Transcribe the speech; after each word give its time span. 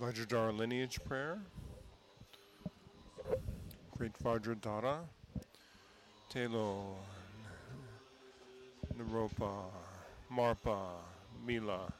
Vajradhara 0.00 0.54
lineage 0.56 1.02
prayer. 1.04 1.38
Great 3.96 4.12
Vajradhara. 4.22 4.98
Tilo. 6.30 6.96
Naropa. 8.98 9.64
Marpa. 10.30 10.80
Mila. 11.46 11.90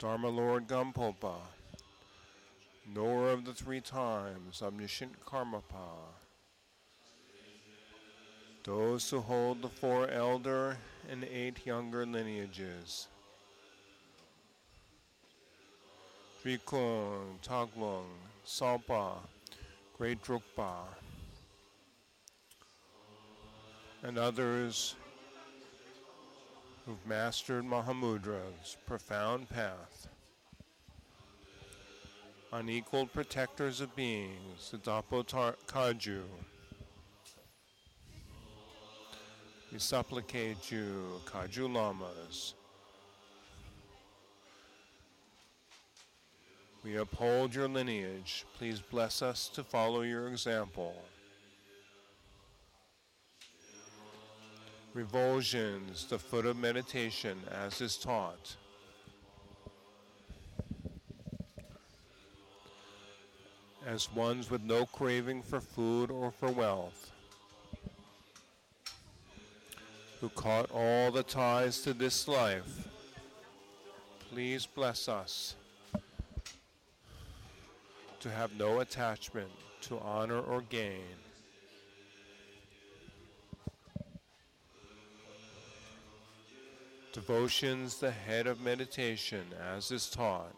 Dharma 0.00 0.28
Lord 0.28 0.66
Gampopa. 0.66 1.36
Knower 2.92 3.30
of 3.30 3.44
the 3.44 3.54
three 3.54 3.80
times, 3.80 4.62
omniscient 4.62 5.24
Karmapa. 5.24 6.10
Those 8.64 9.08
who 9.10 9.20
hold 9.20 9.62
the 9.62 9.68
four 9.68 10.08
elder 10.08 10.76
and 11.08 11.22
eight 11.22 11.64
younger 11.64 12.04
lineages. 12.04 13.06
Drikung, 16.46 17.40
Taglung, 17.42 18.06
Tsalpa, 18.46 19.14
Great 19.98 20.22
Drukpa, 20.22 20.84
and 24.04 24.16
others 24.16 24.94
who've 26.84 27.04
mastered 27.04 27.64
Mahamudra's 27.64 28.76
profound 28.86 29.48
path. 29.48 30.06
Unequaled 32.52 33.12
protectors 33.12 33.80
of 33.80 33.96
beings, 33.96 34.70
the 34.70 34.78
Dagpo 34.78 35.24
Kagyu. 35.66 36.22
We 39.72 39.80
supplicate 39.80 40.70
you, 40.70 41.20
Kagyu 41.26 41.74
Lamas. 41.74 42.54
We 46.86 46.98
uphold 46.98 47.52
your 47.52 47.66
lineage. 47.66 48.44
Please 48.56 48.78
bless 48.78 49.20
us 49.20 49.48
to 49.54 49.64
follow 49.64 50.02
your 50.02 50.28
example. 50.28 50.94
Revulsions, 54.94 56.08
the 56.08 56.16
foot 56.16 56.46
of 56.46 56.56
meditation, 56.56 57.40
as 57.50 57.80
is 57.80 57.96
taught. 57.96 58.54
As 63.84 64.12
ones 64.12 64.48
with 64.48 64.62
no 64.62 64.86
craving 64.86 65.42
for 65.42 65.60
food 65.60 66.12
or 66.12 66.30
for 66.30 66.52
wealth, 66.52 67.10
who 70.20 70.28
caught 70.28 70.70
all 70.70 71.10
the 71.10 71.24
ties 71.24 71.80
to 71.80 71.92
this 71.92 72.28
life, 72.28 72.88
please 74.30 74.66
bless 74.66 75.08
us 75.08 75.56
to 78.26 78.32
have 78.32 78.58
no 78.58 78.80
attachment 78.80 79.48
to 79.80 80.00
honor 80.00 80.40
or 80.40 80.60
gain. 80.62 81.14
Devotion's 87.12 87.98
the 87.98 88.10
head 88.10 88.48
of 88.48 88.60
meditation, 88.60 89.44
as 89.76 89.92
is 89.92 90.10
taught. 90.10 90.56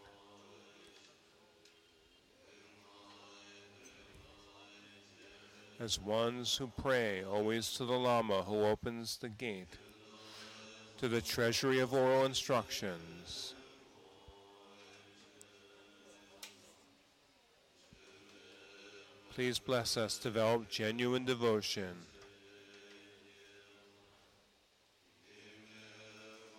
As 5.79 5.99
ones 6.01 6.57
who 6.57 6.71
pray 6.81 7.23
always 7.23 7.71
to 7.73 7.85
the 7.85 7.93
Lama 7.93 8.41
who 8.41 8.63
opens 8.63 9.17
the 9.17 9.29
gate 9.29 9.77
to 10.97 11.07
the 11.07 11.21
treasury 11.21 11.77
of 11.77 11.93
oral 11.93 12.25
instructions. 12.25 13.53
Please 19.39 19.57
bless 19.57 19.95
us 19.95 20.17
develop 20.17 20.67
genuine 20.67 21.23
devotion. 21.23 21.95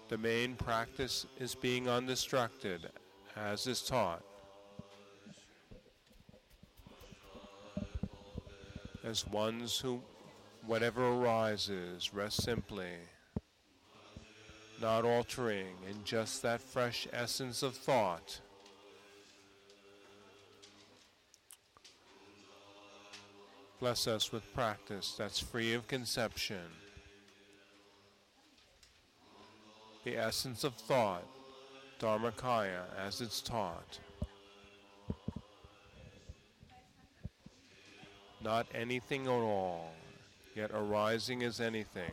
The 0.09 0.17
main 0.17 0.55
practice 0.55 1.27
is 1.39 1.55
being 1.55 1.91
undistracted, 1.91 2.89
as 3.37 3.67
is 3.67 3.83
taught. 3.83 4.23
As 9.05 9.27
ones 9.27 9.79
who, 9.79 10.01
whatever 10.65 11.07
arises, 11.07 12.15
rest 12.15 12.43
simply, 12.43 12.95
not 14.81 15.05
altering 15.05 15.77
in 15.87 16.03
just 16.03 16.41
that 16.41 16.63
fresh 16.63 17.07
essence 17.13 17.63
of 17.63 17.77
thought. 17.77 18.41
Bless 23.81 24.07
us 24.07 24.31
with 24.31 24.43
practice 24.55 25.15
that's 25.17 25.41
free 25.41 25.73
of 25.73 25.89
conception. 25.89 26.61
the 30.05 30.17
essence 30.17 30.65
of 30.65 30.75
thought, 30.75 31.25
Dharmakaya, 32.01 32.83
as 32.99 33.21
it's 33.21 33.41
taught. 33.41 33.99
Not 38.43 38.67
anything 38.75 39.27
at 39.27 39.31
all, 39.31 39.93
yet 40.55 40.71
arising 40.73 41.43
as 41.43 41.61
anything. 41.61 42.13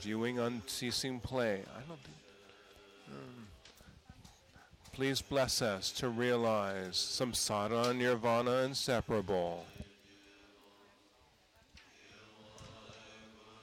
Viewing 0.00 0.38
unceasing 0.38 1.20
play. 1.20 1.62
I 1.76 1.80
don't 1.86 2.00
think. 2.00 2.16
Um, 3.08 3.39
please 4.92 5.22
bless 5.22 5.62
us 5.62 5.90
to 5.92 6.08
realize 6.08 6.94
samsara 6.94 7.96
nirvana 7.96 8.62
inseparable. 8.64 9.64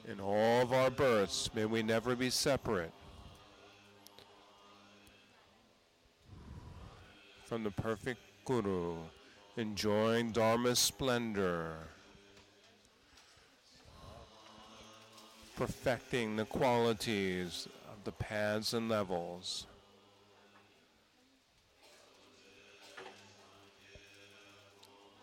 In 0.07 0.19
all 0.21 0.61
of 0.61 0.71
our 0.71 0.89
births, 0.89 1.49
may 1.53 1.65
we 1.65 1.83
never 1.83 2.15
be 2.15 2.29
separate 2.29 2.93
from 7.45 7.63
the 7.63 7.71
perfect 7.71 8.21
Guru, 8.45 8.95
enjoying 9.57 10.31
Dharma's 10.31 10.79
splendor, 10.79 11.73
perfecting 15.57 16.37
the 16.37 16.45
qualities 16.45 17.67
of 17.91 18.03
the 18.05 18.11
paths 18.13 18.71
and 18.73 18.87
levels. 18.87 19.65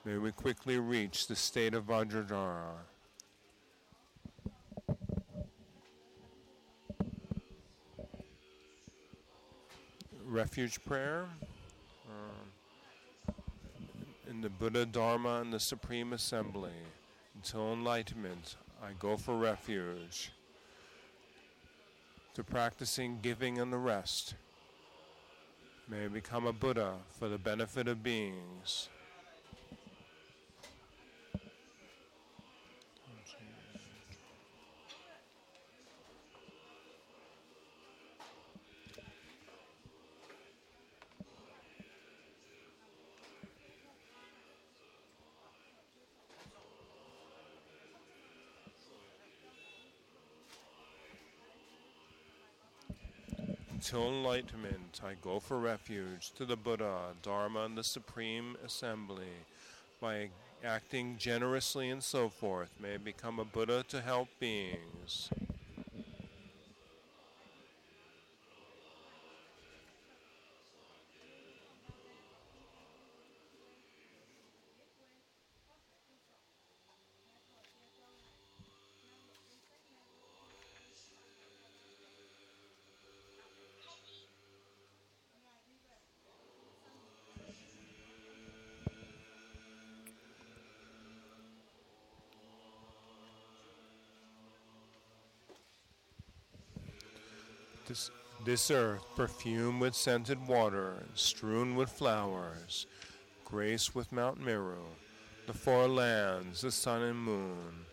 May 0.04 0.18
we 0.18 0.32
quickly 0.32 0.78
reach 0.78 1.26
the 1.26 1.36
state 1.36 1.74
of 1.74 1.84
Vajradhara. 1.84 2.76
refuge 10.34 10.84
prayer. 10.84 11.26
Uh, 12.08 13.32
in 14.28 14.40
the 14.40 14.48
Buddha, 14.48 14.84
Dharma, 14.84 15.40
and 15.40 15.52
the 15.52 15.60
Supreme 15.60 16.12
Assembly. 16.12 16.72
Until 17.36 17.72
enlightenment, 17.72 18.56
I 18.82 18.88
go 18.98 19.16
for 19.16 19.36
refuge. 19.36 20.32
To 22.34 22.42
practicing 22.42 23.20
giving 23.22 23.58
and 23.58 23.72
the 23.72 23.78
rest. 23.78 24.34
May 25.88 26.06
I 26.06 26.08
become 26.08 26.46
a 26.46 26.52
Buddha 26.52 26.94
for 27.16 27.28
the 27.28 27.38
benefit 27.38 27.86
of 27.86 28.02
beings. 28.02 28.88
Until 53.94 54.08
enlightenment, 54.08 55.00
I 55.04 55.14
go 55.22 55.38
for 55.38 55.56
refuge 55.60 56.32
to 56.32 56.44
the 56.44 56.56
Buddha, 56.56 57.14
Dharma, 57.22 57.60
and 57.60 57.78
the 57.78 57.84
Supreme 57.84 58.56
Assembly. 58.66 59.30
By 60.00 60.30
acting 60.64 61.16
generously 61.16 61.90
and 61.90 62.02
so 62.02 62.28
forth, 62.28 62.70
may 62.80 62.94
I 62.94 62.96
become 62.96 63.38
a 63.38 63.44
Buddha 63.44 63.84
to 63.90 64.00
help 64.00 64.30
beings. 64.40 65.30
This, 98.44 98.70
earth 98.70 99.06
perfumed 99.16 99.80
with 99.80 99.94
scented 99.94 100.46
water, 100.46 101.04
strewn 101.14 101.76
with 101.76 101.88
flowers, 101.88 102.86
graced 103.42 103.94
with 103.94 104.12
Mount 104.12 104.38
Meru, 104.38 104.84
the 105.46 105.54
four 105.54 105.88
lands, 105.88 106.60
the 106.60 106.70
sun 106.70 107.00
and 107.00 107.18
moon. 107.18 107.86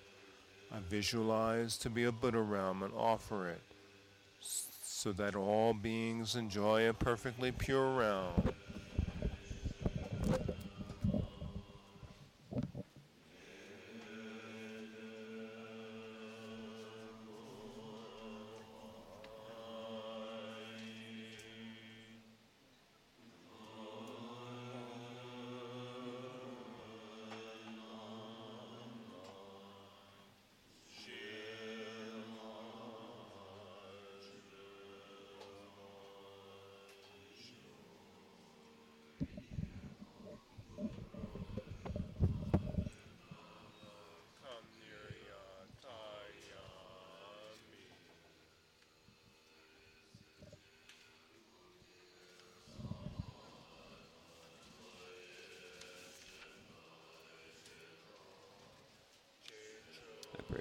I 0.69 0.79
visualize 0.89 1.77
to 1.77 1.89
be 1.89 2.03
a 2.03 2.11
Buddha 2.11 2.41
realm 2.41 2.83
and 2.83 2.93
offer 2.93 3.47
it 3.47 3.61
so 4.41 5.13
that 5.13 5.37
all 5.37 5.73
beings 5.73 6.35
enjoy 6.35 6.89
a 6.89 6.93
perfectly 6.93 7.53
pure 7.53 7.95
realm. 7.95 8.51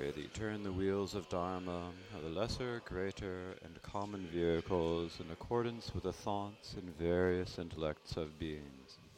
That 0.06 0.16
you 0.16 0.28
turn 0.28 0.62
the 0.62 0.72
wheels 0.72 1.14
of 1.14 1.28
Dharma, 1.28 1.92
of 2.16 2.22
the 2.22 2.30
lesser, 2.30 2.80
greater, 2.86 3.54
and 3.62 3.80
common 3.82 4.26
vehicles 4.32 5.20
in 5.20 5.30
accordance 5.30 5.94
with 5.94 6.04
the 6.04 6.12
thoughts 6.12 6.74
and 6.74 6.96
various 6.96 7.58
intellects 7.58 8.16
of 8.16 8.38
beings. 8.38 9.09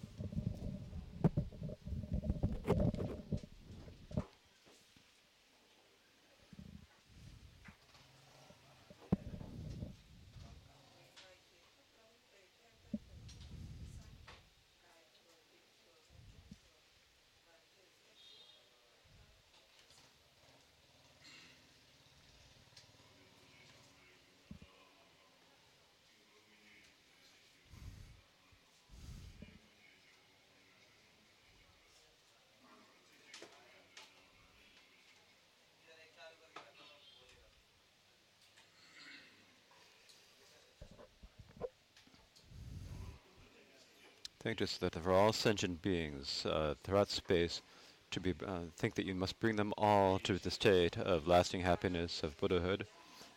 Think 44.43 44.59
just 44.59 44.81
that 44.81 44.95
for 44.97 45.13
all 45.13 45.33
sentient 45.33 45.81
beings 45.83 46.45
uh, 46.47 46.75
throughout 46.83 47.09
space, 47.09 47.63
to 48.11 48.19
be 48.19 48.35
uh, 48.45 48.59
think 48.77 48.97
that 48.97 49.07
you 49.07 49.15
must 49.15 49.39
bring 49.39 49.55
them 49.55 49.73
all 49.79 50.19
to 50.19 50.37
the 50.37 50.51
state 50.51 50.99
of 50.99 51.29
lasting 51.29 51.61
happiness 51.61 52.23
of 52.25 52.37
Buddhahood, 52.39 52.85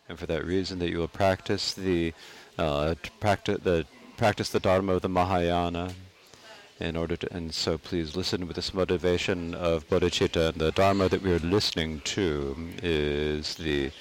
and 0.08 0.18
for 0.18 0.26
that 0.26 0.44
reason 0.44 0.80
that 0.80 0.90
you 0.90 0.98
will 0.98 1.08
practice 1.08 1.74
the 1.74 2.12
uh, 2.58 2.96
practice 3.20 3.58
the 3.62 3.86
practice 4.16 4.48
the 4.48 4.58
Dharma 4.58 4.94
of 4.94 5.02
the 5.02 5.08
Mahayana. 5.08 5.94
In 6.78 6.94
order 6.94 7.16
to, 7.16 7.32
and 7.34 7.54
so 7.54 7.78
please 7.78 8.16
listen 8.16 8.46
with 8.46 8.56
this 8.56 8.74
motivation 8.74 9.54
of 9.54 9.88
bodhicitta. 9.88 10.52
The 10.58 10.72
Dharma 10.72 11.08
that 11.08 11.22
we 11.22 11.32
are 11.32 11.38
listening 11.38 12.00
to 12.00 12.54
is 12.82 13.54
the 13.54 13.92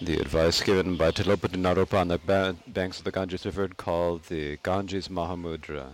the 0.00 0.18
advice 0.18 0.62
given 0.62 0.96
by 0.96 1.10
Tilopati 1.10 1.60
Naropa 1.60 2.00
on 2.00 2.08
the 2.08 2.18
ba- 2.18 2.56
banks 2.68 2.98
of 2.98 3.04
the 3.04 3.12
Ganges 3.12 3.44
River 3.44 3.68
called 3.68 4.22
the 4.24 4.58
Ganges 4.62 5.08
Mahamudra. 5.08 5.88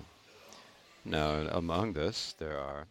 Now, 1.05 1.47
among 1.51 1.95
this, 1.95 2.35
there 2.39 2.59
are 2.59 2.87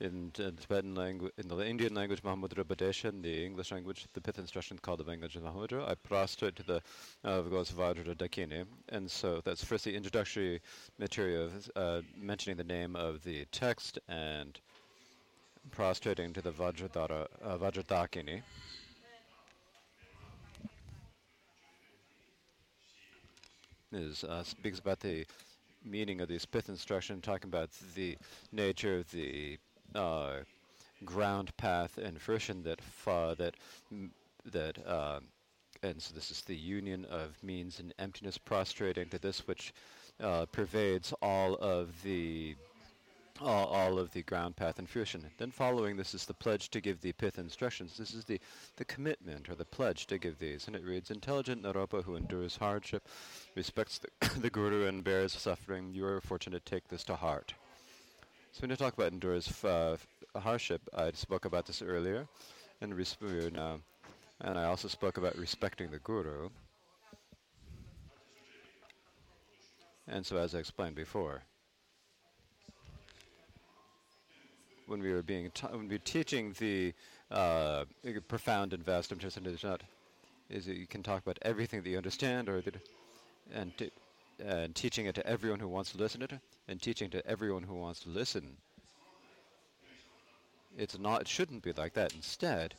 in 0.00 0.30
Tibetan 0.32 0.94
language, 0.94 1.32
in 1.36 1.48
the 1.48 1.58
Indian 1.66 1.94
language, 1.94 2.22
Mahamudra 2.22 2.64
Upadesha, 2.64 3.08
in 3.08 3.22
the 3.22 3.44
English 3.44 3.72
language, 3.72 4.06
the 4.14 4.20
pith 4.20 4.38
instruction 4.38 4.78
called 4.78 5.00
the 5.00 5.04
language 5.04 5.36
of 5.36 5.42
Mahamudra. 5.42 5.88
I 5.88 5.94
prostrate 5.94 6.56
to 6.56 6.62
the 6.62 6.82
uh, 7.24 7.42
Vajra 7.42 8.14
Dakini. 8.16 8.64
And 8.90 9.10
so 9.10 9.40
that's 9.44 9.64
first 9.64 9.84
the 9.84 9.94
introductory 9.94 10.60
material 10.98 11.50
uh, 11.76 12.02
mentioning 12.16 12.56
the 12.56 12.64
name 12.64 12.96
of 12.96 13.22
the 13.24 13.44
text 13.46 13.98
and 14.08 14.58
prostrating 15.70 16.32
to 16.32 16.40
the 16.40 16.52
Vajradhara, 16.52 17.26
uh, 17.42 17.58
Vajradakini. 17.58 18.42
Is 23.92 24.22
uh, 24.24 24.44
speaks 24.44 24.78
about 24.78 25.00
the 25.00 25.26
meaning 25.84 26.20
of 26.20 26.28
this 26.28 26.44
pith 26.46 26.68
instruction, 26.68 27.20
talking 27.20 27.48
about 27.48 27.70
the 27.94 28.16
nature 28.52 28.98
of 28.98 29.10
the 29.10 29.58
uh, 29.94 30.38
ground 31.04 31.56
path 31.56 31.98
and 31.98 32.20
fruition 32.20 32.62
that 32.62 32.80
fa- 32.80 33.34
that 33.38 33.54
that 34.52 34.86
uh, 34.86 35.20
and 35.82 36.00
so 36.00 36.14
this 36.14 36.30
is 36.30 36.42
the 36.42 36.54
union 36.56 37.04
of 37.06 37.42
means 37.42 37.80
and 37.80 37.92
emptiness 37.98 38.38
prostrating 38.38 39.08
to 39.08 39.18
this 39.18 39.46
which 39.46 39.72
uh, 40.20 40.46
pervades 40.52 41.12
all 41.22 41.54
of 41.56 42.02
the 42.02 42.54
all, 43.40 43.66
all, 43.66 43.98
of 43.98 44.12
the 44.12 44.22
ground 44.22 44.56
path 44.56 44.78
and 44.78 44.88
fruition. 44.88 45.24
Then 45.38 45.50
following 45.50 45.96
this 45.96 46.14
is 46.14 46.26
the 46.26 46.34
pledge 46.34 46.70
to 46.70 46.80
give 46.80 47.00
the 47.00 47.12
pith 47.12 47.38
instructions. 47.38 47.96
This 47.96 48.14
is 48.14 48.24
the, 48.24 48.40
the 48.76 48.84
commitment 48.84 49.48
or 49.48 49.54
the 49.54 49.64
pledge 49.64 50.06
to 50.06 50.18
give 50.18 50.38
these. 50.38 50.66
And 50.66 50.76
it 50.76 50.84
reads, 50.84 51.10
Intelligent 51.10 51.62
Naropa 51.62 52.04
who 52.04 52.16
endures 52.16 52.56
hardship, 52.56 53.08
respects 53.54 53.98
the, 53.98 54.28
the 54.40 54.50
Guru 54.50 54.86
and 54.86 55.02
bears 55.02 55.32
suffering, 55.32 55.92
you 55.94 56.04
are 56.04 56.20
fortunate 56.20 56.64
to 56.64 56.70
take 56.70 56.88
this 56.88 57.04
to 57.04 57.16
heart. 57.16 57.54
So 58.52 58.62
when 58.62 58.70
you 58.70 58.76
talk 58.76 58.94
about 58.94 59.12
endures 59.12 59.64
uh, 59.64 59.96
hardship, 60.36 60.82
I 60.94 61.12
spoke 61.12 61.44
about 61.44 61.66
this 61.66 61.82
earlier, 61.82 62.26
and 62.80 62.92
now, 63.52 63.80
and 64.40 64.58
I 64.58 64.64
also 64.64 64.88
spoke 64.88 65.18
about 65.18 65.36
respecting 65.36 65.90
the 65.90 65.98
guru. 65.98 66.48
And 70.08 70.26
so, 70.26 70.36
as 70.38 70.54
I 70.56 70.58
explained 70.58 70.96
before, 70.96 71.44
when 74.90 75.00
we 75.00 75.12
were 75.12 75.22
being 75.22 75.50
ta- 75.52 75.68
when 75.68 75.88
we 75.88 75.94
were 75.94 75.98
teaching 75.98 76.52
the 76.58 76.92
uh, 77.30 77.84
profound 78.26 78.72
and 78.72 78.84
vast 78.84 79.12
not 79.62 79.82
is 80.50 80.66
that 80.66 80.76
you 80.76 80.86
can 80.86 81.02
talk 81.02 81.22
about 81.22 81.38
everything 81.42 81.80
that 81.82 81.88
you 81.88 81.96
understand, 81.96 82.48
or 82.48 82.60
that 82.60 82.74
and 83.54 83.76
t- 83.78 83.92
and 84.44 84.74
teaching 84.74 85.06
it 85.06 85.14
to 85.14 85.24
everyone 85.26 85.60
who 85.60 85.68
wants 85.68 85.92
to 85.92 85.98
listen 85.98 86.20
to 86.20 86.34
it, 86.34 86.40
and 86.66 86.82
teaching 86.82 87.08
to 87.08 87.24
everyone 87.24 87.62
who 87.62 87.74
wants 87.74 88.00
to 88.00 88.08
listen. 88.08 88.56
It's 90.76 90.98
not. 90.98 91.20
It 91.22 91.28
shouldn't 91.28 91.62
be 91.62 91.72
like 91.72 91.94
that. 91.94 92.12
Instead, 92.12 92.74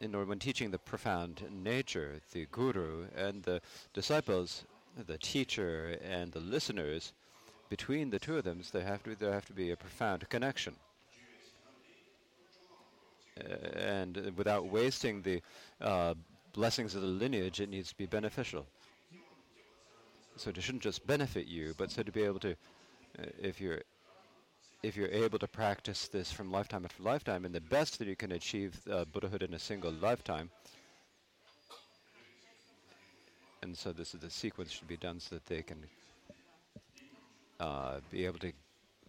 in 0.00 0.14
order 0.14 0.28
when 0.28 0.38
teaching 0.38 0.70
the 0.70 0.78
profound 0.78 1.42
nature, 1.50 2.20
the 2.32 2.46
guru 2.50 3.06
and 3.14 3.42
the 3.42 3.60
disciples, 3.92 4.64
the 5.06 5.18
teacher 5.18 5.98
and 6.02 6.32
the 6.32 6.40
listeners, 6.40 7.12
between 7.68 8.10
the 8.10 8.18
two 8.18 8.36
of 8.36 8.44
them, 8.44 8.60
there 8.72 8.84
have 8.84 9.02
to 9.04 9.14
there 9.14 9.32
have 9.32 9.46
to 9.46 9.52
be 9.52 9.70
a 9.70 9.76
profound 9.76 10.28
connection. 10.28 10.74
Uh, 13.40 13.54
and 13.76 14.32
without 14.36 14.66
wasting 14.66 15.22
the 15.22 15.42
uh, 15.80 16.14
blessings 16.52 16.94
of 16.94 17.02
the 17.02 17.08
lineage, 17.08 17.60
it 17.60 17.68
needs 17.68 17.88
to 17.88 17.96
be 17.96 18.06
beneficial. 18.06 18.64
So 20.36 20.50
it 20.50 20.62
shouldn't 20.62 20.82
just 20.82 21.06
benefit 21.06 21.46
you, 21.46 21.74
but 21.76 21.90
so 21.90 22.02
to 22.02 22.12
be 22.12 22.22
able 22.22 22.40
to, 22.40 22.52
uh, 22.52 23.26
if 23.40 23.60
you're 23.60 23.82
if 24.82 24.96
you're 24.96 25.08
able 25.08 25.38
to 25.38 25.48
practice 25.48 26.08
this 26.08 26.30
from 26.30 26.52
lifetime 26.52 26.84
after 26.84 27.02
lifetime, 27.02 27.46
and 27.46 27.54
the 27.54 27.60
best 27.60 27.98
that 27.98 28.06
you 28.06 28.16
can 28.16 28.32
achieve 28.32 28.78
uh, 28.90 29.04
Buddhahood 29.06 29.42
in 29.42 29.54
a 29.54 29.58
single 29.58 29.92
lifetime, 29.92 30.50
and 33.62 33.76
so 33.76 33.92
this 33.92 34.14
is 34.14 34.20
the 34.20 34.30
sequence 34.30 34.70
should 34.70 34.88
be 34.88 34.98
done 34.98 35.18
so 35.18 35.36
that 35.36 35.46
they 35.46 35.62
can 35.62 35.78
uh, 37.60 38.00
be 38.10 38.24
able 38.26 38.38
to 38.40 38.52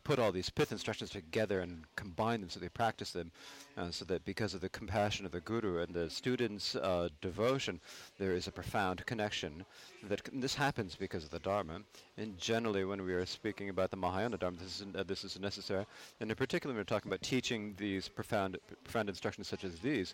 put 0.05 0.19
all 0.19 0.31
these 0.31 0.51
pith 0.51 0.71
instructions 0.71 1.09
together 1.09 1.59
and 1.61 1.83
combine 1.95 2.39
them 2.39 2.49
so 2.49 2.59
they 2.59 2.69
practice 2.69 3.11
them, 3.11 3.31
uh, 3.75 3.89
so 3.89 4.05
that 4.05 4.23
because 4.23 4.53
of 4.53 4.61
the 4.61 4.69
compassion 4.69 5.25
of 5.25 5.31
the 5.31 5.41
guru 5.41 5.79
and 5.81 5.93
the 5.93 6.09
student's 6.09 6.75
uh, 6.75 7.09
devotion, 7.21 7.81
there 8.19 8.33
is 8.33 8.47
a 8.47 8.51
profound 8.51 9.03
connection. 9.07 9.65
That 10.07 10.21
this 10.31 10.53
happens 10.53 10.95
because 10.95 11.23
of 11.23 11.31
the 11.31 11.39
dharma. 11.39 11.81
And 12.17 12.37
generally, 12.37 12.85
when 12.85 13.03
we 13.03 13.13
are 13.13 13.25
speaking 13.25 13.69
about 13.69 13.89
the 13.89 13.97
Mahayana 13.97 14.37
dharma, 14.37 14.57
this 14.59 14.79
is 14.79 14.85
uh, 14.95 15.03
this 15.03 15.23
is 15.23 15.39
necessary. 15.39 15.85
And 16.21 16.29
in 16.29 16.35
particular, 16.37 16.71
when 16.73 16.79
we're 16.79 16.83
talking 16.85 17.09
about 17.09 17.23
teaching 17.23 17.73
these 17.77 18.07
profound 18.07 18.57
profound 18.83 19.09
instructions 19.09 19.47
such 19.47 19.63
as 19.63 19.79
these, 19.79 20.13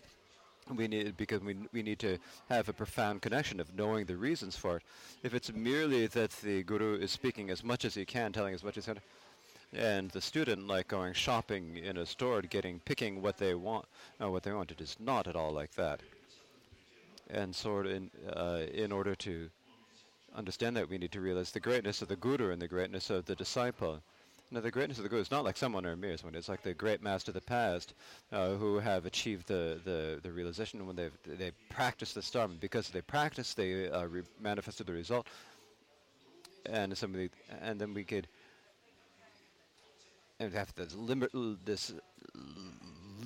we 0.70 0.88
need 0.88 1.16
because 1.16 1.40
we 1.40 1.56
we 1.72 1.82
need 1.82 1.98
to 1.98 2.18
have 2.48 2.68
a 2.68 2.72
profound 2.72 3.22
connection 3.22 3.60
of 3.60 3.74
knowing 3.76 4.06
the 4.06 4.16
reasons 4.16 4.56
for 4.56 4.76
it. 4.76 4.82
If 5.22 5.34
it's 5.34 5.52
merely 5.52 6.06
that 6.08 6.30
the 6.42 6.62
guru 6.62 6.96
is 6.96 7.10
speaking 7.10 7.50
as 7.50 7.64
much 7.64 7.84
as 7.84 7.94
he 7.94 8.04
can, 8.04 8.32
telling 8.32 8.54
as 8.54 8.64
much 8.64 8.78
as 8.78 8.86
he 8.86 8.92
can, 8.92 9.02
and 9.72 10.10
the 10.10 10.20
student 10.20 10.68
like 10.68 10.88
going 10.88 11.14
shopping 11.14 11.78
in 11.78 11.96
a 11.96 12.06
store, 12.06 12.42
getting 12.42 12.80
picking 12.80 13.22
what 13.22 13.38
they 13.38 13.54
want, 13.54 13.86
uh, 14.22 14.30
what 14.30 14.42
they 14.42 14.52
want, 14.52 14.70
it 14.70 14.80
is 14.80 14.96
not 15.00 15.26
at 15.26 15.36
all 15.36 15.52
like 15.52 15.74
that. 15.74 16.00
And 17.30 17.54
sort 17.54 17.86
in 17.86 18.10
uh, 18.34 18.62
in 18.72 18.92
order 18.92 19.14
to 19.16 19.48
understand 20.34 20.76
that, 20.76 20.88
we 20.88 20.98
need 20.98 21.12
to 21.12 21.20
realize 21.20 21.50
the 21.50 21.60
greatness 21.60 22.02
of 22.02 22.08
the 22.08 22.16
guru 22.16 22.52
and 22.52 22.60
the 22.60 22.68
greatness 22.68 23.10
of 23.10 23.24
the 23.26 23.34
disciple. 23.34 24.00
Now, 24.52 24.60
the 24.60 24.70
greatness 24.70 24.98
of 24.98 25.04
the 25.04 25.08
guru 25.08 25.22
is 25.22 25.30
not 25.30 25.44
like 25.44 25.56
someone 25.56 25.86
or 25.86 25.92
a 25.92 25.96
mere 25.96 26.14
someone. 26.18 26.34
It's 26.34 26.50
like 26.50 26.62
the 26.62 26.74
great 26.74 27.02
master 27.02 27.30
of 27.30 27.34
the 27.34 27.40
past 27.40 27.94
uh, 28.30 28.50
who 28.50 28.80
have 28.80 29.06
achieved 29.06 29.48
the, 29.48 29.80
the, 29.82 30.20
the 30.22 30.30
realization 30.30 30.86
when 30.86 30.94
they've 30.94 31.16
they 31.24 31.52
practice 31.70 32.12
the 32.12 32.20
dharma. 32.20 32.56
Because 32.60 32.90
they 32.90 33.00
practice, 33.00 33.54
they 33.54 33.88
uh, 33.88 34.04
re- 34.04 34.22
manifested 34.42 34.86
the 34.86 34.92
result. 34.92 35.26
And 36.66 36.96
somebody, 36.98 37.30
and 37.62 37.80
then 37.80 37.94
we 37.94 38.04
could 38.04 38.28
and 40.38 40.52
have 40.52 40.74
this 40.74 40.94
limit, 40.94 41.30
this 41.64 41.94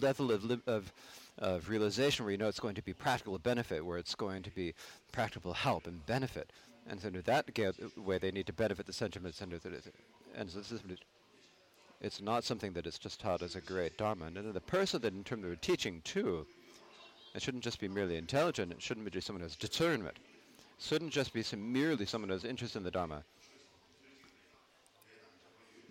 level 0.01 0.31
of, 0.31 0.45
lim- 0.45 0.63
of 0.69 0.93
of 1.39 1.69
realization 1.69 2.25
where 2.25 2.33
you 2.33 2.39
know 2.39 2.49
it's 2.49 2.61
going 2.61 2.77
to 2.77 2.83
be 2.83 2.93
practical 2.93 3.37
benefit, 3.39 3.85
where 3.85 3.99
it's 3.99 4.15
going 4.15 4.45
to 4.45 4.51
be 4.51 4.75
practical 5.11 5.53
help 5.55 5.89
and 5.89 6.07
benefit. 6.07 6.53
And 6.89 7.01
so, 7.01 7.11
that 7.11 7.47
way, 7.97 8.19
they 8.19 8.31
need 8.31 8.47
to 8.47 8.53
benefit 8.53 8.87
the 8.87 8.93
sentiments 8.93 9.43
under 9.43 9.59
the, 9.59 9.83
and 10.37 10.49
so 10.49 10.59
this 10.59 10.71
is 10.71 10.83
it's 12.01 12.21
not 12.21 12.45
something 12.45 12.73
that 12.75 12.87
is 12.87 12.99
just 12.99 13.21
taught 13.21 13.43
as 13.43 13.57
a 13.57 13.61
great 13.61 13.97
dharma. 13.97 14.27
And 14.27 14.37
then 14.37 14.53
the 14.53 14.61
person 14.61 15.01
that, 15.03 15.13
in 15.13 15.25
terms 15.25 15.45
of 15.45 15.61
teaching 15.61 16.03
too, 16.05 16.47
it 17.35 17.43
shouldn't 17.43 17.65
just 17.65 17.81
be 17.81 17.89
merely 17.89 18.17
intelligent. 18.17 18.73
It 18.73 18.83
shouldn't 18.83 19.05
be 19.05 19.11
just 19.11 19.27
someone 19.27 19.41
who 19.41 19.47
has 19.47 19.57
discernment. 19.57 20.17
It 20.17 20.85
shouldn't 20.85 21.13
just 21.13 21.33
be 21.33 21.43
some 21.43 21.73
merely 21.73 22.07
someone 22.07 22.29
who 22.29 22.35
has 22.35 22.45
interest 22.45 22.77
in 22.77 22.83
the 22.83 22.91
dharma. 22.91 23.23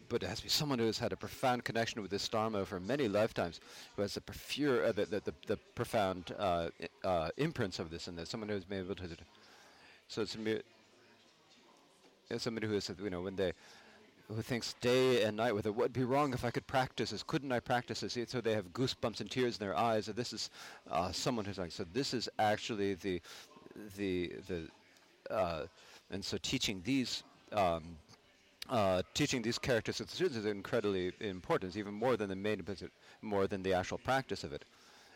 But 0.08 0.22
it 0.22 0.28
has 0.28 0.38
to 0.38 0.44
be 0.44 0.50
someone 0.50 0.78
who 0.78 0.86
has 0.86 1.00
had 1.00 1.14
a 1.14 1.16
profound 1.16 1.64
connection 1.64 2.02
with 2.02 2.12
this 2.12 2.28
dharma 2.30 2.64
for 2.66 2.80
many 2.80 3.08
lifetimes, 3.08 3.60
who 3.96 4.04
has 4.04 4.14
the, 4.14 4.22
profure, 4.22 4.86
uh, 4.86 4.92
the, 4.92 5.06
the, 5.06 5.20
the, 5.20 5.34
the 5.48 5.58
profound 5.74 6.34
uh, 6.38 6.70
uh, 7.04 7.30
imprints 7.38 7.80
of 7.80 7.90
this, 7.90 8.08
and 8.08 8.18
there's 8.18 8.30
someone 8.30 8.50
who's 8.50 8.66
been 8.66 8.86
able 8.86 8.96
to. 8.96 9.08
So 10.08 10.22
it's 10.22 10.36
a 10.36 10.38
mere, 10.38 10.62
it's 12.30 12.44
somebody 12.44 12.68
who 12.68 12.76
is, 12.76 12.92
you 13.02 13.10
know, 13.10 13.22
when 13.22 13.36
they 13.36 13.54
who 14.28 14.42
thinks 14.42 14.74
day 14.82 15.24
and 15.24 15.38
night 15.38 15.54
whether 15.54 15.72
what 15.72 15.84
would 15.84 15.94
be 15.94 16.04
wrong 16.04 16.34
if 16.34 16.44
I 16.44 16.52
could 16.52 16.66
practice 16.68 17.12
this? 17.12 17.24
Couldn't 17.24 17.52
I 17.52 17.60
practice 17.60 18.00
this? 18.02 18.18
So 18.28 18.42
they 18.42 18.54
have 18.54 18.74
goosebumps 18.74 19.22
and 19.22 19.30
tears 19.30 19.58
in 19.58 19.66
their 19.66 19.78
eyes. 19.78 20.08
This 20.08 20.34
is 20.34 20.50
uh, 20.90 21.12
someone 21.12 21.46
who's 21.46 21.58
like, 21.58 21.72
so 21.72 21.86
this 21.94 22.14
is 22.14 22.28
actually 22.40 22.96
the, 22.96 23.22
the, 23.98 24.34
the, 24.48 25.34
uh, 25.34 25.66
and 26.12 26.24
so 26.24 26.38
teaching 26.42 26.82
these, 26.84 27.24
um, 27.52 27.84
uh, 28.70 29.04
teaching 29.14 29.42
these 29.42 29.60
characters 29.60 29.98
to 29.98 30.08
students 30.08 30.38
is 30.38 30.46
incredibly 30.46 31.12
important. 31.20 31.76
Even 31.76 31.94
more 31.94 32.18
than 32.18 32.30
the 32.30 32.36
main, 32.36 32.64
more 33.22 33.48
than 33.48 33.62
the 33.62 33.74
actual 33.74 34.00
practice 34.00 34.44
of 34.44 34.54
it. 34.54 34.66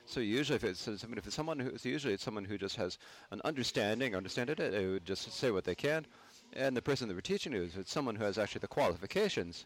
So 0.06 0.22
usually, 0.22 0.56
if 0.56 0.64
it's, 0.64 0.88
I 0.88 1.08
mean, 1.08 1.20
if 1.20 1.28
it's 1.28 1.36
someone 1.36 1.60
who, 1.60 1.78
so 1.78 1.88
usually 1.88 2.16
it's 2.16 2.24
someone 2.24 2.44
who 2.44 2.58
just 2.58 2.76
has 2.78 2.98
an 3.30 3.42
understanding, 3.46 4.16
understand 4.16 4.50
it, 4.50 4.58
they 4.58 4.88
would 4.88 5.06
just 5.06 5.32
say 5.32 5.52
what 5.52 5.66
they 5.66 5.76
can, 5.76 6.04
and 6.54 6.76
the 6.76 6.82
person 6.82 7.08
that 7.08 7.14
we're 7.14 7.22
teaching 7.22 7.52
to 7.54 7.64
is 7.64 7.78
someone 7.86 8.16
who 8.16 8.24
has 8.24 8.38
actually 8.38 8.60
the 8.60 8.68
qualifications. 8.68 9.66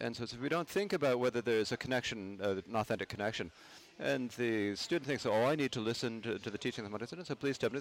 And 0.00 0.16
so, 0.16 0.24
so 0.24 0.36
we 0.40 0.48
don't 0.48 0.68
think 0.68 0.92
about 0.92 1.18
whether 1.18 1.42
there's 1.42 1.72
a 1.72 1.76
connection, 1.76 2.38
uh, 2.42 2.56
an 2.66 2.74
authentic 2.74 3.08
connection. 3.08 3.50
And 3.98 4.30
the 4.30 4.74
student 4.76 5.06
thinks, 5.06 5.26
oh, 5.26 5.44
I 5.44 5.54
need 5.54 5.72
to 5.72 5.80
listen 5.80 6.22
to, 6.22 6.38
to 6.38 6.50
the 6.50 6.56
teaching 6.56 6.86
of 6.86 6.98
the 6.98 7.06
student, 7.06 7.28
so 7.28 7.34
please 7.34 7.58
tell 7.58 7.70
me. 7.70 7.80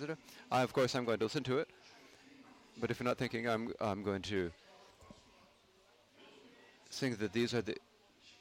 I, 0.52 0.62
of 0.62 0.74
course, 0.74 0.96
I'm 0.96 1.06
going 1.06 1.20
to 1.20 1.26
listen 1.26 1.44
to 1.44 1.60
it. 1.60 1.70
But 2.82 2.92
if 2.92 3.00
you're 3.00 3.06
not 3.06 3.18
thinking, 3.18 3.48
I'm, 3.48 3.74
I'm 3.80 4.04
going 4.04 4.22
to 4.24 4.52
think 6.92 7.20
that 7.20 7.32
these 7.32 7.54
are 7.54 7.62
the, 7.62 7.78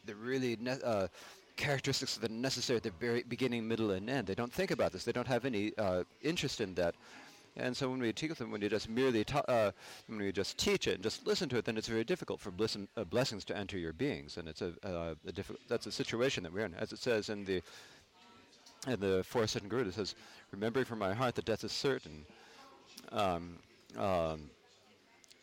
the 0.06 0.14
really 0.16 0.58
uh, 0.84 1.06
characteristics 1.56 2.16
that 2.16 2.30
are 2.30 2.34
necessary 2.34 2.78
at 2.78 2.82
the 2.82 2.90
very 2.98 3.22
beginning, 3.28 3.68
middle, 3.68 3.92
and 3.92 4.08
end. 4.08 4.26
They 4.26 4.34
don't 4.34 4.52
think 4.52 4.70
about 4.70 4.92
this. 4.92 5.04
They 5.04 5.12
don't 5.12 5.26
have 5.28 5.44
any 5.44 5.72
uh, 5.78 6.04
interest 6.22 6.60
in 6.60 6.74
that. 6.74 6.94
And 7.58 7.76
so 7.76 7.90
when 7.90 7.98
we 7.98 8.12
teach 8.12 8.34
them, 8.34 8.52
when 8.52 8.62
you 8.62 8.68
just 8.68 8.88
merely 8.88 9.24
uh, 9.48 9.72
when 10.06 10.18
we 10.20 10.30
just 10.30 10.58
teach 10.58 10.86
it 10.86 10.94
and 10.94 11.02
just 11.02 11.26
listen 11.26 11.48
to 11.48 11.56
it, 11.56 11.64
then 11.64 11.76
it's 11.76 11.88
very 11.88 12.04
difficult 12.04 12.40
for 12.40 12.50
uh, 12.50 13.04
blessings 13.04 13.44
to 13.46 13.56
enter 13.56 13.76
your 13.76 13.92
beings, 13.92 14.36
and 14.36 14.48
it's 14.48 14.62
a, 14.62 14.72
uh, 14.84 15.14
a 15.26 15.32
that's 15.68 15.86
a 15.86 15.92
situation 15.92 16.44
that 16.44 16.52
we're 16.52 16.64
in. 16.64 16.74
As 16.74 16.92
it 16.92 16.98
says 16.98 17.28
in 17.28 17.44
the 17.44 17.60
in 18.86 19.00
the 19.00 19.24
fourth 19.24 19.50
second 19.50 19.70
guru, 19.70 19.88
it 19.88 19.94
says, 19.94 20.14
"Remembering 20.52 20.84
from 20.84 21.00
my 21.00 21.12
heart 21.12 21.34
that 21.34 21.44
death 21.44 21.64
is 21.64 21.72
certain." 21.72 22.24
Um, 23.10 23.58
um, 23.96 24.50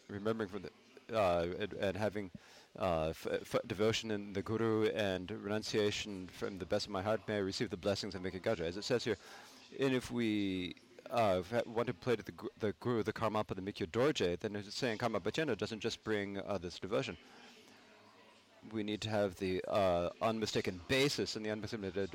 remembering 0.07 0.49
from 0.49 0.63
the 0.63 1.17
uh, 1.17 1.47
and, 1.59 1.73
and 1.73 1.97
having 1.97 2.31
uh, 2.79 3.13
devotion 3.67 4.11
in 4.11 4.33
the 4.33 4.41
Guru 4.41 4.87
and 4.89 5.31
renunciation 5.31 6.29
from 6.31 6.57
the 6.57 6.65
best 6.65 6.85
of 6.85 6.91
my 6.91 7.01
heart, 7.01 7.21
may 7.27 7.35
I 7.35 7.39
receive 7.39 7.69
the 7.69 7.77
blessings 7.77 8.15
of 8.15 8.21
Mika 8.21 8.39
Gaja. 8.39 8.61
As 8.61 8.77
it 8.77 8.83
says 8.83 9.03
here, 9.03 9.17
and 9.79 9.93
if 9.93 10.11
we 10.11 10.75
uh, 11.15 11.41
f- 11.51 11.65
want 11.65 11.87
to 11.87 11.93
play 11.93 12.15
to 12.15 12.23
the, 12.23 12.31
gr- 12.33 12.47
the 12.59 12.73
Guru, 12.79 13.01
the 13.01 13.13
Karmapa, 13.13 13.55
the 13.55 13.61
Mikyo 13.61 13.87
Dorje, 13.87 14.37
then 14.39 14.61
saying 14.69 14.97
Karma 14.97 15.19
Bhajana 15.19 15.57
doesn't 15.57 15.79
just 15.79 16.03
bring 16.03 16.39
uh, 16.39 16.57
this 16.57 16.77
devotion. 16.77 17.17
We 18.73 18.83
need 18.83 18.99
to 19.01 19.09
have 19.09 19.37
the 19.37 19.63
uh, 19.67 20.09
unmistaken 20.21 20.81
basis 20.87 21.35
and 21.35 21.45
the 21.45 21.51
unmistaken, 21.51 22.09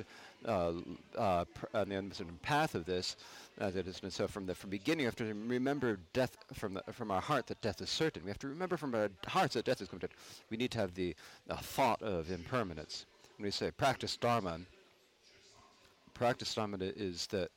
uh, 0.44 0.72
uh, 1.16 1.44
pr- 1.44 1.66
uh, 1.72 1.84
the 1.84 1.96
unmistaken 1.96 2.38
path 2.42 2.74
of 2.74 2.84
this. 2.84 3.16
Uh, 3.60 3.70
that 3.70 3.86
is, 3.86 4.00
and 4.02 4.12
so 4.12 4.26
from 4.26 4.46
the 4.46 4.54
from 4.54 4.68
beginning, 4.68 4.98
we 4.98 5.04
have 5.04 5.16
to 5.16 5.24
remember 5.24 5.98
death 6.12 6.36
from 6.52 6.74
the, 6.74 6.82
from 6.92 7.10
our 7.10 7.20
heart 7.20 7.46
that 7.46 7.60
death 7.62 7.80
is 7.80 7.88
certain. 7.88 8.24
We 8.24 8.30
have 8.30 8.38
to 8.40 8.48
remember 8.48 8.76
from 8.76 8.94
our 8.94 9.10
hearts 9.28 9.54
that 9.54 9.64
death 9.64 9.80
is 9.80 9.88
coming. 9.88 10.02
We 10.50 10.56
need 10.56 10.72
to 10.72 10.78
have 10.78 10.94
the 10.94 11.14
thought 11.62 12.02
of 12.02 12.30
impermanence. 12.30 13.06
When 13.36 13.44
we 13.44 13.50
say 13.52 13.70
practice 13.70 14.16
dharma, 14.16 14.58
practice 16.14 16.52
dharma 16.52 16.78
is 16.80 17.28
that 17.28 17.50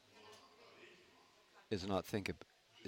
is 1.73 1.87
not 1.87 2.05
think 2.05 2.29
it 2.29 2.35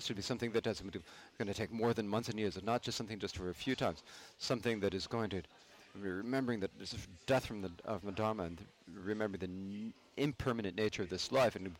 should 0.04 0.16
be 0.16 0.22
something 0.22 0.52
that 0.52 0.68
is 0.68 0.82
going 0.82 1.48
to 1.48 1.54
take 1.54 1.72
more 1.72 1.94
than 1.94 2.08
months 2.08 2.30
and 2.30 2.38
years, 2.40 2.56
and 2.58 2.66
not 2.66 2.82
just 2.82 2.98
something 2.98 3.20
just 3.20 3.38
for 3.38 3.50
a 3.50 3.54
few 3.54 3.76
times. 3.76 4.04
Something 4.40 4.80
that 4.82 4.94
is 4.94 5.08
going 5.08 5.30
to 5.30 5.42
remembering 6.02 6.60
that 6.60 6.72
there's 6.78 6.96
death 7.26 7.46
from 7.46 7.62
the 7.62 7.72
of 7.86 8.04
the 8.04 8.12
dharma 8.12 8.44
and 8.44 8.58
remembering 9.06 9.40
the 9.40 9.46
n- 9.46 9.94
impermanent 10.18 10.76
nature 10.76 11.04
of 11.04 11.10
this 11.10 11.32
life 11.32 11.56
and 11.56 11.72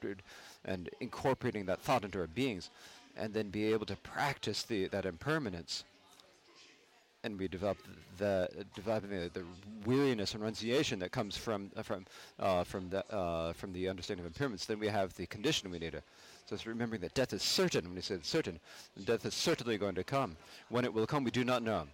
and 0.64 0.90
incorporating 1.02 1.66
that 1.66 1.82
thought 1.82 2.06
into 2.06 2.20
our 2.20 2.28
beings, 2.28 2.70
and 3.18 3.34
then 3.34 3.50
be 3.50 3.66
able 3.74 3.86
to 3.86 3.96
practice 3.98 4.64
the 4.64 4.88
that 4.88 5.06
impermanence. 5.06 5.84
And 7.24 7.40
we 7.40 7.48
develop 7.48 7.78
the 8.20 8.48
developing 8.76 9.10
the, 9.10 9.32
the 9.34 9.44
weariness 9.86 10.34
and 10.34 10.42
renunciation 10.44 11.00
that 11.00 11.12
comes 11.12 11.36
from 11.36 11.72
uh, 11.76 11.82
from 11.82 12.06
uh, 12.40 12.64
from 12.64 12.90
the 12.90 13.04
uh, 13.14 13.52
from 13.54 13.74
the 13.74 13.90
understanding 13.90 14.26
of 14.26 14.32
impermanence. 14.32 14.66
Then 14.66 14.80
we 14.80 14.88
have 14.88 15.14
the 15.16 15.26
condition 15.26 15.72
we 15.72 15.80
need 15.80 15.94
to. 15.94 16.04
It's 16.52 16.68
remembering 16.68 17.02
that 17.02 17.14
death 17.14 17.34
is 17.34 17.42
certain. 17.42 17.86
When 17.86 17.96
he 17.96 18.02
said 18.02 18.26
certain, 18.26 18.60
death 19.04 19.26
is 19.26 19.34
certainly 19.34 19.78
going 19.78 19.96
to 19.96 20.04
come. 20.04 20.38
When 20.70 20.86
it 20.86 20.94
will 20.94 21.08
come, 21.08 21.24
we 21.24 21.32
do 21.32 21.44
not 21.44 21.64
know. 21.64 21.88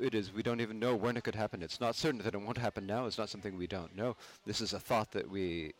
It 0.00 0.14
is, 0.14 0.32
we 0.32 0.42
don't 0.42 0.60
even 0.60 0.78
know 0.78 0.96
when 0.96 1.16
it 1.16 1.24
could 1.24 1.34
happen. 1.34 1.62
It's 1.62 1.80
not 1.80 1.94
certain 1.94 2.20
that 2.22 2.34
it 2.34 2.40
won't 2.40 2.58
happen 2.58 2.86
now. 2.86 3.06
It's 3.06 3.18
not 3.18 3.28
something 3.28 3.56
we 3.56 3.66
don't 3.66 3.94
know. 3.94 4.16
This 4.46 4.60
is 4.60 4.72
a 4.72 4.80
thought 4.80 5.12
that 5.12 5.30
we, 5.30 5.74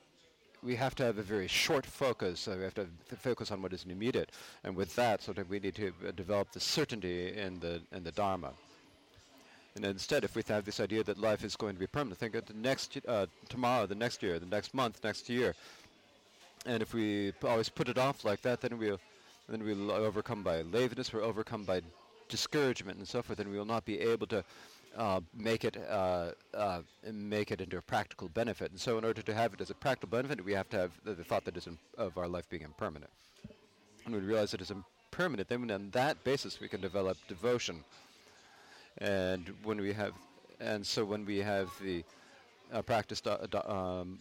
we 0.62 0.76
have 0.76 0.94
to 0.96 1.04
have 1.04 1.18
a 1.18 1.22
very 1.22 1.48
short 1.48 1.86
focus. 1.86 2.40
So 2.40 2.56
we 2.56 2.62
have 2.62 2.74
to 2.74 2.86
focus 3.16 3.50
on 3.50 3.62
what 3.62 3.72
is 3.72 3.84
immediate. 3.88 4.30
And 4.62 4.76
with 4.76 4.94
that, 4.96 5.22
sort 5.22 5.38
of, 5.38 5.48
we 5.48 5.58
need 5.58 5.74
to 5.76 5.92
uh, 6.06 6.12
develop 6.12 6.52
the 6.52 6.60
certainty 6.60 7.36
in 7.36 7.58
the, 7.60 7.80
in 7.92 8.04
the 8.04 8.12
Dharma. 8.12 8.52
And 9.74 9.84
instead, 9.84 10.22
if 10.22 10.36
we 10.36 10.42
have 10.48 10.64
this 10.64 10.78
idea 10.78 11.02
that 11.02 11.18
life 11.18 11.42
is 11.42 11.56
going 11.56 11.74
to 11.74 11.80
be 11.80 11.88
permanent, 11.88 12.18
think 12.18 12.36
of 12.36 12.46
the 12.46 12.54
next, 12.54 12.96
uh, 13.08 13.26
tomorrow, 13.48 13.86
the 13.86 13.94
next 13.94 14.22
year, 14.22 14.38
the 14.38 14.46
next 14.46 14.72
month, 14.72 15.02
next 15.02 15.28
year. 15.28 15.54
And 16.66 16.82
if 16.82 16.94
we 16.94 17.32
always 17.42 17.68
put 17.68 17.88
it 17.88 17.98
off 17.98 18.24
like 18.24 18.42
that, 18.42 18.60
then 18.60 18.78
we'll, 18.78 19.00
then 19.48 19.62
we'll 19.64 19.90
overcome 19.90 20.42
by 20.42 20.62
laziness, 20.62 21.12
we're 21.12 21.22
overcome 21.22 21.64
by 21.64 21.82
discouragement 22.28 22.98
and 22.98 23.06
so 23.06 23.22
forth, 23.22 23.38
and 23.38 23.50
we 23.50 23.58
will 23.58 23.64
not 23.66 23.84
be 23.84 24.00
able 24.00 24.26
to 24.28 24.44
uh, 24.96 25.20
make 25.36 25.64
it 25.64 25.76
uh, 25.90 26.30
uh, 26.54 26.80
make 27.12 27.50
it 27.50 27.60
into 27.60 27.76
a 27.76 27.82
practical 27.82 28.28
benefit. 28.28 28.70
And 28.70 28.80
so, 28.80 28.96
in 28.96 29.04
order 29.04 29.22
to 29.22 29.34
have 29.34 29.52
it 29.52 29.60
as 29.60 29.70
a 29.70 29.74
practical 29.74 30.08
benefit, 30.08 30.44
we 30.44 30.52
have 30.52 30.68
to 30.70 30.78
have 30.78 30.92
the, 31.04 31.14
the 31.14 31.24
thought 31.24 31.44
that 31.44 31.56
is 31.56 31.68
of 31.98 32.16
our 32.16 32.28
life 32.28 32.48
being 32.48 32.62
impermanent. 32.62 33.10
And 34.06 34.14
we 34.14 34.20
realize 34.20 34.54
it 34.54 34.60
is 34.60 34.70
impermanent. 34.70 35.48
Then, 35.48 35.70
on 35.70 35.90
that 35.90 36.22
basis, 36.24 36.60
we 36.60 36.68
can 36.68 36.80
develop 36.80 37.16
devotion. 37.28 37.82
And 38.98 39.52
when 39.64 39.80
we 39.80 39.92
have, 39.92 40.12
and 40.60 40.86
so 40.86 41.04
when 41.04 41.26
we 41.26 41.38
have 41.38 41.70
the 41.82 42.04
uh, 42.72 42.82
practice 42.82 43.20
da, 43.20 43.36
da, 43.38 43.60
um, 43.66 44.18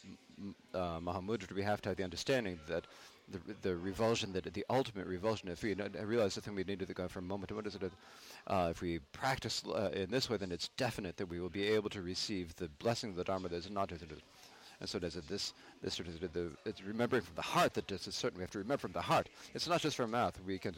uh, 0.74 1.00
Mahamudra, 1.00 1.52
we 1.54 1.63
have 1.63 1.82
to 1.82 1.89
have 1.89 1.98
the 1.98 2.04
understanding 2.04 2.60
that 2.67 2.86
the, 3.30 3.39
the 3.62 3.76
revulsion, 3.76 4.34
that 4.34 4.54
the 4.54 4.65
ultimate 4.69 5.08
revulsion, 5.08 5.50
if 5.50 5.63
we 5.63 5.74
realize 6.04 6.36
the 6.36 6.41
thing 6.41 6.56
we 6.56 6.63
need 6.63 6.80
to 6.80 6.93
go 6.93 7.08
from 7.08 7.28
moment 7.28 7.50
to 7.50 7.56
moment, 7.56 7.91
uh, 8.48 8.67
if 8.69 8.82
we 8.82 9.00
practice 9.13 9.63
uh, 9.67 9.89
in 9.93 10.12
this 10.12 10.30
way, 10.30 10.38
then 10.38 10.52
it's 10.52 10.67
definite 10.69 11.15
that 11.17 11.28
we 11.28 11.39
will 11.39 11.50
be 11.50 11.63
able 11.63 11.89
to 11.89 12.02
receive 12.02 12.56
the 12.58 12.67
blessing 12.80 13.12
of 13.12 13.15
the 13.15 13.24
Dharma 13.24 13.48
that 13.50 13.56
is 13.56 13.69
not 13.69 13.91
and 14.80 14.89
so 14.89 15.00
does 15.00 15.15
it 15.15 15.26
this 15.30 15.54
this 15.82 15.93
sort 15.93 16.10
of 16.10 16.34
the 16.34 16.52
it's 16.65 16.84
remembering 16.84 17.22
from 17.22 17.36
the 17.36 17.41
heart 17.41 17.74
that 17.74 17.88
this 17.88 18.06
is 18.06 18.15
certain. 18.15 18.38
We 18.38 18.43
have 18.43 18.52
to 18.52 18.60
remember 18.60 18.80
from 18.80 18.91
the 18.91 19.02
heart. 19.02 19.30
It's 19.54 19.67
not 19.67 19.80
just 19.82 19.96
from 19.96 20.12
mouth. 20.12 20.38
We 20.46 20.58
can 20.60 20.74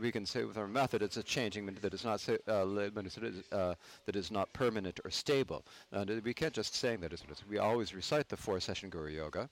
we 0.00 0.12
can 0.12 0.26
say 0.26 0.44
with 0.44 0.58
our 0.58 0.68
method 0.68 1.02
it's 1.02 1.16
a 1.16 1.22
changing 1.22 1.66
that 1.66 1.94
is 1.94 2.04
not 2.04 2.20
say, 2.20 2.38
uh, 2.48 2.62
uh, 2.62 3.74
that 4.06 4.16
is 4.16 4.30
not 4.30 4.52
permanent 4.52 5.00
or 5.04 5.10
stable. 5.10 5.64
And 5.92 6.22
we 6.24 6.34
can't 6.34 6.52
just 6.52 6.74
saying 6.74 7.00
that. 7.00 7.12
We 7.48 7.58
always 7.58 7.94
recite 7.94 8.28
the 8.28 8.36
four 8.36 8.60
session 8.60 8.90
Guru 8.90 9.10
Yoga. 9.10 9.48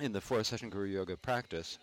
In 0.00 0.12
the 0.12 0.20
four 0.20 0.42
session 0.42 0.70
Guru 0.70 0.86
Yoga 0.86 1.16
practice, 1.16 1.78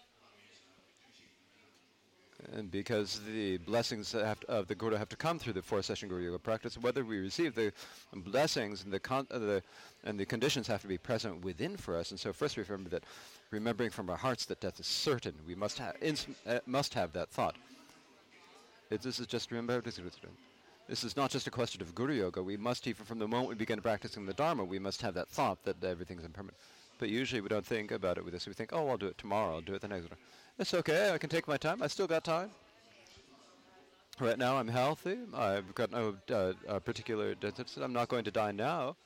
and 2.53 2.71
because 2.71 3.19
the 3.27 3.57
blessings 3.57 4.15
of 4.15 4.67
the 4.67 4.75
Guru 4.75 4.95
have 4.95 5.09
to 5.09 5.15
come 5.15 5.39
through 5.39 5.53
the 5.53 5.62
four-session 5.62 6.07
Guru 6.07 6.23
Yoga 6.23 6.39
practice, 6.39 6.77
whether 6.77 7.03
we 7.03 7.19
receive 7.19 7.53
the 7.53 7.73
blessings 8.15 8.83
and 8.83 8.93
the, 8.93 8.99
con- 8.99 9.27
uh, 9.29 9.39
the, 9.39 9.63
and 10.05 10.19
the 10.19 10.25
conditions 10.25 10.67
have 10.67 10.81
to 10.81 10.88
be 10.88 10.97
present 10.97 11.43
within 11.43 11.75
for 11.75 11.97
us. 11.97 12.12
And 12.12 12.19
so 12.19 12.31
first 12.31 12.55
we 12.57 12.63
remember 12.63 12.89
that, 12.91 13.03
remembering 13.51 13.89
from 13.89 14.09
our 14.09 14.17
hearts 14.17 14.45
that 14.45 14.59
death 14.59 14.79
is 14.79 14.88
certain, 14.88 15.33
we 15.47 15.55
must, 15.55 15.79
ha- 15.79 15.93
ins- 16.01 16.27
uh, 16.47 16.59
must 16.65 16.93
have 16.93 17.13
that 17.13 17.29
thought. 17.29 17.55
It, 18.89 19.01
this 19.01 19.19
is 19.19 19.27
just 19.27 19.51
remember 19.51 19.81
this 19.81 21.03
is 21.03 21.15
not 21.15 21.29
just 21.29 21.45
a 21.45 21.51
question 21.51 21.81
of 21.81 21.93
Guru 21.93 22.13
Yoga. 22.13 22.41
We 22.41 22.57
must, 22.57 22.88
even 22.88 23.05
from 23.05 23.19
the 23.19 23.27
moment 23.27 23.49
we 23.49 23.55
begin 23.55 23.79
practicing 23.81 24.25
the 24.25 24.33
Dharma, 24.33 24.63
we 24.63 24.79
must 24.79 25.01
have 25.03 25.13
that 25.13 25.27
thought 25.27 25.63
that 25.65 25.83
everything 25.83 26.17
is 26.17 26.25
impermanent. 26.25 26.57
But 26.97 27.09
usually 27.09 27.41
we 27.41 27.47
don't 27.47 27.65
think 27.65 27.91
about 27.91 28.17
it 28.17 28.25
with 28.25 28.33
this. 28.33 28.47
We 28.47 28.53
think, 28.53 28.71
oh, 28.73 28.89
I'll 28.89 28.97
do 28.97 29.07
it 29.07 29.17
tomorrow. 29.17 29.55
I'll 29.55 29.62
do 29.62 29.75
it 29.75 29.81
the 29.81 29.88
next. 29.88 30.09
Day. 30.09 30.15
It's 30.57 30.73
okay. 30.73 31.12
I 31.13 31.17
can 31.19 31.29
take 31.29 31.47
my 31.47 31.57
time. 31.57 31.83
I 31.83 31.88
still 31.88 32.07
got 32.07 32.23
time. 32.23 32.49
Right 34.19 34.38
now, 34.38 34.57
I'm 34.57 34.67
healthy. 34.67 35.17
I've 35.33 35.73
got 35.75 35.91
no 35.91 36.15
uh, 36.29 36.53
uh, 36.67 36.79
particular. 36.79 37.35
I'm 37.81 37.93
not 37.93 38.09
going 38.09 38.25
to 38.25 38.31
die 38.31 38.51
now. 38.51 38.97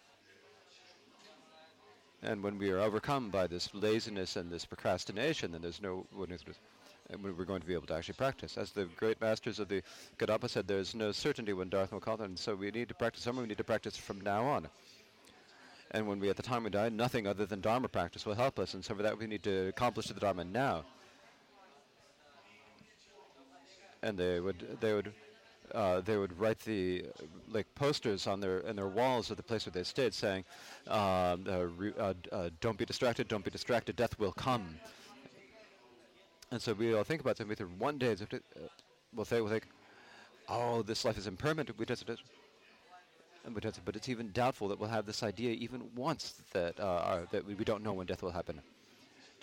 And 2.23 2.41
when 2.41 2.57
we 2.57 2.71
are 2.71 2.79
overcome 2.79 3.29
by 3.29 3.47
this 3.47 3.69
laziness 3.73 4.37
and 4.37 4.49
this 4.49 4.65
procrastination, 4.65 5.51
then 5.51 5.61
there's 5.61 5.81
no. 5.81 6.05
We're 7.21 7.43
going 7.43 7.59
to 7.59 7.67
be 7.67 7.73
able 7.73 7.87
to 7.87 7.95
actually 7.95 8.13
practice. 8.13 8.57
As 8.57 8.71
the 8.71 8.85
great 8.95 9.19
masters 9.19 9.59
of 9.59 9.67
the 9.67 9.83
Kadampa 10.17 10.49
said, 10.49 10.67
there's 10.67 10.95
no 10.95 11.11
certainty 11.11 11.51
when 11.51 11.67
Darth 11.67 11.91
will 11.91 11.99
call, 11.99 12.21
and 12.21 12.39
so 12.39 12.55
we 12.55 12.71
need 12.71 12.87
to 12.87 12.93
practice 12.93 13.23
somewhere. 13.23 13.43
We 13.43 13.49
need 13.49 13.57
to 13.57 13.63
practice 13.65 13.97
from 13.97 14.21
now 14.21 14.45
on. 14.45 14.69
And 15.91 16.07
when 16.07 16.19
we, 16.19 16.29
at 16.29 16.37
the 16.37 16.43
time 16.43 16.63
we 16.63 16.69
die, 16.69 16.87
nothing 16.89 17.27
other 17.27 17.45
than 17.45 17.59
Dharma 17.59 17.89
practice 17.89 18.25
will 18.25 18.35
help 18.35 18.57
us. 18.57 18.73
And 18.73 18.83
so 18.83 18.95
for 18.95 19.03
that, 19.03 19.19
we 19.19 19.27
need 19.27 19.43
to 19.43 19.67
accomplish 19.67 20.07
the 20.07 20.13
Dharma 20.13 20.45
now. 20.45 20.85
and 24.03 24.17
they 24.17 24.39
would 24.39 24.77
they 24.81 24.93
would 24.93 25.11
uh, 25.73 26.01
they 26.01 26.17
would 26.17 26.37
write 26.39 26.59
the 26.59 27.05
uh, 27.19 27.25
like 27.51 27.67
posters 27.75 28.27
on 28.27 28.39
their 28.39 28.59
in 28.59 28.75
their 28.75 28.87
walls 28.87 29.31
of 29.31 29.37
the 29.37 29.43
place 29.43 29.65
where 29.65 29.71
they 29.71 29.83
stayed, 29.83 30.13
saying, 30.13 30.43
um, 30.87 31.45
uh, 31.47 31.65
uh, 31.99 32.13
uh, 32.31 32.49
"Don't 32.61 32.77
be 32.77 32.85
distracted. 32.85 33.27
Don't 33.27 33.43
be 33.43 33.51
distracted. 33.51 33.95
Death 33.95 34.17
will 34.19 34.31
come." 34.31 34.77
And 36.51 36.61
so 36.61 36.73
we 36.73 36.93
all 36.93 37.03
think 37.03 37.21
about 37.21 37.37
something. 37.37 37.57
One 37.79 37.97
day, 37.97 38.11
uh, 38.11 38.25
we'll 39.13 39.25
think, 39.25 39.43
we'll 39.43 39.51
think, 39.51 39.67
"Oh, 40.47 40.81
this 40.83 41.05
life 41.05 41.17
is 41.17 41.27
impermanent." 41.27 41.77
We 41.77 41.85
just, 41.85 42.05
but 43.85 43.95
it's 43.95 44.09
even 44.09 44.31
doubtful 44.31 44.67
that 44.69 44.79
we'll 44.79 44.89
have 44.89 45.05
this 45.05 45.23
idea 45.23 45.51
even 45.51 45.89
once 45.95 46.35
that 46.53 46.79
our, 46.79 47.27
that 47.31 47.45
we, 47.45 47.55
we 47.55 47.65
don't 47.65 47.83
know 47.83 47.93
when 47.93 48.07
death 48.07 48.23
will 48.23 48.31
happen 48.31 48.61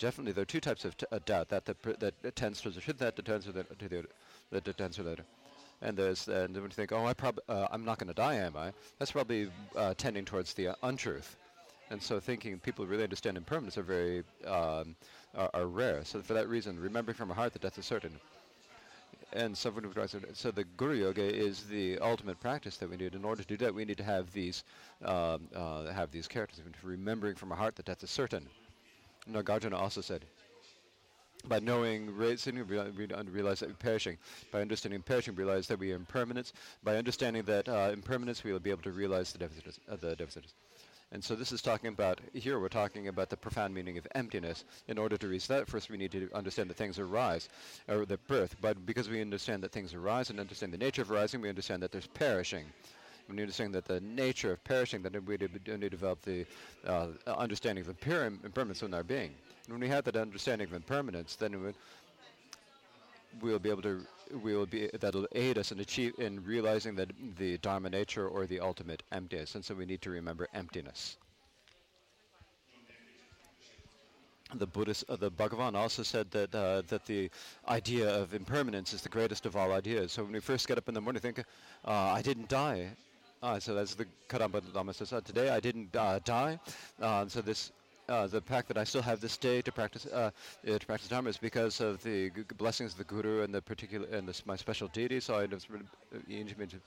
definitely 0.01 0.31
there 0.31 0.41
are 0.41 0.45
two 0.45 0.59
types 0.59 0.83
of 0.83 0.97
t- 0.97 1.05
uh, 1.11 1.19
doubt 1.25 1.47
that 1.49 1.65
the 1.65 1.75
pr- 1.75 1.91
that 1.99 2.35
tends 2.35 2.59
to 2.59 2.71
the 2.71 2.93
that 2.93 3.23
tends 3.23 3.45
to 3.45 3.51
the, 3.51 3.63
to 3.63 3.87
the 3.87 4.03
the 4.51 4.59
detention 4.59 5.05
later. 5.05 5.23
And 5.81 5.97
there's 5.97 6.27
and 6.27 6.53
when 6.53 6.65
you 6.65 6.69
think, 6.69 6.91
oh, 6.91 7.05
I 7.05 7.13
prob- 7.13 7.39
uh, 7.49 7.67
I'm 7.71 7.83
not 7.83 7.97
going 7.97 8.07
to 8.07 8.13
die, 8.13 8.35
am 8.35 8.55
I? 8.55 8.71
That's 8.99 9.11
probably 9.11 9.49
uh, 9.75 9.93
tending 9.97 10.25
towards 10.25 10.53
the 10.53 10.69
uh, 10.69 10.75
untruth. 10.83 11.35
And 11.89 12.01
so 12.01 12.19
thinking 12.19 12.59
people 12.59 12.85
really 12.85 13.03
understand 13.03 13.35
impermanence 13.35 13.77
are 13.77 13.83
very 13.83 14.23
um, 14.45 14.95
are, 15.35 15.49
are, 15.53 15.65
rare. 15.65 16.05
So 16.05 16.21
for 16.21 16.33
that 16.33 16.47
reason, 16.47 16.79
remembering 16.79 17.15
from 17.15 17.31
a 17.31 17.33
heart 17.33 17.53
that 17.53 17.63
death 17.63 17.77
is 17.77 17.85
certain. 17.85 18.19
And 19.33 19.57
so, 19.57 19.73
so 20.33 20.51
the 20.51 20.65
Guru 20.77 20.95
Yoga 20.95 21.23
is 21.23 21.63
the 21.63 21.97
ultimate 21.99 22.39
practice 22.41 22.77
that 22.77 22.89
we 22.89 22.97
need. 22.97 23.15
In 23.15 23.23
order 23.23 23.41
to 23.43 23.47
do 23.47 23.57
that, 23.57 23.73
we 23.73 23.85
need 23.85 23.97
to 23.97 24.03
have 24.03 24.31
these 24.33 24.63
um, 25.03 25.47
uh, 25.55 25.91
have 25.91 26.11
these 26.11 26.27
characters. 26.27 26.59
Remembering 26.83 27.35
from 27.35 27.51
a 27.51 27.55
heart 27.55 27.75
that 27.77 27.85
death 27.85 28.03
is 28.03 28.11
certain. 28.11 28.45
Nagarjuna 29.29 29.79
also 29.79 30.01
said, 30.01 30.25
by 31.47 31.59
knowing, 31.59 32.15
raising, 32.15 32.65
realize 32.65 33.59
that 33.59 33.69
we're 33.69 33.75
perishing. 33.75 34.17
By 34.51 34.61
understanding 34.61 35.01
perishing, 35.01 35.35
we 35.35 35.43
realize 35.43 35.67
that 35.67 35.79
we 35.79 35.91
are 35.91 35.95
impermanence. 35.95 36.53
By 36.83 36.97
understanding 36.97 37.43
that 37.43 37.67
uh, 37.67 37.89
impermanence, 37.93 38.43
we 38.43 38.51
will 38.51 38.59
be 38.59 38.71
able 38.71 38.83
to 38.83 38.91
realize 38.91 39.31
the 39.31 39.39
deficit. 39.39 39.77
Uh, 39.89 39.95
the 39.95 40.15
deficit. 40.15 40.45
And 41.13 41.21
so 41.21 41.35
this 41.35 41.51
is 41.51 41.61
talking 41.61 41.89
about, 41.89 42.21
here 42.33 42.57
we're 42.57 42.69
talking 42.69 43.09
about 43.09 43.29
the 43.29 43.35
profound 43.35 43.73
meaning 43.73 43.97
of 43.97 44.07
emptiness. 44.15 44.63
In 44.87 44.97
order 44.97 45.17
to 45.17 45.27
reach 45.27 45.47
that, 45.49 45.67
first 45.67 45.89
we 45.89 45.97
need 45.97 46.11
to 46.13 46.29
understand 46.33 46.69
that 46.69 46.77
things 46.77 46.99
arise, 46.99 47.49
or 47.89 48.05
the 48.05 48.17
birth. 48.17 48.55
But 48.61 48.85
because 48.85 49.09
we 49.09 49.19
understand 49.19 49.61
that 49.63 49.73
things 49.73 49.93
arise 49.93 50.29
and 50.29 50.39
understand 50.39 50.73
the 50.73 50.77
nature 50.77 51.01
of 51.01 51.11
arising, 51.11 51.41
we 51.41 51.49
understand 51.49 51.83
that 51.83 51.91
there's 51.91 52.07
perishing. 52.07 52.65
You 53.29 53.41
understand 53.41 53.73
that 53.75 53.85
the 53.85 54.01
nature 54.01 54.51
of 54.51 54.63
perishing, 54.63 55.03
then 55.03 55.23
we 55.25 55.37
need 55.37 55.51
to 55.65 55.89
develop 55.89 56.21
the 56.21 56.45
uh, 56.85 57.07
understanding 57.27 57.85
of 57.85 57.89
impermanence 57.89 58.81
in 58.81 58.93
our 58.93 59.03
being 59.03 59.31
when 59.67 59.79
we 59.79 59.87
have 59.87 60.03
that 60.05 60.15
understanding 60.15 60.67
of 60.67 60.73
impermanence, 60.73 61.35
then 61.35 61.73
we'll 63.39 63.59
be 63.59 63.69
able 63.69 63.81
to 63.81 64.05
we 64.43 64.55
will 64.55 64.65
be 64.65 64.89
that'll 64.99 65.27
aid 65.33 65.57
us 65.57 65.71
in 65.71 65.79
achieve 65.79 66.13
in 66.17 66.43
realizing 66.43 66.95
that 66.95 67.11
the 67.37 67.57
dharma 67.59 67.89
nature 67.89 68.27
or 68.27 68.45
the 68.45 68.59
ultimate 68.59 69.03
emptiness 69.11 69.55
and 69.55 69.63
so 69.63 69.73
we 69.73 69.85
need 69.85 70.01
to 70.01 70.09
remember 70.09 70.47
emptiness 70.53 71.17
the 74.55 74.67
Buddhist, 74.67 75.05
uh, 75.07 75.15
the 75.15 75.31
Bhagavan 75.31 75.75
also 75.75 76.03
said 76.03 76.29
that 76.31 76.53
uh, 76.53 76.81
that 76.89 77.05
the 77.05 77.29
idea 77.69 78.09
of 78.09 78.33
impermanence 78.33 78.93
is 78.93 79.01
the 79.01 79.07
greatest 79.07 79.45
of 79.45 79.55
all 79.55 79.71
ideas. 79.71 80.11
So 80.11 80.23
when 80.23 80.33
we 80.33 80.41
first 80.41 80.67
get 80.67 80.77
up 80.77 80.89
in 80.89 80.93
the 80.93 80.99
morning, 80.99 81.21
think, 81.21 81.39
uh, 81.39 81.43
"I 81.85 82.21
didn't 82.21 82.49
die." 82.49 82.89
Uh, 83.41 83.59
so 83.59 83.73
that's 83.73 83.95
the 83.95 84.05
Karamba 84.27 84.61
Lama 84.73 84.93
says, 84.93 85.13
uh, 85.13 85.21
"Today 85.21 85.49
I 85.49 85.61
didn't 85.61 85.95
uh, 85.95 86.19
die." 86.25 86.59
so 87.27 87.41
this 87.41 87.71
uh, 88.11 88.27
the 88.27 88.41
fact 88.41 88.67
that 88.67 88.77
I 88.77 88.83
still 88.83 89.01
have 89.01 89.21
this 89.21 89.37
day 89.37 89.61
to 89.61 89.71
practice 89.71 90.05
uh, 90.05 90.31
uh, 90.67 90.77
to 90.77 90.85
practice 90.85 91.07
dharma 91.07 91.29
is 91.29 91.37
because 91.37 91.79
of 91.79 92.03
the 92.03 92.29
blessings 92.57 92.91
of 92.91 92.97
the 92.97 93.03
guru 93.05 93.43
and 93.43 93.53
the 93.53 93.61
particular 93.61 94.07
and 94.11 94.29
my 94.45 94.57
special 94.57 94.89
deity. 94.89 95.19
So 95.19 95.35
I 95.35 95.47
just 95.47 95.69
really, 95.69 95.85
uh, 96.13 96.19
to 96.67 96.79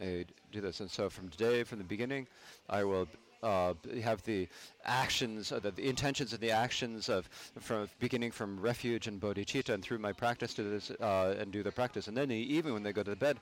uh, 0.00 0.24
do 0.50 0.60
this. 0.60 0.80
And 0.80 0.90
so 0.90 1.10
from 1.10 1.28
today, 1.28 1.62
from 1.64 1.78
the 1.78 1.84
beginning, 1.84 2.26
I 2.68 2.84
will 2.84 3.06
uh, 3.42 3.74
have 4.02 4.22
the 4.24 4.48
actions, 4.84 5.52
uh, 5.52 5.58
the, 5.58 5.70
the, 5.70 5.88
intentions 5.88 6.32
and 6.32 6.40
the 6.40 6.50
actions 6.50 7.08
of 7.08 7.28
from 7.60 7.88
beginning 7.98 8.30
from 8.30 8.60
refuge 8.60 9.06
and 9.06 9.20
bodhicitta 9.20 9.74
and 9.74 9.82
through 9.82 9.98
my 9.98 10.12
practice 10.12 10.54
to 10.54 10.62
this 10.62 10.90
uh, 11.00 11.34
and 11.38 11.52
do 11.52 11.62
the 11.62 11.72
practice. 11.72 12.08
And 12.08 12.16
then 12.16 12.30
even 12.30 12.72
when 12.72 12.82
they 12.82 12.92
go 12.92 13.02
to 13.02 13.10
the 13.10 13.16
bed, 13.16 13.38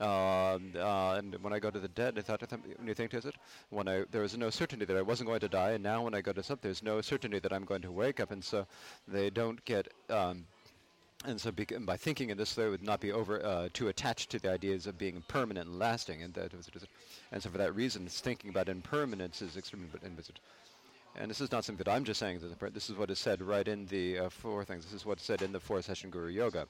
um, 0.00 0.72
uh, 0.76 1.14
and 1.14 1.36
when 1.42 1.52
I 1.52 1.58
go 1.58 1.70
to 1.70 1.78
the 1.78 1.88
dead, 1.88 2.18
I 2.18 2.22
thought, 2.22 2.42
you 2.84 2.94
think 2.94 3.12
to 3.12 3.18
it, 3.18 3.34
when 3.70 3.88
I 3.88 4.04
there 4.10 4.22
was 4.22 4.36
no 4.36 4.50
certainty 4.50 4.84
that 4.84 4.96
I 4.96 5.02
wasn't 5.02 5.28
going 5.28 5.40
to 5.40 5.48
die, 5.48 5.72
and 5.72 5.82
now 5.82 6.02
when 6.02 6.14
I 6.14 6.20
go 6.20 6.32
to 6.32 6.42
sleep, 6.42 6.60
there's 6.62 6.82
no 6.82 7.00
certainty 7.00 7.38
that 7.38 7.52
I'm 7.52 7.64
going 7.64 7.82
to 7.82 7.92
wake 7.92 8.20
up, 8.20 8.30
and 8.30 8.42
so 8.42 8.66
they 9.06 9.30
don't 9.30 9.64
get. 9.64 9.88
Um, 10.10 10.46
and 11.26 11.40
so 11.40 11.50
by 11.52 11.96
thinking 11.96 12.28
in 12.28 12.36
this 12.36 12.54
way 12.54 12.68
would 12.68 12.82
not 12.82 13.00
be 13.00 13.10
over 13.10 13.42
uh, 13.44 13.68
too 13.72 13.88
attached 13.88 14.30
to 14.30 14.38
the 14.38 14.50
ideas 14.50 14.86
of 14.86 14.98
being 14.98 15.22
permanent 15.26 15.68
and 15.68 15.78
lasting 15.78 16.22
and 16.22 16.34
that 16.34 16.52
and 17.34 17.42
so 17.42 17.50
for 17.50 17.58
that 17.58 17.74
reason 17.74 18.06
thinking 18.06 18.48
about 18.48 18.68
impermanence 18.68 19.42
is 19.42 19.56
extremely 19.56 19.86
important 19.86 20.40
and 21.16 21.30
this 21.30 21.40
is 21.40 21.52
not 21.52 21.64
something 21.64 21.84
that 21.84 21.90
I'm 21.90 22.04
just 22.04 22.18
saying 22.20 22.40
this 22.72 22.88
is 22.88 22.96
what 22.96 23.10
is 23.10 23.18
said 23.18 23.42
right 23.42 23.66
in 23.66 23.86
the 23.86 24.20
uh, 24.20 24.28
four 24.30 24.64
things 24.64 24.84
this 24.84 24.94
is 24.94 25.04
what's 25.04 25.24
said 25.24 25.42
in 25.42 25.52
the 25.52 25.60
four 25.60 25.82
session 25.82 26.10
guru 26.10 26.28
yoga 26.28 26.66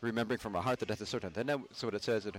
remembering 0.00 0.38
from 0.38 0.56
our 0.56 0.62
heart 0.62 0.80
that 0.80 0.88
death 0.88 1.00
is 1.00 1.08
certain 1.08 1.30
then 1.34 1.64
so 1.72 1.86
what 1.86 1.94
it 1.94 2.02
says 2.02 2.26
it 2.26 2.36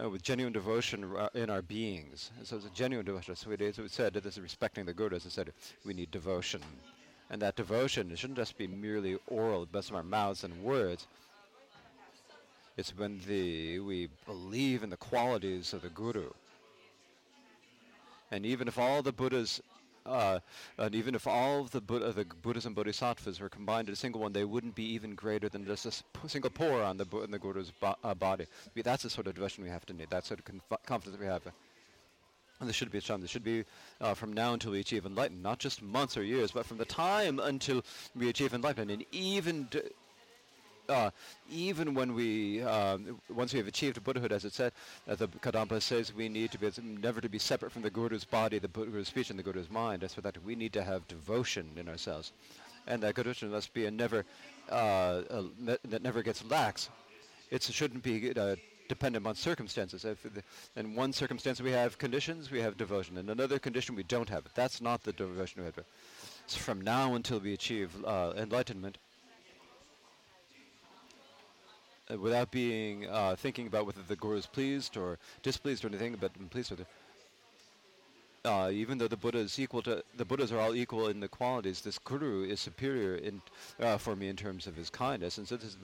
uh, 0.00 0.08
with 0.08 0.22
genuine 0.22 0.52
devotion 0.52 1.10
uh, 1.16 1.28
in 1.34 1.50
our 1.50 1.62
beings. 1.62 2.30
so 2.44 2.56
it's 2.56 2.66
a 2.66 2.70
genuine 2.70 3.04
devotion. 3.04 3.34
So 3.34 3.50
it 3.50 3.60
is 3.60 3.78
it 3.78 3.90
said, 3.90 4.12
that 4.12 4.22
this 4.22 4.36
is 4.36 4.42
respecting 4.42 4.84
the 4.84 4.92
Guru, 4.92 5.16
It 5.16 5.22
said, 5.22 5.52
we 5.84 5.92
need 5.92 6.12
devotion. 6.12 6.60
And 7.30 7.42
that 7.42 7.56
devotion 7.56 8.14
shouldn't 8.14 8.38
just 8.38 8.56
be 8.56 8.68
merely 8.68 9.18
oral, 9.26 9.66
best 9.66 9.90
of 9.90 9.96
our 9.96 10.04
mouths 10.04 10.44
and 10.44 10.62
words. 10.62 11.08
It's 12.76 12.96
when 12.96 13.20
the, 13.26 13.80
we 13.80 14.08
believe 14.24 14.84
in 14.84 14.90
the 14.90 14.96
qualities 14.96 15.72
of 15.72 15.82
the 15.82 15.88
Guru. 15.88 16.30
And 18.30 18.44
even 18.44 18.68
if 18.68 18.78
all 18.78 19.02
the 19.02 19.12
Buddhas 19.12 19.60
uh, 20.08 20.40
and 20.78 20.94
even 20.94 21.14
if 21.14 21.26
all 21.26 21.60
of 21.60 21.70
the, 21.70 21.80
Buddha, 21.80 22.12
the 22.12 22.24
Buddhas 22.24 22.66
and 22.66 22.74
Bodhisattvas 22.74 23.40
were 23.40 23.48
combined 23.48 23.88
in 23.88 23.92
a 23.92 23.96
single 23.96 24.20
one, 24.20 24.32
they 24.32 24.44
wouldn't 24.44 24.74
be 24.74 24.84
even 24.84 25.14
greater 25.14 25.48
than 25.48 25.66
just 25.66 25.86
a 25.86 26.28
single 26.28 26.50
pore 26.50 26.82
on 26.82 26.96
the, 26.96 27.04
in 27.18 27.30
the 27.30 27.38
Guru's 27.38 27.72
bo- 27.78 27.96
uh, 28.02 28.14
body. 28.14 28.46
That's 28.74 29.02
the 29.02 29.10
sort 29.10 29.26
of 29.26 29.34
devotion 29.34 29.64
we 29.64 29.70
have 29.70 29.84
to 29.86 29.92
need. 29.92 30.08
That's 30.10 30.28
the 30.28 30.36
sort 30.36 30.38
of 30.40 30.44
conf- 30.46 30.86
confidence 30.86 31.20
we 31.20 31.26
have. 31.26 31.42
And 32.60 32.68
this 32.68 32.74
should 32.74 32.90
be 32.90 32.98
a 32.98 33.00
time. 33.00 33.20
This 33.20 33.30
should 33.30 33.44
be 33.44 33.64
uh, 34.00 34.14
from 34.14 34.32
now 34.32 34.52
until 34.52 34.72
we 34.72 34.80
achieve 34.80 35.06
enlightenment, 35.06 35.44
not 35.44 35.58
just 35.58 35.80
months 35.80 36.16
or 36.16 36.24
years, 36.24 36.50
but 36.50 36.66
from 36.66 36.78
the 36.78 36.84
time 36.84 37.38
until 37.38 37.84
we 38.16 38.28
achieve 38.28 38.52
enlightenment. 38.52 38.90
And 38.90 39.04
even 39.12 39.68
uh, 40.88 41.10
even 41.50 41.94
when 41.94 42.14
we, 42.14 42.62
um, 42.62 43.20
once 43.28 43.52
we 43.52 43.58
have 43.58 43.68
achieved 43.68 44.02
Buddhahood, 44.02 44.32
as 44.32 44.44
it 44.44 44.52
said, 44.52 44.72
uh, 45.08 45.14
the 45.14 45.28
Kadampa 45.28 45.80
says 45.82 46.14
we 46.14 46.28
need 46.28 46.50
to 46.52 46.58
be 46.58 46.70
never 46.82 47.20
to 47.20 47.28
be 47.28 47.38
separate 47.38 47.72
from 47.72 47.82
the 47.82 47.90
Guru's 47.90 48.24
body, 48.24 48.58
the 48.58 48.68
Guru's 48.68 49.08
speech, 49.08 49.30
and 49.30 49.38
the 49.38 49.42
Guru's 49.42 49.70
mind. 49.70 50.02
As 50.02 50.14
for 50.14 50.20
that, 50.22 50.42
we 50.44 50.54
need 50.54 50.72
to 50.72 50.82
have 50.82 51.06
devotion 51.08 51.68
in 51.76 51.88
ourselves, 51.88 52.32
and 52.86 53.02
that 53.02 53.14
devotion 53.14 53.50
must 53.50 53.72
be 53.74 53.86
a 53.86 53.90
never, 53.90 54.24
uh, 54.70 55.22
a, 55.30 55.44
that 55.84 56.02
never 56.02 56.22
gets 56.22 56.44
lax. 56.44 56.88
It 57.50 57.62
shouldn't 57.62 58.02
be 58.02 58.32
uh, 58.34 58.56
dependent 58.88 59.26
on 59.26 59.34
circumstances. 59.34 60.04
If 60.04 60.26
in 60.76 60.94
one 60.94 61.12
circumstance 61.12 61.60
we 61.60 61.72
have 61.72 61.98
conditions, 61.98 62.50
we 62.50 62.60
have 62.60 62.76
devotion. 62.76 63.18
In 63.18 63.28
another 63.28 63.58
condition, 63.58 63.94
we 63.94 64.02
don't 64.02 64.28
have 64.28 64.46
it. 64.46 64.52
That's 64.54 64.80
not 64.80 65.02
the 65.02 65.12
devotion 65.12 65.62
we 65.62 65.66
have. 65.66 65.84
So 66.46 66.58
from 66.58 66.80
now 66.80 67.14
until 67.14 67.40
we 67.40 67.52
achieve 67.52 67.90
uh, 68.04 68.32
enlightenment, 68.36 68.98
uh, 68.98 69.08
without 72.16 72.50
being 72.50 73.06
uh, 73.08 73.36
thinking 73.36 73.66
about 73.66 73.86
whether 73.86 74.02
the 74.06 74.16
guru 74.16 74.36
is 74.36 74.46
pleased 74.46 74.96
or 74.96 75.18
displeased 75.42 75.84
or 75.84 75.88
anything, 75.88 76.16
but 76.18 76.30
I'm 76.38 76.48
pleased 76.48 76.70
with 76.70 76.80
it. 76.80 76.86
Uh, 78.44 78.70
even 78.72 78.96
though 78.96 79.08
the 79.08 79.16
Buddha 79.16 79.38
is 79.38 79.58
equal 79.58 79.82
to 79.82 80.02
the 80.16 80.24
Buddhas 80.24 80.52
are 80.52 80.60
all 80.60 80.74
equal 80.74 81.08
in 81.08 81.20
the 81.20 81.28
qualities, 81.28 81.80
this 81.80 81.98
guru 81.98 82.44
is 82.44 82.60
superior 82.60 83.16
in 83.16 83.42
uh, 83.80 83.98
for 83.98 84.14
me 84.14 84.28
in 84.28 84.36
terms 84.36 84.66
of 84.66 84.76
his 84.76 84.88
kindness, 84.88 85.38
and 85.38 85.46
so 85.46 85.56
this 85.56 85.70
is 85.70 85.76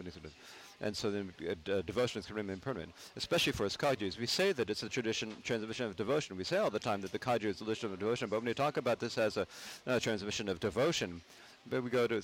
and 0.80 0.96
so 0.96 1.10
then 1.10 1.32
uh, 1.46 1.72
uh, 1.72 1.82
devotion 1.82 2.20
is 2.20 2.26
extremely 2.26 2.52
important, 2.52 2.92
especially 3.16 3.52
for 3.52 3.66
us 3.66 3.76
Kagyus. 3.76 4.18
We 4.18 4.26
say 4.26 4.52
that 4.52 4.70
it's 4.70 4.82
a 4.82 4.88
tradition 4.88 5.34
transmission 5.42 5.87
of 5.87 5.96
devotion. 5.96 6.37
We 6.37 6.44
say 6.44 6.58
all 6.58 6.70
the 6.70 6.78
time 6.78 7.00
that 7.02 7.12
the 7.12 7.18
Kagyu 7.18 7.46
is 7.46 7.58
the 7.58 7.64
tradition 7.64 7.92
of 7.92 7.98
devotion, 7.98 8.28
but 8.28 8.37
when 8.38 8.46
we 8.46 8.54
talk 8.54 8.76
about 8.76 9.00
this 9.00 9.18
as 9.18 9.37
a 9.37 9.46
uh, 9.87 9.98
transmission 9.98 10.48
of 10.48 10.60
devotion, 10.60 11.20
but 11.68 11.82
we 11.82 11.90
go 11.90 12.06
to 12.06 12.22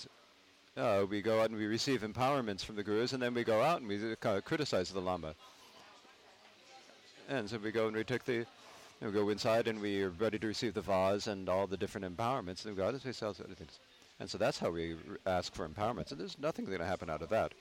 uh, 0.76 1.04
we 1.09 1.22
go 1.22 1.40
out 1.40 1.50
and 1.50 1.59
we 1.59 1.66
receive 1.66 2.02
empowerments 2.02 2.64
from 2.64 2.76
the 2.76 2.83
gurus, 2.83 3.12
and 3.12 3.22
then 3.22 3.35
we 3.35 3.44
go 3.44 3.61
out 3.62 3.80
and 3.80 3.88
we 3.88 3.98
uh, 4.12 4.40
criticize 4.40 4.90
the 4.90 5.00
lama. 5.00 5.35
And 7.28 7.48
so 7.48 7.59
we 7.59 7.70
go 7.70 7.87
and 7.87 7.96
we 7.96 8.04
take 8.04 8.24
the, 8.24 8.44
we 9.00 9.11
go 9.11 9.28
inside 9.28 9.68
and 9.68 9.80
we 9.80 10.02
are 10.02 10.11
ready 10.11 10.38
to 10.38 10.46
receive 10.46 10.74
the 10.74 10.80
vase 10.80 11.26
and 11.26 11.48
all 11.48 11.66
the 11.66 11.76
different 11.76 12.16
empowerments, 12.16 12.64
and 12.64 12.74
we 12.74 12.80
go 12.80 12.88
out 12.88 12.94
and 12.94 13.04
we 13.04 13.12
sell 13.12 13.30
other 13.30 13.54
things. 13.54 13.78
And 14.18 14.28
so 14.28 14.37
that's 14.37 14.59
how 14.59 14.70
we 14.70 14.96
ask 15.26 15.54
for 15.54 15.66
empowerments, 15.66 16.11
and 16.11 16.20
there's 16.20 16.38
nothing 16.38 16.64
going 16.66 16.78
to 16.78 16.85
happen 16.85 17.09
out 17.09 17.22
of 17.22 17.28
that. 17.30 17.52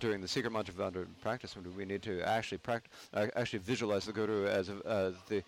During 0.00 0.20
the 0.20 0.26
secret 0.26 0.50
mantra 0.52 0.74
Vajra 0.74 1.06
practice, 1.22 1.54
when 1.54 1.76
we 1.76 1.84
need 1.84 2.02
to 2.02 2.20
actually 2.22 2.58
pract- 2.58 2.90
uh, 3.14 3.26
actually 3.36 3.60
visualize 3.60 4.04
the 4.04 4.12
guru 4.12 4.46
as 4.46 4.68
uh, 4.68 5.12
the 5.28 5.44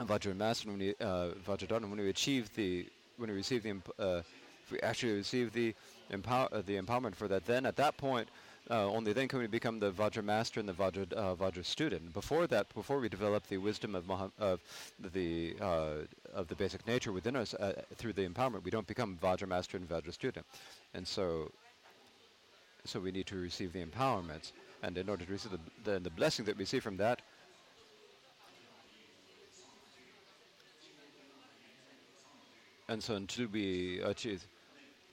Vajra 0.00 0.34
master 0.36 0.68
when 0.68 0.78
we 0.78 0.94
uh, 1.00 1.28
when 1.46 1.96
we 1.96 2.08
achieve 2.08 2.52
the 2.56 2.86
when 3.16 3.30
we 3.30 3.36
receive 3.36 3.62
the 3.62 4.24
actually 4.82 5.12
receive 5.12 5.52
the 5.52 5.74
empower 6.10 6.48
uh, 6.52 6.62
the 6.64 6.76
empowerment 6.76 7.14
for 7.14 7.28
that, 7.28 7.46
then 7.46 7.66
at 7.66 7.76
that 7.76 7.96
point, 7.96 8.28
uh, 8.70 8.86
only 8.86 9.12
then 9.12 9.28
can 9.28 9.38
we 9.38 9.46
become 9.46 9.78
the 9.78 9.90
Vajra 9.90 10.22
master 10.22 10.60
and 10.60 10.68
the 10.68 10.72
Vajra 10.72 11.12
uh, 11.12 11.34
Vajra 11.34 11.64
student. 11.64 12.12
Before 12.12 12.46
that, 12.46 12.72
before 12.74 13.00
we 13.00 13.08
develop 13.08 13.46
the 13.48 13.58
wisdom 13.58 13.94
of 13.94 14.10
of 14.38 14.60
the 15.12 15.56
uh, 15.60 16.04
of 16.34 16.48
the 16.48 16.54
basic 16.54 16.86
nature 16.86 17.12
within 17.12 17.36
us 17.36 17.54
uh, 17.54 17.72
through 17.96 18.12
the 18.12 18.28
empowerment, 18.28 18.64
we 18.64 18.70
don't 18.70 18.86
become 18.86 19.18
Vajra 19.22 19.48
master 19.48 19.76
and 19.76 19.88
Vajra 19.88 20.12
student, 20.12 20.46
and 20.94 21.06
so. 21.06 21.50
So 22.84 23.00
we 23.00 23.10
need 23.10 23.26
to 23.26 23.36
receive 23.36 23.74
the 23.74 23.84
empowerments, 23.84 24.52
and 24.82 24.96
in 24.96 25.10
order 25.10 25.24
to 25.24 25.32
receive 25.32 25.52
the 25.52 25.90
the, 25.90 25.98
the 25.98 26.10
blessing 26.10 26.46
that 26.46 26.56
we 26.56 26.64
see 26.64 26.80
from 26.80 26.96
that, 26.96 27.20
and 32.88 33.02
so 33.02 33.16
until 33.16 33.48
we 33.48 34.00
achieve 34.00 34.46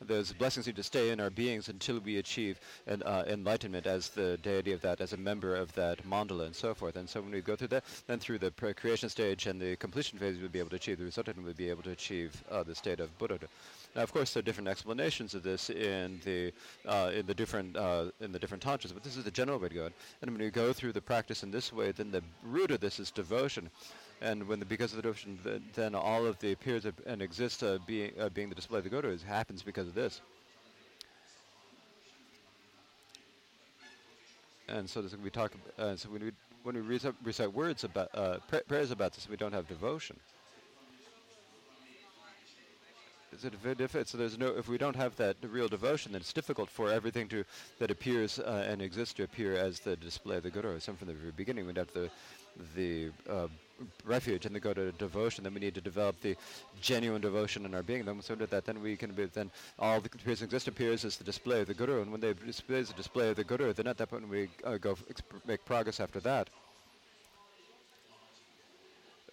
those 0.02 0.34
blessings 0.34 0.68
need 0.68 0.76
to 0.76 0.84
stay 0.84 1.10
in 1.10 1.20
our 1.20 1.30
beings 1.30 1.70
until 1.70 2.00
we 2.00 2.18
achieve 2.18 2.60
an, 2.88 3.02
uh, 3.04 3.24
enlightenment 3.28 3.88
as 3.88 4.10
the 4.10 4.38
deity 4.38 4.74
of 4.74 4.82
that, 4.82 5.02
as 5.02 5.14
a 5.14 5.18
member 5.18 5.56
of 5.56 5.74
that 5.74 6.08
mandala 6.08 6.46
and 6.46 6.56
so 6.56 6.74
forth. 6.74 6.96
And 6.96 7.10
so 7.10 7.22
when 7.22 7.32
we 7.32 7.42
go 7.42 7.56
through 7.56 7.70
that, 7.70 7.84
then 8.08 8.20
through 8.20 8.40
the 8.40 8.52
creation 8.52 9.10
stage 9.10 9.48
and 9.48 9.60
the 9.60 9.76
completion 9.78 10.20
phase, 10.20 10.38
we'll 10.38 10.50
be 10.50 10.60
able 10.60 10.70
to 10.72 10.76
achieve 10.76 11.00
the 11.00 11.06
result 11.06 11.28
and 11.28 11.44
we'll 11.44 11.54
be 11.54 11.70
able 11.70 11.84
to 11.84 11.92
achieve 11.92 12.44
uh, 12.52 12.64
the 12.64 12.76
state 12.76 13.00
of 13.00 13.18
Buddhahood. 13.18 13.48
Now, 13.96 14.04
of 14.04 14.12
course, 14.12 14.34
there 14.34 14.42
are 14.42 14.44
different 14.44 14.68
explanations 14.68 15.34
of 15.36 15.44
this 15.44 15.70
in 15.70 16.20
the 16.26 16.52
uh, 16.86 17.12
in 17.16 17.26
the 17.26 17.34
different 17.34 17.78
uh, 17.78 18.12
in 18.20 18.34
the 18.34 18.40
different 18.40 18.62
tantras, 18.62 18.92
but 18.92 19.04
this 19.04 19.16
is 19.16 19.24
the 19.24 19.32
general 19.32 19.58
way 19.58 19.70
to 19.70 19.76
go. 19.76 19.90
And 20.22 20.32
when 20.32 20.42
we 20.42 20.50
go 20.50 20.74
through 20.74 20.92
the 20.92 21.02
practice 21.02 21.44
in 21.44 21.52
this 21.52 21.72
way, 21.72 21.94
then 21.94 22.12
the 22.12 22.22
root 22.44 22.72
of 22.72 22.82
this 22.82 23.00
is 23.00 23.10
devotion 23.10 23.70
and 24.22 24.48
when 24.48 24.60
the, 24.60 24.66
because 24.66 24.92
of 24.92 24.98
the 24.98 25.02
devotion, 25.04 25.40
th- 25.44 25.62
then 25.74 25.96
all 25.96 26.26
of 26.26 26.40
the 26.40 26.52
appears 26.52 26.86
and 27.06 27.22
exists 27.22 27.62
uh, 27.64 27.78
being 27.86 28.12
uh, 28.20 28.30
being 28.30 28.50
the 28.50 28.56
display 28.56 28.80
of 28.80 28.84
the 28.84 28.90
Guru 28.90 29.12
is, 29.12 29.24
happens 29.24 29.62
because 29.62 29.88
of 29.88 29.94
this. 29.94 30.22
And 34.68 34.90
so 34.90 35.02
this, 35.02 35.16
we 35.16 35.30
talk. 35.30 35.52
Uh, 35.78 35.96
so 35.96 36.10
when 36.10 36.24
we 36.24 36.32
when 36.64 36.76
we 36.76 36.82
recite, 36.82 37.14
recite 37.24 37.54
words 37.54 37.84
about 37.84 38.10
uh, 38.16 38.38
pra- 38.48 38.64
prayers 38.68 38.92
about 38.92 39.14
this, 39.14 39.30
we 39.30 39.36
don't 39.36 39.54
have 39.54 39.68
devotion. 39.68 40.18
Is? 43.32 44.10
So 44.10 44.18
there's 44.18 44.38
no. 44.38 44.48
If 44.48 44.70
we 44.70 44.78
don't 44.78 44.96
have 44.96 45.16
that 45.18 45.36
real 45.42 45.68
devotion, 45.68 46.14
then 46.14 46.22
it's 46.22 46.32
difficult 46.32 46.70
for 46.70 46.90
everything 46.90 47.28
to 47.30 47.44
that 47.80 47.92
appears 47.92 48.40
uh, 48.40 48.66
and 48.68 48.82
exists 48.82 49.14
to 49.16 49.24
appear 49.24 49.56
as 49.56 49.80
the 49.82 49.98
display 49.98 50.38
of 50.38 50.44
the 50.44 50.50
Guru. 50.50 50.80
Some 50.80 50.96
from 50.96 51.10
the 51.10 51.14
very 51.14 51.32
beginning, 51.32 51.68
we'd 51.68 51.78
have 51.78 51.92
the 51.94 52.10
the 52.76 53.12
uh, 53.30 53.48
refuge 54.06 54.46
and 54.46 54.56
they 54.56 54.60
go 54.60 54.74
to 54.74 54.92
devotion, 54.94 55.44
then 55.44 55.54
we 55.54 55.60
need 55.60 55.76
to 55.76 55.82
develop 55.82 56.20
the 56.22 56.36
genuine 56.82 57.22
devotion 57.22 57.66
in 57.66 57.74
our 57.74 57.84
being. 57.84 58.06
Then 58.06 58.22
so 58.22 58.36
that, 58.36 58.50
that 58.52 58.66
then 58.66 58.82
we 58.82 58.96
can 58.96 59.12
be, 59.12 59.26
then 59.26 59.52
all 59.80 60.00
the 60.00 60.10
appears 60.14 60.42
exist 60.42 60.68
appears 60.68 61.06
as 61.06 61.18
the 61.18 61.24
display 61.24 61.62
of 61.62 61.68
the 61.68 61.74
Guru, 61.74 62.02
and 62.02 62.12
when 62.12 62.22
they 62.22 62.34
display 62.34 62.82
the 62.82 62.94
display 62.94 63.30
of 63.30 63.36
the 63.36 63.44
Guru, 63.44 63.74
then 63.74 63.88
at 63.88 63.98
that 63.98 64.10
point 64.10 64.28
we 64.28 64.50
uh, 64.64 64.78
go 64.78 64.98
make 65.46 65.64
progress 65.66 66.00
after 66.00 66.20
that. 66.22 66.50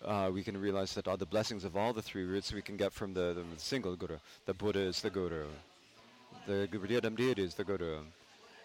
Uh, 0.05 0.31
we 0.35 0.43
can 0.43 0.61
realize 0.61 0.95
that 0.95 1.07
all 1.07 1.17
the 1.17 1.27
blessings 1.27 1.65
of 1.65 1.77
all 1.77 1.93
the 1.93 2.03
three 2.03 2.25
roots 2.25 2.53
we 2.53 2.63
can 2.63 2.77
get 2.77 2.93
from 2.93 3.15
the, 3.15 3.35
the 3.35 3.45
single 3.57 3.95
Guru. 3.95 4.17
The 4.47 4.55
Buddha 4.55 4.81
is 4.81 5.01
the 5.01 5.11
Guru. 5.11 5.47
The 6.47 6.69
Gurudiyadam 6.73 7.17
deity 7.17 7.45
is 7.45 7.55
the 7.55 7.63
Guru. 7.63 8.01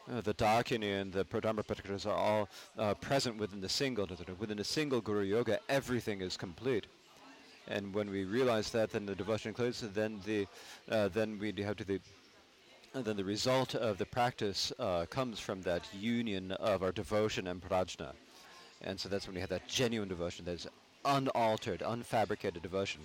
Uh, 0.09 0.21
the 0.21 0.33
Dakini 0.33 1.01
and 1.01 1.11
the 1.11 1.25
Pradharma 1.25 1.65
Patikras 1.65 2.05
are 2.05 2.15
all 2.15 2.49
uh, 2.77 2.93
present 2.93 3.37
within 3.37 3.59
the 3.59 3.67
single 3.67 4.07
within 4.39 4.57
a 4.59 4.63
single 4.63 5.01
Guru 5.01 5.23
Yoga. 5.23 5.59
Everything 5.67 6.21
is 6.21 6.37
complete, 6.37 6.87
and 7.67 7.93
when 7.93 8.09
we 8.09 8.23
realize 8.23 8.69
that, 8.71 8.91
then 8.91 9.05
the 9.05 9.15
devotion 9.15 9.49
includes. 9.49 9.81
Then 9.81 10.21
the 10.25 10.47
uh, 10.89 11.09
then 11.09 11.37
we 11.39 11.51
have 11.61 11.75
to 11.77 11.83
the 11.83 11.99
and 12.93 13.03
then 13.03 13.17
the 13.17 13.23
result 13.23 13.75
of 13.75 13.97
the 13.97 14.05
practice 14.05 14.71
uh, 14.79 15.05
comes 15.09 15.41
from 15.41 15.61
that 15.63 15.83
union 15.93 16.53
of 16.53 16.83
our 16.83 16.93
devotion 16.93 17.47
and 17.47 17.61
prajna, 17.61 18.11
and 18.81 18.97
so 18.97 19.09
that's 19.09 19.27
when 19.27 19.35
we 19.35 19.41
have 19.41 19.49
that 19.49 19.67
genuine 19.67 20.07
devotion 20.07 20.45
that 20.45 20.53
is 20.53 20.67
unaltered, 21.03 21.81
unfabricated 21.81 22.61
devotion. 22.61 23.01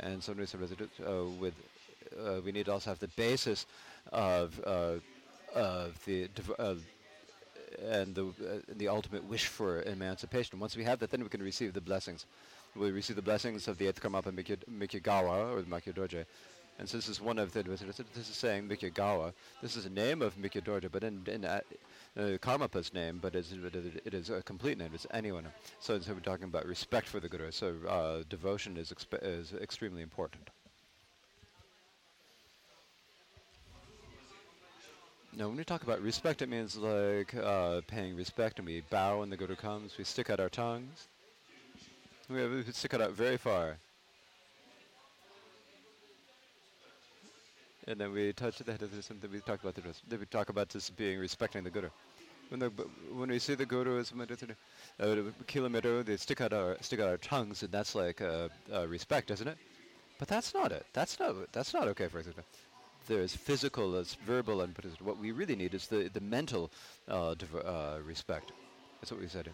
And 0.00 0.22
so 0.22 0.32
uh, 0.32 1.24
with 1.40 1.54
uh, 2.18 2.40
we 2.44 2.52
need 2.52 2.66
to 2.66 2.72
also 2.72 2.90
have 2.90 2.98
the 2.98 3.08
basis 3.08 3.64
of 4.12 4.60
uh, 4.66 4.94
of 5.54 6.04
the 6.04 6.28
and 7.82 8.14
the 8.14 8.26
uh, 8.26 8.60
the 8.76 8.88
ultimate 8.88 9.24
wish 9.24 9.46
for 9.46 9.82
emancipation. 9.82 10.60
Once 10.60 10.76
we 10.76 10.84
have 10.84 10.98
that, 11.00 11.10
then 11.10 11.22
we 11.22 11.28
can 11.28 11.42
receive 11.42 11.72
the 11.72 11.80
blessings. 11.80 12.26
We 12.76 12.90
receive 12.90 13.16
the 13.16 13.22
blessings 13.22 13.68
of 13.68 13.78
the 13.78 13.86
eighth 13.86 14.02
Karmapa 14.02 14.32
Mikyu, 14.32 14.56
Mikyagawa 14.68 15.54
or 15.54 15.62
the 15.62 15.70
Makyadorje. 15.70 16.24
And 16.78 16.88
so 16.88 16.96
this 16.96 17.08
is 17.08 17.20
one 17.20 17.38
of 17.38 17.52
the, 17.52 17.62
this 17.62 17.82
is 18.16 18.26
saying 18.26 18.68
Mikyagawa. 18.68 19.32
This 19.62 19.76
is 19.76 19.86
a 19.86 19.90
name 19.90 20.22
of 20.22 20.36
Mikyo 20.36 20.60
Dorje, 20.60 20.90
but 20.90 21.04
in, 21.04 21.22
in 21.28 21.44
uh, 21.44 21.60
uh, 22.18 22.20
Karmapa's 22.38 22.92
name, 22.92 23.20
but 23.22 23.36
it's, 23.36 23.52
it 24.04 24.12
is 24.12 24.30
a 24.30 24.42
complete 24.42 24.76
name. 24.76 24.90
It's 24.92 25.06
anyone. 25.12 25.46
So, 25.78 26.00
so 26.00 26.12
we're 26.12 26.20
talking 26.20 26.46
about 26.46 26.66
respect 26.66 27.06
for 27.06 27.20
the 27.20 27.28
Guru. 27.28 27.52
So 27.52 27.74
uh, 27.88 28.24
devotion 28.28 28.76
is, 28.76 28.92
is 29.22 29.52
extremely 29.52 30.02
important. 30.02 30.50
No, 35.36 35.48
when 35.48 35.56
we 35.56 35.64
talk 35.64 35.82
about 35.82 36.00
respect, 36.00 36.42
it 36.42 36.48
means 36.48 36.76
like 36.76 37.34
uh, 37.34 37.80
paying 37.88 38.14
respect, 38.14 38.60
and 38.60 38.66
we 38.66 38.82
bow 38.88 39.18
when 39.18 39.30
the 39.30 39.36
Guru 39.36 39.56
comes. 39.56 39.98
We 39.98 40.04
stick 40.04 40.30
out 40.30 40.38
our 40.38 40.48
tongues. 40.48 41.08
We, 42.30 42.40
have, 42.40 42.50
we 42.52 42.62
stick 42.72 42.94
it 42.94 43.00
out 43.00 43.12
very 43.12 43.36
far. 43.36 43.76
And 47.88 48.00
then 48.00 48.12
we 48.12 48.32
touch 48.32 48.58
the 48.58 48.70
head 48.70 48.82
of 48.82 48.94
this, 48.94 49.06
something 49.06 49.30
we 49.30 49.40
talk 49.40 49.60
about 49.60 49.74
the 49.74 49.82
rest. 49.82 50.02
Then 50.08 50.20
we 50.20 50.26
talk 50.26 50.50
about 50.50 50.68
this 50.68 50.88
being 50.90 51.18
respecting 51.18 51.64
the 51.64 51.70
Guru. 51.70 51.88
When, 52.50 52.60
the, 52.60 52.68
when 53.12 53.28
we 53.30 53.40
see 53.40 53.56
the 53.56 53.66
Guru 53.66 53.98
as 53.98 54.12
a 55.00 55.24
kilometer, 55.48 56.04
they 56.04 56.16
stick 56.16 56.40
out 56.42 56.52
our 56.52 56.76
stick 56.80 57.00
out 57.00 57.08
our 57.08 57.16
tongues, 57.16 57.64
and 57.64 57.72
that's 57.72 57.96
like 57.96 58.22
uh, 58.22 58.48
uh, 58.72 58.86
respect, 58.86 59.32
isn't 59.32 59.48
it? 59.48 59.58
But 60.20 60.28
that's 60.28 60.54
not 60.54 60.70
it. 60.70 60.86
That's 60.92 61.18
not 61.18 61.34
that's 61.52 61.74
not 61.74 61.88
okay 61.88 62.06
for 62.06 62.20
example. 62.20 62.44
There's 63.06 63.34
physical, 63.34 63.92
there's 63.92 64.14
verbal, 64.14 64.62
and 64.62 64.74
but 64.74 64.84
what 65.02 65.18
we 65.18 65.32
really 65.32 65.56
need 65.56 65.74
is 65.74 65.88
the 65.88 66.08
the 66.12 66.20
mental 66.20 66.70
uh, 67.08 67.34
uh, 67.64 67.98
respect. 68.04 68.52
That's 69.00 69.12
what 69.12 69.20
we 69.20 69.28
said. 69.28 69.50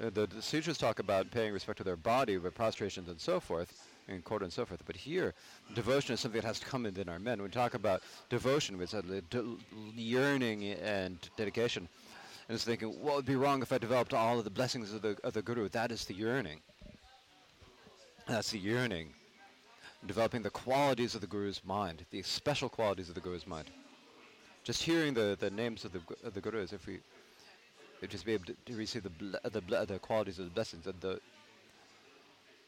Uh, 0.00 0.10
the, 0.10 0.26
the 0.26 0.42
sutras 0.42 0.76
talk 0.76 0.98
about 0.98 1.30
paying 1.30 1.52
respect 1.52 1.78
to 1.78 1.84
their 1.84 1.96
body 1.96 2.36
with 2.36 2.54
prostrations 2.54 3.08
and 3.08 3.20
so 3.20 3.38
forth, 3.38 3.88
and 4.08 4.24
quarter 4.24 4.44
and 4.44 4.52
so 4.52 4.64
forth. 4.64 4.82
But 4.86 4.96
here, 4.96 5.34
devotion 5.74 6.14
is 6.14 6.20
something 6.20 6.40
that 6.40 6.46
has 6.46 6.60
to 6.60 6.66
come 6.66 6.82
within 6.82 7.08
our 7.08 7.18
men. 7.18 7.38
When 7.38 7.48
we 7.48 7.52
talk 7.52 7.74
about 7.74 8.02
devotion, 8.28 8.76
we 8.76 8.86
said 8.86 9.04
yearning 9.96 10.64
and 10.64 11.18
dedication. 11.36 11.88
And 12.48 12.56
it's 12.56 12.64
thinking, 12.64 12.88
what 13.00 13.16
would 13.16 13.24
be 13.24 13.36
wrong 13.36 13.62
if 13.62 13.72
I 13.72 13.78
developed 13.78 14.12
all 14.12 14.38
of 14.38 14.44
the 14.44 14.50
blessings 14.50 14.92
of 14.92 15.00
the, 15.00 15.16
of 15.24 15.32
the 15.32 15.42
Guru? 15.42 15.68
That 15.70 15.90
is 15.90 16.04
the 16.04 16.14
yearning. 16.14 16.60
That's 18.26 18.50
the 18.50 18.58
yearning. 18.58 19.14
Developing 20.06 20.42
the 20.42 20.50
qualities 20.50 21.14
of 21.14 21.20
the 21.22 21.26
Guru's 21.26 21.62
mind, 21.64 22.04
the 22.10 22.22
special 22.22 22.68
qualities 22.68 23.08
of 23.08 23.14
the 23.14 23.20
Guru's 23.20 23.46
mind. 23.46 23.70
Just 24.62 24.82
hearing 24.82 25.14
the, 25.14 25.36
the 25.40 25.50
names 25.50 25.84
of 25.84 25.92
the, 25.92 26.00
of 26.24 26.34
the 26.34 26.40
Gurus, 26.40 26.72
if 26.72 26.86
we 26.86 27.00
just 28.06 28.26
be 28.26 28.32
able 28.34 28.44
to, 28.46 28.54
to 28.66 28.76
receive 28.76 29.02
the, 29.02 29.10
ble- 29.10 29.38
the, 29.50 29.60
ble- 29.60 29.86
the 29.86 29.98
qualities 29.98 30.38
of 30.38 30.44
the 30.46 30.50
blessings 30.50 30.86
and 30.86 31.00
the 31.00 31.20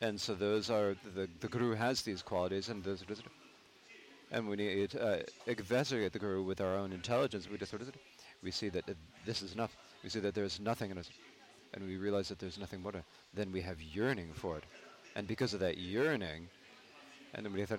and 0.00 0.20
so 0.20 0.34
those 0.34 0.70
are 0.70 0.94
the 1.14 1.28
the 1.40 1.48
guru 1.48 1.74
has 1.74 2.02
these 2.02 2.22
qualities 2.22 2.68
and 2.68 2.84
those 2.84 3.04
and 4.30 4.48
we 4.48 4.88
uh, 5.00 5.16
investigate 5.46 6.12
the 6.12 6.18
guru 6.18 6.42
with 6.42 6.60
our 6.60 6.76
own 6.76 6.92
intelligence 6.92 7.48
we 7.50 7.56
just 7.56 7.70
sort 7.70 7.82
of 7.82 7.90
we 8.42 8.50
see 8.50 8.68
that 8.68 8.84
this 9.24 9.42
is 9.42 9.54
enough 9.54 9.76
we 10.02 10.10
see 10.10 10.20
that 10.20 10.34
there's 10.34 10.60
nothing 10.60 10.90
in 10.90 10.98
us 10.98 11.08
and 11.74 11.86
we 11.86 11.96
realize 11.96 12.28
that 12.28 12.38
there's 12.38 12.58
nothing 12.58 12.82
more 12.82 12.92
then 13.34 13.50
we 13.52 13.60
have 13.60 13.80
yearning 13.80 14.32
for 14.34 14.58
it 14.58 14.64
and 15.14 15.26
because 15.26 15.54
of 15.54 15.60
that 15.60 15.78
yearning 15.78 16.48
and 17.36 17.44
then 17.44 17.52
we 17.52 17.60
have 17.60 17.68
to 17.68 17.76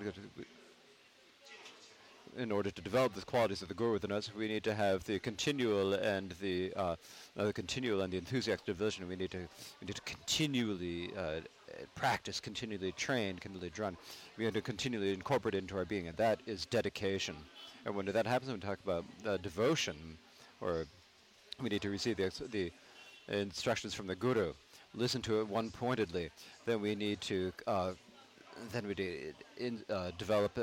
in 2.37 2.51
order 2.51 2.69
to 2.69 2.81
develop 2.81 3.13
the 3.13 3.21
qualities 3.21 3.61
of 3.61 3.67
the 3.67 3.73
guru 3.73 3.93
within 3.93 4.11
us, 4.11 4.33
we 4.35 4.47
need 4.47 4.63
to 4.63 4.73
have 4.73 5.03
the 5.05 5.17
continual 5.19 5.95
and 5.95 6.35
the, 6.39 6.71
uh, 6.75 6.95
the 7.35 7.51
continual 7.51 8.01
and 8.01 8.13
the 8.13 8.17
enthusiastic 8.17 8.65
devotion. 8.65 9.07
We 9.07 9.15
need 9.15 9.31
to 9.31 9.39
we 9.81 9.85
need 9.87 9.95
to 9.95 10.01
continually 10.01 11.11
uh, 11.17 11.39
practice, 11.95 12.39
continually 12.39 12.91
train, 12.91 13.37
continually 13.39 13.71
run. 13.77 13.97
We 14.37 14.45
need 14.45 14.53
to 14.53 14.61
continually 14.61 15.13
incorporate 15.13 15.55
it 15.55 15.59
into 15.59 15.77
our 15.77 15.85
being, 15.85 16.07
and 16.07 16.17
that 16.17 16.39
is 16.45 16.65
dedication. 16.65 17.35
And 17.85 17.95
when 17.95 18.05
that 18.05 18.27
happens, 18.27 18.51
when 18.51 18.59
we 18.59 18.67
talk 18.67 18.79
about 18.83 19.05
uh, 19.25 19.37
devotion, 19.37 19.95
or 20.61 20.85
we 21.61 21.69
need 21.69 21.81
to 21.81 21.89
receive 21.89 22.17
the, 22.17 22.31
the 22.51 22.71
instructions 23.29 23.93
from 23.93 24.07
the 24.07 24.15
guru, 24.15 24.53
listen 24.93 25.21
to 25.23 25.39
it 25.39 25.47
one 25.47 25.71
pointedly. 25.71 26.29
Then 26.65 26.81
we 26.81 26.95
need 26.95 27.21
to 27.21 27.51
uh, 27.65 27.93
then 28.71 28.87
we 28.87 29.33
in, 29.57 29.83
uh, 29.89 30.11
develop 30.17 30.57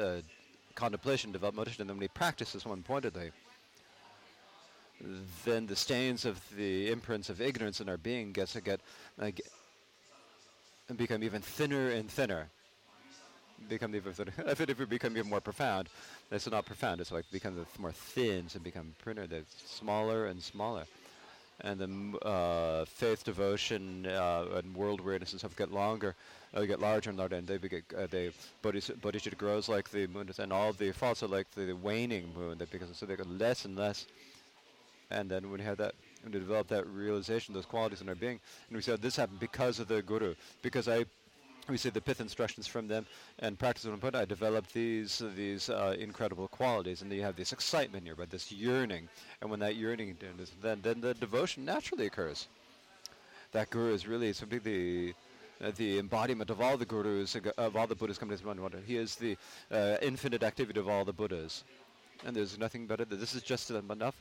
contemplation, 0.74 1.32
develop 1.32 1.54
motion, 1.54 1.80
and 1.80 1.90
then 1.90 1.98
we 1.98 2.08
practice 2.08 2.50
practices 2.50 2.66
one 2.66 2.82
pointedly, 2.82 3.30
then 5.44 5.66
the 5.66 5.76
stains 5.76 6.24
of 6.24 6.40
the 6.56 6.90
imprints 6.90 7.28
of 7.28 7.40
ignorance 7.40 7.80
in 7.80 7.88
our 7.88 7.96
being 7.96 8.32
gets 8.32 8.52
to 8.52 8.60
get, 8.60 8.80
uh, 9.20 9.26
get 9.26 9.46
and 10.88 10.98
become 10.98 11.22
even 11.22 11.40
thinner 11.40 11.90
and 11.90 12.10
thinner. 12.10 12.48
Become 13.68 13.94
even 13.94 14.12
thinner. 14.12 14.32
if 14.46 14.60
it 14.60 14.70
ever 14.70 14.86
become 14.86 15.16
even 15.16 15.30
more 15.30 15.40
profound, 15.40 15.88
it's 16.30 16.50
not 16.50 16.66
profound. 16.66 17.00
It's 17.00 17.12
like 17.12 17.24
become 17.30 17.66
more 17.78 17.92
thin 17.92 18.46
and 18.52 18.62
become 18.62 18.94
thinner. 19.02 19.26
They're 19.26 19.44
smaller 19.66 20.26
and 20.26 20.42
smaller 20.42 20.84
and 21.60 21.80
the 21.80 22.26
uh, 22.26 22.84
faith, 22.84 23.24
devotion, 23.24 24.06
uh, 24.06 24.44
and 24.56 24.74
world 24.74 25.00
awareness 25.00 25.32
and 25.32 25.40
stuff 25.40 25.56
get 25.56 25.72
longer, 25.72 26.14
uh, 26.54 26.64
get 26.64 26.80
larger 26.80 27.10
and 27.10 27.18
larger, 27.18 27.36
and 27.36 27.46
they 27.46 27.58
get 27.58 27.84
uh, 27.96 28.06
they 28.10 28.30
bodhicitta 28.62 29.36
grows 29.36 29.68
like 29.68 29.90
the 29.90 30.06
moon, 30.06 30.30
and 30.38 30.52
all 30.52 30.72
the 30.72 30.92
faults 30.92 31.22
are 31.22 31.28
like 31.28 31.50
the, 31.52 31.62
the 31.62 31.76
waning 31.76 32.32
moon, 32.36 32.58
that 32.58 32.70
because 32.70 32.88
so 32.96 33.06
they 33.06 33.16
get 33.16 33.28
less 33.28 33.64
and 33.64 33.76
less, 33.76 34.06
and 35.10 35.30
then 35.30 35.50
when 35.50 35.60
you 35.60 35.66
have 35.66 35.78
that, 35.78 35.94
when 36.22 36.32
you 36.32 36.38
develop 36.38 36.68
that 36.68 36.86
realization, 36.86 37.54
those 37.54 37.66
qualities 37.66 38.00
in 38.00 38.08
our 38.08 38.14
being, 38.14 38.40
and 38.68 38.76
we 38.76 38.82
said 38.82 39.02
this 39.02 39.16
happened 39.16 39.40
because 39.40 39.78
of 39.80 39.88
the 39.88 40.02
guru, 40.02 40.34
because 40.62 40.88
I 40.88 41.04
we 41.68 41.78
see 41.78 41.88
the 41.88 42.00
pith 42.00 42.20
instructions 42.20 42.66
from 42.66 42.88
them 42.88 43.06
and 43.38 43.58
practice 43.58 43.84
them. 43.84 43.98
But 43.98 44.14
I 44.14 44.24
developed 44.24 44.72
these 44.72 45.22
these 45.34 45.70
uh, 45.70 45.96
incredible 45.98 46.48
qualities, 46.48 47.02
and 47.02 47.12
you 47.12 47.22
have 47.22 47.36
this 47.36 47.52
excitement 47.52 48.04
here, 48.04 48.14
but 48.14 48.30
this 48.30 48.52
yearning, 48.52 49.08
and 49.40 49.50
when 49.50 49.60
that 49.60 49.76
yearning 49.76 50.16
then 50.62 50.80
then 50.82 51.00
the 51.00 51.14
devotion 51.14 51.64
naturally 51.64 52.06
occurs. 52.06 52.46
That 53.52 53.70
guru 53.70 53.94
is 53.94 54.06
really 54.06 54.32
simply 54.32 54.58
the 54.58 55.14
uh, 55.64 55.72
the 55.76 55.98
embodiment 55.98 56.50
of 56.50 56.60
all 56.60 56.76
the 56.76 56.84
gurus 56.84 57.36
of 57.56 57.76
all 57.76 57.86
the 57.86 57.94
Buddhas 57.94 58.18
coming 58.18 58.36
to 58.36 58.44
one. 58.44 58.72
He 58.86 58.96
is 58.96 59.16
the 59.16 59.36
uh, 59.72 59.96
infinite 60.02 60.42
activity 60.42 60.78
of 60.80 60.88
all 60.88 61.04
the 61.04 61.12
Buddhas, 61.12 61.64
and 62.24 62.36
there's 62.36 62.58
nothing 62.58 62.86
better. 62.86 63.04
This 63.04 63.34
is 63.34 63.42
just 63.42 63.70
enough 63.70 64.16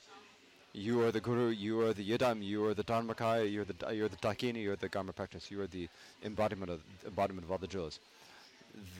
you 0.73 1.01
are 1.03 1.11
the 1.11 1.21
guru, 1.21 1.49
you 1.49 1.81
are 1.81 1.93
the 1.93 2.03
yidam, 2.03 2.43
you 2.43 2.65
are 2.65 2.73
the 2.73 2.83
dharmakaya, 2.83 3.51
you're 3.51 3.63
the 3.63 3.93
you're 3.93 4.09
the 4.09 4.17
dakini, 4.17 4.63
you're 4.63 4.75
the 4.75 4.89
garma 4.89 5.15
practice, 5.15 5.51
you 5.51 5.61
are 5.61 5.67
the 5.67 5.87
embodiment 6.23 6.71
of 6.71 6.81
embodiment 7.05 7.45
of 7.45 7.51
all 7.51 7.59
the 7.59 7.67
jewels. 7.67 7.99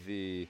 The 0.05 0.47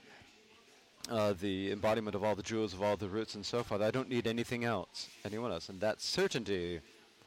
uh, 1.10 1.32
the 1.40 1.72
embodiment 1.72 2.14
of 2.14 2.24
all 2.24 2.34
the 2.34 2.42
jewels, 2.42 2.74
of 2.74 2.82
all 2.82 2.96
the 2.96 3.08
roots 3.08 3.34
and 3.34 3.44
so 3.44 3.62
forth. 3.62 3.80
I 3.80 3.90
don't 3.90 4.08
need 4.08 4.26
anything 4.26 4.64
else, 4.64 5.08
anyone 5.24 5.50
else. 5.50 5.70
And 5.70 5.80
that 5.80 6.00
certainty, 6.00 6.80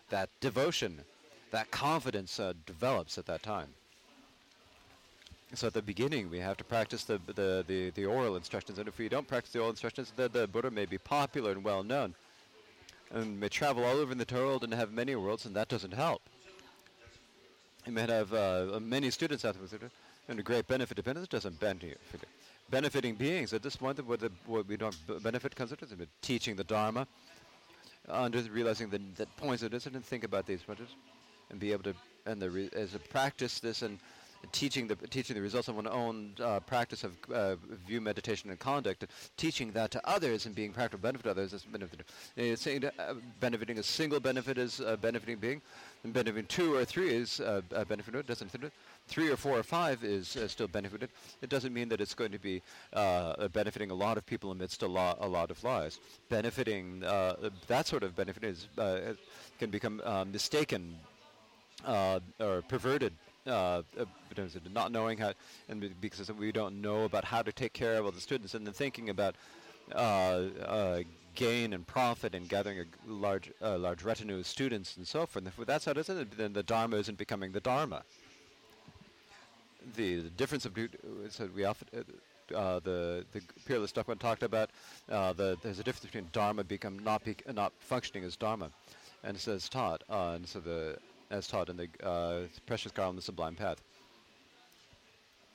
that 0.09 0.29
devotion, 0.41 0.99
that 1.51 1.69
confidence 1.71 2.39
uh, 2.39 2.53
develops 2.65 3.17
at 3.17 3.25
that 3.25 3.41
time. 3.41 3.69
So 5.53 5.67
at 5.67 5.73
the 5.73 5.81
beginning, 5.81 6.29
we 6.29 6.39
have 6.39 6.57
to 6.57 6.63
practice 6.63 7.05
the, 7.05 7.19
the, 7.25 7.63
the, 7.65 7.89
the 7.91 8.05
oral 8.05 8.35
instructions. 8.35 8.79
And 8.79 8.87
if 8.87 8.97
we 8.97 9.07
don't 9.07 9.27
practice 9.27 9.53
the 9.53 9.59
oral 9.59 9.71
instructions, 9.71 10.11
then 10.15 10.29
the 10.33 10.47
Buddha 10.47 10.69
may 10.69 10.85
be 10.85 10.97
popular 10.97 11.51
and 11.51 11.63
well 11.63 11.83
known 11.83 12.15
and 13.11 13.39
may 13.39 13.49
travel 13.49 13.83
all 13.83 13.97
over 13.97 14.13
the 14.13 14.35
world 14.35 14.63
and 14.63 14.73
have 14.73 14.91
many 14.91 15.15
worlds, 15.15 15.45
and 15.45 15.55
that 15.55 15.67
doesn't 15.67 15.93
help. 15.93 16.21
You 17.85 17.93
may 17.93 18.01
have 18.01 18.33
uh, 18.33 18.79
many 18.81 19.09
students 19.11 19.45
out 19.45 19.55
there, 19.71 19.89
and 20.27 20.39
a 20.39 20.43
great 20.43 20.67
benefit 20.67 20.99
of 20.99 21.07
it 21.07 21.29
doesn't 21.29 21.59
benefit. 21.59 21.99
Benefiting 22.69 23.15
beings 23.15 23.53
at 23.53 23.63
this 23.63 23.77
point, 23.77 24.05
what, 24.05 24.19
the, 24.19 24.31
what 24.45 24.67
we 24.67 24.75
don't 24.75 24.95
benefit 25.23 25.55
comes 25.55 25.71
into 25.71 25.85
teaching 26.21 26.55
the 26.55 26.65
Dharma, 26.65 27.07
under 28.09 28.39
realizing 28.41 28.89
the, 28.89 28.99
the 29.15 29.25
points 29.37 29.63
of 29.63 29.71
this, 29.71 29.85
and 29.85 30.03
think 30.03 30.25
about 30.25 30.45
these 30.45 30.61
points, 30.63 30.81
and 31.49 31.59
be 31.59 31.71
able 31.71 31.83
to, 31.83 31.93
and 32.25 32.41
the 32.41 32.69
as 32.75 32.93
a 32.93 32.99
practice 32.99 33.61
this 33.61 33.83
and 33.83 33.99
teaching 34.51 34.87
the 34.87 34.95
teaching 34.95 35.35
the 35.35 35.41
results 35.41 35.67
of 35.67 35.75
one's 35.75 35.87
own 35.87 36.33
uh, 36.41 36.59
practice 36.61 37.03
of 37.03 37.13
uh, 37.33 37.55
view, 37.85 38.01
meditation, 38.01 38.49
and 38.49 38.59
conduct, 38.59 39.05
teaching 39.35 39.71
that 39.71 39.91
to 39.91 40.07
others 40.07 40.45
and 40.45 40.55
being 40.55 40.71
practical 40.71 40.99
benefit 40.99 41.23
to 41.23 41.31
others 41.31 41.53
is 41.53 41.63
benefit. 41.63 42.01
It's 42.35 42.61
saying 42.61 42.85
uh, 42.85 43.13
benefiting 43.39 43.79
a 43.79 43.83
single 43.83 44.19
benefit 44.19 44.57
is 44.57 44.79
uh, 44.79 44.95
benefiting 44.97 45.37
being, 45.37 45.61
and 46.03 46.13
benefiting 46.13 46.45
two 46.47 46.75
or 46.75 46.85
three 46.85 47.09
is 47.09 47.39
uh, 47.39 47.61
benefiting. 47.87 48.19
It 48.19 48.27
doesn't. 48.27 48.51
Three 49.07 49.29
or 49.31 49.37
four 49.37 49.57
or 49.57 49.63
five 49.63 50.03
is 50.03 50.35
uh, 50.35 50.47
still 50.47 50.67
benefited. 50.67 51.09
It 51.41 51.49
doesn't 51.49 51.73
mean 51.73 51.87
that 51.89 52.01
it's 52.01 52.13
going 52.13 52.31
to 52.31 52.39
be 52.39 52.61
benefiting 53.53 53.91
a 53.91 53.95
lot 53.95 54.17
of 54.17 54.25
people 54.25 54.51
amidst 54.51 54.81
a 54.81 54.87
lot 54.87 55.17
a 55.21 55.27
lot 55.27 55.51
of 55.51 55.63
lies. 55.63 55.99
Benefiting 56.29 57.01
that 57.01 57.87
sort 57.87 58.03
of 58.03 58.15
benefit 58.15 58.43
is 58.43 58.67
can 59.59 59.69
become 59.69 60.01
mistaken 60.31 60.95
or 61.85 62.61
perverted 62.67 63.13
uh, 63.47 63.81
uh 63.99 64.05
not 64.73 64.91
knowing 64.91 65.17
how, 65.17 65.33
and 65.69 66.01
because 66.01 66.31
we 66.33 66.51
don't 66.51 66.81
know 66.81 67.05
about 67.05 67.25
how 67.25 67.41
to 67.41 67.51
take 67.51 67.73
care 67.73 67.95
of 67.95 68.05
all 68.05 68.11
the 68.11 68.21
students, 68.21 68.53
and 68.53 68.65
then 68.65 68.73
thinking 68.73 69.09
about 69.09 69.35
uh, 69.93 70.43
uh, 70.65 70.99
gain 71.35 71.73
and 71.73 71.85
profit 71.87 72.35
and 72.35 72.49
gathering 72.49 72.79
a 72.79 73.11
large, 73.11 73.51
uh, 73.61 73.77
large 73.77 74.03
retinue 74.03 74.39
of 74.39 74.47
students 74.47 74.97
and 74.97 75.07
so 75.07 75.25
forth. 75.25 75.45
That's 75.65 75.85
how 75.85 75.91
it 75.91 75.97
is, 75.97 76.07
then 76.07 76.53
the 76.53 76.63
Dharma 76.63 76.97
isn't 76.97 77.17
becoming 77.17 77.51
the 77.51 77.59
Dharma. 77.61 78.03
The, 79.95 80.17
the 80.17 80.29
difference 80.31 80.65
of 80.65 80.77
so 81.29 81.49
we 81.55 81.63
often. 81.63 81.87
Uh, 82.55 82.79
the 82.79 83.25
the 83.33 83.41
peerless 83.65 83.91
Dagpo 83.91 84.17
talked 84.17 84.41
about 84.41 84.69
uh, 85.11 85.33
the 85.33 85.57
there's 85.61 85.79
a 85.79 85.83
difference 85.83 86.05
between 86.05 86.29
dharma 86.31 86.63
become 86.63 86.97
not 86.99 87.21
not 87.53 87.73
functioning 87.79 88.23
as 88.23 88.37
dharma, 88.37 88.69
and 89.25 89.35
it 89.35 89.39
says 89.41 89.67
taught. 89.67 90.01
Uh, 90.09 90.31
and 90.35 90.47
so 90.47 90.61
the 90.61 90.97
as 91.29 91.47
taught 91.47 91.69
in 91.69 91.77
the 91.77 91.87
uh, 92.05 92.41
Precious 92.65 92.91
Garland 92.91 93.17
the 93.17 93.21
Sublime 93.21 93.55
Path. 93.55 93.81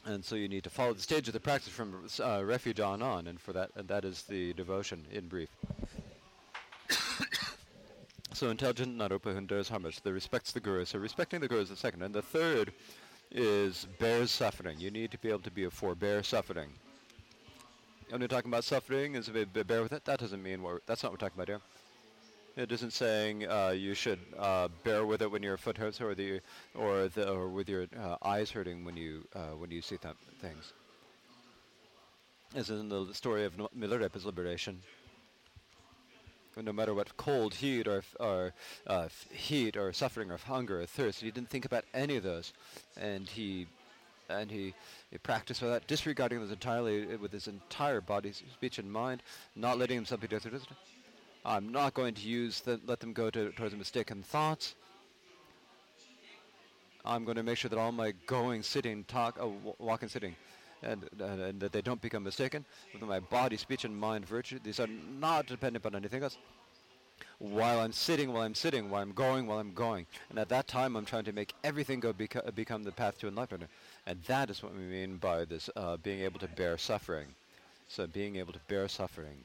And 0.04 0.24
so 0.24 0.34
you 0.34 0.48
need 0.48 0.64
to 0.64 0.70
follow 0.70 0.92
the 0.92 1.00
stage 1.00 1.28
of 1.28 1.34
the 1.34 1.40
practice 1.40 1.72
from 1.72 2.06
uh, 2.20 2.42
refuge 2.44 2.80
on 2.80 3.02
on, 3.02 3.28
and 3.28 3.40
for 3.40 3.52
that, 3.52 3.70
and 3.76 3.86
that 3.86 4.04
is 4.04 4.22
the 4.22 4.52
devotion 4.54 5.04
in 5.12 5.28
brief. 5.28 5.48
so 8.32 8.50
intelligent 8.50 8.98
naropa 8.98 9.32
hundares 9.32 9.68
harmless. 9.68 10.00
The 10.00 10.12
respects 10.12 10.50
the 10.50 10.58
guru. 10.58 10.84
So 10.84 10.98
respecting 10.98 11.40
the 11.40 11.46
guru 11.46 11.60
is 11.60 11.68
the 11.68 11.76
second, 11.76 12.02
and 12.02 12.12
the 12.12 12.22
third 12.22 12.72
is 13.30 13.86
bears 14.00 14.32
suffering. 14.32 14.80
You 14.80 14.90
need 14.90 15.12
to 15.12 15.18
be 15.18 15.28
able 15.28 15.40
to 15.40 15.50
be 15.52 15.64
a 15.64 15.70
forbear 15.70 16.24
suffering. 16.24 16.70
When 18.08 18.20
we're 18.20 18.26
talking 18.28 18.50
about 18.50 18.64
suffering, 18.64 19.14
is 19.14 19.28
a 19.28 19.46
bear 19.46 19.82
with 19.82 19.92
it. 19.92 20.04
That 20.04 20.18
doesn't 20.18 20.42
mean 20.42 20.62
what 20.62 20.84
that's 20.86 21.04
not 21.04 21.12
what 21.12 21.20
we're 21.20 21.28
talking 21.28 21.40
about 21.40 21.48
here. 21.48 21.60
It 22.54 22.70
isn't 22.70 22.92
saying 22.92 23.48
uh, 23.48 23.70
you 23.70 23.94
should 23.94 24.18
uh, 24.38 24.68
bear 24.84 25.06
with 25.06 25.22
it 25.22 25.30
when 25.30 25.42
your 25.42 25.56
foot 25.56 25.78
hurts 25.78 26.02
or 26.02 26.14
the 26.14 26.40
or 26.74 27.08
the 27.08 27.30
or 27.30 27.48
with 27.48 27.66
your 27.66 27.86
uh, 27.98 28.16
eyes 28.22 28.50
hurting 28.50 28.84
when 28.84 28.94
you 28.94 29.26
uh, 29.34 29.56
when 29.56 29.70
you 29.70 29.80
see 29.80 29.96
th- 29.96 30.14
things. 30.42 30.74
As 32.54 32.68
in 32.68 32.90
the 32.90 33.14
story 33.14 33.46
of 33.46 33.54
Milarepa's 33.74 34.26
liberation. 34.26 34.82
No 36.54 36.70
matter 36.70 36.92
what 36.92 37.16
cold, 37.16 37.54
heat, 37.54 37.88
or, 37.88 38.02
or 38.20 38.52
uh, 38.86 39.08
heat, 39.30 39.74
or 39.74 39.90
suffering, 39.94 40.30
or 40.30 40.36
hunger, 40.36 40.82
or 40.82 40.84
thirst, 40.84 41.22
he 41.22 41.30
didn't 41.30 41.48
think 41.48 41.64
about 41.64 41.84
any 41.94 42.16
of 42.16 42.24
those, 42.24 42.52
and 42.94 43.26
he 43.26 43.66
and 44.28 44.50
he, 44.50 44.74
he 45.10 45.16
practiced 45.16 45.62
without 45.62 45.86
disregarding 45.86 46.40
those 46.40 46.50
entirely 46.50 47.16
with 47.16 47.32
his 47.32 47.48
entire 47.48 48.02
body, 48.02 48.32
speech, 48.32 48.78
and 48.78 48.92
mind, 48.92 49.22
not 49.56 49.78
letting 49.78 49.96
himself 49.96 50.20
be 50.20 50.28
distracted. 50.28 50.62
I'm 51.44 51.72
not 51.72 51.94
going 51.94 52.14
to 52.14 52.22
use 52.22 52.60
the, 52.60 52.80
let 52.86 53.00
them 53.00 53.12
go 53.12 53.30
to, 53.30 53.50
towards 53.52 53.74
mistaken 53.74 54.22
thoughts. 54.22 54.74
I'm 57.04 57.24
going 57.24 57.36
to 57.36 57.42
make 57.42 57.58
sure 57.58 57.68
that 57.68 57.78
all 57.78 57.90
my 57.90 58.12
going, 58.26 58.62
sitting, 58.62 59.04
talk, 59.04 59.36
uh, 59.40 59.48
walking, 59.78 60.08
sitting, 60.08 60.36
and, 60.84 61.04
uh, 61.20 61.24
and 61.24 61.60
that 61.60 61.72
they 61.72 61.82
don't 61.82 62.00
become 62.00 62.22
mistaken. 62.22 62.64
With 62.92 63.02
my 63.02 63.18
body, 63.18 63.56
speech, 63.56 63.84
and 63.84 63.96
mind 63.96 64.24
virtue, 64.24 64.60
these 64.62 64.78
are 64.78 64.86
not 64.86 65.46
dependent 65.46 65.84
upon 65.84 65.96
anything 65.96 66.22
else. 66.22 66.38
While 67.38 67.80
I'm 67.80 67.92
sitting, 67.92 68.32
while 68.32 68.44
I'm 68.44 68.54
sitting, 68.54 68.88
while 68.88 69.02
I'm 69.02 69.10
going, 69.12 69.48
while 69.48 69.58
I'm 69.58 69.74
going. 69.74 70.06
And 70.30 70.38
at 70.38 70.48
that 70.50 70.68
time, 70.68 70.94
I'm 70.94 71.04
trying 71.04 71.24
to 71.24 71.32
make 71.32 71.54
everything 71.64 71.98
go 71.98 72.12
beco- 72.12 72.54
become 72.54 72.84
the 72.84 72.92
path 72.92 73.18
to 73.18 73.26
enlightenment. 73.26 73.70
And 74.06 74.22
that 74.28 74.48
is 74.48 74.62
what 74.62 74.72
we 74.72 74.82
mean 74.82 75.16
by 75.16 75.44
this 75.44 75.68
uh, 75.74 75.96
being 75.96 76.20
able 76.20 76.38
to 76.38 76.48
bear 76.48 76.78
suffering. 76.78 77.26
So 77.88 78.06
being 78.06 78.36
able 78.36 78.52
to 78.52 78.60
bear 78.68 78.86
suffering. 78.86 79.44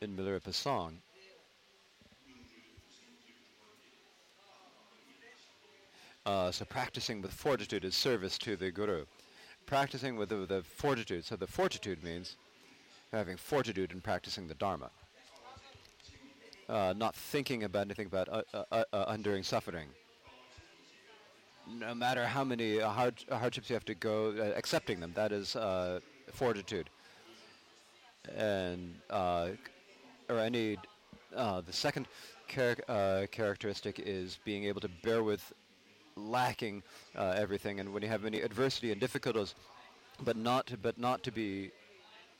In 0.00 0.16
Milarepa's 0.16 0.56
song. 0.56 0.96
Uh, 6.24 6.50
so 6.50 6.64
practicing 6.64 7.20
with 7.22 7.32
fortitude 7.32 7.84
is 7.84 7.94
service 7.94 8.38
to 8.38 8.56
the 8.56 8.70
Guru. 8.70 9.04
Practicing 9.66 10.16
with 10.16 10.28
the, 10.28 10.46
the 10.46 10.62
fortitude. 10.62 11.24
So 11.24 11.36
the 11.36 11.46
fortitude 11.46 12.02
means 12.04 12.36
having 13.12 13.36
fortitude 13.36 13.92
in 13.92 14.00
practicing 14.00 14.46
the 14.46 14.54
Dharma. 14.54 14.90
Uh, 16.68 16.94
not 16.96 17.14
thinking 17.14 17.64
about 17.64 17.86
anything 17.86 18.06
about 18.06 18.28
uh, 18.28 18.42
uh, 18.54 18.64
uh, 18.72 18.84
uh 18.92 19.42
suffering. 19.42 19.88
No 21.68 21.94
matter 21.94 22.26
how 22.26 22.44
many 22.44 22.78
hard, 22.78 23.14
hardships 23.30 23.68
you 23.68 23.74
have 23.74 23.84
to 23.86 23.94
go, 23.94 24.52
accepting 24.56 25.00
them, 25.00 25.12
that 25.14 25.32
is 25.32 25.56
fortitude. 26.32 26.88
And 28.36 28.94
or 30.30 30.38
any, 30.38 30.78
uh, 31.36 31.60
the 31.60 31.72
second 31.72 32.06
char- 32.48 32.76
uh, 32.88 33.26
characteristic 33.30 33.98
is 33.98 34.38
being 34.44 34.64
able 34.64 34.80
to 34.80 34.88
bear 35.02 35.22
with 35.22 35.52
lacking 36.16 36.82
uh, 37.16 37.34
everything, 37.36 37.80
and 37.80 37.92
when 37.92 38.02
you 38.02 38.08
have 38.08 38.24
any 38.24 38.40
adversity 38.40 38.92
and 38.92 39.00
difficulties, 39.00 39.54
but 40.22 40.36
not 40.36 40.66
to, 40.68 40.76
but 40.76 40.98
not 40.98 41.22
to 41.24 41.32
be, 41.32 41.70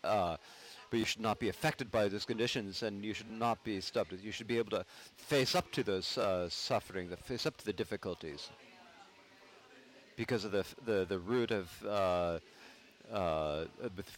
uh, 0.04 0.36
but 0.90 0.98
you 0.98 1.04
should 1.04 1.20
not 1.22 1.38
be 1.38 1.48
affected 1.48 1.90
by 1.90 2.08
those 2.08 2.24
conditions, 2.24 2.82
and 2.82 3.04
you 3.04 3.14
should 3.14 3.30
not 3.30 3.62
be 3.64 3.80
stopped. 3.80 4.12
You 4.12 4.32
should 4.32 4.48
be 4.48 4.58
able 4.58 4.70
to 4.70 4.84
face 5.16 5.54
up 5.54 5.70
to 5.72 5.82
those 5.82 6.18
uh, 6.18 6.48
suffering, 6.48 7.08
the 7.10 7.16
face 7.16 7.46
up 7.46 7.56
to 7.58 7.64
the 7.64 7.72
difficulties, 7.72 8.50
because 10.16 10.44
of 10.44 10.52
the 10.52 10.60
f- 10.60 10.74
the 10.84 11.06
the 11.08 11.18
root 11.18 11.50
of 11.50 11.70
uh, 13.12 13.64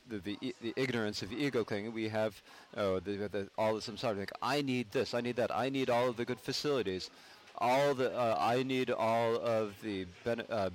the, 0.09 0.21
the, 0.21 0.55
the, 0.61 0.75
ignorance 0.77 1.23
of 1.23 1.31
the 1.31 1.37
ego 1.37 1.65
clinging, 1.65 1.93
we 1.93 2.09
have 2.09 2.41
uh, 2.77 3.01
the, 3.05 3.29
the, 3.31 3.49
all 3.57 3.81
sort 3.81 4.03
of 4.03 4.19
like, 4.19 4.33
I 4.43 4.63
need 4.63 4.91
this, 4.93 5.15
I 5.15 5.21
need 5.21 5.37
that, 5.37 5.55
I 5.55 5.69
need 5.69 5.91
all 5.91 6.09
of 6.09 6.17
the 6.17 6.25
good 6.25 6.41
facilities, 6.41 7.11
all 7.59 7.95
the, 7.95 8.13
uh, 8.13 8.37
I 8.39 8.63
need 8.63 8.91
all 8.91 9.37
of 9.37 9.75
the 9.83 10.07
ben- 10.25 10.45
uh, 10.51 10.71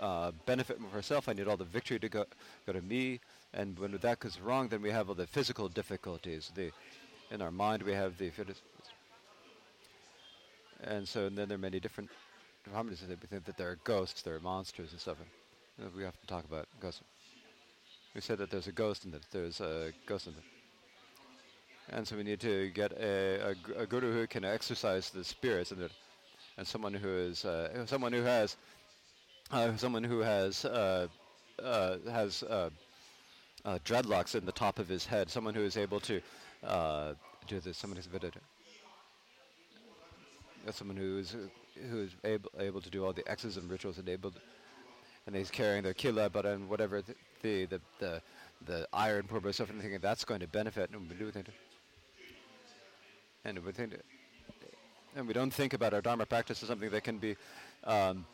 uh, 0.00 0.32
benefit 0.46 0.78
for 0.78 0.96
myself, 0.96 1.28
I 1.28 1.32
need 1.32 1.48
all 1.48 1.56
the 1.56 1.64
victory 1.64 1.98
to 1.98 2.08
go, 2.08 2.24
go 2.66 2.72
to 2.72 2.82
me, 2.82 3.20
and 3.54 3.78
when 3.78 3.92
that 3.92 4.20
goes 4.20 4.40
wrong, 4.40 4.68
then 4.68 4.82
we 4.82 4.90
have 4.90 5.08
all 5.08 5.14
the 5.14 5.26
physical 5.26 5.68
difficulties. 5.68 6.52
The, 6.54 6.70
in 7.30 7.42
our 7.42 7.50
mind, 7.50 7.82
we 7.82 7.92
have 7.92 8.18
the 8.18 8.30
and 10.84 11.08
so 11.08 11.26
and 11.26 11.36
then 11.36 11.48
there 11.48 11.56
are 11.56 11.60
many 11.60 11.80
different 11.80 12.08
harmonies. 12.72 13.02
We 13.08 13.16
think 13.16 13.44
that 13.46 13.56
there 13.56 13.70
are 13.70 13.78
ghosts, 13.84 14.22
there 14.22 14.34
are 14.36 14.40
monsters 14.40 14.92
and 14.92 15.00
stuff. 15.00 15.16
And 15.78 15.94
we 15.94 16.02
have 16.02 16.18
to 16.20 16.26
talk 16.26 16.44
about 16.44 16.66
ghosts. 16.80 17.02
We 18.18 18.22
said 18.22 18.38
that 18.38 18.50
there's 18.50 18.66
a 18.66 18.72
ghost 18.72 19.04
in 19.04 19.14
it. 19.14 19.22
There's 19.30 19.60
a 19.60 19.92
ghost 20.04 20.26
in 20.26 20.32
it. 20.32 20.42
And 21.90 22.04
so 22.04 22.16
we 22.16 22.24
need 22.24 22.40
to 22.40 22.68
get 22.70 22.90
a, 22.94 23.54
a, 23.78 23.82
a 23.82 23.86
guru 23.86 24.12
who 24.12 24.26
can 24.26 24.44
exorcise 24.44 25.10
the 25.10 25.22
spirits 25.22 25.70
in 25.70 25.80
it, 25.80 25.92
and 26.56 26.66
someone 26.66 26.94
who 26.94 27.16
is 27.16 27.44
uh, 27.44 27.86
someone 27.86 28.12
who 28.12 28.22
has 28.22 28.56
uh, 29.52 29.76
someone 29.76 30.02
who 30.02 30.18
has 30.18 30.64
uh, 30.64 31.06
uh 31.62 31.98
has 32.10 32.42
uh, 32.42 32.70
uh, 33.64 33.78
dreadlocks 33.84 34.34
in 34.34 34.44
the 34.44 34.50
top 34.50 34.80
of 34.80 34.88
his 34.88 35.06
head. 35.06 35.30
Someone 35.30 35.54
who 35.54 35.62
is 35.62 35.76
able 35.76 36.00
to 36.00 36.20
do 37.46 37.60
this. 37.60 37.78
Someone 37.78 37.98
who's. 37.98 38.08
Someone 40.72 40.96
who 40.96 41.18
is 41.18 41.36
who 41.88 42.02
is 42.02 42.10
able 42.24 42.50
able 42.58 42.80
to 42.80 42.90
do 42.90 43.04
all 43.04 43.12
the 43.12 43.30
exorcism 43.30 43.68
rituals 43.68 43.98
and 43.98 44.08
able 44.08 44.32
and 45.28 45.36
he's 45.36 45.52
carrying 45.52 45.84
their 45.84 45.94
kila, 45.94 46.30
but 46.30 46.46
and 46.46 46.68
whatever 46.68 47.00
the 47.02 47.14
the 47.42 47.66
the 47.66 47.80
the, 47.98 48.22
the 48.66 48.88
iron 48.92 49.24
purpose 49.24 49.56
stuff 49.56 49.70
and 49.70 49.80
thinking 49.80 50.00
that's 50.00 50.24
going 50.24 50.40
to 50.40 50.48
benefit. 50.48 50.90
And 50.90 51.08
we 51.08 51.16
do 51.16 51.30
think 51.30 51.46
and 53.44 53.58
we 53.64 53.72
think 53.72 53.94
and 55.16 55.26
we 55.26 55.32
don't 55.32 55.52
think 55.52 55.72
about 55.72 55.94
our 55.94 56.00
dharma 56.00 56.26
practice 56.26 56.62
as 56.62 56.68
something 56.68 56.90
that 56.90 57.04
can 57.04 57.18
be 57.18 57.36
um, 57.84 58.24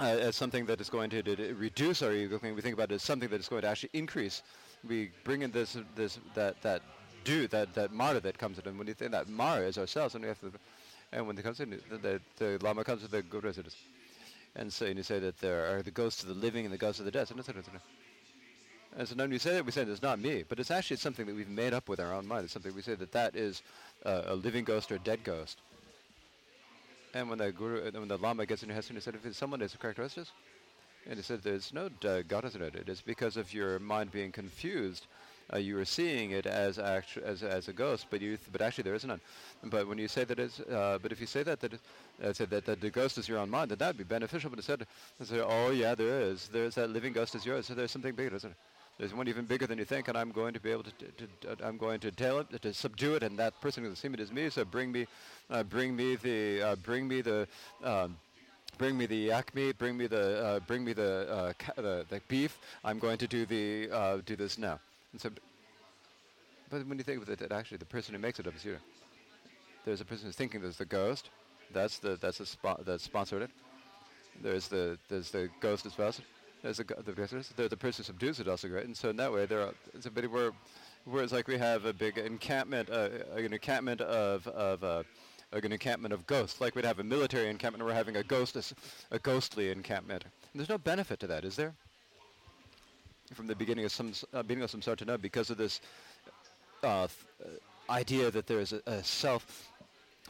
uh, 0.00 0.02
as 0.02 0.34
something 0.34 0.66
that 0.66 0.80
is 0.80 0.90
going 0.90 1.08
to, 1.10 1.22
to, 1.22 1.54
reduce 1.54 2.02
our 2.02 2.12
ego 2.12 2.36
thing, 2.38 2.54
We 2.54 2.62
think 2.62 2.74
about 2.74 2.90
it 2.90 2.96
as 2.96 3.02
something 3.02 3.28
that 3.28 3.38
is 3.38 3.48
going 3.48 3.62
to 3.62 3.68
actually 3.68 3.90
increase. 3.92 4.42
We 4.86 5.10
bring 5.22 5.42
in 5.42 5.52
this 5.52 5.76
this 5.94 6.18
that 6.34 6.60
that 6.62 6.82
do 7.22 7.46
that 7.48 7.74
that 7.74 7.92
mara 7.92 8.20
that 8.20 8.36
comes 8.36 8.58
in, 8.58 8.66
and 8.66 8.76
when 8.78 8.88
you 8.88 8.94
think 8.94 9.12
that 9.12 9.28
mara 9.28 9.66
is 9.66 9.78
ourselves, 9.78 10.14
and 10.14 10.22
we 10.24 10.28
have 10.28 10.40
to, 10.40 10.52
and 11.12 11.26
when 11.26 11.38
it 11.38 11.42
comes 11.42 11.60
in, 11.60 11.70
the, 11.70 11.96
the, 11.98 12.20
the 12.36 12.58
lama 12.64 12.82
comes 12.82 13.02
to 13.02 13.08
the 13.08 13.22
guru 13.22 13.52
says, 13.52 13.76
and 14.56 14.72
so 14.72 14.86
and 14.86 14.96
you 14.96 15.02
say 15.04 15.20
that 15.20 15.38
there 15.38 15.74
are 15.74 15.82
the 15.82 15.90
ghosts 15.90 16.22
of 16.22 16.28
the 16.28 16.34
living 16.34 16.64
and 16.64 16.74
the 16.74 16.78
ghosts 16.78 16.98
of 16.98 17.06
the 17.06 17.12
dead. 17.12 17.30
And 17.30 17.40
so 19.04 19.14
when 19.16 19.32
you 19.32 19.38
say 19.38 19.54
that, 19.54 19.64
we 19.66 19.72
say 19.72 19.82
it's 19.82 20.02
not 20.02 20.18
me, 20.20 20.44
but 20.48 20.60
it's 20.60 20.70
actually 20.70 20.98
something 20.98 21.26
that 21.26 21.34
we've 21.34 21.48
made 21.48 21.72
up 21.74 21.88
with 21.88 22.00
our 22.00 22.12
own 22.12 22.26
mind. 22.26 22.44
It's 22.44 22.52
something 22.52 22.74
we 22.74 22.82
say 22.82 22.94
that 22.94 23.12
that 23.12 23.34
is 23.34 23.62
uh, 24.04 24.22
a 24.26 24.34
living 24.34 24.64
ghost 24.64 24.92
or 24.92 24.96
a 24.96 24.98
dead 25.00 25.24
ghost. 25.24 25.58
And 27.12 27.28
when 27.28 27.38
the 27.38 27.52
guru, 27.52 27.90
when 27.92 28.08
the 28.08 28.18
lama 28.18 28.46
gets 28.46 28.62
in 28.62 28.68
your 28.68 28.74
head, 28.74 28.84
he 28.84 29.00
said, 29.00 29.16
if 29.22 29.36
someone 29.36 29.60
has 29.60 29.74
a 29.74 29.78
characteristic, 29.78 30.26
and 31.06 31.16
he 31.16 31.22
said, 31.22 31.42
there's 31.42 31.72
no 31.72 31.90
uh, 32.06 32.22
goddess 32.26 32.54
in 32.54 32.62
it. 32.62 32.74
It 32.74 32.88
is 32.88 33.00
because 33.00 33.36
of 33.36 33.52
your 33.52 33.78
mind 33.78 34.12
being 34.12 34.32
confused 34.32 35.06
uh, 35.52 35.58
you 35.58 35.78
are 35.78 35.84
seeing 35.84 36.30
it 36.30 36.46
as, 36.46 36.78
actu- 36.78 37.20
as 37.22 37.42
as 37.42 37.68
a 37.68 37.72
ghost, 37.72 38.06
but 38.10 38.20
you 38.20 38.36
th- 38.36 38.48
but 38.50 38.62
actually 38.62 38.84
there 38.84 38.94
is 38.94 39.04
none. 39.04 39.20
But 39.64 39.86
when 39.86 39.98
you 39.98 40.08
say 40.08 40.24
that 40.24 40.38
it's, 40.38 40.60
uh, 40.60 40.98
but 41.02 41.12
if 41.12 41.20
you 41.20 41.26
say 41.26 41.42
that 41.42 41.60
that, 41.60 41.74
uh, 42.22 42.32
say 42.32 42.46
that, 42.46 42.64
that 42.64 42.80
the 42.80 42.90
ghost 42.90 43.18
is 43.18 43.28
your 43.28 43.38
own 43.38 43.50
mind, 43.50 43.70
then 43.70 43.78
that 43.78 43.88
would 43.88 43.98
be 43.98 44.04
beneficial. 44.04 44.48
But 44.50 44.58
instead, 44.58 44.86
say, 45.22 45.40
oh 45.40 45.70
yeah, 45.70 45.94
there 45.94 46.20
is. 46.20 46.48
There's 46.48 46.76
that 46.76 46.90
living 46.90 47.12
ghost 47.12 47.34
is 47.34 47.44
yours. 47.44 47.66
So 47.66 47.74
there's 47.74 47.90
something 47.90 48.14
bigger, 48.14 48.34
isn't 48.36 48.50
it? 48.50 48.56
There's 48.98 49.12
one 49.12 49.26
even 49.26 49.44
bigger 49.44 49.66
than 49.66 49.78
you 49.78 49.84
think, 49.84 50.08
and 50.08 50.16
I'm 50.16 50.30
going 50.30 50.54
to 50.54 50.60
be 50.60 50.70
able 50.70 50.84
to, 50.84 50.92
to, 50.92 51.56
to 51.56 51.66
I'm 51.66 51.76
going 51.76 51.98
to 52.00 52.10
tell 52.10 52.38
it, 52.38 52.62
to 52.62 52.72
subdue 52.72 53.16
it, 53.16 53.22
and 53.22 53.36
that 53.38 53.60
person 53.60 53.84
who's 53.84 53.98
seen 53.98 54.14
it 54.14 54.20
is 54.20 54.32
me. 54.32 54.48
So 54.50 54.64
bring 54.64 54.92
me, 54.92 55.06
uh, 55.50 55.64
bring 55.64 55.96
me 55.96 56.16
the, 56.16 56.62
uh, 56.62 56.76
bring 56.76 57.08
me 57.08 57.20
the. 57.20 57.48
Um, 57.82 58.16
bring 58.76 58.98
me 58.98 59.06
the 59.06 59.32
meat, 59.54 59.78
bring 59.78 59.96
me 59.96 60.08
the, 60.08 60.44
uh, 60.44 60.60
bring 60.60 60.84
me 60.84 60.92
the, 60.92 61.30
uh, 61.30 61.52
ca- 61.56 61.80
the, 61.80 62.04
the 62.08 62.20
beef. 62.26 62.58
I'm 62.82 62.98
going 62.98 63.18
to 63.18 63.28
do 63.28 63.46
the, 63.46 63.88
uh, 63.88 64.18
do 64.26 64.34
this 64.34 64.58
now. 64.58 64.80
And 65.12 65.20
so, 65.20 65.30
but 66.70 66.84
when 66.86 66.98
you 66.98 67.04
think 67.04 67.22
of 67.22 67.28
it, 67.28 67.52
actually 67.52 67.76
the 67.78 67.84
person 67.84 68.14
who 68.14 68.20
makes 68.20 68.40
it 68.40 68.48
up 68.48 68.56
is 68.56 68.64
you. 68.64 68.76
There's 69.84 70.00
a 70.00 70.04
person 70.04 70.26
who's 70.26 70.34
thinking 70.34 70.60
there's 70.60 70.78
the 70.78 70.84
ghost. 70.84 71.30
That's 71.72 71.98
the 71.98 72.16
that's 72.20 72.38
the 72.38 72.46
spot 72.46 72.84
that 72.84 73.00
sponsored 73.00 73.42
it. 73.42 73.50
There's 74.42 74.68
the 74.68 74.98
there's 75.08 75.30
the 75.30 75.50
ghost 75.60 75.88
spouse. 75.88 76.16
There's 76.16 76.26
the 76.64 76.84
the 76.84 77.12
there's 77.56 77.70
the 77.70 77.76
person 77.76 78.02
who 78.02 78.06
subdues 78.06 78.40
it 78.40 78.48
also 78.48 78.68
great. 78.68 78.86
And 78.86 78.96
so 78.96 79.10
in 79.10 79.16
that 79.16 79.32
way 79.32 79.46
there 79.46 79.60
are 79.60 79.74
it's 79.94 80.06
a 80.06 80.10
bit 80.10 80.30
where 80.30 80.52
where 81.04 81.22
it's 81.22 81.32
like 81.32 81.46
we 81.46 81.58
have 81.58 81.84
a 81.84 81.92
big 81.92 82.18
encampment 82.18 82.90
uh, 82.90 83.08
an 83.36 83.52
encampment 83.52 84.00
of 84.00 84.46
of 84.48 84.82
uh, 84.82 85.02
an 85.52 85.72
encampment 85.72 86.12
of 86.12 86.26
ghosts. 86.26 86.60
Like 86.60 86.74
we'd 86.74 86.84
have 86.84 86.98
a 86.98 87.04
military 87.04 87.48
encampment, 87.48 87.84
we're 87.84 87.94
having 87.94 88.16
a 88.16 88.22
ghost 88.22 88.56
a 89.10 89.18
ghostly 89.18 89.70
encampment. 89.70 90.24
And 90.24 90.60
there's 90.60 90.68
no 90.68 90.78
benefit 90.78 91.20
to 91.20 91.26
that, 91.28 91.44
is 91.44 91.56
there? 91.56 91.74
From 93.34 93.46
the 93.46 93.54
beginning 93.54 93.84
of 93.84 93.92
some 93.92 94.12
uh, 94.32 94.42
beginning 94.42 94.64
of 94.64 94.70
some 94.70 94.82
know 95.06 95.18
because 95.18 95.50
of 95.50 95.58
this 95.58 95.80
uh, 96.82 97.08
idea 97.88 98.30
that 98.30 98.46
there 98.46 98.60
is 98.60 98.72
a, 98.72 98.80
a 98.86 99.04
self. 99.04 99.70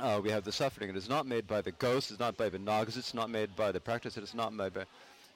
Uh, 0.01 0.20
we 0.22 0.28
have 0.30 0.43
the 0.43 0.51
suffering. 0.51 0.91
It 0.91 0.97
is 0.97 1.09
not 1.09 1.24
made 1.24 1.47
by 1.47 1.61
the 1.61 1.70
ghost. 1.70 2.11
It's 2.11 2.18
not 2.18 2.37
by 2.37 2.49
the 2.49 2.59
nagas. 2.59 2.97
It's 2.97 3.14
not 3.14 3.30
made 3.30 3.55
by 3.55 3.70
the 3.70 3.78
practice. 3.78 4.16
It 4.16 4.24
is 4.24 4.35
not 4.35 4.53
made 4.53 4.74
by. 4.74 4.85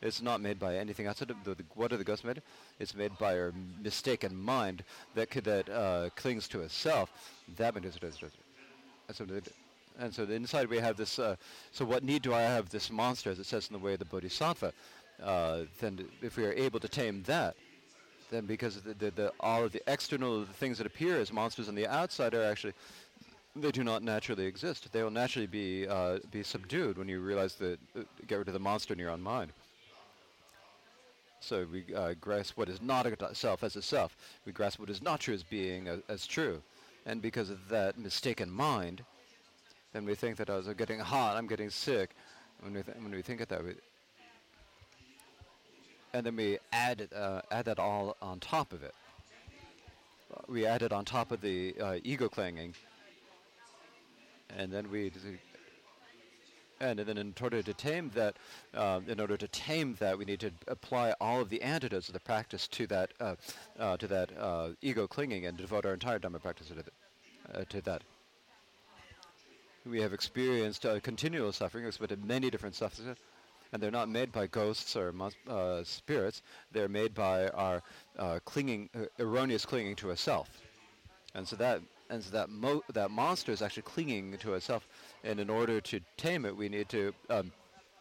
It's 0.01 0.22
not 0.22 0.40
made 0.40 0.59
by 0.59 0.76
anything 0.76 1.07
outside 1.07 1.30
of 1.30 1.42
the, 1.44 1.55
the 1.55 1.64
what 1.74 1.92
are 1.92 1.96
the 1.96 2.05
ghosts 2.05 2.24
made? 2.24 2.40
It's 2.78 2.94
made 2.94 3.16
by 3.18 3.36
our 3.36 3.53
mistaken 3.82 4.36
mind 4.36 4.84
that 5.14 5.30
could, 5.30 5.44
that 5.44 5.68
uh, 5.68 6.11
clings 6.14 6.46
to 6.49 6.61
itself. 6.61 7.11
That 7.57 7.74
and 7.74 9.16
so, 9.16 9.26
and 9.99 10.14
so 10.14 10.22
inside 10.24 10.68
we 10.68 10.78
have 10.78 10.96
this. 10.96 11.18
Uh, 11.18 11.34
so 11.72 11.84
what 11.84 12.05
need 12.05 12.22
do 12.22 12.32
I 12.32 12.42
have 12.42 12.68
this 12.70 12.90
monster, 12.90 13.30
as 13.30 13.38
it 13.38 13.46
says 13.46 13.68
in 13.68 13.72
the 13.72 13.78
way 13.78 13.94
of 13.94 13.99
the 13.99 14.05
Bodhisattva? 14.05 14.72
Uh, 15.22 15.62
then 15.80 16.07
if 16.22 16.36
we 16.36 16.44
are 16.44 16.53
able 16.53 16.78
to 16.78 16.88
tame 16.88 17.24
that, 17.24 17.57
then 18.30 18.46
because 18.46 18.80
the, 18.82 18.94
the, 18.94 19.11
the, 19.11 19.32
all 19.40 19.64
of 19.64 19.72
the 19.72 19.82
external 19.90 20.44
things 20.44 20.78
that 20.78 20.86
appear 20.86 21.18
as 21.18 21.32
monsters 21.32 21.68
on 21.68 21.74
the 21.74 21.88
outside 21.88 22.34
are 22.34 22.44
actually 22.44 22.74
they 23.57 23.72
do 23.72 23.82
not 23.82 24.05
naturally 24.05 24.44
exist. 24.44 24.92
They 24.92 25.03
will 25.03 25.11
naturally 25.11 25.49
be 25.49 25.88
uh, 25.88 26.18
be 26.30 26.44
subdued 26.44 26.99
when 26.99 27.09
you 27.09 27.20
realize 27.20 27.55
that 27.57 27.80
uh, 27.96 28.03
get 28.28 28.38
rid 28.38 28.49
of 28.49 28.55
the 28.55 28.61
monster 28.61 28.92
in 28.92 29.01
your 29.01 29.11
own 29.11 29.22
mind. 29.22 29.53
So 31.41 31.66
we 31.70 31.84
uh, 31.95 32.14
grasp 32.20 32.57
what 32.57 32.68
is 32.68 32.82
not 32.82 33.07
a 33.07 33.34
self 33.34 33.62
as 33.62 33.76
a 33.76 33.82
self. 33.82 34.16
We 34.45 34.53
grasp 34.53 34.80
what 34.80 34.91
is 34.91 35.03
not 35.03 35.20
true 35.20 35.34
as 35.34 35.43
being 35.43 35.89
a, 35.89 36.01
as 36.09 36.26
true, 36.26 36.62
and 37.07 37.22
because 37.22 37.49
of 37.51 37.68
that 37.68 37.99
mistaken 37.99 38.51
mind, 38.51 39.05
then 39.93 40.05
we 40.05 40.14
think 40.14 40.36
that 40.39 40.51
I'm 40.51 40.74
getting 40.74 40.99
hot, 40.99 41.36
I'm 41.36 41.47
getting 41.47 41.70
sick. 41.70 42.11
When 42.61 42.74
we 42.74 42.80
when 42.80 43.12
we 43.12 43.22
think 43.22 43.41
of 43.41 43.49
that, 43.49 43.64
we 43.64 43.74
and 46.12 46.26
then 46.26 46.36
we 46.36 46.59
add 46.72 47.09
uh, 47.14 47.43
add 47.51 47.66
that 47.66 47.78
all 47.78 48.16
on 48.20 48.41
top 48.41 48.72
of 48.72 48.82
it. 48.82 48.95
We 50.49 50.66
add 50.66 50.82
it 50.82 50.93
on 50.93 51.05
top 51.05 51.30
of 51.32 51.41
the 51.41 51.74
uh, 51.80 51.99
ego 52.03 52.28
clanging, 52.28 52.74
and 54.57 54.72
then 54.72 54.91
we 54.91 55.12
and 56.81 56.99
then 56.99 57.18
in 57.18 57.35
order 57.41 57.62
to 57.62 57.74
tame 57.74 58.11
that, 58.14 58.37
um, 58.74 59.05
in 59.09 59.20
order 59.20 59.37
to 59.37 59.49
tame 59.49 59.97
that, 59.99 60.18
we 60.18 60.24
need 60.24 60.41
to 60.41 60.53
apply 60.66 61.14
all 61.20 61.41
of 61.41 61.49
the 61.49 61.62
antidotes 61.62 62.09
of 62.09 62.14
the 62.14 62.20
practice 62.20 62.68
to 62.68 62.87
that, 62.87 63.12
uh, 63.20 63.35
uh, 63.79 63.97
to 63.97 64.07
that 64.07 64.31
uh, 64.39 64.70
ego 64.81 65.07
clinging, 65.07 65.47
and 65.47 65.57
devote 65.57 65.85
our 65.85 65.95
entire 65.95 66.18
Dhamma 66.18 66.41
practice 66.41 66.68
to, 66.68 67.59
uh, 67.59 67.64
to 67.68 67.81
that. 67.83 68.03
We 69.87 70.01
have 70.01 70.12
experienced 70.12 70.85
uh, 70.85 71.01
continual 71.01 71.53
suffering, 71.53 71.87
experienced 71.87 72.26
many 72.26 72.51
different 72.51 72.74
sufferings, 72.74 73.16
and 73.72 73.83
they're 73.83 73.91
not 73.91 74.09
made 74.09 74.33
by 74.33 74.47
ghosts 74.47 74.97
or 74.97 75.12
spirits. 75.85 76.43
They're 76.72 76.89
made 76.89 77.14
by 77.14 77.49
our 77.49 77.83
clinging, 78.45 78.91
erroneous 79.18 79.64
clinging 79.64 79.97
to 79.97 80.11
a 80.11 80.16
self, 80.16 80.49
and 81.35 81.47
so 81.49 81.57
that 81.57 81.81
and 82.11 82.22
so 82.22 82.31
that 82.31 82.51
mo- 82.51 82.83
that 82.93 83.11
monster 83.11 83.53
is 83.53 83.62
actually 83.62 83.83
clinging 83.83 84.37
to 84.39 84.55
itself. 84.55 84.89
And 85.24 85.40
in 85.40 85.50
order 85.50 85.80
to 85.80 86.00
tame 86.16 86.44
it, 86.44 86.56
we 86.56 86.68
need 86.68 86.88
to 86.90 87.12
um, 87.28 87.52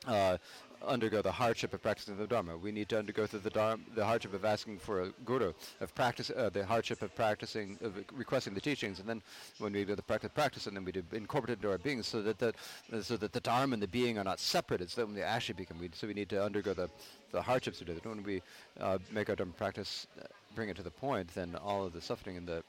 uh, 0.05 0.37
undergo 0.85 1.21
the 1.21 1.31
hardship 1.31 1.73
of 1.73 1.81
practicing 1.81 2.17
the 2.17 2.27
Dharma. 2.27 2.57
We 2.57 2.71
need 2.71 2.89
to 2.89 2.99
undergo 2.99 3.25
through 3.25 3.39
the 3.39 3.49
Dharma, 3.49 3.81
the 3.95 4.05
hardship 4.05 4.33
of 4.33 4.45
asking 4.45 4.79
for 4.79 5.03
a 5.03 5.09
guru, 5.25 5.53
of 5.81 5.93
practice, 5.95 6.29
uh, 6.29 6.49
the 6.49 6.65
hardship 6.65 7.01
of 7.01 7.15
practicing, 7.15 7.77
of 7.81 7.95
requesting 8.13 8.53
the 8.53 8.61
teachings, 8.61 8.99
and 8.99 9.07
then 9.07 9.21
when 9.59 9.73
we 9.73 9.85
do 9.85 9.95
the 9.95 10.01
practice, 10.01 10.31
practice, 10.33 10.67
and 10.67 10.75
then 10.75 10.85
we 10.85 10.91
do 10.91 11.03
incorporate 11.13 11.53
it 11.53 11.59
into 11.59 11.71
our 11.71 11.77
being, 11.77 12.03
so 12.03 12.21
that 12.21 12.37
the 12.37 12.53
so 13.01 13.17
that 13.17 13.33
the 13.33 13.39
Dharma 13.39 13.73
and 13.73 13.81
the 13.81 13.87
being 13.87 14.17
are 14.17 14.23
not 14.23 14.39
separate. 14.39 14.81
It's 14.81 14.95
that 14.95 15.05
when 15.05 15.15
they 15.15 15.23
actually 15.23 15.55
become. 15.55 15.79
We, 15.79 15.89
so 15.93 16.07
we 16.07 16.13
need 16.13 16.29
to 16.29 16.43
undergo 16.43 16.73
the 16.73 16.89
the 17.31 17.41
hardships 17.41 17.79
to 17.79 17.85
do 17.85 17.93
that. 17.93 18.05
When 18.05 18.23
we 18.23 18.41
uh, 18.79 18.99
make 19.11 19.29
our 19.29 19.35
Dharma 19.35 19.53
practice, 19.53 20.07
uh, 20.21 20.27
bring 20.55 20.69
it 20.69 20.75
to 20.77 20.83
the 20.83 20.91
point, 20.91 21.33
then 21.33 21.55
all 21.55 21.85
of 21.85 21.93
the 21.93 22.01
suffering 22.01 22.37
and 22.37 22.47
the 22.47 22.63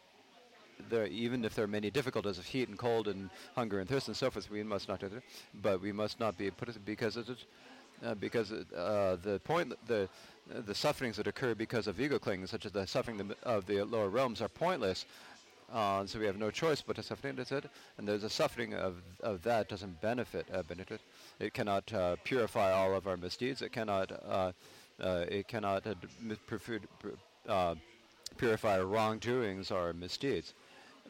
there, 0.89 1.07
even 1.07 1.45
if 1.45 1.55
there 1.55 1.64
are 1.64 1.68
many 1.68 1.91
difficulties 1.91 2.39
of 2.39 2.47
heat 2.47 2.68
and 2.68 2.79
cold 2.79 3.09
and 3.09 3.31
hunger 3.55 3.81
and 3.81 3.89
thirst 3.89 4.09
and 4.09 4.16
so 4.16 4.31
forth, 4.31 4.51
we 4.51 4.62
must 4.62 4.89
not. 4.89 5.03
But 5.62 5.81
we 5.81 5.93
must 5.93 6.20
not 6.20 6.37
be 6.39 6.51
put 6.51 6.85
because 6.85 7.16
it, 7.16 7.29
uh, 8.05 8.14
because 8.14 8.53
uh, 8.53 9.16
the 9.22 9.41
point 9.45 9.74
the 9.87 10.09
uh, 10.55 10.61
the 10.66 10.74
sufferings 10.74 11.16
that 11.16 11.26
occur 11.26 11.55
because 11.55 11.87
of 11.87 12.01
ego 12.01 12.18
clinging, 12.18 12.47
such 12.47 12.64
as 12.64 12.72
the 12.72 12.87
suffering 12.87 13.33
of 13.43 13.66
the 13.66 13.83
lower 13.83 14.09
realms, 14.09 14.41
are 14.41 14.49
pointless. 14.49 15.05
Uh, 15.72 16.07
so 16.07 16.18
we 16.18 16.24
have 16.24 16.39
no 16.39 16.51
choice 16.51 16.81
but 16.81 16.97
to 16.97 17.03
suffer. 17.03 17.29
It. 17.29 17.64
And 17.99 18.09
there's 18.09 18.24
a 18.24 18.31
suffering 18.31 18.72
of, 18.72 19.03
of 19.22 19.43
that 19.43 19.68
doesn't 19.68 20.01
benefit 20.01 20.47
uh, 20.53 20.62
benefit. 20.62 21.01
It 21.41 21.53
cannot 21.53 21.93
uh, 21.93 22.16
purify 22.24 22.72
all 22.72 22.95
of 22.95 23.07
our 23.07 23.18
misdeeds. 23.18 23.61
It 23.61 23.72
cannot 23.72 24.11
it 25.01 25.49
cannot 25.49 25.85
purify 28.37 28.81
wrongdoings 28.81 29.70
or 29.70 29.93
misdeeds. 29.93 30.55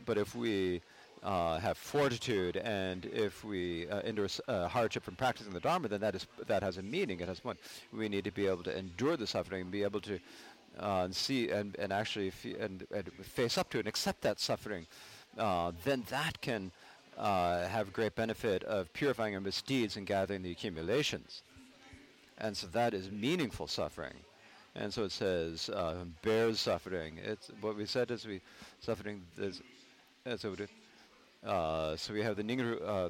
But 0.05 0.19
if 0.19 0.35
we 0.35 0.81
uh, 1.23 1.59
have 1.59 1.77
fortitude 1.77 2.57
and 2.57 3.07
if 3.07 3.45
we 3.45 3.89
uh, 3.89 4.01
endure 4.01 4.29
uh, 4.47 4.69
hardship 4.69 5.03
from 5.03 5.17
practicing 5.17 5.53
the 5.53 5.61
Dharma, 5.61 5.89
then 5.89 6.01
that 6.01 6.15
is 6.15 6.27
that 6.47 6.63
has 6.63 6.79
a 6.79 6.83
meaning. 6.83 7.21
It 7.21 7.29
has 7.29 7.45
one. 7.45 7.57
We 7.93 8.09
need 8.09 8.25
to 8.25 8.31
be 8.31 8.47
able 8.47 8.63
to 8.65 8.77
endure 8.77 9.17
the 9.17 9.27
suffering, 9.27 9.63
and 9.63 9.71
be 9.71 9.83
able 9.83 10.01
to 10.03 10.19
uh, 10.79 11.09
see 11.11 11.51
and 11.51 11.77
and 11.77 11.93
actually 11.93 12.33
and, 12.61 12.87
and, 12.95 13.11
face 13.23 13.59
up 13.59 13.71
to 13.71 13.79
and 13.79 13.89
accept 13.89 14.23
that 14.23 14.41
suffering. 14.41 14.87
Uh, 15.37 15.73
then 15.85 16.05
that 16.11 16.41
can 16.41 16.71
uh, 17.17 17.67
have 17.67 17.93
great 17.93 18.15
benefit 18.15 18.65
of 18.65 18.93
purifying 18.93 19.35
our 19.35 19.41
misdeeds 19.41 19.97
and 19.97 20.07
gathering 20.07 20.43
the 20.43 20.53
accumulations. 20.53 21.43
And 22.39 22.57
so 22.57 22.69
that 22.69 22.95
is 22.95 23.11
meaningful 23.11 23.67
suffering. 23.67 24.15
And 24.77 24.95
so 24.95 25.03
it 25.03 25.11
says, 25.11 25.69
bears 26.23 26.61
suffering. 26.61 27.19
It's 27.25 27.51
what 27.61 27.77
we 27.77 27.85
said 27.85 28.13
is 28.13 28.27
we 28.27 28.41
suffering 28.81 29.23
is 29.37 29.61
so, 30.37 30.55
uh, 31.47 31.97
so 31.97 32.13
we 32.13 32.23
have 32.23 32.37
the 32.37 32.43
Ningru, 32.43 32.83
uh, 32.87 33.09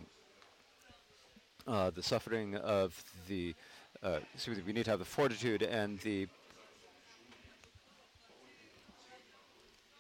uh, 1.67 1.91
the 1.91 2.03
suffering 2.03 2.55
of 2.57 3.03
the, 3.27 3.55
so 4.37 4.53
we 4.67 4.73
need 4.73 4.85
to 4.85 4.91
have 4.91 5.01
the 5.01 5.05
fortitude 5.05 5.63
and 5.63 5.99
the, 6.01 6.29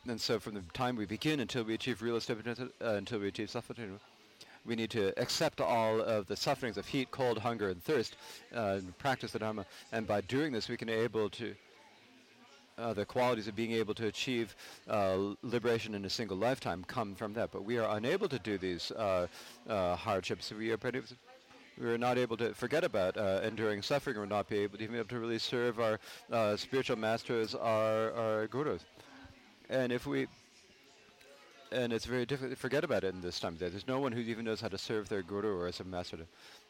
and 0.06 0.20
so 0.20 0.38
from 0.38 0.54
the 0.54 0.62
time 0.74 0.96
we 0.96 1.06
begin 1.06 1.40
until 1.40 1.64
we 1.64 1.74
achieve 1.74 2.02
real 2.02 2.20
stability, 2.20 2.62
uh, 2.80 2.94
until 2.94 3.18
we 3.18 3.28
achieve 3.28 3.50
suffering, 3.50 3.98
we 4.64 4.76
need 4.76 4.90
to 4.90 5.12
accept 5.20 5.60
all 5.60 6.00
of 6.00 6.26
the 6.26 6.36
sufferings 6.36 6.76
of 6.76 6.86
heat, 6.86 7.10
cold, 7.10 7.38
hunger, 7.38 7.70
and 7.70 7.82
thirst, 7.82 8.16
uh, 8.54 8.78
and 8.78 8.96
practice 8.98 9.32
the 9.32 9.38
Dharma. 9.38 9.66
And 9.92 10.06
by 10.06 10.20
doing 10.20 10.52
this, 10.52 10.68
we 10.68 10.76
can 10.76 10.86
be 10.88 10.94
able 10.94 11.30
to 11.30 11.54
uh, 12.78 12.92
the 12.92 13.04
qualities 13.04 13.48
of 13.48 13.56
being 13.56 13.72
able 13.72 13.94
to 13.94 14.06
achieve 14.06 14.54
uh, 14.88 15.34
liberation 15.42 15.94
in 15.94 16.04
a 16.04 16.10
single 16.10 16.36
lifetime 16.36 16.84
come 16.86 17.14
from 17.14 17.32
that. 17.34 17.50
But 17.50 17.64
we 17.64 17.78
are 17.78 17.96
unable 17.96 18.28
to 18.28 18.38
do 18.38 18.58
these 18.58 18.90
uh, 18.92 19.26
uh 19.68 19.96
hardships. 19.96 20.52
We 20.52 20.72
are 20.72 20.78
we 21.78 21.86
are 21.86 21.98
not 21.98 22.18
able 22.18 22.36
to 22.38 22.54
forget 22.54 22.82
about 22.82 23.16
uh, 23.16 23.40
enduring 23.44 23.82
suffering. 23.82 24.16
We're 24.16 24.26
not 24.26 24.48
be 24.48 24.58
able 24.58 24.78
to 24.78 24.84
even 24.84 24.94
be 24.94 24.98
able 24.98 25.08
to 25.10 25.20
really 25.20 25.38
serve 25.38 25.78
our 25.78 26.00
uh, 26.32 26.56
spiritual 26.56 26.96
masters, 26.96 27.54
our, 27.54 28.12
our 28.12 28.46
gurus. 28.48 28.84
And 29.70 29.92
if 29.92 30.06
we 30.06 30.26
and 31.70 31.92
it's 31.92 32.06
very 32.06 32.24
difficult 32.24 32.50
to 32.50 32.56
forget 32.56 32.84
about 32.84 33.04
it 33.04 33.14
in 33.14 33.20
this 33.20 33.38
time. 33.38 33.56
There's 33.58 33.86
no 33.86 34.00
one 34.00 34.12
who 34.12 34.20
even 34.20 34.44
knows 34.44 34.60
how 34.60 34.68
to 34.68 34.78
serve 34.78 35.08
their 35.08 35.22
guru 35.22 35.54
or 35.54 35.66
as 35.66 35.80
a 35.80 35.84
master. 35.84 36.18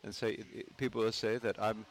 And 0.03 0.15
say 0.15 0.43
people 0.77 1.03
will 1.03 1.13
say 1.13 1.39
that 1.39 1.61
I'm 1.63 1.87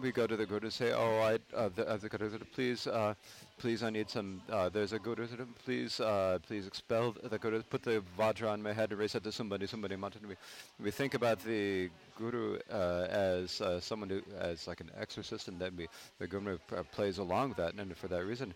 we 0.00 0.12
go 0.12 0.26
to 0.26 0.36
the 0.36 0.46
guru 0.46 0.64
and 0.64 0.72
say, 0.72 0.92
oh, 0.92 1.20
I, 1.20 1.38
uh, 1.56 1.70
the, 1.74 1.88
uh, 1.88 1.96
the 1.96 2.08
guru 2.08 2.38
please, 2.54 2.86
uh, 2.86 3.14
please, 3.58 3.82
I 3.82 3.90
need 3.90 4.10
some, 4.10 4.42
uh, 4.50 4.68
there's 4.68 4.92
a 4.92 4.98
guru 4.98 5.26
please, 5.64 6.00
uh, 6.00 6.38
please 6.46 6.66
expel 6.66 7.14
the 7.22 7.38
guru, 7.38 7.62
put 7.62 7.82
the 7.82 8.02
vajra 8.18 8.50
on 8.50 8.62
my 8.62 8.72
head 8.72 8.90
and 8.90 8.98
reset 8.98 9.24
to 9.24 9.32
somebody, 9.32 9.66
somebody 9.66 9.96
mountain. 9.96 10.28
We, 10.28 10.36
we 10.82 10.90
think 10.90 11.14
about 11.14 11.40
the 11.40 11.90
guru 12.18 12.58
uh, 12.70 13.06
as 13.10 13.62
someone 13.80 14.10
who, 14.10 14.22
as 14.38 14.66
like 14.66 14.80
an 14.80 14.90
exorcist, 14.98 15.48
and 15.48 15.58
then 15.58 15.76
we, 15.76 15.88
the 16.18 16.26
guru 16.26 16.58
plays 16.92 17.18
along 17.18 17.50
with 17.50 17.58
that, 17.58 17.74
and 17.74 17.96
for 17.96 18.08
that 18.08 18.24
reason, 18.24 18.54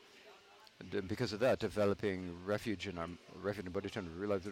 because 1.09 1.33
of 1.33 1.41
that, 1.41 1.59
developing 1.59 2.35
refuge 2.45 2.87
in 2.89 2.99
our 2.99 3.09
refuge 3.43 3.67
in 3.67 3.73
bodhicitta, 3.73 4.07
realize 4.19 4.47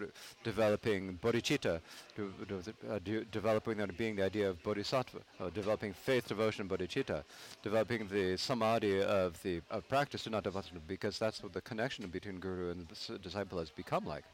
developing 0.45 1.18
bodhicitta, 1.22 1.81
de- 2.16 2.91
uh, 2.91 2.99
de- 3.05 3.24
developing 3.26 3.79
that 3.79 3.97
being 3.97 4.16
the 4.16 4.24
idea 4.24 4.49
of 4.49 4.62
bodhisattva, 4.62 5.18
uh, 5.41 5.51
developing 5.51 5.93
faith, 5.93 6.29
devotion, 6.29 6.68
bodhicitta, 6.68 7.22
developing 7.62 8.07
the 8.09 8.37
samadhi 8.37 9.03
of 9.03 9.41
the 9.43 9.61
of 9.70 9.89
practice 9.89 10.22
to 10.24 10.31
not 10.31 10.45
develop, 10.45 10.66
because 10.87 11.18
that's 11.18 11.43
what 11.43 11.53
the 11.53 11.61
connection 11.61 12.07
between 12.09 12.39
guru 12.39 12.70
and 12.70 12.87
disciple 13.22 13.59
has 13.59 13.70
become 13.70 14.05
like. 14.05 14.24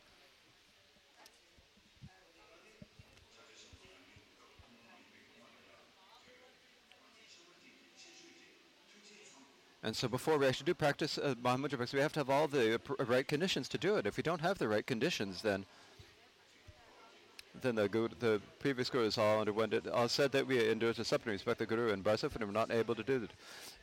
And 9.85 9.95
so 9.95 10.09
before 10.09 10.39
we 10.39 10.47
actually 10.47 10.65
do 10.65 10.75
practice 10.75 11.19
uh, 11.19 11.35
Mahamudra 11.43 11.77
practice, 11.77 11.93
we 11.93 12.01
have 12.01 12.15
to 12.15 12.21
have 12.21 12.31
all 12.31 12.49
the 12.49 12.81
right 13.07 13.29
conditions 13.29 13.69
to 13.69 13.77
do 13.77 13.97
it. 13.97 14.07
If 14.07 14.17
we 14.17 14.23
don't 14.23 14.41
have 14.41 14.57
the 14.57 14.67
right 14.67 14.87
conditions, 14.87 15.43
then 15.43 15.67
then 17.63 17.75
the 17.75 17.89
guru, 17.89 18.09
the 18.19 18.41
previous 18.59 18.91
gurus 18.91 19.19
all 19.19 19.41
underwent 19.41 19.73
it. 19.73 19.89
All 19.89 20.09
said 20.09 20.33
that 20.33 20.47
we 20.47 20.69
endure 20.69 20.91
accept 20.91 21.25
and 21.25 21.33
respect 21.33 21.59
the 21.59 21.67
guru 21.67 21.93
and 21.93 22.05
Brasa, 22.05 22.35
and 22.35 22.45
we're 22.45 22.51
not 22.53 22.73
able 22.73 22.95
to 22.95 23.03
do 23.03 23.21
that. 23.21 23.31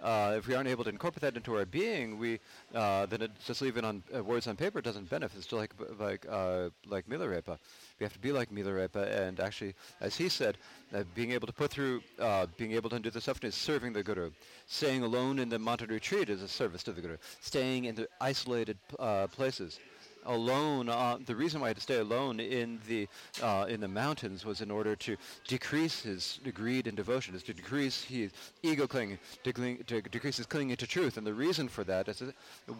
Uh, 0.01 0.36
if 0.38 0.47
we 0.47 0.55
aren't 0.55 0.69
able 0.69 0.84
to 0.84 0.89
incorporate 0.89 1.22
that 1.22 1.38
into 1.38 1.55
our 1.55 1.65
being, 1.65 2.17
we 2.17 2.39
uh, 2.74 3.05
then 3.05 3.22
it 3.22 3.32
just 3.45 3.61
leaving 3.61 3.86
on 3.86 4.03
uh, 4.15 4.24
words 4.24 4.47
on 4.47 4.55
paper 4.55 4.82
doesn't 4.82 5.09
benefit. 5.09 5.38
It's 5.38 5.51
like 5.51 5.74
like 5.99 6.26
uh, 6.30 6.69
like 6.88 7.07
Milarepa. 7.07 7.57
We 7.99 8.03
have 8.03 8.13
to 8.13 8.19
be 8.19 8.32
like 8.32 8.51
Milarepa, 8.51 9.28
and 9.28 9.39
actually, 9.39 9.76
as 9.99 10.15
he 10.15 10.30
said, 10.30 10.57
uh, 10.93 11.03
being 11.15 11.32
able 11.32 11.47
to 11.47 11.53
put 11.53 11.72
through, 11.72 12.01
uh, 12.19 12.47
being 12.57 12.72
able 12.74 12.89
to 12.89 12.99
do 12.99 13.09
the 13.09 13.22
suffering 13.22 13.49
is 13.49 13.55
serving 13.55 13.93
the 13.93 14.03
guru. 14.03 14.32
Staying 14.67 15.03
alone 15.03 15.39
in 15.39 15.49
the 15.49 15.59
mountain 15.59 15.89
retreat 15.89 16.30
is 16.30 16.41
a 16.41 16.47
service 16.47 16.84
to 16.84 16.91
the 16.91 17.01
guru. 17.01 17.17
Staying 17.41 17.86
in 17.86 17.95
the 17.95 18.07
isolated 18.19 18.78
uh, 18.99 19.28
places 19.28 19.80
alone. 20.26 20.89
Uh, 20.89 21.17
the 21.26 21.36
reason 21.36 21.61
why 21.61 21.67
I 21.67 21.69
had 21.69 21.78
to 21.78 21.82
stay 21.82 21.97
alone 21.97 22.39
in 22.39 22.80
the 22.88 23.07
uh, 23.41 23.65
in 23.67 23.82
the 23.82 23.88
mountains 23.88 24.45
was 24.45 24.61
in 24.61 24.72
order 24.72 24.95
to 24.97 25.17
decrease 25.47 26.01
his 26.01 26.39
greed 26.53 26.88
and 26.88 26.97
devotion, 26.97 27.36
is 27.36 27.43
to 27.43 27.53
decrease 27.53 28.03
his 28.03 28.32
ego 28.63 28.88
clinging, 28.88 29.19
to, 29.43 29.53
cling, 29.53 29.84
to 29.88 30.01
decrease 30.01 30.38
his 30.38 30.45
clinging 30.45 30.78
to 30.78 30.88
truth. 30.88 31.17
And 31.17 31.26
the 31.26 31.34
reason 31.34 31.67
for 31.67 31.84
that 31.86 32.07
is 32.07 32.24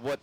what. 0.02 0.20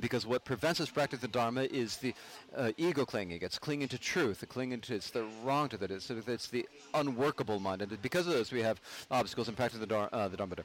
Because 0.00 0.24
what 0.24 0.46
prevents 0.46 0.80
us 0.80 0.88
practicing 0.88 1.20
the 1.20 1.28
Dharma 1.28 1.64
is 1.64 1.98
the 1.98 2.14
uh, 2.56 2.72
ego 2.78 3.04
clinging. 3.04 3.40
It's 3.42 3.58
clinging 3.58 3.88
to 3.88 3.98
truth. 3.98 4.40
The 4.40 4.46
clinging 4.46 4.80
to 4.80 4.94
it's 4.94 5.10
the 5.10 5.26
wrong 5.44 5.68
to 5.68 5.76
that. 5.76 5.90
It's, 5.90 6.08
it's 6.08 6.48
the 6.48 6.66
unworkable 6.94 7.60
mind. 7.60 7.82
And 7.82 8.00
because 8.00 8.26
of 8.26 8.32
this, 8.32 8.50
we 8.50 8.62
have 8.62 8.80
obstacles 9.10 9.50
in 9.50 9.54
practicing 9.54 9.82
the, 9.82 9.86
dar- 9.86 10.08
uh, 10.10 10.28
the 10.28 10.38
Dharma. 10.38 10.56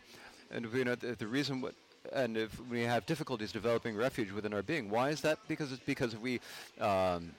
And 0.51 0.65
you 0.73 0.85
know 0.85 0.95
the, 0.95 1.15
the 1.15 1.27
reason 1.27 1.59
what 1.59 1.75
and 2.13 2.37
if 2.37 2.59
we 2.67 2.81
have 2.81 3.05
difficulties 3.05 3.51
developing 3.51 3.95
refuge 3.95 4.31
within 4.31 4.53
our 4.53 4.63
being, 4.63 4.89
why 4.89 5.09
is 5.09 5.21
that? 5.21 5.39
Because 5.47 5.71
it's 5.71 5.83
because 5.85 6.15
we. 6.15 6.39
Um, 6.79 7.31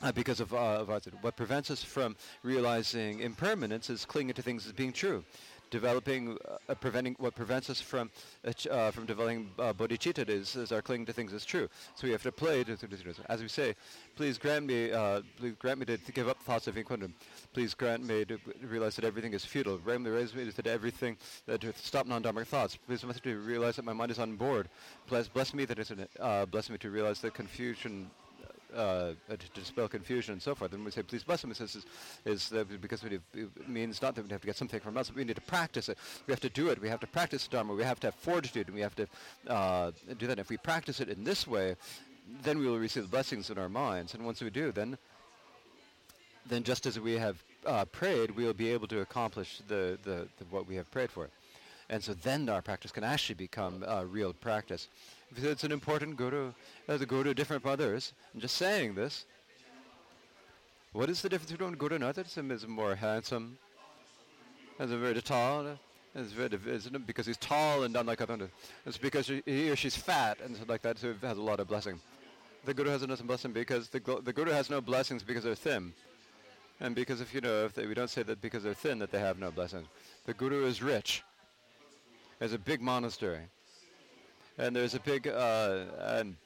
uh, 0.00 0.12
because 0.12 0.40
of, 0.40 0.54
uh, 0.54 0.84
of 0.86 0.88
what 1.20 1.36
prevents 1.36 1.70
us 1.70 1.82
from 1.82 2.16
realizing 2.42 3.20
impermanence 3.20 3.90
is 3.90 4.06
clinging 4.06 4.32
to 4.32 4.40
things 4.40 4.64
as 4.64 4.72
being 4.72 4.92
true 4.92 5.22
developing, 5.70 6.36
uh, 6.68 6.74
preventing 6.74 7.14
what 7.18 7.34
prevents 7.34 7.70
us 7.70 7.80
from 7.80 8.10
uh, 8.46 8.52
uh 8.70 8.90
from 8.90 9.06
developing 9.06 9.50
uh, 9.58 9.72
bodhicitta 9.72 10.28
is, 10.28 10.56
is 10.56 10.72
our 10.72 10.82
clinging 10.82 11.06
to 11.06 11.12
things 11.12 11.32
as 11.32 11.44
true. 11.44 11.68
So 11.94 12.06
we 12.06 12.12
have 12.12 12.22
to 12.22 12.32
play, 12.32 12.64
to, 12.64 12.76
to, 12.76 12.86
to, 12.86 13.14
as 13.28 13.42
we 13.42 13.48
say, 13.48 13.74
please 14.16 14.38
grant 14.38 14.66
me, 14.66 14.92
uh, 14.92 15.22
please 15.38 15.54
grant 15.58 15.80
me 15.80 15.86
to, 15.86 15.98
to, 15.98 16.12
give 16.12 16.28
up 16.28 16.40
thoughts 16.42 16.66
of 16.66 16.76
inquindum. 16.76 17.12
Please 17.52 17.74
grant 17.74 18.04
me 18.04 18.24
to 18.24 18.38
realize 18.62 18.96
that 18.96 19.04
everything 19.04 19.32
is 19.32 19.44
futile. 19.44 19.78
Grant 19.78 20.02
me 20.02 20.10
raise 20.10 20.34
me 20.34 20.44
that 20.44 20.66
everything, 20.66 21.16
that 21.46 21.60
to 21.60 21.72
stop 21.76 22.06
non-dharmic 22.06 22.46
thoughts. 22.46 22.76
Please 22.76 23.02
bless 23.02 23.16
me 23.16 23.32
to 23.32 23.38
realize 23.38 23.76
that 23.76 23.84
my 23.84 23.92
mind 23.92 24.10
is 24.10 24.18
on 24.18 24.36
board. 24.36 24.68
Bless, 25.08 25.28
bless 25.28 25.54
me 25.54 25.64
that 25.64 25.78
it's, 25.78 25.92
uh, 26.20 26.46
bless 26.46 26.70
me 26.70 26.78
to 26.78 26.90
realize 26.90 27.20
that 27.20 27.34
confusion 27.34 28.10
uh, 28.76 29.12
to 29.28 29.48
dispel 29.54 29.88
confusion 29.88 30.32
and 30.32 30.42
so 30.42 30.54
forth. 30.54 30.72
And 30.72 30.84
we 30.84 30.90
say, 30.90 31.02
please 31.02 31.24
bless 31.24 31.42
him. 31.42 31.50
It 31.50 31.56
says, 31.56 31.76
is, 32.24 32.52
is 32.52 32.64
because 32.80 33.02
it 33.04 33.20
means 33.66 34.02
not 34.02 34.14
that 34.14 34.24
we 34.24 34.30
have 34.30 34.40
to 34.40 34.46
get 34.46 34.56
something 34.56 34.80
from 34.80 34.96
us, 34.96 35.08
but 35.08 35.16
we 35.16 35.24
need 35.24 35.36
to 35.36 35.42
practice 35.42 35.88
it. 35.88 35.98
We 36.26 36.32
have 36.32 36.40
to 36.40 36.48
do 36.48 36.68
it. 36.68 36.80
We 36.80 36.88
have 36.88 37.00
to 37.00 37.06
practice 37.06 37.48
Dharma. 37.48 37.74
We 37.74 37.84
have 37.84 38.00
to 38.00 38.08
have 38.08 38.14
fortitude, 38.14 38.66
and 38.68 38.74
we 38.74 38.82
have 38.82 38.96
to 38.96 39.06
uh, 39.48 39.90
do 40.18 40.26
that. 40.26 40.32
And 40.32 40.40
if 40.40 40.50
we 40.50 40.58
practice 40.58 41.00
it 41.00 41.08
in 41.08 41.24
this 41.24 41.46
way, 41.46 41.76
then 42.42 42.58
we 42.58 42.66
will 42.66 42.78
receive 42.78 43.04
the 43.04 43.08
blessings 43.08 43.50
in 43.50 43.58
our 43.58 43.68
minds. 43.68 44.14
And 44.14 44.24
once 44.24 44.40
we 44.40 44.50
do, 44.50 44.72
then, 44.72 44.98
then 46.48 46.62
just 46.62 46.86
as 46.86 46.98
we 46.98 47.14
have 47.14 47.42
uh, 47.64 47.84
prayed, 47.86 48.30
we 48.32 48.44
will 48.44 48.52
be 48.52 48.70
able 48.70 48.88
to 48.88 49.00
accomplish 49.00 49.60
the, 49.68 49.98
the, 50.04 50.28
the, 50.38 50.44
what 50.50 50.66
we 50.66 50.76
have 50.76 50.90
prayed 50.90 51.10
for. 51.10 51.28
And 51.88 52.02
so 52.02 52.14
then 52.14 52.48
our 52.48 52.62
practice 52.62 52.90
can 52.90 53.04
actually 53.04 53.36
become 53.36 53.84
uh, 53.86 54.04
real 54.04 54.32
practice. 54.32 54.88
It's 55.34 55.64
an 55.64 55.72
important 55.72 56.16
guru, 56.16 56.52
uh, 56.88 56.96
the 56.96 57.06
guru 57.06 57.34
different 57.34 57.62
from 57.62 57.72
others. 57.72 58.12
I'm 58.34 58.40
just 58.40 58.56
saying 58.56 58.94
this. 58.94 59.26
What 60.92 61.10
is 61.10 61.20
the 61.20 61.28
difference 61.28 61.52
between 61.52 61.74
guru 61.74 61.96
and 61.96 62.04
others? 62.04 62.38
Is 62.38 62.66
more 62.66 62.94
handsome, 62.94 63.58
is 64.78 64.90
very 64.90 65.20
tall, 65.20 65.78
it's 66.14 66.32
very, 66.32 66.58
isn't 66.66 67.06
because 67.06 67.26
he's 67.26 67.36
tall 67.36 67.82
and 67.82 67.92
not 67.92 68.06
like 68.06 68.20
other. 68.20 68.50
It's 68.86 68.96
because 68.96 69.26
he 69.26 69.70
or 69.70 69.76
she's 69.76 69.96
fat 69.96 70.38
and 70.42 70.56
like 70.68 70.82
that, 70.82 70.98
so 70.98 71.10
it 71.10 71.16
has 71.22 71.36
a 71.36 71.42
lot 71.42 71.60
of 71.60 71.68
blessing. 71.68 72.00
The 72.64 72.72
guru 72.72 72.90
has 72.90 73.06
no 73.06 73.14
blessing 73.16 73.52
because 73.52 73.88
the, 73.88 74.00
the 74.24 74.32
guru 74.32 74.50
has 74.52 74.70
no 74.70 74.80
blessings 74.80 75.22
because 75.22 75.44
they're 75.44 75.54
thin. 75.54 75.92
And 76.80 76.94
because 76.94 77.20
if 77.20 77.34
you 77.34 77.40
know, 77.40 77.64
if 77.64 77.74
they, 77.74 77.86
we 77.86 77.94
don't 77.94 78.10
say 78.10 78.22
that 78.22 78.40
because 78.40 78.62
they're 78.62 78.74
thin 78.74 78.98
that 79.00 79.10
they 79.10 79.18
have 79.18 79.38
no 79.38 79.50
blessings. 79.50 79.86
The 80.24 80.34
guru 80.34 80.66
is 80.66 80.82
rich. 80.82 81.22
There's 82.38 82.52
a 82.52 82.58
big 82.58 82.80
monastery 82.80 83.48
and 84.58 84.74
there's 84.74 84.94
a 84.94 85.00
big 85.00 85.28
uh, 85.28 85.84
and 86.00 86.36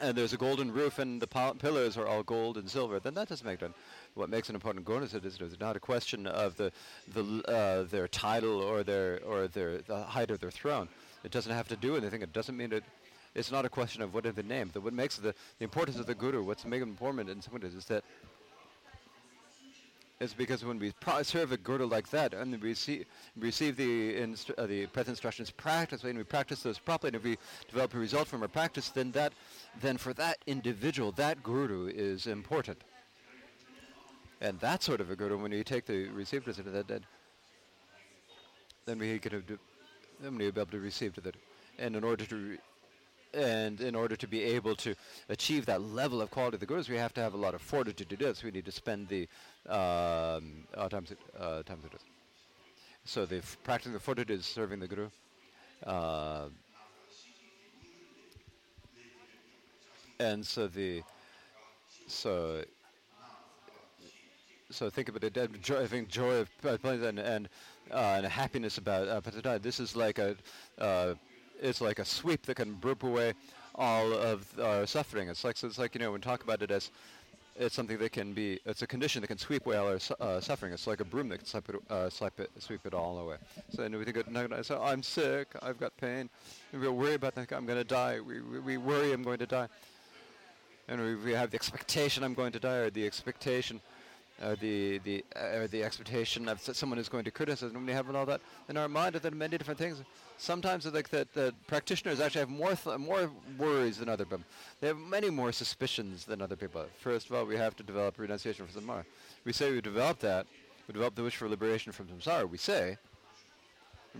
and 0.00 0.16
there's 0.16 0.32
a 0.32 0.36
golden 0.36 0.72
roof 0.72 0.98
and 0.98 1.22
the 1.22 1.26
pillars 1.58 1.96
are 1.96 2.06
all 2.06 2.22
gold 2.24 2.56
and 2.56 2.68
silver, 2.68 2.98
then 2.98 3.14
that 3.14 3.28
doesn't 3.28 3.46
make 3.46 3.62
it. 3.62 3.72
What 4.14 4.28
makes 4.28 4.48
an 4.48 4.56
important 4.56 4.84
guru 4.84 5.04
is 5.04 5.14
it's 5.14 5.60
not 5.60 5.76
a 5.76 5.80
question 5.80 6.26
of 6.26 6.56
the 6.56 6.72
the 7.12 7.22
uh, 7.48 7.82
their 7.84 8.08
title 8.08 8.60
or 8.60 8.82
their 8.82 9.20
or 9.24 9.46
their 9.46 9.78
the 9.78 10.02
height 10.02 10.30
of 10.30 10.40
their 10.40 10.50
throne. 10.50 10.88
It 11.22 11.30
doesn't 11.30 11.52
have 11.52 11.68
to 11.68 11.76
do 11.76 11.96
anything. 11.96 12.22
It 12.22 12.32
doesn't 12.32 12.56
mean 12.56 12.72
it. 12.72 12.84
It's 13.34 13.50
not 13.50 13.64
a 13.64 13.68
question 13.68 14.02
of 14.02 14.14
what 14.14 14.26
are 14.26 14.32
the 14.32 14.44
name. 14.44 14.70
what 14.82 14.92
makes 14.92 15.16
the, 15.16 15.34
the 15.58 15.64
importance 15.64 15.98
of 15.98 16.06
the 16.06 16.14
guru, 16.14 16.44
what's 16.44 16.64
making 16.64 16.88
important 16.88 17.28
in 17.28 17.42
some 17.42 17.60
is 17.74 17.84
that 17.86 18.04
is 20.20 20.32
because 20.32 20.64
when 20.64 20.78
we 20.78 20.92
serve 21.22 21.52
a 21.52 21.56
guru 21.56 21.86
like 21.86 22.08
that 22.10 22.34
and 22.34 22.60
we 22.62 22.74
see, 22.74 23.04
receive 23.36 23.76
the, 23.76 24.22
uh, 24.56 24.66
the 24.66 24.86
present 24.86 25.10
instructions 25.10 25.50
practice, 25.50 26.04
and 26.04 26.16
we 26.16 26.24
practice 26.24 26.62
those 26.62 26.78
properly, 26.78 27.08
and 27.08 27.16
if 27.16 27.24
we 27.24 27.36
develop 27.68 27.94
a 27.94 27.98
result 27.98 28.28
from 28.28 28.42
our 28.42 28.48
practice, 28.48 28.90
then 28.90 29.10
that, 29.12 29.32
then 29.80 29.96
for 29.96 30.14
that 30.14 30.38
individual, 30.46 31.12
that 31.12 31.42
guru 31.42 31.86
is 31.88 32.26
important. 32.26 32.82
And 34.40 34.58
that 34.60 34.82
sort 34.82 35.00
of 35.00 35.10
a 35.10 35.16
guru, 35.16 35.36
when 35.38 35.52
you 35.52 35.64
take 35.64 35.86
the 35.86 36.08
received 36.08 36.44
visit, 36.44 36.72
that, 36.72 36.86
that, 36.88 37.02
then 38.86 38.98
we 38.98 39.18
can 39.18 39.32
have, 39.32 39.44
then 40.20 40.36
we 40.36 40.50
be 40.50 40.60
able 40.60 40.70
to 40.70 40.80
receive 40.80 41.14
to 41.14 41.20
that. 41.22 41.36
And 41.78 41.96
in 41.96 42.04
order 42.04 42.24
to 42.26 42.58
and 43.34 43.80
in 43.80 43.94
order 43.94 44.16
to 44.16 44.26
be 44.26 44.42
able 44.42 44.74
to 44.76 44.94
achieve 45.28 45.66
that 45.66 45.82
level 45.82 46.22
of 46.22 46.30
quality 46.30 46.56
of 46.56 46.60
the 46.60 46.66
gurus, 46.66 46.88
we 46.88 46.96
have 46.96 47.12
to 47.14 47.20
have 47.20 47.34
a 47.34 47.36
lot 47.36 47.54
of 47.54 47.62
fortitude 47.62 48.08
to 48.08 48.16
do 48.16 48.24
this. 48.24 48.42
We 48.42 48.50
need 48.50 48.64
to 48.64 48.72
spend 48.72 49.08
the 49.08 49.28
um, 49.68 50.64
uh, 50.74 50.88
times 50.88 51.10
it, 51.10 51.18
uh, 51.38 51.62
times 51.62 51.84
it 51.84 51.94
is. 51.94 52.00
So 53.04 53.26
the 53.26 53.38
f- 53.38 53.58
practicing 53.64 53.92
the 53.92 54.00
fortitude 54.00 54.38
is 54.38 54.46
serving 54.46 54.80
the 54.80 54.88
guru. 54.88 55.08
Uh, 55.84 56.46
and 60.18 60.46
so 60.46 60.68
the 60.68 61.02
so 62.06 62.62
so 64.70 64.90
think 64.90 65.08
about 65.08 65.24
it. 65.24 65.62
Joy, 65.62 65.86
think 65.86 66.08
joy 66.08 66.40
of 66.40 66.50
uh, 66.64 66.76
and 66.88 67.18
and, 67.18 67.48
uh, 67.90 68.14
and 68.16 68.26
happiness 68.26 68.78
about 68.78 69.08
uh, 69.08 69.58
This 69.58 69.78
is 69.78 69.94
like 69.94 70.18
a 70.18 70.36
uh, 70.78 71.14
it's 71.60 71.80
like 71.80 71.98
a 71.98 72.04
sweep 72.04 72.42
that 72.46 72.56
can 72.56 72.74
broop 72.74 73.02
away 73.02 73.34
all 73.74 74.12
of 74.12 74.46
our 74.60 74.86
suffering. 74.86 75.28
It's 75.28 75.44
like 75.44 75.56
so 75.56 75.66
it's 75.66 75.78
like 75.78 75.94
you 75.94 76.00
know 76.00 76.12
when 76.12 76.20
we 76.20 76.24
talk 76.24 76.42
about 76.42 76.62
it 76.62 76.70
as 76.70 76.90
it's 77.56 77.74
something 77.74 77.98
that 77.98 78.12
can 78.12 78.32
be 78.32 78.58
it's 78.66 78.82
a 78.82 78.86
condition 78.86 79.20
that 79.20 79.28
can 79.28 79.38
sweep 79.38 79.64
away 79.66 79.76
all 79.76 79.88
our 79.88 79.98
su- 79.98 80.14
uh, 80.20 80.40
suffering. 80.40 80.72
It's 80.72 80.86
like 80.86 81.00
a 81.00 81.04
broom 81.04 81.28
that 81.28 81.38
can 81.38 81.46
sweep 81.46 81.68
it, 81.68 81.76
uh, 81.88 82.10
sweep 82.10 82.40
it, 82.40 82.50
sweep 82.58 82.86
it 82.86 82.94
all 82.94 83.18
away. 83.18 83.36
So 83.70 83.84
and 83.84 83.96
we 83.96 84.04
think, 84.04 84.18
so 84.62 84.82
I'm 84.82 85.02
sick, 85.02 85.48
I've 85.62 85.78
got 85.78 85.96
pain, 85.96 86.28
and 86.72 86.80
we 86.80 86.88
worry 86.88 87.14
about 87.14 87.34
that. 87.36 87.52
I'm 87.52 87.66
going 87.66 87.78
to 87.78 87.84
die. 87.84 88.18
We, 88.20 88.40
we, 88.40 88.58
we 88.58 88.76
worry 88.76 89.12
I'm 89.12 89.22
going 89.22 89.38
to 89.38 89.46
die, 89.46 89.68
and 90.88 91.00
we, 91.00 91.14
we 91.16 91.32
have 91.32 91.50
the 91.50 91.56
expectation 91.56 92.24
I'm 92.24 92.34
going 92.34 92.52
to 92.52 92.60
die, 92.60 92.76
or 92.76 92.90
the 92.90 93.06
expectation 93.06 93.80
or 94.42 94.56
the 94.56 94.98
the 94.98 95.24
uh, 95.36 95.66
the 95.70 95.82
expectation 95.82 96.48
of 96.48 96.60
someone 96.60 96.98
who's 96.98 97.08
going 97.08 97.24
to 97.24 97.30
criticize. 97.30 97.72
When 97.72 97.86
we 97.86 97.92
have 97.92 98.14
all 98.14 98.26
that 98.26 98.40
in 98.68 98.76
our 98.76 98.88
mind, 98.88 99.14
there 99.14 99.30
are 99.30 99.34
many 99.34 99.56
different 99.56 99.78
things. 99.78 100.02
Sometimes 100.36 100.84
it's 100.84 100.94
like 100.94 101.08
that 101.10 101.32
the 101.32 101.54
practitioners 101.66 102.20
actually 102.20 102.40
have 102.40 102.50
more 102.50 102.74
th- 102.74 102.98
more 102.98 103.30
worries 103.56 103.98
than 103.98 104.08
other 104.08 104.24
people. 104.24 104.44
They 104.80 104.88
have 104.88 104.98
many 104.98 105.30
more 105.30 105.52
suspicions 105.52 106.24
than 106.24 106.42
other 106.42 106.56
people. 106.56 106.86
First 106.98 107.30
of 107.30 107.36
all, 107.36 107.44
we 107.44 107.56
have 107.56 107.76
to 107.76 107.82
develop 107.82 108.18
renunciation 108.18 108.66
for 108.66 108.78
samsara. 108.78 109.04
We 109.44 109.52
say 109.52 109.70
we 109.70 109.80
develop 109.80 110.18
that. 110.20 110.46
We 110.86 110.92
develop 110.92 111.14
the 111.14 111.22
wish 111.22 111.36
for 111.36 111.48
liberation 111.48 111.92
from 111.92 112.08
samsara. 112.08 112.48
We 112.48 112.58
say 112.58 112.98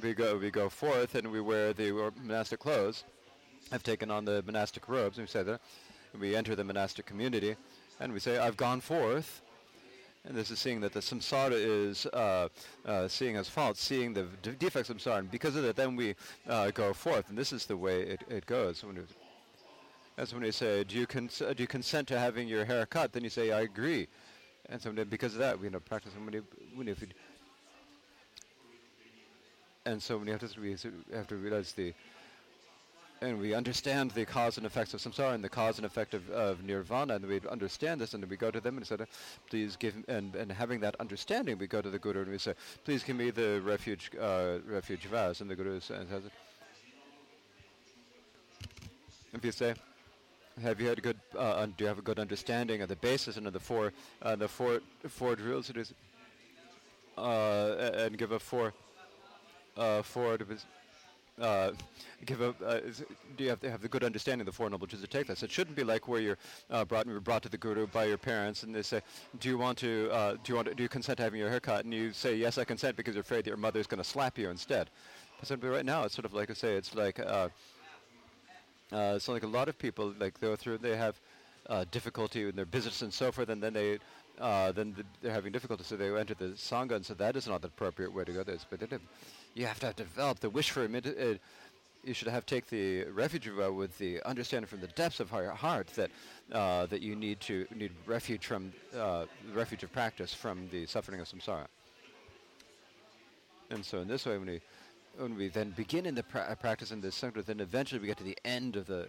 we 0.02 0.14
go 0.14 0.36
we 0.36 0.50
go 0.50 0.68
forth 0.68 1.14
and 1.14 1.30
we 1.30 1.40
wear 1.40 1.72
the 1.72 1.92
monastic 2.22 2.60
clothes. 2.60 3.04
I've 3.72 3.82
taken 3.82 4.10
on 4.10 4.24
the 4.24 4.42
monastic 4.46 4.88
robes. 4.88 5.18
And 5.18 5.26
we 5.26 5.30
say 5.30 5.42
that. 5.42 5.60
We 6.18 6.36
enter 6.36 6.54
the 6.54 6.62
monastic 6.62 7.06
community, 7.06 7.56
and 7.98 8.12
we 8.12 8.20
say, 8.20 8.38
"I've 8.38 8.56
gone 8.56 8.80
forth." 8.80 9.42
And 10.26 10.34
this 10.34 10.50
is 10.50 10.58
seeing 10.58 10.80
that 10.80 10.92
the 10.94 11.00
samsara 11.00 11.52
is 11.52 12.06
uh, 12.06 12.48
uh, 12.86 13.08
seeing 13.08 13.36
as 13.36 13.48
fault, 13.48 13.76
seeing 13.76 14.14
the 14.14 14.26
defects 14.58 14.88
of 14.88 14.96
samsara. 14.96 15.18
And 15.18 15.30
because 15.30 15.54
of 15.54 15.64
that, 15.64 15.76
then 15.76 15.96
we 15.96 16.14
uh, 16.48 16.70
go 16.70 16.94
forth. 16.94 17.28
And 17.28 17.36
this 17.36 17.52
is 17.52 17.66
the 17.66 17.76
way 17.76 18.02
it, 18.02 18.22
it 18.30 18.46
goes. 18.46 18.82
When 18.82 19.06
when 20.32 20.44
you 20.44 20.52
say, 20.52 20.84
do 20.84 20.96
you, 20.96 21.06
cons- 21.06 21.38
do 21.38 21.62
you 21.62 21.66
consent 21.66 22.08
to 22.08 22.18
having 22.18 22.48
your 22.48 22.64
hair 22.64 22.86
cut? 22.86 23.12
Then 23.12 23.24
you 23.24 23.30
say, 23.30 23.50
I 23.50 23.62
agree. 23.62 24.06
And 24.70 24.80
so 24.80 24.92
because 24.92 25.34
of 25.34 25.40
that, 25.40 25.58
we 25.58 25.66
you 25.66 25.70
know, 25.70 25.80
practice. 25.80 26.12
When 26.16 26.32
you, 26.32 26.44
when 26.74 26.86
you, 26.86 26.96
and 29.84 30.02
so 30.02 30.16
when 30.16 30.26
you 30.26 30.32
have 30.32 30.52
to, 30.52 30.60
we 30.60 30.76
have 31.12 31.26
to 31.26 31.36
realize 31.36 31.72
the 31.72 31.92
and 33.20 33.40
we 33.40 33.54
understand 33.54 34.10
the 34.10 34.24
cause 34.24 34.56
and 34.56 34.66
effects 34.66 34.92
of 34.94 35.00
samsara 35.00 35.34
and 35.34 35.42
the 35.42 35.48
cause 35.48 35.78
and 35.78 35.86
effect 35.86 36.14
of, 36.14 36.28
of 36.30 36.62
nirvana, 36.64 37.14
and 37.14 37.26
we 37.26 37.40
understand 37.50 38.00
this, 38.00 38.14
and 38.14 38.24
we 38.28 38.36
go 38.36 38.50
to 38.50 38.60
them 38.60 38.76
and 38.76 38.86
say, 38.86 38.96
please 39.48 39.76
give, 39.76 39.94
and, 40.08 40.34
and 40.34 40.52
having 40.52 40.80
that 40.80 40.96
understanding, 41.00 41.58
we 41.58 41.66
go 41.66 41.80
to 41.80 41.90
the 41.90 41.98
Guru 41.98 42.22
and 42.22 42.30
we 42.30 42.38
say, 42.38 42.54
please 42.84 43.02
give 43.02 43.16
me 43.16 43.30
the 43.30 43.60
refuge, 43.64 44.10
uh, 44.20 44.58
refuge 44.66 45.06
vows, 45.06 45.40
and 45.40 45.48
the 45.48 45.56
Guru 45.56 45.80
says, 45.80 46.06
if 49.32 49.44
you 49.44 49.52
say, 49.52 49.74
have 50.62 50.80
you 50.80 50.86
had 50.86 50.98
a 50.98 51.00
good, 51.00 51.18
uh, 51.36 51.66
do 51.66 51.72
you 51.78 51.86
have 51.86 51.98
a 51.98 52.02
good 52.02 52.20
understanding 52.20 52.80
of 52.82 52.88
the 52.88 52.96
basis 52.96 53.36
and 53.36 53.46
of 53.46 53.52
the 53.52 53.60
four, 53.60 53.92
uh, 54.22 54.36
the 54.36 54.46
four, 54.46 54.80
four 55.08 55.34
drills? 55.34 55.70
It 55.70 55.76
is, 55.76 55.92
uh, 57.18 57.90
and 57.96 58.16
give 58.16 58.30
a 58.30 58.38
four, 58.38 58.72
uh, 59.76 60.02
four, 60.02 60.38
uh, 61.40 61.72
give 62.24 62.40
a, 62.40 62.54
uh, 62.64 62.80
is, 62.84 63.04
do 63.36 63.44
you 63.44 63.50
have 63.50 63.60
to 63.60 63.70
have 63.70 63.82
the 63.82 63.88
good 63.88 64.04
understanding 64.04 64.42
of 64.42 64.46
the 64.46 64.56
Four 64.56 64.70
Noble 64.70 64.86
Truths 64.86 65.02
to 65.02 65.10
take 65.10 65.26
this? 65.26 65.42
It 65.42 65.50
shouldn't 65.50 65.76
be 65.76 65.84
like 65.84 66.06
where 66.06 66.20
you're 66.20 66.38
uh, 66.70 66.84
brought, 66.84 67.06
you 67.06 67.18
brought 67.20 67.42
to 67.42 67.48
the 67.48 67.58
Guru 67.58 67.86
by 67.86 68.04
your 68.04 68.18
parents 68.18 68.62
and 68.62 68.74
they 68.74 68.82
say, 68.82 69.00
do 69.40 69.48
you 69.48 69.58
want 69.58 69.78
to, 69.78 70.08
uh, 70.12 70.32
do 70.32 70.52
you 70.52 70.54
want 70.54 70.68
to, 70.68 70.74
do 70.74 70.82
you 70.82 70.88
consent 70.88 71.18
to 71.18 71.24
having 71.24 71.40
your 71.40 71.50
hair 71.50 71.60
cut? 71.60 71.84
And 71.84 71.92
you 71.92 72.12
say, 72.12 72.36
yes, 72.36 72.58
I 72.58 72.64
consent 72.64 72.96
because 72.96 73.14
you're 73.14 73.22
afraid 73.22 73.44
that 73.44 73.50
your 73.50 73.56
mother's 73.56 73.86
going 73.86 74.02
to 74.02 74.08
slap 74.08 74.38
you 74.38 74.50
instead. 74.50 74.90
But 75.40 75.62
right 75.62 75.84
now, 75.84 76.04
it's 76.04 76.14
sort 76.14 76.24
of 76.24 76.32
like 76.32 76.50
I 76.50 76.54
say, 76.54 76.74
it's 76.74 76.94
like, 76.94 77.18
uh, 77.18 77.48
uh, 78.92 79.18
so 79.18 79.32
like 79.32 79.42
a 79.42 79.48
lot 79.48 79.68
of 79.68 79.76
people, 79.78 80.14
like 80.18 80.40
go 80.40 80.56
through, 80.56 80.78
they 80.78 80.96
have 80.96 81.20
uh, 81.68 81.84
difficulty 81.90 82.48
in 82.48 82.56
their 82.56 82.64
business 82.64 83.02
and 83.02 83.12
so 83.12 83.32
forth, 83.32 83.48
and 83.48 83.62
then 83.62 83.72
they, 83.72 83.98
uh, 84.40 84.72
then 84.72 84.94
th- 84.94 85.06
they're 85.20 85.32
having 85.32 85.52
difficulty, 85.52 85.84
so 85.84 85.96
they 85.96 86.14
enter 86.16 86.34
the 86.34 86.46
sangha, 86.56 86.92
and 86.92 87.04
so 87.04 87.14
that 87.14 87.36
is 87.36 87.46
not 87.48 87.62
the 87.62 87.68
appropriate 87.68 88.12
way 88.12 88.24
to 88.24 88.32
go. 88.32 88.42
This, 88.42 88.64
but 88.68 88.82
it, 88.82 89.00
you 89.54 89.66
have 89.66 89.80
to 89.80 89.86
have 89.86 89.96
developed 89.96 90.40
the 90.40 90.50
wish 90.50 90.70
for 90.70 90.84
it. 90.84 91.06
it 91.06 91.40
you 92.04 92.12
should 92.12 92.28
have 92.28 92.44
take 92.44 92.66
the 92.68 93.04
refuge 93.04 93.46
vow 93.46 93.72
with 93.72 93.96
the 93.98 94.20
understanding 94.22 94.66
from 94.66 94.80
the 94.80 94.88
depths 94.88 95.20
of 95.20 95.30
your 95.32 95.50
heart 95.50 95.86
that 95.94 96.10
uh, 96.52 96.86
that 96.86 97.00
you 97.00 97.16
need 97.16 97.40
to 97.40 97.66
need 97.74 97.92
refuge 98.06 98.46
from 98.46 98.72
uh, 98.96 99.24
refuge 99.54 99.82
of 99.82 99.92
practice 99.92 100.34
from 100.34 100.68
the 100.70 100.86
suffering 100.86 101.20
of 101.20 101.26
samsara. 101.26 101.66
And 103.70 103.84
so 103.84 104.00
in 104.00 104.08
this 104.08 104.26
way, 104.26 104.36
when 104.38 104.48
we 104.48 104.60
when 105.16 105.36
we 105.36 105.48
then 105.48 105.70
begin 105.70 106.06
in 106.06 106.14
the 106.14 106.24
pra- 106.24 106.56
practice 106.60 106.90
in 106.90 107.00
this 107.00 107.14
center, 107.14 107.40
then 107.40 107.60
eventually 107.60 108.00
we 108.00 108.06
get 108.06 108.18
to 108.18 108.24
the 108.24 108.38
end 108.44 108.76
of 108.76 108.86
the 108.86 109.06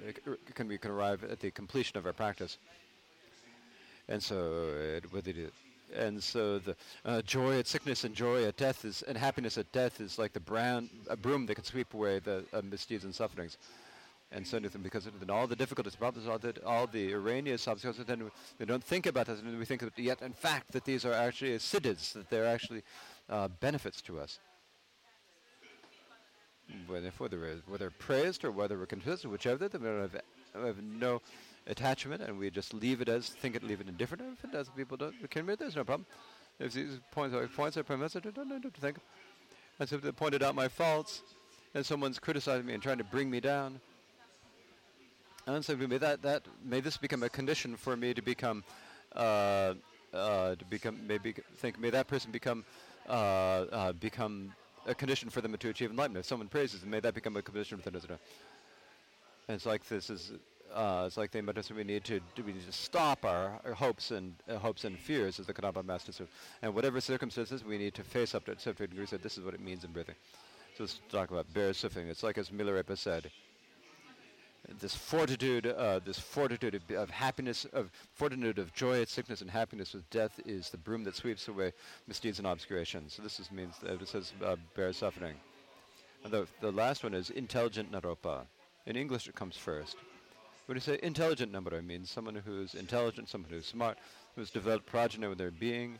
can 0.53 0.67
we 0.67 0.77
can 0.77 0.91
arrive 0.91 1.23
at 1.23 1.39
the 1.39 1.51
completion 1.51 1.97
of 1.97 2.05
our 2.05 2.13
practice. 2.13 2.57
And 4.07 4.21
so 4.21 4.37
uh, 4.37 5.07
with 5.11 5.27
it, 5.27 5.51
and 5.93 6.21
so 6.21 6.59
the 6.59 6.75
uh, 7.03 7.21
joy 7.21 7.59
at 7.59 7.67
sickness 7.67 8.03
and 8.03 8.15
joy 8.15 8.45
at 8.45 8.57
death 8.57 8.85
is, 8.85 9.01
and 9.03 9.17
happiness 9.17 9.57
at 9.57 9.71
death 9.71 10.01
is 10.01 10.17
like 10.17 10.33
the 10.33 10.39
brown, 10.39 10.89
a 11.09 11.15
broom 11.15 11.45
that 11.45 11.55
can 11.55 11.63
sweep 11.63 11.93
away 11.93 12.19
the 12.19 12.43
uh, 12.53 12.61
misdeeds 12.63 13.03
and 13.03 13.13
sufferings. 13.13 13.57
And 14.31 14.45
so 14.45 14.59
because 14.59 15.05
then 15.05 15.29
all 15.29 15.47
the 15.47 15.55
difficulties, 15.55 15.95
problems, 15.95 16.27
all 16.27 16.39
the, 16.39 16.53
all 16.65 16.87
the 16.87 17.13
erroneous 17.13 17.67
obstacles, 17.67 18.05
then 18.05 18.29
we 18.59 18.65
don't 18.65 18.83
think 18.83 19.05
about 19.05 19.27
this, 19.27 19.39
and 19.39 19.57
we 19.57 19.65
think 19.65 19.81
that 19.81 19.97
yet, 19.97 20.21
in 20.21 20.33
fact, 20.33 20.71
that 20.71 20.83
these 20.83 21.05
are 21.05 21.13
actually 21.13 21.51
siddhis, 21.51 22.13
that 22.13 22.29
they're 22.29 22.47
actually 22.47 22.81
uh, 23.29 23.47
benefits 23.59 24.01
to 24.01 24.19
us. 24.19 24.39
Whether, 26.87 27.11
whether, 27.17 27.61
whether 27.67 27.91
praised 27.91 28.43
or 28.43 28.51
whether 28.51 28.77
we're 28.77 28.87
consistent, 28.87 29.31
whichever, 29.31 29.69
we 29.71 30.67
have 30.67 30.81
no 30.81 31.21
attachment, 31.67 32.21
and 32.21 32.37
we 32.37 32.49
just 32.49 32.73
leave 32.73 33.01
it 33.01 33.09
as 33.09 33.29
think 33.29 33.55
it, 33.55 33.63
leave 33.63 33.81
it 33.81 33.87
indifferent. 33.87 34.23
If 34.37 34.43
it 34.43 34.51
does, 34.51 34.69
people 34.69 34.97
don't 34.97 35.29
can 35.29 35.41
admit 35.41 35.59
there's 35.59 35.75
no 35.75 35.83
problem. 35.83 36.05
If 36.59 36.73
these 36.73 36.99
points 37.11 37.35
are 37.35 37.47
points 37.47 37.77
are 37.77 37.83
premise, 37.83 38.15
I 38.15 38.19
don't, 38.19 38.35
don't, 38.35 38.77
think. 38.77 38.97
And 39.79 39.89
so 39.89 39.97
they 39.97 40.11
pointed 40.11 40.41
out 40.41 40.55
my 40.55 40.67
faults, 40.67 41.21
and 41.73 41.85
someone's 41.85 42.19
criticizing 42.19 42.65
me 42.65 42.73
and 42.73 42.81
trying 42.81 42.99
to 42.99 43.03
bring 43.03 43.29
me 43.29 43.39
down. 43.39 43.79
And 45.47 45.63
so 45.63 45.75
may 45.75 45.97
that 45.97 46.21
that 46.23 46.43
may 46.63 46.79
this 46.79 46.97
become 46.97 47.23
a 47.23 47.29
condition 47.29 47.75
for 47.75 47.95
me 47.95 48.13
to 48.13 48.21
become, 48.21 48.63
uh, 49.15 49.73
uh, 50.13 50.55
to 50.55 50.65
become 50.69 51.05
maybe 51.05 51.35
think 51.57 51.79
may 51.79 51.89
that 51.91 52.07
person 52.07 52.31
become, 52.31 52.63
uh, 53.07 53.11
uh 53.11 53.91
become 53.93 54.53
a 54.87 54.95
condition 54.95 55.29
for 55.29 55.41
them 55.41 55.55
to 55.57 55.69
achieve 55.69 55.91
enlightenment. 55.91 56.23
If 56.23 56.27
someone 56.27 56.47
praises 56.47 56.81
them, 56.81 56.89
may 56.89 56.99
that 56.99 57.13
become 57.13 57.35
a 57.35 57.41
condition 57.41 57.77
for 57.79 57.89
them. 57.89 58.01
To. 58.01 58.19
And 59.47 59.55
it's 59.55 59.65
like 59.65 59.87
this 59.87 60.09
is 60.09 60.31
uh, 60.75 61.05
it's 61.07 61.17
like 61.17 61.31
the 61.31 61.41
meditation 61.41 61.75
we 61.75 61.83
need 61.83 62.03
to 62.03 62.19
we 62.37 62.53
need 62.53 62.65
to 62.65 62.71
stop 62.71 63.25
our, 63.25 63.59
hopes 63.73 64.11
and 64.11 64.35
uh, 64.49 64.57
hopes 64.57 64.83
and 64.83 64.99
fears, 64.99 65.39
as 65.39 65.47
the 65.47 65.53
Kadampa 65.53 65.83
Master 65.83 66.11
said. 66.11 66.27
And 66.61 66.75
whatever 66.75 66.99
circumstances, 66.99 67.63
we 67.63 67.77
need 67.77 67.93
to 67.95 68.03
face 68.03 68.35
up 68.35 68.45
to 68.45 68.51
it. 68.51 68.61
So 68.61 68.73
degree 68.73 69.05
said 69.05 69.23
this 69.23 69.37
is 69.37 69.45
what 69.45 69.53
it 69.53 69.61
means 69.61 69.83
in 69.83 69.91
breathing. 69.91 70.15
So 70.77 70.83
let's 70.83 70.99
talk 71.09 71.31
about 71.31 71.51
bear 71.53 71.73
suffering. 71.73 72.09
It's 72.09 72.23
like 72.23 72.37
as 72.37 72.49
Milarepa 72.49 72.97
said, 72.97 73.31
this 74.79 74.95
fortitude, 74.95 75.67
uh, 75.67 75.99
this 76.03 76.19
fortitude 76.19 76.75
of, 76.75 76.97
of, 76.97 77.09
happiness, 77.09 77.65
of 77.71 77.91
fortitude 78.13 78.59
of 78.59 78.73
joy 78.73 79.01
at 79.01 79.09
sickness 79.09 79.41
and 79.41 79.49
happiness 79.49 79.93
with 79.93 80.09
death 80.09 80.39
is 80.45 80.69
the 80.69 80.77
broom 80.77 81.03
that 81.03 81.15
sweeps 81.15 81.47
away 81.47 81.71
misdeeds 82.07 82.39
and 82.39 82.47
obscurations. 82.47 83.13
So 83.13 83.21
this 83.21 83.39
is, 83.39 83.51
means 83.51 83.75
that 83.83 84.01
it 84.01 84.07
says 84.07 84.33
uh, 84.43 84.55
bear 84.75 84.91
suffering. 84.91 85.35
And 86.23 86.33
the, 86.33 86.47
the 86.59 86.71
last 86.71 87.03
one 87.03 87.13
is 87.13 87.29
intelligent 87.29 87.91
naropa. 87.91 88.41
In 88.85 88.95
English, 88.95 89.27
it 89.27 89.35
comes 89.35 89.55
first. 89.55 89.97
When 90.65 90.75
you 90.75 90.81
say 90.81 90.99
intelligent 91.03 91.51
number, 91.51 91.75
I 91.75 91.81
mean 91.81 92.05
someone 92.05 92.35
who's 92.35 92.73
intelligent, 92.73 93.29
someone 93.29 93.51
who's 93.51 93.67
smart, 93.67 93.99
who's 94.35 94.49
developed 94.49 94.91
prajna 94.91 95.29
with 95.29 95.37
their 95.37 95.51
being, 95.51 95.99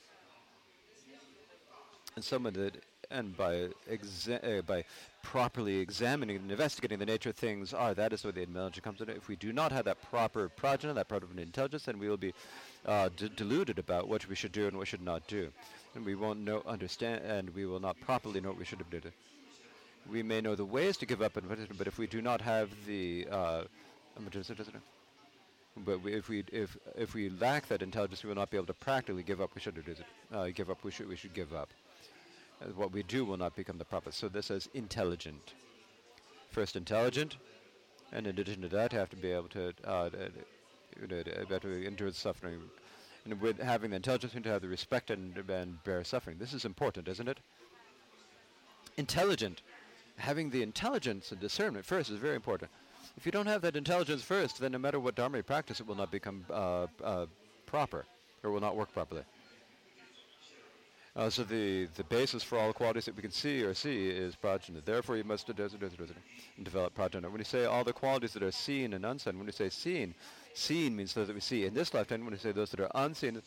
and 2.16 2.24
someone 2.24 2.54
that, 2.54 2.78
and 3.12 3.38
by 3.38 3.70
exa- 3.92 4.60
uh, 4.60 4.64
by 4.64 4.84
properly 5.22 5.78
examining 5.78 6.38
and 6.38 6.50
investigating 6.50 6.98
the 6.98 7.06
nature 7.06 7.30
of 7.30 7.36
things 7.36 7.76
are, 7.76 7.94
that 7.94 8.12
is 8.12 8.24
where 8.24 8.34
the 8.34 8.42
intelligence 8.42 8.84
comes 8.84 9.02
in. 9.02 9.10
If 9.10 9.28
we 9.28 9.36
do 9.36 9.54
not 9.54 9.72
have 9.72 9.86
that 9.86 10.02
proper 10.10 10.50
prajna, 10.50 10.96
that 10.96 11.10
proper 11.10 11.28
intelligence, 11.38 11.84
then 11.84 12.00
we 12.00 12.10
will 12.10 12.18
be 12.18 12.34
uh, 12.88 13.10
d- 13.16 13.30
deluded 13.36 13.78
about 13.78 14.08
what 14.08 14.28
we 14.28 14.34
should 14.34 14.52
do 14.52 14.64
and 14.66 14.74
what 14.74 14.82
we 14.82 14.86
should 14.88 15.04
not 15.04 15.28
do, 15.28 15.50
and 15.94 16.04
we 16.04 16.16
won't 16.16 16.40
know, 16.40 16.64
understand, 16.66 17.24
and 17.24 17.52
we 17.52 17.68
will 17.68 17.80
not 17.80 18.00
properly 18.02 18.42
know 18.42 18.50
what 18.50 18.58
we 18.58 18.66
should 18.66 18.80
have 18.80 18.90
done. 18.90 19.12
We 20.12 20.24
may 20.24 20.42
know 20.42 20.56
the 20.56 20.66
ways 20.66 20.98
to 20.98 21.06
give 21.06 21.22
up, 21.22 21.34
but 21.78 21.88
if 21.88 22.00
we 22.00 22.08
do 22.08 22.22
not 22.22 22.42
have 22.42 22.70
the 22.88 23.28
uh, 23.30 23.64
but 25.84 26.02
we, 26.02 26.14
if 26.14 26.30
we 26.30 26.44
if 26.52 26.78
if 26.96 27.14
we 27.14 27.30
lack 27.30 27.68
that 27.68 27.82
intelligence, 27.82 28.24
we 28.24 28.30
will 28.30 28.36
not 28.36 28.50
be 28.50 28.58
able 28.58 28.68
to 28.68 28.74
practically 28.74 29.24
give 29.24 29.42
up. 29.42 29.54
We 29.56 29.62
should 29.62 29.84
uh, 30.34 30.48
give 30.54 30.70
up. 30.70 30.84
We 30.84 30.92
should 30.92 31.10
we 31.10 31.16
should 31.16 31.34
give 31.34 31.54
up. 31.54 31.70
Uh, 32.62 32.68
what 32.76 32.92
we 32.92 33.04
do 33.04 33.26
will 33.26 33.38
not 33.38 33.56
become 33.56 33.78
the 33.78 33.86
proper. 33.86 34.12
So 34.12 34.30
this 34.30 34.50
is 34.50 34.70
intelligent. 34.74 35.54
First, 36.52 36.78
intelligent, 36.78 37.36
and 38.14 38.26
in 38.26 38.40
addition 38.40 38.62
to 38.62 38.70
that, 38.70 38.94
have 38.94 39.10
to 39.10 39.18
be 39.18 39.32
able 39.32 39.50
to 39.50 39.74
uh, 39.84 40.10
to, 40.10 41.60
to 41.60 41.86
endure 41.86 42.12
suffering. 42.12 42.62
And 43.26 43.42
with 43.42 43.60
having 43.60 43.90
the 43.90 43.98
intelligence, 43.98 44.34
we 44.34 44.40
need 44.40 44.46
to 44.46 44.52
have 44.52 44.62
the 44.62 44.70
respect 44.70 45.10
and, 45.10 45.38
and 45.50 45.84
bear 45.84 46.04
suffering. 46.04 46.38
This 46.38 46.54
is 46.54 46.64
important, 46.64 47.08
isn't 47.08 47.28
it? 47.28 47.40
Intelligent. 48.98 49.62
Having 50.18 50.52
the 50.52 50.62
intelligence 50.62 51.32
and 51.32 51.42
discernment 51.42 51.86
first 51.86 52.10
is 52.10 52.20
very 52.20 52.36
important. 52.36 52.72
If 53.18 53.26
you 53.26 53.32
don't 53.32 53.48
have 53.48 53.62
that 53.62 53.76
intelligence 53.76 54.22
first, 54.22 54.60
then 54.60 54.74
no 54.74 54.78
matter 54.78 55.00
what 55.00 55.16
dharma 55.16 55.38
you 55.38 55.44
practice, 55.44 55.80
it 55.80 55.88
will 55.88 55.96
not 55.96 56.12
become 56.12 56.46
uh, 56.50 56.88
uh, 57.04 57.26
proper 57.66 58.06
or 58.44 58.52
will 58.52 58.60
not 58.60 58.76
work 58.76 58.94
properly. 58.94 59.24
Uh, 61.16 61.30
so 61.30 61.44
the, 61.44 61.88
the 61.96 62.04
basis 62.04 62.44
for 62.44 62.60
all 62.60 62.68
the 62.68 62.74
qualities 62.74 63.06
that 63.06 63.16
we 63.16 63.22
can 63.22 63.32
see 63.32 63.64
or 63.64 63.74
see 63.74 64.10
is 64.10 64.36
prajna. 64.36 64.84
Therefore, 64.84 65.16
you 65.16 65.24
must 65.24 65.48
develop 65.48 66.94
prajna. 66.94 67.32
When 67.32 67.40
you 67.40 67.46
say 67.46 67.64
all 67.64 67.86
the 67.86 67.94
qualities 67.94 68.34
that 68.34 68.44
are 68.44 68.52
seen 68.52 68.94
and 68.94 69.06
unseen, 69.06 69.38
when 69.38 69.48
you 69.48 69.54
say 69.54 69.70
seen, 69.70 70.14
seen 70.54 70.94
means 70.94 71.14
those 71.14 71.28
that 71.28 71.34
we 71.34 71.40
see 71.40 71.64
in 71.64 71.74
this 71.74 71.94
lifetime. 71.94 72.26
When 72.26 72.34
you 72.34 72.40
say 72.40 72.52
those 72.52 72.72
that 72.72 72.82
are 72.82 72.92
unseen, 72.96 73.42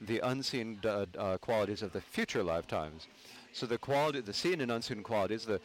the 0.00 0.18
unseen 0.18 0.80
uh, 0.84 1.06
uh, 1.16 1.38
qualities 1.38 1.82
of 1.82 1.92
the 1.92 2.00
future 2.00 2.42
lifetimes. 2.42 3.06
So 3.52 3.66
the 3.66 3.78
quality, 3.78 4.20
the 4.20 4.32
seen 4.32 4.60
and 4.60 4.72
unseen 4.72 5.04
qualities, 5.04 5.44
the 5.44 5.60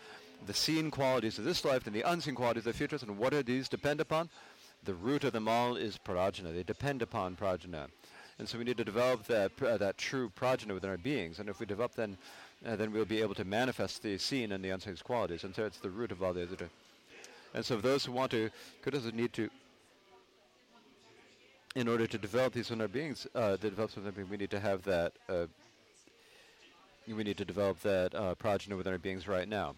the 0.46 0.54
seen 0.54 0.92
qualities 0.92 1.38
of 1.38 1.46
this 1.46 1.66
life 1.66 1.88
and 1.88 1.96
the 1.96 2.10
unseen 2.10 2.36
qualities 2.36 2.66
of 2.66 2.74
the 2.74 2.78
future. 2.78 2.98
And 3.02 3.18
what 3.18 3.32
do 3.32 3.44
these 3.44 3.68
depend 3.68 4.00
upon? 4.02 4.30
The 4.84 4.94
root 4.94 5.24
of 5.24 5.34
them 5.34 5.48
all 5.48 5.76
is 5.76 5.98
prajna. 5.98 6.54
They 6.54 6.64
depend 6.64 7.02
upon 7.02 7.36
prajna. 7.36 7.88
And 8.40 8.48
so 8.48 8.58
we 8.58 8.64
need 8.64 8.78
to 8.78 8.86
develop 8.86 9.26
that, 9.26 9.52
uh, 9.62 9.78
that 9.78 9.98
true 9.98 10.32
prajna 10.40 10.74
within 10.74 10.92
our 10.92 10.98
beings. 10.98 11.40
And 11.40 11.50
if 11.50 11.60
we 11.60 11.66
develop 11.66 11.96
then, 11.96 12.18
uh, 12.66 12.76
then 12.76 12.92
we'll 12.92 13.06
be 13.06 13.22
able 13.22 13.34
to 13.36 13.46
manifest 13.46 14.04
the 14.04 14.18
seen 14.18 14.52
and 14.52 14.64
the 14.64 14.70
unseen 14.70 14.96
qualities. 15.04 15.44
And 15.44 15.56
so 15.56 15.66
it's 15.66 15.80
the 15.80 15.90
root 15.90 16.12
of 16.12 16.22
all 16.22 16.34
the 16.34 16.44
other. 16.44 16.70
And 17.54 17.66
so 17.66 17.78
those 17.78 18.06
who 18.06 18.12
want 18.12 18.32
to, 18.32 18.52
could 18.84 18.94
need 19.16 19.34
to, 19.34 19.50
in 21.76 21.88
order 21.88 22.06
to 22.06 22.18
develop 22.18 22.54
these 22.54 22.70
in 22.70 22.82
our 22.82 22.88
beings, 22.88 23.26
uh, 23.34 23.52
the 23.52 23.70
develop 23.70 23.92
something, 23.92 24.30
we 24.30 24.38
need 24.38 24.52
to 24.52 24.60
have 24.60 24.84
that, 24.84 25.14
uh, 25.28 25.48
we 27.08 27.24
need 27.24 27.38
to 27.38 27.46
develop 27.46 27.82
that 27.82 28.14
uh, 28.14 28.36
prajna 28.36 28.78
within 28.78 28.94
our 28.94 29.00
beings 29.00 29.28
right 29.28 29.48
now. 29.48 29.76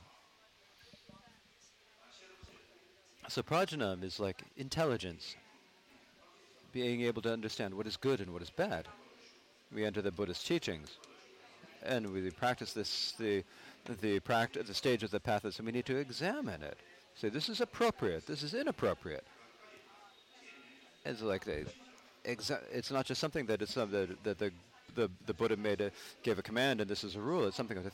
So 3.29 3.43
prajna 3.43 4.03
is 4.03 4.19
like 4.19 4.41
intelligence, 4.57 5.35
being 6.73 7.01
able 7.01 7.21
to 7.21 7.31
understand 7.31 7.75
what 7.75 7.85
is 7.85 7.95
good 7.95 8.21
and 8.21 8.33
what 8.33 8.41
is 8.41 8.49
bad. 8.49 8.87
We 9.71 9.85
enter 9.85 10.01
the 10.01 10.11
Buddhist 10.11 10.47
teachings, 10.47 10.97
and 11.83 12.11
we 12.11 12.31
practice 12.31 12.73
this 12.73 13.13
the 13.19 13.43
the 14.01 14.19
practice, 14.21 14.67
the 14.67 14.73
stage 14.73 15.03
of 15.03 15.11
the 15.11 15.19
path 15.19 15.45
and 15.45 15.59
we 15.63 15.71
need 15.71 15.85
to 15.85 15.97
examine 15.97 16.63
it. 16.63 16.77
Say 17.13 17.29
this 17.29 17.49
is 17.49 17.61
appropriate. 17.61 18.25
This 18.25 18.41
is 18.41 18.55
inappropriate. 18.55 19.23
It's 21.05 21.21
like 21.21 21.45
they, 21.45 21.65
exa- 22.25 22.63
it's 22.73 22.89
not 22.89 23.05
just 23.05 23.21
something 23.21 23.45
that 23.45 23.61
it's 23.61 23.75
that, 23.75 23.91
that 24.23 24.39
the, 24.39 24.51
the 24.95 25.09
the 25.27 25.33
Buddha 25.35 25.55
made 25.55 25.81
a 25.81 25.91
gave 26.23 26.39
a 26.39 26.43
command 26.43 26.81
and 26.81 26.89
this 26.89 27.03
is 27.03 27.15
a 27.15 27.21
rule. 27.21 27.45
It's 27.45 27.55
something 27.55 27.77
that 27.77 27.93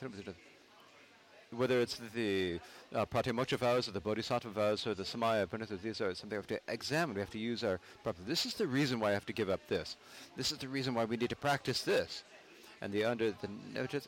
whether 1.51 1.79
it's 1.79 1.99
the 2.13 2.59
uh, 2.93 3.05
pratimoksha 3.05 3.57
vows 3.57 3.87
or 3.87 3.91
the 3.91 3.99
bodhisattva 3.99 4.49
vows 4.49 4.85
or 4.87 4.93
the 4.93 5.03
samaya 5.03 5.47
pranita, 5.47 5.79
these 5.81 6.01
are 6.01 6.13
something 6.13 6.31
we 6.31 6.35
have 6.35 6.47
to 6.47 6.59
examine. 6.67 7.15
We 7.15 7.21
have 7.21 7.31
to 7.31 7.39
use 7.39 7.63
our 7.63 7.79
proper. 8.03 8.21
This 8.27 8.45
is 8.45 8.53
the 8.55 8.67
reason 8.67 8.99
why 8.99 9.09
I 9.09 9.13
have 9.13 9.25
to 9.27 9.33
give 9.33 9.49
up 9.49 9.61
this. 9.67 9.97
This 10.35 10.51
is 10.51 10.57
the 10.57 10.67
reason 10.67 10.93
why 10.93 11.05
we 11.05 11.17
need 11.17 11.29
to 11.29 11.35
practice 11.35 11.81
this. 11.81 12.23
And 12.81 12.91
the 12.91 13.05
under 13.05 13.31
the 13.31 13.49
notice. 13.73 14.07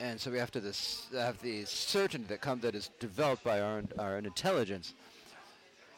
And 0.00 0.20
so 0.20 0.30
we 0.30 0.38
have 0.38 0.50
to 0.52 0.60
this, 0.60 1.06
have 1.12 1.40
the 1.40 1.64
certainty 1.64 2.26
that 2.28 2.40
come 2.40 2.60
that 2.60 2.74
is 2.74 2.90
developed 2.98 3.44
by 3.44 3.60
our 3.60 3.82
our 3.98 4.18
intelligence 4.18 4.94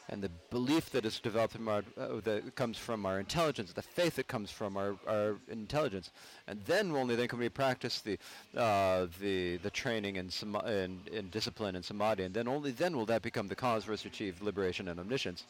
and 0.09 0.21
the 0.21 0.29
belief 0.49 0.89
that 0.91 1.05
is 1.05 1.19
developed 1.19 1.53
from 1.53 1.67
our, 1.67 1.83
uh, 1.97 2.19
that 2.23 2.55
comes 2.55 2.77
from 2.77 3.05
our 3.05 3.19
intelligence, 3.19 3.73
the 3.73 3.81
faith 3.81 4.15
that 4.15 4.27
comes 4.27 4.49
from 4.49 4.77
our, 4.77 4.95
our 5.07 5.35
intelligence, 5.49 6.11
and 6.47 6.61
then 6.65 6.91
only 6.91 7.15
then 7.15 7.27
can 7.27 7.39
we 7.39 7.49
practice 7.49 8.01
the 8.01 8.17
uh, 8.55 9.07
the 9.19 9.57
the 9.57 9.69
training 9.69 10.17
and 10.17 10.33
in, 10.41 10.55
in, 10.67 10.99
in 11.11 11.29
discipline 11.29 11.75
and 11.75 11.83
samadhi, 11.83 12.23
and 12.23 12.33
then 12.33 12.47
only 12.47 12.71
then 12.71 12.95
will 12.95 13.05
that 13.05 13.21
become 13.21 13.47
the 13.47 13.55
cause 13.55 13.83
for 13.83 13.93
us 13.93 14.03
to 14.03 14.07
achieve 14.07 14.41
liberation 14.41 14.87
and 14.87 14.99
omniscience. 14.99 15.43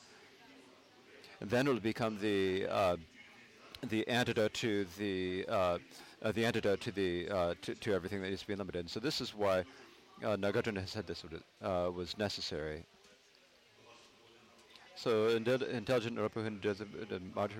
And 1.39 1.49
then 1.49 1.67
it 1.67 1.73
will 1.73 1.79
become 1.79 2.17
the 2.19 2.65
uh, 2.67 2.97
the 3.89 4.07
antidote 4.07 4.55
to 4.55 4.87
the 4.97 5.45
uh, 5.47 5.77
uh, 6.23 6.31
the 6.31 6.45
antidote 6.45 6.81
to 6.81 6.91
the 6.91 7.29
uh, 7.29 7.53
to, 7.61 7.75
to 7.75 7.93
everything 7.93 8.21
that 8.23 8.29
needs 8.29 8.41
to 8.41 8.47
be 8.47 8.55
limited. 8.55 8.79
And 8.79 8.89
so 8.89 8.99
this 8.99 9.21
is 9.21 9.35
why 9.35 9.59
uh, 10.23 10.35
Nagarjuna 10.35 10.79
has 10.79 10.89
said 10.89 11.05
this 11.05 11.23
was 11.61 12.17
necessary 12.17 12.85
so 14.97 15.27
intelligent 15.29 16.17
who 16.17 16.49
does 16.59 16.81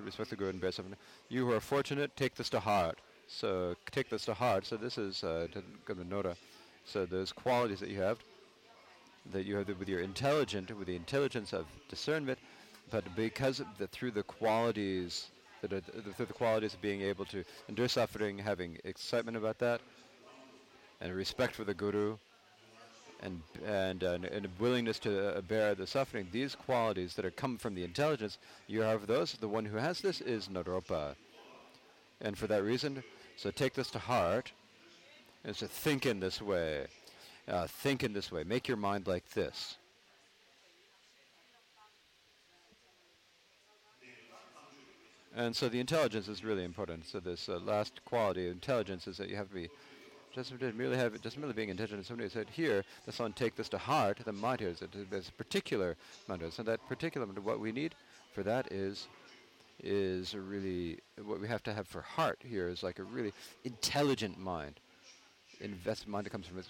respect 0.04 0.32
the 0.32 0.36
good 0.36 0.54
and 0.56 0.74
suffering. 0.74 0.96
You 1.30 1.46
who 1.46 1.54
are 1.54 1.60
fortunate, 1.60 2.16
take 2.16 2.36
this 2.36 2.50
to 2.50 2.60
heart. 2.60 3.00
So 3.28 3.76
take 3.92 4.10
this 4.10 4.26
to 4.26 4.34
heart. 4.34 4.66
So 4.66 4.76
this 4.76 4.98
is 4.98 5.24
uh, 5.24 5.48
Nora. 6.10 6.36
So 6.84 7.06
those 7.06 7.32
qualities 7.32 7.80
that 7.80 7.90
you 7.90 8.02
have, 8.02 8.18
that 9.32 9.46
you 9.46 9.56
have 9.58 9.68
with 9.68 9.88
your 9.88 10.00
intelligent, 10.00 10.76
with 10.76 10.88
the 10.88 10.96
intelligence 10.96 11.54
of 11.54 11.66
discernment, 11.90 12.40
but 12.90 13.04
because 13.16 13.62
the, 13.78 13.88
through 13.88 14.12
the 14.12 14.24
qualities 14.24 15.28
that 15.62 15.74
are, 15.74 15.82
through 15.82 16.26
the 16.26 16.34
qualities 16.34 16.74
of 16.74 16.82
being 16.82 17.02
able 17.02 17.26
to 17.26 17.44
endure 17.70 17.88
suffering, 17.88 18.38
having 18.38 18.78
excitement 18.84 19.38
about 19.38 19.60
that, 19.60 19.82
and 21.02 21.14
respect 21.14 21.56
for 21.56 21.66
the 21.66 21.74
guru, 21.74 22.18
and 23.22 23.42
and, 23.66 24.04
uh, 24.04 24.18
and 24.32 24.46
a 24.46 24.50
willingness 24.60 25.00
to 25.00 25.38
uh, 25.38 25.42
bear 25.42 25.76
the 25.76 25.88
suffering, 25.88 26.28
these 26.32 26.56
qualities 26.56 27.16
that 27.16 27.26
are 27.26 27.32
come 27.32 27.58
from 27.58 27.76
the 27.76 27.84
intelligence, 27.84 28.38
you 28.68 28.82
have 28.82 29.08
those. 29.08 29.34
The 29.34 29.48
one 29.48 29.66
who 29.66 29.78
has 29.78 30.02
this 30.02 30.22
is 30.22 30.48
Naropa. 30.48 31.16
And 32.22 32.38
for 32.38 32.48
that 32.48 32.64
reason, 32.64 33.04
so 33.36 33.52
take 33.52 33.74
this 33.74 33.92
to 33.92 34.00
heart, 34.00 34.52
and 35.44 35.56
so 35.56 35.68
think 35.68 36.06
in 36.06 36.20
this 36.20 36.42
way. 36.42 36.88
Uh, 37.48 37.68
think 37.68 38.04
in 38.04 38.14
this 38.14 38.32
way. 38.32 38.44
Make 38.44 38.68
your 38.68 38.78
mind 38.78 39.08
like 39.08 39.30
this. 39.32 39.78
And 45.38 45.56
so 45.56 45.70
the 45.70 45.80
intelligence 45.80 46.28
is 46.28 46.44
really 46.44 46.64
important. 46.64 47.06
So 47.06 47.20
this 47.20 47.48
uh, 47.48 47.60
last 47.60 48.04
quality 48.06 48.48
of 48.48 48.54
intelligence 48.54 49.08
is 49.08 49.18
that 49.18 49.30
you 49.30 49.36
have 49.36 49.50
to 49.50 49.54
be 49.54 49.70
doesn't 50.36 50.62
merely 50.78 50.98
have 50.98 51.14
merely 51.38 51.54
being 51.54 51.70
intelligent. 51.70 52.06
Somebody 52.06 52.30
said 52.30 52.48
here, 52.50 52.84
the 53.06 53.12
son 53.12 53.34
take 53.34 53.56
this 53.56 53.70
to 53.70 53.78
heart. 53.78 54.20
The 54.24 54.32
mind 54.32 54.60
here 54.60 54.70
is 54.70 54.82
a, 54.82 55.32
particular 55.38 55.96
mantra. 56.28 56.52
So 56.52 56.64
that 56.64 56.86
particular 56.88 57.26
what 57.28 57.60
we 57.60 57.72
need 57.72 57.96
for 58.34 58.44
that 58.44 58.72
is 58.72 59.08
is 59.84 60.34
really 60.34 60.98
what 61.24 61.40
we 61.40 61.48
have 61.48 61.62
to 61.64 61.74
have 61.74 61.88
for 61.88 62.02
heart 62.02 62.40
here 62.44 62.68
is 62.68 62.82
like 62.82 63.00
a 63.00 63.04
really 63.04 63.32
intelligent 63.64 64.38
mind. 64.40 64.80
Invest 65.62 66.08
mind 66.08 66.26
that 66.26 66.32
comes 66.32 66.48
from 66.48 66.60
it. 66.60 66.66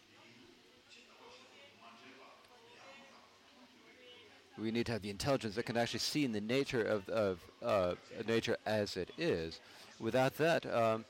We 4.58 4.72
need 4.72 4.88
to 4.88 4.92
have 4.92 5.02
the 5.04 5.10
intelligence 5.10 5.56
that 5.56 5.64
can 5.64 5.78
actually 5.78 6.00
see 6.00 6.26
in 6.26 6.32
the 6.32 6.42
nature 6.42 6.82
of, 6.82 7.08
of 7.10 7.40
uh, 7.64 7.94
nature 8.28 8.58
as 8.66 8.98
it 8.98 9.12
is. 9.18 9.60
Without 10.00 10.36
that, 10.38 10.66
um, 10.74 11.06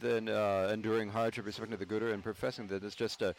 than 0.00 0.28
uh, 0.28 0.70
enduring 0.72 1.08
hardship, 1.08 1.46
respecting 1.46 1.78
the 1.78 1.86
Guru, 1.86 2.12
and 2.12 2.22
professing 2.22 2.66
that 2.68 2.84
it's 2.84 2.94
just 2.94 3.22
uh, 3.22 3.32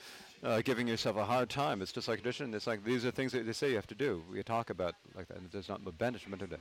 uh, 0.43 0.61
giving 0.61 0.87
yourself 0.87 1.17
a 1.17 1.25
hard 1.25 1.49
time. 1.49 1.81
It's 1.81 1.91
just 1.91 2.07
like 2.07 2.21
tradition. 2.21 2.53
It's 2.53 2.67
like 2.67 2.83
these 2.83 3.05
are 3.05 3.11
things 3.11 3.31
that 3.31 3.45
they 3.45 3.53
say 3.53 3.69
you 3.69 3.75
have 3.75 3.87
to 3.87 3.95
do. 3.95 4.23
We 4.31 4.41
talk 4.43 4.69
about 4.69 4.95
like 5.15 5.27
that, 5.27 5.37
and 5.37 5.49
there's 5.51 5.69
not 5.69 5.81
banishment 5.97 6.41
in 6.41 6.53
it. 6.53 6.59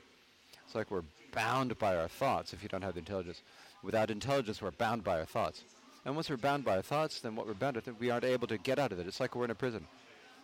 It's 0.64 0.74
like 0.74 0.90
we're 0.90 1.04
bound 1.32 1.78
by 1.78 1.96
our 1.96 2.08
thoughts 2.08 2.52
if 2.52 2.62
you 2.62 2.68
don't 2.68 2.82
have 2.82 2.94
the 2.94 3.00
intelligence. 3.00 3.42
Without 3.82 4.10
intelligence, 4.10 4.60
we're 4.60 4.72
bound 4.72 5.04
by 5.04 5.18
our 5.18 5.26
thoughts. 5.26 5.64
And 6.04 6.14
once 6.14 6.30
we're 6.30 6.36
bound 6.36 6.64
by 6.64 6.76
our 6.76 6.82
thoughts, 6.82 7.20
then 7.20 7.36
what 7.36 7.46
we're 7.46 7.54
bound 7.54 7.76
with, 7.76 7.88
we 8.00 8.10
aren't 8.10 8.24
able 8.24 8.46
to 8.48 8.58
get 8.58 8.78
out 8.78 8.92
of 8.92 8.98
it. 8.98 9.06
It's 9.06 9.20
like 9.20 9.34
we're 9.34 9.44
in 9.44 9.50
a 9.50 9.56
prison. 9.56 9.86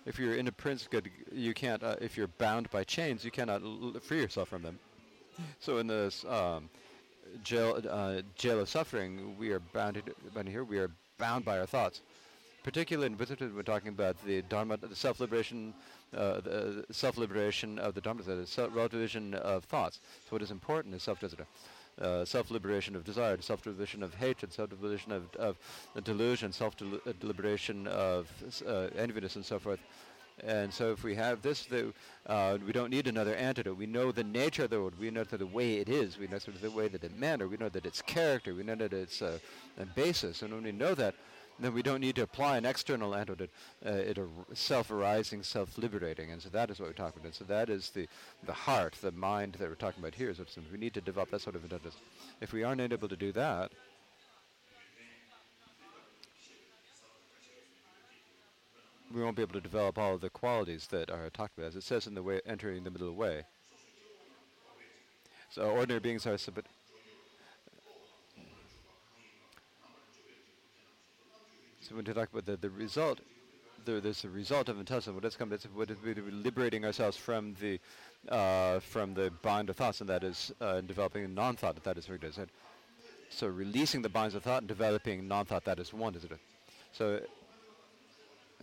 If 0.06 0.18
you're 0.18 0.34
in 0.34 0.48
a 0.48 0.52
prison, 0.52 0.88
good—you 0.90 1.54
can't. 1.54 1.82
Uh, 1.82 1.96
if 2.00 2.16
you're 2.16 2.26
bound 2.26 2.70
by 2.70 2.84
chains, 2.84 3.24
you 3.24 3.30
cannot 3.30 3.62
free 4.02 4.20
yourself 4.20 4.48
from 4.48 4.62
them. 4.62 4.78
So 5.60 5.78
in 5.78 5.86
this 5.86 6.24
um, 6.24 6.68
jail, 7.42 7.80
uh, 7.88 8.22
jail 8.36 8.60
of 8.60 8.68
suffering, 8.68 9.36
we 9.38 9.50
are 9.52 9.60
bound 9.60 10.02
here. 10.46 10.64
We 10.64 10.78
are 10.78 10.90
bound 11.18 11.44
by 11.44 11.58
our 11.58 11.66
thoughts. 11.66 12.00
Particularly 12.62 13.06
in 13.06 13.16
Buddhism, 13.16 13.54
we're 13.56 13.62
talking 13.62 13.88
about 13.88 14.16
the 14.24 14.42
Dharma, 14.42 14.76
the 14.76 14.94
self-liberation, 14.94 15.74
uh, 16.16 16.40
the 16.40 16.84
self-liberation 16.92 17.78
of 17.80 17.94
the 17.94 18.00
Dharma, 18.00 18.22
the 18.22 18.46
relativism 18.72 19.34
of 19.34 19.64
thoughts. 19.64 19.98
So 20.24 20.36
what 20.36 20.42
is 20.42 20.52
important 20.52 20.94
is 20.94 21.02
self-discipline. 21.02 21.48
Uh, 22.00 22.24
self-liberation 22.24 22.96
of 22.96 23.04
desire, 23.04 23.38
self-liberation 23.40 24.02
of 24.02 24.14
hatred, 24.14 24.52
self-liberation 24.52 25.12
of, 25.12 25.22
of 25.36 25.56
delusion, 26.04 26.50
self-liberation 26.50 27.86
of 27.86 28.30
uh, 28.66 28.88
and 28.96 29.44
so 29.44 29.58
forth. 29.58 29.80
And 30.44 30.72
so 30.72 30.90
if 30.92 31.04
we 31.04 31.14
have 31.14 31.42
this, 31.42 31.64
the, 31.66 31.92
uh, 32.26 32.58
we 32.66 32.72
don't 32.72 32.90
need 32.90 33.06
another 33.06 33.34
antidote. 33.34 33.76
We 33.76 33.86
know 33.86 34.12
the 34.12 34.24
nature 34.24 34.64
of 34.64 34.70
the 34.70 34.80
world. 34.80 34.94
We 34.98 35.10
know 35.10 35.24
the 35.24 35.46
way 35.46 35.74
it 35.74 35.88
is. 35.88 36.18
We 36.18 36.26
know 36.26 36.38
sort 36.38 36.56
of 36.56 36.62
the 36.62 36.70
way 36.70 36.88
that 36.88 37.04
it 37.04 37.16
manner. 37.18 37.46
We 37.46 37.56
know 37.56 37.68
that 37.68 37.86
its 37.86 38.02
character. 38.02 38.54
We 38.54 38.62
know 38.62 38.74
that 38.74 38.92
its 38.92 39.22
uh, 39.22 39.38
basis. 39.94 40.42
And 40.42 40.52
when 40.52 40.64
we 40.64 40.72
know 40.72 40.94
that, 40.94 41.14
then 41.60 41.74
we 41.74 41.82
don't 41.82 42.00
need 42.00 42.16
to 42.16 42.22
apply 42.22 42.56
an 42.56 42.64
external 42.64 43.14
antidote. 43.14 43.50
Uh, 43.84 43.90
it 43.90 44.18
ar- 44.18 44.26
self-arising, 44.54 45.42
self-liberating. 45.42 46.32
And 46.32 46.42
so 46.42 46.48
that 46.48 46.70
is 46.70 46.80
what 46.80 46.88
we're 46.88 46.94
talking 46.94 47.20
about. 47.20 47.26
And 47.26 47.34
so 47.34 47.44
that 47.44 47.68
is 47.68 47.90
the, 47.90 48.08
the 48.46 48.52
heart, 48.52 48.96
the 49.00 49.12
mind 49.12 49.56
that 49.60 49.68
we're 49.68 49.74
talking 49.74 50.02
about 50.02 50.14
here. 50.14 50.34
So 50.34 50.44
we 50.72 50.78
need 50.78 50.94
to 50.94 51.00
develop 51.00 51.30
that 51.30 51.42
sort 51.42 51.54
of 51.54 51.62
intelligence. 51.62 51.96
If 52.40 52.52
we 52.52 52.64
aren't 52.64 52.80
able 52.80 53.08
to 53.08 53.16
do 53.16 53.32
that, 53.32 53.70
we 59.12 59.22
won't 59.22 59.36
be 59.36 59.42
able 59.42 59.54
to 59.54 59.60
develop 59.60 59.98
all 59.98 60.14
of 60.14 60.20
the 60.20 60.30
qualities 60.30 60.86
that 60.88 61.10
are 61.10 61.28
talked 61.30 61.58
about, 61.58 61.68
as 61.68 61.76
it 61.76 61.82
says 61.82 62.06
in 62.06 62.14
the 62.14 62.22
way 62.22 62.40
entering 62.46 62.84
the 62.84 62.90
middle 62.90 63.12
way. 63.14 63.44
So 65.50 65.64
ordinary 65.64 66.00
beings 66.00 66.26
are 66.26 66.38
but 66.54 66.64
so 71.80 71.94
when 71.94 72.06
you 72.06 72.14
talk 72.14 72.30
about 72.32 72.46
the, 72.46 72.56
the 72.56 72.70
result, 72.70 73.20
there, 73.84 74.00
there's 74.00 74.24
a 74.24 74.30
result 74.30 74.70
of 74.70 74.78
intelligence. 74.78 75.14
What 75.14 75.24
is 75.24 75.36
coming? 75.36 75.54
It's 75.54 75.64
what 75.64 75.90
is 75.90 75.98
liberating 76.30 76.84
ourselves 76.84 77.16
from 77.16 77.54
the 77.60 77.78
uh, 78.30 78.80
from 78.80 79.12
the 79.12 79.30
bind 79.42 79.68
of 79.68 79.76
thoughts, 79.76 80.00
and 80.00 80.08
that 80.08 80.24
is 80.24 80.52
uh, 80.60 80.80
developing 80.80 81.34
non-thought. 81.34 81.82
That 81.82 81.98
is 81.98 82.06
good. 82.06 82.32
So 83.28 83.46
releasing 83.46 84.00
the 84.00 84.08
binds 84.08 84.34
of 84.34 84.42
thought 84.42 84.62
and 84.62 84.68
developing 84.68 85.28
non-thought. 85.28 85.64
That 85.64 85.78
is 85.78 85.92
one. 85.92 86.14
Is 86.14 86.24
it? 86.24 86.32
So 86.92 87.20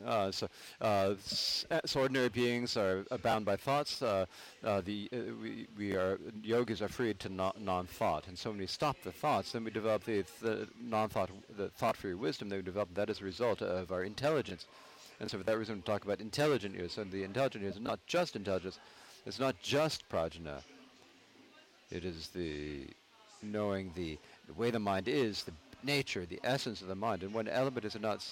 uh, 0.06 0.32
so, 0.32 0.48
uh, 0.82 1.14
so 1.86 2.02
ordinary 2.02 2.30
beings 2.30 2.78
are 2.78 3.04
bound 3.22 3.46
by 3.46 3.56
thoughts. 3.56 4.02
Uh, 4.02 4.26
uh 4.64 4.82
the 4.82 5.10
uh, 5.14 5.18
we, 5.42 5.68
we 5.78 5.96
are 5.96 6.20
yogis 6.42 6.82
are 6.82 6.88
freed 6.88 7.20
to 7.20 7.30
non-thought, 7.30 8.28
and 8.28 8.38
so 8.38 8.50
when 8.50 8.60
we 8.60 8.68
stop 8.68 8.98
the 9.04 9.12
thoughts, 9.12 9.52
then 9.52 9.64
we 9.64 9.72
develop 9.72 10.04
the, 10.04 10.24
the 10.42 10.68
non-thought, 10.82 11.30
the 11.58 11.70
thought-free 11.70 12.14
wisdom. 12.14 12.50
That 12.50 12.58
we 12.58 12.62
develop 12.62 12.94
that 12.96 13.10
as 13.10 13.22
a 13.22 13.26
result 13.26 13.62
of 13.62 13.92
our 13.92 14.04
intelligence, 14.04 14.66
and 15.20 15.30
so 15.30 15.38
for 15.38 15.44
that 15.44 15.58
reason, 15.58 15.76
we 15.76 15.82
talk 15.82 16.04
about 16.04 16.22
intelligent 16.22 16.76
ears. 16.76 16.98
And 16.98 17.12
the 17.12 17.24
intelligent 17.24 17.64
ears 17.64 17.76
is 17.76 17.82
not 17.82 18.00
just 18.08 18.36
intelligence; 18.36 18.80
it's 19.26 19.40
not 19.40 19.56
just 19.62 20.08
prajna. 20.10 20.62
It 21.92 22.06
is 22.06 22.30
the 22.30 22.88
knowing 23.42 23.92
the, 23.96 24.18
the 24.48 24.54
way 24.54 24.72
the 24.72 24.80
mind 24.80 25.08
is, 25.08 25.44
the 25.44 25.54
nature, 25.84 26.26
the 26.26 26.40
essence 26.44 26.82
of 26.82 26.88
the 26.88 26.96
mind, 26.96 27.24
and 27.24 27.34
one 27.34 27.48
element 27.48 27.86
is 27.86 28.00
not 28.00 28.26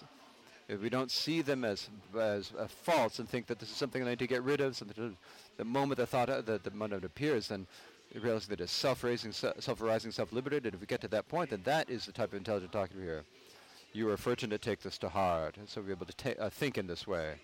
if 0.67 0.81
we 0.81 0.89
don't 0.89 1.11
see 1.11 1.41
them 1.41 1.63
as 1.63 1.89
as 2.17 2.51
uh, 2.57 2.67
false 2.67 3.19
and 3.19 3.29
think 3.29 3.47
that 3.47 3.59
this 3.59 3.69
is 3.69 3.75
something 3.75 4.03
I 4.03 4.09
need 4.09 4.19
to 4.19 4.27
get 4.27 4.43
rid 4.43 4.61
of, 4.61 4.75
something 4.75 5.15
the 5.57 5.65
moment 5.65 5.97
the 5.97 6.05
thought 6.05 6.29
uh, 6.29 6.41
the, 6.41 6.59
the 6.59 6.71
moment 6.71 7.05
appears, 7.05 7.47
then 7.47 7.67
realize 8.15 8.47
that 8.47 8.61
it's 8.61 8.71
self-raising, 8.71 9.31
self-arising, 9.31 10.11
self-liberated. 10.11 10.65
And 10.65 10.75
if 10.75 10.81
we 10.81 10.87
get 10.87 11.01
to 11.01 11.07
that 11.09 11.27
point, 11.27 11.49
then 11.49 11.61
that 11.63 11.89
is 11.89 12.05
the 12.05 12.11
type 12.11 12.29
of 12.29 12.35
intelligent 12.35 12.71
talking 12.71 13.01
here. 13.01 13.23
You 13.93 14.09
are 14.09 14.17
fortunate 14.17 14.61
to 14.61 14.69
take 14.69 14.81
this 14.81 14.97
to 14.99 15.09
heart, 15.09 15.57
and 15.57 15.67
so 15.67 15.81
be 15.81 15.91
able 15.91 16.05
to 16.05 16.13
ta- 16.13 16.41
uh, 16.41 16.49
think 16.49 16.77
in 16.77 16.87
this 16.87 17.07
way. 17.07 17.35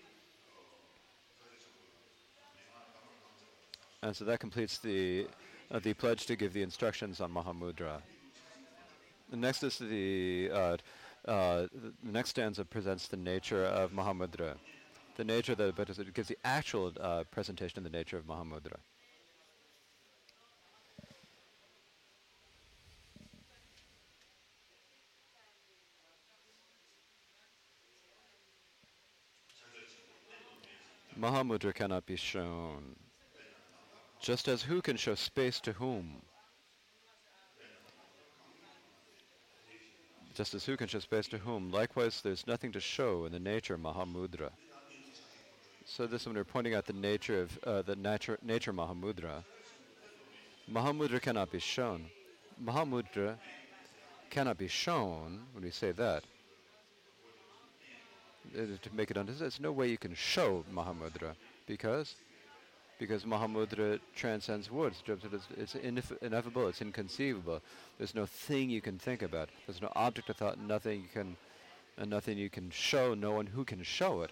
And 4.02 4.14
so 4.14 4.24
that 4.26 4.38
completes 4.40 4.78
the 4.78 5.26
uh, 5.70 5.78
the 5.78 5.94
pledge 5.94 6.26
to 6.26 6.36
give 6.36 6.52
the 6.52 6.62
instructions 6.62 7.20
on 7.20 7.32
Mahamudra. 7.32 8.02
The 9.30 9.36
next 9.36 9.62
is 9.62 9.78
the 9.78 10.50
uh, 10.52 10.76
uh, 11.26 11.66
the 11.72 11.92
next 12.02 12.30
stanza 12.30 12.64
presents 12.64 13.08
the 13.08 13.16
nature 13.16 13.64
of 13.64 13.92
Mahamudra, 13.92 14.56
the 15.16 15.24
nature 15.24 15.54
that 15.54 15.78
it 15.78 16.14
gives 16.14 16.28
the 16.28 16.38
actual 16.44 16.92
uh, 17.00 17.24
presentation 17.30 17.78
of 17.78 17.84
the 17.84 17.96
nature 17.96 18.16
of 18.16 18.26
Mahamudra. 18.26 18.76
Mahamudra 31.18 31.72
cannot 31.72 32.04
be 32.06 32.16
shown, 32.16 32.96
just 34.20 34.48
as 34.48 34.62
who 34.62 34.82
can 34.82 34.96
show 34.96 35.14
space 35.14 35.60
to 35.60 35.72
whom? 35.72 36.20
Just 40.34 40.52
as 40.54 40.64
who 40.64 40.76
can 40.76 40.88
show 40.88 40.98
space 40.98 41.28
to 41.28 41.38
whom? 41.38 41.70
Likewise, 41.70 42.20
there's 42.20 42.46
nothing 42.46 42.72
to 42.72 42.80
show 42.80 43.24
in 43.24 43.32
the 43.32 43.38
nature 43.38 43.74
of 43.74 43.80
Mahamudra. 43.80 44.50
So 45.86 46.08
this 46.08 46.26
one, 46.26 46.34
we're 46.34 46.42
pointing 46.42 46.74
out 46.74 46.86
the 46.86 46.92
nature 46.92 47.42
of 47.42 47.58
uh, 47.64 47.82
the 47.82 47.94
nature 47.94 48.38
nature 48.42 48.72
Mahamudra. 48.72 49.44
Mahamudra 50.70 51.20
cannot 51.20 51.52
be 51.52 51.60
shown. 51.60 52.06
Mahamudra 52.62 53.36
cannot 54.30 54.58
be 54.58 54.66
shown 54.66 55.40
when 55.52 55.62
we 55.62 55.70
say 55.70 55.92
that. 55.92 56.24
Uh, 58.56 58.62
to 58.82 58.94
make 58.94 59.10
it 59.12 59.16
understood, 59.16 59.42
there's 59.42 59.60
no 59.60 59.70
way 59.70 59.88
you 59.88 59.98
can 59.98 60.14
show 60.14 60.64
Mahamudra 60.74 61.34
because 61.66 62.16
because 62.98 63.24
Mahamudra 63.24 63.98
transcends 64.14 64.70
words. 64.70 65.02
It's 65.56 65.74
ineffable, 65.74 66.68
it's 66.68 66.80
inconceivable. 66.80 67.60
There's 67.98 68.14
no 68.14 68.26
thing 68.26 68.70
you 68.70 68.80
can 68.80 68.98
think 68.98 69.22
about. 69.22 69.48
There's 69.66 69.82
no 69.82 69.92
object 69.96 70.30
of 70.30 70.36
thought, 70.36 70.58
nothing 70.58 71.02
you 71.02 71.08
can, 71.12 71.36
and 71.98 72.10
nothing 72.10 72.38
you 72.38 72.50
can 72.50 72.70
show, 72.70 73.14
no 73.14 73.32
one 73.32 73.46
who 73.46 73.64
can 73.64 73.82
show 73.82 74.22
it. 74.22 74.30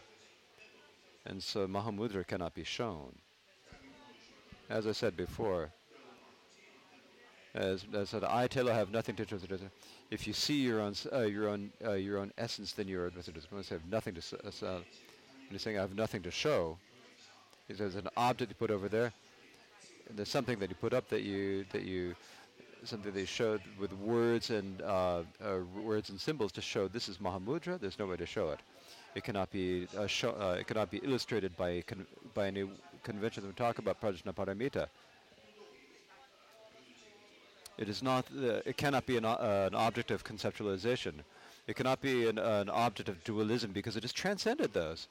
And 1.24 1.42
so 1.42 1.66
Mahamudra 1.66 2.26
cannot 2.26 2.54
be 2.54 2.64
shown. 2.64 3.12
As 4.68 4.86
I 4.86 4.92
said 4.92 5.16
before, 5.16 5.70
as, 7.54 7.84
as 7.92 8.00
I 8.00 8.04
said, 8.04 8.24
I 8.24 8.48
Tilo 8.48 8.72
have 8.72 8.90
nothing 8.90 9.14
to 9.16 9.26
do 9.26 9.38
If 10.10 10.26
you 10.26 10.32
see 10.32 10.54
your 10.54 10.80
own 10.80 10.94
uh, 11.12 11.20
your 11.20 11.48
own 11.48 11.70
uh, 11.84 11.92
your 11.92 12.18
own 12.18 12.32
essence, 12.38 12.72
then 12.72 12.88
you're 12.88 13.10
when 13.10 13.62
I 13.70 13.74
have 13.74 13.86
nothing 13.90 14.14
to. 14.14 14.20
Uh, 14.36 14.50
when 14.72 15.50
you're 15.50 15.58
saying 15.58 15.76
I 15.76 15.82
have 15.82 15.94
nothing 15.94 16.22
to 16.22 16.30
show, 16.30 16.78
there's 17.68 17.94
an 17.94 18.08
object 18.16 18.50
you 18.50 18.54
put 18.54 18.70
over 18.70 18.88
there. 18.88 19.12
there's 20.10 20.28
something 20.28 20.58
that 20.58 20.68
you 20.68 20.76
put 20.76 20.92
up 20.92 21.08
that 21.08 21.22
you 21.22 21.64
that 21.72 21.82
you 21.82 22.14
something 22.84 23.12
they 23.12 23.24
showed 23.24 23.60
with 23.78 23.92
words 23.92 24.50
and 24.50 24.82
uh, 24.82 25.22
uh, 25.40 25.58
words 25.84 26.10
and 26.10 26.20
symbols 26.20 26.50
to 26.52 26.60
show 26.60 26.88
this 26.88 27.08
is 27.08 27.18
Mahamudra. 27.18 27.80
There's 27.80 27.98
no 27.98 28.06
way 28.06 28.16
to 28.16 28.26
show 28.26 28.50
it. 28.50 28.60
It 29.14 29.22
cannot 29.24 29.50
be 29.52 29.86
uh, 29.96 30.06
show, 30.06 30.30
uh, 30.30 30.56
it 30.58 30.66
cannot 30.66 30.90
be 30.90 30.98
illustrated 30.98 31.56
by 31.56 31.84
by 32.34 32.48
any 32.48 32.68
convention 33.02 33.42
that 33.42 33.48
we 33.48 33.54
talk 33.54 33.78
about 33.78 34.00
Prajnaparamita. 34.00 34.86
It 37.78 37.88
is 37.88 38.02
not. 38.02 38.26
it 38.32 38.76
cannot 38.76 39.06
be 39.06 39.16
an, 39.16 39.24
uh, 39.24 39.68
an 39.70 39.74
object 39.74 40.10
of 40.10 40.24
conceptualization. 40.24 41.12
It 41.66 41.76
cannot 41.76 42.00
be 42.00 42.28
an, 42.28 42.38
an 42.38 42.68
object 42.68 43.08
of 43.08 43.22
dualism 43.24 43.70
because 43.72 43.96
it 43.96 44.02
has 44.02 44.12
transcended 44.12 44.72
those. 44.72 45.06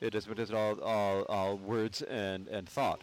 It 0.00 0.14
is, 0.14 0.26
it 0.26 0.38
is 0.38 0.50
all, 0.50 0.80
all, 0.80 1.22
all 1.24 1.56
words 1.56 2.02
and, 2.02 2.48
and 2.48 2.68
thought. 2.68 3.00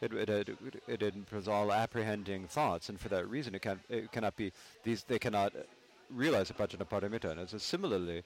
It, 0.00 0.12
it, 0.12 0.28
it, 0.28 0.48
it, 0.86 1.02
it 1.02 1.48
all 1.48 1.72
apprehending 1.72 2.46
thoughts, 2.46 2.88
and 2.88 3.00
for 3.00 3.08
that 3.08 3.28
reason, 3.28 3.54
it, 3.54 3.62
can, 3.62 3.80
it 3.88 4.12
cannot 4.12 4.36
be 4.36 4.52
these. 4.84 5.02
They 5.02 5.18
cannot 5.18 5.52
realize 6.08 6.50
a 6.50 6.54
Prajnaparamita. 6.54 7.36
And 7.36 7.50
so 7.50 7.58
similarly, 7.58 8.22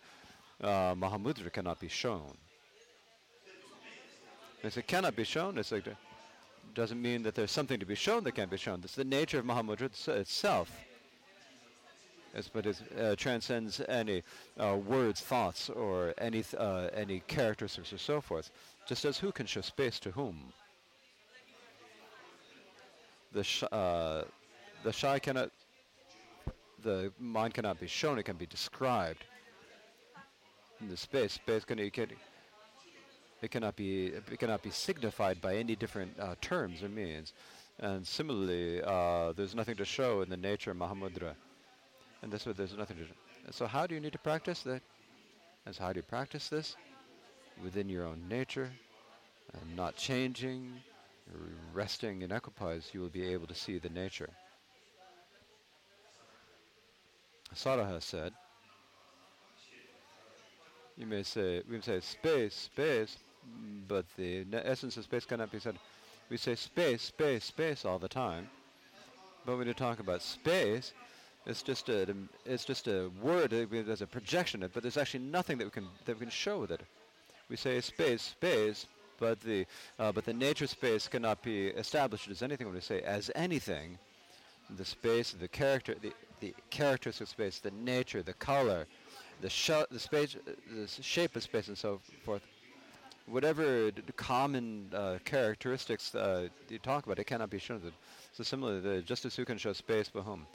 uh, 0.62 0.94
Mahamudra 0.94 1.50
cannot 1.50 1.80
be 1.80 1.88
shown. 1.88 2.36
If 4.62 4.76
it 4.76 4.86
cannot 4.86 5.16
be 5.16 5.24
shown, 5.24 5.56
it's 5.56 5.72
like 5.72 5.86
doesn't 6.74 7.00
mean 7.00 7.22
that 7.22 7.34
there's 7.34 7.50
something 7.50 7.78
to 7.80 7.86
be 7.86 7.94
shown 7.94 8.24
that 8.24 8.32
can't 8.32 8.50
be 8.50 8.56
shown. 8.56 8.80
It's 8.84 8.94
the 8.94 9.04
nature 9.04 9.38
of 9.38 9.44
Mahamudra 9.44 10.08
itself 10.08 10.70
but 12.52 12.66
it 12.66 12.80
uh, 12.98 13.14
transcends 13.16 13.80
any 13.88 14.22
uh, 14.58 14.76
words, 14.76 15.20
thoughts, 15.20 15.68
or 15.68 16.14
any 16.18 16.44
uh, 16.56 16.88
any 16.94 17.20
characteristics 17.26 17.92
or 17.92 17.98
so 17.98 18.20
forth. 18.20 18.50
Just 18.86 19.04
as 19.04 19.18
who 19.18 19.32
can 19.32 19.46
show 19.46 19.60
space 19.60 20.00
to 20.00 20.10
whom. 20.10 20.52
The 23.32 23.44
sh- 23.44 23.64
uh, 23.70 24.24
the 24.82 24.92
shy 24.92 25.18
cannot, 25.18 25.50
the 26.82 27.12
mind 27.18 27.54
cannot 27.54 27.78
be 27.80 27.86
shown; 27.86 28.18
it 28.18 28.24
can 28.24 28.36
be 28.36 28.46
described. 28.46 29.24
In 30.80 30.88
the 30.88 30.96
space, 30.96 31.34
space 31.34 31.64
can, 31.64 31.78
it, 31.78 31.92
can, 31.92 32.08
it 33.40 33.50
cannot 33.50 33.76
be 33.76 34.06
it 34.06 34.38
cannot 34.38 34.62
be 34.62 34.70
signified 34.70 35.40
by 35.40 35.56
any 35.56 35.76
different 35.76 36.18
uh, 36.18 36.34
terms 36.40 36.82
or 36.82 36.88
means. 36.88 37.32
And 37.78 38.06
similarly, 38.06 38.82
uh, 38.82 39.32
there's 39.32 39.54
nothing 39.54 39.76
to 39.76 39.84
show 39.84 40.22
in 40.22 40.28
the 40.28 40.36
nature 40.36 40.70
of 40.72 40.76
Mahamudra. 40.76 41.34
And 42.22 42.32
this 42.32 42.46
way 42.46 42.52
there's 42.52 42.76
nothing 42.76 42.96
to 42.98 43.04
do. 43.04 43.08
So 43.50 43.66
how 43.66 43.86
do 43.86 43.94
you 43.94 44.00
need 44.00 44.12
to 44.12 44.18
practice 44.18 44.62
that? 44.62 44.82
And 45.66 45.74
so 45.74 45.82
how 45.82 45.92
do 45.92 45.98
you 45.98 46.04
practice 46.04 46.48
this? 46.48 46.76
Within 47.62 47.88
your 47.88 48.06
own 48.06 48.22
nature, 48.28 48.70
and 49.52 49.76
not 49.76 49.96
changing, 49.96 50.72
resting 51.74 52.22
in 52.22 52.32
equipoise, 52.32 52.90
you 52.92 53.00
will 53.00 53.08
be 53.08 53.26
able 53.32 53.46
to 53.46 53.54
see 53.54 53.78
the 53.78 53.88
nature. 53.88 54.30
Saraha 57.54 58.00
said, 58.00 58.32
you 60.96 61.06
may 61.06 61.22
say, 61.22 61.62
we 61.70 61.80
say 61.80 62.00
space, 62.00 62.54
space, 62.54 63.18
but 63.88 64.06
the 64.16 64.46
essence 64.64 64.96
of 64.96 65.04
space 65.04 65.26
cannot 65.26 65.50
be 65.50 65.58
said. 65.58 65.76
We 66.30 66.38
say 66.38 66.54
space, 66.54 67.02
space, 67.02 67.44
space 67.44 67.84
all 67.84 67.98
the 67.98 68.08
time, 68.08 68.48
but 69.44 69.58
when 69.58 69.66
you 69.66 69.74
talk 69.74 70.00
about 70.00 70.22
space, 70.22 70.92
it's 71.46 71.62
just 71.62 71.88
a 71.88 72.14
it's 72.44 72.64
just 72.64 72.86
a 72.86 73.10
word. 73.20 73.50
There's 73.50 74.02
a 74.02 74.06
projection, 74.06 74.68
but 74.72 74.82
there's 74.82 74.96
actually 74.96 75.24
nothing 75.24 75.58
that 75.58 75.64
we 75.64 75.70
can 75.70 75.88
that 76.04 76.14
we 76.14 76.20
can 76.20 76.30
show 76.30 76.60
with 76.60 76.70
it. 76.70 76.80
We 77.48 77.56
say 77.56 77.80
space, 77.80 78.22
space, 78.22 78.86
but 79.18 79.40
the 79.40 79.66
uh, 79.98 80.12
but 80.12 80.24
the 80.24 80.32
nature 80.32 80.66
space 80.66 81.08
cannot 81.08 81.42
be 81.42 81.66
established 81.68 82.28
as 82.30 82.42
anything. 82.42 82.66
When 82.66 82.74
we 82.74 82.80
say 82.80 83.00
as 83.02 83.30
anything, 83.34 83.98
the 84.76 84.84
space, 84.84 85.32
the 85.32 85.48
character, 85.48 85.94
the 86.00 86.12
the 86.40 86.54
characters 86.70 87.20
of 87.20 87.28
space, 87.28 87.58
the 87.58 87.70
nature, 87.72 88.22
the 88.22 88.34
color, 88.34 88.86
the 89.40 89.50
sh- 89.50 89.88
the 89.90 89.98
space, 89.98 90.36
the 90.70 90.86
shape 91.02 91.34
of 91.36 91.42
space, 91.42 91.68
and 91.68 91.76
so 91.78 92.00
forth. 92.24 92.42
Whatever 93.26 93.92
d- 93.92 94.02
common 94.16 94.90
uh, 94.92 95.18
characteristics 95.24 96.14
uh, 96.14 96.48
you 96.68 96.78
talk 96.78 97.06
about, 97.06 97.20
it 97.20 97.24
cannot 97.24 97.50
be 97.50 97.58
shown. 97.58 97.80
So 98.32 98.42
similarly, 98.42 99.02
just 99.02 99.24
as 99.24 99.38
you 99.38 99.44
can 99.44 99.58
show 99.58 99.72
space, 99.72 100.10
but 100.12 100.22
whom? 100.22 100.46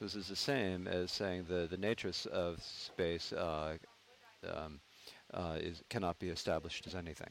This 0.00 0.14
is 0.14 0.28
the 0.28 0.36
same 0.36 0.88
as 0.88 1.10
saying 1.10 1.44
the, 1.46 1.66
the 1.70 1.76
nature 1.76 2.10
of 2.32 2.62
space 2.62 3.34
uh, 3.34 3.76
um, 4.50 4.80
uh, 5.34 5.56
is, 5.60 5.82
cannot 5.90 6.18
be 6.18 6.30
established 6.30 6.86
as 6.86 6.94
anything. 6.94 7.28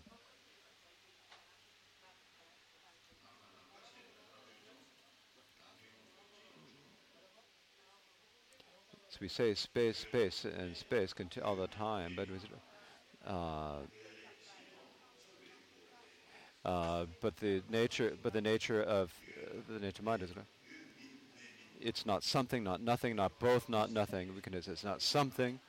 So 9.10 9.18
we 9.20 9.28
say 9.28 9.56
space, 9.56 9.98
space, 9.98 10.46
and 10.46 10.78
space 10.78 11.16
all 11.44 11.56
the 11.56 11.68
time, 11.68 12.14
but 12.16 12.28
uh, 13.26 13.78
uh, 16.64 17.06
but 17.20 17.36
the 17.38 17.64
nature, 17.72 18.14
but 18.22 18.34
the 18.34 18.42
nature 18.42 18.84
of 18.84 19.12
uh, 19.44 19.74
the 19.74 19.80
nature 19.80 20.02
of 20.02 20.06
mind 20.06 20.22
is 20.22 20.30
it's 21.80 22.06
not 22.06 22.24
something, 22.24 22.64
not 22.64 22.82
nothing, 22.82 23.16
not 23.16 23.38
both, 23.40 23.70
not 23.70 23.92
nothing. 23.92 24.34
We 24.36 24.42
can 24.42 24.54
say 24.62 24.72
it's 24.72 24.84
not 24.84 25.02
something. 25.02 25.60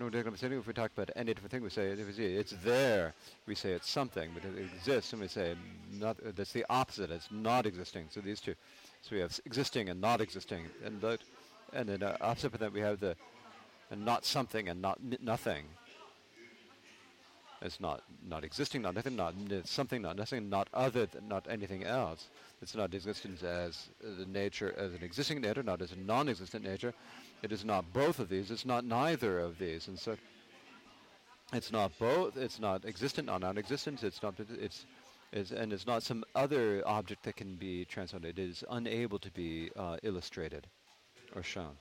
No, 0.00 0.08
if 0.12 0.66
we 0.66 0.72
talk 0.72 0.92
about 0.96 1.10
any 1.16 1.34
different 1.34 1.50
thing, 1.50 1.62
we 1.62 1.70
say 1.70 1.88
it's 1.88 2.54
there. 2.62 3.14
We 3.46 3.56
say 3.56 3.72
it's 3.72 3.90
something, 3.90 4.30
but 4.32 4.44
it 4.44 4.56
exists, 4.56 5.12
and 5.12 5.20
we 5.20 5.26
say 5.26 5.56
not. 5.92 6.16
That's 6.36 6.52
the 6.52 6.64
opposite. 6.70 7.10
It's 7.10 7.28
not 7.32 7.66
existing. 7.66 8.06
So 8.10 8.20
these 8.20 8.40
two. 8.40 8.54
So 9.02 9.16
we 9.16 9.20
have 9.22 9.38
existing 9.44 9.88
and 9.88 10.00
not 10.00 10.20
existing, 10.20 10.66
and 10.84 11.00
that, 11.00 11.20
and 11.72 11.88
then 11.88 12.04
uh, 12.04 12.16
opposite 12.20 12.54
of 12.54 12.60
that 12.60 12.72
we 12.72 12.80
have 12.80 13.00
the, 13.00 13.16
and 13.90 14.04
not 14.04 14.24
something 14.24 14.68
and 14.68 14.80
not 14.80 14.98
nothing. 15.20 15.64
As 17.62 17.80
not 17.80 18.02
not 18.26 18.44
existing, 18.44 18.82
not 18.82 18.94
nothing, 18.94 19.16
not 19.16 19.34
something, 19.64 20.02
not 20.02 20.16
nothing, 20.16 20.48
not 20.48 20.68
other, 20.72 21.06
than, 21.06 21.28
not 21.28 21.46
anything 21.50 21.84
else. 21.84 22.28
It's 22.62 22.74
not 22.74 22.94
existence 22.94 23.42
as 23.42 23.88
the 24.00 24.26
nature 24.26 24.74
as 24.76 24.94
an 24.94 25.02
existing 25.02 25.40
nature, 25.40 25.62
not 25.62 25.82
as 25.82 25.92
a 25.92 25.96
non-existent 25.96 26.64
nature. 26.64 26.94
It 27.42 27.52
is 27.52 27.64
not 27.64 27.92
both 27.92 28.18
of 28.18 28.28
these. 28.28 28.50
It's 28.50 28.66
not 28.66 28.84
neither 28.84 29.38
of 29.38 29.58
these, 29.58 29.88
and 29.88 29.98
so 29.98 30.16
it's 31.52 31.72
not 31.72 31.92
both. 31.98 32.36
It's 32.36 32.60
not 32.60 32.84
existent, 32.84 33.26
not 33.26 33.40
non-existent. 33.40 34.02
It's 34.02 34.22
not. 34.22 34.34
It's 34.38 34.86
is, 35.32 35.52
and 35.52 35.72
it's 35.72 35.86
not 35.86 36.02
some 36.02 36.24
other 36.34 36.82
object 36.86 37.24
that 37.24 37.36
can 37.36 37.56
be 37.56 37.84
translated. 37.84 38.38
It 38.38 38.42
is 38.42 38.64
unable 38.70 39.18
to 39.18 39.30
be 39.30 39.70
uh, 39.76 39.96
illustrated 40.02 40.66
or 41.34 41.42
shown. 41.42 41.76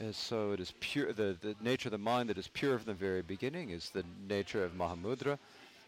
And 0.00 0.14
so 0.14 0.52
it 0.52 0.60
is 0.60 0.74
pure. 0.80 1.12
The, 1.12 1.36
the 1.40 1.56
nature 1.62 1.88
of 1.88 1.92
the 1.92 1.98
mind 1.98 2.28
that 2.28 2.36
is 2.36 2.48
pure 2.48 2.78
from 2.78 2.86
the 2.86 2.94
very 2.94 3.22
beginning 3.22 3.70
is 3.70 3.90
the 3.90 4.04
nature 4.28 4.62
of 4.62 4.72
Mahamudra, 4.72 5.38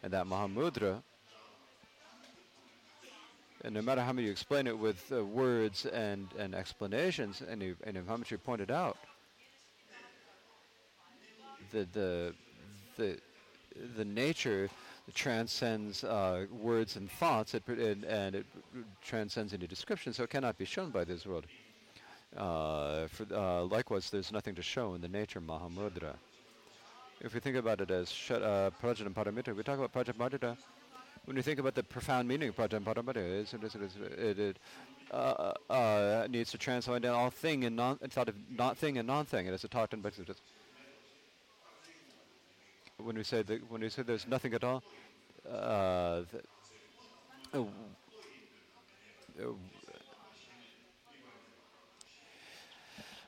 and 0.02 0.12
that 0.12 0.26
Mahamudra. 0.26 1.02
And 3.64 3.74
no 3.74 3.82
matter 3.82 4.00
how 4.00 4.12
many 4.12 4.26
you 4.26 4.30
explain 4.32 4.66
it 4.66 4.78
with 4.78 5.12
uh, 5.12 5.24
words 5.24 5.84
and, 5.84 6.28
and 6.38 6.54
explanations, 6.54 7.42
and, 7.46 7.60
you, 7.60 7.76
and 7.84 7.98
how 8.08 8.16
much 8.16 8.30
you 8.30 8.38
pointed 8.38 8.70
out, 8.70 8.96
the 11.72 11.86
the 11.92 12.34
the 12.96 13.18
the 13.96 14.04
nature 14.04 14.70
transcends 15.14 16.04
uh, 16.04 16.46
words 16.50 16.96
and 16.96 17.10
thoughts, 17.10 17.54
it, 17.54 17.62
and, 17.66 18.04
and 18.04 18.34
it 18.34 18.46
transcends 19.04 19.52
into 19.52 19.66
description, 19.66 20.12
so 20.12 20.22
it 20.22 20.30
cannot 20.30 20.56
be 20.56 20.64
shown 20.64 20.90
by 20.90 21.04
this 21.04 21.26
world. 21.26 21.44
Uh, 22.36 23.06
for, 23.08 23.26
uh, 23.34 23.62
likewise, 23.64 24.10
there's 24.10 24.30
nothing 24.32 24.54
to 24.54 24.62
show 24.62 24.94
in 24.94 25.00
the 25.00 25.08
nature 25.08 25.40
Mahamudra. 25.40 26.14
If 27.20 27.34
we 27.34 27.40
think 27.40 27.56
about 27.56 27.80
it 27.80 27.90
as 27.90 28.10
sh- 28.10 28.32
uh, 28.32 28.70
we 28.82 29.62
talk 29.62 29.78
about 29.78 29.92
Prajna 29.92 30.14
Paramita. 30.14 30.56
When 31.24 31.36
we 31.36 31.42
think 31.42 31.58
about 31.58 31.74
the 31.74 31.82
profound 31.82 32.28
meaning 32.28 32.50
of 32.50 32.56
Prajna 32.56 32.80
Paramita, 32.80 33.16
it, 33.16 34.18
it, 34.18 34.38
it 34.38 34.56
uh, 35.10 35.52
uh, 35.70 36.26
needs 36.30 36.50
to 36.52 36.58
transcend 36.58 37.04
all 37.06 37.30
thing 37.30 37.64
and 37.64 37.74
non, 37.76 37.96
thought 37.96 38.28
of 38.28 38.34
not 38.50 38.76
thing 38.76 38.98
and 38.98 39.06
non-thing. 39.06 39.46
It 39.46 39.54
is 39.54 39.64
a 39.64 39.68
talked 39.68 39.94
in 39.94 40.00
when 43.02 43.16
we 43.16 43.22
say 43.22 43.42
that 43.42 43.70
when 43.70 43.80
we 43.80 43.88
say 43.88 44.02
there's 44.02 44.26
nothing 44.26 44.54
at 44.54 44.64
all, 44.64 44.82
uh, 45.48 46.22
uh, 47.54 47.62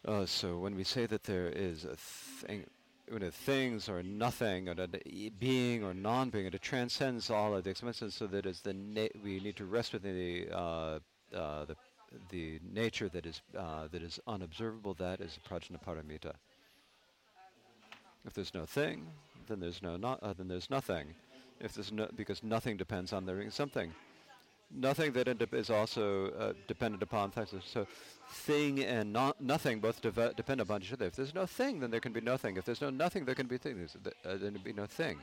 uh, 0.06 0.26
so 0.26 0.58
when 0.58 0.74
we 0.74 0.84
say 0.84 1.06
that 1.06 1.24
there 1.24 1.48
is 1.48 1.84
a 1.84 1.96
thing, 1.96 2.64
when 3.08 3.22
a 3.22 3.30
things 3.30 3.88
or 3.88 4.02
nothing 4.02 4.68
or 4.68 4.74
a 4.78 5.30
being 5.38 5.84
or 5.84 5.92
non-being, 5.92 6.46
it 6.46 6.62
transcends 6.62 7.28
all 7.28 7.54
of 7.54 7.64
the 7.64 7.70
expenses. 7.70 8.14
So 8.14 8.26
that 8.28 8.46
is 8.46 8.60
the 8.60 8.74
we 9.22 9.40
need 9.40 9.56
to 9.56 9.66
rest 9.66 9.92
within 9.92 10.16
the 10.16 10.48
uh, 10.56 10.98
uh, 11.34 11.64
the 11.66 11.76
the 12.30 12.60
nature 12.72 13.08
that 13.08 13.26
is 13.26 13.42
uh, 13.56 13.88
that 13.90 14.02
is 14.02 14.18
unobservable. 14.26 14.94
That 14.94 15.20
is 15.20 15.38
prajna 15.48 15.82
paramita. 15.84 16.34
If 18.24 18.34
there's 18.34 18.54
no 18.54 18.66
thing, 18.66 19.06
then 19.48 19.60
there's 19.60 19.82
no 19.82 19.96
not, 19.96 20.22
uh, 20.22 20.32
then 20.32 20.48
there's 20.48 20.70
nothing. 20.70 21.14
If 21.60 21.74
there's 21.74 21.92
no, 21.92 22.08
because 22.16 22.42
nothing 22.42 22.76
depends 22.76 23.12
on 23.12 23.26
there 23.26 23.36
being 23.36 23.50
something. 23.50 23.92
Nothing 24.72 25.12
that 25.12 25.52
is 25.52 25.70
also 25.70 26.30
uh, 26.30 26.52
dependent 26.68 27.02
upon 27.02 27.30
things. 27.32 27.50
So, 27.64 27.86
thing 28.28 28.84
and 28.84 29.12
not 29.12 29.40
nothing 29.40 29.80
both 29.80 30.00
deve- 30.00 30.36
depend 30.36 30.60
upon 30.60 30.82
each 30.82 30.92
other. 30.92 31.06
If 31.06 31.16
there's 31.16 31.34
no 31.34 31.44
thing, 31.46 31.80
then 31.80 31.90
there 31.90 32.00
can 32.00 32.12
be 32.12 32.20
nothing. 32.20 32.56
If 32.56 32.64
there's 32.64 32.80
no 32.80 32.90
nothing, 32.90 33.24
there 33.24 33.34
can 33.34 33.48
be 33.48 33.58
things. 33.58 33.96
Uh, 33.96 34.10
then 34.24 34.52
there 34.52 34.62
be 34.62 34.72
no 34.72 34.86
thing. 34.86 35.18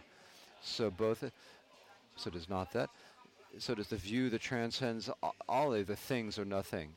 So 0.61 0.91
both. 0.91 1.23
Uh, 1.23 1.29
so 2.17 2.29
does 2.29 2.49
not 2.49 2.73
that. 2.73 2.89
So 3.59 3.73
does 3.75 3.87
the 3.87 3.95
view 3.95 4.29
that 4.31 4.41
transcends 4.41 5.09
all 5.47 5.73
of 5.73 5.87
the 5.87 5.95
things 5.95 6.37
or 6.37 6.45
nothing. 6.45 6.89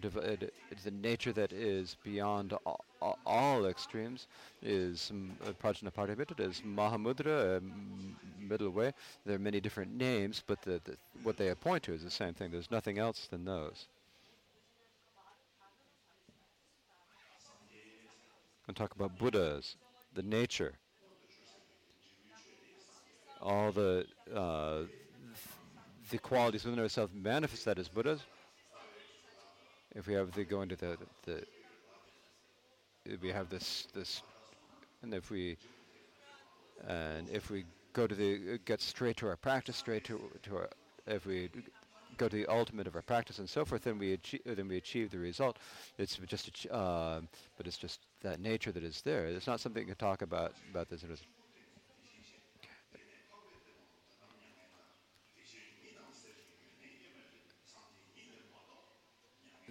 Div- 0.00 0.16
is 0.16 0.84
the 0.84 0.90
nature 0.90 1.32
that 1.32 1.52
is 1.52 1.96
beyond 2.02 2.54
all, 2.64 2.84
all 3.26 3.66
extremes 3.66 4.26
is 4.62 5.10
um, 5.10 5.32
Prajna 5.62 6.40
is 6.40 6.60
Mahamudra, 6.60 7.58
um, 7.58 8.16
middle 8.40 8.70
way. 8.70 8.92
There 9.26 9.36
are 9.36 9.40
many 9.40 9.60
different 9.60 9.94
names, 9.96 10.42
but 10.46 10.62
the, 10.62 10.80
the, 10.84 10.96
what 11.22 11.36
they 11.36 11.54
point 11.54 11.82
to 11.84 11.94
is 11.94 12.02
the 12.02 12.10
same 12.10 12.34
thing. 12.34 12.50
There's 12.50 12.70
nothing 12.70 12.98
else 12.98 13.28
than 13.30 13.44
those. 13.44 13.86
And 18.68 18.76
talk 18.76 18.94
about 18.94 19.18
Buddhas, 19.18 19.76
the 20.14 20.22
nature, 20.22 20.72
all 23.42 23.72
the 23.72 24.06
uh, 24.34 24.82
the 26.10 26.18
qualities 26.18 26.64
within 26.64 26.78
ourselves 26.78 27.12
manifest 27.12 27.64
that 27.64 27.78
as 27.78 27.88
Buddhas. 27.88 28.20
If 29.94 30.06
we 30.06 30.14
have 30.14 30.30
the 30.32 30.44
go 30.44 30.62
into 30.62 30.76
the 30.76 30.96
the 31.24 31.44
we 33.20 33.28
have 33.30 33.48
this 33.48 33.88
this, 33.94 34.22
and 35.02 35.14
if 35.14 35.30
we 35.30 35.56
and 36.88 37.28
if 37.30 37.50
we 37.50 37.64
go 37.92 38.06
to 38.06 38.14
the 38.14 38.58
get 38.64 38.80
straight 38.80 39.16
to 39.18 39.28
our 39.28 39.36
practice, 39.36 39.76
straight 39.76 40.04
to 40.04 40.20
to 40.42 40.56
our 40.56 40.68
if 41.06 41.26
we 41.26 41.50
go 42.18 42.28
to 42.28 42.36
the 42.36 42.46
ultimate 42.46 42.86
of 42.86 42.94
our 42.94 43.02
practice 43.02 43.38
and 43.38 43.48
so 43.48 43.64
forth, 43.64 43.82
then 43.82 43.98
we 43.98 44.12
achieve 44.12 44.40
then 44.44 44.68
we 44.68 44.76
achieve 44.76 45.10
the 45.10 45.18
result. 45.18 45.58
It's 45.98 46.16
just 46.16 46.66
uh, 46.70 47.20
but 47.56 47.66
it's 47.66 47.78
just 47.78 48.00
that 48.22 48.40
nature 48.40 48.72
that 48.72 48.84
is 48.84 49.02
there. 49.02 49.26
It's 49.26 49.46
not 49.46 49.60
something 49.60 49.82
you 49.82 49.94
can 49.94 49.96
talk 49.96 50.22
about 50.22 50.52
about 50.70 50.88
this. 50.88 51.04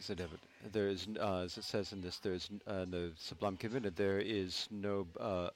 So 0.01 0.15
David, 0.15 0.39
there 0.71 0.87
is, 0.87 1.07
uh, 1.19 1.41
as 1.41 1.59
it 1.59 1.63
says 1.63 1.93
in 1.93 2.01
this, 2.01 2.17
there 2.17 2.33
is 2.33 2.49
uh, 2.65 2.85
the 2.85 3.11
Sublime 3.19 3.55
Continuum. 3.55 3.93
There 3.95 4.17
is 4.17 4.67
no, 4.71 5.05
uh, 5.19 5.49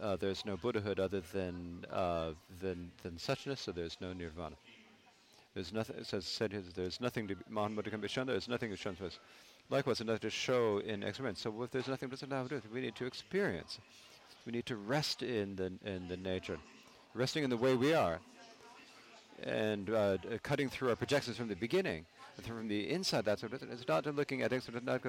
uh, 0.00 0.14
there 0.14 0.30
is 0.30 0.46
no 0.46 0.56
Buddhahood 0.56 1.00
other 1.00 1.20
than 1.32 1.84
uh, 1.92 2.30
than 2.60 2.92
than 3.02 3.14
suchness. 3.14 3.58
So 3.58 3.72
there 3.72 3.86
is 3.86 3.96
no 4.00 4.12
nirvana. 4.12 4.54
There's 5.54 5.72
nothing. 5.72 5.96
It 5.96 6.06
says 6.06 6.26
said 6.26 6.52
here, 6.52 6.62
there's 6.76 7.00
nothing 7.00 7.26
to 7.26 7.34
Mahamudra 7.52 7.90
can 7.90 8.00
be 8.00 8.06
shown. 8.06 8.28
There 8.28 8.36
is 8.36 8.46
nothing 8.46 8.70
to 8.70 8.76
shown 8.76 8.94
to 8.96 9.06
us. 9.06 9.18
Likewise, 9.68 10.00
nothing 10.00 10.20
to 10.20 10.30
show 10.30 10.78
in 10.78 11.02
experience. 11.02 11.40
So 11.40 11.62
if 11.64 11.72
there's 11.72 11.88
nothing 11.88 12.08
to 12.08 12.26
do, 12.48 12.62
we 12.72 12.80
need 12.80 12.94
to 12.96 13.04
experience. 13.04 13.80
We 14.46 14.52
need 14.52 14.66
to 14.66 14.76
rest 14.76 15.24
in 15.24 15.56
the 15.56 15.72
in 15.84 16.06
the 16.06 16.16
nature, 16.16 16.58
resting 17.14 17.42
in 17.42 17.50
the 17.50 17.56
way 17.56 17.74
we 17.74 17.94
are, 17.94 18.20
and 19.42 19.90
uh, 19.90 20.18
cutting 20.44 20.68
through 20.68 20.90
our 20.90 20.96
projections 20.96 21.36
from 21.36 21.48
the 21.48 21.56
beginning 21.56 22.06
from 22.42 22.68
the 22.68 22.90
inside. 22.90 23.24
That's 23.24 23.42
what 23.42 23.52
it 23.52 23.62
is. 23.62 23.80
It's 23.80 23.88
not 23.88 24.06
looking 24.06 24.42
at 24.42 24.52
external, 24.52 24.82
not, 24.82 25.02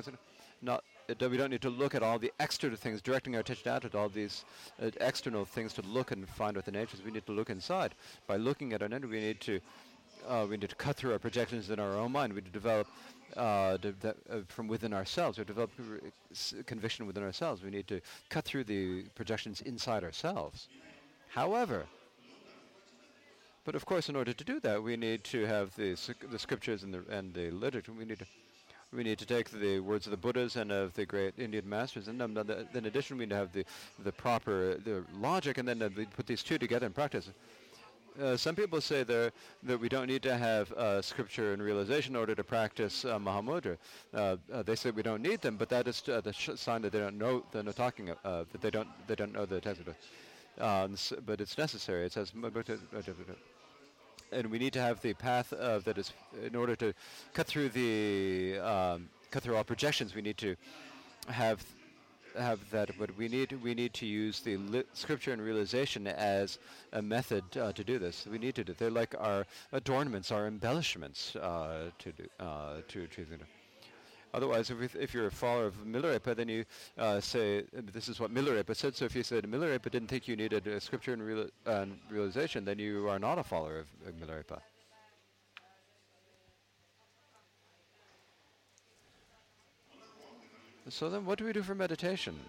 not 0.61 0.84
we 1.30 1.38
don't 1.38 1.49
need 1.49 1.61
to 1.61 1.69
look 1.69 1.95
at 1.95 2.03
all 2.03 2.19
the 2.19 2.32
external 2.39 2.78
things, 2.78 3.01
directing 3.01 3.36
our 3.36 3.41
attention 3.41 3.72
out 3.72 3.86
at 3.86 3.95
all 3.95 4.09
these 4.09 4.45
uh, 4.82 4.89
external 4.99 5.45
things 5.45 5.74
to 5.74 5.82
look 5.84 6.11
and 6.11 6.28
find 6.28 6.55
what 6.55 6.65
the 6.65 6.72
nature 6.72 6.95
is. 6.95 7.03
We 7.03 7.11
need 7.11 7.26
to 7.26 7.32
look 7.32 7.49
inside. 7.49 7.95
By 8.28 8.38
looking 8.38 8.74
at 8.74 8.82
our 8.82 8.89
nature, 8.89 9.07
we 9.07 9.19
need 9.19 9.41
to 9.41 9.59
uh, 10.28 10.45
we 10.47 10.57
need 10.57 10.69
to 10.69 10.76
cut 10.76 10.95
through 10.95 11.13
our 11.13 11.19
projections 11.19 11.69
in 11.69 11.80
our 11.80 11.95
own 11.97 12.11
mind. 12.11 12.34
We 12.34 12.41
need 12.41 12.47
to 12.47 12.51
develop 12.51 12.88
uh, 13.36 13.78
de- 13.78 13.93
de- 13.93 14.15
uh, 14.30 14.39
from 14.47 14.67
within 14.67 14.93
ourselves. 14.93 15.38
We 15.38 15.45
develop 15.45 15.72
conviction 16.65 17.07
within 17.07 17.24
ourselves. 17.24 17.63
We 17.63 17.72
need 17.72 17.88
to 17.88 18.01
cut 18.30 18.45
through 18.45 18.65
the 18.65 19.03
projections 19.15 19.61
inside 19.61 20.03
ourselves. 20.03 20.67
However, 21.30 21.86
but 23.64 23.76
of 23.76 23.86
course, 23.86 24.09
in 24.09 24.16
order 24.16 24.34
to 24.34 24.43
do 24.43 24.59
that, 24.62 24.82
we 24.82 24.97
need 24.97 25.24
to 25.26 25.45
have 25.45 25.76
the, 25.76 25.97
the 26.30 26.39
scriptures 26.39 26.84
and 26.84 26.93
the, 26.93 27.03
and 27.09 27.34
the 27.34 27.51
literature. 27.51 27.91
We 27.93 28.05
need 28.05 28.20
to 28.20 28.26
we 28.93 29.03
need 29.03 29.20
to 29.20 29.26
take 29.26 29.49
the 29.49 29.80
words 29.80 30.05
of 30.05 30.12
the 30.12 30.18
Buddhas 30.18 30.57
and 30.57 30.70
of 30.70 30.93
the 30.95 31.05
great 31.05 31.34
Indian 31.38 31.68
masters, 31.68 32.09
and 32.09 32.20
then, 32.20 32.38
in 32.74 32.86
addition, 32.86 33.18
we 33.18 33.24
need 33.24 33.30
to 33.30 33.36
have 33.38 33.53
the, 33.53 33.64
the 34.03 34.12
proper 34.12 34.76
the 34.76 35.05
logic, 35.18 35.57
and 35.57 35.68
then 35.68 35.82
uh, 35.82 35.89
we 35.95 36.05
put 36.05 36.28
these 36.28 36.43
two 36.43 36.57
together 36.57 36.88
in 36.88 36.91
practice. 36.91 37.30
Uh, 38.22 38.36
some 38.36 38.53
people 38.53 38.82
say 38.82 39.03
there 39.03 39.32
that 39.64 39.80
we 39.80 39.88
don't 39.88 40.07
need 40.07 40.22
to 40.22 40.38
have 40.38 40.70
uh, 40.74 41.01
scripture 41.01 41.53
and 41.53 41.64
realization 41.64 42.14
in 42.14 42.20
order 42.20 42.36
to 42.36 42.43
practice 42.43 43.05
uh, 43.05 43.18
Mahamudra. 43.18 43.78
Uh, 44.14 44.36
uh, 44.51 44.62
they 44.64 44.76
say 44.76 44.91
we 44.91 45.01
don't 45.01 45.22
need 45.22 45.39
them, 45.39 45.55
but 45.55 45.70
that 45.70 45.88
is 45.88 46.01
the 46.01 46.34
sign 46.34 46.82
that 46.82 46.91
they 46.91 46.99
don't 46.99 47.18
know. 47.18 47.45
They're 47.53 47.64
not 47.64 47.78
talking. 47.78 48.07
that 48.07 48.47
they 48.59 48.72
don't. 48.72 48.89
They 49.07 49.16
don't 49.16 49.32
know 49.32 49.45
the 49.45 49.62
text. 49.62 49.84
but 50.57 51.39
it's 51.39 51.57
necessary. 51.57 52.05
It 52.05 52.12
says 52.12 52.34
and 54.32 54.49
we 54.49 54.59
need 54.59 54.73
to 54.73 54.82
have 54.82 55.01
the 55.01 55.13
path 55.13 55.53
of 55.53 55.84
that 55.84 55.97
is 55.97 56.13
in 56.45 56.55
order 56.55 56.75
to 56.77 56.93
cut 57.34 57.47
through 57.47 57.69
the 57.69 58.59
um, 58.59 59.09
cut 59.29 59.43
through 59.43 59.55
all 59.55 59.63
projections. 59.63 60.15
We 60.15 60.21
need 60.21 60.38
to 60.38 60.55
have 61.27 61.63
have 62.38 62.59
that, 62.71 62.91
but 62.97 63.15
we 63.17 63.27
need 63.27 63.51
we 63.63 63.73
need 63.73 63.93
to 63.95 64.05
use 64.05 64.39
the 64.39 64.57
li- 64.57 64.84
scripture 64.93 65.34
and 65.34 65.41
realization 65.41 66.07
as 66.07 66.59
a 66.93 67.01
method 67.01 67.43
uh, 67.57 67.73
to 67.73 67.84
do 67.84 67.99
this. 67.99 68.25
We 68.29 68.38
need 68.38 68.55
to 68.55 68.63
do. 68.63 68.73
They're 68.73 68.89
like 68.89 69.15
our 69.19 69.45
adornments, 69.73 70.32
our 70.32 70.47
embellishments 70.47 71.36
uh, 71.36 71.89
to 71.99 72.11
do 72.11 72.25
uh, 72.39 72.82
to 72.88 73.03
achieve 73.03 73.27
Otherwise, 74.34 74.69
if, 74.69 74.95
if 74.95 75.13
you're 75.13 75.27
a 75.27 75.32
follower 75.32 75.65
of 75.65 75.75
Milarepa, 75.86 76.36
then 76.36 76.47
you 76.47 76.63
uh, 76.97 77.19
say, 77.19 77.63
this 77.73 78.07
is 78.07 78.19
what 78.19 78.34
Milarepa 78.34 78.75
said. 78.75 78.95
So 78.95 79.05
if 79.05 79.15
you 79.15 79.23
said 79.23 79.43
Milarepa 79.43 79.91
didn't 79.91 80.07
think 80.07 80.27
you 80.27 80.38
needed 80.38 80.67
a 80.67 80.79
scripture 80.79 81.13
and, 81.13 81.21
real, 81.21 81.47
uh, 81.65 81.86
realization, 82.09 82.63
then 82.63 82.79
you 82.79 83.09
are 83.09 83.19
not 83.19 83.38
a 83.38 83.43
follower 83.43 83.79
of, 83.79 83.88
of 84.07 84.13
Milarepa. 84.15 84.59
So 90.89 91.09
then 91.09 91.25
what 91.25 91.38
do 91.38 91.45
we 91.45 91.53
do 91.53 91.61
for 91.61 91.75
meditation? 91.75 92.39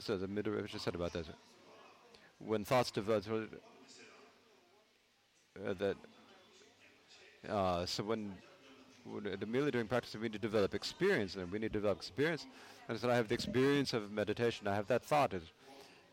So 0.00 0.16
the 0.16 0.26
Milarepa 0.26 0.66
just 0.66 0.84
said 0.84 0.94
about 0.94 1.12
that. 1.12 1.26
When 2.38 2.64
thoughts 2.64 2.90
develop, 2.90 3.24
uh, 5.64 5.74
that, 5.74 5.96
uh, 7.48 7.86
so 7.86 8.02
when 8.02 8.34
the 9.38 9.46
merely 9.46 9.70
doing 9.70 9.86
practice, 9.86 10.14
we 10.14 10.22
need 10.22 10.32
to 10.32 10.38
develop 10.38 10.74
experience, 10.74 11.36
and 11.36 11.50
we 11.50 11.58
need 11.58 11.72
to 11.72 11.78
develop 11.78 11.98
experience. 11.98 12.46
And 12.88 12.98
so 12.98 13.10
I 13.10 13.14
have 13.14 13.28
the 13.28 13.34
experience 13.34 13.92
of 13.92 14.10
meditation. 14.10 14.66
I 14.68 14.74
have 14.74 14.86
that 14.88 15.02
thought. 15.02 15.34
Is, 15.34 15.42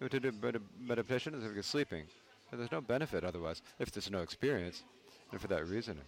to 0.09 0.19
do 0.19 0.31
meditation 0.79 1.33
is 1.33 1.43
like 1.43 1.63
sleeping. 1.63 2.03
And 2.51 2.59
there's 2.59 2.71
no 2.71 2.81
benefit 2.81 3.23
otherwise 3.23 3.61
if 3.79 3.91
there's 3.91 4.09
no 4.09 4.21
experience, 4.21 4.83
and 5.31 5.41
for 5.41 5.47
that 5.47 5.67
reason. 5.67 5.99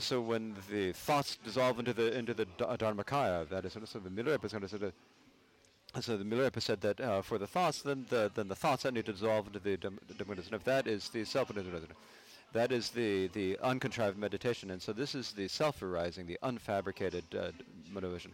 So 0.00 0.20
when 0.20 0.56
the 0.68 0.92
thoughts 0.92 1.38
dissolve 1.44 1.78
into 1.78 1.92
the 1.92 2.16
into 2.16 2.34
the 2.34 2.48
uh, 2.60 2.76
Dharmakaya, 2.76 3.48
that 3.50 3.64
is, 3.64 3.76
so 3.84 4.00
the 4.00 4.10
Milarepa 4.10 4.46
is 4.46 4.50
sort 4.50 4.82
of 4.82 4.92
so 6.00 6.16
the 6.16 6.24
Milarepa 6.24 6.60
said 6.60 6.80
that 6.80 7.00
uh, 7.00 7.22
for 7.22 7.38
the 7.38 7.46
thoughts, 7.46 7.82
then 7.82 8.04
the 8.08 8.30
then 8.34 8.48
the 8.48 8.56
thoughts 8.56 8.82
that 8.82 8.94
need 8.94 9.06
to 9.06 9.12
dissolve 9.12 9.46
into 9.46 9.60
the 9.60 9.76
Dharmakaya. 9.76 10.46
And 10.46 10.54
if 10.54 10.64
that 10.64 10.88
is 10.88 11.08
the 11.10 11.24
self 11.24 11.50
that 12.52 12.72
is 12.72 12.90
the, 12.90 13.28
the 13.28 13.58
uncontrived 13.62 14.18
meditation. 14.18 14.70
And 14.70 14.80
so 14.80 14.92
this 14.92 15.14
is 15.14 15.32
the 15.32 15.48
self-arising, 15.48 16.26
the 16.26 16.38
unfabricated 16.42 17.22
uh, 17.38 17.52
motivation. 17.92 18.32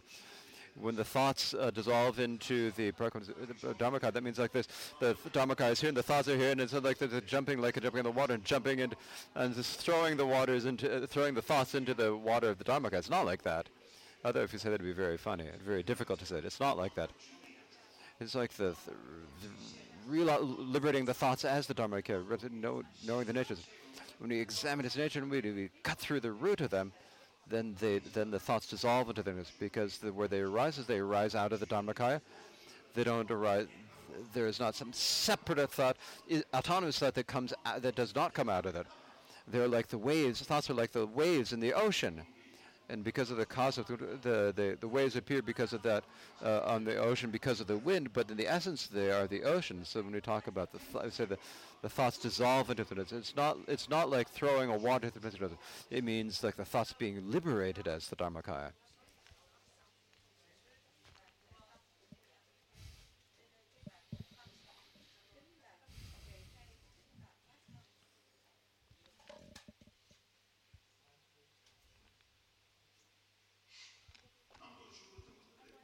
When 0.75 0.95
the 0.95 1.03
thoughts 1.03 1.53
uh, 1.53 1.69
dissolve 1.69 2.19
into 2.19 2.71
the 2.71 2.91
Dharmakaya, 2.93 4.11
that 4.11 4.23
means 4.23 4.39
like 4.39 4.51
this. 4.51 4.67
The 4.99 5.13
Dharmakaya 5.31 5.73
is 5.73 5.81
here 5.81 5.89
and 5.89 5.97
the 5.97 6.01
thoughts 6.01 6.27
are 6.27 6.35
here 6.35 6.49
and 6.49 6.59
it's 6.59 6.73
like 6.73 6.97
they're 6.97 7.21
jumping 7.21 7.61
like 7.61 7.77
a 7.77 7.81
jumping 7.81 7.99
in 7.99 8.05
the 8.05 8.11
water 8.11 8.33
and 8.33 8.43
jumping 8.43 8.79
into, 8.79 8.95
and 9.35 9.53
just 9.53 9.79
throwing 9.79 10.17
the 10.17 10.25
waters 10.25 10.65
into, 10.65 11.03
uh, 11.03 11.05
throwing 11.05 11.35
the 11.35 11.43
thoughts 11.43 11.75
into 11.75 11.93
the 11.93 12.15
water 12.15 12.49
of 12.49 12.57
the 12.57 12.63
Dharmakaya. 12.63 12.93
It's 12.99 13.09
not 13.09 13.25
like 13.25 13.43
that. 13.43 13.69
Although 14.25 14.41
if 14.41 14.53
you 14.53 14.57
say 14.57 14.69
that, 14.69 14.75
it'd 14.75 14.85
be 14.85 14.93
very 14.93 15.17
funny. 15.17 15.45
And 15.47 15.61
very 15.61 15.83
difficult 15.83 16.19
to 16.19 16.25
say 16.25 16.37
it. 16.37 16.45
It's 16.45 16.59
not 16.59 16.75
like 16.77 16.95
that. 16.95 17.11
It's 18.19 18.35
like 18.35 18.53
the, 18.53 18.75
the, 20.09 20.09
the 20.09 20.39
liberating 20.39 21.05
the 21.05 21.13
thoughts 21.13 21.45
as 21.45 21.67
the 21.67 21.73
Dharmakaya, 21.73 22.51
know, 22.51 22.83
knowing 23.05 23.25
the 23.25 23.33
natures 23.33 23.59
when 24.23 24.29
we 24.29 24.39
examine 24.39 24.85
its 24.85 24.95
nature 24.95 25.19
and 25.19 25.29
we, 25.29 25.41
we 25.41 25.69
cut 25.83 25.97
through 25.97 26.21
the 26.21 26.31
root 26.31 26.61
of 26.61 26.69
them, 26.69 26.93
then 27.49 27.75
they 27.81 27.99
then 27.99 28.31
the 28.31 28.39
thoughts 28.39 28.67
dissolve 28.67 29.09
into 29.09 29.21
them 29.21 29.43
because 29.59 29.97
the, 29.97 30.13
where 30.13 30.29
they 30.29 30.39
arise 30.39 30.77
is 30.77 30.85
they 30.85 30.99
arise 30.99 31.35
out 31.35 31.51
of 31.51 31.59
the 31.59 31.65
Dharmakaya. 31.65 32.21
They 32.95 33.03
don't 33.03 33.29
arise. 33.29 33.67
There 34.33 34.47
is 34.47 34.61
not 34.61 34.75
some 34.75 34.93
separate 34.93 35.69
thought, 35.69 35.97
autonomous 36.53 36.99
thought 36.99 37.15
that 37.15 37.27
comes 37.27 37.53
out, 37.65 37.81
that 37.81 37.95
does 37.95 38.15
not 38.15 38.33
come 38.33 38.47
out 38.47 38.65
of 38.65 38.77
it. 38.77 38.87
They're 39.45 39.67
like 39.67 39.87
the 39.87 39.97
waves. 39.97 40.41
Thoughts 40.41 40.69
are 40.69 40.73
like 40.73 40.93
the 40.93 41.05
waves 41.05 41.51
in 41.51 41.59
the 41.59 41.73
ocean 41.73 42.21
and 42.89 43.03
because 43.03 43.31
of 43.31 43.37
the 43.37 43.45
cause 43.45 43.77
of 43.77 43.87
the, 43.87 43.95
the, 43.95 44.77
the, 44.79 44.87
waves 44.87 45.15
appear 45.15 45.41
because 45.41 45.73
of 45.73 45.81
that 45.83 46.03
uh, 46.43 46.61
on 46.65 46.83
the 46.83 46.97
ocean 46.97 47.31
because 47.31 47.59
of 47.59 47.67
the 47.67 47.77
wind, 47.77 48.11
but 48.13 48.29
in 48.29 48.37
the 48.37 48.47
essence 48.47 48.87
they 48.87 49.11
are 49.11 49.27
the 49.27 49.43
ocean. 49.43 49.83
So 49.83 50.01
when 50.01 50.13
we 50.13 50.21
talk 50.21 50.47
about 50.47 50.71
the, 50.71 50.79
th- 50.79 51.13
say 51.13 51.25
the, 51.25 51.37
the 51.81 51.89
thoughts 51.89 52.17
dissolve 52.17 52.69
into 52.69 52.83
the 52.83 53.01
it's 53.01 53.35
not 53.35 53.57
it's 53.67 53.89
not 53.89 54.09
like 54.09 54.29
throwing 54.29 54.69
a 54.69 54.77
water 54.77 55.07
into 55.07 55.19
the 55.19 55.49
It 55.89 56.03
means 56.03 56.43
like 56.43 56.55
the 56.55 56.65
thoughts 56.65 56.93
being 56.93 57.31
liberated 57.31 57.87
as 57.87 58.07
the 58.07 58.15
Dharmakaya. 58.15 58.71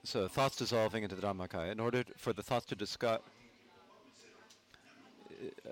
So 0.09 0.27
thoughts 0.27 0.55
dissolving 0.55 1.03
into 1.03 1.15
the 1.15 1.21
Dharmakaya. 1.21 1.71
In 1.71 1.79
order 1.79 2.03
for 2.17 2.33
the 2.33 2.41
thoughts 2.41 2.65
to 2.65 2.75
discuss, 2.75 3.19
uh, 5.29 5.69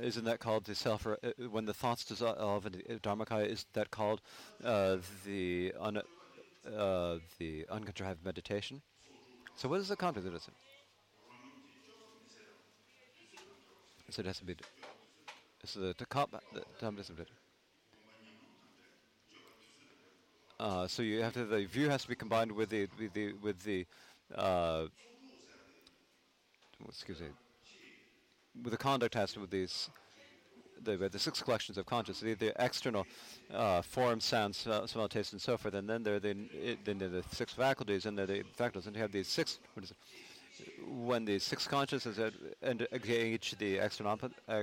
isn't 0.00 0.24
that 0.24 0.40
called 0.40 0.64
the 0.64 0.74
self? 0.74 1.06
Uh, 1.06 1.16
when 1.50 1.66
the 1.66 1.74
thoughts 1.74 2.02
dissolve 2.06 2.64
into 2.64 2.78
the 2.78 2.98
Dharmakaya, 3.00 3.46
is 3.46 3.66
that 3.74 3.90
called 3.90 4.22
uh, 4.64 4.96
the 5.26 5.74
un, 5.78 5.98
uh, 5.98 7.16
the 7.38 7.66
uncontrived 7.70 8.24
meditation? 8.24 8.80
So 9.54 9.68
what 9.68 9.80
is 9.80 9.88
the 9.88 9.96
content 9.96 10.28
of 10.28 10.34
it? 10.34 10.48
So 14.08 14.20
it 14.20 14.26
has 14.26 14.38
to 14.38 14.46
be. 14.46 14.56
So 15.66 15.80
the, 15.80 15.94
the, 15.98 16.06
the, 16.54 17.26
Uh, 20.58 20.86
so 20.86 21.02
you 21.02 21.20
have 21.20 21.32
to 21.32 21.44
the 21.44 21.64
view 21.64 21.88
has 21.88 22.02
to 22.02 22.08
be 22.08 22.14
combined 22.14 22.52
with 22.52 22.70
the 22.70 22.88
with 22.98 23.12
the 23.12 23.32
with 23.42 23.62
the 23.64 23.86
uh, 24.34 24.84
excuse 26.88 27.20
me 27.20 27.26
with 28.62 28.70
the 28.70 28.78
conduct 28.78 29.14
has 29.14 29.32
to 29.32 29.40
with 29.40 29.50
these 29.50 29.90
the, 30.84 30.96
the 31.08 31.18
six 31.18 31.42
collections 31.42 31.78
of 31.78 31.86
consciousness, 31.86 32.36
the, 32.38 32.46
the 32.46 32.64
external 32.64 33.06
uh, 33.52 33.82
form, 33.82 34.20
sound, 34.20 34.54
smell, 34.54 35.08
taste, 35.08 35.32
and 35.32 35.40
so 35.40 35.56
forth, 35.56 35.74
and 35.74 35.88
then 35.88 36.02
there 36.02 36.16
are 36.16 36.20
the, 36.20 36.36
then 36.84 36.98
there 36.98 37.08
are 37.08 37.10
the 37.10 37.24
six 37.32 37.52
faculties, 37.52 38.06
and 38.06 38.18
there 38.18 38.26
the 38.26 38.42
faculties, 38.54 38.86
and 38.86 38.96
you 38.96 39.02
have 39.02 39.12
these 39.12 39.28
six. 39.28 39.60
when 40.86 41.24
the 41.24 41.38
six 41.38 41.66
consciousnesses 41.66 42.32
engage 42.62 43.56
the 43.58 43.78
external 43.78 44.18
uh, 44.48 44.62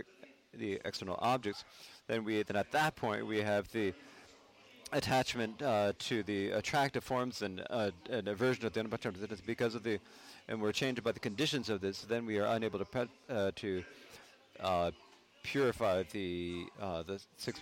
the 0.54 0.80
external 0.86 1.18
objects, 1.20 1.64
then 2.08 2.24
we 2.24 2.44
then 2.44 2.58
at 2.58 2.72
that 2.72 2.96
point 2.96 3.26
we 3.26 3.40
have 3.40 3.72
the 3.72 3.94
attachment 4.92 5.62
uh, 5.62 5.94
to 6.00 6.24
the 6.24 6.52
attractive 6.52 7.04
forms 7.04 7.42
and 7.42 7.64
uh, 7.70 7.92
an 8.10 8.28
aversion 8.28 8.66
of 8.66 8.74
the 8.74 8.80
unattractive 8.80 9.32
it's 9.32 9.42
because 9.42 9.76
of 9.76 9.84
the 9.84 10.00
and 10.48 10.62
we're 10.62 10.72
changed 10.72 11.04
by 11.04 11.12
the 11.12 11.20
conditions 11.20 11.70
of 11.70 11.82
this 11.82 12.02
then 12.02 12.26
we 12.26 12.40
are 12.40 12.48
unable 12.48 12.80
to 12.80 13.08
uh, 13.30 13.52
to 13.56 13.84
uh, 14.60 14.92
purify 15.44 16.04
the 16.12 16.66
uh, 16.80 17.04
the 17.04 17.20
six 17.38 17.62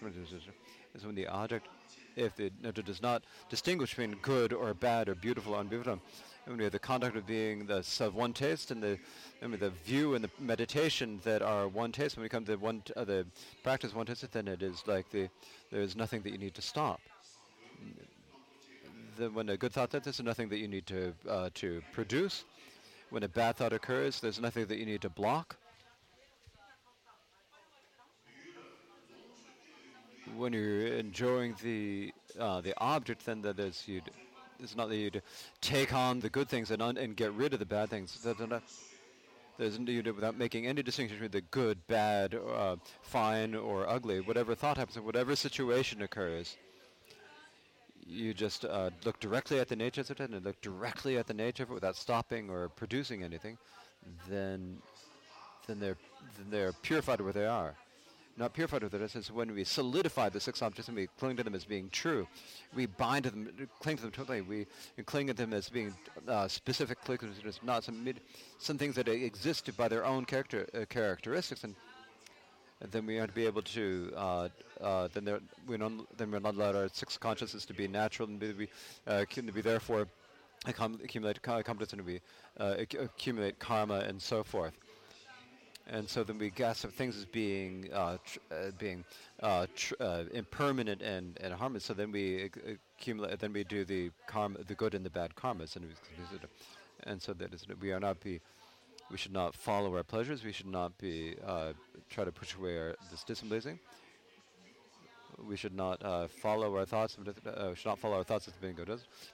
is 0.96 1.06
when 1.06 1.16
the 1.16 1.28
object 1.28 1.68
if 2.16 2.36
the 2.36 2.52
it 2.64 2.86
does 2.86 3.02
not 3.02 3.24
distinguish 3.50 3.92
between 3.92 4.16
good 4.22 4.52
or 4.52 4.74
bad 4.74 5.08
or 5.08 5.16
beautiful 5.16 5.54
or 5.54 5.62
unbeautiful 5.62 6.00
when 6.46 6.58
we 6.58 6.64
have 6.64 6.74
the 6.74 6.80
conduct 6.80 7.16
of 7.16 7.28
being 7.28 7.66
the 7.68 7.86
of 8.00 8.16
one 8.16 8.34
taste 8.34 8.72
and 8.72 8.82
the 8.82 8.98
I 9.42 9.48
mean, 9.48 9.60
the 9.60 9.70
view 9.70 10.16
and 10.16 10.24
the 10.24 10.32
meditation 10.40 11.20
that 11.24 11.42
are 11.42 11.68
one 11.68 11.92
taste 11.92 12.18
when 12.18 12.24
we 12.24 12.30
come 12.30 12.44
to 12.46 12.56
one 12.56 12.82
t- 12.82 12.94
uh, 12.96 13.04
the 13.04 13.26
practice 13.64 13.94
one 13.94 14.06
taste 14.06 14.30
then 14.32 14.48
it 14.48 14.64
is 14.64 14.84
like 14.88 15.10
the 15.12 15.30
there 15.72 15.82
is 15.82 15.96
nothing 15.96 16.22
that 16.24 16.32
you 16.32 16.38
need 16.38 16.56
to 16.56 16.62
stop 16.62 17.00
the, 19.20 19.30
when 19.30 19.50
a 19.50 19.58
good 19.58 19.74
thought 19.74 19.92
does, 19.92 20.04
there's 20.04 20.22
nothing 20.22 20.50
that 20.50 20.58
you 20.58 20.68
need 20.68 20.88
to 20.88 21.14
uh, 21.30 21.50
to 21.56 21.82
produce. 21.92 22.46
When 23.10 23.24
a 23.24 23.28
bad 23.28 23.58
thought 23.58 23.74
occurs, 23.74 24.20
there's 24.20 24.40
nothing 24.40 24.66
that 24.68 24.78
you 24.78 24.86
need 24.86 25.02
to 25.02 25.10
block. 25.10 25.58
When 30.38 30.54
you're 30.54 30.88
enjoying 30.88 31.56
the 31.62 32.14
uh, 32.40 32.62
the 32.62 32.74
object, 32.78 33.26
then 33.26 33.42
that 33.42 33.60
is 33.60 33.84
you. 33.88 34.02
It's 34.62 34.76
not 34.76 34.90
that 34.90 34.98
you 34.98 35.10
take 35.62 35.94
on 35.94 36.20
the 36.20 36.30
good 36.30 36.50
things 36.50 36.70
and 36.72 36.82
un- 36.82 36.98
and 36.98 37.16
get 37.16 37.34
rid 37.34 37.54
of 37.54 37.60
the 37.60 37.66
bad 37.66 37.90
things. 37.90 38.18
There's 39.58 39.78
you 39.78 40.02
do 40.02 40.14
without 40.14 40.38
making 40.38 40.68
any 40.68 40.82
distinction 40.82 41.18
between 41.18 41.32
the 41.32 41.42
good, 41.52 41.86
bad, 41.88 42.34
uh, 42.34 42.78
fine, 43.02 43.56
or 43.56 43.90
ugly. 43.90 44.22
Whatever 44.22 44.56
thought 44.56 44.78
happens, 44.78 44.98
whatever 45.00 45.36
situation 45.36 46.02
occurs, 46.02 46.56
you 48.10 48.34
just 48.34 48.66
uh, 48.66 48.90
look 49.06 49.20
directly 49.20 49.60
at 49.60 49.68
the 49.68 49.76
nature 49.76 50.02
of 50.02 50.12
it 50.12 50.20
and 50.20 50.44
look 50.44 50.60
directly 50.62 51.18
at 51.18 51.28
the 51.28 51.34
nature 51.34 51.64
of 51.64 51.72
it 51.72 51.74
without 51.74 51.96
stopping 51.96 52.50
or 52.50 52.70
producing 52.70 53.24
anything, 53.24 53.58
then 54.28 54.78
then 55.68 55.80
they're 55.80 55.98
then 56.38 56.48
they're 56.50 56.74
purified 56.82 57.22
where 57.22 57.34
they 57.34 57.46
are. 57.46 57.76
Not 58.38 58.54
purified 58.54 58.84
with 58.84 58.94
it, 58.94 59.02
it's 59.02 59.30
when 59.30 59.54
we 59.54 59.66
solidify 59.66 60.30
the 60.30 60.40
six 60.40 60.62
objects 60.62 60.88
and 60.88 60.96
we 60.96 61.08
cling 61.20 61.36
to 61.36 61.44
them 61.44 61.56
as 61.56 61.66
being 61.66 61.90
true. 61.90 62.26
We 62.74 62.86
bind 62.86 63.26
to 63.26 63.32
them, 63.32 63.50
cling 63.82 63.98
to 63.98 64.04
them 64.04 64.12
totally. 64.12 64.40
We 64.40 64.66
cling 65.06 65.28
to 65.28 65.34
them 65.34 65.52
as 65.52 65.68
being 65.68 65.94
uh, 66.26 66.48
specific, 66.48 67.00
not 67.64 67.84
some, 67.84 68.08
some 68.58 68.78
things 68.78 68.96
that 68.96 69.10
exist 69.10 69.76
by 69.76 69.90
their 69.90 70.06
own 70.06 70.24
character 70.24 70.66
uh, 70.74 70.86
characteristics 70.86 71.66
and 71.66 71.76
then 72.92 73.06
we 73.06 73.16
to 73.18 73.28
be 73.28 73.46
able 73.46 73.62
to 73.62 74.12
uh, 74.16 74.48
uh, 74.82 75.08
then 75.14 75.26
there, 75.26 75.40
we 75.68 75.78
non, 75.78 76.08
then 76.18 76.32
we're 76.32 76.40
not 76.40 76.56
allowed 76.56 76.76
our 76.76 76.90
six 76.90 77.18
consciousness 77.18 77.66
to 77.66 77.74
be 77.74 77.88
natural 77.88 78.30
and 78.30 78.40
be, 78.40 78.70
uh, 79.08 79.26
to 79.26 79.42
be 79.52 79.62
therefore 79.62 80.08
accumulate 80.66 81.42
competence 81.42 81.94
and 81.94 82.06
be 82.06 82.20
uh, 82.60 82.76
accumulate 83.00 83.60
karma 83.60 84.00
and 84.08 84.22
so 84.22 84.44
forth. 84.44 84.74
and 85.88 86.08
so 86.08 86.24
then 86.24 86.38
we 86.38 86.50
guess 86.50 86.84
of 86.84 86.94
things 86.94 87.18
as 87.18 87.26
being 87.26 87.90
uh, 87.94 88.18
uh, 88.52 88.72
being 88.78 89.04
impermanent 90.34 91.02
and, 91.02 91.38
and 91.42 91.54
harmless. 91.54 91.86
So 91.86 91.94
then 91.94 92.12
we 92.12 92.50
accumulate. 92.98 93.40
Then 93.40 93.54
we 93.54 93.64
do 93.64 93.84
the 93.86 94.12
karma, 94.28 94.60
the 94.64 94.76
good 94.76 94.94
and 94.94 95.06
the 95.06 95.10
bad 95.10 95.36
karmas, 95.36 95.76
and 95.76 95.86
we, 95.86 95.92
and 97.04 97.22
so 97.22 97.34
that 97.34 97.54
is 97.54 97.66
we 97.82 97.92
are 97.92 98.00
not 98.00 98.20
be. 98.22 98.40
We 99.12 99.18
should 99.18 99.34
not 99.34 99.56
follow 99.56 99.96
our 99.96 100.04
pleasures. 100.04 100.44
We 100.44 100.52
should 100.52 100.68
not 100.68 100.98
be 100.98 101.36
uh, 101.46 101.74
try 102.10 102.26
to 102.26 102.32
push 102.32 102.56
away 102.56 102.78
our 102.78 102.96
this 103.10 103.24
displeasing. 103.24 103.80
We 105.48 105.56
should 105.56 105.74
not 105.74 106.04
uh, 106.04 106.28
follow 106.28 106.76
our 106.76 106.86
thoughts. 106.86 107.18
Of, 107.18 107.48
uh, 107.48 107.74
should 107.74 107.88
not 107.88 108.00
follow 108.00 108.18
our 108.18 108.24
thoughts 108.24 108.48
of 108.48 108.54
the 108.54 108.60
being 108.60 108.76
good. 108.76 108.90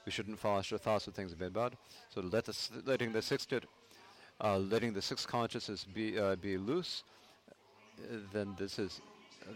We 0.06 0.12
shouldn't 0.12 0.40
follow 0.40 0.58
our 0.58 0.78
thoughts 0.78 1.08
of 1.08 1.14
things 1.14 1.32
of 1.32 1.40
being 1.40 1.52
bad. 1.52 1.76
So 2.10 2.22
let 2.22 2.46
the 2.46 2.56
letting 2.86 3.12
the 3.12 3.22
sixth 3.22 3.52
uh, 4.42 4.58
letting 4.58 4.94
the 4.94 5.02
six 5.02 5.26
consciousness 5.26 5.84
be 5.84 6.20
uh, 6.20 6.36
be 6.36 6.58
loose, 6.58 7.04
then 8.34 8.56
this 8.58 8.80
is 8.80 9.02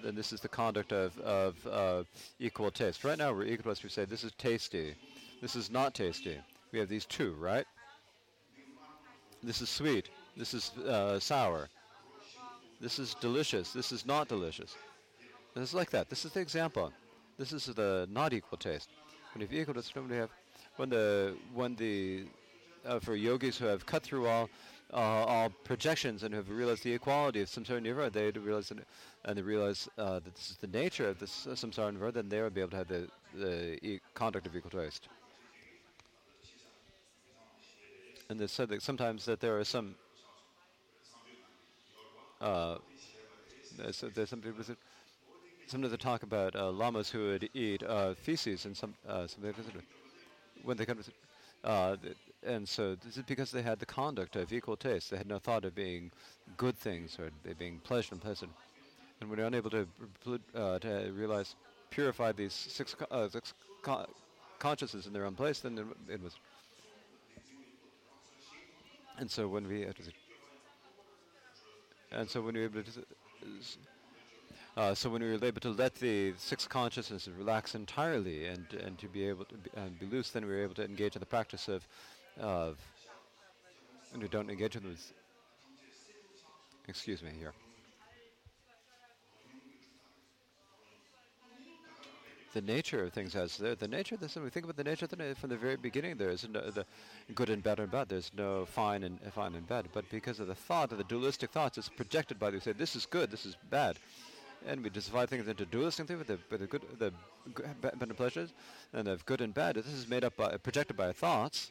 then 0.03 0.15
this 0.15 0.31
is 0.31 0.41
the 0.41 0.47
conduct 0.47 0.91
of 0.91 1.17
of 1.19 1.67
uh, 1.67 2.03
equal 2.39 2.71
taste. 2.71 3.03
Right 3.03 3.17
now, 3.17 3.33
we're 3.33 3.45
equal 3.45 3.71
taste. 3.71 3.83
We 3.83 3.89
say 3.89 4.05
this 4.05 4.23
is 4.23 4.31
tasty, 4.37 4.95
this 5.41 5.55
is 5.55 5.69
not 5.69 5.93
tasty. 5.93 6.37
We 6.71 6.79
have 6.79 6.89
these 6.89 7.05
two, 7.05 7.33
right? 7.33 7.65
This 9.43 9.61
is 9.61 9.69
sweet. 9.69 10.09
This 10.35 10.53
is 10.53 10.71
uh, 10.77 11.19
sour. 11.19 11.69
This 12.81 12.99
is 12.99 13.15
delicious. 13.15 13.73
This 13.73 13.91
is 13.91 14.05
not 14.05 14.27
delicious. 14.27 14.75
And 15.55 15.63
it's 15.63 15.73
like 15.73 15.89
that. 15.91 16.09
This 16.09 16.25
is 16.25 16.31
the 16.31 16.39
example. 16.39 16.91
This 17.37 17.53
is 17.53 17.65
the 17.65 18.07
not 18.11 18.33
equal 18.33 18.57
taste. 18.57 18.89
When 19.33 19.41
you 19.41 19.47
have 19.47 19.55
equal 19.55 19.73
taste, 19.73 19.93
we 19.95 20.15
have 20.15 20.29
when 20.77 20.89
the 20.89 21.35
when 21.53 21.75
the 21.75 22.23
uh, 22.85 22.99
for 22.99 23.15
yogis 23.15 23.57
who 23.57 23.65
have 23.65 23.85
cut 23.85 24.03
through 24.03 24.27
all 24.27 24.49
uh, 24.93 24.97
all 24.97 25.49
projections 25.63 26.23
and 26.23 26.33
have 26.33 26.49
realized 26.49 26.83
the 26.83 26.93
equality 26.93 27.41
of 27.41 27.49
samsara 27.49 27.81
nirvana, 27.81 28.09
they 28.09 28.31
realize 28.31 28.71
and, 28.71 28.83
and 29.25 29.37
they 29.37 29.41
realize 29.41 29.87
uh, 29.97 30.19
that 30.19 30.35
this 30.35 30.51
is 30.51 30.57
the 30.57 30.67
nature 30.67 31.07
of 31.07 31.19
this 31.19 31.47
uh, 31.47 31.51
samsara 31.51 31.93
nirvana, 31.93 32.11
then 32.11 32.29
they 32.29 32.41
would 32.41 32.53
be 32.53 32.61
able 32.61 32.71
to 32.71 32.77
have 32.77 32.87
the, 32.87 33.07
the 33.35 33.85
e- 33.85 33.99
conduct 34.13 34.47
of 34.47 34.55
equal 34.55 34.71
taste. 34.71 35.07
And 38.29 38.39
they 38.39 38.47
said 38.47 38.69
that 38.69 38.81
sometimes 38.83 39.25
that 39.25 39.39
there 39.39 39.57
are 39.59 39.63
some 39.63 39.95
uh, 42.41 42.77
there's, 43.77 44.29
some 44.29 44.41
people 44.41 44.63
sometimes 45.67 45.91
they 45.91 45.97
talk 45.97 46.23
about 46.23 46.55
uh, 46.55 46.69
lamas 46.71 47.09
who 47.09 47.27
would 47.27 47.49
eat 47.53 47.83
uh, 47.83 48.13
feces 48.13 48.65
and 48.65 48.75
some 48.77 48.93
uh, 49.07 49.27
some 49.27 49.43
when 50.63 50.77
they 50.77 50.85
come 50.85 50.97
to 50.97 51.11
uh, 51.69 51.95
and 52.45 52.67
so 52.67 52.95
this 52.95 53.17
is 53.17 53.23
because 53.23 53.51
they 53.51 53.61
had 53.61 53.79
the 53.79 53.85
conduct 53.85 54.35
of 54.37 54.53
equal 54.53 54.77
taste. 54.77 55.11
They 55.11 55.17
had 55.17 55.27
no 55.27 55.39
thought 55.39 55.65
of 55.65 55.75
being 55.75 56.11
good 56.57 56.77
things 56.77 57.17
or 57.19 57.31
being 57.57 57.79
pleasant 57.83 58.13
and 58.13 58.21
pleasant. 58.21 58.51
And 59.19 59.29
when 59.29 59.37
they're 59.37 59.47
unable 59.47 59.69
to, 59.71 59.87
uh, 60.55 60.79
to 60.79 61.11
realize, 61.13 61.55
purify 61.89 62.31
these 62.31 62.53
six, 62.53 62.95
uh, 63.11 63.27
six 63.27 63.53
co- 63.81 64.05
consciousnesses 64.59 65.07
in 65.07 65.13
their 65.13 65.25
own 65.25 65.35
place, 65.35 65.59
then 65.59 65.77
it 66.09 66.21
was. 66.21 66.33
And 69.19 69.29
so 69.29 69.49
when 69.49 69.67
we, 69.67 69.85
and 72.11 72.29
so 72.29 72.41
when 72.41 72.55
we 72.55 72.61
were 72.61 72.67
able 72.67 72.83
to, 72.83 73.05
uh, 74.77 74.95
so 74.95 75.09
when 75.09 75.21
we 75.21 75.27
were 75.27 75.45
able 75.45 75.59
to 75.59 75.71
let 75.71 75.95
the 75.95 76.33
six 76.37 76.65
consciousnesses 76.65 77.33
relax 77.37 77.75
entirely 77.75 78.45
and 78.45 78.65
and 78.85 78.97
to 78.97 79.07
be 79.07 79.27
able 79.27 79.43
to 79.45 79.55
be, 79.55 79.69
and 79.75 79.99
be 79.99 80.05
loose, 80.05 80.29
then 80.29 80.45
we 80.45 80.51
were 80.51 80.63
able 80.63 80.75
to 80.75 80.85
engage 80.85 81.17
in 81.17 81.19
the 81.19 81.25
practice 81.25 81.67
of 81.67 81.85
of 82.39 82.77
and 84.13 84.21
we 84.21 84.29
don't 84.29 84.49
engage 84.49 84.77
in 84.77 84.83
this. 84.83 85.11
Excuse 86.87 87.21
me 87.21 87.31
here. 87.37 87.53
The 92.53 92.61
nature 92.61 93.03
of 93.03 93.13
things 93.13 93.35
as 93.35 93.57
the, 93.57 93.75
the 93.75 93.87
nature 93.87 94.15
of 94.15 94.21
this, 94.21 94.35
and 94.35 94.43
we 94.43 94.49
think 94.49 94.63
about 94.63 94.75
the 94.75 94.83
nature 94.83 95.05
of 95.05 95.11
the 95.11 95.35
from 95.35 95.51
the 95.51 95.57
very 95.57 95.75
beginning, 95.75 96.17
there 96.17 96.29
is 96.29 96.47
no, 96.49 96.61
the 96.71 96.85
good 97.35 97.49
and 97.49 97.61
bad 97.61 97.79
and 97.79 97.91
bad. 97.91 98.09
There's 98.09 98.31
no 98.35 98.65
fine 98.65 99.03
and 99.03 99.19
fine 99.33 99.53
and 99.53 99.67
bad. 99.67 99.87
But 99.93 100.09
because 100.09 100.39
of 100.39 100.47
the 100.47 100.55
thought 100.55 100.91
of 100.91 100.97
the 100.97 101.03
dualistic 101.03 101.51
thoughts, 101.51 101.77
it's 101.77 101.89
projected 101.89 102.39
by 102.39 102.49
the 102.49 102.59
say 102.59 102.71
this 102.71 102.95
is 102.95 103.05
good, 103.05 103.29
this 103.29 103.45
is 103.45 103.55
bad, 103.69 103.99
and 104.65 104.83
we 104.83 104.89
divide 104.89 105.29
things 105.29 105.47
into 105.47 105.65
dualistic 105.65 106.07
things 106.07 106.17
with 106.17 106.27
the, 106.27 106.39
with 106.49 106.61
the 106.61 106.67
good, 106.67 106.81
the 106.97 107.13
and 108.01 108.17
pleasures, 108.17 108.53
and 108.93 109.07
of 109.07 109.25
good 109.27 109.41
and 109.41 109.53
bad. 109.53 109.75
This 109.75 109.85
is 109.87 110.07
made 110.07 110.23
up 110.23 110.35
by 110.35 110.57
projected 110.57 110.97
by 110.97 111.07
our 111.07 111.13
thoughts. 111.13 111.69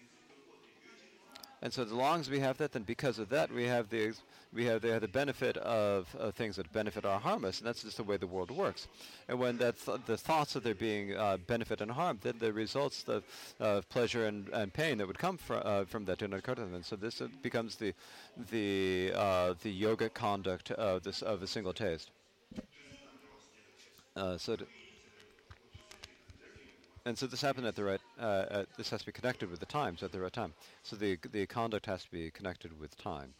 And 1.61 1.73
so 1.73 1.83
as 1.83 1.91
long 1.91 2.21
as 2.21 2.31
we 2.31 2.39
have 2.39 2.59
that, 2.59 2.73
then 2.73 2.85
because 2.85 3.19
of 3.19 3.29
that, 3.31 3.53
we 3.53 3.65
have 3.65 3.89
the 3.89 4.13
we 4.53 4.65
have 4.65 4.81
the, 4.81 4.99
the 4.99 5.09
benefit 5.09 5.57
of, 5.59 6.15
of 6.17 6.35
things 6.35 6.57
that 6.57 6.73
benefit 6.73 7.05
or 7.05 7.19
harm 7.19 7.45
us, 7.45 7.59
and 7.59 7.67
that's 7.67 7.83
just 7.83 7.99
the 7.99 8.03
way 8.03 8.17
the 8.17 8.27
world 8.27 8.51
works. 8.51 8.89
And 9.29 9.39
when 9.39 9.59
that 9.59 9.77
th- 9.85 10.01
the 10.07 10.17
thoughts 10.17 10.57
of 10.57 10.63
there 10.63 10.75
being 10.75 11.15
uh, 11.15 11.37
benefit 11.47 11.81
and 11.81 11.91
harm, 11.91 12.19
then 12.23 12.37
the 12.39 12.53
results 12.53 13.05
of 13.59 13.89
pleasure 13.91 14.27
and, 14.27 14.49
and 14.51 14.73
pain 14.73 14.99
that 14.99 15.07
would 15.07 15.19
come 15.19 15.37
fr- 15.37 15.55
uh, 15.57 15.85
from 15.85 16.05
that 16.07 16.19
do 16.19 16.29
not 16.29 16.39
occur 16.39 16.55
to 16.55 16.63
them. 16.63 16.75
And 16.75 16.85
so 16.85 16.97
this 16.97 17.21
uh, 17.21 17.29
becomes 17.43 17.77
the 17.77 17.93
the 18.51 19.13
uh, 19.15 19.55
the 19.63 19.83
yogic 19.83 20.15
conduct 20.15 20.71
of 20.71 21.03
this 21.03 21.23
of 21.23 21.43
a 21.43 21.47
single 21.47 21.73
taste. 21.73 22.11
Uh, 24.17 24.39
so. 24.39 24.57
And 27.05 27.17
so 27.17 27.27
this 27.27 27.41
happened 27.41 27.67
at 27.67 27.77
the 27.77 27.85
right. 27.85 28.01
Uh, 28.19 28.65
this 28.77 28.91
has 28.91 29.01
to 29.01 29.07
be 29.07 29.13
connected 29.13 29.51
with 29.51 29.61
the 29.61 29.67
times 29.67 30.03
at 30.03 30.13
the 30.13 30.21
right 30.21 30.33
time. 30.33 30.55
So 30.83 30.97
the 30.97 31.19
the 31.33 31.47
conduct 31.47 31.87
has 31.87 32.05
to 32.05 32.11
be 32.11 32.31
connected 32.31 32.79
with 32.79 32.97
time. 32.97 33.35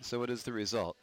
So 0.00 0.18
what 0.18 0.30
is 0.30 0.42
the 0.42 0.52
result? 0.52 0.96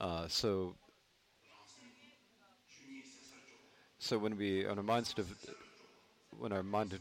Uh, 0.00 0.28
so 0.28 0.74
so 3.98 4.18
when 4.18 4.36
we 4.36 4.66
when 4.66 4.76
our 4.76 4.84
mind 4.84 5.06
sort 5.06 5.20
of 5.20 5.34
when 6.38 6.52
our 6.52 6.62
mind 6.62 6.98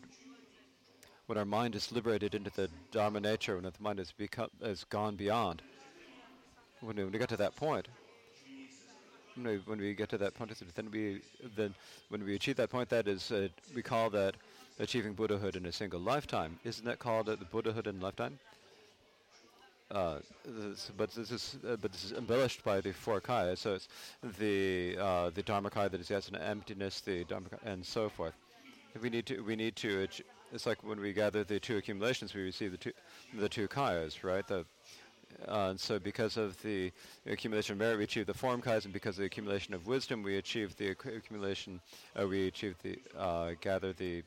when 1.28 1.38
our 1.38 1.46
mind 1.46 1.76
is 1.76 1.92
liberated 1.92 2.36
into 2.36 2.50
the 2.52 2.70
Dharma 2.92 3.20
nature, 3.20 3.56
when 3.56 3.64
the 3.64 3.72
mind 3.80 4.00
has 4.00 4.12
become 4.12 4.50
has 4.62 4.84
gone 4.84 5.16
beyond, 5.16 5.62
when 6.82 6.98
we, 6.98 7.04
when 7.04 7.14
we 7.14 7.20
get 7.20 7.30
to 7.30 7.38
that 7.38 7.56
point, 7.56 7.88
when 9.36 9.48
we, 9.48 9.58
when 9.66 9.80
we 9.80 9.94
get 9.94 10.10
to 10.10 10.18
that 10.18 10.34
point, 10.36 10.52
then 10.76 10.92
we 10.92 11.22
then 11.56 11.74
when 12.10 12.24
we 12.26 12.36
achieve 12.36 12.58
that 12.58 12.70
point, 12.70 12.90
that 12.90 13.08
is 13.08 13.32
uh, 13.32 13.48
we 13.74 13.82
call 13.82 14.10
that 14.10 14.36
achieving 14.80 15.14
Buddhahood 15.14 15.56
in 15.56 15.66
a 15.66 15.72
single 15.72 16.00
lifetime. 16.00 16.60
Isn't 16.64 16.86
that 16.86 17.00
called 17.00 17.30
uh, 17.30 17.36
the 17.36 17.46
Buddhahood 17.46 17.88
in 17.88 18.00
lifetime? 18.02 18.38
Uh, 19.92 20.18
this, 20.44 20.92
but 20.98 21.12
this 21.12 21.32
is 21.32 21.58
uh, 21.68 21.76
but 21.78 21.92
this 21.92 22.04
is 22.04 22.12
embellished 22.14 22.64
by 22.64 22.82
the 22.82 22.92
four 22.92 23.22
kaya. 23.22 23.56
So 23.56 23.76
it's 23.76 23.88
the 24.40 24.98
uh, 25.00 25.30
the 25.30 25.44
dharmakaya 25.44 25.90
that 25.92 26.02
is 26.02 26.10
yes, 26.10 26.28
an 26.28 26.36
emptiness, 26.36 27.00
the 27.00 27.24
dharmakaya, 27.26 27.60
and 27.66 27.86
so 27.86 28.10
forth. 28.10 28.34
We 29.02 29.10
need 29.10 29.26
to 29.28 29.42
we 29.42 29.56
need 29.56 29.76
to. 29.78 30.08
It's 30.54 30.68
like 30.68 30.84
when 30.84 31.02
we 31.02 31.14
gather 31.14 31.44
the 31.44 31.60
two 31.60 31.78
accumulations, 31.78 32.36
we 32.36 32.44
receive 32.44 32.72
the 32.72 32.78
two 32.78 32.92
the 33.34 33.50
two 33.50 33.68
kayas, 33.68 34.24
right? 34.24 34.48
The 34.48 34.66
uh, 35.48 35.70
and 35.70 35.80
so 35.80 35.98
because 35.98 36.38
of 36.38 36.62
the 36.62 36.92
accumulation 37.26 37.74
of 37.74 37.80
merit, 37.80 37.98
we 37.98 38.04
achieve 38.04 38.28
the 38.28 38.36
form 38.36 38.62
kayas, 38.62 38.86
and 38.86 38.94
because 38.94 39.16
of 39.16 39.22
the 39.22 39.26
accumulation 39.26 39.74
of 39.74 39.88
wisdom, 39.88 40.22
we 40.22 40.38
achieve 40.38 40.76
the 40.78 40.90
accumulation. 40.90 41.82
Uh, 42.16 42.28
we 42.28 42.48
achieve 42.48 42.76
the 42.84 43.00
uh, 43.18 43.54
gather 43.62 43.94
the 43.94 44.22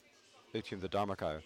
achieve 0.53 0.81
the 0.81 0.89
dharmakaya. 0.89 1.41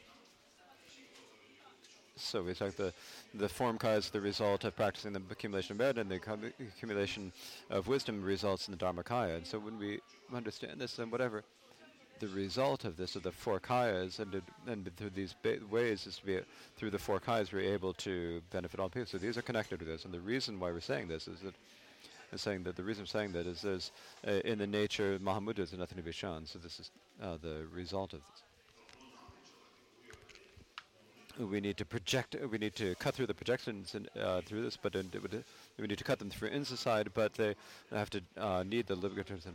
So 2.16 2.42
we 2.42 2.54
talk 2.54 2.74
the 2.76 2.94
the 3.34 3.50
form 3.50 3.76
kaya 3.76 3.98
is 3.98 4.08
the 4.08 4.20
result 4.22 4.64
of 4.64 4.74
practicing 4.76 5.12
the 5.12 5.20
accumulation 5.30 5.72
of 5.72 5.78
merit, 5.78 5.98
and 5.98 6.10
the 6.10 6.16
accumulation 6.74 7.32
of 7.68 7.86
wisdom 7.86 8.22
results 8.22 8.66
in 8.66 8.72
the 8.72 8.82
dharmakaya. 8.82 9.36
And 9.36 9.46
so 9.46 9.58
when 9.58 9.78
we 9.78 10.00
understand 10.34 10.80
this, 10.80 10.96
then 10.96 11.10
whatever 11.10 11.44
the 12.20 12.28
result 12.28 12.84
of 12.84 12.96
this 12.96 13.16
of 13.16 13.22
the 13.22 13.32
four 13.32 13.58
kayas, 13.58 14.20
and 14.20 14.40
and 14.66 14.96
through 14.96 15.10
these 15.10 15.34
ba- 15.42 15.58
ways 15.70 16.06
is 16.06 16.18
to 16.18 16.26
be 16.26 16.40
through 16.76 16.90
the 16.90 16.98
four 16.98 17.18
kayas 17.20 17.52
we're 17.52 17.74
able 17.74 17.92
to 17.94 18.40
benefit 18.50 18.78
all 18.78 18.88
people. 18.88 19.06
So 19.06 19.18
these 19.18 19.36
are 19.36 19.42
connected 19.42 19.78
to 19.80 19.84
this, 19.84 20.04
and 20.04 20.14
the 20.14 20.20
reason 20.20 20.60
why 20.60 20.70
we're 20.70 20.80
saying 20.80 21.08
this 21.08 21.26
is 21.26 21.40
that. 21.40 21.54
is 22.32 22.40
saying 22.40 22.62
that 22.62 22.76
the 22.76 22.84
reason 22.84 23.02
I'm 23.02 23.06
saying 23.08 23.32
that 23.32 23.46
is 23.46 23.62
there's 23.62 23.90
uh, 24.26 24.30
in 24.44 24.58
the 24.58 24.66
nature 24.66 25.14
of 25.14 25.20
Mahamudra 25.20 25.56
there's 25.56 25.72
nothing 25.72 25.98
to 25.98 26.04
be 26.04 26.12
shown. 26.12 26.46
So 26.46 26.58
this 26.60 26.78
is 26.78 26.90
uh, 27.20 27.38
the 27.42 27.66
result 27.74 28.12
of 28.12 28.20
this. 28.20 28.49
We 31.48 31.60
need 31.60 31.78
to 31.78 31.86
project. 31.86 32.36
We 32.50 32.58
need 32.58 32.74
to 32.76 32.94
cut 32.96 33.14
through 33.14 33.26
the 33.26 33.34
projections 33.34 33.96
uh, 34.20 34.42
through 34.42 34.62
this, 34.62 34.76
but 34.76 34.94
uh, 34.94 34.98
it 34.98 35.22
would- 35.22 35.44
we 35.78 35.86
need 35.86 35.96
to 35.96 36.04
cut 36.04 36.18
them 36.18 36.28
through 36.28 36.48
inside. 36.48 37.14
But 37.14 37.32
they 37.34 37.54
have 37.90 38.10
to 38.10 38.20
uh, 38.36 38.62
need 38.62 38.86
the 38.86 38.94
liberators. 38.94 39.46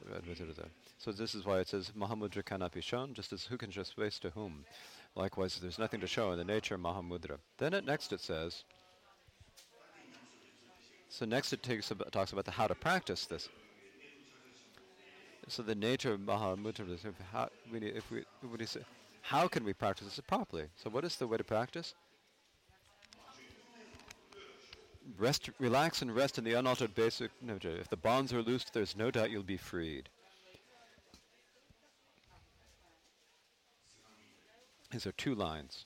So 0.98 1.12
this 1.12 1.36
is 1.36 1.46
why 1.46 1.60
it 1.60 1.68
says 1.68 1.92
Mahamudra 1.96 2.44
cannot 2.44 2.72
be 2.72 2.82
shown, 2.82 3.14
just 3.14 3.34
as 3.34 3.46
who 3.46 3.58
can 3.58 3.70
show 3.70 3.84
space 3.84 4.18
to 4.20 4.32
whom. 4.32 4.66
Likewise, 5.16 5.60
there's 5.62 5.78
nothing 5.78 6.02
to 6.02 6.08
show 6.08 6.32
in 6.32 6.38
the 6.38 6.44
nature 6.44 6.76
of 6.76 6.82
Mahamudra. 6.82 7.38
Then 7.58 7.74
at 7.74 7.86
next 7.86 8.12
it 8.12 8.20
says. 8.22 8.64
So 11.10 11.26
next 11.26 11.54
it 11.54 11.62
takes 11.62 11.92
about, 11.92 12.12
talks 12.12 12.34
about 12.34 12.46
the 12.46 12.52
how 12.52 12.68
to 12.68 12.76
practice 12.76 13.26
this. 13.26 13.48
So 15.48 15.62
the 15.62 15.76
nature 15.76 16.14
of 16.14 16.20
Mahamudra 16.22 16.92
is 16.92 17.06
if 17.06 17.14
how, 17.32 17.50
we 17.72 17.80
if 17.80 18.10
we, 18.10 18.22
do 18.42 18.58
you 18.60 18.66
say, 18.66 18.82
how 19.26 19.48
can 19.48 19.64
we 19.64 19.74
practice 19.74 20.06
this 20.06 20.20
properly? 20.20 20.66
So 20.76 20.88
what 20.90 21.04
is 21.04 21.16
the 21.16 21.26
way 21.26 21.38
to 21.38 21.44
practice? 21.44 21.96
Rest, 25.18 25.50
relax 25.60 26.04
and 26.04 26.16
rest 26.16 26.38
in 26.38 26.44
the 26.44 26.54
unaltered 26.54 26.94
basic 26.94 27.32
nature. 27.42 27.76
If 27.76 27.90
the 27.90 27.98
bonds 27.98 28.34
are 28.34 28.44
loosed, 28.44 28.74
there's 28.74 28.96
no 28.96 29.10
doubt 29.10 29.32
you'll 29.32 29.42
be 29.42 29.58
freed. 29.58 30.10
These 34.92 35.08
are 35.08 35.12
two 35.14 35.34
lines. 35.34 35.86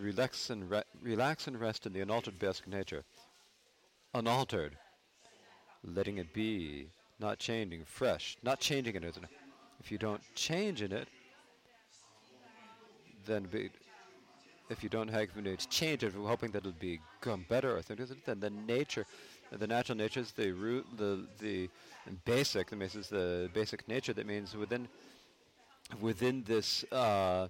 Relax 0.00 0.48
and, 0.50 0.70
re- 0.70 0.82
relax 1.02 1.48
and 1.48 1.60
rest 1.60 1.86
in 1.86 1.92
the 1.92 2.00
unaltered 2.00 2.38
basic 2.38 2.68
nature. 2.68 3.02
Unaltered. 4.14 4.76
Letting 5.84 6.18
it 6.18 6.32
be. 6.32 6.86
Not 7.18 7.40
changing. 7.40 7.84
Fresh. 7.84 8.36
Not 8.44 8.60
changing 8.60 8.94
in 8.94 9.02
it. 9.02 9.16
If 9.80 9.90
you 9.90 9.98
don't 9.98 10.22
change 10.34 10.82
in 10.82 10.92
it, 10.92 11.08
then 13.26 13.44
be, 13.44 13.70
if 14.68 14.82
you 14.82 14.88
don't 14.88 15.08
have 15.08 15.34
to 15.34 15.56
change 15.68 16.04
it, 16.04 16.16
we're 16.16 16.28
hoping 16.28 16.50
that 16.52 16.58
it'll 16.58 16.72
become 16.72 17.44
better 17.48 17.76
or 17.76 17.82
things, 17.82 18.12
then 18.24 18.40
the 18.40 18.50
nature, 18.50 19.06
the 19.50 19.66
natural 19.66 19.98
nature 19.98 20.20
is 20.20 20.32
the 20.32 20.52
root, 20.52 20.86
the 20.96 21.26
the 21.38 21.68
basic. 22.24 22.70
The 22.70 22.80
is 22.82 23.08
the 23.08 23.50
basic 23.52 23.86
nature. 23.88 24.12
That 24.12 24.26
means 24.26 24.56
within 24.56 24.88
within 26.00 26.44
this. 26.44 26.84
Uh, 26.92 27.48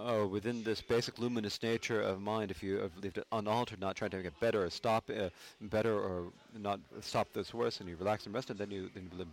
Oh, 0.00 0.26
within 0.26 0.62
this 0.62 0.80
basic 0.80 1.18
luminous 1.18 1.60
nature 1.60 2.00
of 2.00 2.20
mind, 2.20 2.52
if 2.52 2.62
you 2.62 2.76
have 2.76 2.92
lived 3.02 3.18
it 3.18 3.26
unaltered, 3.32 3.80
not 3.80 3.96
trying 3.96 4.10
to 4.12 4.18
make 4.18 4.26
it 4.26 4.38
better 4.38 4.62
or 4.64 4.70
stop 4.70 5.10
uh, 5.10 5.28
better 5.60 5.92
or 5.92 6.26
not 6.56 6.78
stop 7.00 7.26
this 7.32 7.52
worse, 7.52 7.80
and 7.80 7.88
you 7.88 7.96
relax 7.96 8.24
and 8.26 8.34
rest, 8.34 8.50
and 8.50 8.58
then 8.58 8.70
you 8.70 8.90
then 8.94 9.10
you 9.10 9.18
live. 9.18 9.28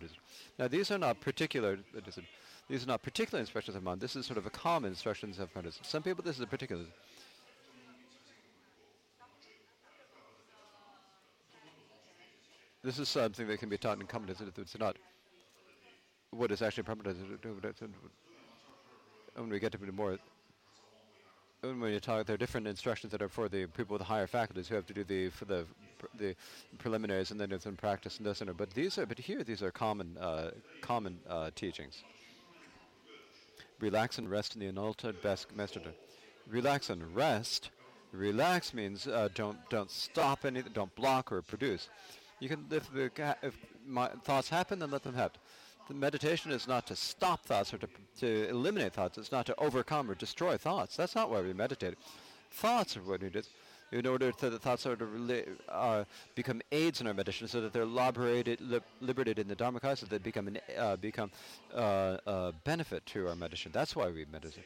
Now, 0.58 0.66
these 0.66 0.90
are 0.90 0.98
not 0.98 1.20
particular. 1.20 1.78
These 2.68 2.82
are 2.82 2.86
not 2.86 3.02
particular 3.02 3.40
instructions 3.40 3.76
of 3.76 3.82
mind. 3.82 4.00
This 4.00 4.16
is 4.16 4.26
sort 4.26 4.38
of 4.38 4.46
a 4.46 4.50
common 4.50 4.90
instructions 4.90 5.38
of 5.38 5.52
practice. 5.52 5.78
Some 5.82 6.02
people, 6.02 6.24
this 6.24 6.36
is 6.36 6.42
a 6.42 6.46
particular. 6.46 6.84
This 12.82 12.98
is 12.98 13.08
something 13.08 13.46
that 13.46 13.58
can 13.58 13.68
be 13.68 13.78
taught 13.78 14.00
in 14.00 14.06
common. 14.06 14.30
It's 14.30 14.78
not 14.78 14.96
what 16.30 16.50
is 16.50 16.62
actually 16.62 16.84
permanent. 16.84 17.16
When 19.34 19.48
we 19.48 19.58
get 19.58 19.72
to 19.72 19.92
more 19.92 20.18
when 21.62 21.92
you 21.92 22.00
talk, 22.00 22.26
there 22.26 22.34
are 22.34 22.38
different 22.38 22.66
instructions 22.66 23.10
that 23.12 23.22
are 23.22 23.28
for 23.28 23.48
the 23.48 23.66
people 23.66 23.94
with 23.94 24.00
the 24.00 24.06
higher 24.06 24.26
faculties 24.26 24.68
who 24.68 24.74
have 24.74 24.86
to 24.86 24.94
do 24.94 25.04
the 25.04 25.30
for 25.30 25.46
the 25.46 25.64
the 26.18 26.34
preliminaries 26.78 27.30
and 27.30 27.40
then 27.40 27.50
it's 27.50 27.66
in 27.66 27.76
practice 27.76 28.18
and 28.18 28.26
this 28.26 28.40
and 28.40 28.50
that. 28.50 28.56
But 28.56 28.70
these 28.70 28.98
are, 28.98 29.06
but 29.06 29.18
here 29.18 29.42
these 29.42 29.62
are 29.62 29.70
common 29.70 30.16
uh, 30.18 30.50
common 30.80 31.18
uh, 31.28 31.50
teachings. 31.54 32.04
Relax 33.80 34.18
and 34.18 34.30
rest 34.30 34.54
in 34.54 34.60
the 34.60 34.66
unaltered 34.66 35.20
best 35.22 35.54
master. 35.54 35.80
Relax 36.48 36.90
and 36.90 37.14
rest. 37.14 37.70
Relax 38.12 38.72
means 38.72 39.06
uh, 39.06 39.28
don't 39.34 39.58
don't 39.68 39.90
stop 39.90 40.44
anything, 40.44 40.72
don't 40.72 40.94
block 40.94 41.30
or 41.30 41.42
produce. 41.42 41.88
You 42.40 42.48
can 42.48 42.66
if 42.70 42.92
the 42.92 43.10
if 43.42 43.56
my 43.86 44.08
thoughts 44.24 44.48
happen, 44.48 44.78
then 44.78 44.90
let 44.90 45.02
them 45.02 45.14
happen. 45.14 45.40
The 45.88 45.94
meditation 45.94 46.50
is 46.50 46.66
not 46.66 46.86
to 46.88 46.96
stop 46.96 47.44
thoughts 47.44 47.72
or 47.72 47.78
to, 47.78 47.88
to 48.20 48.48
eliminate 48.48 48.92
thoughts. 48.92 49.18
It's 49.18 49.30
not 49.30 49.46
to 49.46 49.54
overcome 49.58 50.10
or 50.10 50.14
destroy 50.14 50.56
thoughts. 50.56 50.96
That's 50.96 51.14
not 51.14 51.30
why 51.30 51.42
we 51.42 51.52
meditate. 51.52 51.94
Thoughts 52.50 52.96
are 52.96 53.02
what 53.02 53.22
we 53.22 53.28
do 53.28 53.42
in 53.92 54.06
order 54.06 54.32
to 54.32 54.50
the 54.50 54.58
thoughts 54.58 54.84
are 54.86 54.96
to 54.96 55.42
uh, 55.68 56.04
become 56.34 56.60
aids 56.72 57.00
in 57.00 57.06
our 57.06 57.14
meditation, 57.14 57.46
so 57.48 57.60
that 57.60 57.72
they're 57.72 57.84
liberated, 57.84 58.60
li 58.60 58.80
liberated 59.00 59.38
in 59.38 59.48
the 59.48 59.56
Dharmakaya, 59.56 59.96
so 59.96 60.06
that 60.06 60.10
they 60.10 60.18
become 60.18 60.48
an, 60.48 60.58
uh, 60.76 60.96
become 60.96 61.30
uh, 61.74 62.52
benefit 62.64 63.06
to 63.06 63.28
our 63.28 63.36
meditation. 63.36 63.70
That's 63.72 63.94
why 63.94 64.08
we 64.08 64.24
meditate. 64.30 64.64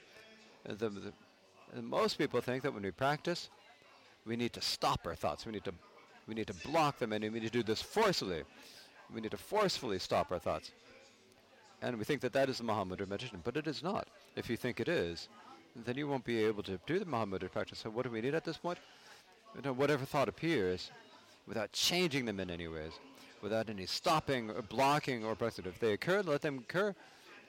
The, 0.66 0.88
the, 0.88 1.12
most 1.82 2.18
people 2.18 2.40
think 2.40 2.62
that 2.62 2.72
when 2.72 2.82
we 2.82 2.90
practice, 2.90 3.50
we 4.26 4.36
need 4.36 4.52
to 4.54 4.60
stop 4.60 5.06
our 5.06 5.14
thoughts. 5.14 5.46
We 5.46 5.52
need 5.52 5.64
to 5.64 5.74
we 6.26 6.34
need 6.34 6.46
to 6.46 6.68
block 6.68 6.98
them, 6.98 7.12
and 7.12 7.24
we 7.24 7.40
need 7.40 7.52
to 7.52 7.58
do 7.58 7.62
this 7.62 7.82
forcefully. 7.82 8.42
We 9.12 9.20
need 9.20 9.32
to 9.32 9.36
forcefully 9.36 9.98
stop 9.98 10.30
our 10.30 10.38
thoughts. 10.38 10.70
And 11.82 11.98
we 11.98 12.04
think 12.04 12.20
that 12.20 12.32
that 12.34 12.48
is 12.48 12.58
the 12.58 12.64
Mahamudra 12.64 13.08
meditation, 13.08 13.40
but 13.42 13.56
it 13.56 13.66
is 13.66 13.82
not. 13.82 14.08
If 14.36 14.50
you 14.50 14.56
think 14.56 14.80
it 14.80 14.88
is, 14.88 15.28
then 15.74 15.96
you 15.96 16.06
won't 16.06 16.24
be 16.24 16.44
able 16.44 16.62
to 16.64 16.78
do 16.86 16.98
the 16.98 17.04
Mahamudra 17.04 17.50
practice. 17.50 17.78
So 17.78 17.90
what 17.90 18.04
do 18.04 18.10
we 18.10 18.20
need 18.20 18.34
at 18.34 18.44
this 18.44 18.58
point? 18.58 18.78
You 19.54 19.62
know, 19.62 19.72
whatever 19.72 20.04
thought 20.04 20.28
appears, 20.28 20.90
without 21.46 21.72
changing 21.72 22.24
them 22.24 22.38
in 22.40 22.50
any 22.50 22.68
ways, 22.68 22.92
without 23.42 23.68
any 23.68 23.86
stopping 23.86 24.50
or 24.50 24.62
blocking 24.62 25.24
or 25.24 25.34
pressing. 25.34 25.64
If 25.66 25.80
they 25.80 25.92
occur, 25.92 26.22
let 26.22 26.42
them 26.42 26.58
occur. 26.58 26.94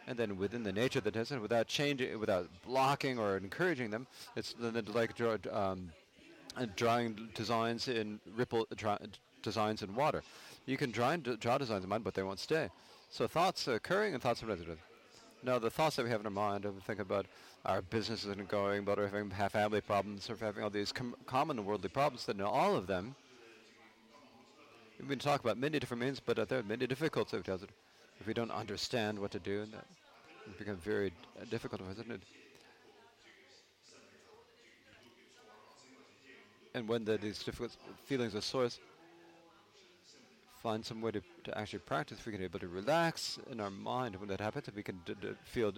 And 0.07 0.17
then 0.17 0.37
within 0.37 0.63
the 0.63 0.71
nature 0.71 0.99
of 0.99 1.05
the 1.05 1.11
test, 1.11 1.31
without 1.31 1.67
changing, 1.67 2.19
without 2.19 2.49
blocking 2.65 3.19
or 3.19 3.37
encouraging 3.37 3.91
them, 3.91 4.07
it's 4.35 4.55
like 4.59 5.21
um, 5.51 5.91
drawing 6.75 7.29
designs 7.35 7.87
in 7.87 8.19
ripple 8.35 8.67
designs 9.43 9.83
in 9.83 9.95
water. 9.95 10.23
You 10.65 10.77
can 10.77 10.91
draw, 10.91 11.15
draw 11.17 11.57
designs 11.59 11.83
in 11.83 11.89
mind, 11.89 12.03
but 12.03 12.15
they 12.15 12.23
won't 12.23 12.39
stay. 12.39 12.69
So 13.11 13.27
thoughts 13.27 13.67
are 13.67 13.75
occurring 13.75 14.13
and 14.13 14.23
thoughts 14.23 14.41
are 14.41 14.47
resident. 14.47 14.79
Now 15.43 15.59
the 15.59 15.69
thoughts 15.69 15.95
that 15.97 16.03
we 16.03 16.09
have 16.09 16.21
in 16.21 16.25
our 16.25 16.31
mind, 16.31 16.65
of 16.65 16.81
think 16.83 16.99
about 16.99 17.27
our 17.65 17.81
business 17.81 18.25
isn't 18.25 18.47
going, 18.47 18.85
But 18.85 18.97
we're 18.97 19.07
having 19.07 19.29
family 19.29 19.81
problems, 19.81 20.29
or 20.29 20.35
having 20.35 20.63
all 20.63 20.69
these 20.69 20.91
com- 20.91 21.15
common 21.25 21.63
worldly 21.65 21.89
problems, 21.89 22.25
that 22.25 22.37
then 22.37 22.45
all 22.45 22.75
of 22.75 22.87
them, 22.87 23.15
we 24.99 25.07
can 25.07 25.19
talk 25.19 25.39
about 25.41 25.57
many 25.57 25.79
different 25.79 26.01
means, 26.01 26.19
but 26.19 26.37
uh, 26.37 26.45
there 26.45 26.59
are 26.59 26.63
many 26.63 26.85
difficulties 26.87 27.41
if 28.19 28.27
we 28.27 28.33
don't 28.33 28.51
understand 28.51 29.17
what 29.17 29.31
to 29.31 29.39
do, 29.39 29.61
and 29.61 29.73
that 29.73 29.85
it 30.47 30.57
becomes 30.57 30.79
very 30.83 31.11
uh, 31.39 31.45
difficult, 31.49 31.81
isn't 31.91 32.11
it? 32.11 32.21
And 36.73 36.87
when 36.87 37.03
the, 37.03 37.17
these 37.17 37.43
difficult 37.43 37.75
feelings 38.05 38.35
are 38.35 38.41
source, 38.41 38.79
find 40.61 40.85
some 40.85 41.01
way 41.01 41.11
to, 41.11 41.21
to 41.43 41.57
actually 41.57 41.79
practice, 41.79 42.19
we 42.25 42.31
can 42.31 42.39
be 42.39 42.45
able 42.45 42.59
to 42.59 42.67
relax 42.67 43.39
in 43.49 43.59
our 43.59 43.71
mind. 43.71 44.15
When 44.17 44.29
that 44.29 44.39
happens, 44.39 44.67
if 44.67 44.75
we 44.75 44.83
can 44.83 45.01
d- 45.05 45.15
d- 45.19 45.29
feel, 45.43 45.73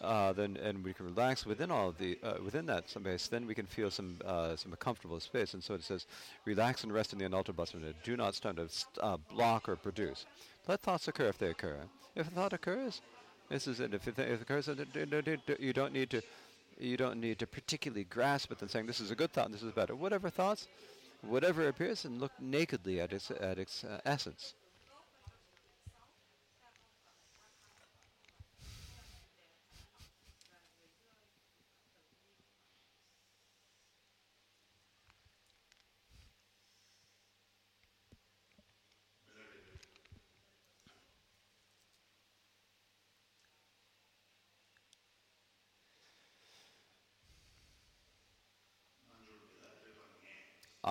uh, 0.00 0.32
then 0.32 0.56
and 0.62 0.84
we 0.84 0.92
can 0.92 1.06
relax 1.06 1.46
within 1.46 1.70
all 1.70 1.88
of 1.88 1.98
the 1.98 2.18
uh, 2.22 2.34
within 2.44 2.66
that 2.66 2.88
space, 2.88 3.28
then 3.28 3.46
we 3.46 3.54
can 3.54 3.66
feel 3.66 3.90
some 3.90 4.18
uh, 4.24 4.56
some 4.56 4.72
comfortable 4.76 5.20
space. 5.20 5.54
And 5.54 5.62
so 5.62 5.74
it 5.74 5.82
says, 5.82 6.06
relax 6.44 6.84
and 6.84 6.92
rest 6.92 7.12
in 7.12 7.18
the 7.18 7.28
basana. 7.28 7.94
Do 8.02 8.16
not 8.16 8.34
stand 8.34 8.56
to 8.56 8.68
st- 8.68 8.98
uh, 9.00 9.18
block 9.32 9.68
or 9.68 9.76
produce. 9.76 10.26
Let 10.68 10.80
thoughts 10.80 11.08
occur 11.08 11.28
if 11.28 11.38
they 11.38 11.50
occur. 11.50 11.78
If 12.14 12.28
a 12.28 12.30
thought 12.30 12.52
occurs, 12.52 13.00
this 13.48 13.66
is 13.66 13.80
it. 13.80 13.94
If 13.94 14.08
it, 14.08 14.18
if 14.18 14.40
it 14.40 14.42
occurs, 14.42 14.68
you 15.58 15.72
don't 15.72 15.92
need 15.92 16.10
to 16.10 16.22
you 16.78 16.96
don't 16.96 17.20
need 17.20 17.38
to 17.38 17.46
particularly 17.46 18.04
grasp 18.04 18.50
it 18.50 18.60
and 18.60 18.70
saying 18.70 18.86
this 18.86 19.00
is 19.00 19.10
a 19.10 19.14
good 19.14 19.32
thought 19.32 19.46
and 19.46 19.54
this 19.54 19.62
is 19.62 19.72
better. 19.72 19.94
Whatever 19.94 20.30
thoughts 20.30 20.68
whatever 21.22 21.68
appears 21.68 22.04
and 22.04 22.20
look 22.20 22.32
nakedly 22.40 23.00
at 23.00 23.12
its, 23.12 23.30
at 23.30 23.58
its 23.58 23.84
uh, 23.84 24.00
essence. 24.04 24.54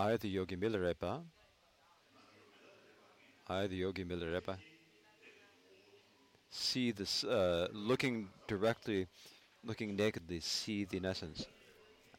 I, 0.01 0.17
the 0.17 0.29
Yogi 0.29 0.55
Milarepa, 0.55 1.21
I, 3.47 3.67
the 3.67 3.75
Yogi 3.75 4.03
Milarepa, 4.03 4.57
see 6.49 6.89
this, 6.89 7.23
uh, 7.23 7.67
looking 7.71 8.29
directly, 8.47 9.05
looking 9.63 9.95
nakedly, 9.95 10.39
see 10.39 10.85
the 10.85 10.99
essence. 11.07 11.45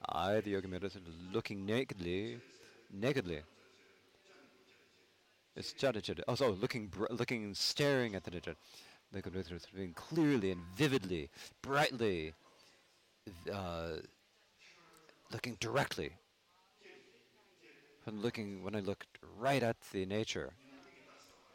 I, 0.09 0.40
the 0.42 0.50
Yogi 0.50 0.68
Milarepa, 0.68 1.00
looking 1.32 1.66
nakedly, 1.66 2.38
nakedly. 2.92 3.40
It's 5.56 5.72
chata 5.72 6.00
chata. 6.00 6.22
Oh, 6.28 6.36
so 6.36 6.50
looking, 6.50 6.88
looking, 7.10 7.52
staring 7.52 8.14
at 8.14 8.22
the 8.22 8.30
chata. 8.30 8.54
Looking 9.12 9.92
clearly 9.94 10.52
and 10.52 10.62
vividly, 10.76 11.30
brightly, 11.62 12.32
uh, 13.52 13.94
looking 15.32 15.56
directly 15.59 16.12
when 18.05 18.20
looking 18.20 18.62
when 18.62 18.74
I 18.74 18.81
look 18.81 19.05
right 19.39 19.62
at 19.62 19.77
the 19.93 20.07
nature. 20.07 20.53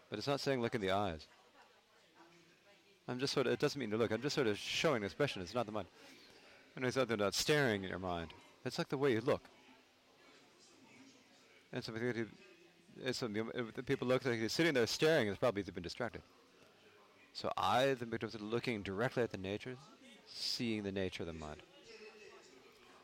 But 0.10 0.20
it's 0.20 0.28
not 0.28 0.40
saying 0.40 0.62
look 0.62 0.76
in 0.76 0.82
the 0.82 0.92
eyes. 0.92 1.28
I'm 3.08 3.20
just 3.20 3.34
sort 3.34 3.48
of, 3.48 3.54
it 3.54 3.60
doesn't 3.60 3.80
mean 3.80 3.92
to 3.92 3.98
look, 3.98 4.12
I'm 4.12 4.22
just 4.22 4.36
sort 4.36 4.48
of 4.48 4.58
showing 4.58 5.04
expression, 5.04 5.42
it's 5.42 5.56
not 5.56 5.66
the 5.66 5.72
mind. 5.72 5.88
And 6.76 6.86
it's 6.86 6.98
not 6.98 7.10
about 7.10 7.34
staring 7.34 7.84
in 7.84 7.90
your 7.90 8.00
mind. 8.00 8.30
It's 8.66 8.78
like 8.78 8.90
the 8.90 8.98
way 8.98 9.14
you 9.14 9.22
look. 9.22 9.42
And 11.72 11.84
so 11.84 11.94
it's, 13.06 13.20
the 13.20 13.84
people 13.86 14.08
look 14.08 14.26
like 14.26 14.40
they're 14.40 14.50
sitting 14.50 14.74
there 14.74 14.88
staring, 14.88 15.28
it's 15.28 15.38
probably 15.38 15.62
they've 15.62 15.74
been 15.74 15.84
distracted. 15.84 16.22
So 17.34 17.52
I, 17.58 17.94
the 17.94 18.06
Mikdam, 18.06 18.36
looking 18.42 18.82
directly 18.82 19.24
at 19.24 19.32
the 19.32 19.38
nature, 19.38 19.76
seeing 20.26 20.84
the 20.84 20.92
nature 20.92 21.24
of 21.24 21.28
the 21.28 21.34
mind. 21.34 21.62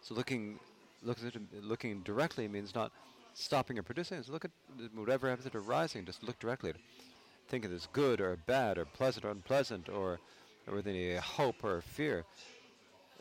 So 0.01 0.15
looking, 0.15 0.59
looking, 1.01 1.47
looking 1.61 2.01
directly 2.01 2.47
means 2.47 2.75
not 2.75 2.91
stopping 3.33 3.77
or 3.79 3.83
producing. 3.83 4.17
It's 4.17 4.29
look 4.29 4.45
at 4.45 4.51
whatever 4.93 5.29
happens 5.29 5.45
at 5.45 5.55
arising. 5.55 6.05
Just 6.05 6.23
look 6.23 6.39
directly 6.39 6.69
at 6.71 6.75
it. 6.75 6.81
Think 7.47 7.65
of 7.65 7.71
it 7.71 7.75
as 7.75 7.87
good 7.91 8.21
or 8.21 8.37
bad 8.45 8.77
or 8.77 8.85
pleasant 8.85 9.25
or 9.25 9.31
unpleasant 9.31 9.89
or, 9.89 10.19
or 10.67 10.75
with 10.75 10.87
any 10.87 11.15
hope 11.15 11.63
or 11.63 11.81
fear. 11.81 12.23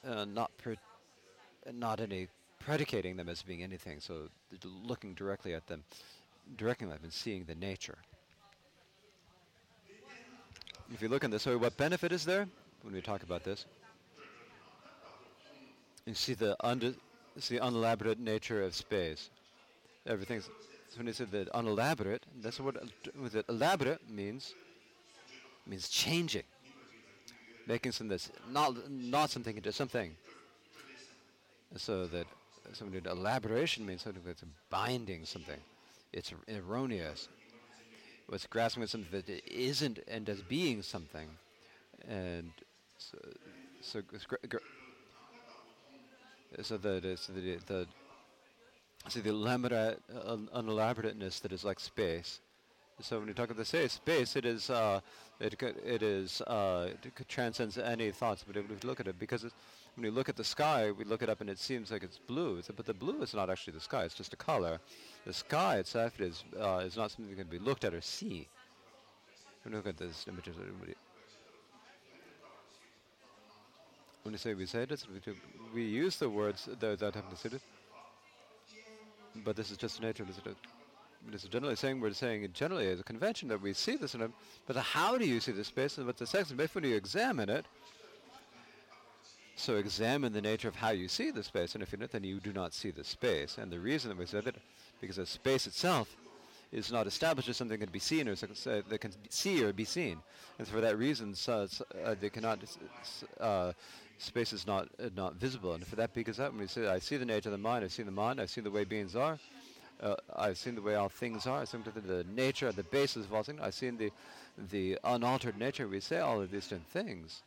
Uh, 0.06 0.24
not 0.24 0.50
not 1.72 2.00
any 2.00 2.28
predicating 2.58 3.16
them 3.16 3.28
as 3.28 3.42
being 3.42 3.62
anything. 3.62 4.00
So 4.00 4.28
looking 4.84 5.14
directly 5.14 5.54
at 5.54 5.66
them, 5.66 5.84
directing 6.56 6.88
them 6.88 6.98
and 7.02 7.12
seeing 7.12 7.44
the 7.44 7.54
nature. 7.54 7.98
If 10.92 11.00
you 11.00 11.08
look 11.08 11.24
in 11.24 11.30
this 11.30 11.46
way, 11.46 11.56
what 11.56 11.76
benefit 11.76 12.12
is 12.12 12.24
there 12.24 12.46
when 12.82 12.92
we 12.92 13.00
talk 13.00 13.22
about 13.22 13.44
this? 13.44 13.64
You 16.04 16.14
see 16.14 16.34
the 16.34 16.56
unde- 16.64 16.96
see 17.38 17.58
the 17.58 17.64
unelaborate 17.64 18.18
nature 18.18 18.62
of 18.62 18.74
space. 18.74 19.30
Everything's 20.06 20.48
when 20.96 21.06
you 21.06 21.12
said 21.12 21.30
that 21.30 21.48
unelaborate, 21.54 22.24
that's 22.40 22.60
what 22.60 22.76
with 23.20 23.34
it 23.34 23.46
elaborate 23.48 24.08
means 24.10 24.54
means 25.66 25.88
changing, 25.88 26.42
making 27.66 27.92
something 27.92 28.10
that's 28.10 28.30
not 28.50 28.90
not 28.90 29.30
something 29.30 29.56
into 29.56 29.72
something. 29.72 30.16
So 31.76 32.06
that 32.08 32.26
something 32.72 33.02
elaboration 33.06 33.86
means 33.86 34.02
something 34.02 34.22
that's 34.24 34.44
binding 34.70 35.24
something. 35.24 35.60
It's 36.12 36.32
erroneous. 36.48 37.28
What's 38.26 38.46
grasping 38.46 38.82
at 38.82 38.90
something 38.90 39.10
that 39.26 39.28
isn't 39.52 39.98
and 40.08 40.28
as 40.28 40.42
being 40.42 40.82
something, 40.82 41.28
and 42.08 42.52
so 42.98 43.18
so, 43.80 44.02
so 46.62 46.76
that 46.78 47.04
it's 47.04 47.26
the, 47.26 47.56
the 47.66 47.86
See 49.08 49.20
the 49.20 49.30
elaborate, 49.30 50.00
uh, 50.14 50.36
unelaborateness 50.54 51.40
that 51.40 51.52
is 51.52 51.64
like 51.64 51.80
space. 51.80 52.40
So 53.00 53.18
when 53.18 53.28
you 53.28 53.34
talk 53.34 53.46
about 53.46 53.56
the 53.56 53.64
say 53.64 53.88
space, 53.88 54.36
it 54.36 54.44
is 54.44 54.70
uh, 54.70 55.00
it 55.40 55.60
it 55.84 56.02
is 56.02 56.40
uh, 56.42 56.90
it 57.02 57.28
transcends 57.28 57.76
any 57.76 58.12
thoughts. 58.12 58.44
But 58.46 58.56
if 58.56 58.68
we 58.68 58.76
look 58.84 59.00
at 59.00 59.08
it, 59.08 59.18
because 59.18 59.42
when 59.42 60.04
we 60.04 60.10
look 60.10 60.28
at 60.28 60.36
the 60.36 60.44
sky, 60.44 60.92
we 60.92 61.04
look 61.04 61.20
it 61.22 61.28
up 61.28 61.40
and 61.40 61.50
it 61.50 61.58
seems 61.58 61.90
like 61.90 62.04
it's 62.04 62.18
blue. 62.18 62.62
but 62.76 62.86
the 62.86 62.94
blue 62.94 63.20
is 63.22 63.34
not 63.34 63.50
actually 63.50 63.72
the 63.72 63.80
sky; 63.80 64.04
it's 64.04 64.14
just 64.14 64.32
a 64.34 64.36
color. 64.36 64.78
The 65.26 65.32
sky 65.32 65.78
itself 65.78 66.20
is 66.20 66.44
uh, 66.60 66.82
is 66.86 66.96
not 66.96 67.10
something 67.10 67.34
that 67.34 67.42
can 67.42 67.50
be 67.50 67.58
looked 67.58 67.84
at 67.84 67.92
or 67.92 68.00
see. 68.00 68.46
When 69.64 69.72
we 69.72 69.78
look 69.78 69.88
at 69.88 69.96
this 69.96 70.26
images, 70.28 70.54
when 74.22 74.32
you 74.32 74.38
say 74.38 74.54
we 74.54 74.66
say 74.66 74.84
this, 74.84 75.06
we 75.74 75.82
use 75.82 76.16
the 76.16 76.28
words 76.28 76.68
that, 76.80 76.98
that 77.00 77.14
have 77.14 77.28
considered. 77.28 77.60
But 79.44 79.56
this 79.56 79.70
is 79.70 79.76
just 79.76 80.00
the 80.00 80.06
nature 80.06 80.22
of 80.22 80.30
it. 80.30 80.56
This 81.30 81.44
is 81.44 81.48
generally 81.48 81.76
saying 81.76 82.00
we're 82.00 82.12
saying 82.12 82.48
generally 82.52 82.88
as 82.88 83.00
a 83.00 83.04
convention 83.04 83.48
that 83.48 83.60
we 83.60 83.72
see 83.72 83.96
this 83.96 84.14
in 84.14 84.22
a, 84.22 84.28
but 84.66 84.76
how 84.76 85.16
do 85.16 85.24
you 85.24 85.38
see 85.40 85.52
the 85.52 85.64
space 85.64 85.96
and 85.98 86.06
what's 86.06 86.18
the 86.18 86.26
sex? 86.26 86.50
And 86.50 86.58
when 86.58 86.84
you 86.84 86.96
examine 86.96 87.48
it, 87.48 87.64
so 89.54 89.76
examine 89.76 90.32
the 90.32 90.40
nature 90.40 90.68
of 90.68 90.74
how 90.74 90.90
you 90.90 91.08
see 91.08 91.30
the 91.30 91.42
space, 91.42 91.74
and 91.74 91.82
if 91.82 91.92
you 91.92 91.98
don't, 91.98 92.10
then 92.10 92.24
you 92.24 92.40
do 92.40 92.52
not 92.52 92.74
see 92.74 92.90
the 92.90 93.04
space. 93.04 93.58
And 93.58 93.70
the 93.70 93.78
reason 93.78 94.08
that 94.08 94.18
we 94.18 94.26
say 94.26 94.40
that, 94.40 94.56
because 95.00 95.16
the 95.16 95.26
space 95.26 95.66
itself 95.66 96.16
is 96.72 96.90
not 96.90 97.06
established 97.06 97.48
as 97.48 97.56
something 97.58 97.78
that 97.78 97.84
can 97.84 97.92
be 97.92 97.98
seen 97.98 98.28
or 98.28 98.32
uh, 98.32 98.80
that 98.88 98.98
can 99.00 99.12
see 99.28 99.62
or 99.62 99.72
be 99.72 99.84
seen. 99.84 100.18
And 100.58 100.66
for 100.66 100.80
that 100.80 100.98
reason, 100.98 101.34
so 101.34 101.68
uh, 102.04 102.14
they 102.18 102.30
cannot 102.30 102.60
uh, 103.38 103.72
space 104.22 104.52
is 104.52 104.66
not 104.66 104.88
uh, 104.98 105.08
not 105.16 105.34
visible. 105.34 105.74
And 105.74 105.86
for 105.86 105.96
that, 105.96 106.14
because 106.14 106.38
when 106.38 106.58
we 106.58 106.66
say, 106.66 106.86
I 106.86 106.98
see 106.98 107.16
the 107.16 107.24
nature 107.24 107.48
of 107.48 107.52
the 107.52 107.58
mind, 107.58 107.84
I 107.84 107.88
see 107.88 108.02
the 108.02 108.10
mind, 108.10 108.40
I 108.40 108.46
see 108.46 108.60
the 108.60 108.70
way 108.70 108.84
beings 108.84 109.16
are, 109.16 109.38
uh, 110.00 110.16
I've 110.36 110.58
seen 110.58 110.74
the 110.74 110.82
way 110.82 110.94
all 110.94 111.08
things 111.08 111.46
are, 111.46 111.60
I've 111.60 111.68
seen 111.68 111.84
the, 111.84 112.00
the 112.00 112.24
nature, 112.24 112.70
the 112.72 112.82
basis 112.84 113.26
of 113.26 113.32
all 113.32 113.42
things, 113.42 113.60
I've 113.62 113.74
seen 113.74 113.96
the, 113.96 114.10
the 114.70 114.98
unaltered 115.04 115.58
nature. 115.58 115.88
We 115.88 116.00
say 116.00 116.18
all 116.18 116.40
of 116.40 116.50
these 116.50 116.64
different 116.64 116.88
things. 116.88 117.42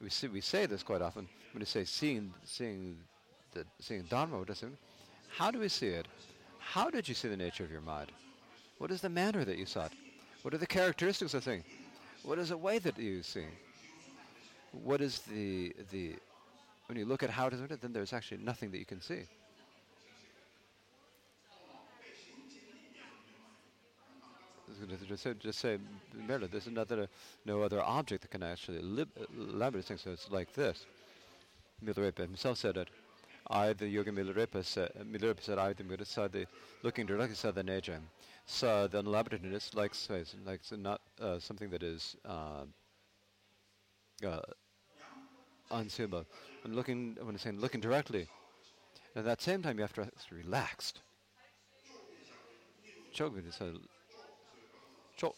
We, 0.00 0.10
see, 0.10 0.28
we 0.28 0.40
say 0.40 0.66
this 0.66 0.82
quite 0.82 1.02
often 1.02 1.28
when 1.52 1.60
we 1.60 1.66
say 1.66 1.84
seeing, 1.84 2.32
seeing, 2.44 2.98
the, 3.52 3.64
seeing 3.80 4.02
Dharma. 4.02 4.38
What 4.38 4.48
does 4.48 4.62
it 4.62 4.66
mean? 4.66 4.78
How 5.28 5.50
do 5.50 5.58
we 5.58 5.68
see 5.68 5.88
it? 5.88 6.06
How 6.58 6.90
did 6.90 7.08
you 7.08 7.14
see 7.14 7.28
the 7.28 7.36
nature 7.36 7.64
of 7.64 7.70
your 7.70 7.80
mind? 7.80 8.12
What 8.78 8.90
is 8.90 9.00
the 9.00 9.08
manner 9.08 9.44
that 9.44 9.56
you 9.56 9.66
saw 9.66 9.86
it? 9.86 9.92
What 10.42 10.52
are 10.52 10.58
the 10.58 10.66
characteristics 10.66 11.34
of 11.34 11.44
the 11.44 11.50
thing? 11.50 11.64
What 12.22 12.38
is 12.38 12.50
the 12.50 12.56
way 12.56 12.78
that 12.78 12.98
you 12.98 13.22
see? 13.22 13.46
What 14.72 15.00
is 15.00 15.20
the 15.20 15.74
the 15.90 16.16
when 16.86 16.98
you 16.98 17.04
look 17.04 17.22
at 17.22 17.30
how 17.30 17.46
it 17.46 17.52
is 17.52 17.60
then 17.80 17.92
there's 17.92 18.12
actually 18.12 18.38
nothing 18.38 18.70
that 18.70 18.78
you 18.78 18.86
can 18.86 19.00
see. 19.00 19.22
Just 25.08 25.22
say, 25.22 25.34
just 25.38 25.58
say 25.58 25.78
merely, 26.26 26.48
there's 26.48 26.66
another, 26.66 27.08
no 27.44 27.62
other 27.62 27.82
object 27.82 28.22
that 28.22 28.30
can 28.30 28.42
actually 28.42 28.78
elaborate 29.38 29.84
things. 29.84 30.02
So 30.02 30.10
it's 30.10 30.30
like 30.30 30.52
this. 30.54 30.84
Milarepa 31.84 32.18
himself 32.18 32.58
said 32.58 32.76
it. 32.76 32.88
I, 33.48 33.72
the 33.72 33.88
Yogi 33.88 34.10
Milarepa 34.10 34.64
said, 34.64 34.90
Milarepa 35.10 35.42
said, 35.42 35.58
I, 35.58 35.72
the 35.72 35.84
Milarepa 35.84 36.06
said, 36.06 36.32
the, 36.32 36.46
looking 36.82 37.06
directly 37.06 37.36
saw 37.36 37.52
the 37.52 37.62
nature. 37.62 38.00
So 38.46 38.88
the 38.88 38.98
unelaborateness, 38.98 39.74
like, 39.74 39.94
like 40.44 40.60
not 40.72 41.00
uh, 41.20 41.38
something 41.38 41.70
that 41.70 41.82
is 41.82 42.16
uh, 42.24 42.64
uh, 44.24 44.40
unseeable. 45.70 46.24
When 46.62 46.74
looking, 46.74 47.16
when 47.20 47.34
I'm 47.34 47.38
saying 47.38 47.60
looking 47.60 47.80
directly, 47.80 48.28
at 49.14 49.24
that 49.24 49.42
same 49.42 49.62
time 49.62 49.76
you 49.78 49.82
have 49.82 49.92
to 49.94 50.02
be 50.02 50.36
relaxed. 50.36 51.00
Choking 53.12 53.44
is 53.46 53.60
a 53.60 53.72
chok. 55.16 55.34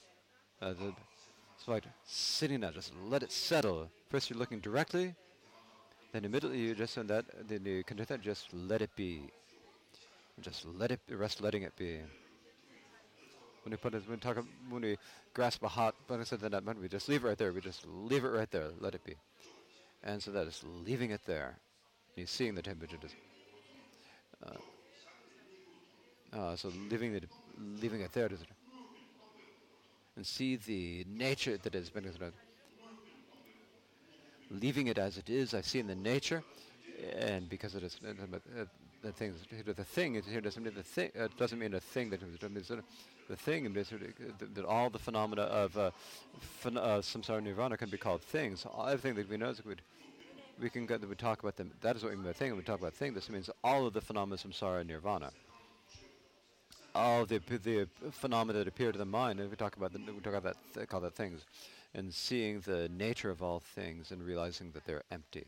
Uh, 0.60 0.74
it's 1.56 1.68
like 1.68 1.84
sitting 2.04 2.60
there, 2.60 2.72
just 2.72 2.92
let 3.06 3.22
it 3.22 3.32
settle. 3.32 3.88
First 4.10 4.30
you're 4.30 4.38
looking 4.38 4.60
directly, 4.60 5.14
then 6.12 6.24
immediately 6.24 6.58
you 6.58 6.74
just 6.74 6.94
send 6.94 7.10
that, 7.10 7.24
then 7.46 7.64
you 7.64 7.84
can 7.84 7.96
do 7.96 8.04
that, 8.04 8.20
just 8.20 8.52
let 8.52 8.82
it 8.82 8.90
be. 8.96 9.22
Just 10.40 10.66
let 10.66 10.90
it, 10.92 11.00
rest 11.10 11.40
letting 11.40 11.62
it 11.62 11.74
be. 11.76 11.98
When 13.64 13.72
we 13.72 13.76
put 13.76 13.94
it, 13.94 14.08
when 14.08 14.18
talk, 14.18 14.38
when 14.68 14.82
we 14.82 14.96
grasp 15.34 15.62
a 15.62 15.68
hot, 15.68 15.94
but 16.06 16.20
I 16.20 16.24
said 16.24 16.40
that, 16.40 16.64
we 16.80 16.88
just 16.88 17.08
leave 17.08 17.24
it 17.24 17.28
right 17.28 17.38
there. 17.38 17.52
We 17.52 17.60
just 17.60 17.86
leave 17.86 18.24
it 18.24 18.28
right 18.28 18.50
there, 18.50 18.68
let 18.80 18.94
it 18.94 19.04
be. 19.04 19.14
And 20.02 20.22
so 20.22 20.30
that 20.32 20.46
is 20.46 20.62
leaving 20.84 21.10
it 21.10 21.22
there. 21.26 21.58
You're 22.16 22.26
seeing 22.26 22.54
the 22.54 22.62
temperature. 22.62 22.98
Just, 22.98 23.16
uh, 24.46 24.58
uh, 26.36 26.56
so 26.56 26.72
leaving 26.90 27.14
it, 27.14 27.28
leaving 27.58 28.00
it 28.00 28.12
there, 28.12 28.28
and 30.16 30.26
see 30.26 30.56
the 30.56 31.04
nature 31.08 31.56
that 31.58 31.74
has 31.74 31.90
been 31.90 32.04
leaving 34.50 34.86
it 34.88 34.98
as 34.98 35.18
it 35.18 35.28
is. 35.30 35.54
I 35.54 35.60
see 35.60 35.78
in 35.78 35.86
the 35.86 35.94
nature, 35.94 36.42
and 37.18 37.48
because 37.48 37.74
it 37.74 37.82
is 37.82 37.98
the 39.02 39.12
thing, 39.12 39.34
the 39.64 39.84
thing 39.84 40.14
is 40.16 40.26
here 40.26 40.40
doesn't 40.40 40.62
mean 40.62 40.74
the 40.74 40.82
thing. 40.82 41.10
Uh, 41.18 41.28
doesn't 41.36 41.58
mean 41.58 41.74
a 41.74 41.80
thing 41.80 42.10
that 42.10 42.20
means 42.50 42.68
the 42.68 43.36
thing, 43.36 43.74
that 44.54 44.64
all 44.64 44.90
the 44.90 44.98
phenomena 44.98 45.42
of 45.42 45.76
uh, 45.76 45.90
phen- 46.62 46.76
uh, 46.76 46.98
samsara 46.98 47.42
nirvana 47.42 47.76
can 47.76 47.90
be 47.90 47.98
called 47.98 48.22
things. 48.22 48.66
Everything 48.86 49.14
that 49.14 49.28
we 49.28 49.36
know 49.36 49.50
is 49.50 49.60
good. 49.60 49.82
We 50.60 50.70
can 50.70 50.86
get, 50.86 51.08
we 51.08 51.14
talk 51.14 51.42
about 51.42 51.56
them. 51.56 51.70
That 51.80 51.94
is 51.94 52.02
what 52.02 52.10
we 52.10 52.16
mean 52.16 52.26
by 52.26 52.32
thing. 52.32 52.50
When 52.50 52.58
we 52.58 52.64
talk 52.64 52.80
about 52.80 52.94
thing, 52.94 53.14
this 53.14 53.30
means 53.30 53.48
all 53.62 53.86
of 53.86 53.92
the 53.92 54.00
phenomena 54.00 54.34
of 54.34 54.40
samsara 54.40 54.80
and 54.80 54.88
nirvana. 54.88 55.30
All 56.94 57.24
the 57.26 57.38
the 57.38 57.86
phenomena 58.10 58.58
that 58.58 58.66
appear 58.66 58.90
to 58.90 58.98
the 58.98 59.04
mind. 59.04 59.38
And 59.38 59.48
we 59.50 59.56
talk 59.56 59.76
about 59.76 59.92
the, 59.92 60.00
we 60.00 60.20
talk 60.20 60.34
about 60.34 60.42
that 60.42 60.74
th- 60.74 60.88
call 60.88 61.00
that 61.00 61.14
things, 61.14 61.44
and 61.94 62.12
seeing 62.12 62.60
the 62.60 62.88
nature 62.88 63.30
of 63.30 63.42
all 63.42 63.60
things 63.60 64.10
and 64.10 64.20
realizing 64.24 64.72
that 64.72 64.84
they're 64.84 65.04
empty. 65.12 65.46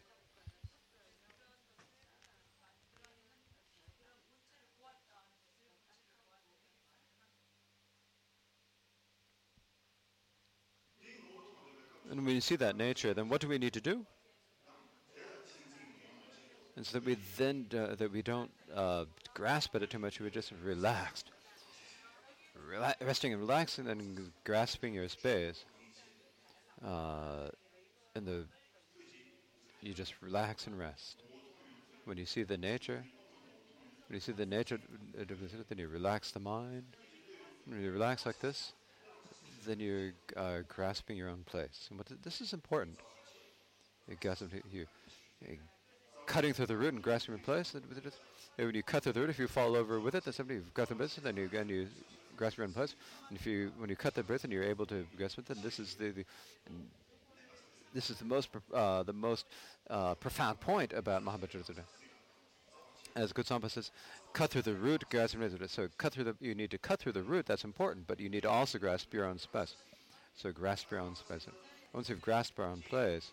And 12.10 12.26
when 12.26 12.34
you 12.34 12.40
see 12.40 12.56
that 12.56 12.76
nature, 12.76 13.14
then 13.14 13.28
what 13.28 13.40
do 13.40 13.46
we 13.46 13.56
need 13.56 13.72
to 13.74 13.80
do? 13.80 14.04
And 16.76 16.84
so 16.84 16.98
that 16.98 17.06
we 17.06 17.16
then 17.36 17.66
uh, 17.72 17.94
that 17.94 18.10
we 18.12 18.22
don't 18.22 18.50
uh, 18.74 19.04
grasp 19.34 19.74
at 19.76 19.82
it 19.82 19.90
too 19.90 19.98
much, 19.98 20.20
we're 20.20 20.30
just 20.30 20.52
relaxed, 20.64 21.30
Rela- 22.70 22.94
resting 23.04 23.32
and 23.32 23.40
relaxing, 23.40 23.88
and 23.88 24.32
grasping 24.44 24.94
your 24.94 25.08
space. 25.08 25.64
Uh, 26.84 27.48
and 28.14 28.26
the 28.26 28.44
you 29.82 29.94
just 29.94 30.14
relax 30.20 30.66
and 30.66 30.78
rest. 30.78 31.22
When 32.06 32.16
you 32.16 32.26
see 32.26 32.42
the 32.42 32.56
nature, 32.56 33.04
when 34.08 34.14
you 34.14 34.20
see 34.20 34.32
the 34.32 34.46
nature, 34.46 34.78
then 35.16 35.78
you 35.78 35.88
relax 35.88 36.32
the 36.32 36.40
mind. 36.40 36.84
When 37.66 37.82
you 37.82 37.92
relax 37.92 38.26
like 38.26 38.40
this, 38.40 38.72
then 39.66 39.80
you're 39.80 40.12
uh, 40.36 40.58
grasping 40.68 41.16
your 41.16 41.28
own 41.28 41.42
place. 41.46 41.88
And 41.90 42.06
th- 42.06 42.20
this 42.22 42.40
is 42.40 42.52
important. 42.52 42.98
You 44.08 44.16
grasp 44.20 44.42
you, 44.72 44.86
you 45.46 45.56
cutting 46.26 46.52
through 46.52 46.66
the 46.66 46.76
root 46.76 46.94
and 46.94 47.02
grasping 47.02 47.34
your 47.34 47.44
place. 47.44 47.74
And 47.74 47.84
when 48.56 48.74
you 48.74 48.82
cut 48.82 49.02
through 49.02 49.12
the 49.12 49.20
root, 49.20 49.30
if 49.30 49.38
you 49.38 49.48
fall 49.48 49.76
over 49.76 50.00
with 50.00 50.14
it, 50.14 50.24
then 50.24 50.34
somebody 50.34 50.56
you've 50.56 50.74
got 50.74 50.88
the 50.88 50.94
place, 50.94 51.18
then 51.22 51.36
you 51.36 51.44
again 51.44 51.68
you 51.68 51.88
grasp 52.36 52.56
your 52.56 52.66
own 52.66 52.72
place. 52.72 52.94
And 53.28 53.38
if 53.38 53.46
you 53.46 53.72
when 53.78 53.90
you 53.90 53.96
cut 53.96 54.14
the 54.14 54.22
birth 54.22 54.44
and 54.44 54.52
you're 54.52 54.64
able 54.64 54.86
to 54.86 55.06
grasp 55.16 55.38
it, 55.38 55.46
then 55.46 55.58
this 55.62 55.78
is 55.78 55.94
the, 55.94 56.10
the 56.10 56.24
this 57.94 58.10
is 58.10 58.16
the 58.18 58.24
most 58.24 58.48
uh, 58.72 59.02
the 59.02 59.12
most 59.12 59.46
uh, 59.88 60.14
profound 60.14 60.60
point 60.60 60.92
about 60.92 61.24
Mahamudra. 61.24 61.64
As 63.16 63.32
Gotsangpa 63.32 63.70
says, 63.70 63.90
cut 64.32 64.50
through 64.50 64.62
the 64.62 64.74
root, 64.74 65.04
grasp 65.10 65.36
So 65.66 65.88
cut 65.98 66.12
through 66.12 66.24
the 66.24 66.36
you 66.40 66.54
need 66.54 66.70
to 66.70 66.78
cut 66.78 67.00
through 67.00 67.12
the 67.12 67.22
root. 67.22 67.46
That's 67.46 67.64
important, 67.64 68.06
but 68.06 68.20
you 68.20 68.28
need 68.28 68.42
to 68.42 68.50
also 68.50 68.78
grasp 68.78 69.12
your 69.12 69.26
own 69.26 69.38
space. 69.38 69.74
So 70.36 70.52
grasp 70.52 70.90
your 70.90 71.00
own 71.00 71.16
space. 71.16 71.46
Once 71.92 72.08
you've 72.08 72.22
grasped 72.22 72.56
your 72.58 72.68
own 72.68 72.82
place, 72.88 73.30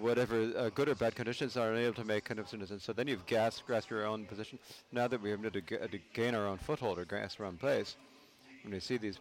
whatever 0.00 0.50
uh, 0.56 0.70
good 0.70 0.88
or 0.88 0.94
bad 0.94 1.14
conditions 1.14 1.56
are 1.56 1.72
unable 1.72 1.94
to 1.94 2.04
make 2.04 2.24
kind 2.24 2.40
of 2.40 2.50
And 2.52 2.80
so 2.80 2.92
then 2.92 3.08
you've 3.08 3.26
grasped, 3.26 3.66
grasped 3.66 3.90
your 3.90 4.06
own 4.06 4.24
position. 4.24 4.58
Now 4.90 5.06
that 5.06 5.22
we're 5.22 5.34
able 5.34 5.50
to, 5.50 5.60
to 5.60 5.98
gain 6.14 6.34
our 6.34 6.46
own 6.46 6.58
foothold 6.58 6.98
or 6.98 7.04
grasp 7.04 7.40
our 7.40 7.46
own 7.46 7.56
place, 7.56 7.96
when 8.62 8.72
we 8.72 8.80
see 8.80 8.96
these 8.96 9.18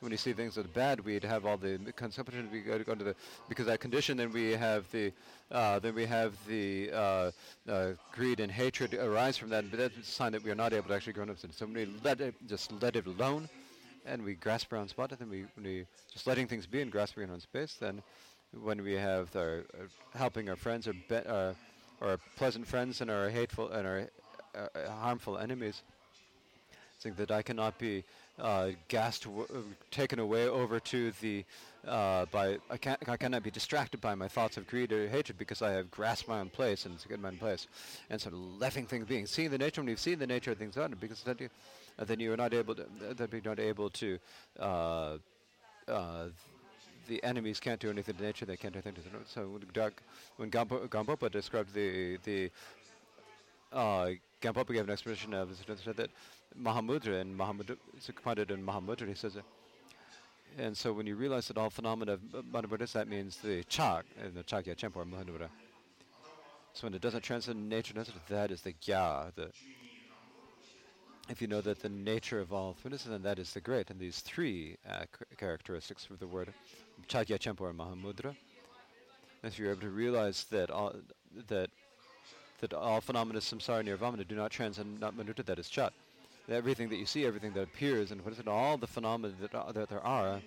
when 0.00 0.12
you 0.12 0.18
see 0.18 0.32
things 0.32 0.54
that 0.54 0.64
are 0.64 0.68
bad, 0.68 1.00
we'd 1.00 1.24
have 1.24 1.44
all 1.44 1.58
the 1.58 1.78
consumption. 1.94 2.48
We 2.50 2.60
go 2.60 2.78
to 2.78 3.04
the 3.04 3.14
because 3.48 3.66
that 3.66 3.80
condition. 3.80 4.16
Then 4.16 4.32
we 4.32 4.52
have 4.52 4.90
the 4.90 5.12
uh, 5.50 5.78
then 5.78 5.94
we 5.94 6.06
have 6.06 6.34
the 6.46 6.90
uh, 6.92 7.30
uh, 7.68 7.92
greed 8.12 8.40
and 8.40 8.50
hatred 8.50 8.94
arise 8.94 9.36
from 9.36 9.50
that. 9.50 9.70
But 9.70 9.78
that's 9.78 9.98
a 9.98 10.02
sign 10.02 10.32
that 10.32 10.42
we 10.42 10.50
are 10.50 10.54
not 10.54 10.72
able 10.72 10.88
to 10.88 10.94
actually 10.94 11.12
grow 11.12 11.24
up. 11.24 11.38
So 11.38 11.66
when 11.66 11.74
we 11.74 11.88
let 12.02 12.20
it, 12.20 12.34
just 12.48 12.72
let 12.80 12.96
it 12.96 13.06
alone, 13.06 13.48
and 14.06 14.24
we 14.24 14.34
grasp 14.34 14.72
our 14.72 14.78
own 14.78 14.88
spot, 14.88 15.12
and 15.12 15.20
then 15.20 15.28
we 15.28 15.44
we 15.62 15.86
just 16.12 16.26
letting 16.26 16.46
things 16.46 16.66
be 16.66 16.80
and 16.80 16.90
grasping 16.90 17.28
our 17.28 17.34
own 17.34 17.40
space, 17.40 17.74
then 17.74 18.02
when 18.62 18.82
we 18.82 18.94
have 18.94 19.34
our 19.36 19.64
uh, 19.74 20.18
helping 20.18 20.48
our 20.48 20.56
friends 20.56 20.88
or 20.88 20.94
be, 20.94 21.16
uh, 21.16 21.52
or 22.00 22.18
pleasant 22.36 22.66
friends 22.66 23.02
and 23.02 23.10
our 23.10 23.28
hateful 23.28 23.68
and 23.70 23.86
our 23.86 24.08
uh, 24.54 24.90
harmful 24.90 25.36
enemies, 25.36 25.82
think 27.00 27.16
that 27.16 27.30
I 27.30 27.42
cannot 27.42 27.78
be 27.78 28.04
uh, 28.40 28.70
gassed, 28.88 29.24
w- 29.24 29.46
uh, 29.54 29.58
taken 29.90 30.18
away 30.18 30.48
over 30.48 30.80
to 30.80 31.12
the 31.20 31.44
uh, 31.86 32.26
by 32.26 32.58
I 32.68 32.76
can't 32.76 32.98
I 33.08 33.16
cannot 33.16 33.42
be 33.42 33.50
distracted 33.50 34.00
by 34.00 34.14
my 34.14 34.28
thoughts 34.28 34.56
of 34.56 34.66
greed 34.66 34.92
or 34.92 35.08
hatred 35.08 35.38
because 35.38 35.62
I 35.62 35.72
have 35.72 35.90
grasped 35.90 36.28
my 36.28 36.40
own 36.40 36.50
place 36.50 36.84
and 36.84 36.94
it's 36.94 37.04
a 37.04 37.08
good 37.08 37.20
my 37.20 37.28
own 37.28 37.38
place, 37.38 37.66
and 38.10 38.20
of 38.26 38.34
letting 38.34 38.86
things 38.86 39.06
being 39.06 39.26
seeing 39.26 39.50
the 39.50 39.58
nature 39.58 39.80
when 39.80 39.88
you've 39.88 40.00
seen 40.00 40.18
the 40.18 40.26
nature 40.26 40.52
of 40.52 40.58
things 40.58 40.76
on 40.76 40.94
because 41.00 41.22
then 41.22 41.36
you 41.38 41.48
uh, 41.98 42.04
then 42.04 42.20
you 42.20 42.32
are 42.32 42.36
not 42.36 42.52
able 42.52 42.74
to 42.74 42.82
uh, 42.82 43.14
then 43.16 43.28
you're 43.32 43.42
not 43.44 43.58
able 43.58 43.88
to 43.90 44.18
uh, 44.58 45.16
the 47.08 47.22
enemies 47.24 47.58
can't 47.60 47.80
do 47.80 47.90
anything 47.90 48.14
to 48.14 48.22
nature; 48.22 48.46
they 48.46 48.56
can't 48.56 48.72
do 48.72 48.80
anything. 48.84 48.94
To 48.94 49.00
the 49.00 49.24
So 49.26 49.58
when, 50.36 50.50
Gampopa 50.50 51.30
described 51.30 51.74
the 51.74 52.18
the 52.24 52.50
uh, 53.72 54.10
Gampopa 54.40 54.72
gave 54.72 54.84
an 54.84 54.90
explanation 54.90 55.34
of 55.34 55.50
said 55.56 55.96
that 55.96 56.10
Mahamudra 56.58 57.20
and 57.20 57.38
Mahamudra, 57.38 57.76
it's 57.96 58.10
quoted 58.22 58.50
in 58.50 58.64
Mahamudra, 58.64 59.06
he 59.08 59.14
says, 59.14 59.36
and 60.58 60.76
so 60.76 60.92
when 60.92 61.06
you 61.06 61.16
realize 61.16 61.48
that 61.48 61.58
all 61.58 61.70
phenomena 61.70 62.12
of 62.12 62.20
Mahamudra, 62.52 62.90
that 62.92 63.08
means 63.08 63.36
the 63.36 63.62
Chak, 63.64 64.04
and 64.22 64.34
the 64.34 64.42
Chagya 64.42 64.76
Chempo 64.76 64.96
or 64.96 65.04
Mahamudra. 65.04 65.48
So 66.72 66.86
when 66.86 66.94
it 66.94 67.00
doesn't 67.00 67.22
transcend 67.22 67.68
nature, 67.68 67.94
that 68.28 68.50
is 68.50 68.62
the 68.62 68.72
Gya, 68.72 69.34
the 69.34 69.50
if 71.28 71.40
you 71.40 71.46
know 71.46 71.60
that 71.60 71.80
the 71.80 71.88
nature 71.88 72.40
of 72.40 72.52
all 72.52 72.74
fitness, 72.74 73.04
then 73.04 73.22
that 73.22 73.38
is 73.38 73.52
the 73.52 73.60
great. 73.60 73.90
And 73.90 74.00
these 74.00 74.18
three 74.18 74.76
uh, 74.88 75.04
characteristics 75.36 76.08
of 76.10 76.18
the 76.18 76.26
word 76.26 76.52
Chagya 77.08 77.38
Chempo 77.38 77.60
or 77.60 77.72
Mahamudra, 77.72 78.34
if 79.44 79.56
you're 79.56 79.70
able 79.70 79.82
to 79.82 79.90
realize 79.90 80.44
that 80.50 80.70
all, 80.70 80.92
that 81.46 81.70
that 82.60 82.74
all 82.74 83.00
phenomena 83.00 83.38
samsara 83.38 83.84
nirvana 83.84 84.24
do 84.24 84.34
not 84.34 84.50
transcend 84.50 85.00
not 85.00 85.16
manuta, 85.16 85.42
that 85.44 85.58
is 85.58 85.68
chat 85.68 85.92
everything 86.48 86.88
that 86.88 86.96
you 86.96 87.06
see, 87.06 87.24
everything 87.24 87.52
that 87.52 87.62
appears, 87.62 88.10
and 88.10 88.22
what 88.24 88.32
is 88.32 88.38
it, 88.38 88.48
all 88.48 88.76
the 88.76 88.86
phenomena 88.86 89.32
that, 89.40 89.74
that 89.74 89.88
there 89.88 90.00
are, 90.00 90.40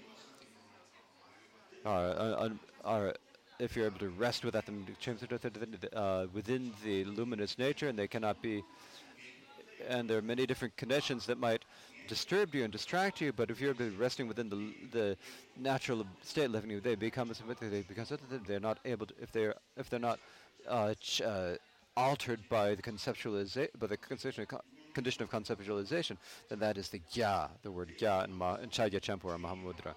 are, 1.86 2.52
are, 2.84 3.14
if 3.60 3.76
you're 3.76 3.86
able 3.86 3.99
to 3.99 4.10
rest 4.10 4.44
without 4.44 4.65
them 4.65 4.86
uh, 5.94 6.26
within 6.34 6.72
the 6.84 7.03
luminous 7.06 7.57
nature, 7.57 7.90
and 7.90 7.98
they 7.98 8.07
cannot 8.07 8.41
be, 8.41 8.64
and 9.88 10.10
there 10.10 10.18
are 10.18 10.22
many 10.24 10.45
different 10.45 10.76
conditions 10.78 11.26
that 11.26 11.38
might 11.38 11.64
disturb 12.07 12.53
you 12.53 12.64
and 12.64 12.72
distract 12.72 13.22
you, 13.22 13.32
but 13.32 13.49
if 13.49 13.61
you're 13.61 13.74
resting 13.98 14.28
within 14.28 14.49
the 14.49 14.74
the 14.91 15.18
natural 15.57 16.06
state 16.22 16.49
living, 16.49 16.80
they 16.82 16.95
become 16.95 17.32
they 17.60 17.82
because 17.88 18.11
they're 18.48 18.60
not 18.60 18.80
able 18.86 19.06
to 19.06 19.14
if 19.22 19.32
they're 19.32 19.56
if 19.78 19.90
they're 19.90 19.99
not 19.99 20.20
uh, 20.68 20.94
uh, 21.26 21.53
altered 21.95 22.40
by 22.49 22.76
the 22.76 22.82
conceptualization 22.82 23.70
by 23.80 23.88
the 23.88 23.98
conceptual 23.98 24.45
condition 24.94 25.24
of 25.24 25.30
conceptualization, 25.30 26.18
then 26.49 26.60
that 26.60 26.78
is 26.78 26.90
the 26.90 27.02
gya, 27.11 27.49
the 27.61 27.72
word 27.72 27.91
gya 27.99 28.26
in, 28.26 28.34
ma- 28.34 28.56
in 28.56 28.70
Chagya 28.70 28.99
or 29.24 29.38
Mahamudra. 29.38 29.94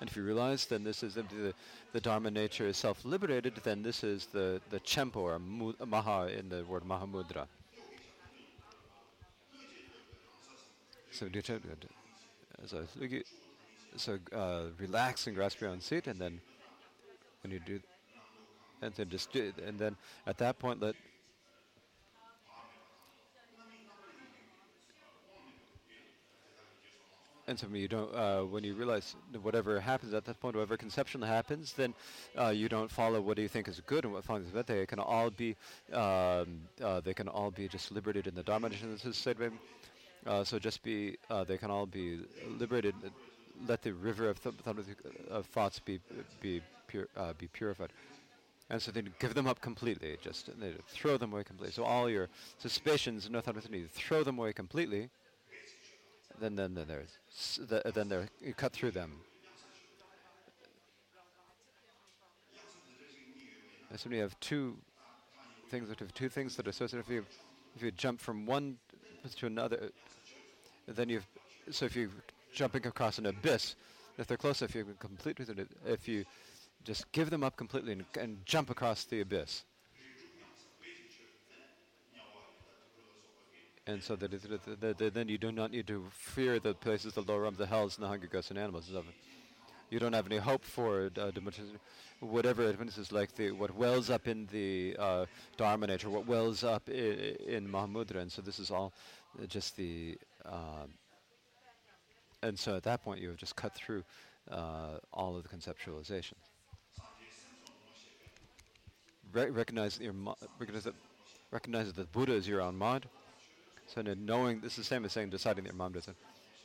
And 0.00 0.08
if 0.08 0.16
you 0.16 0.22
realize 0.22 0.66
then 0.66 0.84
this 0.84 1.02
is 1.02 1.14
the, 1.14 1.54
the, 1.92 2.00
Dharma 2.00 2.30
nature 2.30 2.66
is 2.66 2.76
self-liberated, 2.76 3.54
then 3.64 3.82
this 3.82 4.04
is 4.04 4.26
the, 4.26 4.60
the 4.70 4.78
Chempo 4.80 5.16
or 5.16 5.38
Maha 5.38 6.28
in 6.28 6.48
the 6.48 6.64
word 6.64 6.84
Mahamudra. 6.84 7.46
So, 11.10 11.28
so, 12.66 12.78
so 13.96 14.18
uh, 14.32 14.62
relax 14.78 15.26
and 15.26 15.34
grasp 15.34 15.60
your 15.60 15.70
own 15.70 15.80
seat, 15.80 16.06
and 16.06 16.20
then 16.20 16.40
when 17.42 17.52
you 17.52 17.58
do, 17.58 17.80
and 18.82 18.94
then 18.94 19.08
just 19.08 19.32
do, 19.32 19.52
and 19.66 19.78
then 19.78 19.96
at 20.28 20.38
that 20.38 20.60
point 20.60 20.80
let 20.80 20.94
and 27.48 27.58
so 27.58 27.66
you 27.72 27.88
don't 27.88 28.14
uh, 28.14 28.42
when 28.42 28.62
you 28.62 28.74
realize 28.74 29.16
whatever 29.42 29.80
happens 29.80 30.14
at 30.14 30.24
that 30.24 30.38
point 30.40 30.54
whatever 30.54 30.76
conception 30.76 31.22
happens 31.22 31.72
then 31.72 31.94
uh, 32.38 32.48
you 32.48 32.68
don't 32.68 32.90
follow 32.90 33.20
what 33.20 33.36
do 33.36 33.42
you 33.42 33.48
think 33.48 33.66
is 33.66 33.80
good 33.86 34.04
and 34.04 34.12
what 34.12 34.24
finds 34.24 34.50
bad 34.50 34.66
they 34.66 34.86
can 34.86 34.98
all 34.98 35.30
be 35.30 35.56
um, 35.92 36.60
uh, 36.82 37.00
they 37.00 37.14
can 37.14 37.28
all 37.28 37.50
be 37.50 37.66
just 37.66 37.90
liberated 37.90 38.26
in 38.26 38.34
the 38.34 38.42
dharma 38.42 38.68
uh, 40.26 40.44
so 40.44 40.58
just 40.58 40.82
be 40.82 41.16
uh, 41.30 41.44
they 41.44 41.56
can 41.56 41.70
all 41.70 41.86
be 41.86 42.20
liberated. 42.58 42.94
Let 43.66 43.82
the 43.82 43.92
river 43.92 44.28
of, 44.28 44.42
th- 44.42 44.54
of 45.30 45.46
thoughts 45.46 45.78
be 45.80 46.00
be 46.40 46.60
uh, 47.16 47.32
be 47.38 47.48
purified. 47.48 47.90
And 48.70 48.80
so 48.82 48.90
then 48.90 49.12
give 49.18 49.34
them 49.34 49.46
up 49.46 49.60
completely. 49.60 50.18
Just 50.22 50.50
throw 50.88 51.16
them 51.16 51.32
away 51.32 51.44
completely. 51.44 51.72
So 51.72 51.84
all 51.84 52.10
your 52.10 52.28
suspicions 52.58 53.30
no 53.30 53.40
thought 53.40 53.56
throw 53.92 54.22
them 54.22 54.38
away 54.38 54.52
completely 54.52 55.08
then 56.40 56.56
then, 56.56 56.74
then 56.74 56.86
there's 56.88 57.18
the, 57.68 57.82
then 57.92 58.08
there 58.08 58.28
you 58.40 58.54
cut 58.54 58.72
through 58.72 58.92
them. 58.92 59.12
So 63.96 64.10
you 64.10 64.20
have 64.20 64.38
two 64.40 64.76
things 65.70 65.88
that 65.88 65.98
have 65.98 66.12
two 66.12 66.28
things 66.28 66.56
that 66.56 66.66
are 66.66 66.70
associated. 66.70 67.06
If 67.06 67.12
you 67.12 67.24
if 67.74 67.82
you 67.82 67.90
jump 67.90 68.20
from 68.20 68.46
one 68.46 68.76
to 69.36 69.46
another, 69.46 69.90
then 70.86 71.08
you've 71.08 71.26
so 71.70 71.86
if 71.86 71.96
you're 71.96 72.10
jumping 72.52 72.86
across 72.86 73.18
an 73.18 73.26
abyss, 73.26 73.76
if 74.18 74.26
they're 74.26 74.36
close, 74.36 74.62
if 74.62 74.74
you 74.74 74.84
complete 74.98 75.38
if 75.86 76.08
you 76.08 76.24
just 76.84 77.10
give 77.12 77.30
them 77.30 77.42
up 77.42 77.56
completely 77.56 77.92
and, 77.92 78.04
and 78.18 78.38
jump 78.44 78.70
across 78.70 79.04
the 79.04 79.20
abyss, 79.20 79.64
and 83.88 84.02
so 84.02 84.16
that, 84.16 84.30
that, 84.80 84.98
that, 84.98 85.14
then 85.14 85.28
you 85.28 85.38
do 85.38 85.50
not 85.50 85.70
need 85.72 85.86
to 85.86 86.04
fear 86.10 86.60
the 86.60 86.74
places, 86.74 87.14
the 87.14 87.22
lower 87.22 87.40
realms, 87.40 87.56
the 87.56 87.66
hells, 87.66 87.96
and 87.96 88.04
the 88.04 88.08
hungry 88.08 88.28
ghosts 88.30 88.50
and 88.50 88.58
animals. 88.58 88.90
You 89.90 89.98
don't 89.98 90.12
have 90.12 90.26
any 90.26 90.36
hope 90.36 90.62
for 90.62 91.10
uh, 91.18 91.30
whatever 92.20 92.68
it 92.68 92.78
is 92.98 93.10
like 93.10 93.34
the 93.34 93.52
what 93.52 93.74
wells 93.74 94.10
up 94.10 94.28
in 94.28 94.46
the 94.52 94.94
uh, 94.98 95.24
Dharma 95.56 95.86
nature, 95.86 96.10
what 96.10 96.26
wells 96.26 96.62
up 96.62 96.82
I- 96.88 96.92
in 96.92 97.66
Mahamudra, 97.66 98.16
and 98.16 98.30
so 98.30 98.42
this 98.42 98.58
is 98.58 98.70
all 98.70 98.92
just 99.48 99.76
the. 99.78 100.18
Uh, 100.44 100.86
and 102.42 102.58
so 102.58 102.76
at 102.76 102.82
that 102.82 103.02
point, 103.02 103.20
you 103.22 103.28
have 103.28 103.38
just 103.38 103.56
cut 103.56 103.74
through 103.74 104.04
uh, 104.50 104.98
all 105.14 105.34
of 105.34 105.42
the 105.42 105.48
conceptualization. 105.48 106.34
Re- 109.32 109.48
recognize 109.50 109.98
your 109.98 110.12
mo- 110.12 110.36
recognize 110.58 110.84
that 110.84 110.94
recognize 111.50 111.90
that 111.94 112.12
Buddha 112.12 112.34
is 112.34 112.46
your 112.46 112.60
own 112.60 112.76
mind 112.76 113.06
so 113.94 114.02
in 114.02 114.26
knowing, 114.26 114.60
this 114.60 114.72
is 114.72 114.78
the 114.78 114.84
same 114.84 115.04
as 115.04 115.12
saying 115.12 115.30
deciding 115.30 115.64
that 115.64 115.70
your 115.70 115.78
mom 115.78 115.92
doesn't. 115.92 116.16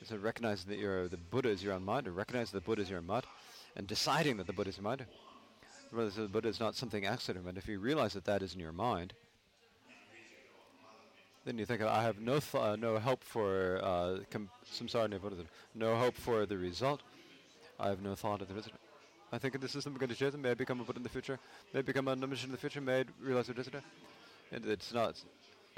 So 0.04 0.18
recognizing 0.18 0.70
that 0.70 0.78
you're, 0.78 1.08
the 1.08 1.18
Buddha 1.18 1.50
is 1.50 1.64
your 1.64 1.74
own 1.74 1.86
mind, 1.86 2.08
or 2.08 2.12
recognizing 2.12 2.60
the 2.60 2.64
Buddha 2.64 2.82
is 2.82 2.90
your 2.90 3.00
own 3.00 3.08
mind, 3.08 3.24
and 3.78 3.88
deciding 3.88 4.38
that 4.38 4.48
the 4.48 4.54
Buddha 4.54 4.70
is 4.70 4.78
your 4.78 4.84
mind. 4.84 5.06
The 5.94 6.28
Buddha 6.28 6.50
is 6.50 6.60
not 6.60 6.76
something 6.76 7.06
accident, 7.06 7.46
but 7.46 7.56
if 7.56 7.68
you 7.68 7.80
realize 7.80 8.14
that 8.14 8.26
that 8.26 8.42
is 8.42 8.54
in 8.54 8.60
your 8.60 8.74
mind, 8.74 9.14
then 11.46 11.58
you 11.58 11.66
think, 11.66 11.82
I 11.82 12.04
have 12.04 12.20
no 12.20 12.40
th- 12.40 12.56
uh, 12.56 12.76
no 12.76 13.00
hope 13.00 13.24
for 13.24 13.80
uh, 13.84 14.18
com- 14.32 14.50
samsara 14.72 15.10
no 15.76 15.96
hope 15.96 16.16
for 16.16 16.46
the 16.46 16.58
result. 16.58 17.02
I 17.80 17.90
have 17.90 18.02
no 18.02 18.16
thought 18.16 18.42
of 18.42 18.48
the 18.48 18.54
visitor. 18.54 18.78
I 19.32 19.40
think 19.40 19.60
this 19.60 19.76
is 19.76 19.84
something 19.84 20.00
going 20.00 20.10
to 20.10 20.16
change. 20.16 20.36
May 20.36 20.52
I 20.52 20.54
become 20.54 20.80
a 20.80 20.84
Buddha 20.84 21.00
in 21.00 21.04
the 21.04 21.10
future? 21.10 21.40
May 21.74 21.80
I 21.80 21.84
become 21.84 22.08
a 22.08 22.16
mission 22.16 22.48
in 22.48 22.52
the 22.52 22.58
future? 22.58 22.82
May 22.82 23.02
I 23.02 23.06
realize 23.22 23.48
the 23.48 23.54
visitor? 23.54 23.82
And 24.52 24.66
it's 24.66 24.94
not. 24.94 25.22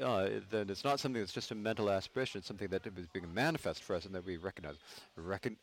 Uh, 0.02 0.30
then 0.50 0.70
it's 0.70 0.84
not 0.84 1.00
something 1.00 1.22
that's 1.22 1.32
just 1.32 1.52
a 1.52 1.56
mental 1.56 1.90
aspiration. 1.90 2.40
It's 2.40 2.48
something 2.48 2.68
that 2.70 2.86
is 2.86 3.08
being 3.08 3.34
manifest 3.34 3.84
for 3.84 3.96
us 3.96 4.06
and 4.06 4.14
that 4.14 4.26
we 4.26 4.38
recognize. 4.38 4.76
Recon- 5.16 5.58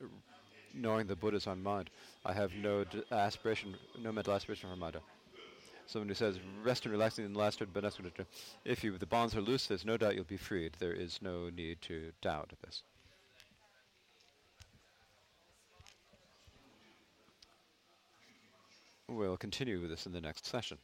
knowing 0.74 1.06
the 1.06 1.16
Buddha 1.16 1.36
is 1.36 1.46
on 1.46 1.62
mind. 1.62 1.90
I 2.24 2.32
have 2.32 2.54
no 2.54 2.84
d- 2.84 3.02
aspiration, 3.10 3.74
no 4.02 4.10
mental 4.12 4.32
aspiration 4.34 4.70
for 4.70 4.76
mind. 4.76 4.96
Someone 5.86 6.08
who 6.08 6.14
says, 6.14 6.38
rest 6.62 6.84
and 6.86 6.92
relaxing 6.92 7.26
in 7.26 7.34
the 7.34 7.38
last 7.38 7.58
gonna- 7.58 8.26
if 8.64 8.82
you, 8.84 8.96
the 8.96 9.06
bonds 9.06 9.36
are 9.36 9.42
loose, 9.42 9.66
there's 9.66 9.84
no 9.84 9.96
doubt 9.98 10.14
you'll 10.14 10.24
be 10.24 10.38
freed. 10.38 10.74
There 10.78 10.94
is 10.94 11.20
no 11.20 11.50
need 11.50 11.82
to 11.82 12.12
doubt 12.22 12.52
this. 12.62 12.82
We'll 19.08 19.36
continue 19.36 19.80
with 19.80 19.90
this 19.90 20.06
in 20.06 20.12
the 20.12 20.20
next 20.20 20.46
session. 20.46 20.78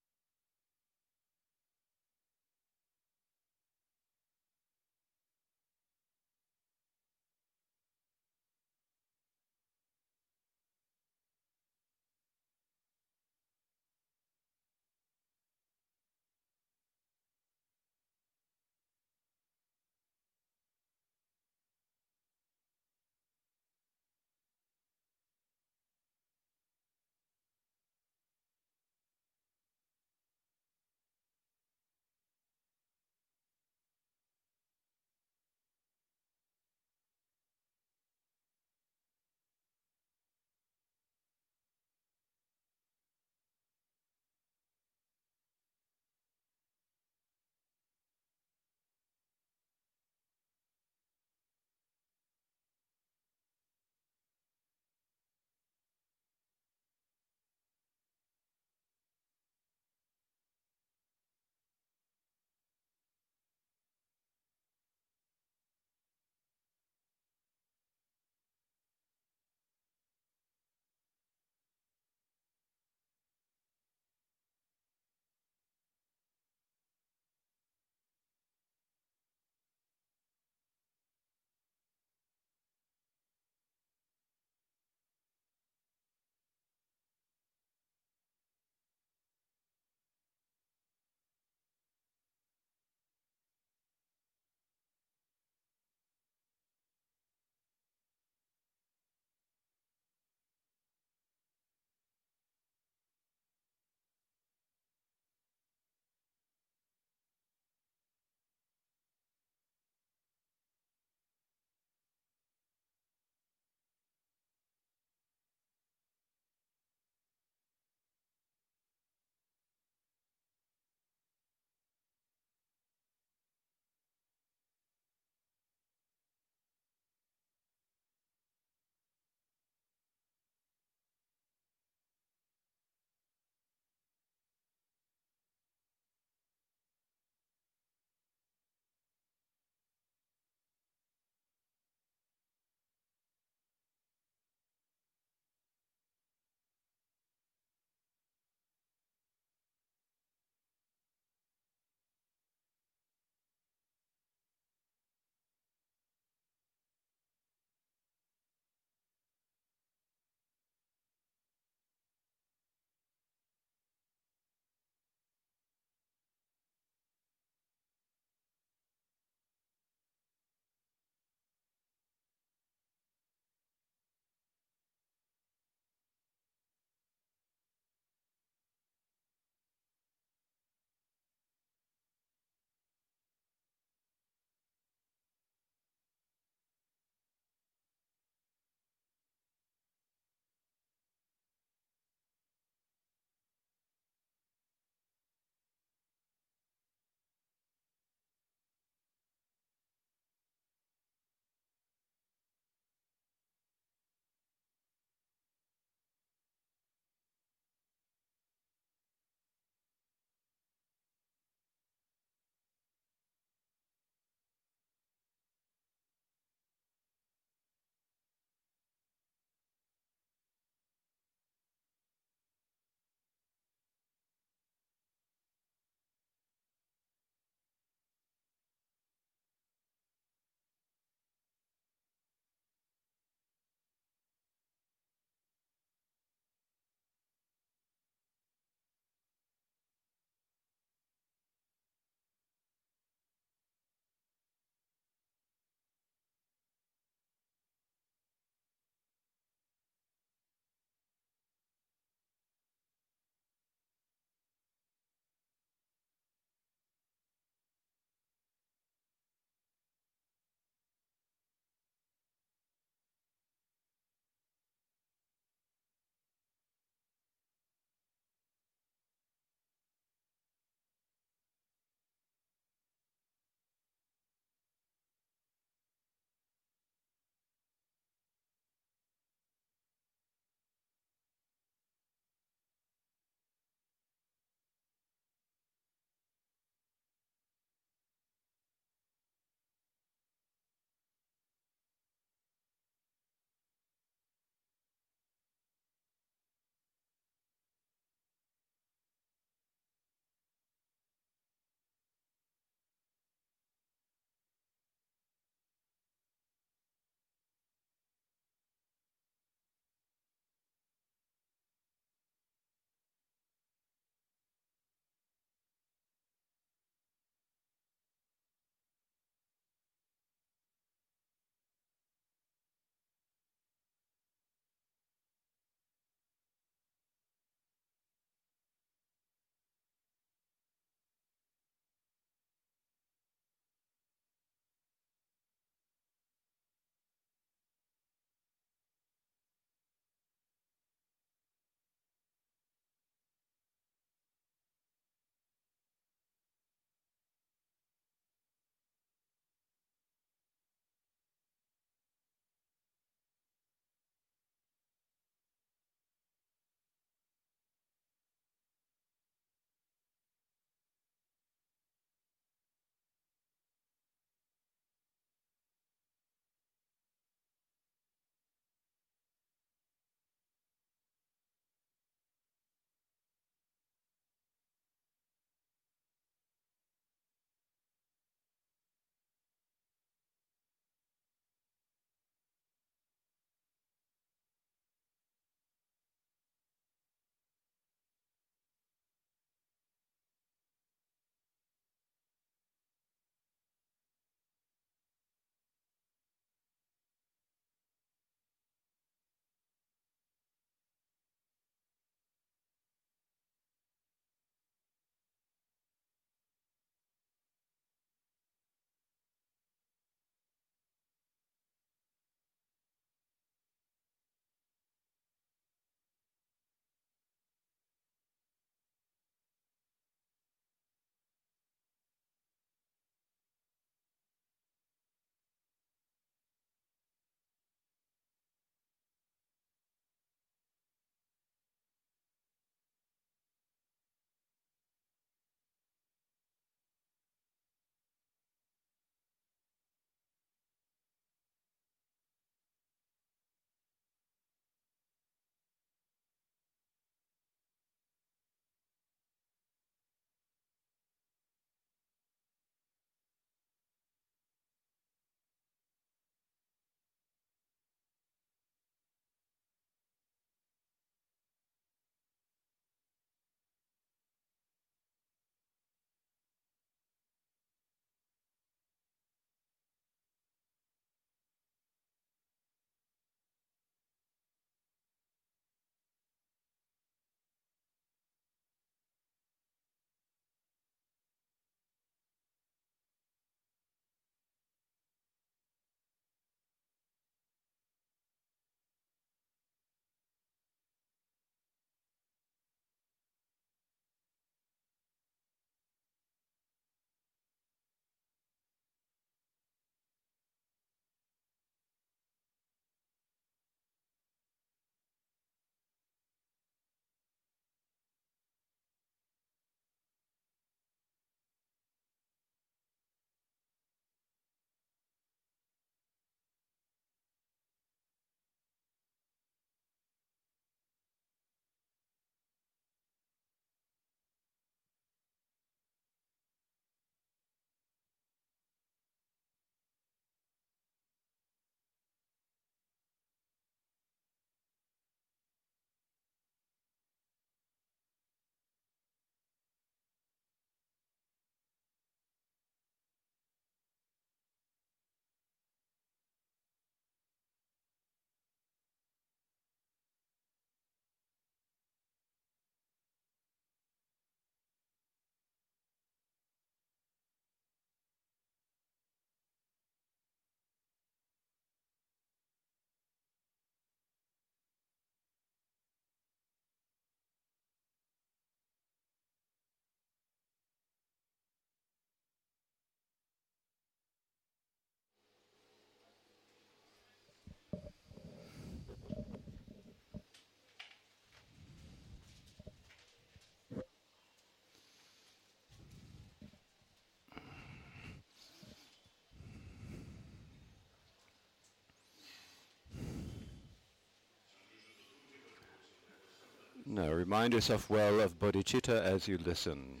Now 596.92 597.08
remind 597.08 597.54
yourself 597.54 597.88
well 597.88 598.18
of 598.18 598.36
bodhicitta 598.40 599.00
as 599.00 599.28
you 599.28 599.38
listen. 599.38 600.00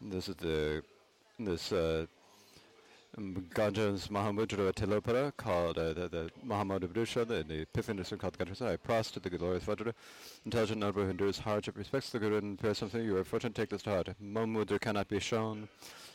This 0.00 0.30
is 0.30 0.36
the 0.36 0.82
this 1.38 1.72
uh, 1.72 2.06
Ganges 3.54 4.08
Mahamudra 4.08 4.72
Tilopara 4.72 5.36
called 5.36 5.76
uh, 5.76 5.92
the, 5.92 6.08
the 6.08 6.30
Mahamudra 6.42 7.26
the, 7.26 7.44
the 7.46 7.60
Epiphany 7.60 8.02
called 8.02 8.38
Ganges 8.38 8.62
I 8.62 8.76
prostrate 8.76 9.24
to 9.24 9.28
the 9.28 9.36
glorious 9.36 9.64
Vajra, 9.64 9.92
intelligent 10.46 10.80
noble 10.80 11.02
who 11.02 11.10
endures 11.10 11.38
hardship, 11.38 11.76
respects 11.76 12.08
the 12.08 12.18
Guru 12.18 12.38
and 12.38 12.58
prays 12.58 12.78
something, 12.78 13.04
you 13.04 13.18
are 13.18 13.24
fortunate, 13.24 13.54
take 13.54 13.68
this 13.68 13.82
to 13.82 13.90
heart. 13.90 14.08
Mahamudra 14.24 14.80
cannot 14.80 15.08
be 15.08 15.20
shown, 15.20 15.68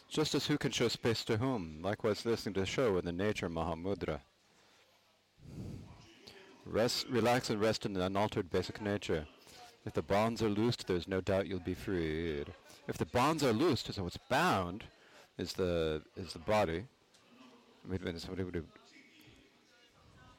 just 0.09 0.33
as 0.33 0.47
who 0.47 0.57
can 0.57 0.71
show 0.71 0.87
space 0.87 1.23
to 1.25 1.37
whom, 1.37 1.79
likewise 1.83 2.25
listening 2.25 2.55
to 2.55 2.61
the 2.61 2.65
show 2.65 2.97
in 2.97 3.05
the 3.05 3.11
nature 3.11 3.47
Mahamudra. 3.47 4.21
Rest, 6.69 7.07
relax 7.07 7.49
and 7.49 7.61
rest 7.61 7.85
in 7.85 7.93
the 7.93 8.03
unaltered 8.03 8.51
basic 8.51 8.81
nature. 8.81 9.25
If 9.85 9.93
the 9.93 10.01
bonds 10.01 10.43
are 10.43 10.49
loosed, 10.49 10.85
there's 10.85 11.07
no 11.07 11.21
doubt 11.21 11.47
you'll 11.47 11.59
be 11.59 11.73
freed. 11.73 12.47
If 12.87 12.97
the 12.97 13.05
bonds 13.05 13.41
are 13.43 13.53
loosed, 13.53 13.93
so 13.93 14.03
what's 14.03 14.17
bound 14.29 14.83
is 15.37 15.53
the 15.53 16.01
is 16.17 16.33
the 16.33 16.39
body. 16.39 16.83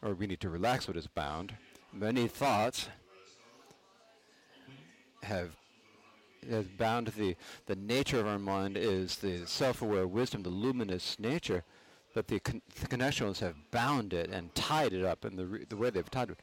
or 0.03 0.15
we 0.15 0.27
need 0.27 0.41
to 0.41 0.51
relax 0.51 0.87
what 0.87 0.99
is 0.99 1.07
bound. 1.07 1.55
Many 1.95 2.29
thoughts 2.29 2.89
have 5.23 5.57
has 6.49 6.67
bound 6.67 7.09
the 7.09 7.37
the 7.67 7.77
nature 7.77 8.21
of 8.21 8.27
our 8.27 8.39
mind 8.39 8.77
is 8.77 9.17
the 9.17 9.47
self-aware 9.47 10.07
wisdom, 10.07 10.43
the 10.43 10.51
luminous 10.51 11.19
nature 11.19 11.65
but 12.15 12.27
the, 12.27 12.41
con- 12.41 12.63
the 12.81 12.87
connectionalists 12.87 13.41
have 13.41 13.55
bound 13.71 14.13
it 14.13 14.31
and 14.31 14.55
tied 14.55 14.93
it 14.93 15.05
up, 15.05 15.25
and 15.25 15.39
the, 15.39 15.47
re- 15.47 15.65
the 15.69 15.77
way 15.77 15.91
they've 15.91 16.11
tied 16.11 16.31
it. 16.31 16.39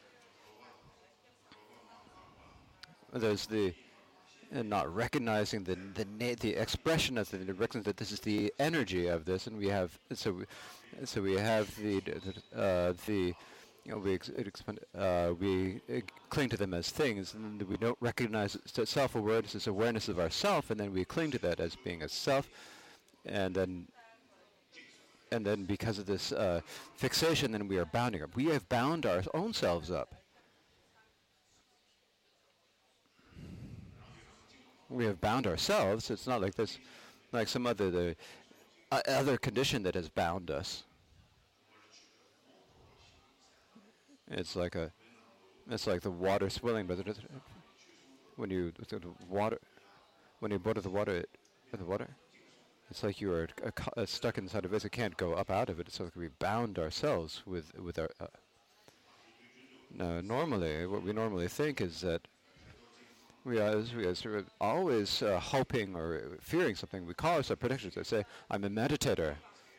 There's 3.13 3.45
the 3.45 3.73
and 4.51 4.69
not 4.69 4.93
recognizing 4.93 5.63
the 5.63 5.75
the 5.95 6.05
na- 6.19 6.35
the 6.39 6.55
expression 6.55 7.17
of 7.17 7.29
the, 7.31 7.37
recognizing 7.53 7.83
that 7.83 7.97
this 7.97 8.11
is 8.11 8.19
the 8.19 8.53
energy 8.59 9.07
of 9.07 9.25
this, 9.25 9.47
and 9.47 9.57
we 9.57 9.67
have 9.67 9.97
so 10.13 10.31
we, 10.33 10.45
so 11.05 11.21
we 11.21 11.33
have 11.33 11.73
the 11.77 12.01
uh, 12.55 12.93
the 13.05 13.33
you 13.85 13.91
know, 13.91 13.99
we 13.99 14.19
uh, 14.97 15.33
we 15.39 15.79
uh, 15.95 16.01
cling 16.29 16.49
to 16.49 16.57
them 16.57 16.73
as 16.73 16.89
things, 16.89 17.35
and 17.35 17.61
we 17.63 17.77
don't 17.77 17.97
recognize 18.01 18.57
self-awareness 18.65 19.53
as 19.55 19.67
awareness 19.67 20.09
of 20.09 20.19
ourself, 20.19 20.71
and 20.71 20.79
then 20.79 20.91
we 20.91 21.05
cling 21.05 21.31
to 21.31 21.37
that 21.39 21.59
as 21.59 21.75
being 21.75 22.01
a 22.01 22.09
self, 22.09 22.49
and 23.25 23.53
then 23.53 23.87
and 25.31 25.45
then 25.45 25.63
because 25.65 25.97
of 25.97 26.05
this 26.05 26.31
uh, 26.31 26.61
fixation, 26.95 27.51
then 27.51 27.67
we 27.67 27.77
are 27.77 27.85
bounding 27.85 28.21
up. 28.21 28.35
We 28.35 28.45
have 28.45 28.67
bound 28.69 29.05
our 29.05 29.23
own 29.33 29.53
selves 29.53 29.91
up. 29.91 30.15
We 34.89 35.05
have 35.05 35.19
bound 35.19 35.47
ourselves. 35.47 36.09
It's 36.11 36.27
not 36.27 36.41
like 36.41 36.55
this, 36.55 36.77
like 37.31 37.47
some 37.47 37.65
other 37.65 37.89
the, 37.89 38.15
uh, 38.91 39.01
other 39.07 39.37
condition 39.37 39.83
that 39.83 39.95
has 39.95 40.09
bound 40.09 40.51
us. 40.51 40.83
It's 44.29 44.55
like 44.55 44.75
a, 44.75 44.91
it's 45.69 45.87
like 45.87 46.01
the 46.01 46.11
water 46.11 46.49
swilling, 46.49 46.87
but 46.87 46.97
when 48.35 48.49
you 48.49 48.71
the 48.87 48.99
water, 49.29 49.59
when 50.39 50.51
you 50.51 50.59
boil 50.59 50.73
the 50.73 50.89
water, 50.89 51.25
the 51.71 51.85
water 51.85 52.07
it's 52.89 53.03
like 53.03 53.19
you 53.19 53.33
are 53.33 53.47
stuck 54.05 54.37
inside 54.37 54.65
of 54.65 54.73
it. 54.73 54.85
It 54.85 54.91
can't 54.91 55.17
go 55.17 55.33
up 55.33 55.49
out 55.49 55.69
of 55.69 55.79
it. 55.79 55.87
It's 55.87 55.99
like 55.99 56.15
we 56.15 56.29
bound 56.39 56.77
ourselves 56.77 57.41
with 57.45 57.77
with 57.79 57.97
our. 57.99 58.09
Uh, 58.19 58.27
now, 59.97 60.21
normally, 60.21 60.85
what 60.85 61.03
we 61.03 61.13
normally 61.13 61.47
think 61.47 61.79
is 61.79 62.01
that 62.01 62.27
we 63.45 63.59
are, 63.59 63.81
we 63.95 64.05
are 64.05 64.15
sort 64.15 64.35
of 64.35 64.49
always 64.59 65.21
uh, 65.21 65.39
hoping 65.39 65.95
or 65.95 66.37
fearing 66.41 66.75
something. 66.75 67.05
We 67.05 67.13
call 67.13 67.37
ourselves 67.37 67.59
predictions. 67.59 67.97
I 67.97 68.01
say, 68.01 68.25
I'm 68.51 68.63
a 68.63 68.69
meditator. 68.69 69.35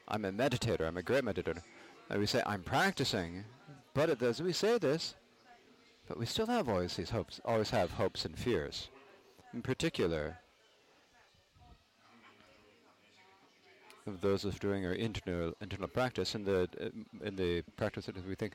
I'm 0.09 0.25
a 0.25 0.33
meditator. 0.33 0.87
I'm 0.87 0.97
a 0.97 1.03
great 1.03 1.25
meditator. 1.25 1.61
And 2.09 2.21
we 2.21 2.27
say, 2.27 2.43
I'm 2.47 2.63
practicing. 2.63 3.45
But 3.93 4.19
does, 4.19 4.41
we 4.41 4.53
say 4.53 4.79
this, 4.79 5.17
but 6.07 6.19
we 6.19 6.27
still 6.27 6.47
have 6.47 6.69
always 6.69 6.95
these 6.97 7.11
hopes, 7.11 7.41
always 7.45 7.71
have 7.71 7.91
hopes 7.91 8.25
and 8.25 8.39
fears. 8.39 8.89
In 9.53 9.63
particular, 9.63 10.39
of 14.07 14.21
those 14.21 14.45
of 14.45 14.59
doing 14.61 14.85
our 14.87 14.93
internal 14.93 15.55
internal 15.61 15.89
practice. 15.89 16.35
In 16.35 16.45
the 16.45 16.69
in 17.23 17.37
the 17.37 17.63
practice 17.77 18.07
that 18.07 18.27
we 18.27 18.35
think 18.35 18.55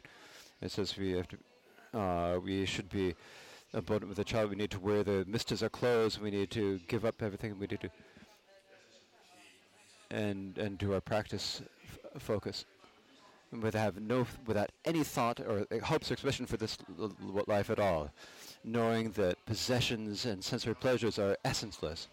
it 0.61 0.71
says 0.71 0.97
we 0.97 1.11
have 1.11 1.27
to 1.29 1.99
uh, 1.99 2.39
we 2.39 2.65
should 2.65 2.89
be 2.89 3.15
abundant 3.73 4.09
with 4.09 4.17
the 4.17 4.23
child. 4.23 4.49
We 4.49 4.55
need 4.55 4.71
to 4.71 4.79
wear 4.79 5.03
the 5.03 5.25
mistas 5.29 5.63
our 5.63 5.69
clothes. 5.69 6.19
We 6.19 6.31
need 6.31 6.51
to 6.51 6.79
give 6.87 7.05
up 7.05 7.21
everything. 7.21 7.57
We 7.59 7.67
need 7.67 7.81
to 7.81 7.89
and 10.09 10.57
and 10.57 10.77
do 10.77 10.93
our 10.93 11.01
practice 11.01 11.61
focus 12.19 12.65
without 13.51 13.95
have 13.95 14.01
no 14.01 14.25
without 14.45 14.69
any 14.85 15.03
thought 15.03 15.39
or 15.39 15.65
hopes 15.83 16.09
or 16.09 16.13
expression 16.13 16.45
for 16.45 16.57
this 16.57 16.77
life 17.47 17.69
at 17.69 17.79
all, 17.79 18.11
knowing 18.63 19.11
that 19.11 19.43
possessions 19.45 20.25
and 20.25 20.43
sensory 20.43 20.75
pleasures 20.75 21.19
are 21.19 21.37
essenceless 21.43 22.07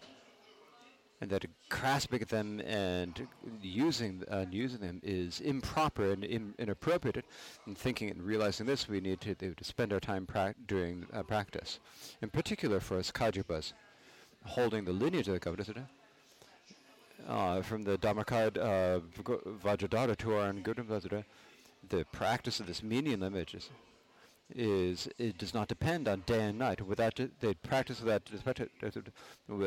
and 1.21 1.29
that 1.29 1.45
grasping 1.67 2.23
them 2.29 2.61
and 2.61 3.27
using 3.61 4.23
using 4.51 4.79
them 4.79 5.01
is 5.03 5.41
improper 5.41 6.11
and 6.11 6.23
inappropriate. 6.57 7.25
And 7.65 7.77
thinking 7.77 8.09
and 8.09 8.23
realizing 8.23 8.65
this, 8.65 8.87
we 8.87 9.01
need 9.01 9.19
to, 9.21 9.35
to 9.35 9.63
spend 9.63 9.91
our 9.91 9.99
time 9.99 10.25
pra- 10.25 10.55
doing 10.67 11.05
uh, 11.13 11.23
practice. 11.23 11.79
In 12.21 12.29
particular, 12.29 12.79
for 12.79 12.97
us 12.97 13.11
Kagyupas, 13.11 13.73
holding 14.45 14.85
the 14.85 14.93
lineage 14.93 15.27
of 15.27 15.33
the 15.33 15.39
Kavadasada, 15.39 15.85
uh, 17.27 17.61
from 17.61 17.83
the 17.83 17.97
Dharmakaya 17.97 18.57
uh, 18.57 18.99
Vajradhara 19.63 20.15
to 20.17 20.35
our 20.35 20.53
Gurdam 20.53 21.23
the 21.89 22.05
practice 22.11 22.59
of 22.59 22.67
this 22.67 22.83
meaning 22.83 23.23
images 23.23 23.69
is 24.55 25.07
it 25.17 25.37
does 25.37 25.53
not 25.53 25.67
depend 25.67 26.07
on 26.07 26.23
day 26.25 26.41
and 26.41 26.57
night. 26.57 26.81
Without 26.81 27.15
the 27.15 27.55
practice 27.63 27.99
of 27.99 28.05
that, 28.05 28.23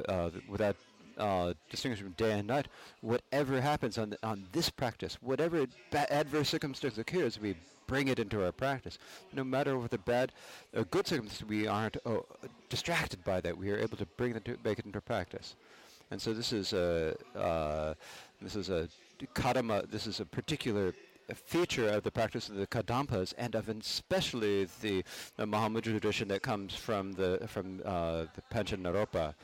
uh, 0.09 0.31
without 0.49 0.77
uh, 1.19 1.55
distinguish 1.71 2.01
from 2.01 2.13
day 2.13 2.33
and 2.33 2.49
night. 2.49 2.69
Whatever 3.01 3.61
happens 3.61 3.99
on 3.99 4.11
the, 4.11 4.19
on 4.23 4.45
this 4.53 4.71
practice, 4.71 5.19
whatever 5.21 5.67
ba- 5.91 6.13
adverse 6.13 6.49
circumstance 6.49 6.99
occurs, 6.99 7.41
we 7.41 7.57
bring 7.87 8.09
it 8.09 8.19
into 8.19 8.45
our 8.45 8.53
practice. 8.53 8.99
No 9.33 9.45
matter 9.45 9.79
what 9.79 9.91
the 9.91 9.99
bad 9.99 10.33
or 10.75 10.85
good 10.85 11.07
circumstance, 11.07 11.49
we 11.49 11.67
aren't 11.67 11.97
oh, 12.07 12.25
distracted 12.69 13.25
by 13.25 13.41
that. 13.41 13.57
We 13.57 13.71
are 13.71 13.79
able 13.79 13.97
to 13.97 14.07
bring 14.07 14.35
it 14.35 14.45
to 14.47 14.57
make 14.65 14.79
it 14.79 14.87
into 14.87 15.01
practice. 15.01 15.57
And 16.11 16.21
so 16.21 16.33
this 16.33 16.53
is 16.53 16.73
a 16.73 17.17
uh, 17.35 17.95
this 18.41 18.57
is 18.57 18.69
a 18.69 18.89
kadama. 19.35 19.91
This 19.91 20.07
is 20.07 20.21
a 20.21 20.27
particular 20.27 20.95
feature 21.35 21.89
of 21.89 22.03
the 22.03 22.11
practice 22.11 22.49
of 22.49 22.57
the 22.57 22.67
Kadampas 22.67 23.33
and 23.39 23.55
of 23.55 23.69
especially 23.69 24.67
the, 24.81 25.05
the 25.37 25.47
Mahamudra 25.47 25.83
tradition 25.83 26.29
that 26.29 26.43
comes 26.43 26.75
from 26.75 27.13
the 27.13 27.41
from 27.47 27.81
uh, 27.85 28.25
the 28.35 28.43
Panchen 28.53 28.83
Naropa 28.83 29.35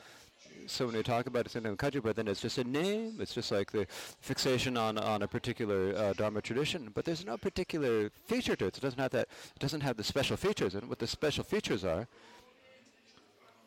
so 0.69 0.85
when 0.85 0.95
we 0.95 1.03
talk 1.03 1.27
about 1.27 1.53
in 1.55 1.63
Kagyupa, 1.63 2.13
then 2.13 2.27
it's 2.27 2.41
just 2.41 2.57
a 2.57 2.63
name. 2.63 3.17
It's 3.19 3.33
just 3.33 3.51
like 3.51 3.71
the 3.71 3.87
fixation 4.21 4.77
on, 4.77 4.97
on 4.97 5.23
a 5.23 5.27
particular 5.27 5.93
uh, 5.95 6.13
Dharma 6.13 6.41
tradition. 6.41 6.91
But 6.93 7.05
there's 7.05 7.25
no 7.25 7.37
particular 7.37 8.11
feature 8.25 8.55
to 8.55 8.65
it. 8.67 8.77
It 8.77 8.81
doesn't 8.81 8.99
have 8.99 9.11
that. 9.11 9.27
It 9.55 9.59
doesn't 9.59 9.81
have 9.81 9.97
the 9.97 10.03
special 10.03 10.37
features. 10.37 10.75
And 10.75 10.87
what 10.87 10.99
the 10.99 11.07
special 11.07 11.43
features 11.43 11.83
are 11.83 12.07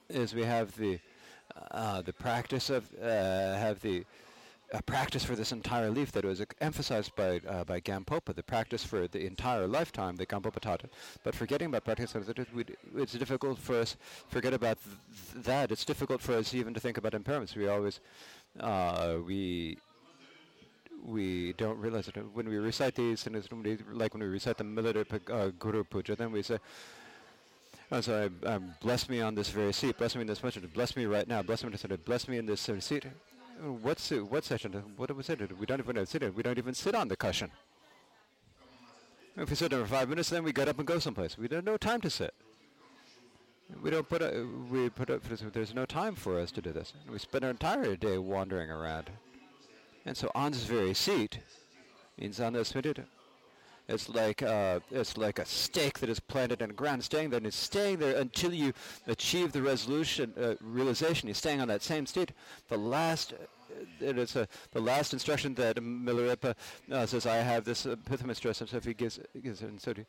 is 0.08 0.34
we 0.34 0.44
have 0.44 0.76
the 0.76 1.00
uh, 1.70 2.02
the 2.02 2.12
practice 2.12 2.70
of 2.70 2.88
uh, 3.02 3.06
have 3.06 3.80
the 3.80 4.04
a 4.72 4.82
practice 4.82 5.22
for 5.22 5.36
this 5.36 5.52
entire 5.52 5.90
leaf 5.90 6.12
that 6.12 6.24
was 6.24 6.42
emphasized 6.60 7.14
by 7.14 7.40
uh, 7.46 7.64
by 7.64 7.80
Gampopa, 7.80 8.34
the 8.34 8.42
practice 8.42 8.82
for 8.82 9.06
the 9.06 9.26
entire 9.26 9.66
lifetime 9.66 10.16
that 10.16 10.28
Gampopa 10.28 10.60
taught. 10.60 10.82
But 11.22 11.34
forgetting 11.34 11.68
about 11.68 11.84
practice, 11.84 12.14
it's 12.96 13.12
difficult 13.12 13.58
for 13.58 13.80
us 13.80 13.96
forget 14.28 14.54
about 14.54 14.78
th- 14.82 15.44
that. 15.44 15.70
It's 15.70 15.84
difficult 15.84 16.20
for 16.22 16.34
us 16.34 16.54
even 16.54 16.72
to 16.74 16.80
think 16.80 16.96
about 16.96 17.12
impairments. 17.12 17.54
We 17.54 17.68
always 17.68 18.00
uh, 18.58 19.16
we 19.26 19.76
we 21.04 21.52
don't 21.54 21.78
realize 21.78 22.08
it 22.08 22.16
when 22.32 22.48
we 22.48 22.56
recite 22.56 22.94
these, 22.94 23.26
and 23.26 23.36
like 23.92 24.14
when 24.14 24.22
we 24.22 24.28
recite 24.28 24.56
the 24.56 24.64
military 24.64 25.04
uh, 25.30 25.50
Guru 25.58 25.84
Puja, 25.84 26.16
then 26.16 26.32
we 26.32 26.42
say. 26.42 26.58
Oh, 27.90 28.00
so 28.00 28.30
I, 28.46 28.46
um, 28.46 28.74
bless 28.80 29.06
me 29.10 29.20
on 29.20 29.34
this 29.34 29.50
very 29.50 29.72
seat. 29.74 29.98
Bless 29.98 30.14
me 30.14 30.22
in 30.22 30.26
this 30.26 30.42
much. 30.42 30.56
Bless 30.72 30.96
me 30.96 31.04
right 31.04 31.28
now. 31.28 31.42
Bless 31.42 31.62
me, 31.62 31.70
bless 32.06 32.26
me 32.26 32.38
in 32.38 32.46
this 32.46 32.70
seat. 32.80 33.04
What's 33.62 34.10
what 34.10 34.44
session? 34.44 34.72
What 34.96 35.08
do 35.08 35.14
we 35.14 35.22
sit? 35.22 35.56
We 35.56 35.66
don't 35.66 35.78
even 35.78 36.04
sit 36.04 36.22
it. 36.24 36.34
We 36.34 36.42
don't 36.42 36.58
even 36.58 36.74
sit 36.74 36.96
on 36.96 37.06
the 37.06 37.16
cushion. 37.16 37.50
If 39.36 39.48
we 39.50 39.56
sit 39.56 39.70
there 39.70 39.80
for 39.80 39.86
five 39.86 40.08
minutes, 40.08 40.30
then 40.30 40.42
we 40.42 40.52
get 40.52 40.68
up 40.68 40.78
and 40.78 40.86
go 40.86 40.98
someplace. 40.98 41.38
We 41.38 41.48
don't 41.48 41.64
no 41.64 41.76
time 41.76 42.00
to 42.00 42.10
sit. 42.10 42.34
We 43.80 43.90
don't 43.90 44.08
put 44.08 44.20
a, 44.20 44.46
we 44.68 44.90
put. 44.90 45.08
There's 45.52 45.74
no 45.74 45.86
time 45.86 46.16
for 46.16 46.40
us 46.40 46.50
to 46.52 46.60
do 46.60 46.72
this. 46.72 46.92
We 47.08 47.18
spend 47.18 47.44
our 47.44 47.50
entire 47.50 47.94
day 47.94 48.18
wandering 48.18 48.70
around. 48.70 49.10
And 50.04 50.16
so 50.16 50.30
on 50.34 50.50
this 50.52 50.64
very 50.64 50.92
seat, 50.92 51.38
means 52.18 52.40
on 52.40 52.52
this 52.54 52.74
It's 53.88 54.08
like 54.08 54.42
uh, 54.42 54.80
it's 54.90 55.16
like 55.16 55.38
a 55.38 55.44
stake 55.46 55.98
that 56.00 56.08
is 56.08 56.20
planted 56.20 56.62
in 56.62 56.68
the 56.68 56.74
ground, 56.74 57.02
staying 57.04 57.30
there, 57.30 57.38
and 57.38 57.46
it's 57.46 57.56
staying 57.56 57.98
there 57.98 58.16
until 58.16 58.52
you 58.52 58.72
achieve 59.06 59.52
the 59.52 59.62
resolution, 59.62 60.32
uh, 60.40 60.54
realization. 60.60 61.28
You're 61.28 61.34
staying 61.34 61.60
on 61.60 61.68
that 61.68 61.82
same 61.82 62.06
state. 62.06 62.32
The 62.68 62.76
last, 62.76 63.32
uh, 63.32 63.36
it 64.00 64.18
is 64.18 64.36
a, 64.36 64.48
the 64.72 64.80
last 64.80 65.12
instruction 65.12 65.54
that 65.54 65.76
Milarepa 65.76 66.54
uh, 66.90 67.06
says, 67.06 67.26
"I 67.26 67.36
have 67.36 67.64
this 67.64 67.86
uh, 67.86 67.96
stress," 68.32 68.60
and 68.60 68.70
so 68.70 68.76
if 68.76 68.84
he 68.84 68.94
gives, 68.94 69.18
gives 69.42 69.62
it, 69.62 69.68
and 69.68 69.80
so 69.80 69.94
he, 69.94 70.04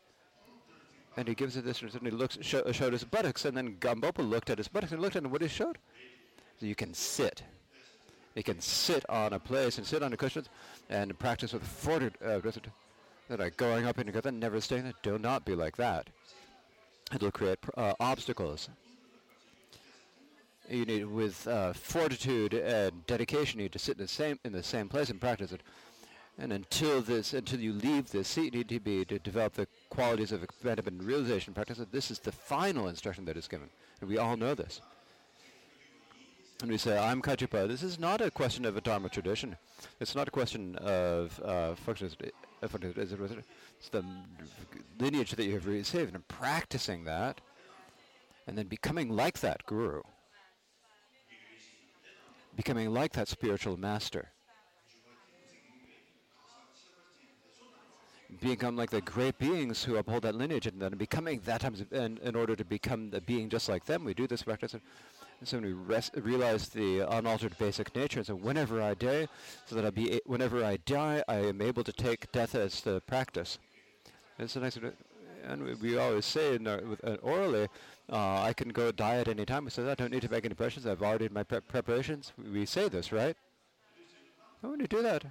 and 1.17 1.27
he 1.27 1.35
gives 1.35 1.57
it 1.57 1.65
this, 1.65 1.81
and 1.81 2.03
he 2.03 2.11
looks, 2.11 2.37
show, 2.41 2.71
showed 2.71 2.93
his 2.93 3.03
buttocks, 3.03 3.45
and 3.45 3.55
then 3.55 3.75
Gampopa 3.79 4.27
looked 4.27 4.49
at 4.49 4.57
his 4.57 4.67
buttocks 4.67 4.91
and 4.91 5.01
looked 5.01 5.15
at 5.15 5.23
him, 5.23 5.31
what 5.31 5.41
he 5.41 5.47
showed. 5.47 5.77
So 6.59 6.65
you 6.65 6.75
can 6.75 6.93
sit. 6.93 7.43
You 8.35 8.43
can 8.43 8.59
sit 8.61 9.07
on 9.09 9.33
a 9.33 9.39
place 9.39 9.77
and 9.77 9.85
sit 9.85 10.01
on 10.01 10.11
the 10.11 10.17
cushions 10.17 10.49
and 10.89 11.17
practice 11.19 11.53
with 11.53 11.63
fortitude. 11.63 12.17
Uh, 12.25 12.39
that 13.29 13.39
are 13.39 13.49
going 13.51 13.85
up 13.85 13.97
and 13.97 14.07
together 14.07 14.31
never 14.31 14.59
staying 14.59 14.83
there. 14.83 14.93
Do 15.01 15.17
not 15.17 15.45
be 15.45 15.55
like 15.55 15.77
that. 15.77 16.09
It'll 17.13 17.31
create 17.31 17.59
uh, 17.77 17.93
obstacles. 17.99 18.69
You 20.69 20.85
need, 20.85 21.05
with 21.05 21.47
uh, 21.47 21.73
fortitude 21.73 22.53
and 22.53 23.05
dedication, 23.05 23.59
you 23.59 23.65
need 23.65 23.73
to 23.73 23.79
sit 23.79 23.97
in 23.97 24.03
the 24.03 24.07
same 24.07 24.39
in 24.43 24.53
the 24.53 24.63
same 24.63 24.87
place 24.87 25.09
and 25.09 25.19
practice 25.19 25.51
it. 25.51 25.61
And 26.39 26.51
until 26.51 27.01
this, 27.01 27.33
until 27.33 27.59
you 27.59 27.73
leave 27.73 28.09
this 28.09 28.27
seat, 28.27 28.53
you 28.53 28.59
need 28.59 28.69
to 28.69 28.79
be 28.79 29.05
to 29.05 29.19
develop 29.19 29.53
the 29.53 29.67
qualities 29.89 30.31
of 30.31 30.47
and 30.63 31.03
realization 31.03 31.53
practice. 31.53 31.79
This 31.91 32.09
is 32.09 32.19
the 32.19 32.31
final 32.31 32.87
instruction 32.87 33.25
that 33.25 33.37
is 33.37 33.47
given, 33.47 33.69
and 34.01 34.09
we 34.09 34.17
all 34.17 34.35
know 34.35 34.55
this. 34.55 34.81
And 36.61 36.71
we 36.71 36.77
say, 36.77 36.97
I'm 36.97 37.21
Kagyupa. 37.21 37.67
This 37.67 37.83
is 37.83 37.99
not 37.99 38.21
a 38.21 38.31
question 38.31 38.63
of 38.63 38.77
a 38.77 38.81
Dharma 38.81 39.09
tradition. 39.09 39.57
It's 39.99 40.15
not 40.15 40.29
a 40.29 40.31
question 40.31 40.77
of 40.77 41.39
uh, 41.43 41.75
it's 41.85 43.89
the 43.89 44.05
lineage 44.97 45.31
that 45.31 45.43
you 45.43 45.53
have 45.53 45.67
received 45.67 46.15
and 46.15 46.25
practicing 46.29 47.03
that 47.03 47.41
and 48.47 48.57
then 48.57 48.67
becoming 48.67 49.09
like 49.09 49.41
that 49.41 49.65
guru. 49.65 50.03
Becoming 52.55 52.93
like 52.93 53.13
that 53.13 53.27
spiritual 53.27 53.77
master. 53.77 54.29
Become 58.41 58.75
like 58.75 58.89
the 58.89 59.01
great 59.01 59.37
beings 59.37 59.83
who 59.83 59.95
uphold 59.97 60.23
that 60.23 60.35
lineage 60.35 60.65
and 60.67 60.81
then 60.81 60.97
becoming 60.97 61.39
that 61.45 61.61
times 61.61 61.83
in, 61.91 62.35
order 62.35 62.55
to 62.55 62.65
become 62.65 63.11
a 63.13 63.21
being 63.21 63.47
just 63.47 63.69
like 63.69 63.85
them. 63.85 64.03
We 64.03 64.13
do 64.13 64.27
this 64.27 64.43
practice 64.43 64.73
and 64.73 64.81
so 65.45 65.59
we 65.59 65.73
realize 66.21 66.69
the 66.69 67.01
unaltered 67.01 67.57
basic 67.57 67.93
nature, 67.95 68.19
And 68.19 68.25
so 68.25 68.33
whenever 68.33 68.81
I 68.81 68.93
die, 68.93 69.27
so 69.65 69.75
that 69.75 69.85
I 69.85 69.89
be, 69.89 70.21
whenever 70.25 70.63
I 70.63 70.77
die, 70.77 71.21
I 71.27 71.35
am 71.35 71.61
able 71.61 71.83
to 71.83 71.91
take 71.91 72.31
death 72.31 72.55
as 72.55 72.79
the 72.79 73.01
practice. 73.01 73.59
And 74.39 74.49
so 74.49 74.61
nice, 74.61 74.79
and 75.45 75.63
we, 75.63 75.73
we 75.75 75.97
always 75.97 76.25
say 76.25 76.55
in 76.55 76.65
our, 76.65 76.77
with, 76.77 77.03
uh, 77.03 77.17
orally, 77.21 77.67
uh, 78.13 78.41
I 78.41 78.53
can 78.53 78.69
go 78.69 78.91
die 78.91 79.17
at 79.17 79.27
any 79.27 79.45
time. 79.45 79.65
We 79.65 79.71
say 79.71 79.89
I 79.89 79.95
don't 79.95 80.11
need 80.11 80.21
to 80.21 80.31
make 80.31 80.45
any 80.45 80.53
preparations. 80.53 80.85
I've 80.85 81.01
already 81.01 81.25
made 81.25 81.33
my 81.33 81.43
pre- 81.43 81.59
preparations. 81.61 82.31
We 82.53 82.65
say 82.65 82.87
this, 82.87 83.11
right? 83.11 83.35
How 84.61 84.69
would 84.69 84.79
you 84.79 84.87
do 84.87 85.01
that? 85.01 85.25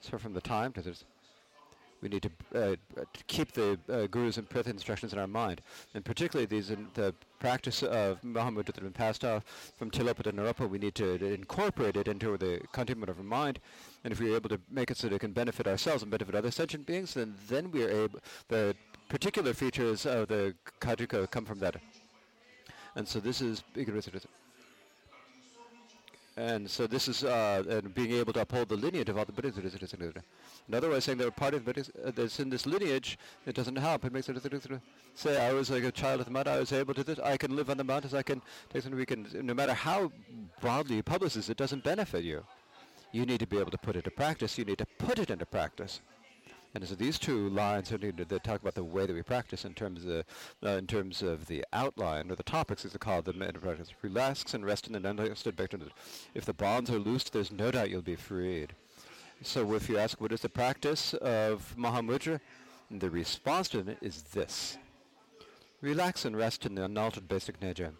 So 0.00 0.18
from 0.18 0.32
the 0.32 0.40
time 0.40 0.72
to 0.72 0.82
this 0.82 1.04
we 2.04 2.10
need 2.10 2.22
to, 2.22 2.30
uh, 2.54 2.76
to 3.14 3.24
keep 3.26 3.52
the 3.52 3.78
uh, 3.88 4.06
Guru's 4.08 4.36
and 4.36 4.48
pith 4.48 4.68
instructions 4.68 5.14
in 5.14 5.18
our 5.18 5.26
mind, 5.26 5.62
and 5.94 6.04
particularly 6.04 6.44
these 6.44 6.70
in 6.70 6.86
the 6.92 7.14
practice 7.40 7.82
of 7.82 8.20
Mahamudra 8.20 8.66
that 8.66 8.76
have 8.76 8.84
been 8.84 8.92
passed 8.92 9.24
off 9.24 9.72
from 9.78 9.90
Tilopa 9.90 10.22
to 10.24 10.32
Naropa, 10.32 10.68
we 10.68 10.78
need 10.78 10.94
to, 10.96 11.14
incorporate 11.24 11.96
it 11.96 12.06
into 12.06 12.36
the 12.36 12.60
content 12.72 13.08
of 13.08 13.18
our 13.18 13.24
mind, 13.24 13.58
and 14.04 14.12
if 14.12 14.20
we're 14.20 14.36
able 14.36 14.50
to 14.50 14.60
make 14.70 14.90
it 14.90 14.98
so 14.98 15.08
that 15.08 15.16
it 15.16 15.20
can 15.20 15.32
benefit 15.32 15.66
ourselves 15.66 16.02
and 16.02 16.10
benefit 16.10 16.34
other 16.34 16.50
sentient 16.50 16.86
beings, 16.86 17.14
then 17.14 17.34
then 17.48 17.70
we 17.70 17.82
are 17.82 17.90
able, 18.04 18.20
the 18.48 18.76
particular 19.08 19.54
features 19.54 20.04
of 20.04 20.28
the 20.28 20.54
Kajika 20.80 21.30
come 21.30 21.46
from 21.46 21.58
that. 21.60 21.76
And 22.96 23.06
so 23.06 23.20
this 23.20 23.40
is 23.40 23.62
and 26.36 26.68
so 26.68 26.88
this 26.88 27.06
is 27.06 27.22
uh, 27.22 27.62
and 27.68 27.94
being 27.94 28.12
able 28.12 28.32
to 28.32 28.40
uphold 28.40 28.68
the 28.68 28.76
lineage 28.76 29.08
of 29.08 29.16
all 29.16 29.24
the 29.24 29.32
Buddhas. 29.32 29.56
In 29.56 30.74
other 30.74 30.88
words, 30.88 31.04
saying 31.04 31.18
they're 31.18 31.30
part 31.30 31.54
of 31.54 31.68
uh, 31.68 31.72
that's 32.06 32.40
in 32.40 32.50
this 32.50 32.66
lineage, 32.66 33.18
it 33.46 33.54
doesn't 33.54 33.76
help. 33.76 34.04
It 34.04 34.12
makes 34.12 34.28
it 34.28 34.80
say 35.14 35.46
I 35.46 35.52
was 35.52 35.70
like 35.70 35.84
a 35.84 35.92
child 35.92 36.20
of 36.20 36.26
the 36.26 36.32
mud. 36.32 36.48
I 36.48 36.58
was 36.58 36.72
able 36.72 36.92
to 36.94 37.04
this. 37.04 37.20
I 37.20 37.36
can 37.36 37.54
live 37.54 37.70
on 37.70 37.76
the 37.76 37.84
mountains. 37.84 38.14
I 38.14 38.22
can 38.22 38.42
take 38.72 38.82
something. 38.82 38.98
We 38.98 39.06
can. 39.06 39.28
No 39.42 39.54
matter 39.54 39.74
how 39.74 40.10
broadly 40.60 40.96
you 40.96 41.02
publish 41.04 41.34
this, 41.34 41.48
it 41.48 41.56
doesn't 41.56 41.84
benefit 41.84 42.24
you. 42.24 42.44
You 43.12 43.24
need 43.24 43.38
to 43.38 43.46
be 43.46 43.58
able 43.58 43.70
to 43.70 43.78
put 43.78 43.94
it 43.94 44.02
to 44.04 44.10
practice. 44.10 44.58
You 44.58 44.64
need 44.64 44.78
to 44.78 44.86
put 44.98 45.20
it 45.20 45.30
into 45.30 45.46
practice. 45.46 46.00
And 46.74 46.86
so 46.86 46.96
these 46.96 47.20
two 47.20 47.48
lines 47.50 47.92
are 47.92 47.98
needed 47.98 48.28
to 48.28 48.38
talk 48.40 48.60
about 48.60 48.74
the 48.74 48.82
way 48.82 49.06
that 49.06 49.14
we 49.14 49.22
practice 49.22 49.64
in 49.64 49.74
terms 49.74 50.04
of 50.04 50.24
uh, 50.64 50.70
in 50.70 50.86
terms 50.88 51.22
of 51.22 51.46
the 51.46 51.64
outline 51.72 52.30
or 52.30 52.34
the 52.34 52.42
topics, 52.42 52.84
as 52.84 52.92
they 52.92 52.98
call 52.98 53.22
them 53.22 53.42
in 53.42 53.52
practice. 53.52 53.90
Relax 54.02 54.54
and 54.54 54.66
rest 54.66 54.88
in 54.88 54.96
an 54.96 55.06
understood 55.06 55.56
vector. 55.56 55.78
If 56.34 56.44
the 56.44 56.52
bonds 56.52 56.90
are 56.90 56.98
loosed, 56.98 57.32
there's 57.32 57.52
no 57.52 57.70
doubt 57.70 57.90
you'll 57.90 58.02
be 58.02 58.16
freed. 58.16 58.74
So 59.42 59.74
if 59.74 59.88
you 59.88 59.98
ask 59.98 60.20
what 60.20 60.32
is 60.32 60.40
the 60.40 60.48
practice 60.48 61.14
of 61.14 61.74
Mahamudra, 61.78 62.40
the 62.90 63.10
response 63.10 63.68
to 63.68 63.78
it 63.80 63.98
is 64.00 64.22
this. 64.22 64.78
Relax 65.80 66.24
and 66.24 66.36
rest 66.36 66.66
in 66.66 66.74
the 66.74 66.84
unaltered 66.84 67.28
basic 67.28 67.60
nature. 67.60 67.92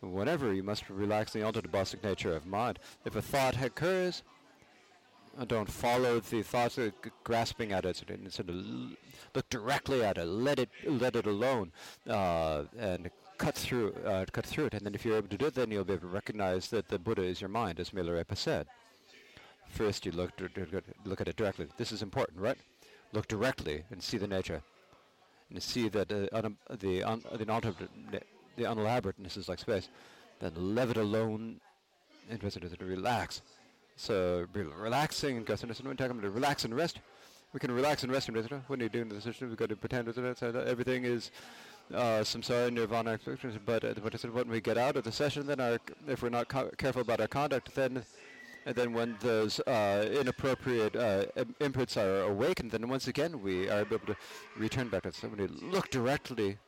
Whenever 0.00 0.52
you 0.52 0.62
must 0.62 0.88
relax 0.90 1.32
the 1.32 1.40
unaltered 1.40 1.70
basic 1.72 2.02
nature 2.02 2.34
of 2.34 2.46
mind. 2.46 2.78
If 3.04 3.16
a 3.16 3.22
thought 3.22 3.62
occurs, 3.62 4.22
don't 5.44 5.70
follow 5.70 6.20
the 6.20 6.42
thoughts 6.42 6.78
of 6.78 6.92
grasping 7.24 7.72
at 7.72 7.84
it 7.84 8.02
instead 8.10 8.50
look 9.34 9.48
directly 9.50 10.02
at 10.02 10.18
it 10.18 10.24
let 10.24 10.58
it 10.58 10.68
let 10.86 11.14
it 11.14 11.26
alone 11.26 11.70
uh, 12.08 12.64
and 12.78 13.10
cut 13.38 13.54
through 13.54 13.94
uh, 14.04 14.24
cut 14.32 14.44
through 14.44 14.66
it. 14.66 14.74
And 14.74 14.84
then 14.84 14.94
if 14.94 15.04
you're 15.04 15.16
able 15.16 15.28
to 15.28 15.38
do 15.38 15.46
it 15.46 15.54
then 15.54 15.70
you'll 15.70 15.84
be 15.84 15.94
able 15.94 16.08
to 16.08 16.14
recognize 16.14 16.68
that 16.70 16.88
the 16.88 16.98
Buddha 16.98 17.22
is 17.22 17.40
your 17.40 17.48
mind 17.48 17.80
as 17.80 17.90
Milarepa 17.90 18.36
said. 18.36 18.66
First 19.68 20.04
you 20.04 20.12
look 20.12 20.32
look 21.04 21.20
at 21.20 21.28
it 21.28 21.36
directly. 21.36 21.68
This 21.76 21.92
is 21.92 22.02
important 22.02 22.40
right? 22.40 22.58
Look 23.12 23.28
directly 23.28 23.84
and 23.90 24.02
see 24.02 24.18
the 24.18 24.26
nature. 24.26 24.62
And 25.50 25.62
see 25.62 25.88
that 25.88 26.12
uh, 26.12 26.26
un- 26.32 26.58
the 26.78 27.02
un- 27.04 27.24
the, 27.32 27.50
un- 27.50 28.20
the 28.56 28.64
unelaborateness 28.64 29.36
is 29.38 29.48
like 29.48 29.60
space. 29.60 29.88
Then 30.40 30.52
let 30.56 30.90
it 30.90 30.96
alone 30.96 31.60
and 32.30 32.42
relax 32.80 33.40
so 33.98 34.46
relaxing 34.54 35.36
and 35.36 35.44
goes, 35.44 35.62
and 35.62 35.76
when 35.80 35.96
talking 35.96 36.18
about 36.18 36.32
relax 36.32 36.64
and 36.64 36.74
rest, 36.74 37.00
we 37.52 37.60
can 37.60 37.70
relax 37.70 38.04
and 38.04 38.12
rest. 38.12 38.28
And 38.28 38.36
when 38.68 38.80
you're 38.80 38.88
doing 38.88 39.08
the 39.08 39.20
session, 39.20 39.48
we've 39.48 39.56
got 39.56 39.70
to 39.70 39.76
pretend 39.76 40.06
that 40.06 40.64
everything 40.66 41.04
is 41.04 41.30
uh, 41.92 42.22
samsara 42.22 42.72
nirvana 42.72 43.10
expectations. 43.10 43.58
But 43.64 43.84
uh, 43.84 43.94
when 44.30 44.48
we 44.48 44.60
get 44.60 44.78
out 44.78 44.96
of 44.96 45.04
the 45.04 45.12
session, 45.12 45.46
then 45.46 45.58
our, 45.58 45.78
if 46.06 46.22
we're 46.22 46.28
not 46.28 46.48
co- 46.48 46.70
careful 46.78 47.02
about 47.02 47.20
our 47.20 47.26
conduct, 47.26 47.74
then 47.74 48.04
and 48.66 48.76
then 48.76 48.92
when 48.92 49.16
those 49.20 49.60
uh, 49.60 50.08
inappropriate 50.12 50.94
uh, 50.94 51.24
imprints 51.60 51.96
are 51.96 52.22
awakened, 52.22 52.70
then 52.70 52.86
once 52.88 53.08
again 53.08 53.42
we 53.42 53.68
are 53.68 53.80
able 53.80 53.98
to 54.00 54.16
return 54.56 54.88
back 54.88 55.04
to 55.04 55.12
somebody. 55.12 55.46
Look 55.46 55.90
directly 55.90 56.58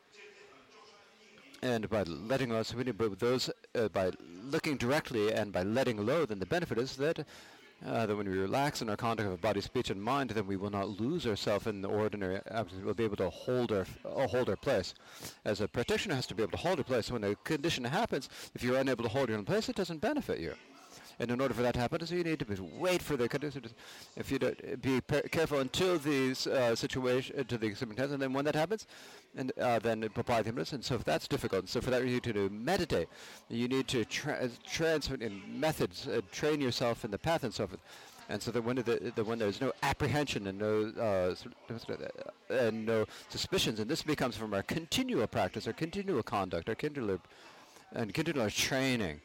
and 1.62 1.88
by 1.88 2.02
letting 2.04 2.52
us, 2.52 2.74
those 3.18 3.50
uh, 3.74 3.88
by 3.88 4.10
looking 4.42 4.76
directly 4.76 5.32
and 5.32 5.52
by 5.52 5.62
letting 5.62 6.04
low, 6.04 6.24
then 6.24 6.38
the 6.38 6.46
benefit 6.46 6.78
is 6.78 6.96
that 6.96 7.24
uh, 7.86 8.04
that 8.06 8.14
when 8.14 8.28
we 8.28 8.36
relax 8.36 8.82
in 8.82 8.90
our 8.90 8.96
conduct 8.96 9.28
of 9.28 9.40
body, 9.40 9.60
speech, 9.60 9.90
and 9.90 10.02
mind, 10.02 10.30
then 10.30 10.46
we 10.46 10.56
will 10.56 10.70
not 10.70 11.00
lose 11.00 11.26
ourselves 11.26 11.66
in 11.66 11.80
the 11.80 11.88
ordinary. 11.88 12.40
We'll 12.84 12.94
be 12.94 13.04
able 13.04 13.16
to 13.16 13.30
hold 13.30 13.72
our 13.72 13.86
uh, 14.04 14.26
hold 14.26 14.50
our 14.50 14.56
place. 14.56 14.94
As 15.44 15.60
a 15.60 15.68
practitioner 15.68 16.14
has 16.14 16.26
to 16.26 16.34
be 16.34 16.42
able 16.42 16.52
to 16.52 16.58
hold 16.58 16.78
a 16.80 16.84
place. 16.84 17.10
When 17.10 17.24
a 17.24 17.34
condition 17.36 17.84
happens, 17.84 18.28
if 18.54 18.62
you're 18.62 18.78
unable 18.78 19.04
to 19.04 19.10
hold 19.10 19.28
your 19.28 19.38
own 19.38 19.44
place, 19.44 19.68
it 19.68 19.76
doesn't 19.76 20.00
benefit 20.00 20.40
you. 20.40 20.54
And 21.20 21.30
in 21.30 21.38
order 21.38 21.52
for 21.52 21.60
that 21.60 21.74
to 21.74 21.80
happen, 21.80 22.04
so 22.06 22.14
you 22.14 22.24
need 22.24 22.38
to 22.38 22.62
wait 22.78 23.02
for 23.02 23.14
the 23.14 23.28
condition. 23.28 23.62
If 24.16 24.32
you 24.32 24.38
don't, 24.38 24.80
be 24.80 25.02
careful 25.30 25.58
until 25.60 25.98
these 25.98 26.46
uh, 26.46 26.74
situation 26.74 27.38
uh, 27.38 27.42
to 27.42 27.58
the 27.58 27.74
circumstance, 27.74 28.12
and 28.12 28.22
then 28.22 28.32
when 28.32 28.46
that 28.46 28.54
happens, 28.54 28.86
and 29.36 29.52
uh, 29.60 29.78
then 29.80 30.02
apply 30.02 30.40
the 30.40 30.48
impetus. 30.48 30.72
And 30.72 30.82
so 30.82 30.94
if 30.94 31.04
that's 31.04 31.28
difficult, 31.28 31.68
so 31.68 31.82
for 31.82 31.90
that 31.90 32.02
you 32.02 32.14
need 32.14 32.22
to 32.22 32.48
meditate. 32.48 33.08
You 33.50 33.68
need 33.68 33.86
to 33.88 34.06
tra- 34.06 34.48
transfer 34.66 35.16
in 35.16 35.42
methods, 35.60 36.08
uh, 36.08 36.22
train 36.32 36.58
yourself 36.58 37.04
in 37.04 37.10
the 37.10 37.18
path, 37.18 37.44
and 37.44 37.52
so 37.52 37.66
forth. 37.66 37.80
And 38.30 38.40
so 38.40 38.50
that 38.52 38.62
when, 38.62 38.76
the, 38.76 39.12
the, 39.14 39.22
when 39.22 39.38
there's 39.38 39.60
no 39.60 39.72
apprehension 39.82 40.46
and 40.46 40.58
no 40.58 40.90
uh, 40.98 41.34
and 42.48 42.86
no 42.86 43.04
suspicions, 43.28 43.78
and 43.78 43.90
this 43.90 44.02
becomes 44.02 44.38
from 44.38 44.54
our 44.54 44.62
continual 44.62 45.26
practice, 45.26 45.66
our 45.66 45.74
continual 45.74 46.22
conduct, 46.22 46.70
our 46.70 46.74
continual 46.74 47.18
and 47.92 48.14
continual 48.14 48.48
training 48.48 49.20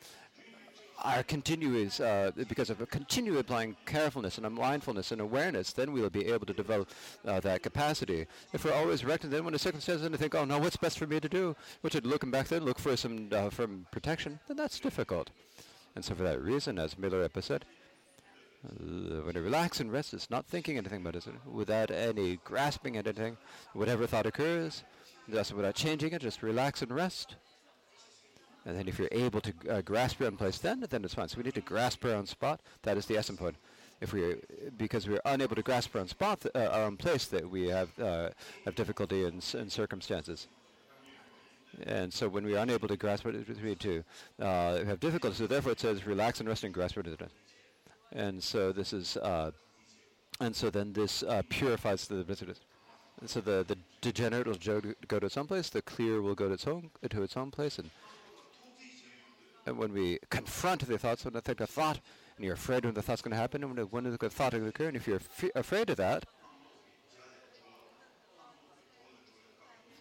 our 1.04 1.24
continuous, 1.24 2.00
uh, 2.00 2.32
because 2.48 2.70
of 2.70 2.82
a 2.82 2.86
continued 2.86 3.38
applying 3.38 3.76
carefulness 3.86 4.38
and 4.38 4.56
mindfulness 4.56 5.12
and 5.12 5.22
awareness, 5.22 5.74
then 5.74 5.92
we'll 5.92 6.10
be 6.10 6.28
able 6.28 6.46
to 6.46 6.54
develop 6.54 6.90
uh, 7.26 7.40
that 7.42 7.64
capacity. 7.64 8.28
If 8.54 8.66
we're 8.66 8.74
always 8.74 9.04
reacting, 9.04 9.30
then 9.30 9.46
when 9.46 9.54
a 9.54 9.60
circumstance, 9.60 10.02
to 10.02 10.18
think, 10.18 10.36
oh 10.36 10.46
no, 10.46 10.58
what's 10.60 10.78
best 10.78 10.98
for 10.98 11.08
me 11.08 11.20
to 11.20 11.30
do? 11.30 11.56
Which 11.82 11.94
should 11.94 12.06
looking 12.06 12.32
back 12.32 12.48
then, 12.48 12.64
look 12.64 12.80
for 12.80 12.96
some 12.96 13.30
uh, 13.32 13.50
from 13.50 13.86
protection, 13.92 14.40
then 14.48 14.58
that's 14.58 14.80
difficult. 14.80 15.30
And 15.96 16.04
so 16.04 16.16
for 16.16 16.24
that 16.24 16.42
reason, 16.42 16.80
as 16.80 16.96
Milarepa 16.96 17.44
said, 17.44 17.66
Uh, 18.66 19.22
when 19.26 19.36
you 19.36 19.44
relax 19.44 19.80
and 19.80 19.92
rest, 19.92 20.14
it's 20.14 20.32
not 20.32 20.46
thinking 20.48 20.78
anything 20.78 21.02
about 21.02 21.16
it, 21.16 21.28
without 21.46 21.92
any 21.92 22.40
grasping 22.44 22.98
at 22.98 23.06
anything. 23.06 23.38
Whatever 23.74 24.08
thought 24.08 24.26
occurs, 24.26 24.84
just 25.30 25.54
without 25.54 25.76
changing 25.76 26.14
it, 26.14 26.22
just 26.22 26.42
relax 26.42 26.82
and 26.82 26.92
rest. 26.92 27.36
And 28.66 28.78
then 28.78 28.88
if 28.88 28.98
you're 28.98 29.10
able 29.12 29.42
to 29.42 29.54
uh, 29.70 29.82
grasp 29.82 30.20
your 30.20 30.28
own 30.28 30.38
place, 30.38 30.58
then 30.58 30.86
then 30.90 31.04
it's 31.04 31.14
fine. 31.14 31.28
So 31.28 31.38
we 31.38 31.44
need 31.44 31.54
to 31.56 31.62
grasp 31.62 32.04
our 32.06 32.12
own 32.12 32.26
spot. 32.26 32.62
That 32.82 32.98
is 32.98 33.06
the 33.06 33.18
essence 33.18 33.40
point. 33.40 33.56
If 34.02 34.12
we, 34.12 34.36
because 34.78 35.08
we're 35.08 35.22
unable 35.26 35.56
to 35.56 35.62
grasp 35.62 35.96
our 35.96 36.02
own 36.02 36.08
spot, 36.08 36.46
uh, 36.54 36.60
our 36.60 36.84
own 36.84 36.98
place, 36.98 37.26
that 37.28 37.50
we 37.50 37.68
have 37.70 37.90
uh, 38.00 38.30
have 38.66 38.76
difficulty 38.76 39.24
in, 39.24 39.42
in 39.54 39.70
circumstances. 39.70 40.48
And 41.84 42.12
so 42.12 42.28
when 42.28 42.46
we 42.46 42.56
are 42.56 42.64
unable 42.64 42.88
to 42.88 42.98
grasp 42.98 43.26
it, 43.26 43.48
we 43.48 43.70
need 43.70 43.80
to 43.82 44.04
uh, 44.40 44.84
have 44.86 45.00
difficulty. 45.00 45.36
So 45.36 45.48
therefore 45.48 45.74
it 45.74 45.80
says 45.80 46.08
relax 46.08 46.40
and 46.40 46.50
rest 46.50 46.64
and 46.64 46.74
grasp 46.74 46.98
it. 46.98 47.20
And 48.12 48.42
so 48.42 48.72
this 48.72 48.94
is, 48.94 49.18
uh, 49.18 49.52
and 50.40 50.56
so 50.56 50.70
then 50.70 50.94
this 50.94 51.24
uh, 51.24 51.42
purifies 51.50 52.08
the 52.08 52.24
visitors. 52.24 52.62
And 53.20 53.30
so 53.30 53.42
the, 53.42 53.66
the 53.68 53.78
degenerate 54.02 54.48
will 54.48 54.56
go 54.56 54.80
to, 54.82 54.96
go 55.08 55.20
to 55.20 55.26
its 55.26 55.38
own 55.38 55.48
place, 55.48 55.70
the 55.70 55.82
clear 55.82 56.22
will 56.22 56.36
go 56.36 56.48
to 56.48 56.54
its 56.54 56.68
own, 56.68 56.90
to 57.10 57.24
its 57.24 57.38
own 57.38 57.52
place, 57.52 57.80
and 57.80 57.90
when 59.66 59.94
we 59.94 60.20
confront 60.30 60.88
the 60.88 60.98
thoughts, 60.98 61.26
when 61.26 61.36
I 61.36 61.40
think 61.40 61.62
a 61.62 61.68
thought, 61.68 62.00
and 62.38 62.46
you're 62.46 62.54
afraid 62.54 62.86
when 62.86 62.94
the 62.94 63.02
thought's 63.02 63.22
going 63.22 63.32
to 63.32 63.38
happen, 63.38 63.64
and 63.64 63.92
when, 63.92 64.04
the 64.04 64.30
thought 64.30 64.54
will 64.54 64.68
occur, 64.68 64.88
and 64.88 64.96
if 64.96 65.08
you're 65.08 65.22
afraid 65.56 65.90
of 65.90 65.98
that, 65.98 66.26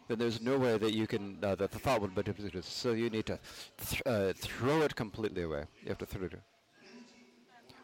then 0.09 0.19
there's 0.19 0.43
no 0.43 0.59
way 0.59 0.77
that 0.77 0.93
you 0.93 1.07
can, 1.07 1.39
uh, 1.43 1.55
that 1.55 1.71
the 1.71 1.79
thought 1.79 2.01
will 2.01 2.09
be 2.09 2.17
manipulated. 2.17 2.65
So 2.65 2.93
you 2.93 3.09
need 3.09 3.27
to 3.27 3.39
th 3.79 4.03
uh, 4.05 4.35
throw 4.37 4.83
it 4.83 4.95
completely 4.95 5.45
away. 5.45 5.65
You 5.83 5.89
have 5.89 5.99
to 5.99 6.07
throw 6.07 6.27
it 6.27 6.35
away. 6.35 6.43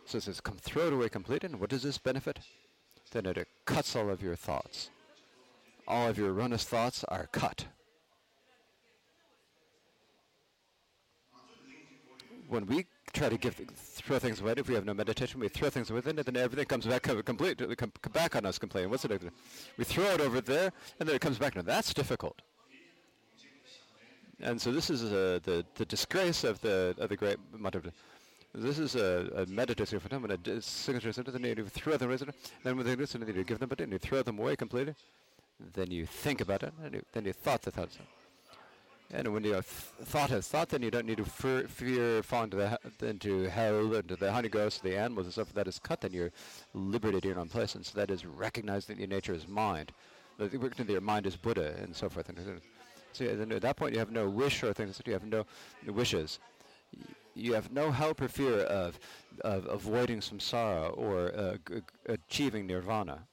So 0.05 0.19
it 0.19 0.25
says, 0.25 0.41
come 0.41 0.59
throw 0.59 0.89
it 0.89 0.93
away 0.93 1.09
completely, 1.09 1.49
and 1.49 1.61
what 1.61 1.71
does 1.71 1.83
this 1.83 1.97
benefit? 1.97 2.41
Then 3.13 3.27
it 3.27 3.49
cuts 3.65 3.97
all 3.97 4.11
of 4.11 4.23
your 4.23 4.37
thoughts. 4.37 4.91
All 5.89 6.09
of 6.09 6.19
your 6.19 6.31
erroneous 6.33 6.65
thoughts 6.65 7.05
are 7.05 7.27
cut. 7.33 7.65
When 12.51 12.67
we 12.67 12.87
try 13.13 13.29
to 13.29 13.39
give 13.39 13.55
throw 13.55 14.19
things 14.19 14.41
away, 14.41 14.55
if 14.57 14.69
we 14.69 14.75
have 14.75 14.85
no 14.85 14.95
meditation, 14.95 15.41
we 15.41 15.49
throw 15.49 15.71
things 15.71 15.91
within 15.91 16.19
it, 16.19 16.27
then 16.27 16.37
everything 16.37 16.67
comes 16.67 16.87
back 16.87 17.03
complete, 17.03 17.59
come, 17.79 17.93
back 18.13 18.37
on 18.37 18.45
us 18.45 18.59
complaining. 18.59 18.91
What's 18.91 19.05
it? 19.05 19.23
We 19.77 19.85
throw 19.85 20.05
it 20.05 20.21
over 20.21 20.41
there, 20.41 20.73
and 20.99 21.09
then 21.09 21.17
it 21.17 21.21
comes 21.21 21.39
back. 21.39 21.57
Now 21.57 21.63
that's 21.63 21.95
difficult. 21.95 22.43
And 24.43 24.61
so 24.61 24.73
this 24.73 24.91
is 24.91 25.05
uh, 25.05 25.39
the 25.43 25.65
the 25.75 25.85
disgrace 25.85 26.45
of 26.45 26.61
the 26.61 26.95
of 26.99 27.09
the 27.09 27.17
great 27.17 27.39
Madhava. 27.57 27.93
This 28.53 28.79
is 28.79 28.97
a, 28.97 29.31
a 29.37 29.47
meditative 29.47 30.03
phenomenon. 30.03 30.39
A 30.47 30.61
signature 30.61 31.13
sentence, 31.13 31.37
and 31.37 31.45
you 31.45 31.67
throw 31.67 31.97
them, 31.97 32.11
away, 32.11 32.19
then 32.65 32.77
when 32.77 32.85
they 32.85 32.97
listen, 32.97 33.21
to 33.21 33.33
you 33.33 33.45
give 33.45 33.61
them, 33.61 33.69
but 33.69 33.79
then 33.79 33.93
you 33.93 33.99
throw 33.99 34.23
them 34.23 34.39
away 34.41 34.57
completely. 34.57 34.95
Then 35.75 35.91
you 35.91 36.07
think 36.07 36.41
about 36.41 36.63
it, 36.65 36.73
and 36.83 36.95
you, 36.95 37.03
then 37.13 37.27
you 37.27 37.33
thought 37.33 37.63
the 37.63 37.71
thoughts. 37.71 37.99
And 39.13 39.33
when 39.33 39.43
your 39.43 39.61
thought 39.63 40.31
has 40.31 40.47
thought, 40.47 40.69
then 40.69 40.83
you 40.83 40.91
don't 40.91 41.07
need 41.07 41.17
to 41.17 41.25
fear, 41.25 41.67
fear 41.67 42.23
falling 42.23 42.51
the, 42.51 42.79
into 43.03 43.49
hell, 43.49 43.95
into 43.95 44.15
the 44.15 44.31
honey 44.31 44.49
ghosts, 44.49 44.81
the 44.81 44.97
animals 44.97 45.27
and 45.27 45.33
stuff 45.33 45.53
that 45.55 45.67
is 45.67 45.81
cut, 45.81 46.03
then 46.03 46.13
you're 46.13 46.31
liberated 46.75 47.25
in 47.25 47.35
your 47.35 47.45
place. 47.47 47.75
And 47.75 47.85
so 47.85 47.99
that 47.99 48.11
is 48.11 48.25
recognized 48.25 48.89
that 48.89 48.99
your 48.99 49.09
nature 49.09 49.35
is 49.35 49.49
mind. 49.49 49.91
That 50.39 50.53
your 50.89 51.01
mind 51.01 51.27
is 51.27 51.37
Buddha 51.37 51.75
and 51.83 51.95
so 51.95 52.09
forth. 52.09 52.29
And 52.29 52.61
so 53.13 53.25
at 53.25 53.63
that 53.63 53.77
point 53.77 53.95
you 53.95 53.99
have 53.99 54.13
no 54.13 54.29
wish 54.29 54.63
or 54.63 54.73
things, 54.73 55.03
you 55.05 55.13
have 55.13 55.25
no, 55.25 55.45
wishes. 55.89 56.39
You 57.35 57.55
have 57.55 57.73
no 57.73 57.91
help 57.91 58.21
or 58.21 58.29
fear 58.29 58.61
of, 58.61 58.99
of 59.41 59.67
avoiding 59.67 60.21
samsara 60.21 60.97
or 60.97 61.35
uh, 61.35 61.57
achieving 62.07 62.69
nirvana. 62.69 63.27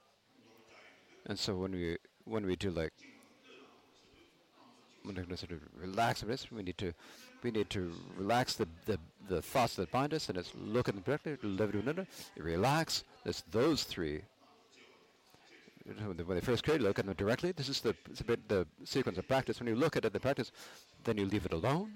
And 1.27 1.37
so 1.37 1.55
when 1.55 1.71
we, 1.71 1.97
when 2.25 2.45
we 2.47 2.55
do 2.55 2.71
like 2.71 2.93
relax. 5.79 6.23
We 6.51 6.63
need 6.63 6.77
to 6.77 6.93
we 7.43 7.51
need 7.51 7.69
to 7.69 7.93
relax 8.17 8.55
the, 8.55 8.67
the, 8.85 8.97
the 9.29 9.41
thoughts 9.41 9.75
that 9.75 9.91
bind 9.91 10.13
us 10.13 10.27
and 10.27 10.37
let's 10.37 10.51
look 10.55 10.89
at 10.89 10.95
them 10.95 11.03
directly, 11.03 11.37
relax. 12.35 13.03
There's 13.23 13.43
those 13.51 13.83
three. 13.83 14.21
When 15.85 16.27
they 16.27 16.41
first 16.41 16.63
create, 16.63 16.81
look 16.81 16.99
at 16.99 17.05
them 17.05 17.15
directly. 17.15 17.51
This 17.53 17.69
is 17.69 17.79
the, 17.79 17.95
the 18.49 18.67
sequence 18.83 19.17
of 19.17 19.27
practice. 19.27 19.59
When 19.59 19.69
you 19.69 19.75
look 19.75 19.95
at 19.95 20.03
it, 20.03 20.11
the 20.11 20.19
practice, 20.19 20.51
then 21.03 21.17
you 21.17 21.25
leave 21.25 21.45
it 21.45 21.53
alone. 21.53 21.91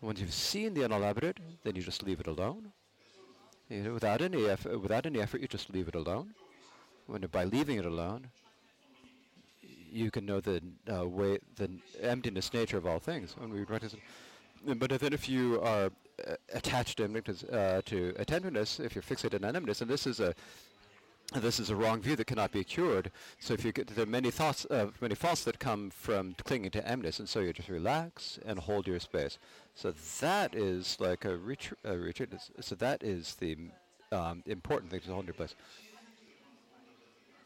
Once 0.00 0.20
you've 0.20 0.32
seen 0.32 0.74
the 0.74 0.80
unelaborate, 0.80 1.38
then 1.62 1.76
you 1.76 1.82
just 1.82 2.02
leave 2.02 2.20
it 2.20 2.26
alone. 2.26 2.72
You 3.68 3.82
know, 3.82 3.94
without 3.94 4.20
any 4.20 4.46
effort, 4.46 4.80
without 4.80 5.06
any 5.06 5.20
effort, 5.20 5.40
you 5.40 5.48
just 5.48 5.70
leave 5.70 5.88
it 5.88 5.94
alone. 5.94 6.34
When 7.06 7.22
by 7.30 7.44
leaving 7.44 7.78
it 7.78 7.86
alone, 7.86 8.28
you 9.96 10.10
can 10.10 10.26
know 10.26 10.40
the 10.40 10.60
uh, 10.92 11.06
way, 11.06 11.38
the 11.56 11.70
emptiness 12.02 12.52
nature 12.52 12.76
of 12.76 12.86
all 12.86 12.98
things 12.98 13.34
when 13.38 13.50
we 13.52 13.64
practice. 13.64 13.96
But 14.64 14.90
then 15.00 15.12
if 15.12 15.28
you 15.28 15.60
are 15.62 15.90
uh, 16.26 16.34
attached 16.52 16.98
to, 16.98 17.04
uh, 17.52 17.82
to 17.86 18.14
attentiveness, 18.18 18.80
if 18.80 18.94
you're 18.94 19.02
fixated 19.02 19.44
on 19.44 19.56
emptiness, 19.56 19.80
and 19.80 19.90
this 19.90 20.06
is 20.06 20.20
a 20.20 20.34
this 21.34 21.58
is 21.58 21.70
a 21.70 21.76
wrong 21.76 22.00
view 22.00 22.14
that 22.14 22.28
cannot 22.28 22.52
be 22.52 22.62
cured. 22.62 23.10
So 23.40 23.52
if 23.52 23.64
you 23.64 23.72
get, 23.72 23.88
there 23.88 24.04
are 24.04 24.08
many 24.08 24.30
thoughts, 24.30 24.64
uh, 24.66 24.90
many 25.00 25.16
thoughts 25.16 25.42
that 25.44 25.58
come 25.58 25.90
from 25.90 26.36
clinging 26.44 26.70
to 26.70 26.88
emptiness, 26.88 27.18
and 27.18 27.28
so 27.28 27.40
you 27.40 27.52
just 27.52 27.68
relax 27.68 28.38
and 28.46 28.60
hold 28.60 28.86
your 28.86 29.00
space. 29.00 29.38
So 29.74 29.92
that 30.20 30.54
is 30.54 30.96
like 31.00 31.24
a, 31.24 31.36
retreat. 31.36 31.78
A 31.84 31.98
retreat. 31.98 32.32
So 32.60 32.76
that 32.76 33.02
is 33.02 33.34
the 33.34 33.56
um, 34.12 34.44
important 34.46 34.92
thing 34.92 35.00
to 35.00 35.12
hold 35.12 35.26
your 35.26 35.34
place. 35.34 35.56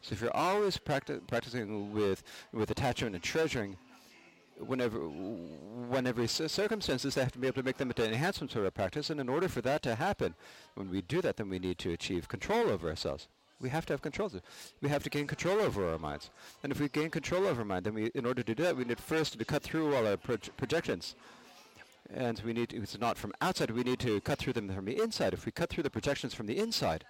So 0.01 0.13
if 0.13 0.21
you're 0.21 0.35
always 0.35 0.77
practi- 0.77 1.25
practicing 1.27 1.91
with 1.93 2.23
with 2.51 2.71
attachment 2.71 3.15
and 3.15 3.23
treasuring, 3.23 3.77
whenever 4.57 4.99
whenever 4.99 6.27
circumstances, 6.27 7.15
they 7.15 7.21
have 7.21 7.31
to 7.33 7.39
be 7.39 7.47
able 7.47 7.61
to 7.61 7.63
make 7.63 7.77
them 7.77 7.89
into 7.89 8.05
enhancements 8.05 8.55
of 8.55 8.63
our 8.63 8.71
practice. 8.71 9.09
And 9.09 9.19
in 9.19 9.29
order 9.29 9.47
for 9.47 9.61
that 9.61 9.81
to 9.83 9.95
happen, 9.95 10.35
when 10.75 10.89
we 10.89 11.01
do 11.01 11.21
that, 11.21 11.37
then 11.37 11.49
we 11.49 11.59
need 11.59 11.77
to 11.79 11.91
achieve 11.91 12.27
control 12.27 12.69
over 12.69 12.89
ourselves. 12.89 13.27
We 13.59 13.69
have 13.69 13.85
to 13.85 13.93
have 13.93 14.01
control. 14.01 14.31
We 14.81 14.89
have 14.89 15.03
to 15.03 15.09
gain 15.09 15.27
control 15.27 15.59
over 15.59 15.87
our 15.87 15.99
minds. 15.99 16.31
And 16.63 16.71
if 16.71 16.79
we 16.79 16.89
gain 16.89 17.11
control 17.11 17.45
over 17.45 17.61
our 17.61 17.65
mind, 17.65 17.85
then 17.85 17.93
we, 17.93 18.05
in 18.15 18.25
order 18.25 18.41
to 18.41 18.55
do 18.55 18.63
that, 18.63 18.75
we 18.75 18.85
need 18.85 18.99
first 18.99 19.37
to 19.37 19.45
cut 19.45 19.61
through 19.61 19.95
all 19.95 20.07
our 20.07 20.17
projections. 20.17 21.15
And 22.11 22.41
we 22.43 22.53
need 22.53 22.69
to, 22.69 22.77
it's 22.81 22.99
not 22.99 23.19
from 23.19 23.33
outside, 23.39 23.69
we 23.69 23.83
need 23.83 23.99
to 23.99 24.19
cut 24.21 24.39
through 24.39 24.53
them 24.53 24.67
from 24.73 24.85
the 24.85 24.99
inside. 24.99 25.33
If 25.33 25.45
we 25.45 25.51
cut 25.51 25.69
through 25.69 25.83
the 25.83 25.91
projections 25.91 26.33
from 26.33 26.47
the 26.47 26.57
inside, 26.57 27.05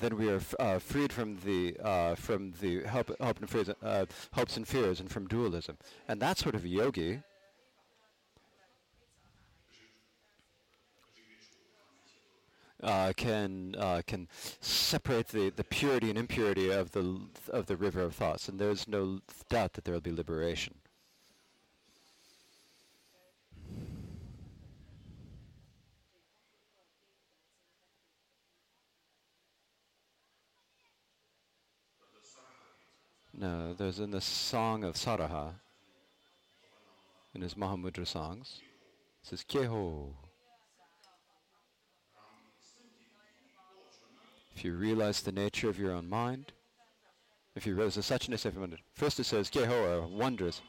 then 0.00 0.16
we 0.16 0.30
are 0.30 0.40
uh, 0.58 0.78
freed 0.78 1.12
from 1.12 1.38
the 1.44 1.76
uh, 1.82 2.14
from 2.14 2.52
the 2.60 2.82
hope 2.84 3.10
and 3.20 3.50
fears, 3.50 3.70
uh, 3.82 4.06
hopes 4.32 4.56
and 4.56 4.66
fears, 4.66 5.00
and 5.00 5.10
from 5.10 5.26
dualism. 5.26 5.76
And 6.06 6.20
that 6.20 6.38
sort 6.38 6.54
of 6.54 6.66
yogi 6.66 7.20
uh, 12.82 13.12
can 13.16 13.74
uh, 13.78 14.02
can 14.06 14.28
separate 14.60 15.28
the, 15.28 15.50
the 15.50 15.64
purity 15.64 16.10
and 16.10 16.18
impurity 16.18 16.70
of 16.70 16.92
the 16.92 17.20
of 17.50 17.66
the 17.66 17.76
river 17.76 18.02
of 18.02 18.14
thoughts, 18.14 18.48
and 18.48 18.58
there's 18.58 18.86
no 18.86 19.20
doubt 19.48 19.74
that 19.74 19.84
there 19.84 19.94
will 19.94 20.00
be 20.00 20.12
liberation. 20.12 20.74
No, 33.40 33.72
there's 33.72 34.00
in 34.00 34.10
the 34.10 34.20
song 34.20 34.82
of 34.82 34.96
Saraha, 34.96 35.52
in 37.32 37.40
his 37.40 37.54
Mahamudra 37.54 38.04
songs, 38.04 38.60
it 39.22 39.28
says 39.28 39.44
Kyeho. 39.48 40.08
If 44.56 44.64
you 44.64 44.72
realize 44.72 45.20
the 45.20 45.30
nature 45.30 45.68
of 45.68 45.78
your 45.78 45.92
own 45.92 46.08
mind, 46.08 46.50
if 47.54 47.64
you 47.64 47.76
realize 47.76 47.94
the 47.94 48.00
suchness 48.00 48.44
of 48.44 48.54
your 48.54 48.66
mind, 48.66 48.76
first 48.94 49.20
it 49.20 49.24
says 49.24 49.48
Kyeho, 49.48 50.02
or 50.02 50.08
wondrous. 50.08 50.60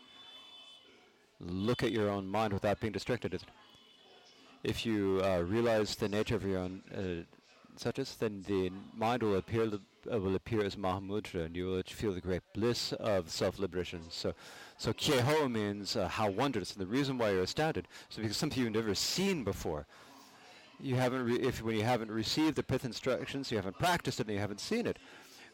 Look 1.40 1.82
at 1.82 1.91
your 1.91 2.12
own 2.12 2.28
mind 2.28 2.54
without 2.54 2.80
being 2.80 2.94
distracted. 2.94 3.41
If 4.64 4.86
you 4.86 5.22
uh, 5.24 5.40
realize 5.40 5.96
the 5.96 6.08
nature 6.08 6.36
of 6.36 6.44
your 6.44 6.60
own 6.60 6.84
uh, 6.96 7.39
suchness, 7.80 8.18
then 8.18 8.43
the 8.47 8.72
mind 8.95 9.23
will 9.23 9.38
appear 9.38 9.69
will 10.06 10.35
appear 10.35 10.64
as 10.64 10.76
Mahamudra, 10.76 11.45
and 11.45 11.56
you 11.56 11.65
will 11.65 11.84
feel 11.85 12.14
the 12.14 12.22
great 12.22 12.41
bliss 12.53 12.93
of 12.93 13.30
self-liberation. 13.30 14.01
So, 14.10 14.34
so 14.77 14.93
Kyeho 14.93 15.51
means 15.51 15.95
uh, 15.95 16.07
how 16.07 16.30
wondrous, 16.30 16.73
and 16.73 16.81
the 16.81 16.88
reason 16.97 17.18
why 17.18 17.31
you're 17.31 17.43
astounded 17.43 17.88
is 18.10 18.18
because 18.18 18.38
something 18.38 18.64
you've 18.64 18.73
never 18.81 18.95
seen 18.95 19.43
before. 19.43 19.85
You 20.80 20.95
haven't, 20.95 21.30
if 21.43 21.61
when 21.61 21.76
you 21.76 21.84
haven't 21.84 22.11
received 22.11 22.56
the 22.56 22.64
pith 22.64 22.85
instructions, 22.85 23.51
you 23.51 23.57
haven't 23.57 23.77
practiced 23.77 24.19
it, 24.19 24.27
and 24.27 24.35
you 24.35 24.39
haven't 24.39 24.61
seen 24.61 24.85
it. 24.85 24.97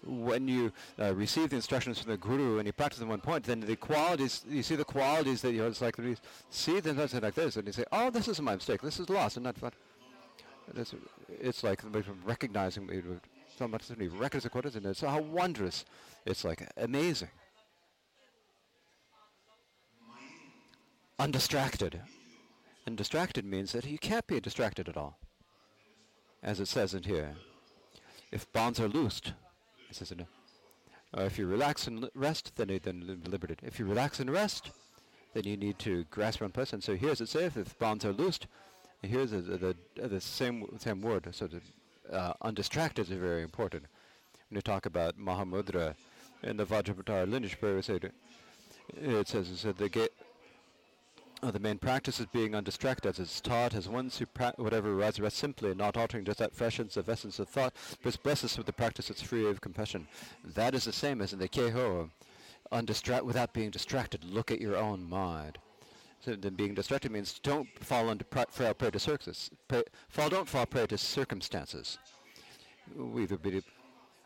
when 0.06 0.48
you 0.48 0.72
uh, 1.00 1.14
receive 1.16 1.50
the 1.50 1.56
instructions 1.56 2.00
from 2.00 2.12
the 2.12 2.18
guru 2.18 2.58
and 2.58 2.68
you 2.68 2.74
practice 2.74 3.02
in 3.02 3.08
one 3.08 3.22
point, 3.22 3.44
then 3.44 3.60
the 3.60 3.76
qualities, 3.76 4.46
you 4.48 4.64
see 4.64 4.76
the 4.76 4.86
qualities 4.86 5.42
that 5.42 5.52
you 5.52 5.66
it's 5.66 5.82
like, 5.82 5.96
see 6.50 6.80
them 6.80 6.98
like 6.98 7.36
this, 7.36 7.56
and 7.56 7.68
you 7.68 7.74
say, 7.74 7.86
oh, 7.92 8.10
this 8.10 8.28
is 8.28 8.42
my 8.42 8.56
mistake, 8.56 8.82
this 8.82 9.00
is 9.00 9.10
lost, 9.10 9.38
and 9.38 9.44
not 9.44 9.58
fun. 9.58 9.72
It's, 10.76 10.94
it's 11.30 11.64
like 11.64 11.82
recognizing 12.24 12.90
so 13.58 13.68
much 13.68 13.84
so 13.84 13.94
many 13.96 14.08
records 14.08 14.46
of 14.46 14.52
quotas, 14.52 14.76
and 14.76 14.86
it's 14.86 15.02
how 15.02 15.22
wondrous. 15.22 15.86
It's 16.26 16.44
like 16.44 16.68
amazing. 16.78 17.30
Undistracted. 21.20 22.02
And 22.86 22.98
distracted 22.98 23.46
means 23.46 23.72
that 23.72 23.86
you 23.86 23.98
can't 23.98 24.28
be 24.28 24.40
distracted 24.40 24.90
at 24.90 24.98
all. 24.98 25.18
As 26.44 26.60
it 26.60 26.68
says 26.68 26.94
in 26.94 27.04
here. 27.04 27.34
If 28.32 28.52
bonds 28.52 28.80
are 28.80 28.88
loosed, 28.88 29.34
it 29.90 29.96
says 29.96 30.12
in 30.12 30.26
uh, 31.18 31.22
if 31.22 31.38
you 31.38 31.48
relax 31.48 31.88
and 31.88 32.10
rest, 32.14 32.52
then 32.56 32.70
you 32.70 32.80
then 32.80 33.22
liberated. 33.26 33.60
If 33.64 33.80
you 33.80 33.86
relax 33.86 34.20
and 34.20 34.30
rest, 34.30 34.72
then 35.34 35.44
you 35.46 35.56
need 35.56 35.80
to 35.80 36.04
grasp 36.06 36.42
one 36.42 36.52
person. 36.52 36.82
So 36.82 36.96
here's 36.96 37.22
it 37.22 37.30
says, 37.30 37.56
if 37.56 37.78
bonds 37.80 38.04
are 38.04 38.12
loosed, 38.12 38.48
here's 39.08 39.32
the, 39.32 39.42
the, 39.42 39.76
the, 39.96 40.22
same 40.22 40.66
same 40.80 41.02
word. 41.02 41.28
So 41.32 41.48
the 41.48 41.62
uh, 42.16 42.34
undistracted 42.42 43.10
is 43.10 43.18
very 43.18 43.44
important. 43.44 43.84
When 44.50 44.58
you 44.58 44.62
talk 44.62 44.86
about 44.86 45.18
Mahamudra 45.18 45.96
in 46.44 46.58
the 46.58 46.66
Vajrapatara 46.66 47.30
lineage, 47.30 47.58
it 47.62 49.28
says, 49.28 49.50
it 49.50 49.58
says 49.58 49.76
the 49.76 49.90
gate 49.90 50.12
uh, 51.44 51.52
the 51.52 51.60
main 51.60 51.78
practice 51.78 52.20
is 52.20 52.26
being 52.28 52.56
undistracted 52.56 53.10
as 53.10 53.20
it's 53.20 53.42
taught 53.42 53.76
as 53.76 53.88
one 53.88 54.10
who 54.18 54.26
pra- 54.26 54.54
whatever 54.58 54.94
arises 54.94 55.20
rest 55.20 55.38
simply, 55.38 55.76
not 55.76 55.98
altering 55.98 56.26
just 56.26 56.40
that 56.40 56.56
freshness 56.56 56.98
of 56.98 57.10
essence 57.10 57.40
of 57.40 57.48
thought, 57.48 57.74
but 58.02 58.24
blesses 58.24 58.58
with 58.58 58.66
the 58.66 58.74
practice 58.74 59.10
that's 59.10 59.22
free 59.22 59.48
of 59.48 59.62
compassion. 59.62 60.08
That 60.44 60.74
is 60.74 60.86
the 60.86 60.94
same 60.94 61.22
as 61.22 61.34
in 61.34 61.40
the 61.40 61.50
Kyeho, 61.50 62.10
undistract 62.72 63.24
without 63.24 63.54
being 63.54 63.70
distracted. 63.70 64.24
Look 64.24 64.50
at 64.50 64.62
your 64.62 64.76
own 64.76 65.08
mind. 65.08 65.60
So 66.26 66.36
then 66.36 66.56
being 66.56 66.74
distracted 66.74 67.12
means 67.12 67.40
don't 67.44 67.68
fall 67.80 68.10
into 68.10 68.26
pr- 68.26 68.50
fall 68.50 68.74
prey 68.74 68.90
to 68.90 68.98
circus. 68.98 69.52
fall, 70.10 70.30
don't 70.30 70.50
fall 70.50 70.66
prey 70.66 70.88
to 70.88 70.98
circumstances. 70.98 72.00
We, 72.96 73.28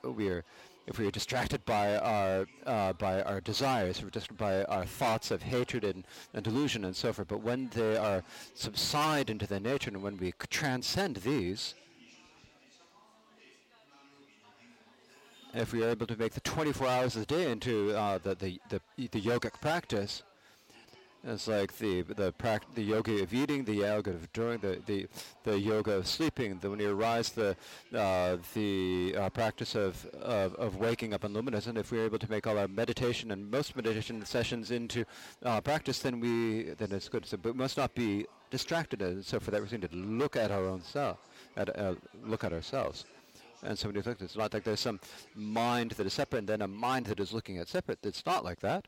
we 0.03 0.29
are 0.29 0.45
if 0.87 0.97
we 0.97 1.07
are 1.07 1.11
distracted 1.11 1.65
by 1.65 1.97
our 1.97 2.45
uh, 2.65 2.93
by 2.93 3.21
our 3.23 3.41
desires, 3.41 4.01
we're 4.01 4.11
distracted 4.11 4.37
by 4.37 4.63
our 4.63 4.85
thoughts 4.85 5.29
of 5.29 5.41
hatred 5.41 5.83
and, 5.83 6.05
and, 6.33 6.41
delusion 6.41 6.85
and 6.85 6.95
so 6.95 7.11
forth, 7.11 7.27
but 7.27 7.41
when 7.41 7.69
they 7.73 7.97
are 7.97 8.23
subside 8.53 9.29
into 9.29 9.45
their 9.45 9.59
nature 9.59 9.89
and 9.89 10.01
when 10.01 10.15
we 10.15 10.33
transcend 10.49 11.17
these, 11.17 11.75
if 15.53 15.73
we 15.73 15.83
are 15.83 15.89
able 15.89 16.07
to 16.07 16.15
make 16.15 16.33
the 16.33 16.39
24 16.39 16.87
hours 16.87 17.17
a 17.17 17.25
day 17.25 17.51
into 17.51 17.93
uh, 17.93 18.19
the, 18.19 18.35
the, 18.35 18.59
the, 18.69 18.79
the 19.09 19.21
yogic 19.21 19.59
practice, 19.59 20.23
it's 21.23 21.47
like 21.47 21.77
the 21.77 22.03
the 22.03 22.31
pract- 22.33 22.75
the 22.75 22.83
yoga 22.83 23.21
of 23.21 23.33
eating, 23.33 23.65
the 23.65 23.75
yoga 23.75 24.11
of 24.11 24.31
doing, 24.31 24.59
the 24.59 24.81
the, 24.85 25.07
the 25.43 25.59
yoga 25.59 25.91
of 25.91 26.07
sleeping. 26.07 26.57
The, 26.59 26.69
when 26.69 26.79
you 26.79 26.91
arise 26.91 27.29
the 27.29 27.57
uh, 27.93 28.37
the 28.53 29.15
uh, 29.17 29.29
practice 29.29 29.75
of, 29.75 30.05
of, 30.21 30.55
of 30.55 30.77
waking 30.77 31.13
up 31.13 31.25
and 31.25 31.33
luminous, 31.33 31.67
and 31.67 31.77
if 31.77 31.91
we're 31.91 32.05
able 32.05 32.19
to 32.19 32.29
make 32.31 32.47
all 32.47 32.57
our 32.57 32.69
meditation 32.69 33.31
and 33.31 33.51
most 33.51 33.75
meditation 33.75 34.23
sessions 34.25 34.71
into 34.71 35.03
uh, 35.43 35.59
practice, 35.59 35.99
then 35.99 36.21
we 36.21 36.73
then 36.77 36.91
it's 36.93 37.09
good. 37.09 37.25
So, 37.25 37.35
but 37.35 37.51
we 37.53 37.57
must 37.57 37.75
not 37.75 37.93
be 37.95 38.25
distracted. 38.49 39.01
And 39.01 39.25
so 39.25 39.41
for 39.41 39.51
that 39.51 39.61
reason, 39.61 39.81
to 39.81 39.89
look 39.91 40.37
at 40.37 40.51
our 40.51 40.65
own 40.65 40.81
self, 40.81 41.17
at 41.57 41.77
uh, 41.77 41.95
look 42.23 42.45
at 42.45 42.53
ourselves. 42.53 43.05
And 43.61 43.77
so 43.77 43.89
when 43.89 43.95
you 43.97 44.03
look, 44.05 44.21
it's 44.21 44.37
not 44.37 44.53
like 44.53 44.63
there's 44.63 44.79
some 44.79 45.01
mind 45.35 45.91
that 45.91 46.05
is 46.05 46.13
separate 46.13 46.39
and 46.39 46.47
then 46.47 46.61
a 46.61 46.67
mind 46.67 47.07
that 47.07 47.19
is 47.19 47.33
looking 47.33 47.57
at 47.57 47.67
separate. 47.67 47.99
It's 48.03 48.25
not 48.25 48.45
like 48.45 48.61
that 48.61 48.87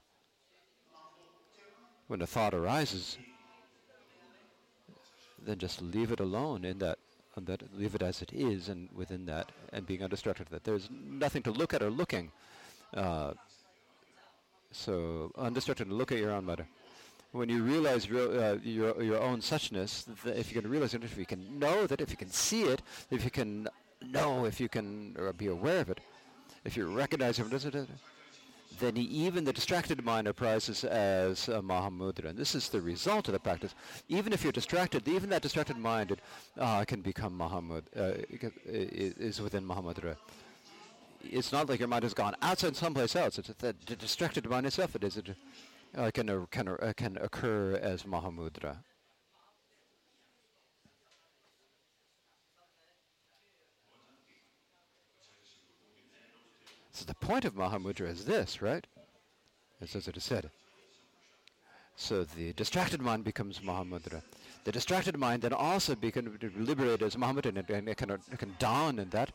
when 2.12 2.22
a 2.22 2.28
thought 2.28 2.54
arises, 2.54 3.18
then 5.46 5.58
just 5.58 5.82
leave 5.82 6.12
it 6.12 6.20
alone 6.20 6.66
in 6.66 6.78
that, 6.80 7.00
that 7.38 7.64
leave 7.74 7.96
it 7.96 8.02
as 8.02 8.22
it 8.22 8.34
is 8.34 8.68
and 8.68 8.90
within 8.94 9.26
that 9.26 9.50
and 9.72 9.88
being 9.88 10.04
undistracted 10.04 10.48
that 10.52 10.66
there's 10.66 10.90
nothing 10.92 11.42
to 11.42 11.52
look 11.52 11.74
at 11.74 11.82
or 11.82 11.90
looking. 11.90 12.30
Uh, 12.94 13.32
so 14.72 15.32
undistracted 15.38 15.88
to 15.88 15.96
look 15.96 16.12
at 16.12 16.18
your 16.18 16.32
own 16.32 16.46
matter. 16.46 16.68
When 17.32 17.48
you 17.48 17.64
realize 17.64 18.12
real, 18.12 18.30
uh, 18.38 18.58
your 18.62 19.02
your 19.02 19.22
own 19.22 19.40
suchness, 19.40 20.06
if 20.26 20.54
you 20.54 20.62
can 20.62 20.70
realize 20.70 20.94
it, 20.94 21.06
if 21.06 21.18
you 21.18 21.26
can 21.26 21.60
know 21.60 21.88
that, 21.88 22.02
if 22.02 22.10
you 22.10 22.18
can 22.18 22.30
see 22.30 22.64
it, 22.64 22.82
if 23.10 23.24
you 23.24 23.32
can 23.32 23.70
know, 24.02 24.44
if 24.44 24.60
you 24.60 24.68
can 24.68 25.16
be 25.38 25.48
aware 25.48 25.80
of 25.80 25.90
it, 25.90 26.02
if 26.66 26.76
you 26.76 26.94
recognize 26.94 27.40
it, 27.40 27.88
then 28.80 28.98
even 28.98 29.44
the 29.44 29.54
distracted 29.54 30.04
mind 30.04 30.28
apprises 30.28 30.84
as 30.84 31.50
uh, 31.50 31.62
Mahamudra. 31.62 32.30
And 32.30 32.38
this 32.38 32.56
is 32.56 32.70
the 32.70 32.82
result 32.82 33.28
of 33.28 33.34
the 33.34 33.40
practice. 33.40 33.76
Even 34.10 34.34
if 34.34 34.44
you're 34.44 34.52
distracted, 34.52 35.08
even 35.08 35.30
that 35.30 35.42
distracted 35.42 35.78
mind 35.78 36.18
uh, 36.58 36.84
can 36.86 37.02
become 37.02 37.38
Mahamud, 37.38 37.84
uh, 37.96 38.14
is 38.66 39.42
within 39.42 39.66
Mahamudra. 39.66 40.16
It's 41.24 41.52
not 41.52 41.70
like 41.70 41.80
your 41.80 41.88
mind 41.88 42.04
has 42.04 42.14
gone 42.14 42.36
outside 42.42 42.76
someplace 42.76 43.16
else. 43.16 43.38
It's 43.38 43.50
the, 43.60 43.74
distracted 43.74 44.50
mind 44.50 44.66
itself. 44.66 44.96
It 44.96 45.04
is 45.04 45.18
it 45.18 45.36
uh, 45.96 46.10
can, 46.12 46.48
can, 46.50 46.68
uh, 46.70 46.94
can 46.96 47.18
occur 47.18 47.76
as 47.82 48.04
Mahamudra. 48.04 48.78
So 56.92 57.06
the 57.06 57.16
point 57.16 57.46
of 57.46 57.56
Mahamudra 57.56 58.10
is 58.10 58.26
this, 58.26 58.62
right? 58.62 58.86
As, 59.82 59.96
it 59.96 60.18
is 60.18 60.24
said. 60.24 60.50
So 61.96 62.24
the 62.24 62.54
distracted 62.54 63.02
mind 63.02 63.24
becomes 63.24 63.60
Mahamudra. 63.60 64.22
The 64.64 64.72
distracted 64.72 65.18
mind 65.18 65.42
then 65.42 65.54
also 65.54 65.96
becomes 65.96 66.38
liberated 66.58 67.04
as 67.04 67.16
Mahamudra 67.16 67.58
and, 67.58 67.70
and 67.70 67.90
it, 67.90 67.98
can, 67.98 68.12
it 68.12 68.38
can 68.38 68.56
dawn 68.60 69.00
in 69.00 69.10
that. 69.10 69.32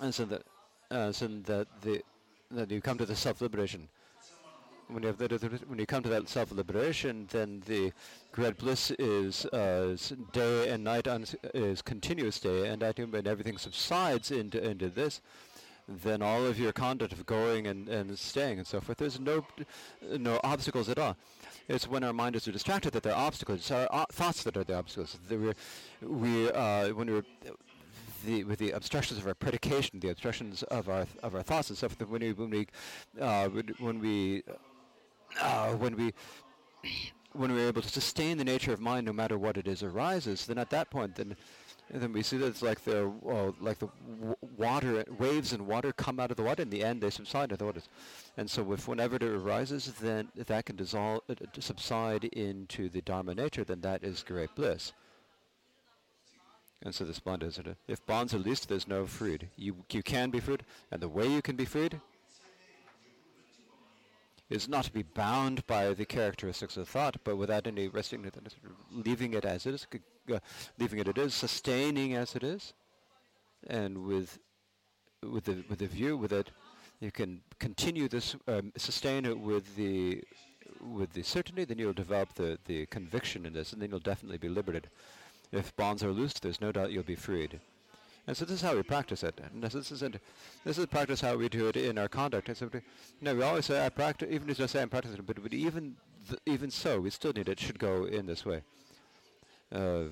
And 0.00 0.14
so 0.14 0.24
that, 0.26 0.42
uh, 0.90 1.12
so 1.12 1.28
that 1.46 1.68
the 1.82 2.02
that 2.50 2.70
you 2.70 2.80
come 2.80 2.98
to 2.98 3.06
the 3.06 3.16
self-liberation. 3.16 3.88
When 4.88 5.02
you 5.02 5.06
have 5.08 5.18
the, 5.18 5.60
when 5.66 5.78
you 5.78 5.86
come 5.86 6.02
to 6.02 6.08
that 6.10 6.28
self-liberation, 6.28 7.28
then 7.30 7.62
the 7.66 7.92
great 8.30 8.58
bliss 8.58 8.90
is, 8.98 9.46
uh, 9.46 9.96
day 10.32 10.68
and 10.68 10.84
night 10.84 11.08
is 11.54 11.80
continuous 11.80 12.38
day 12.40 12.68
and 12.68 12.82
night, 12.82 12.98
and 12.98 13.26
everything 13.26 13.56
subsides 13.56 14.30
into 14.30 14.62
into 14.62 14.90
this 14.90 15.20
then 15.88 16.22
all 16.22 16.46
of 16.46 16.58
your 16.58 16.72
conduct 16.72 17.12
of 17.12 17.26
going 17.26 17.66
and, 17.66 17.88
and 17.88 18.18
staying 18.18 18.58
and 18.58 18.66
so 18.66 18.80
forth, 18.80 18.98
there's 18.98 19.18
no 19.20 19.44
no 20.18 20.40
obstacles 20.44 20.88
at 20.88 20.98
all. 20.98 21.16
It's 21.68 21.88
when 21.88 22.04
our 22.04 22.12
mind 22.12 22.36
is 22.36 22.44
distracted 22.44 22.92
that 22.92 23.02
there 23.02 23.14
are 23.14 23.26
obstacles. 23.26 23.58
It's 23.60 23.70
our 23.70 23.88
uh, 23.90 24.04
thoughts 24.12 24.42
that 24.44 24.56
are 24.56 24.64
the 24.64 24.76
obstacles. 24.76 25.18
we 25.28 25.52
we 26.02 26.50
uh, 26.50 26.88
when 26.88 27.10
we're 27.10 27.24
the, 28.24 28.44
with 28.44 28.58
the 28.58 28.70
obstructions 28.70 29.18
of 29.18 29.26
our 29.26 29.34
predication, 29.34 29.98
the 30.00 30.10
obstructions 30.10 30.62
of 30.64 30.88
our 30.88 31.06
of 31.22 31.34
our 31.34 31.42
thoughts 31.42 31.68
and 31.68 31.78
stuff. 31.78 31.96
When 32.00 32.22
we 32.22 32.32
when 32.32 32.50
we 32.50 32.66
uh, 33.20 33.48
when 33.48 34.00
we 34.00 34.42
uh, 35.40 35.72
when 35.72 35.96
we 35.96 36.12
when 37.32 37.52
we're 37.52 37.68
able 37.68 37.82
to 37.82 37.88
sustain 37.88 38.38
the 38.38 38.44
nature 38.44 38.72
of 38.72 38.80
mind, 38.80 39.06
no 39.06 39.12
matter 39.12 39.38
what 39.38 39.56
it 39.56 39.66
is 39.66 39.82
arises, 39.82 40.46
then 40.46 40.58
at 40.58 40.70
that 40.70 40.90
point, 40.90 41.16
then 41.16 41.36
and 41.92 42.00
then 42.00 42.12
we 42.12 42.22
see 42.22 42.38
that 42.38 42.46
it's 42.46 42.62
like 42.62 42.82
the 42.84 43.12
like 43.60 43.78
the 43.78 43.88
w- 44.18 44.36
water 44.56 45.04
waves 45.18 45.52
and 45.52 45.66
water 45.66 45.92
come 45.92 46.18
out 46.18 46.30
of 46.30 46.38
the 46.38 46.42
water. 46.42 46.62
In 46.62 46.70
the 46.70 46.82
end, 46.82 47.02
they 47.02 47.10
subside 47.10 47.44
into 47.44 47.56
the 47.56 47.66
waters. 47.66 47.88
And 48.36 48.48
so, 48.50 48.72
if 48.72 48.88
whenever 48.88 49.16
it 49.16 49.22
arises, 49.22 49.92
then 50.00 50.28
if 50.34 50.46
that 50.46 50.64
can 50.64 50.76
dissolve, 50.76 51.20
uh, 51.28 51.34
subside 51.60 52.24
into 52.24 52.88
the 52.88 53.02
dharma 53.02 53.34
nature, 53.34 53.62
then 53.62 53.82
that 53.82 54.02
is 54.02 54.22
great 54.22 54.54
bliss. 54.54 54.92
And 56.82 56.94
so 56.94 57.04
this 57.04 57.20
bond 57.20 57.42
is 57.42 57.58
it. 57.58 57.76
If 57.86 58.04
bonds 58.06 58.34
are 58.34 58.38
loosed, 58.38 58.68
there's 58.68 58.88
no 58.88 59.06
freed. 59.06 59.48
You 59.56 59.84
you 59.90 60.02
can 60.02 60.30
be 60.30 60.40
freed, 60.40 60.64
and 60.90 61.00
the 61.02 61.08
way 61.08 61.26
you 61.26 61.42
can 61.42 61.56
be 61.56 61.66
freed 61.66 62.00
is 64.52 64.68
not 64.68 64.84
to 64.84 64.92
be 64.92 65.02
bound 65.02 65.66
by 65.66 65.94
the 65.94 66.04
characteristics 66.04 66.76
of 66.76 66.88
thought, 66.88 67.16
but 67.24 67.36
without 67.36 67.66
any 67.66 67.88
resting, 67.88 68.30
leaving 68.92 69.32
it 69.34 69.44
as 69.44 69.66
it 69.66 69.74
is, 69.74 69.86
uh, 70.32 70.38
leaving 70.78 70.98
it 70.98 71.08
as 71.08 71.10
it 71.10 71.18
is, 71.18 71.34
sustaining 71.34 72.14
as 72.14 72.36
it 72.36 72.44
is, 72.44 72.74
and 73.66 74.06
with 74.06 74.38
with 75.22 75.44
the 75.44 75.64
with 75.68 75.78
the 75.78 75.86
view 75.86 76.16
with 76.16 76.32
it, 76.32 76.50
you 77.00 77.10
can 77.10 77.40
continue 77.58 78.08
this, 78.08 78.36
um, 78.46 78.72
sustain 78.76 79.24
it 79.24 79.38
with 79.38 79.76
the 79.76 80.22
with 80.80 81.12
the 81.12 81.22
certainty. 81.22 81.64
Then 81.64 81.78
you'll 81.78 81.92
develop 81.92 82.34
the 82.34 82.58
the 82.66 82.86
conviction 82.86 83.46
in 83.46 83.52
this, 83.52 83.72
and 83.72 83.80
then 83.80 83.90
you'll 83.90 84.00
definitely 84.00 84.38
be 84.38 84.48
liberated. 84.48 84.90
If 85.50 85.74
bonds 85.76 86.02
are 86.02 86.12
loosed, 86.12 86.42
there's 86.42 86.60
no 86.60 86.72
doubt 86.72 86.92
you'll 86.92 87.02
be 87.02 87.14
freed. 87.14 87.60
And 88.26 88.36
so 88.36 88.44
this 88.44 88.56
is 88.56 88.62
how 88.62 88.76
we 88.76 88.82
practice 88.82 89.24
it. 89.24 89.40
And 89.52 89.62
this 89.62 89.74
is 89.74 89.88
this 90.64 90.78
is 90.78 90.86
practice 90.86 91.20
how 91.20 91.36
we 91.36 91.48
do 91.48 91.68
it 91.68 91.76
in 91.76 91.98
our 91.98 92.08
conduct. 92.08 92.48
And 92.48 92.56
so, 92.56 92.70
you 92.72 92.80
know, 93.20 93.34
we 93.34 93.42
always 93.42 93.66
say 93.66 93.84
I 93.84 93.88
practice, 93.88 94.28
even 94.30 94.48
if 94.48 94.60
I 94.60 94.66
say 94.66 94.80
I'm 94.80 94.88
practicing, 94.88 95.22
but, 95.22 95.42
but 95.42 95.52
even 95.52 95.96
th- 96.28 96.40
even 96.46 96.70
so, 96.70 97.00
we 97.00 97.10
still 97.10 97.32
need 97.32 97.48
it 97.48 97.58
should 97.58 97.80
go 97.80 98.04
in 98.04 98.26
this 98.26 98.46
way. 98.46 98.62
Uh, 99.74 100.04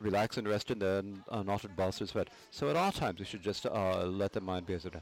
relax 0.00 0.36
and 0.38 0.48
rest 0.48 0.70
in 0.70 0.80
the 0.80 1.04
unknotted 1.30 1.76
bolsters. 1.76 2.10
But 2.10 2.28
so 2.50 2.68
at 2.68 2.76
all 2.76 2.90
times 2.90 3.20
we 3.20 3.24
should 3.24 3.42
just 3.42 3.64
uh, 3.64 4.04
let 4.04 4.32
the 4.32 4.40
mind 4.40 4.66
be 4.66 4.74
as 4.74 4.84
it. 4.84 4.94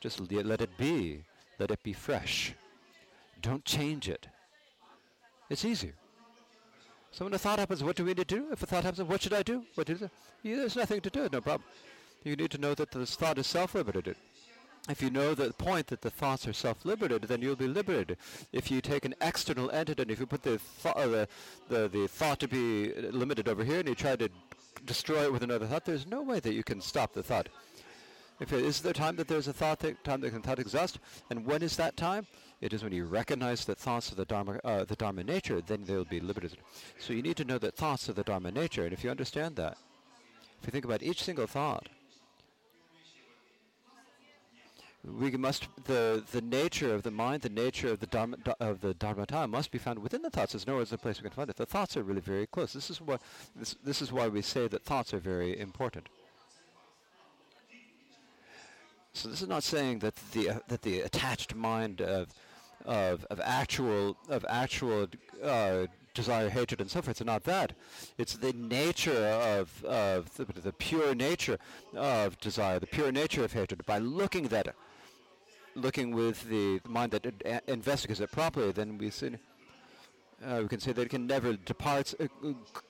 Just 0.00 0.20
let 0.30 0.60
it 0.60 0.76
be. 0.76 1.24
Let 1.58 1.70
it 1.70 1.82
be 1.82 1.94
fresh. 1.94 2.54
Don't 3.40 3.64
change 3.64 4.08
it. 4.08 4.28
It's 5.48 5.64
easier. 5.64 5.94
So 7.16 7.24
when 7.24 7.32
a 7.32 7.38
thought 7.38 7.58
happens, 7.58 7.82
what 7.82 7.96
do 7.96 8.04
we 8.04 8.10
need 8.10 8.28
to 8.28 8.36
do? 8.36 8.48
If 8.52 8.62
a 8.62 8.66
thought 8.66 8.84
happens, 8.84 9.08
what 9.08 9.22
should 9.22 9.32
I 9.32 9.42
do? 9.42 9.64
What 9.74 9.86
do? 9.86 9.98
Yeah, 10.42 10.56
there's 10.56 10.76
nothing 10.76 11.00
to 11.00 11.08
do, 11.08 11.26
no 11.32 11.40
problem. 11.40 11.66
You 12.24 12.36
need 12.36 12.50
to 12.50 12.58
know 12.58 12.74
that 12.74 12.90
this 12.90 13.16
thought 13.16 13.38
is 13.38 13.46
self-liberated. 13.46 14.16
If 14.90 15.00
you 15.00 15.08
know 15.08 15.34
the 15.34 15.50
point 15.54 15.86
that 15.86 16.02
the 16.02 16.10
thoughts 16.10 16.46
are 16.46 16.52
self-liberated, 16.52 17.22
then 17.22 17.40
you'll 17.40 17.56
be 17.56 17.68
liberated. 17.68 18.18
If 18.52 18.70
you 18.70 18.82
take 18.82 19.06
an 19.06 19.14
external 19.22 19.70
entity 19.70 20.02
and 20.02 20.10
if 20.10 20.20
you 20.20 20.26
put 20.26 20.42
the, 20.42 20.60
th- 20.82 20.94
uh, 20.94 21.06
the, 21.06 21.28
the, 21.70 21.88
the 21.88 22.06
thought 22.06 22.38
to 22.40 22.48
be 22.48 22.92
limited 22.92 23.48
over 23.48 23.64
here 23.64 23.78
and 23.78 23.88
you 23.88 23.94
try 23.94 24.14
to 24.16 24.28
destroy 24.84 25.22
it 25.22 25.32
with 25.32 25.42
another 25.42 25.64
thought, 25.64 25.86
there's 25.86 26.06
no 26.06 26.20
way 26.20 26.38
that 26.40 26.52
you 26.52 26.62
can 26.62 26.82
stop 26.82 27.14
the 27.14 27.22
thought. 27.22 27.48
If 28.38 28.52
it 28.52 28.64
is 28.64 28.80
there 28.80 28.92
time 28.92 29.16
that 29.16 29.28
there's 29.28 29.48
a 29.48 29.52
thought 29.52 29.78
that, 29.80 30.04
time 30.04 30.20
that 30.20 30.30
can 30.30 30.42
thought 30.42 30.58
exhaust, 30.58 30.98
and 31.30 31.46
when 31.46 31.62
is 31.62 31.76
that 31.76 31.96
time? 31.96 32.26
It 32.60 32.72
is 32.72 32.82
when 32.82 32.92
you 32.92 33.04
recognize 33.04 33.64
that 33.64 33.78
thoughts 33.78 34.12
are 34.12 34.14
the 34.14 34.24
dharma, 34.24 34.60
uh, 34.64 34.84
the 34.84 34.96
dharma 34.96 35.24
nature, 35.24 35.60
then 35.60 35.84
they'll 35.84 36.04
be 36.04 36.20
liberated. 36.20 36.58
So 36.98 37.12
you 37.12 37.22
need 37.22 37.36
to 37.38 37.44
know 37.44 37.58
that 37.58 37.76
thoughts 37.76 38.08
are 38.08 38.12
the 38.12 38.24
dharma 38.24 38.50
nature, 38.50 38.84
and 38.84 38.92
if 38.92 39.04
you 39.04 39.10
understand 39.10 39.56
that, 39.56 39.78
if 40.60 40.66
you 40.66 40.70
think 40.70 40.84
about 40.84 41.02
each 41.02 41.22
single 41.22 41.46
thought, 41.46 41.88
we 45.04 45.30
must 45.30 45.68
the 45.84 46.24
the 46.32 46.40
nature 46.40 46.92
of 46.92 47.04
the 47.04 47.10
mind, 47.10 47.42
the 47.42 47.48
nature 47.48 47.92
of 47.92 48.00
the 48.00 48.06
dharma 48.06 48.36
of 48.58 48.80
the 48.80 48.92
dharmata 48.94 49.46
must 49.46 49.70
be 49.70 49.78
found 49.78 50.00
within 50.00 50.22
the 50.22 50.30
thoughts. 50.30 50.52
There's 50.52 50.66
no 50.66 50.80
other 50.80 50.96
place 50.96 51.18
we 51.18 51.22
can 51.22 51.30
find 51.30 51.48
it. 51.48 51.56
The 51.56 51.66
thoughts 51.66 51.96
are 51.96 52.02
really 52.02 52.20
very 52.20 52.46
close. 52.46 52.72
This 52.72 52.90
is 52.90 53.00
what 53.00 53.22
this 53.54 53.76
this 53.84 54.02
is 54.02 54.12
why 54.12 54.28
we 54.28 54.42
say 54.42 54.66
that 54.68 54.82
thoughts 54.82 55.14
are 55.14 55.20
very 55.20 55.58
important. 55.58 56.08
So 59.16 59.30
this 59.30 59.40
is 59.40 59.48
not 59.48 59.62
saying 59.62 60.00
that 60.00 60.14
the 60.32 60.50
uh, 60.50 60.58
that 60.68 60.82
the 60.82 61.00
attached 61.00 61.54
mind 61.54 62.02
of 62.02 62.34
of 62.84 63.24
of 63.30 63.40
actual 63.42 64.18
of 64.28 64.44
actual 64.46 65.06
uh, 65.42 65.86
desire, 66.12 66.50
hatred, 66.50 66.82
and 66.82 66.90
forth. 66.90 67.08
It's 67.08 67.24
not 67.24 67.44
that. 67.44 67.72
It's 68.18 68.34
the 68.34 68.52
nature 68.52 69.26
of 69.26 69.82
of 69.86 70.36
the, 70.36 70.44
the 70.44 70.72
pure 70.72 71.14
nature 71.14 71.58
of 71.94 72.38
desire, 72.40 72.78
the 72.78 72.86
pure 72.86 73.10
nature 73.10 73.42
of 73.42 73.54
hatred. 73.54 73.86
By 73.86 73.98
looking 73.98 74.52
at 74.52 74.74
looking 75.74 76.14
with 76.14 76.44
the 76.50 76.80
mind 76.86 77.12
that 77.12 77.62
investigates 77.66 78.20
it 78.20 78.30
properly, 78.30 78.70
then 78.72 78.98
we 78.98 79.08
see, 79.08 79.30
uh, 80.44 80.58
we 80.62 80.68
can 80.68 80.80
say 80.80 80.92
that 80.92 81.02
it 81.02 81.08
can 81.08 81.26
never 81.26 81.54
departs, 81.54 82.14
uh, 82.20 82.26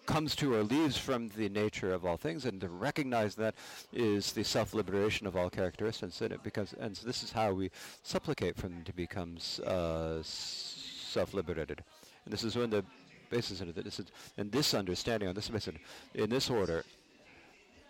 comes 0.06 0.34
to 0.36 0.54
or 0.54 0.62
leaves 0.62 0.96
from 0.96 1.28
the 1.36 1.48
nature 1.48 1.92
of 1.92 2.04
all 2.04 2.16
things, 2.16 2.44
and 2.44 2.60
to 2.60 2.68
recognize 2.68 3.34
that 3.36 3.54
is 3.92 4.32
the 4.32 4.42
self-liberation 4.42 5.26
of 5.26 5.36
all 5.36 5.48
characteristics 5.48 6.20
in 6.22 6.32
it. 6.32 6.42
Because 6.42 6.74
and 6.80 6.96
so 6.96 7.06
this 7.06 7.22
is 7.22 7.32
how 7.32 7.52
we 7.52 7.70
supplicate 8.02 8.56
for 8.56 8.68
them 8.68 8.82
to 8.84 8.92
become 8.92 9.36
uh, 9.64 10.18
self-liberated, 10.22 11.82
and 12.24 12.32
this 12.32 12.42
is 12.42 12.56
when 12.56 12.70
the 12.70 12.84
basis 13.30 13.60
of. 13.60 13.74
This 13.74 14.00
is 14.00 14.06
in 14.36 14.50
this 14.50 14.74
understanding 14.74 15.28
on 15.28 15.34
this 15.34 15.48
basis, 15.48 15.74
in 16.14 16.30
this 16.30 16.50
order, 16.50 16.84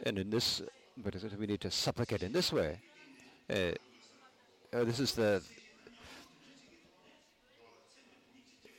and 0.04 0.18
in 0.18 0.30
this, 0.30 0.62
but 0.98 1.14
we 1.38 1.46
need 1.46 1.60
to 1.62 1.70
supplicate 1.70 2.22
in 2.22 2.32
this 2.32 2.52
way. 2.52 2.78
Uh, 3.48 3.72
uh, 4.72 4.84
this 4.84 4.98
is 4.98 5.12
the 5.12 5.42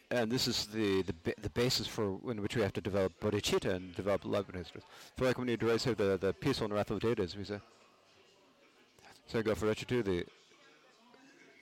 and 0.09 0.31
this 0.31 0.47
is 0.47 0.65
the 0.67 1.03
the, 1.03 1.33
the 1.41 1.49
basis 1.49 1.87
for 1.87 2.19
in 2.29 2.41
which 2.41 2.55
we 2.55 2.61
have 2.61 2.73
to 2.73 2.81
develop 2.81 3.19
bodhicitta 3.19 3.73
and 3.75 3.95
develop 3.95 4.25
love 4.25 4.47
histories. 4.53 4.83
For 5.15 5.25
like 5.25 5.37
when 5.37 5.47
you 5.47 5.57
derive 5.57 5.81
the 5.83 6.17
the 6.17 6.33
peaceful 6.33 6.65
and 6.65 6.73
wrathful 6.73 6.99
deities, 6.99 7.35
we 7.35 7.43
say. 7.43 7.59
So 9.27 9.39
I 9.39 9.41
go 9.41 9.55
for 9.55 9.65
Retro 9.65 10.01
the 10.01 10.25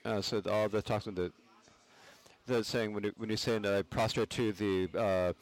uh, 0.05 0.21
so 0.21 0.39
the, 0.39 0.51
all 0.51 0.69
the 0.69 0.81
talks 0.81 1.07
in 1.07 1.15
the 1.15 1.31
the 2.45 2.63
saying 2.63 2.93
when 2.93 3.05
you, 3.05 3.11
when 3.17 3.29
you 3.31 3.37
say 3.37 3.57
uh, 3.57 3.81
prostrate 3.89 4.29
to 4.29 4.51
the 4.51 4.87
uh, 4.95 5.33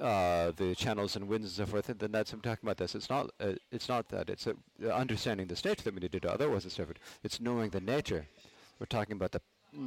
uh, 0.00 0.52
the 0.56 0.72
channels 0.76 1.16
and 1.16 1.26
winds 1.26 1.58
and 1.58 1.66
so 1.66 1.70
forth, 1.70 1.86
then 1.98 2.12
that's 2.12 2.32
I'm 2.32 2.40
talking 2.40 2.60
about 2.62 2.76
this. 2.76 2.94
It's 2.94 3.10
not 3.10 3.30
uh, 3.40 3.54
it's 3.72 3.88
not 3.88 4.08
that. 4.10 4.30
It's 4.30 4.46
understanding 4.92 5.48
the 5.48 5.56
nature 5.56 5.82
that 5.82 5.94
we 5.94 6.00
need 6.00 6.12
to 6.12 6.20
do. 6.20 6.28
Otherwise, 6.28 6.64
it's 6.64 6.76
different. 6.76 7.00
It's 7.24 7.40
knowing 7.40 7.70
the 7.70 7.80
nature. 7.80 8.26
We're 8.78 8.86
talking 8.86 9.16
about 9.16 9.32
the 9.32 9.40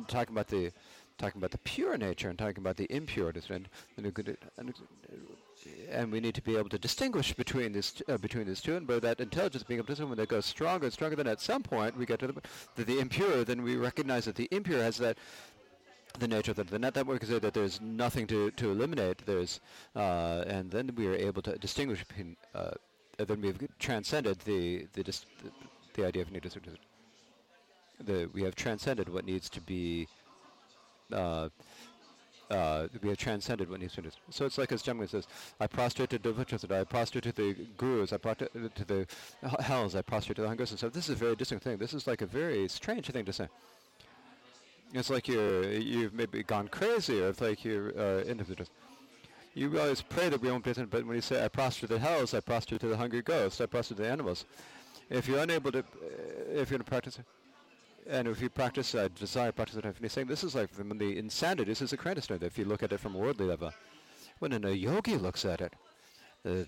talking 0.07 0.35
about 0.35 0.47
the 0.47 0.71
talking 1.17 1.39
about 1.39 1.51
the 1.51 1.57
pure 1.59 1.97
nature 1.97 2.29
and 2.29 2.37
talking 2.37 2.59
about 2.59 2.77
the 2.77 2.85
impure 2.85 3.31
and, 5.91 6.11
we 6.11 6.19
need 6.19 6.35
to 6.35 6.41
be 6.41 6.55
able 6.55 6.69
to 6.69 6.77
distinguish 6.77 7.33
between 7.33 7.71
this 7.71 8.01
uh, 8.07 8.17
between 8.17 8.45
these 8.47 8.61
two, 8.61 8.75
and 8.75 8.85
by 8.85 8.99
that 8.99 9.19
intelligence 9.19 9.63
being 9.63 9.79
able 9.79 9.93
to 9.93 10.05
when 10.05 10.17
that 10.17 10.29
goes 10.29 10.45
stronger 10.45 10.85
and 10.85 10.93
stronger, 10.93 11.15
then 11.15 11.27
at 11.27 11.41
some 11.41 11.63
point 11.63 11.97
we 11.97 12.05
get 12.05 12.19
to 12.19 12.27
the, 12.27 12.83
the, 12.83 12.99
impure. 12.99 13.43
Then 13.43 13.63
we 13.63 13.75
recognize 13.75 14.25
that 14.25 14.35
the 14.35 14.47
impure 14.51 14.81
has 14.81 14.97
that 14.97 15.17
the 16.19 16.27
nature 16.27 16.51
of 16.51 16.57
the, 16.57 16.63
the 16.63 16.79
network 16.79 17.23
is 17.23 17.29
that 17.29 17.53
there's 17.53 17.81
nothing 17.81 18.27
to, 18.27 18.51
to 18.51 18.71
eliminate. 18.71 19.25
There's 19.25 19.59
uh, 19.95 20.43
and 20.47 20.69
then 20.71 20.93
we 20.95 21.07
are 21.07 21.15
able 21.15 21.41
to 21.43 21.57
distinguish 21.57 22.03
between. 22.03 22.37
Uh, 22.53 22.71
then 23.17 23.41
we've 23.41 23.67
transcended 23.79 24.39
the 24.41 24.87
the, 24.93 25.03
the, 25.03 25.23
the 25.95 26.05
idea 26.05 26.21
of 26.21 26.31
need 26.31 26.43
the 28.03 28.29
we 28.33 28.43
have 28.43 28.55
transcended 28.55 29.09
what 29.09 29.25
needs 29.25 29.49
to 29.49 29.61
be. 29.61 30.07
Uh, 31.11 31.49
uh, 32.49 32.87
we 33.01 33.09
have 33.09 33.17
transcended 33.17 33.69
what 33.69 33.79
needs 33.79 33.93
to 33.93 34.01
be. 34.01 34.09
So 34.29 34.45
it's 34.45 34.57
like 34.57 34.71
as 34.71 34.81
Jamgon 34.81 35.09
says, 35.09 35.27
I 35.59 35.67
prostrate 35.67 36.09
to 36.11 36.19
Devachasada, 36.19 36.79
I 36.79 36.83
prostrate 36.85 37.25
to 37.25 37.31
the 37.33 37.53
gurus, 37.77 38.13
I 38.13 38.17
prostrate 38.17 38.51
to 38.75 38.85
the 38.85 39.07
hells, 39.59 39.95
I 39.95 40.01
prostrate 40.01 40.37
to 40.37 40.43
the 40.43 40.47
hungers 40.47 40.71
and 40.71 40.79
stuff. 40.79 40.93
This 40.93 41.09
is 41.09 41.15
a 41.15 41.19
very 41.19 41.35
distinct 41.35 41.65
thing. 41.65 41.77
This 41.77 41.93
is 41.93 42.07
like 42.07 42.21
a 42.21 42.25
very 42.25 42.67
strange 42.69 43.07
thing 43.07 43.25
to 43.25 43.33
say. 43.33 43.47
It's 44.93 45.09
like 45.09 45.27
you're 45.27 45.69
you've 45.71 46.13
maybe 46.13 46.43
gone 46.43 46.69
crazy, 46.69 47.21
or 47.21 47.29
it's 47.29 47.41
like 47.41 47.65
you're 47.65 47.89
uh, 47.99 48.21
individual. 48.21 48.69
You 49.53 49.77
always 49.79 50.01
pray 50.01 50.29
that 50.29 50.39
we 50.39 50.49
won't 50.49 50.63
be, 50.63 50.71
but 50.71 51.05
when 51.05 51.15
you 51.15 51.21
say 51.21 51.43
I 51.43 51.49
prostrate 51.49 51.89
to 51.89 51.95
the 51.95 51.99
hells, 51.99 52.33
I 52.33 52.39
prostrate 52.39 52.79
to 52.81 52.87
the 52.87 52.95
hungry 52.95 53.21
ghosts, 53.21 53.59
I 53.59 53.65
prostrate 53.65 53.97
to 53.97 54.03
the 54.03 54.09
animals. 54.09 54.45
If 55.09 55.27
you're 55.27 55.39
unable 55.39 55.71
to, 55.71 55.79
uh, 55.79 55.83
if 56.53 56.69
you're 56.69 56.77
to 56.77 56.85
practice, 56.85 57.19
and 58.09 58.27
if 58.27 58.41
you 58.41 58.49
practice 58.49 58.95
uh, 58.95 59.07
desire, 59.15 59.51
practice 59.51 59.77
it, 59.77 59.95
you're 59.99 60.09
saying 60.09 60.27
this 60.27 60.43
is 60.43 60.55
like 60.55 60.69
from 60.69 60.97
the 60.97 61.17
insanity. 61.17 61.65
This 61.65 61.81
is 61.81 61.93
a 61.93 61.97
credit 61.97 62.29
if 62.29 62.57
you 62.57 62.65
look 62.65 62.83
at 62.83 62.91
it 62.91 62.99
from 62.99 63.15
a 63.15 63.17
worldly 63.17 63.45
level. 63.45 63.71
When 64.39 64.53
a 64.53 64.71
yogi 64.71 65.17
looks 65.17 65.45
at 65.45 65.61
it, 65.61 65.73
the 66.43 66.67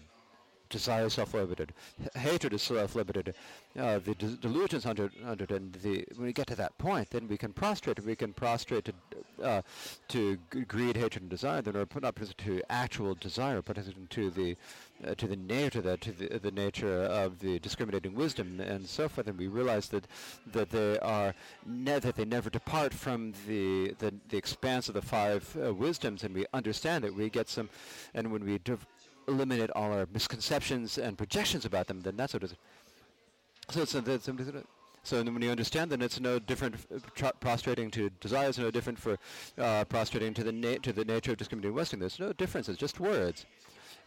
desire 0.69 1.06
is 1.06 1.14
self-limited, 1.14 1.73
hatred 2.15 2.53
is 2.53 2.61
self-limited, 2.61 3.33
uh, 3.77 3.99
the 3.99 4.15
de- 4.15 4.38
delusions 4.38 4.85
under, 4.85 5.11
under 5.25 5.45
and 5.56 5.73
the 5.73 6.06
when 6.15 6.27
we 6.27 6.33
get 6.33 6.48
to 6.48 6.56
that 6.56 6.77
point, 6.77 7.09
then 7.09 7.27
we 7.27 7.38
can 7.38 7.53
prostrate. 7.53 8.03
We 8.03 8.15
can 8.15 8.33
prostrate 8.33 8.85
to 8.85 8.93
uh, 9.43 9.61
to 10.09 10.38
greed, 10.67 10.95
hatred, 10.95 11.23
and 11.23 11.30
desire. 11.30 11.61
Then 11.61 11.73
we're 11.73 11.85
put 11.85 12.03
up 12.03 12.19
to 12.19 12.61
actual 12.69 13.15
desire, 13.15 13.61
put 13.61 13.77
to 14.09 14.30
the 14.30 14.56
uh, 15.06 15.15
to 15.15 15.27
the 15.27 15.35
nature 15.35 15.81
that 15.81 16.01
to 16.01 16.11
the, 16.11 16.39
the 16.39 16.51
nature 16.51 17.03
of 17.03 17.39
the 17.39 17.59
discriminating 17.59 18.14
wisdom 18.15 18.59
and 18.59 18.88
so 18.88 19.07
forth. 19.07 19.27
And 19.27 19.38
we 19.38 19.48
realize 19.48 19.88
that 19.89 20.06
that 20.51 20.69
they 20.69 20.99
are 20.99 21.33
ne- 21.65 21.99
that 21.99 22.15
they 22.15 22.25
never 22.25 22.49
depart 22.49 22.93
from 22.93 23.33
the 23.48 23.95
the, 23.99 24.14
the 24.30 24.38
expanse 24.38 24.88
of 24.89 24.95
the 24.95 25.01
five 25.01 25.56
uh, 25.64 25.73
wisdoms, 25.73 26.23
and 26.23 26.35
we 26.35 26.45
understand 26.53 27.03
that 27.03 27.14
we 27.14 27.30
get 27.30 27.49
some, 27.49 27.69
and 28.14 28.31
when 28.31 28.45
we 28.45 28.57
div- 28.59 28.85
eliminate 29.30 29.69
all 29.72 29.91
our 29.93 30.08
misconceptions 30.14 30.98
and 30.98 31.17
projections 31.17 31.66
about 31.66 31.88
them, 31.88 32.01
then 32.01 32.17
that's 32.17 32.33
what 32.33 32.43
it 32.43 32.51
is. 32.51 32.56
So 33.69 33.82
it's, 33.83 33.95
it's, 33.95 34.27
it's 34.27 34.67
so 35.03 35.24
when 35.24 35.41
you 35.41 35.49
understand, 35.49 35.91
then 35.91 36.01
it's 36.01 36.19
no 36.19 36.40
different. 36.40 36.75
Prostrating 37.40 37.90
to 37.91 38.09
desires 38.19 38.58
no 38.59 38.69
different 38.69 38.99
for 38.99 39.17
uh, 39.58 39.85
prostrating 39.85 40.33
to 40.33 40.43
the 40.43 40.51
na- 40.51 40.80
to 40.83 40.91
the 40.91 41.06
nature 41.06 41.32
of 41.32 41.38
discriminating 41.38 41.75
Western. 41.75 41.99
There's 41.99 42.19
no 42.19 42.33
difference. 42.33 42.69
It's 42.69 42.77
just 42.77 42.99
words. 42.99 43.45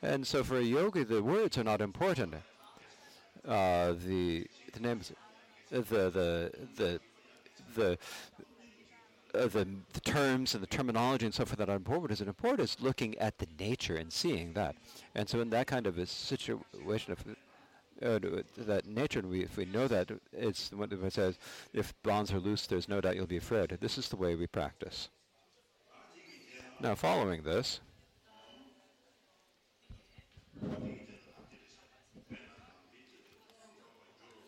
And 0.02 0.26
so 0.26 0.44
for 0.44 0.59
a 0.59 0.62
yogi, 0.62 1.05
the 1.05 1.23
words 1.23 1.57
are 1.59 1.65
not 1.65 1.81
important. 1.81 2.34
Uh, 3.47 3.94
the 4.07 4.47
the 4.75 4.81
names, 4.81 5.12
the 5.70 5.81
the 5.81 6.52
the 6.76 7.01
the 7.75 7.99
uh, 9.35 9.47
the, 9.47 9.67
the 9.93 10.01
terms 10.01 10.55
and 10.55 10.62
the 10.62 10.67
terminology 10.67 11.25
and 11.25 11.35
so 11.35 11.44
forth 11.44 11.59
that 11.59 11.69
are 11.69 11.77
important 11.77 12.12
is 12.12 12.27
important 12.27 12.61
is 12.61 12.77
looking 12.81 13.17
at 13.19 13.39
the 13.39 13.47
nature 13.59 13.97
and 13.97 14.12
seeing 14.12 14.52
that. 14.52 14.77
And 15.15 15.28
so 15.28 15.41
in 15.41 15.51
that 15.51 15.67
kind 15.67 15.86
of 15.86 15.99
a 15.99 16.07
situation 16.07 17.12
of 17.12 17.25
uh, 18.02 18.19
that 18.59 18.86
nature, 18.86 19.20
and 19.20 19.31
we, 19.31 19.43
if 19.43 19.57
we 19.57 19.65
know 19.65 19.86
that, 19.86 20.11
it's 20.33 20.73
what 20.73 20.93
it 20.93 21.12
says, 21.12 21.39
if 21.73 21.94
bonds 22.02 22.33
are 22.33 22.41
loose, 22.41 22.67
there's 22.67 22.89
no 22.89 23.01
doubt 23.01 23.17
you'll 23.17 23.27
be 23.27 23.36
afraid. 23.36 23.70
This 23.81 23.97
is 23.97 24.09
the 24.09 24.17
way 24.17 24.35
we 24.35 24.47
practice. 24.47 25.09
Now, 26.81 26.97
following 26.97 27.43
this, 27.43 27.81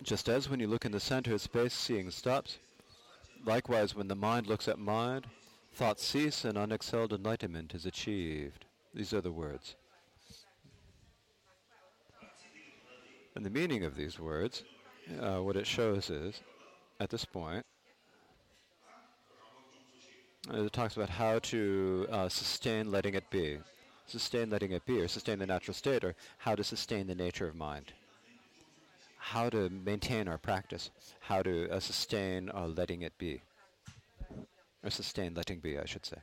just 0.03 0.29
as 0.29 0.51
when 0.51 0.59
you 0.59 0.67
look 0.67 0.85
in 0.85 0.93
the 0.93 1.01
center 1.01 1.33
of 1.35 1.41
space, 1.41 1.73
seeing 1.73 2.11
stops, 2.11 2.59
Likewise, 3.47 3.95
when 3.95 4.09
the 4.09 4.15
mind 4.15 4.47
looks 4.47 4.69
at 4.69 4.79
mind, 4.79 5.27
thoughts 5.75 6.05
cease 6.05 6.45
and 6.45 6.57
unexcelled 6.57 7.13
enlightenment 7.13 7.75
is 7.75 7.85
achieved. 7.85 8.65
These 8.95 9.13
are 9.13 9.21
the 9.21 9.33
words. 9.33 9.77
And 13.35 13.45
the 13.45 13.51
meaning 13.51 13.85
of 13.85 13.97
these 13.97 14.19
words, 14.19 14.65
uh, 15.21 15.39
what 15.39 15.57
it 15.57 15.67
shows 15.67 16.09
is 16.09 16.41
at 17.01 17.11
this 17.11 17.25
point, 17.25 17.67
it 20.53 20.73
talks 20.73 20.97
about 20.97 21.11
how 21.11 21.39
to 21.41 22.07
uh, 22.11 22.29
sustain 22.29 22.91
letting 22.91 23.15
it 23.15 23.29
be. 23.31 23.59
Sustain 24.07 24.51
letting 24.51 24.73
it 24.73 24.85
be, 24.87 25.01
or 25.01 25.09
sustain 25.09 25.39
the 25.39 25.47
natural 25.47 25.75
state, 25.75 26.05
or 26.05 26.15
how 26.39 26.55
to 26.55 26.63
sustain 26.63 27.07
the 27.07 27.15
nature 27.15 27.49
of 27.49 27.55
mind. 27.55 27.93
How 29.27 29.49
to 29.49 29.71
maintain 29.71 30.29
our 30.29 30.37
practice. 30.37 30.91
How 31.19 31.41
to 31.43 31.69
uh, 31.71 31.81
sustain 31.81 32.51
our 32.51 32.69
letting 32.69 33.01
it 33.01 33.17
be. 33.17 33.41
Or 34.85 34.91
sustain 34.91 35.33
letting 35.33 35.61
be, 35.61 35.79
I 35.79 35.87
should 35.87 36.05
say. 36.05 36.19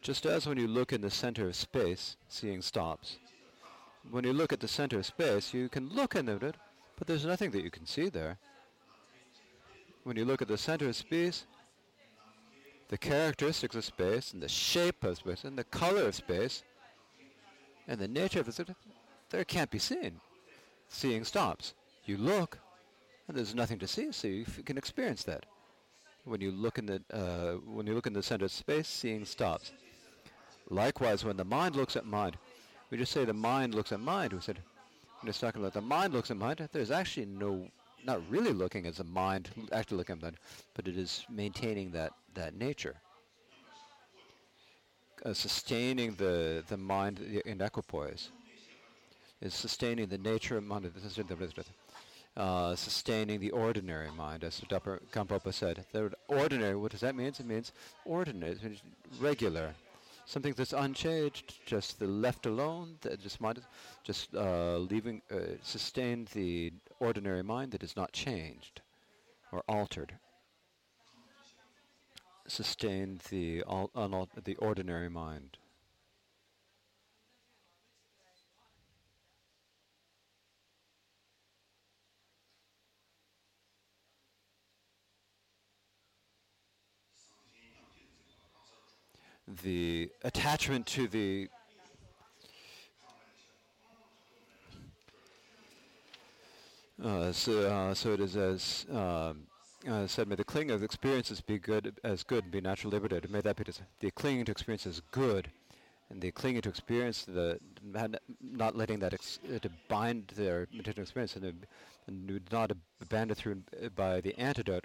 Just 0.00 0.24
as 0.24 0.46
when 0.46 0.56
you 0.56 0.66
look 0.66 0.94
in 0.94 1.02
the 1.02 1.10
center 1.10 1.46
of 1.46 1.54
space, 1.54 2.16
seeing 2.26 2.62
stops. 2.62 3.18
When 4.10 4.24
you 4.24 4.32
look 4.32 4.50
at 4.50 4.60
the 4.60 4.66
center 4.66 4.98
of 4.98 5.04
space, 5.04 5.52
you 5.52 5.68
can 5.68 5.90
look 5.90 6.16
at 6.16 6.26
it, 6.26 6.54
but 6.96 7.06
there's 7.06 7.26
nothing 7.26 7.50
that 7.50 7.62
you 7.62 7.70
can 7.70 7.84
see 7.84 8.08
there. 8.08 8.38
When 10.04 10.16
you 10.16 10.24
look 10.24 10.40
at 10.40 10.48
the 10.48 10.56
center 10.56 10.88
of 10.88 10.96
space, 10.96 11.44
the 12.88 12.96
characteristics 12.96 13.76
of 13.76 13.84
space 13.84 14.32
and 14.32 14.42
the 14.42 14.48
shape 14.48 15.04
of 15.04 15.18
space 15.18 15.44
and 15.44 15.58
the 15.58 15.64
color 15.64 16.04
of 16.04 16.14
space 16.14 16.62
and 17.86 18.00
the 18.00 18.08
nature 18.08 18.40
of 18.40 18.48
it, 18.48 18.70
there 19.28 19.44
can't 19.44 19.70
be 19.70 19.78
seen. 19.78 20.18
Seeing 20.88 21.24
stops. 21.24 21.74
You 22.04 22.16
look, 22.16 22.58
and 23.28 23.36
there's 23.36 23.54
nothing 23.54 23.78
to 23.80 23.86
see, 23.86 24.10
so 24.12 24.26
you 24.28 24.44
f- 24.48 24.64
can 24.64 24.78
experience 24.78 25.22
that. 25.24 25.44
When 26.24 26.40
you 26.40 26.50
look 26.50 26.78
in 26.78 26.86
the 26.86 27.02
uh, 27.12 27.54
when 27.70 27.86
you 27.86 27.94
look 27.94 28.06
in 28.06 28.12
the 28.12 28.22
center 28.22 28.46
of 28.46 28.50
space, 28.50 28.88
seeing 28.88 29.24
stops. 29.24 29.72
Likewise, 30.70 31.24
when 31.24 31.36
the 31.36 31.44
mind 31.44 31.76
looks 31.76 31.96
at 31.96 32.04
mind, 32.04 32.36
we 32.90 32.98
just 32.98 33.12
say 33.12 33.24
the 33.24 33.32
mind 33.32 33.74
looks 33.74 33.92
at 33.92 34.00
mind. 34.00 34.32
We 34.32 34.40
said 34.40 34.58
when 35.20 35.28
it's 35.28 35.38
talking 35.38 35.60
about 35.60 35.74
the 35.74 35.80
mind 35.80 36.12
looks 36.12 36.30
at 36.30 36.36
mind, 36.36 36.66
there's 36.72 36.90
actually 36.90 37.26
no 37.26 37.68
not 38.04 38.20
really 38.30 38.52
looking 38.52 38.86
as 38.86 39.00
a 39.00 39.04
mind 39.04 39.50
actually 39.72 39.98
looking 39.98 40.16
at 40.16 40.22
mind, 40.22 40.36
but 40.74 40.88
it 40.88 40.96
is 40.96 41.24
maintaining 41.30 41.90
that 41.92 42.12
that 42.34 42.54
nature. 42.54 42.96
Uh, 45.24 45.34
sustaining 45.34 46.14
the, 46.14 46.62
the 46.68 46.76
mind 46.76 47.18
in 47.44 47.60
equipoise 47.60 48.30
is 49.40 49.54
sustaining 49.54 50.08
the 50.08 50.18
nature 50.18 50.56
of 50.56 50.64
mind, 50.64 50.90
uh, 52.36 52.74
sustaining 52.74 53.40
the 53.40 53.50
ordinary 53.50 54.10
mind, 54.10 54.44
as 54.44 54.60
Gampopa 54.60 55.52
said. 55.52 55.84
The 55.92 56.12
ordinary, 56.28 56.76
what 56.76 56.92
does 56.92 57.00
that 57.00 57.14
mean? 57.14 57.28
It 57.28 57.44
means 57.44 57.72
ordinary, 58.04 58.52
it 58.52 58.62
means 58.62 58.82
regular, 59.20 59.74
something 60.26 60.54
that's 60.56 60.72
unchanged, 60.72 61.54
just 61.66 61.98
the 61.98 62.06
left 62.06 62.46
alone, 62.46 62.96
just 63.22 63.40
mind, 63.40 63.60
just 64.04 64.34
uh, 64.34 64.78
leaving, 64.78 65.22
uh, 65.30 65.56
sustain 65.62 66.26
the 66.34 66.72
ordinary 67.00 67.42
mind 67.42 67.72
that 67.72 67.82
is 67.82 67.96
not 67.96 68.12
changed 68.12 68.80
or 69.52 69.62
altered 69.68 70.18
sustained 72.48 73.20
the, 73.30 73.62
unal- 73.68 74.28
the 74.44 74.56
ordinary 74.56 75.08
mind. 75.08 75.58
The 89.48 90.10
attachment 90.24 90.86
to 90.88 91.08
the 91.08 91.48
uh, 97.02 97.32
so, 97.32 97.62
uh, 97.62 97.94
so 97.94 98.12
it 98.12 98.20
is 98.20 98.36
as 98.36 98.84
um, 98.92 99.46
uh, 99.88 100.06
said, 100.06 100.28
may 100.28 100.34
the 100.34 100.44
clinging 100.44 100.72
of 100.72 100.82
experiences 100.82 101.40
be 101.40 101.58
good 101.58 101.98
as 102.04 102.22
good 102.22 102.44
and 102.44 102.52
be 102.52 102.60
naturally 102.60 102.98
liberated. 102.98 103.30
May 103.30 103.40
that 103.40 103.56
be 103.56 103.64
the 104.00 104.10
clinging 104.10 104.44
to 104.44 104.52
experiences 104.52 105.00
good, 105.12 105.50
and 106.10 106.20
the 106.20 106.30
clinging 106.30 106.60
to 106.62 106.68
experience, 106.68 107.24
the 107.24 107.58
not 108.42 108.76
letting 108.76 108.98
that 108.98 109.14
ex- 109.14 109.38
uh, 109.54 109.58
to 109.60 109.70
bind 109.88 110.30
their 110.36 110.68
material 110.72 111.02
experience, 111.02 111.36
and, 111.36 111.66
and 112.06 112.40
not 112.52 112.70
abandon 113.00 113.34
through 113.34 113.62
by 113.96 114.20
the 114.20 114.38
antidote, 114.38 114.84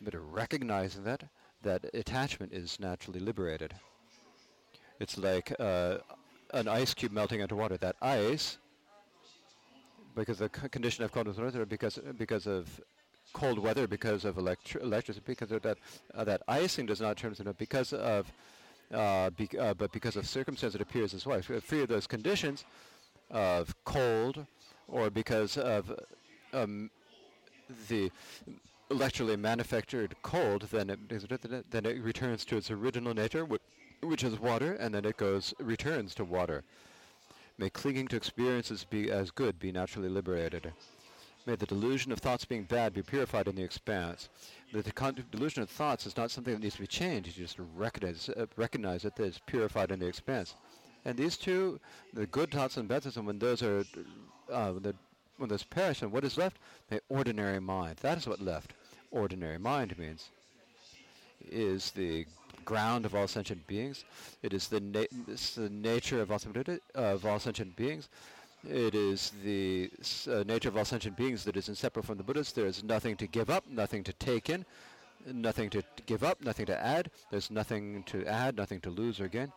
but 0.00 0.14
recognizing 0.32 1.04
that 1.04 1.22
that 1.64 1.84
attachment 1.92 2.52
is 2.52 2.78
naturally 2.80 3.20
liberated. 3.20 3.74
It's 5.00 5.18
like 5.18 5.52
uh, 5.58 5.98
an 6.52 6.68
ice 6.68 6.94
cube 6.94 7.12
melting 7.12 7.40
into 7.40 7.56
water. 7.56 7.76
That 7.76 7.96
ice, 8.00 8.58
because 10.14 10.38
the 10.38 10.48
condition 10.48 11.04
of 11.04 11.12
coldness, 11.12 11.36
because 11.68 11.98
because 12.16 12.46
of 12.46 12.80
cold 13.34 13.58
weather 13.58 13.86
because 13.86 14.24
of 14.24 14.36
electri- 14.36 14.80
electricity, 14.80 15.24
because 15.26 15.50
of 15.52 15.60
that 15.62 15.78
uh, 16.14 16.24
that 16.24 16.40
icing 16.48 16.86
does 16.86 17.00
not 17.00 17.16
turn 17.16 17.34
into 17.36 17.52
because 17.54 17.92
of 17.92 18.32
uh, 18.92 19.28
be, 19.30 19.48
uh, 19.58 19.74
but 19.74 19.92
because 19.92 20.16
of 20.16 20.26
circumstance 20.26 20.74
it 20.74 20.80
appears 20.80 21.12
as 21.12 21.26
well. 21.26 21.42
Free 21.42 21.82
of 21.82 21.88
those 21.88 22.06
conditions 22.06 22.64
of 23.30 23.74
cold, 23.84 24.46
or 24.88 25.10
because 25.10 25.58
of 25.58 25.92
um, 26.52 26.90
the 27.88 28.10
electrically 28.94 29.36
manufactured 29.36 30.14
cold, 30.22 30.62
then 30.70 30.90
it 30.90 31.70
then 31.70 31.86
it 31.86 32.02
returns 32.02 32.44
to 32.46 32.56
its 32.56 32.70
original 32.70 33.14
nature, 33.14 33.44
which 34.00 34.24
is 34.24 34.38
water, 34.38 34.74
and 34.74 34.94
then 34.94 35.04
it 35.04 35.16
goes 35.16 35.52
returns 35.58 36.14
to 36.14 36.24
water. 36.24 36.62
May 37.58 37.70
clinging 37.70 38.08
to 38.08 38.16
experiences 38.16 38.84
be 38.84 39.10
as 39.10 39.30
good 39.30 39.58
be 39.58 39.72
naturally 39.72 40.08
liberated. 40.08 40.72
May 41.46 41.56
the 41.56 41.66
delusion 41.66 42.10
of 42.10 42.20
thoughts 42.20 42.44
being 42.44 42.64
bad 42.64 42.94
be 42.94 43.02
purified 43.02 43.48
in 43.48 43.54
the 43.54 43.62
expanse. 43.62 44.28
That 44.72 44.86
the 44.86 45.24
delusion 45.30 45.62
of 45.62 45.68
thoughts 45.68 46.06
is 46.06 46.16
not 46.16 46.30
something 46.30 46.54
that 46.54 46.62
needs 46.62 46.76
to 46.76 46.80
be 46.80 46.86
changed. 46.86 47.36
You 47.36 47.44
just 47.44 47.58
recognize, 47.76 48.30
uh, 48.30 48.46
recognize 48.56 49.04
it 49.04 49.20
as 49.20 49.38
purified 49.46 49.90
in 49.90 50.00
the 50.00 50.06
expanse. 50.06 50.54
And 51.04 51.18
these 51.18 51.36
two, 51.36 51.78
the 52.14 52.26
good 52.26 52.50
thoughts 52.50 52.78
and 52.78 52.88
bad 52.88 53.02
thoughts, 53.02 53.16
and 53.16 53.26
when 53.26 53.38
those 53.38 53.62
are, 53.62 53.84
uh, 54.50 54.70
when, 54.70 54.94
when 55.36 55.48
those 55.50 55.64
perish, 55.64 56.00
and 56.00 56.10
what 56.10 56.24
is 56.24 56.38
left? 56.38 56.58
The 56.88 57.00
ordinary 57.10 57.60
mind. 57.60 57.98
That 58.00 58.16
is 58.18 58.26
what 58.26 58.40
left. 58.40 58.72
Ordinary 59.14 59.58
mind 59.58 59.96
means 59.96 60.28
is 61.48 61.92
the 61.92 62.26
ground 62.64 63.06
of 63.06 63.14
all 63.14 63.28
sentient 63.28 63.64
beings. 63.68 64.04
It 64.42 64.52
is 64.52 64.66
the, 64.66 64.80
na- 64.80 65.04
the 65.54 65.70
nature 65.70 66.20
of 66.20 66.32
all, 66.32 66.40
of 66.96 67.24
all 67.24 67.38
sentient 67.38 67.76
beings. 67.76 68.08
It 68.68 68.96
is 68.96 69.30
the 69.44 69.88
uh, 70.28 70.42
nature 70.48 70.68
of 70.68 70.76
all 70.76 70.84
sentient 70.84 71.16
beings 71.16 71.44
that 71.44 71.56
is 71.56 71.68
inseparable 71.68 72.06
from 72.06 72.16
the 72.16 72.24
Buddhas. 72.24 72.50
There 72.50 72.66
is 72.66 72.82
nothing 72.82 73.16
to 73.18 73.28
give 73.28 73.50
up, 73.50 73.64
nothing 73.70 74.02
to 74.02 74.12
take 74.14 74.50
in, 74.50 74.64
nothing 75.32 75.70
to 75.70 75.84
give 76.06 76.24
up, 76.24 76.42
nothing 76.42 76.66
to 76.66 76.84
add. 76.84 77.10
There's 77.30 77.52
nothing 77.52 78.02
to 78.04 78.26
add, 78.26 78.56
nothing 78.56 78.80
to 78.80 78.90
lose 78.90 79.20
or 79.20 79.28
gain. 79.28 79.52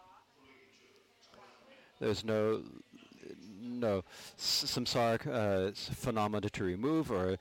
There's 2.00 2.24
no 2.24 2.62
no 3.60 4.04
samsaric 4.38 5.28
uh, 5.28 5.72
phenomena 5.74 6.50
to 6.50 6.64
remove 6.64 7.12
or 7.12 7.38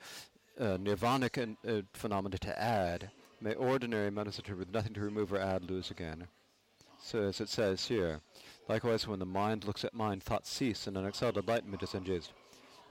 uh, 0.59 0.77
nirvanic 0.77 1.55
uh, 1.67 1.81
phenomena 1.93 2.37
to 2.39 2.59
add. 2.59 3.11
May 3.39 3.53
ordinary 3.53 4.09
medicine 4.09 4.57
with 4.57 4.73
nothing 4.73 4.93
to 4.93 5.01
remove 5.01 5.31
or 5.31 5.39
add 5.39 5.69
lose 5.69 5.91
again. 5.91 6.27
So 6.99 7.23
as 7.23 7.39
it 7.39 7.49
says 7.49 7.85
here, 7.85 8.21
Likewise, 8.67 9.07
when 9.07 9.19
the 9.19 9.25
mind 9.25 9.63
looks 9.63 9.85
at 9.85 9.93
mind, 9.93 10.23
thoughts 10.23 10.49
cease 10.49 10.87
and 10.87 10.97
unexcelled 10.97 11.37
enlightenment 11.37 11.83
is 11.83 11.93
induced. 11.93 12.33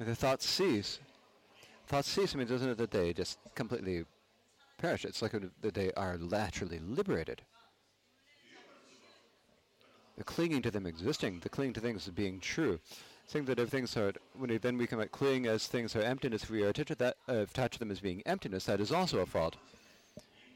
If 0.01 0.07
the 0.07 0.15
thoughts 0.15 0.49
cease, 0.49 1.01
thoughts 1.87 2.09
cease 2.09 2.35
means 2.35 2.51
doesn't 2.51 2.71
it 2.71 2.79
that 2.79 2.91
they 2.91 3.13
just 3.13 3.39
completely 3.55 4.05
perish? 4.79 5.05
It's 5.05 5.21
like 5.21 5.33
that 5.33 5.75
they 5.75 5.93
are 5.93 6.17
laterally 6.17 6.79
liberated. 6.79 7.43
The 10.17 10.25
clinging 10.25 10.63
to 10.63 10.71
them 10.71 10.87
existing, 10.87 11.41
the 11.41 11.51
clinging 11.51 11.75
to 11.75 11.81
things 11.81 12.09
being 12.09 12.41
true. 12.41 12.81
Think 13.29 13.47
that 13.47 13.59
if 13.59 13.69
things 13.69 13.97
are, 13.97 14.13
when 14.39 14.57
then 14.63 14.79
we 14.79 14.87
come 14.87 15.01
at 15.01 15.11
cling 15.11 15.47
as 15.47 15.67
things 15.67 15.97
are 15.97 16.03
emptiness, 16.03 16.49
we 16.49 16.63
are 16.63 16.69
attached 16.69 16.89
to, 16.89 16.95
that, 16.97 17.17
uh, 17.29 17.39
attached 17.39 17.75
to 17.75 17.79
them 17.81 17.91
as 17.91 18.01
being 18.01 18.23
emptiness, 18.25 18.65
that 18.65 18.81
is 18.81 18.93
also 18.93 19.19
a 19.19 19.27
fault 19.27 19.57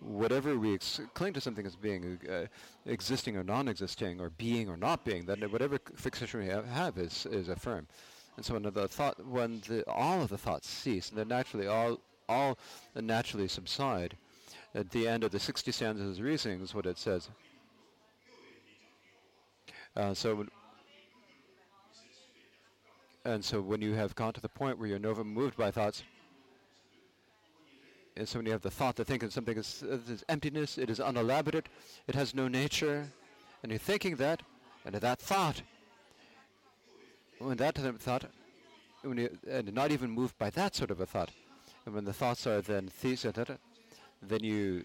whatever 0.01 0.59
we 0.59 0.75
ex- 0.75 1.01
cling 1.15 1.33
to 1.35 1.41
something 1.41 1.67
as 1.67 1.77
being 1.77 2.19
uh, 2.31 2.47
existing 2.87 3.37
or 3.37 3.45
non-existing, 3.45 4.21
or 4.21 4.31
being 4.31 4.69
or 4.69 4.77
not 4.77 5.05
being, 5.05 5.25
then 5.27 5.41
whatever 5.43 5.79
fixation 5.95 6.41
we 6.41 6.47
have, 6.47 6.99
is 6.99 7.27
is 7.27 7.49
affirmed. 7.49 7.87
And 8.37 8.45
so 8.45 8.55
when 8.55 8.63
the 8.63 8.89
thought, 8.89 9.25
when 9.27 9.61
the, 9.69 9.89
all 9.89 10.23
of 10.23 10.31
the 10.31 10.39
thoughts 10.39 10.69
cease, 10.69 11.11
then 11.11 11.29
naturally 11.29 11.67
all 11.67 12.01
all 12.29 12.59
naturally 12.95 13.49
subside. 13.49 14.17
At 14.73 14.91
the 14.91 15.09
end 15.09 15.25
of 15.25 15.33
the 15.33 15.41
60 15.41 15.73
stanzas 15.73 16.19
of 16.19 16.25
reasoning 16.25 16.61
is 16.61 16.75
what 16.75 16.87
it 16.87 16.97
says. 16.97 17.29
Uh, 19.97 20.15
so 20.15 20.47
and 23.25 23.45
so 23.45 23.61
when 23.61 23.81
you 23.83 23.95
have 23.95 24.15
gone 24.15 24.33
to 24.33 24.41
the 24.41 24.49
point 24.49 24.79
where 24.79 24.89
you're 24.89 24.99
no 24.99 25.15
moved 25.23 25.57
by 25.57 25.71
thoughts, 25.71 26.03
and 28.17 28.29
so 28.29 28.39
when 28.39 28.47
you 28.47 28.53
have 28.53 28.63
the 28.63 28.71
thought, 28.71 28.97
to 28.97 29.05
think 29.05 29.23
that 29.23 29.33
something 29.33 29.57
is, 29.57 29.85
uh, 29.89 29.99
is 30.13 30.25
emptiness, 30.29 30.79
it 30.79 30.91
is 30.91 30.99
unelaborate, 30.99 31.69
it 32.07 32.15
has 32.15 32.35
no 32.35 32.49
nature, 32.49 33.07
and 33.63 33.71
you're 33.71 33.79
thinking 33.79 34.17
that, 34.17 34.43
and 34.85 34.95
that 34.95 35.19
thought, 35.19 35.63
when 37.39 37.57
that 37.59 37.77
thought, 37.99 38.25
when 39.03 39.19
you, 39.19 39.39
and 39.49 39.73
not 39.73 39.91
even 39.91 40.11
moved 40.11 40.37
by 40.39 40.51
that 40.51 40.75
sort 40.75 40.91
of 40.91 41.01
a 41.01 41.07
thought, 41.07 41.31
And 41.87 41.95
when 41.95 42.05
the 42.05 42.13
thoughts 42.13 42.47
are 42.47 42.61
then 42.61 42.89
thesis, 42.89 43.33
then 44.23 44.45
you, 44.45 44.85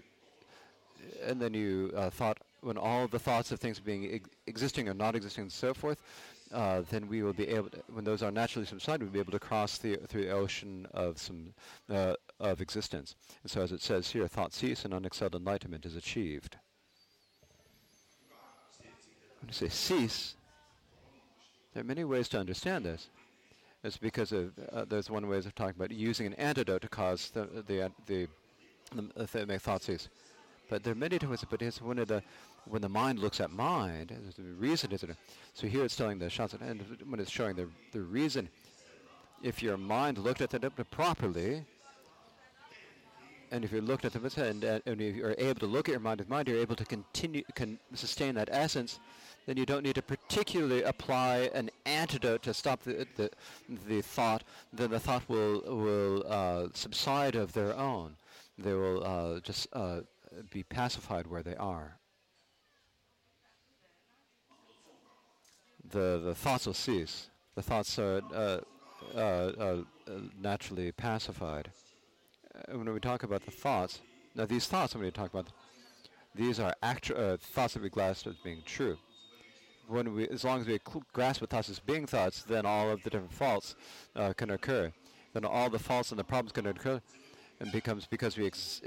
and 1.25 1.41
then 1.41 1.53
you 1.53 1.91
uh, 1.95 2.09
thought 2.09 2.37
when 2.61 2.77
all 2.77 3.07
the 3.07 3.19
thoughts 3.19 3.51
of 3.51 3.59
things 3.59 3.79
being 3.79 4.13
ex- 4.13 4.29
existing 4.47 4.87
or 4.87 4.93
not 4.93 5.15
existing 5.15 5.43
and 5.43 5.51
so 5.51 5.73
forth, 5.73 6.01
uh, 6.51 6.81
then 6.89 7.07
we 7.07 7.23
will 7.23 7.33
be 7.33 7.47
able, 7.47 7.69
to, 7.69 7.83
when 7.91 8.03
those 8.03 8.21
are 8.21 8.31
naturally 8.31 8.65
subsided, 8.65 9.01
we'll 9.01 9.11
be 9.11 9.19
able 9.19 9.31
to 9.31 9.39
cross 9.39 9.77
the 9.77 9.97
through 10.07 10.25
the 10.25 10.31
ocean 10.31 10.87
of 10.93 11.17
some 11.19 11.53
uh, 11.89 12.13
of 12.39 12.61
existence. 12.61 13.15
And 13.43 13.51
so, 13.51 13.61
as 13.61 13.71
it 13.71 13.81
says 13.81 14.09
here, 14.11 14.27
thought 14.27 14.53
cease 14.53 14.85
and 14.85 14.93
unexcelled 14.93 15.35
enlightenment 15.35 15.85
is 15.85 15.95
achieved. 15.95 16.57
When 19.39 19.49
you 19.49 19.53
say 19.53 19.69
cease, 19.69 20.35
there 21.73 21.81
are 21.81 21.85
many 21.85 22.03
ways 22.03 22.29
to 22.29 22.39
understand 22.39 22.85
this. 22.85 23.09
It's 23.83 23.97
because 23.97 24.31
of 24.31 24.53
uh, 24.71 24.85
there's 24.85 25.09
one 25.09 25.27
way 25.27 25.37
of 25.37 25.55
talking 25.55 25.75
about 25.75 25.91
using 25.91 26.25
an 26.25 26.33
antidote 26.35 26.81
to 26.81 26.89
cause 26.89 27.29
the 27.31 27.63
the 27.67 27.91
the, 28.07 28.27
the, 28.95 29.27
the 29.27 29.45
make 29.45 29.61
thought 29.61 29.83
cease. 29.83 30.09
But 30.69 30.83
there 30.83 30.93
are 30.93 30.95
many 30.95 31.17
ways. 31.17 31.43
But 31.47 31.61
it's 31.61 31.81
one 31.81 31.99
of 31.99 32.07
the 32.07 32.23
when 32.67 32.81
the 32.81 32.89
mind 32.89 33.19
looks 33.19 33.39
at 33.39 33.51
mind, 33.51 34.11
the 34.35 34.43
reason 34.43 34.91
is 34.91 35.03
it. 35.03 35.09
So 35.53 35.67
here 35.67 35.83
it's 35.83 35.95
telling 35.95 36.19
the 36.19 36.29
shots, 36.29 36.53
and 36.53 36.83
when 37.07 37.19
it's 37.19 37.31
showing 37.31 37.55
the 37.55 37.67
the 37.91 38.01
reason, 38.01 38.49
if 39.43 39.61
your 39.61 39.77
mind 39.77 40.17
looked 40.17 40.41
at 40.41 40.53
it 40.53 40.91
properly, 40.91 41.63
and 43.51 43.63
if 43.63 43.71
you 43.71 43.81
looked 43.81 44.05
at 44.05 44.13
the 44.13 44.43
and, 44.43 44.63
and 44.63 45.01
if 45.01 45.15
you're 45.15 45.35
able 45.37 45.59
to 45.59 45.65
look 45.67 45.87
at 45.87 45.91
your 45.91 46.01
mind 46.01 46.19
with 46.19 46.29
mind, 46.29 46.47
you're 46.47 46.57
able 46.57 46.75
to 46.75 46.85
continue 46.85 47.43
can 47.53 47.79
sustain 47.93 48.35
that 48.35 48.49
essence. 48.51 48.99
Then 49.45 49.57
you 49.57 49.65
don't 49.65 49.83
need 49.83 49.95
to 49.95 50.01
particularly 50.01 50.81
apply 50.81 51.51
an 51.53 51.69
antidote 51.85 52.41
to 52.43 52.53
stop 52.53 52.81
the 52.81 53.07
the, 53.15 53.29
the 53.87 54.01
thought. 54.01 54.43
Then 54.73 54.89
the 54.89 54.99
thought 54.99 55.23
will 55.29 55.61
will 55.61 56.25
uh, 56.27 56.67
subside 56.73 57.35
of 57.35 57.53
their 57.53 57.75
own. 57.77 58.15
They 58.57 58.73
will 58.73 59.03
uh, 59.03 59.39
just 59.41 59.67
uh, 59.73 60.01
be 60.51 60.63
pacified 60.63 61.27
where 61.27 61.43
they 61.43 61.55
are. 61.55 61.97
The, 65.91 66.21
the 66.23 66.35
thoughts 66.35 66.65
will 66.65 66.73
cease. 66.73 67.29
The 67.55 67.61
thoughts 67.61 67.97
are 67.99 68.21
uh, 68.33 68.59
uh, 69.15 69.19
uh, 69.19 69.75
naturally 70.41 70.91
pacified. 70.91 71.71
Uh, 72.53 72.77
when 72.77 72.91
we 72.93 72.99
talk 72.99 73.23
about 73.23 73.45
the 73.45 73.51
thoughts, 73.51 74.01
now 74.35 74.45
these 74.45 74.67
thoughts, 74.67 74.95
when 74.95 75.03
we 75.03 75.11
talk 75.11 75.33
about, 75.33 75.47
these 76.33 76.59
are 76.59 76.73
actu- 76.83 77.15
uh, 77.15 77.37
thoughts 77.37 77.73
that 77.75 77.83
we 77.83 77.89
grasp 77.89 78.27
as 78.27 78.35
being 78.43 78.61
true. 78.65 78.97
When 79.87 80.13
we, 80.15 80.27
as 80.27 80.43
long 80.43 80.61
as 80.61 80.67
we 80.67 80.79
grasp 81.13 81.41
the 81.41 81.47
thoughts 81.47 81.69
as 81.69 81.79
being 81.79 82.07
thoughts, 82.07 82.43
then 82.43 82.65
all 82.65 82.89
of 82.89 83.03
the 83.03 83.09
different 83.09 83.33
faults 83.33 83.75
can 84.35 84.49
occur. 84.49 84.91
Then 85.33 85.45
all 85.45 85.69
the 85.69 85.79
faults 85.79 86.09
and 86.09 86.19
the 86.19 86.23
problems 86.23 86.53
can 86.53 86.65
occur 86.65 87.01
and 87.59 87.71
becomes 87.71 88.05
because 88.05 88.37
we 88.37 88.47
ex- 88.47 88.81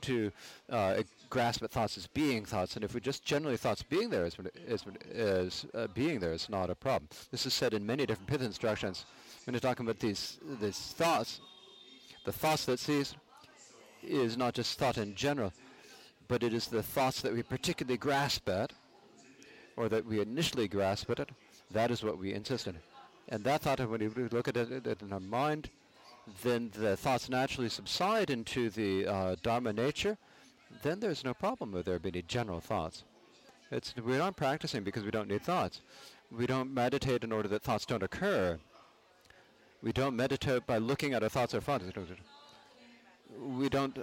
to 0.00 0.32
uh, 0.70 1.02
grasp 1.30 1.62
at 1.62 1.70
thoughts 1.70 1.96
as 1.96 2.06
being 2.08 2.44
thoughts, 2.44 2.76
and 2.76 2.84
if 2.84 2.94
we 2.94 3.00
just 3.00 3.24
generally 3.24 3.56
thoughts 3.56 3.82
being 3.82 4.10
there 4.10 4.24
as, 4.24 4.36
as, 4.68 4.84
as 5.14 5.66
uh, 5.74 5.86
being 5.94 6.20
not 6.48 6.70
a 6.70 6.74
problem. 6.74 7.08
This 7.30 7.46
is 7.46 7.54
said 7.54 7.74
in 7.74 7.86
many 7.86 8.06
different 8.06 8.28
pith 8.28 8.42
instructions. 8.42 9.04
When 9.44 9.54
you're 9.54 9.60
talking 9.60 9.86
about 9.86 10.00
these 10.00 10.38
these 10.60 10.78
thoughts, 10.78 11.40
the 12.24 12.32
thoughts 12.32 12.64
that 12.64 12.78
sees 12.78 13.14
is 14.02 14.36
not 14.36 14.54
just 14.54 14.78
thought 14.78 14.98
in 14.98 15.14
general, 15.14 15.52
but 16.28 16.42
it 16.42 16.52
is 16.52 16.66
the 16.66 16.82
thoughts 16.82 17.20
that 17.22 17.32
we 17.32 17.42
particularly 17.42 17.98
grasp 17.98 18.48
at, 18.48 18.72
or 19.76 19.88
that 19.88 20.04
we 20.04 20.20
initially 20.20 20.68
grasp 20.68 21.10
at 21.10 21.20
it. 21.20 21.30
That 21.70 21.90
is 21.90 22.02
what 22.02 22.18
we 22.18 22.32
insist 22.32 22.68
on. 22.68 22.78
And 23.28 23.42
that 23.44 23.62
thought, 23.62 23.80
when 23.88 24.00
you 24.00 24.28
look 24.30 24.48
at 24.48 24.56
it 24.56 25.02
in 25.02 25.12
our 25.12 25.20
mind, 25.20 25.70
then 26.42 26.70
the 26.74 26.96
thoughts 26.96 27.28
naturally 27.28 27.68
subside 27.68 28.30
into 28.30 28.70
the 28.70 29.06
uh, 29.06 29.36
Dharma 29.42 29.72
nature, 29.72 30.16
then 30.82 31.00
there's 31.00 31.24
no 31.24 31.34
problem 31.34 31.72
with 31.72 31.86
there 31.86 31.98
being 31.98 32.22
general 32.26 32.60
thoughts. 32.60 33.04
It's, 33.70 33.94
we're 33.96 34.18
not 34.18 34.36
practicing 34.36 34.84
because 34.84 35.04
we 35.04 35.10
don't 35.10 35.28
need 35.28 35.42
thoughts. 35.42 35.80
We 36.30 36.46
don't 36.46 36.72
meditate 36.72 37.24
in 37.24 37.32
order 37.32 37.48
that 37.48 37.62
thoughts 37.62 37.86
don't 37.86 38.02
occur. 38.02 38.58
We 39.82 39.92
don't 39.92 40.16
meditate 40.16 40.66
by 40.66 40.78
looking 40.78 41.12
at 41.12 41.22
our 41.22 41.28
thoughts 41.28 41.54
or 41.54 41.60
thoughts. 41.60 41.84
We 43.38 43.68
don't. 43.68 43.98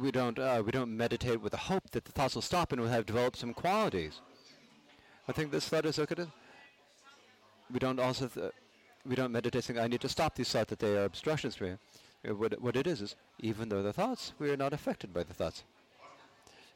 We 0.00 0.10
don't. 0.10 0.38
Uh, 0.38 0.62
we 0.64 0.72
don't 0.72 0.96
meditate 0.96 1.40
with 1.40 1.52
the 1.52 1.58
hope 1.58 1.90
that 1.90 2.04
the 2.04 2.12
thoughts 2.12 2.34
will 2.34 2.42
stop 2.42 2.72
and 2.72 2.80
we'll 2.80 2.90
have 2.90 3.06
developed 3.06 3.36
some 3.36 3.54
qualities. 3.54 4.20
I 5.28 5.32
think 5.32 5.52
this 5.52 5.68
thought 5.68 5.86
is 5.86 5.98
okay. 5.98 6.26
We 7.70 7.78
don't 7.78 8.00
also. 8.00 8.26
Th- 8.26 8.52
we 9.06 9.14
don't 9.14 9.32
meditate 9.32 9.64
saying, 9.64 9.78
I 9.78 9.88
need 9.88 10.00
to 10.02 10.08
stop 10.08 10.34
these 10.34 10.50
thoughts 10.50 10.70
that 10.70 10.78
they 10.78 10.96
are 10.96 11.04
obstructions 11.04 11.56
for 11.56 11.64
me. 11.64 11.76
Uh, 12.28 12.34
what, 12.34 12.60
what 12.60 12.76
it 12.76 12.86
is 12.86 13.00
is, 13.00 13.16
even 13.38 13.68
though 13.68 13.82
they're 13.82 13.92
thoughts, 13.92 14.32
we 14.38 14.50
are 14.50 14.56
not 14.56 14.72
affected 14.72 15.12
by 15.12 15.22
the 15.22 15.34
thoughts. 15.34 15.64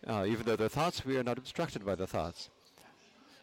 Uh, 0.07 0.25
even 0.27 0.45
though 0.45 0.57
they're 0.57 0.69
thoughts, 0.69 1.05
we 1.05 1.17
are 1.17 1.23
not 1.23 1.39
obstructed 1.39 1.85
by 1.85 1.95
the 1.95 2.07
thoughts. 2.07 2.51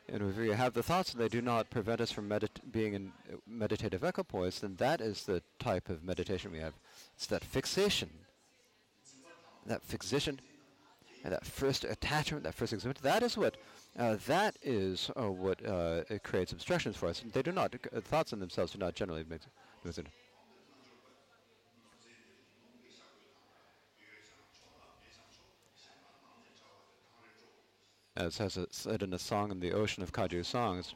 And 0.09 0.29
if 0.29 0.37
we 0.37 0.49
have 0.49 0.73
the 0.73 0.83
thoughts 0.83 1.13
and 1.13 1.21
they 1.21 1.29
do 1.29 1.41
not 1.41 1.69
prevent 1.69 2.01
us 2.01 2.11
from 2.11 2.27
medit- 2.27 2.71
being 2.71 2.93
in 2.93 3.11
uh, 3.31 3.37
meditative 3.47 4.03
equipoise, 4.03 4.59
then 4.59 4.75
that 4.77 4.99
is 4.99 5.23
the 5.23 5.41
type 5.59 5.89
of 5.89 6.03
meditation 6.03 6.51
we 6.51 6.59
have. 6.59 6.73
It's 7.15 7.27
that 7.27 7.43
fixation. 7.43 8.09
That 9.65 9.83
fixation 9.83 10.39
and 11.23 11.33
that 11.33 11.45
first 11.45 11.83
attachment, 11.83 12.43
that 12.43 12.55
first 12.55 12.73
exhibit, 12.73 12.97
that 12.97 13.21
is 13.23 13.37
what 13.37 13.55
uh, 13.97 14.17
that 14.27 14.55
is 14.61 15.11
uh, 15.19 15.29
what 15.31 15.65
uh, 15.65 16.03
creates 16.23 16.51
obstructions 16.51 16.95
for 16.95 17.07
us. 17.07 17.23
They 17.33 17.41
do 17.41 17.51
not, 17.51 17.75
uh, 17.75 18.01
thoughts 18.01 18.33
in 18.33 18.39
themselves 18.39 18.71
do 18.71 18.79
not 18.79 18.95
generally 18.95 19.25
make 19.29 19.41
it. 19.85 20.07
As 28.15 28.37
has 28.37 28.57
it 28.57 28.73
said 28.73 29.03
in 29.03 29.13
a 29.13 29.19
song 29.19 29.51
in 29.51 29.59
the 29.59 29.71
ocean 29.71 30.03
of 30.03 30.11
Kagyu 30.11 30.45
songs, 30.45 30.93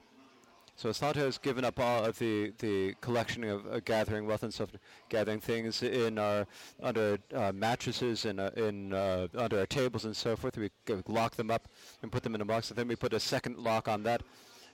so 0.78 0.92
Santa 0.92 1.20
has 1.22 1.38
given 1.38 1.64
up 1.64 1.80
all 1.80 2.04
of 2.04 2.20
the, 2.20 2.52
the 2.60 2.96
collection 3.00 3.46
of 3.46 3.66
uh, 3.66 3.80
gathering 3.80 4.28
wealth 4.28 4.44
and 4.44 4.54
stuff, 4.54 4.72
gathering 5.08 5.40
things 5.40 5.82
in 5.82 6.20
our 6.20 6.46
under 6.84 7.18
uh, 7.34 7.54
mattresses 7.54 8.26
and 8.26 8.42
uh, 8.42 8.50
in 8.58 8.92
uh, 8.92 9.28
under 9.38 9.60
our 9.60 9.66
tables 9.66 10.04
and 10.04 10.14
so 10.14 10.36
forth. 10.36 10.58
We 10.58 10.70
lock 11.08 11.36
them 11.36 11.50
up 11.50 11.70
and 12.02 12.12
put 12.12 12.24
them 12.24 12.36
in 12.36 12.42
a 12.42 12.46
box. 12.46 12.70
And 12.70 12.78
then 12.78 12.90
we 12.90 12.98
put 12.98 13.14
a 13.14 13.22
second 13.22 13.58
lock 13.58 13.88
on 13.88 14.04
that. 14.04 14.22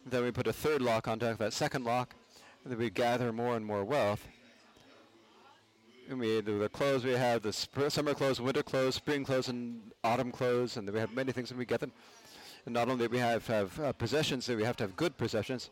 Then 0.03 0.23
we 0.23 0.31
put 0.31 0.47
a 0.47 0.53
third 0.53 0.81
lock 0.81 1.07
on 1.07 1.19
top 1.19 1.33
of 1.33 1.38
that 1.38 1.53
second 1.53 1.83
lock. 1.83 2.15
And 2.63 2.71
then 2.71 2.80
we 2.80 2.89
gather 2.89 3.31
more 3.31 3.55
and 3.55 3.63
more 3.63 3.83
wealth. 3.83 4.27
And 6.09 6.19
we 6.19 6.41
the, 6.41 6.53
the 6.53 6.69
clothes 6.69 7.05
we 7.05 7.11
have 7.11 7.43
the 7.43 7.53
sp- 7.53 7.89
summer 7.89 8.15
clothes, 8.15 8.41
winter 8.41 8.63
clothes, 8.63 8.95
spring 8.95 9.23
clothes, 9.23 9.49
and 9.49 9.80
autumn 10.03 10.31
clothes, 10.31 10.77
and 10.77 10.89
we 10.89 10.99
have 10.99 11.13
many 11.13 11.31
things, 11.31 11.51
and 11.51 11.59
we 11.59 11.65
get 11.65 11.80
them. 11.80 11.91
And 12.65 12.73
not 12.73 12.89
only 12.89 13.07
do 13.07 13.11
we 13.11 13.19
have 13.19 13.45
have 13.47 13.80
uh, 13.80 13.93
possessions, 13.93 14.49
we 14.49 14.63
have 14.63 14.75
to 14.77 14.83
have 14.83 14.95
good 14.95 15.15
possessions 15.15 15.69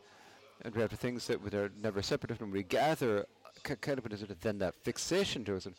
and 0.63 0.75
we 0.75 0.81
have 0.81 0.91
things 0.91 1.27
that 1.27 1.53
are 1.53 1.71
never 1.81 2.01
separate 2.01 2.39
when 2.39 2.51
we 2.51 2.63
gather 2.63 3.25
kind 3.63 3.99
of 3.99 4.39
then 4.41 4.59
that 4.59 4.75
fixation 4.75 5.43
to 5.43 5.55
us 5.55 5.65
and 5.65 5.75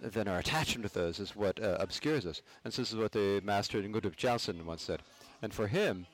then 0.00 0.28
our 0.28 0.38
attachment 0.38 0.88
to 0.88 0.94
those 0.94 1.18
is 1.18 1.36
what 1.36 1.62
uh, 1.62 1.76
obscures 1.80 2.26
us. 2.26 2.42
And 2.64 2.72
so 2.72 2.82
this 2.82 2.92
is 2.92 2.98
what 2.98 3.12
the 3.12 3.40
master 3.44 3.80
Ngudrup 3.82 4.16
Jalson 4.16 4.64
once 4.64 4.82
said. 4.82 5.00
And 5.42 5.52
for 5.52 5.66
him, 5.66 6.06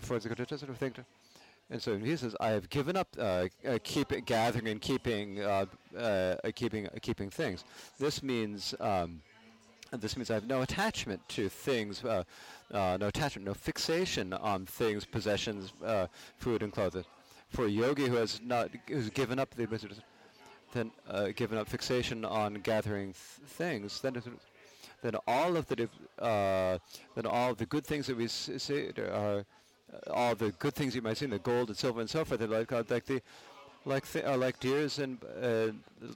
for 0.00 0.18
the 0.18 0.28
sort 0.28 0.62
of 0.62 0.78
thing, 0.78 0.94
and 1.70 1.82
so 1.82 1.98
he 1.98 2.16
says, 2.16 2.34
"I 2.40 2.48
have 2.50 2.70
given 2.70 2.96
up 2.96 3.08
uh, 3.18 3.48
uh, 3.66 3.78
keep 3.82 4.24
gathering 4.24 4.68
and 4.68 4.80
keeping 4.80 5.40
uh, 5.40 5.66
uh 5.96 6.36
keeping 6.54 6.86
uh, 6.86 6.90
keeping 7.02 7.30
things." 7.30 7.64
This 7.98 8.22
means 8.22 8.74
um, 8.80 9.20
this 9.92 10.16
means 10.16 10.30
I 10.30 10.34
have 10.34 10.46
no 10.46 10.62
attachment 10.62 11.26
to 11.30 11.48
things 11.48 12.04
uh, 12.04 12.24
uh, 12.72 12.98
no 13.00 13.08
attachment, 13.08 13.46
no 13.46 13.54
fixation 13.54 14.32
on 14.32 14.66
things, 14.66 15.04
possessions, 15.04 15.72
uh, 15.84 16.06
food, 16.36 16.62
and 16.62 16.72
clothing. 16.72 17.04
For 17.48 17.64
a 17.64 17.68
yogi 17.68 18.06
who 18.06 18.16
has 18.16 18.40
not, 18.44 18.70
who's 18.86 19.08
given 19.10 19.38
up 19.38 19.54
the 19.54 19.66
then 20.74 20.90
uh, 21.08 21.28
given 21.34 21.56
up 21.56 21.66
fixation 21.66 22.24
on 22.24 22.54
gathering 22.54 23.14
th- 23.14 23.48
things, 23.48 24.00
then 24.02 24.22
then 25.00 25.16
all 25.26 25.56
of 25.56 25.66
the 25.68 25.88
uh, 26.18 26.78
then 27.14 27.24
all 27.24 27.54
the 27.54 27.64
good 27.64 27.86
things 27.86 28.06
that 28.06 28.16
we 28.16 28.28
see 28.28 28.90
are 28.98 29.44
uh, 30.08 30.12
all 30.12 30.34
the 30.34 30.50
good 30.58 30.74
things 30.74 30.94
you 30.94 31.00
might 31.00 31.16
see, 31.16 31.24
the 31.24 31.38
gold 31.38 31.68
and 31.68 31.76
silver 31.78 32.00
and 32.00 32.10
so 32.10 32.22
forth, 32.22 32.42
like, 32.42 32.70
like 32.70 33.06
the 33.06 33.22
like 33.86 34.12
th- 34.12 34.26
like 34.26 34.60
deers 34.60 34.98
and 34.98 35.18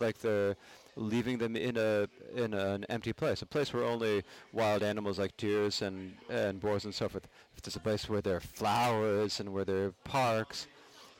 like 0.00 0.18
the 0.18 0.54
leaving 0.96 1.38
them 1.38 1.56
in 1.56 1.76
a 1.76 2.08
in 2.34 2.54
an 2.54 2.84
empty 2.88 3.12
place, 3.12 3.42
a 3.42 3.46
place 3.46 3.72
where 3.72 3.84
only 3.84 4.22
wild 4.52 4.82
animals 4.82 5.18
like 5.18 5.36
deers 5.36 5.82
and 5.82 6.14
and 6.28 6.60
boars 6.60 6.84
and 6.84 6.94
so 6.94 7.08
forth. 7.08 7.26
If 7.52 7.66
it's 7.66 7.76
a 7.76 7.80
place 7.80 8.08
where 8.08 8.20
there 8.20 8.36
are 8.36 8.40
flowers 8.40 9.40
and 9.40 9.52
where 9.52 9.64
there 9.64 9.86
are 9.86 9.94
parks, 10.04 10.66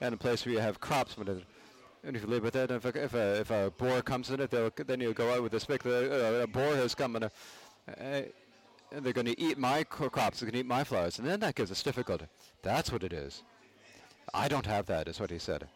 and 0.01 0.15
a 0.15 0.19
place 0.19 0.45
where 0.45 0.55
you 0.55 0.61
have 0.61 0.81
crops, 0.81 1.17
and 2.05 2.17
if 2.17 2.23
you 2.23 2.29
live 2.29 2.43
with 2.43 2.57
it, 2.57 2.71
if 2.71 2.85
a, 2.85 2.89
if 3.05 3.15
a, 3.15 3.41
if 3.41 3.51
a 3.51 3.73
boar 3.79 4.03
comes 4.03 4.31
in 4.31 4.41
it, 4.41 4.51
then 4.51 5.01
you 5.01 5.15
go 5.15 5.33
out 5.33 5.43
with 5.43 5.55
a 5.55 5.61
stick. 5.61 5.87
Uh, 5.87 5.91
a 6.43 6.47
boar 6.47 6.75
has 6.75 6.95
come 6.97 7.15
and, 7.15 7.25
uh, 7.27 7.29
and 7.97 9.05
they're 9.05 9.13
going 9.13 9.27
to 9.27 9.41
eat 9.41 9.57
my 9.57 9.85
crops, 9.85 10.41
they're 10.41 10.47
going 10.47 10.55
to 10.55 10.61
eat 10.61 10.67
my 10.67 10.83
flowers, 10.83 11.19
and 11.19 11.29
then 11.29 11.41
that 11.41 11.55
gives 11.55 11.71
us 11.71 11.83
difficulty. 11.83 12.27
That's 12.63 12.91
what 12.91 13.05
it 13.05 13.13
is. 13.13 13.43
I 14.35 14.49
don't 14.49 14.67
have 14.67 14.87
that, 14.87 15.09
is 15.09 15.21
what 15.21 15.31
he 15.31 15.39
said. 15.39 15.69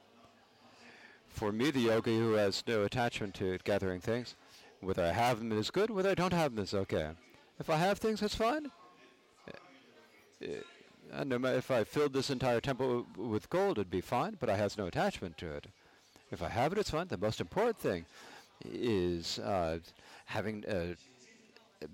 For 1.37 1.53
me, 1.53 1.71
the 1.71 1.81
yogi 1.81 2.17
who 2.17 2.33
has 2.33 2.65
no 2.67 2.85
attachment 2.85 3.35
to 3.35 3.59
gathering 3.63 4.01
things, 4.01 4.37
whether 4.81 5.05
I 5.05 5.13
have 5.13 5.39
them 5.39 5.53
is 5.53 5.71
good, 5.71 5.91
whether 5.91 6.09
I 6.09 6.15
don't 6.15 6.33
have 6.33 6.55
them 6.55 6.65
is 6.65 6.73
okay. 6.73 7.11
If 7.61 7.69
I 7.69 7.77
have 7.77 7.99
things, 7.99 8.21
that's 8.21 8.35
fine. 8.35 8.71
And 11.13 11.29
no 11.29 11.39
matter 11.39 11.59
if 11.59 11.71
I 11.71 11.85
filled 11.85 12.15
this 12.15 12.31
entire 12.31 12.63
temple 12.63 13.07
with 13.19 13.51
gold, 13.51 13.77
it'd 13.77 13.91
be 13.91 14.01
fine, 14.01 14.39
but 14.41 14.49
I 14.49 14.57
has 14.57 14.79
no 14.79 14.87
attachment 14.87 15.37
to 15.37 15.51
it. 15.51 15.67
If 16.31 16.41
I 16.41 16.49
have 16.49 16.73
it, 16.73 16.79
it's 16.79 16.89
fine. 16.89 17.09
The 17.09 17.19
most 17.19 17.39
important 17.43 17.77
thing 17.77 18.07
is 18.65 19.39
uh, 19.41 19.81
having 20.25 20.65
uh, 20.65 20.95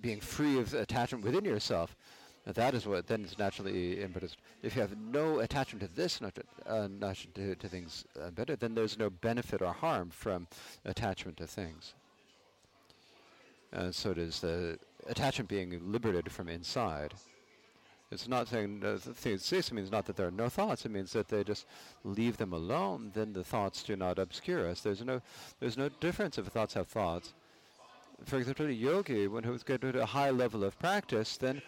being 0.00 0.20
free 0.20 0.60
of 0.60 0.72
attachment 0.72 1.24
within 1.24 1.44
yourself. 1.44 1.96
That 2.44 2.74
is 2.74 2.86
what 2.86 3.06
then 3.06 3.24
is 3.24 3.38
naturally 3.38 4.02
impetus. 4.02 4.36
If 4.62 4.74
you 4.74 4.82
have 4.82 4.96
no 4.98 5.38
attachment 5.38 5.82
to 5.82 5.94
this, 5.94 6.20
not 6.20 6.34
to, 6.34 6.42
uh, 6.66 6.88
to, 7.34 7.54
to 7.54 7.68
things 7.68 8.04
uh, 8.20 8.30
better, 8.30 8.56
then 8.56 8.74
there's 8.74 8.98
no 8.98 9.10
benefit 9.10 9.62
or 9.62 9.72
harm 9.72 10.10
from 10.10 10.48
attachment 10.84 11.36
to 11.36 11.46
things. 11.46 11.94
And 13.72 13.94
so 13.94 14.10
it 14.10 14.18
is 14.18 14.40
the 14.40 14.78
attachment 15.06 15.48
being 15.48 15.80
liberated 15.90 16.32
from 16.32 16.48
inside. 16.48 17.14
It's 18.10 18.28
not 18.28 18.48
saying 18.48 18.82
uh, 18.84 18.92
the 18.92 19.14
thing 19.14 19.34
it 19.34 19.72
means 19.72 19.90
not 19.90 20.04
that 20.06 20.16
there 20.16 20.26
are 20.26 20.32
no 20.32 20.50
thoughts. 20.50 20.84
It 20.84 20.90
means 20.90 21.12
that 21.12 21.28
they 21.28 21.42
just 21.44 21.64
leave 22.04 22.36
them 22.36 22.52
alone. 22.52 23.12
Then 23.14 23.32
the 23.32 23.44
thoughts 23.44 23.82
do 23.82 23.96
not 23.96 24.18
obscure 24.18 24.68
us. 24.68 24.82
There's 24.82 25.02
no 25.02 25.22
there's 25.60 25.78
no 25.78 25.88
difference 25.88 26.36
if 26.36 26.46
thoughts 26.46 26.74
have 26.74 26.88
thoughts. 26.88 27.32
For 28.26 28.36
example, 28.36 28.66
a 28.66 28.70
yogi, 28.70 29.28
when 29.28 29.44
he 29.44 29.50
get 29.64 29.80
to 29.80 30.02
a 30.02 30.06
high 30.06 30.30
level 30.30 30.62
of 30.62 30.78
practice, 30.78 31.38
then 31.38 31.62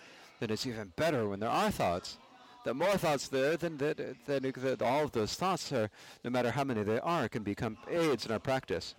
then 0.44 0.52
it's 0.52 0.66
even 0.66 0.92
better 0.96 1.26
when 1.26 1.40
there 1.40 1.48
are 1.48 1.70
thoughts. 1.70 2.18
The 2.64 2.74
more 2.74 2.98
thoughts 2.98 3.28
there, 3.28 3.56
then 3.56 3.78
that 3.78 3.96
then 4.26 4.52
that 4.56 4.82
all 4.82 5.04
of 5.04 5.12
those 5.12 5.34
thoughts 5.34 5.72
are, 5.72 5.88
no 6.22 6.30
matter 6.30 6.50
how 6.50 6.64
many 6.64 6.82
they 6.82 7.00
are, 7.00 7.30
can 7.30 7.42
become 7.42 7.78
aids 7.90 8.26
in 8.26 8.32
our 8.32 8.38
practice. 8.38 8.94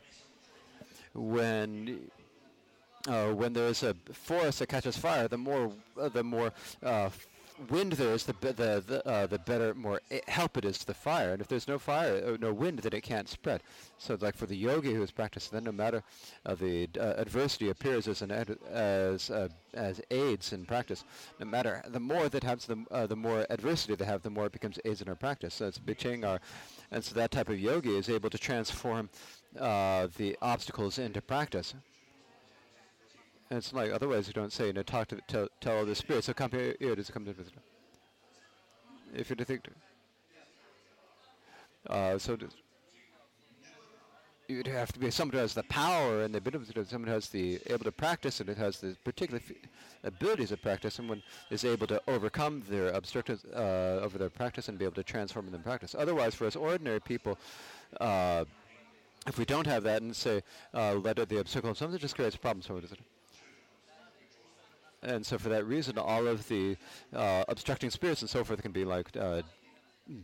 When 1.14 2.10
uh, 3.08 3.28
when 3.28 3.54
there 3.54 3.68
is 3.68 3.84
a 3.84 3.96
forest 4.12 4.58
that 4.60 4.70
catches 4.70 4.98
fire, 4.98 5.28
the 5.28 5.38
more 5.38 5.72
uh, 6.02 6.10
the 6.10 6.24
more 6.24 6.52
uh, 6.82 7.10
wind 7.70 7.94
there 7.94 8.14
is, 8.14 8.24
the 8.26 8.34
the 8.42 8.84
the, 8.86 9.08
uh, 9.08 9.28
the 9.28 9.40
better, 9.40 9.74
more 9.74 10.02
help 10.28 10.58
it 10.58 10.66
is 10.66 10.78
to 10.80 10.86
the 10.86 10.94
fire. 10.94 11.32
And 11.32 11.42
if 11.42 11.48
there's 11.48 11.68
no 11.68 11.80
fire, 11.80 12.22
uh, 12.26 12.38
no 12.40 12.54
wind, 12.54 12.80
then 12.80 12.94
it 12.94 13.02
can't 13.02 13.30
spread. 13.30 13.62
So 13.98 14.18
like 14.20 14.36
for 14.36 14.46
the 14.46 14.56
yogi 14.56 14.94
who 14.94 15.04
is 15.04 15.12
practicing, 15.12 15.56
then 15.56 15.64
no 15.64 15.72
matter 15.72 16.04
uh, 16.46 16.56
the 16.56 16.90
uh, 17.00 17.14
adversity 17.18 17.70
appears 17.70 18.08
as 18.08 18.22
an 18.22 18.32
ed- 18.32 18.58
as 18.72 19.30
uh, 19.30 19.50
as 19.74 20.02
aids 20.12 20.54
in 20.54 20.66
practice. 20.66 21.04
No 21.40 21.46
matter 21.46 21.84
the 21.88 22.00
more 22.00 22.30
that 22.30 22.44
happens, 22.44 22.66
the 22.66 22.86
uh, 22.92 23.08
the 23.08 23.16
more 23.16 23.46
adversity 23.50 23.96
they 23.96 24.06
have, 24.06 24.22
the 24.22 24.30
more 24.30 24.46
it 24.46 24.52
becomes 24.52 24.80
aids 24.86 25.02
in 25.02 25.10
our 25.10 25.16
practice. 25.16 25.54
So 25.56 25.68
it's 25.68 25.80
our, 26.24 26.40
and 26.92 27.04
so 27.04 27.16
that 27.16 27.32
type 27.32 27.50
of 27.50 27.60
yogi 27.60 27.98
is 27.98 28.10
able 28.10 28.30
to 28.30 28.38
transform 28.38 29.10
the 29.54 30.38
obstacles 30.42 30.98
into 31.00 31.22
practice. 31.22 31.74
And 33.50 33.58
it's 33.58 33.74
like 33.74 33.92
otherwise 33.92 34.28
you 34.28 34.34
don't 34.34 34.52
say, 34.52 34.68
you 34.68 34.74
know, 34.74 34.84
talk 34.84 35.08
to 35.10 35.20
tell, 35.28 35.48
tell 35.62 35.86
the 35.86 35.96
spirit. 35.96 36.24
So 36.24 36.34
come 36.34 36.52
here, 36.52 36.76
here 36.80 36.96
does 36.96 37.10
come 37.10 37.26
to 37.26 37.34
visit. 37.34 37.54
If 39.14 39.30
you 39.30 39.36
think, 39.36 39.62
uh, 41.88 42.18
so 42.18 42.38
you'd 44.48 44.68
have 44.68 44.92
to 44.94 45.00
be 45.00 45.12
someone 45.12 45.34
who 45.34 45.40
has 45.40 45.54
the 45.54 45.64
power 45.64 46.24
and 46.24 46.34
the 46.34 46.40
ability, 46.40 46.66
someone 46.88 47.08
who 47.08 47.14
has 47.14 47.30
the 47.30 47.60
able 47.68 47.84
to 47.84 47.92
practice 47.92 48.40
and 48.40 48.50
it 48.50 48.58
has 48.58 48.80
the 48.80 48.96
particular 49.04 49.42
abilities 50.04 50.52
of 50.52 50.62
practice, 50.62 50.96
someone 50.96 51.22
is 51.50 51.64
able 51.64 51.88
to 51.88 52.02
overcome 52.08 52.64
their 52.70 52.90
obstructions 52.90 53.46
uh, 53.46 54.00
over 54.04 54.18
their 54.18 54.30
practice 54.30 54.70
and 54.70 54.78
be 54.78 54.86
able 54.86 54.96
to 54.96 55.04
transform 55.04 55.46
them 55.46 55.56
in 55.56 55.62
practice. 55.62 55.96
Otherwise, 55.98 56.36
for 56.36 56.46
us 56.46 56.56
ordinary 56.56 57.00
people. 57.00 57.38
Uh, 58.02 58.46
if 59.28 59.40
we 59.40 59.46
don't 59.46 59.66
have 59.66 59.84
that 59.84 60.02
and 60.04 60.16
say, 60.16 60.44
uh, 60.74 60.94
let 60.94 61.18
it 61.18 61.30
the 61.30 61.40
obstacle, 61.40 61.74
something 61.74 61.98
just 62.00 62.16
creates 62.16 62.36
problems 62.36 62.68
for 62.68 62.78
us. 62.78 62.94
And 65.06 65.24
so 65.24 65.38
for 65.38 65.50
that 65.50 65.66
reason, 65.66 65.98
all 66.00 66.28
of 66.28 66.48
the 66.48 66.76
uh, 67.16 67.44
obstructing 67.48 67.92
spirits 67.92 68.22
and 68.22 68.30
so 68.30 68.44
forth 68.44 68.62
can 68.62 68.72
be 68.72 68.84
like 68.84 69.16
uh, 69.16 69.44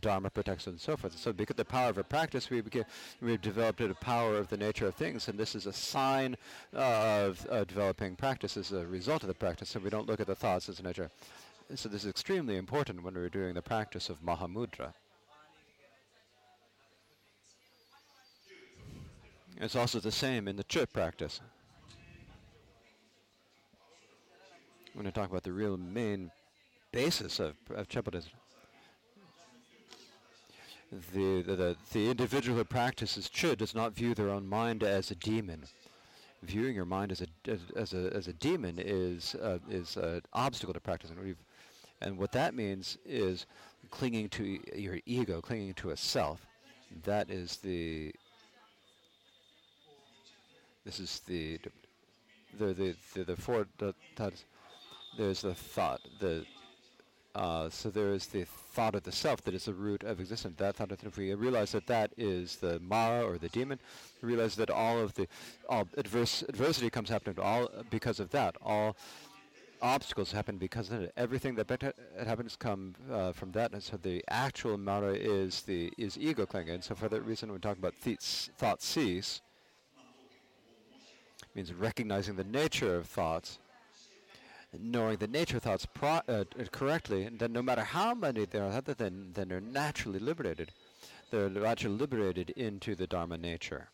Dharma 0.00 0.28
protection 0.30 0.72
and 0.72 0.80
so 0.80 0.96
forth. 0.96 1.16
So 1.16 1.32
because 1.32 1.56
the 1.56 1.64
power 1.64 1.88
of 1.88 1.98
a 1.98 2.04
practice, 2.04 2.50
we 2.50 2.60
became, 2.60 2.84
we've 3.20 3.40
developed 3.40 3.80
a 3.80 3.94
power 3.94 4.36
of 4.36 4.48
the 4.48 4.56
nature 4.56 4.86
of 4.86 4.94
things, 4.94 5.28
and 5.28 5.38
this 5.38 5.54
is 5.54 5.66
a 5.66 5.72
sign 5.72 6.36
of 6.72 7.46
uh, 7.48 7.64
developing 7.64 8.16
practice 8.16 8.56
as 8.56 8.72
a 8.72 8.86
result 8.86 9.22
of 9.22 9.28
the 9.28 9.34
practice. 9.34 9.70
So 9.70 9.80
we 9.80 9.90
don't 9.90 10.08
look 10.08 10.20
at 10.20 10.26
the 10.26 10.34
thoughts 10.34 10.68
as 10.68 10.80
a 10.80 10.82
nature. 10.82 11.10
So 11.74 11.88
this 11.88 12.02
is 12.02 12.10
extremely 12.10 12.56
important 12.56 13.02
when 13.02 13.14
we're 13.14 13.28
doing 13.28 13.54
the 13.54 13.62
practice 13.62 14.08
of 14.08 14.20
Mahamudra. 14.20 14.92
It's 19.60 19.76
also 19.76 20.00
the 20.00 20.10
same 20.10 20.48
in 20.48 20.56
the 20.56 20.64
Chöd 20.64 20.92
practice. 20.92 21.40
When 24.94 25.06
to 25.06 25.12
talk 25.12 25.30
about 25.30 25.42
the 25.42 25.52
real 25.52 25.76
main 25.76 26.30
basis 26.92 27.40
of, 27.40 27.54
of 27.74 27.88
Buddhism. 27.88 28.30
The, 31.14 31.42
the, 31.42 31.76
the, 31.92 32.10
individual 32.10 32.58
who 32.58 32.64
practices 32.64 33.30
Chöd 33.34 33.56
does 33.56 33.74
not 33.74 33.94
view 33.94 34.14
their 34.14 34.28
own 34.28 34.46
mind 34.46 34.82
as 34.82 35.10
a 35.10 35.14
demon. 35.14 35.64
Viewing 36.42 36.74
your 36.74 36.84
mind 36.84 37.12
as 37.12 37.22
a, 37.22 37.26
as, 37.74 37.94
a, 37.94 38.14
as 38.14 38.28
a 38.28 38.34
demon 38.34 38.78
is, 38.78 39.34
uh, 39.36 39.58
is 39.70 39.96
an 39.96 40.20
obstacle 40.34 40.74
to 40.74 40.80
practicing. 40.80 41.16
And 42.02 42.18
what 42.18 42.32
that 42.32 42.54
means 42.54 42.98
is 43.06 43.46
clinging 43.90 44.28
to 44.30 44.58
your 44.74 44.98
ego, 45.06 45.40
clinging 45.40 45.72
to 45.74 45.90
a 45.90 45.96
self. 45.96 46.44
That 47.04 47.30
is 47.30 47.56
the 47.56 48.12
this 50.84 50.98
is 51.00 51.20
the 51.26 51.58
the 52.58 52.74
the 52.74 52.94
the, 53.14 53.24
the 53.24 53.36
four 53.36 53.66
the, 53.78 53.94
there's 55.16 55.42
the 55.42 55.54
thought 55.54 56.00
the 56.20 56.44
uh, 57.34 57.70
so 57.70 57.88
there 57.88 58.12
is 58.12 58.26
the 58.26 58.44
thought 58.44 58.94
of 58.94 59.02
the 59.04 59.12
self 59.12 59.42
that 59.42 59.54
is 59.54 59.64
the 59.64 59.72
root 59.72 60.02
of 60.02 60.20
existence. 60.20 60.54
That 60.58 60.76
thought, 60.76 60.92
if 60.92 61.16
we 61.16 61.32
realize 61.34 61.72
that 61.72 61.86
that 61.86 62.12
is 62.18 62.56
the 62.56 62.78
Mara 62.80 63.24
or 63.24 63.38
the 63.38 63.48
demon, 63.48 63.78
we 64.20 64.28
realize 64.28 64.54
that 64.56 64.70
all 64.70 64.98
of 64.98 65.14
the 65.14 65.26
all 65.68 65.88
adverse 65.96 66.42
adversity 66.48 66.90
comes 66.90 67.08
happening 67.08 67.38
all 67.38 67.68
because 67.90 68.20
of 68.20 68.30
that. 68.30 68.56
All 68.60 68.96
obstacles 69.80 70.30
happen 70.30 70.58
because 70.58 70.90
of 70.90 71.02
it. 71.02 71.12
Everything 71.16 71.54
that 71.54 71.94
happens 72.22 72.54
come 72.54 72.94
uh, 73.10 73.32
from 73.32 73.50
that. 73.52 73.72
And 73.72 73.82
so 73.82 73.96
the 73.96 74.22
actual 74.28 74.76
Mara 74.76 75.14
is 75.14 75.62
the 75.62 75.90
is 75.96 76.18
ego 76.18 76.44
clinging. 76.44 76.74
And 76.74 76.84
so 76.84 76.94
for 76.94 77.08
that 77.08 77.22
reason, 77.22 77.48
when 77.48 77.54
we 77.54 77.60
talk 77.60 77.78
about 77.78 77.94
th- 78.04 78.50
thought 78.58 78.82
cease, 78.82 79.40
means 81.54 81.72
recognizing 81.72 82.36
the 82.36 82.44
nature 82.44 82.94
of 82.94 83.06
thoughts 83.06 83.58
knowing 84.78 85.18
the 85.18 85.26
nature 85.26 85.58
thoughts 85.58 85.86
pro- 85.86 86.22
uh, 86.28 86.44
correctly, 86.70 87.28
then 87.30 87.52
no 87.52 87.62
matter 87.62 87.84
how 87.84 88.14
many 88.14 88.44
there 88.44 88.64
are, 88.64 88.80
then, 88.80 89.30
then 89.34 89.48
they're 89.48 89.60
naturally 89.60 90.18
liberated. 90.18 90.72
They're 91.30 91.48
naturally 91.48 91.96
liberated 91.96 92.50
into 92.50 92.94
the 92.94 93.06
Dharma 93.06 93.38
nature. 93.38 93.88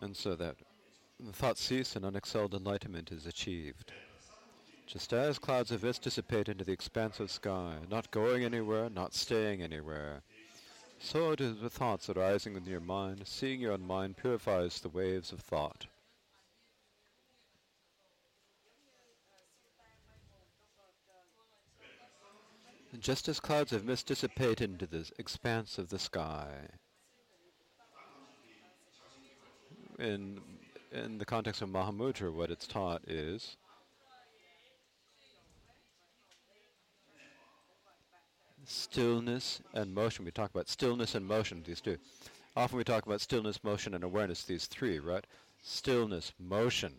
And 0.00 0.16
so 0.16 0.34
that 0.36 0.56
the 1.18 1.32
thought 1.32 1.58
cease 1.58 1.96
and 1.96 2.04
unexcelled 2.04 2.54
enlightenment 2.54 3.12
is 3.12 3.26
achieved. 3.26 3.92
Just 4.86 5.12
as 5.12 5.38
clouds 5.38 5.70
of 5.70 5.82
mist 5.82 6.02
dissipate 6.02 6.48
into 6.48 6.64
the 6.64 6.72
expanse 6.72 7.20
of 7.20 7.30
sky, 7.30 7.76
not 7.88 8.10
going 8.10 8.42
anywhere, 8.42 8.90
not 8.90 9.14
staying 9.14 9.62
anywhere, 9.62 10.22
so 11.02 11.30
it 11.30 11.40
is 11.40 11.58
with 11.60 11.72
thoughts 11.72 12.10
arising 12.10 12.56
in 12.56 12.64
your 12.66 12.80
mind. 12.80 13.22
Seeing 13.24 13.60
your 13.60 13.72
own 13.72 13.86
mind 13.86 14.18
purifies 14.18 14.80
the 14.80 14.90
waves 14.90 15.32
of 15.32 15.40
thought. 15.40 15.86
Just 22.98 23.28
as 23.28 23.40
clouds 23.40 23.72
of 23.72 23.84
mist 23.84 24.08
dissipate 24.08 24.60
into 24.60 24.86
the 24.86 25.10
expanse 25.18 25.78
of 25.78 25.88
the 25.88 25.98
sky, 25.98 26.68
in 30.00 30.40
in 30.92 31.18
the 31.18 31.24
context 31.26 31.62
of 31.62 31.68
Mahamudra, 31.70 32.32
what 32.32 32.50
it's 32.50 32.66
taught 32.66 33.02
is 33.08 33.56
stillness 38.66 39.60
and 39.74 39.94
motion. 39.94 40.24
We 40.24 40.30
talk 40.32 40.50
about 40.50 40.68
stillness 40.68 41.14
and 41.14 41.26
motion, 41.26 41.62
these 41.66 41.80
two. 41.80 41.98
Often 42.56 42.78
we 42.78 42.84
talk 42.84 43.06
about 43.06 43.20
stillness, 43.20 43.62
motion, 43.64 43.94
and 43.94 44.04
awareness, 44.04 44.44
these 44.44 44.66
three, 44.66 44.98
right? 45.00 45.26
Stillness, 45.62 46.32
motion. 46.38 46.94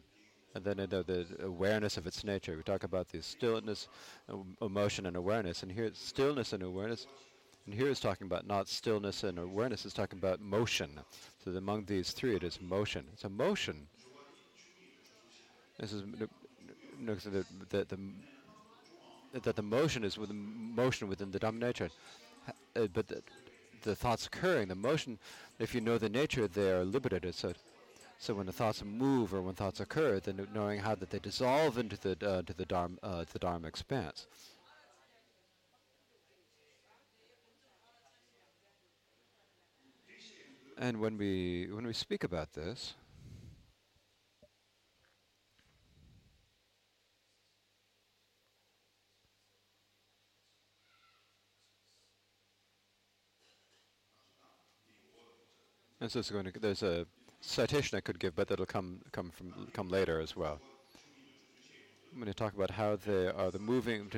and 0.56 0.64
then 0.66 0.78
the, 0.78 1.04
the 1.04 1.28
awareness 1.46 1.98
of 1.98 2.08
its 2.08 2.24
nature. 2.24 2.58
We 2.58 2.64
talk 2.64 2.84
about 2.84 3.10
the 3.10 3.22
stillness, 3.24 3.88
um, 4.30 4.58
emotion, 4.62 5.06
and 5.08 5.18
awareness, 5.18 5.64
and 5.64 5.72
here 5.72 5.92
stillness 5.94 6.54
and 6.54 6.64
awareness. 6.64 7.08
And 7.66 7.76
here 7.76 7.90
it's 7.90 8.00
talking 8.00 8.26
about 8.26 8.48
not 8.48 8.68
stillness 8.68 9.24
and 9.24 9.38
awareness, 9.38 9.86
it's 9.86 9.94
talking 9.94 10.20
about 10.20 10.42
motion. 10.42 11.00
So 11.44 11.52
among 11.52 11.86
these 11.86 12.12
three, 12.12 12.36
it 12.36 12.44
is 12.44 12.60
motion. 12.62 13.06
It's 13.14 13.24
a 13.24 13.30
motion. 13.30 13.88
This 15.80 15.94
is 15.94 16.04
that 17.70 17.90
the, 17.90 17.98
that 19.34 19.56
the 19.56 19.62
motion 19.62 20.04
is 20.04 20.18
with 20.18 20.32
motion 20.32 21.08
within 21.08 21.32
the 21.32 21.40
dominator, 21.40 21.90
nature, 22.76 22.90
but 22.94 23.08
the, 23.08 23.22
the 23.84 23.96
thoughts 23.96 24.28
occurring, 24.28 24.68
the 24.68 24.76
motion, 24.76 25.18
if 25.60 25.74
you 25.74 25.82
know 25.82 25.98
the 25.98 26.10
nature, 26.10 26.48
they 26.48 26.72
are 26.72 26.84
liberated. 26.84 27.34
So 27.36 27.54
so 28.22 28.36
when 28.36 28.46
the 28.46 28.52
thoughts 28.52 28.84
move 28.86 29.34
or 29.34 29.42
when 29.42 29.56
thoughts 29.56 29.80
occur, 29.80 30.20
then 30.20 30.48
knowing 30.54 30.80
how 30.80 30.94
that 30.94 31.10
they 31.10 31.18
dissolve 31.18 31.80
into 31.80 31.98
the 31.98 32.12
uh, 32.24 32.44
to 32.44 32.54
the 32.54 32.66
dharma, 32.66 32.96
uh, 33.02 33.26
the 33.34 33.40
dharma 33.40 33.68
expanse. 33.68 34.28
And 40.82 41.00
when 41.00 41.16
we 41.16 41.68
when 41.72 41.86
we 41.86 41.94
speak 41.94 42.24
about 42.24 42.54
this, 42.54 42.96
and 56.00 56.12
going 56.32 56.46
to, 56.46 56.60
there's 56.60 56.82
a 56.82 57.06
citation 57.42 57.96
I 57.96 58.02
could 58.02 58.20
give, 58.20 58.36
but 58.36 58.48
that'll 58.48 58.66
come 58.66 59.02
come 59.12 59.30
from 59.30 59.68
come 59.74 59.88
later 59.88 60.20
as 60.20 60.36
well. 60.36 60.60
When 62.16 62.28
you 62.28 62.34
talk 62.34 62.56
about 62.56 62.72
how 62.72 62.96
they 62.96 63.28
are 63.28 63.52
the 63.52 63.60
moving 63.60 64.10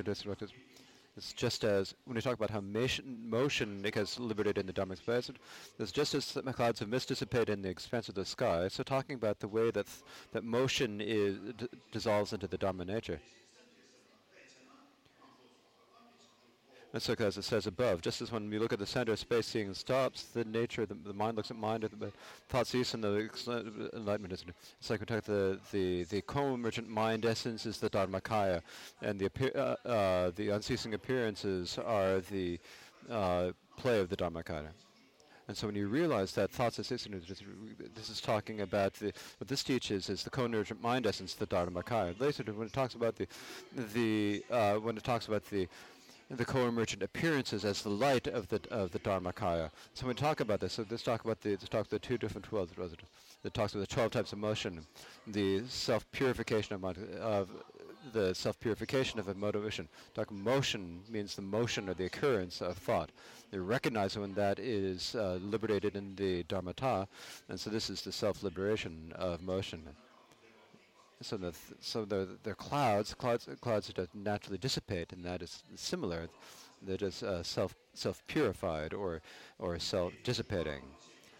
it's 1.15 1.33
just 1.33 1.63
as 1.63 1.93
when 2.05 2.15
you 2.15 2.21
talk 2.21 2.33
about 2.33 2.49
how 2.49 2.61
motion, 2.61 3.29
motion 3.29 3.81
liberated 4.19 4.57
in 4.57 4.65
the 4.65 4.73
Dharma 4.73 4.93
expanse, 4.93 5.29
it's 5.77 5.91
just 5.91 6.15
as 6.15 6.31
the 6.33 6.53
clouds 6.53 6.79
have 6.79 6.89
mist 6.89 7.11
in 7.49 7.61
the 7.61 7.69
expanse 7.69 8.09
of 8.09 8.15
the 8.15 8.25
sky. 8.25 8.67
So 8.67 8.83
talking 8.83 9.15
about 9.15 9.39
the 9.39 9.47
way 9.47 9.69
that 9.71 9.85
th- 9.85 10.03
that 10.31 10.43
motion 10.43 10.99
is 11.01 11.37
dissolves 11.91 12.33
into 12.33 12.47
the 12.47 12.57
Dharma 12.57 12.85
nature. 12.85 13.19
And 16.93 17.01
so, 17.01 17.15
as 17.17 17.37
it 17.37 17.43
says 17.43 17.65
above, 17.65 18.01
just 18.01 18.21
as 18.21 18.31
when 18.31 18.51
you 18.51 18.59
look 18.59 18.71
at 18.71 18.77
the 18.77 18.85
center 18.85 19.13
of 19.13 19.19
space, 19.19 19.47
seeing 19.47 19.73
stops, 19.73 20.25
the 20.25 20.45
nature, 20.45 20.85
the, 20.85 20.93
the 20.93 21.13
mind 21.13 21.35
looks 21.35 21.49
at 21.49 21.57
mind, 21.57 21.89
the 21.99 22.11
thought 22.49 22.67
cease, 22.67 22.93
and 22.93 23.03
the 23.03 23.29
enlightenment 23.95 24.31
is. 24.31 24.45
It's 24.79 24.91
like 24.91 24.99
we 24.99 25.07
talk 25.07 25.23
the 25.23 25.59
the 25.71 26.03
the 26.03 26.21
co-emergent 26.21 26.87
mind 26.87 27.25
essence 27.25 27.65
is 27.65 27.79
the 27.79 27.89
dharmakaya, 27.89 28.61
and 29.01 29.19
the 29.19 29.31
uh, 29.55 29.87
uh, 29.87 30.31
the 30.35 30.49
unceasing 30.49 30.93
appearances 30.93 31.79
are 31.83 32.19
the 32.19 32.59
uh, 33.09 33.51
play 33.75 33.99
of 33.99 34.09
the 34.09 34.15
dharmakaya. 34.15 34.69
And 35.47 35.57
so 35.57 35.67
when 35.67 35.75
you 35.75 35.87
realize 35.87 36.31
that 36.33 36.51
thoughts 36.51 36.77
cease, 36.77 37.07
this 37.95 38.09
is 38.09 38.21
talking 38.21 38.61
about 38.61 38.93
the, 38.93 39.11
what 39.39 39.47
this 39.49 39.61
teaches 39.61 40.09
is 40.09 40.23
the 40.23 40.29
co-emergent 40.29 40.81
mind 40.81 41.05
essence, 41.05 41.33
the 41.33 41.45
Dharmakaya. 41.45 42.17
Later, 42.19 42.43
when 42.53 42.67
it 42.67 42.73
talks 42.73 42.93
about 42.93 43.17
the, 43.17 43.27
the 43.93 44.43
uh, 44.49 44.75
when 44.75 44.95
it 44.95 45.03
talks 45.03 45.27
about 45.27 45.43
the 45.49 45.67
the 46.29 46.45
co-emergent 46.45 47.03
appearances 47.03 47.65
as 47.65 47.81
the 47.81 47.89
light 47.89 48.27
of 48.27 48.47
the 48.47 48.61
of 48.71 48.91
the 48.91 48.99
Dharmakaya. 48.99 49.69
So 49.93 50.05
when 50.05 50.15
we 50.15 50.19
talk 50.19 50.39
about 50.39 50.59
this, 50.59 50.73
so 50.73 50.85
let's 50.89 51.03
talk 51.03 51.23
about 51.23 51.41
the 51.41 51.51
let's 51.51 51.69
talk 51.69 51.87
the 51.87 51.99
two 51.99 52.17
different 52.17 52.45
twelve. 52.45 52.71
It 53.43 53.53
talks 53.53 53.73
about 53.73 53.87
the 53.87 53.93
twelve 53.93 54.11
types 54.11 54.31
of 54.31 54.39
motion, 54.39 54.85
the 55.27 55.63
self-purification 55.67 56.75
of, 56.75 56.83
of 57.19 57.49
the 58.13 58.33
self-purification 58.33 59.19
of 59.19 59.27
a 59.27 59.33
motivation. 59.33 59.87
Talk 60.13 60.31
motion 60.31 61.01
means 61.09 61.35
the 61.35 61.41
motion 61.41 61.89
or 61.89 61.93
the 61.93 62.05
occurrence 62.05 62.61
of 62.61 62.77
thought. 62.77 63.09
They 63.51 63.57
recognize 63.59 64.17
when 64.17 64.33
that 64.33 64.59
is 64.59 65.15
uh, 65.15 65.39
liberated 65.41 65.95
in 65.95 66.15
the 66.15 66.43
dharmata, 66.43 67.07
and 67.49 67.59
so 67.59 67.69
this 67.69 67.89
is 67.89 68.01
the 68.01 68.11
self-liberation 68.11 69.13
of 69.15 69.41
motion 69.41 69.83
so 71.23 71.37
the 71.37 71.51
th- 71.51 71.79
so 71.81 72.05
the 72.05 72.37
the 72.43 72.53
clouds 72.55 73.13
clouds 73.13 73.47
clouds 73.61 73.87
that 73.95 74.13
naturally 74.15 74.57
dissipate, 74.57 75.13
and 75.13 75.23
that 75.25 75.41
is 75.41 75.63
similar. 75.75 76.27
That 76.85 77.01
is 77.01 77.23
uh, 77.23 77.43
self 77.43 77.75
self 77.93 78.25
purified 78.27 78.93
or 78.93 79.21
or 79.59 79.79
self 79.79 80.13
dissipating. 80.23 80.81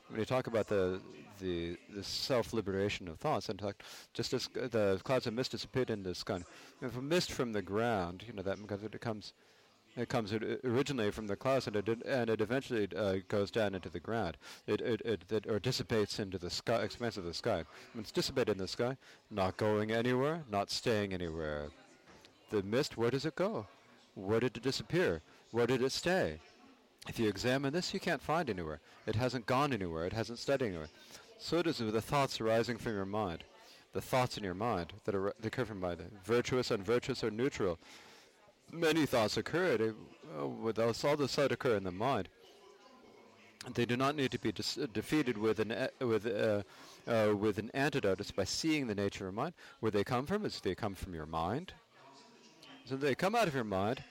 When 0.10 0.20
you 0.20 0.26
talk 0.26 0.48
about 0.48 0.68
the 0.68 1.00
the, 1.40 1.78
the 1.90 2.03
self 2.03 2.53
liberation 2.53 3.08
of 3.08 3.20
thoughts, 3.20 3.50
and 3.50 3.60
talk 3.60 3.84
just 4.14 4.34
as 4.34 4.48
the 4.53 5.00
clouds 5.03 5.28
of 5.28 5.34
mist 5.34 5.52
dissipate 5.52 5.90
in 5.90 6.03
the 6.03 6.16
sky, 6.16 6.42
if 6.82 6.95
a 6.98 7.02
mist 7.02 7.32
from 7.32 7.52
the 7.53 7.62
ground, 7.62 8.24
you 8.28 8.34
know 8.34 8.44
that 8.44 8.62
because 8.62 8.84
it 8.84 9.02
comes 9.02 9.34
it 9.96 10.10
comes 10.10 10.34
originally 10.64 11.12
from 11.12 11.28
the 11.28 11.36
clouds, 11.36 11.68
and 11.68 11.76
it 11.76 11.88
and 12.06 12.30
it 12.30 12.42
eventually 12.42 12.88
uh, 12.96 13.18
goes 13.28 13.52
down 13.52 13.76
into 13.76 13.90
the 13.90 14.00
ground. 14.00 14.38
It, 14.66 14.82
it, 14.82 15.02
it, 15.02 15.32
it, 15.32 15.48
or 15.48 15.60
dissipates 15.60 16.20
into 16.20 16.38
the 16.38 16.50
sky, 16.50 16.78
expanse 16.78 17.18
of 17.18 17.26
the 17.26 17.34
sky. 17.34 17.64
When 17.94 18.02
it's 18.02 18.12
dissipated 18.12 18.54
in 18.54 18.58
the 18.58 18.68
sky, 18.68 18.98
not 19.30 19.58
going 19.58 19.92
anywhere, 19.92 20.44
not 20.50 20.72
staying 20.72 21.14
anywhere. 21.14 21.68
The 22.50 22.64
mist, 22.64 22.98
where 22.98 23.12
does 23.12 23.26
it 23.26 23.36
go? 23.36 23.68
Where 24.16 24.40
did 24.40 24.58
it 24.58 24.64
disappear? 24.64 25.22
Where 25.52 25.68
did 25.68 25.82
it 25.82 25.92
stay? 25.92 26.40
If 27.08 27.20
you 27.20 27.28
examine 27.28 27.74
this, 27.74 27.94
you 27.94 28.00
can't 28.00 28.22
find 28.22 28.50
anywhere. 28.50 28.80
It 29.06 29.16
hasn't 29.16 29.46
gone 29.46 29.74
anywhere. 29.74 30.06
It 30.06 30.14
hasn't 30.14 30.40
stayed 30.40 30.62
anywhere. 30.62 30.90
So 31.38 31.58
it 31.58 31.68
is 31.68 31.80
with 31.80 31.94
the 31.94 32.02
thoughts 32.02 32.40
arising 32.40 32.78
from 32.78 32.94
your 32.94 33.06
mind. 33.06 33.44
The 33.92 34.02
thoughts 34.02 34.38
in 34.38 34.44
your 34.44 34.54
mind 34.54 34.94
that, 35.04 35.14
are, 35.14 35.34
that 35.40 35.46
occur 35.46 35.66
from 35.66 35.80
mind, 35.80 36.02
virtuous, 36.24 36.72
unvirtuous, 36.72 37.24
or 37.24 37.30
neutral 37.30 37.78
many 38.74 39.06
thoughts 39.06 39.38
occur. 39.38 39.77
They, 39.77 39.90
uh, 39.90 40.42
all 40.42 40.72
the 40.74 40.93
thoughts 40.93 41.38
occur 41.38 41.76
in 41.76 41.84
the 41.84 41.92
mind. 41.92 42.27
They 43.74 43.85
do 43.85 43.95
not 43.95 44.16
need 44.16 44.32
to 44.32 44.40
be 44.40 44.52
dis- 44.52 44.77
uh, 44.77 44.88
defeated 44.92 45.38
with 45.38 45.60
an 45.60 45.88
with 46.02 46.26
uh, 46.26 46.64
uh, 47.08 47.34
with 47.35 47.58
an 47.60 47.72
antidote. 47.74 48.19
It's 48.19 48.32
by 48.32 48.43
seeing 48.43 48.88
the 48.88 48.95
nature 48.95 49.27
of 49.27 49.34
mind. 49.34 49.53
Where 49.80 49.92
they 49.92 50.03
come 50.03 50.26
from 50.26 50.45
is 50.45 50.60
they 50.60 50.76
come 50.76 50.95
from 50.95 51.14
your 51.14 51.26
mind. 51.26 51.74
So 52.85 52.98
they 52.98 53.16
come 53.16 53.35
out 53.35 53.48
of 53.48 53.56
your 53.56 53.64
mind, 53.64 54.03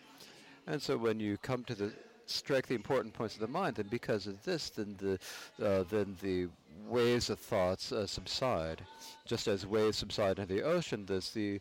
and 0.67 0.81
so 0.81 0.97
when 0.97 1.21
you 1.21 1.37
come 1.37 1.65
to 1.65 1.75
the 1.75 1.93
strike 2.25 2.67
the 2.67 2.75
important 2.75 3.13
points 3.13 3.35
of 3.35 3.43
the 3.43 3.49
mind, 3.49 3.77
then 3.77 3.89
because 3.91 4.27
of 4.27 4.43
this, 4.45 4.71
then 4.71 4.97
the 4.99 5.19
uh, 5.63 5.85
then 5.91 6.17
the 6.23 6.49
waves 6.89 7.29
of 7.29 7.39
thoughts 7.39 7.93
subside, 8.07 8.83
just 9.27 9.49
as 9.49 9.67
waves 9.67 9.99
subside 9.99 10.39
into 10.39 10.55
the 10.55 10.63
ocean. 10.63 11.05
There's 11.05 11.31
the 11.33 11.61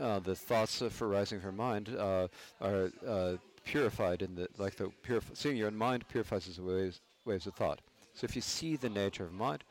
uh, 0.00 0.18
the 0.20 0.34
thoughts 0.34 0.82
for 0.90 1.08
rising 1.08 1.40
from 1.40 1.56
mind 1.56 1.94
uh, 1.98 2.28
are 2.60 2.90
uh, 3.06 3.32
purified 3.64 4.22
in 4.22 4.34
the 4.34 4.48
like 4.58 4.76
the 4.76 4.90
purif- 5.06 5.34
seeing 5.36 5.56
your 5.56 5.68
own 5.68 5.76
mind 5.76 6.06
purifies 6.08 6.46
the 6.56 6.62
waves 6.62 7.00
waves 7.24 7.46
of 7.46 7.54
thought. 7.54 7.80
So 8.14 8.24
if 8.24 8.36
you 8.36 8.42
see 8.42 8.76
the 8.76 8.88
nature 8.88 9.24
of 9.24 9.32
mind, 9.32 9.64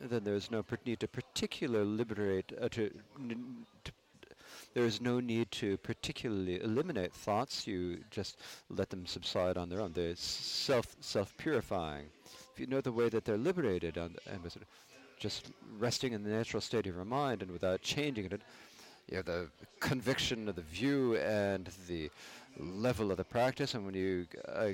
then 0.00 0.24
there 0.24 0.34
is 0.34 0.50
no 0.50 0.64
need 0.84 1.00
to 1.00 1.08
particularly 1.08 1.84
liberate 1.86 2.52
uh, 2.60 2.68
to, 2.70 2.90
to 3.84 3.92
there 4.74 4.84
is 4.84 5.00
no 5.00 5.20
need 5.20 5.50
to 5.52 5.76
particularly 5.78 6.60
eliminate 6.62 7.12
thoughts. 7.12 7.66
You 7.66 7.98
just 8.10 8.38
let 8.70 8.90
them 8.90 9.06
subside 9.06 9.56
on 9.58 9.68
their 9.68 9.80
own. 9.80 9.92
They're 9.92 10.16
self 10.16 10.96
self 11.00 11.36
purifying. 11.36 12.06
If 12.52 12.60
you 12.60 12.66
know 12.66 12.80
the 12.80 12.92
way 12.92 13.08
that 13.08 13.24
they're 13.24 13.36
liberated 13.36 13.98
on 13.98 14.14
the, 14.14 14.50
just 15.22 15.52
resting 15.78 16.14
in 16.14 16.24
the 16.24 16.30
natural 16.30 16.60
state 16.60 16.84
of 16.88 16.96
your 16.96 17.04
mind 17.04 17.42
and 17.42 17.50
without 17.52 17.80
changing 17.80 18.24
it, 18.24 18.42
you 19.08 19.16
have 19.18 19.26
the 19.26 19.48
conviction 19.78 20.48
of 20.48 20.56
the 20.56 20.62
view 20.62 21.16
and 21.16 21.70
the 21.86 22.10
level 22.58 23.12
of 23.12 23.18
the 23.18 23.24
practice. 23.24 23.74
And 23.74 23.86
when 23.86 23.94
you 23.94 24.26
uh, 24.52 24.70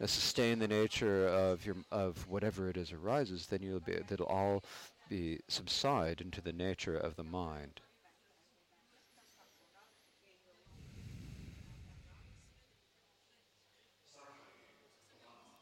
sustain 0.00 0.58
the 0.58 0.68
nature 0.68 1.26
of 1.28 1.64
your 1.64 1.76
of 1.90 2.28
whatever 2.28 2.68
it 2.68 2.76
is 2.76 2.92
arises, 2.92 3.46
then 3.46 3.62
you'll 3.62 3.80
be 3.80 3.96
that'll 4.06 4.26
all 4.26 4.62
be 5.08 5.40
subside 5.48 6.20
into 6.20 6.42
the 6.42 6.52
nature 6.52 6.96
of 6.96 7.16
the 7.16 7.24
mind. 7.24 7.80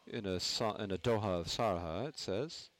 In 0.08 0.26
a 0.26 0.40
in 0.82 0.90
a 0.90 0.98
Doha 0.98 1.40
of 1.40 1.46
Saraha, 1.46 2.08
it 2.08 2.18
says. 2.18 2.70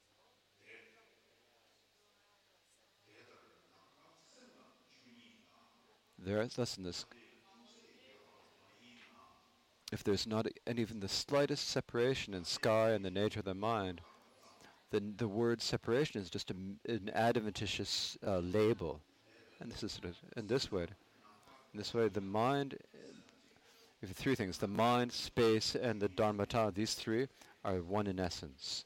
There 6.27 6.41
is 6.41 6.57
in 6.77 6.83
this. 6.83 7.05
If 9.93 10.03
there's 10.03 10.27
not 10.27 10.45
even 10.67 10.99
the 10.99 11.07
slightest 11.07 11.69
separation 11.69 12.33
in 12.33 12.43
sky 12.43 12.89
and 12.89 13.05
the 13.05 13.09
nature 13.09 13.39
of 13.39 13.45
the 13.45 13.53
mind, 13.53 14.01
then 14.91 15.13
the 15.15 15.29
word 15.29 15.61
separation 15.61 16.19
is 16.19 16.29
just 16.29 16.51
a, 16.51 16.55
an 16.91 17.09
adventitious 17.15 18.17
uh, 18.27 18.39
label. 18.39 18.99
And 19.61 19.71
this 19.71 19.83
is 19.83 19.93
sort 19.93 20.03
of, 20.03 20.17
in 20.35 20.47
this 20.47 20.69
way, 20.69 20.83
in 20.83 21.77
this 21.77 21.93
way, 21.93 22.09
the 22.09 22.19
mind, 22.19 22.75
if 24.01 24.09
three 24.09 24.35
things, 24.35 24.57
the 24.57 24.67
mind, 24.67 25.13
space, 25.13 25.75
and 25.75 26.01
the 26.01 26.09
dharmata, 26.09 26.73
these 26.75 26.93
three 26.93 27.27
are 27.63 27.77
one 27.77 28.05
in 28.05 28.19
essence. 28.19 28.83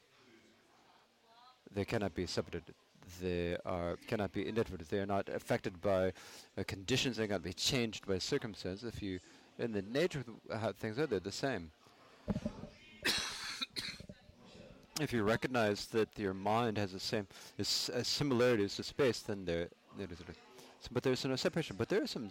They 1.73 1.85
cannot 1.85 2.13
be 2.13 2.27
separated. 2.27 2.75
They 3.19 3.57
are 3.65 3.97
cannot 4.07 4.31
be 4.31 4.47
indifferent. 4.47 4.87
They 4.89 4.99
are 4.99 5.05
not 5.05 5.29
affected 5.29 5.81
by 5.81 6.13
uh, 6.57 6.63
conditions. 6.67 7.17
They 7.17 7.27
cannot 7.27 7.43
be 7.43 7.53
changed 7.53 8.07
by 8.07 8.17
circumstances. 8.19 8.83
If 8.83 9.01
you, 9.01 9.19
in 9.59 9.71
the 9.71 9.81
nature 9.81 10.19
of 10.19 10.25
the, 10.25 10.57
how 10.57 10.71
things 10.71 10.99
are, 10.99 11.07
they're 11.07 11.19
the 11.19 11.31
same. 11.31 11.71
if 15.01 15.11
you 15.11 15.23
recognize 15.23 15.85
that 15.87 16.09
your 16.17 16.33
mind 16.33 16.77
has 16.77 16.91
the 16.91 16.99
same 16.99 17.27
is, 17.57 17.89
uh, 17.93 18.03
similarities 18.03 18.75
to 18.75 18.83
space, 18.83 19.19
then 19.19 19.45
there, 19.45 19.67
there 19.97 20.07
is. 20.11 20.19
But 20.91 21.03
there's 21.03 21.25
no 21.25 21.35
separation. 21.35 21.75
But 21.77 21.89
there 21.89 22.03
is 22.03 22.11
some. 22.11 22.29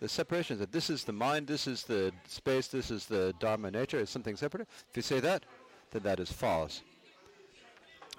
The 0.00 0.08
separation 0.08 0.54
is 0.54 0.60
that 0.60 0.72
this 0.72 0.88
is 0.88 1.04
the 1.04 1.12
mind, 1.12 1.46
this 1.46 1.66
is 1.66 1.82
the 1.82 2.10
space, 2.26 2.68
this 2.68 2.90
is 2.90 3.04
the 3.06 3.34
dharma 3.38 3.70
nature. 3.70 3.98
Is 3.98 4.08
something 4.08 4.36
separate? 4.36 4.66
If 4.90 4.96
you 4.96 5.02
say 5.02 5.20
that, 5.20 5.44
then 5.90 6.02
that 6.04 6.20
is 6.20 6.32
false 6.32 6.80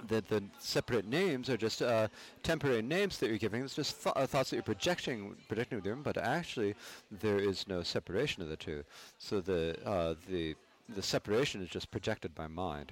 that 0.08 0.28
the 0.28 0.44
separate 0.60 1.06
names 1.06 1.50
are 1.50 1.58
just 1.58 1.82
uh, 1.82 2.08
temporary 2.44 2.82
names 2.82 3.18
that 3.18 3.30
you're 3.30 3.38
giving. 3.38 3.64
It's 3.64 3.76
just 3.76 4.04
th- 4.04 4.14
uh, 4.16 4.26
thoughts 4.26 4.50
that 4.50 4.56
you're 4.58 4.64
projecting, 4.64 5.36
projecting 5.48 5.78
with 5.78 5.86
them. 5.86 6.02
But 6.04 6.18
actually, 6.18 6.76
there 7.12 7.40
is 7.40 7.68
no 7.68 7.84
separation 7.84 8.42
of 8.44 8.50
the 8.50 8.58
two. 8.58 8.84
So 9.18 9.42
the 9.42 9.78
uh, 9.86 10.16
the 10.30 10.56
the 10.96 11.02
separation 11.02 11.62
is 11.62 11.70
just 11.70 11.92
projected 11.92 12.36
by 12.36 12.48
mind. 12.48 12.92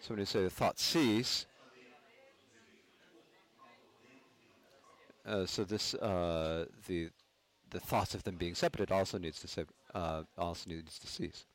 So 0.00 0.10
when 0.10 0.18
you 0.18 0.26
say 0.26 0.42
the 0.42 0.50
thoughts 0.50 0.82
cease, 0.82 1.46
uh, 5.26 5.46
so 5.46 5.64
this 5.64 5.94
uh, 5.94 6.66
the 6.86 7.08
the 7.70 7.80
thoughts 7.80 8.14
of 8.14 8.22
them 8.22 8.36
being 8.36 8.54
separated 8.54 8.92
also 8.92 9.18
needs 9.18 9.40
to 9.40 9.48
sep- 9.48 9.68
uh, 9.94 10.22
also 10.36 10.68
needs 10.70 10.98
to 10.98 11.06
cease. 11.06 11.46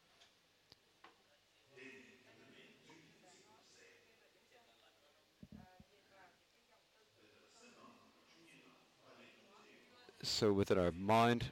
So 10.21 10.51
within 10.51 10.77
our 10.77 10.91
mind, 10.91 11.45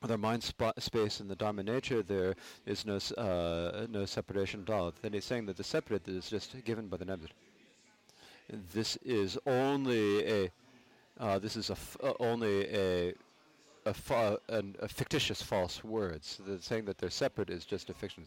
with 0.00 0.10
our 0.10 0.18
mind 0.18 0.42
sp- 0.42 0.78
space 0.78 1.20
and 1.20 1.30
the 1.30 1.36
Dharma 1.36 1.62
nature, 1.62 2.02
there 2.02 2.34
is 2.66 2.84
no 2.84 2.98
uh, 3.16 3.86
no 3.88 4.04
separation 4.04 4.62
at 4.66 4.70
all. 4.70 4.92
Then 5.00 5.12
he's 5.12 5.24
saying 5.24 5.46
that 5.46 5.56
the 5.56 5.64
separate 5.64 6.08
is 6.08 6.28
just 6.28 6.64
given 6.64 6.88
by 6.88 6.96
the 6.96 7.04
nebula. 7.04 7.30
This 8.72 8.96
is 9.04 9.38
only 9.46 10.26
a 10.26 10.50
uh, 11.20 11.38
this 11.38 11.56
is 11.56 11.70
a 11.70 11.74
f- 11.74 11.96
uh, 12.02 12.12
only 12.20 12.66
a 12.68 13.14
a, 13.84 13.94
fa- 13.94 14.38
an, 14.48 14.76
a, 14.80 14.88
fictitious 14.88 15.42
false 15.42 15.82
words. 15.82 16.40
The 16.46 16.60
saying 16.62 16.84
that 16.84 16.98
they're 16.98 17.10
separate 17.10 17.50
is 17.50 17.64
just 17.64 17.90
a 17.90 17.94
fiction. 17.94 18.24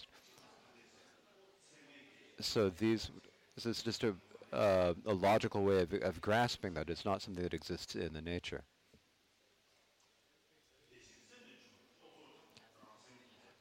So 2.39 2.69
these 2.69 3.09
this 3.55 3.65
is 3.65 3.81
just 3.81 4.03
a 4.03 4.13
uh, 4.53 4.93
a 5.05 5.13
logical 5.13 5.63
way 5.63 5.81
of, 5.81 5.93
of 5.93 6.21
grasping 6.21 6.73
that. 6.75 6.89
It's 6.89 7.05
not 7.05 7.21
something 7.21 7.43
that 7.43 7.53
exists 7.53 7.95
in 7.95 8.13
the 8.13 8.21
nature. 8.21 8.63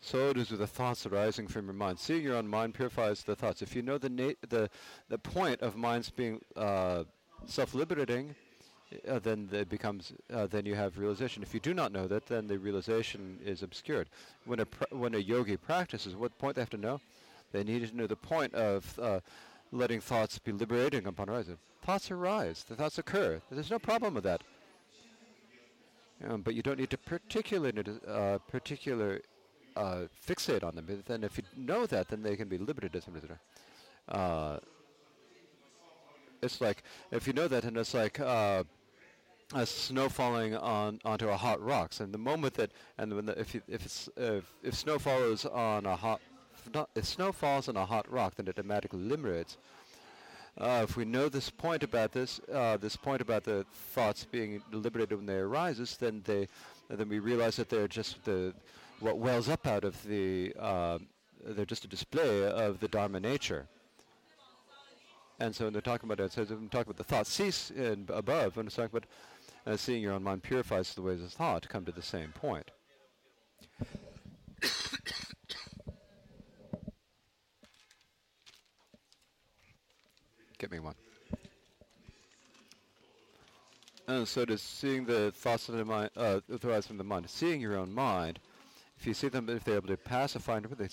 So 0.04 0.28
it 0.28 0.36
is 0.36 0.50
with 0.50 0.60
the 0.60 0.66
thoughts 0.66 1.06
arising 1.06 1.48
from 1.48 1.64
your 1.64 1.72
mind. 1.72 1.98
Seeing 1.98 2.22
your 2.22 2.36
own 2.36 2.46
mind 2.46 2.74
purifies 2.74 3.22
the 3.22 3.34
thoughts. 3.34 3.62
If 3.62 3.74
you 3.74 3.80
know 3.80 3.96
the 3.96 4.10
na- 4.10 4.38
the 4.46 4.68
the 5.08 5.16
point 5.16 5.62
of 5.62 5.76
minds 5.76 6.10
being 6.10 6.42
uh, 6.56 7.04
self-liberating, 7.46 8.34
uh, 9.08 9.18
then 9.20 9.48
it 9.50 9.70
becomes 9.70 10.12
uh, 10.30 10.46
then 10.46 10.66
you 10.66 10.74
have 10.74 10.98
realization. 10.98 11.42
If 11.42 11.54
you 11.54 11.60
do 11.60 11.72
not 11.72 11.90
know 11.90 12.06
that, 12.06 12.26
then 12.26 12.46
the 12.48 12.58
realization 12.58 13.38
is 13.42 13.62
obscured. 13.62 14.10
When 14.44 14.60
a 14.60 14.66
pr- 14.66 14.94
when 14.94 15.14
a 15.14 15.18
yogi 15.18 15.56
practices, 15.56 16.14
what 16.14 16.38
point 16.38 16.56
they 16.56 16.60
have 16.60 16.68
to 16.70 16.76
know? 16.76 17.00
They 17.52 17.64
need 17.64 17.88
to 17.88 17.96
know 17.96 18.06
the 18.06 18.14
point 18.14 18.52
of 18.52 18.98
uh, 18.98 19.20
letting 19.72 20.02
thoughts 20.02 20.38
be 20.38 20.52
liberating 20.52 21.06
upon 21.06 21.30
rising. 21.30 21.56
Thoughts 21.80 22.10
arise. 22.10 22.62
The 22.68 22.76
thoughts 22.76 22.98
occur. 22.98 23.40
There's 23.50 23.70
no 23.70 23.78
problem 23.78 24.12
with 24.12 24.24
that. 24.24 24.42
Um, 26.28 26.42
but 26.42 26.54
you 26.54 26.62
don't 26.62 26.78
need 26.78 26.90
to 26.90 26.98
particularly 26.98 27.82
uh, 28.06 28.38
particular 28.48 29.20
uh, 29.76 30.02
fixate 30.26 30.64
on 30.64 30.74
them. 30.74 30.84
But 30.86 31.06
then 31.06 31.24
if 31.24 31.38
you 31.38 31.44
know 31.56 31.86
that, 31.86 32.08
then 32.08 32.22
they 32.22 32.36
can 32.36 32.48
be 32.48 32.58
liberated. 32.58 33.04
Uh, 34.08 34.58
it's 36.42 36.60
like 36.60 36.82
if 37.10 37.26
you 37.26 37.32
know 37.32 37.48
that, 37.48 37.64
and 37.64 37.76
it's 37.76 37.94
like 37.94 38.20
uh, 38.20 38.64
a 39.54 39.66
snow 39.66 40.08
falling 40.08 40.54
on 40.56 41.00
onto 41.04 41.28
a 41.28 41.36
hot 41.36 41.60
rocks, 41.62 42.00
and 42.00 42.12
the 42.12 42.18
moment 42.18 42.54
that 42.54 42.70
and 42.98 43.14
when 43.14 43.26
the, 43.26 43.38
if 43.38 43.54
you, 43.54 43.62
if 43.68 43.84
it's 43.84 44.08
if, 44.16 44.44
if 44.62 44.74
snow 44.74 44.98
falls 44.98 45.46
on 45.46 45.86
a 45.86 45.96
hot 45.96 46.20
if, 46.94 47.04
snow 47.04 47.32
falls 47.32 47.68
on 47.68 47.76
a 47.76 47.84
hot 47.84 48.10
rock, 48.10 48.36
then 48.36 48.46
it 48.46 48.58
automatically 48.58 49.00
liberates. 49.00 49.56
Uh, 50.56 50.86
if 50.88 50.96
we 50.96 51.04
know 51.04 51.28
this 51.28 51.50
point 51.50 51.82
about 51.82 52.12
this, 52.12 52.40
uh, 52.52 52.76
this 52.76 52.96
point 52.96 53.20
about 53.20 53.42
the 53.42 53.66
thoughts 53.92 54.24
being 54.24 54.62
liberated 54.70 55.16
when 55.16 55.26
they 55.26 55.36
arises, 55.36 55.96
then 55.96 56.22
they, 56.24 56.46
then 56.88 57.08
we 57.08 57.18
realize 57.18 57.56
that 57.56 57.68
they're 57.68 57.88
just 57.88 58.24
the 58.24 58.54
what 59.04 59.18
wells 59.18 59.50
up 59.50 59.66
out 59.66 59.84
of 59.84 60.02
the, 60.04 60.54
uh, 60.58 60.98
they're 61.44 61.66
just 61.66 61.84
a 61.84 61.88
display 61.88 62.48
of 62.48 62.80
the 62.80 62.88
Dharma 62.88 63.20
nature. 63.20 63.66
And 65.38 65.54
so 65.54 65.64
when 65.64 65.74
they're 65.74 65.82
talking 65.82 66.10
about 66.10 66.24
it, 66.24 66.32
so 66.32 66.42
when 66.44 66.70
talking 66.70 66.90
about 66.90 66.96
the 66.96 67.04
thought 67.04 67.26
cease 67.26 67.70
above, 68.08 68.56
when 68.56 68.66
it's 68.66 68.76
talking 68.76 68.96
about 68.96 69.04
uh, 69.66 69.76
seeing 69.76 70.00
your 70.00 70.14
own 70.14 70.22
mind 70.22 70.42
purifies 70.42 70.94
the 70.94 71.02
ways 71.02 71.22
of 71.22 71.30
thought, 71.30 71.68
come 71.68 71.84
to 71.84 71.92
the 71.92 72.00
same 72.00 72.30
point. 72.30 72.70
Get 80.58 80.70
me 80.70 80.78
one. 80.78 80.94
And 84.06 84.26
so 84.26 84.46
does 84.46 84.62
seeing 84.62 85.04
the 85.04 85.30
thoughts 85.32 85.68
of 85.68 85.76
the 85.76 85.84
mind, 85.84 86.08
uh, 86.16 86.40
arise 86.62 86.86
from 86.86 86.96
the 86.96 87.04
mind, 87.04 87.28
seeing 87.28 87.60
your 87.60 87.76
own 87.76 87.92
mind, 87.92 88.38
if 89.04 89.08
you 89.08 89.12
see 89.12 89.28
them, 89.28 89.50
if 89.50 89.64
they're 89.64 89.76
able 89.76 89.88
to 89.88 89.98
pacify 89.98 90.56
and 90.56 90.64
they 90.64 90.88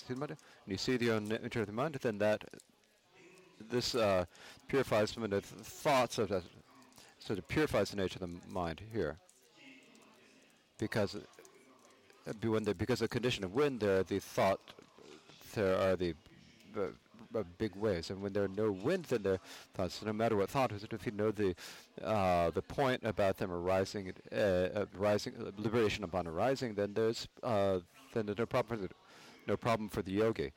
you 0.66 0.76
see 0.76 0.98
the 0.98 1.12
own 1.12 1.24
nature 1.24 1.62
of 1.62 1.66
the 1.66 1.72
mind, 1.72 1.94
then 2.02 2.18
that 2.18 2.44
this 3.70 3.94
uh, 3.94 4.26
purifies 4.68 5.12
the 5.12 5.40
thoughts 5.40 6.18
of 6.18 6.28
that. 6.28 6.42
So 7.18 7.32
it 7.32 7.48
purifies 7.48 7.88
the 7.88 7.96
nature 7.96 8.18
of 8.20 8.28
the 8.28 8.52
mind 8.52 8.82
here, 8.92 9.16
because 10.78 11.14
uh, 11.14 12.32
when 12.42 12.64
the 12.64 12.74
because 12.74 13.00
of 13.00 13.08
the 13.08 13.14
condition 13.14 13.44
of 13.44 13.54
wind, 13.54 13.80
there 13.80 14.02
the 14.02 14.18
thought, 14.18 14.60
there 15.54 15.74
are 15.78 15.96
the 15.96 16.14
uh, 16.76 16.88
uh, 17.34 17.42
big 17.56 17.74
waves, 17.76 18.10
and 18.10 18.20
when 18.20 18.34
there 18.34 18.44
are 18.44 18.48
no 18.48 18.72
wind, 18.72 19.06
then 19.06 19.22
there 19.22 19.38
thoughts. 19.72 20.00
So 20.00 20.04
no 20.04 20.12
matter 20.12 20.36
what 20.36 20.50
thought 20.50 20.70
is, 20.72 20.84
if 20.90 21.06
you 21.06 21.12
know 21.12 21.30
the 21.30 21.54
uh, 22.04 22.50
the 22.50 22.60
point 22.60 23.00
about 23.04 23.38
them 23.38 23.50
arising, 23.50 24.12
uh, 24.36 24.84
rising, 24.98 25.32
liberation 25.56 26.04
upon 26.04 26.26
arising, 26.26 26.74
then 26.74 26.92
there's 26.92 27.26
then 28.12 28.26
no 28.38 28.46
problem 28.46 28.78
for 28.78 28.86
the, 28.86 28.94
no 29.46 29.56
problem 29.56 29.88
for 29.88 30.02
the 30.02 30.12
yogi. 30.12 30.52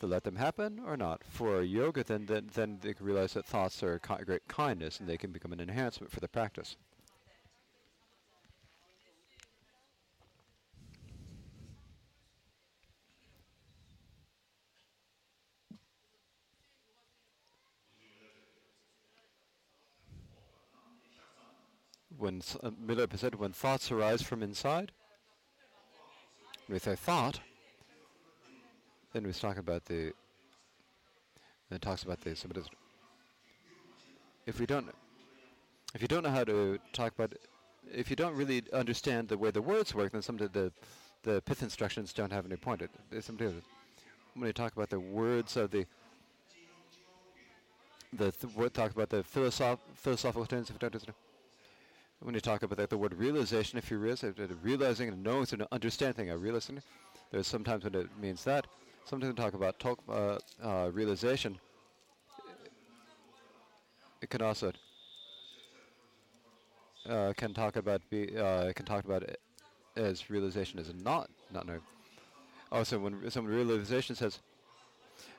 to 0.00 0.06
let 0.06 0.24
them 0.24 0.36
happen 0.36 0.80
or 0.84 0.96
not. 0.96 1.22
For 1.24 1.62
yoga, 1.62 2.04
then, 2.04 2.26
then, 2.26 2.50
then 2.54 2.78
they 2.82 2.94
can 2.94 3.06
realize 3.06 3.34
that 3.34 3.46
thoughts 3.46 3.82
are 3.82 4.00
a 4.08 4.24
great 4.24 4.46
kindness 4.48 5.00
and 5.00 5.08
they 5.08 5.16
can 5.16 5.30
become 5.30 5.52
an 5.52 5.60
enhancement 5.60 6.12
for 6.12 6.20
the 6.20 6.28
practice. 6.28 6.76
When 22.16 22.42
uh, 22.64 22.70
Milarepa 22.70 23.16
said, 23.16 23.36
when 23.36 23.52
thoughts 23.52 23.92
arise 23.92 24.22
from 24.22 24.42
inside, 24.42 24.90
with 26.68 26.86
a 26.86 26.96
thought, 26.96 27.40
then 29.12 29.24
we 29.24 29.32
talk 29.32 29.56
about 29.56 29.84
the, 29.86 30.12
then 31.70 31.80
talks 31.80 32.02
about 32.02 32.20
the, 32.20 32.36
if 34.46 34.60
we 34.60 34.66
don't, 34.66 34.86
if 35.94 36.02
you 36.02 36.08
don't 36.08 36.22
know 36.22 36.30
how 36.30 36.44
to 36.44 36.78
talk 36.92 37.14
about, 37.14 37.34
if 37.90 38.10
you 38.10 38.16
don't 38.16 38.34
really 38.34 38.62
understand 38.72 39.28
the 39.28 39.38
way 39.38 39.50
the 39.50 39.62
words 39.62 39.94
work, 39.94 40.12
then 40.12 40.22
some 40.22 40.38
of 40.38 40.52
the, 40.52 40.72
the 41.22 41.40
pith 41.42 41.62
instructions 41.62 42.12
don't 42.12 42.32
have 42.32 42.44
any 42.44 42.56
point. 42.56 42.82
It, 42.82 42.90
when 44.34 44.46
you 44.46 44.52
talk 44.52 44.72
about 44.74 44.90
the 44.90 45.00
words 45.00 45.56
of 45.56 45.70
the, 45.70 45.86
the 48.12 48.30
th- 48.30 48.72
talk 48.72 48.92
about 48.92 49.08
the 49.08 49.22
philosoph- 49.22 49.80
philosophical 49.94 50.46
terms 50.46 50.70
of 50.70 50.78
when 52.20 52.34
you 52.34 52.40
talk 52.40 52.62
about 52.62 52.78
that, 52.78 52.90
the 52.90 52.98
word 52.98 53.14
realization, 53.14 53.78
if 53.78 53.90
you 53.90 53.98
realize 53.98 54.24
it, 54.24 54.38
realizing 54.62 55.08
and 55.08 55.22
knowing 55.22 55.46
and 55.52 55.66
understanding, 55.72 56.30
a 56.30 56.36
realizing, 56.36 56.82
there's 57.30 57.46
sometimes 57.46 57.84
when 57.84 57.94
it 57.94 58.08
means 58.20 58.44
that. 58.44 58.66
Sometimes 59.04 59.32
we 59.32 59.36
talk 59.36 59.54
about 59.54 59.78
talk, 59.78 59.98
uh, 60.08 60.38
uh, 60.62 60.90
realization. 60.92 61.58
It 64.20 64.30
can 64.30 64.42
also 64.42 64.72
uh, 67.08 67.32
can 67.36 67.54
talk 67.54 67.76
about 67.76 68.00
be 68.10 68.36
uh, 68.36 68.72
can 68.74 68.84
talk 68.86 69.04
about 69.04 69.22
it 69.22 69.40
as 69.96 70.30
realization 70.30 70.78
as 70.78 70.92
not 70.94 71.30
not 71.52 71.66
knowing. 71.66 71.80
Also, 72.72 72.98
when 72.98 73.30
someone 73.30 73.54
realization 73.54 74.16
says, 74.16 74.40
Uh, 74.40 74.57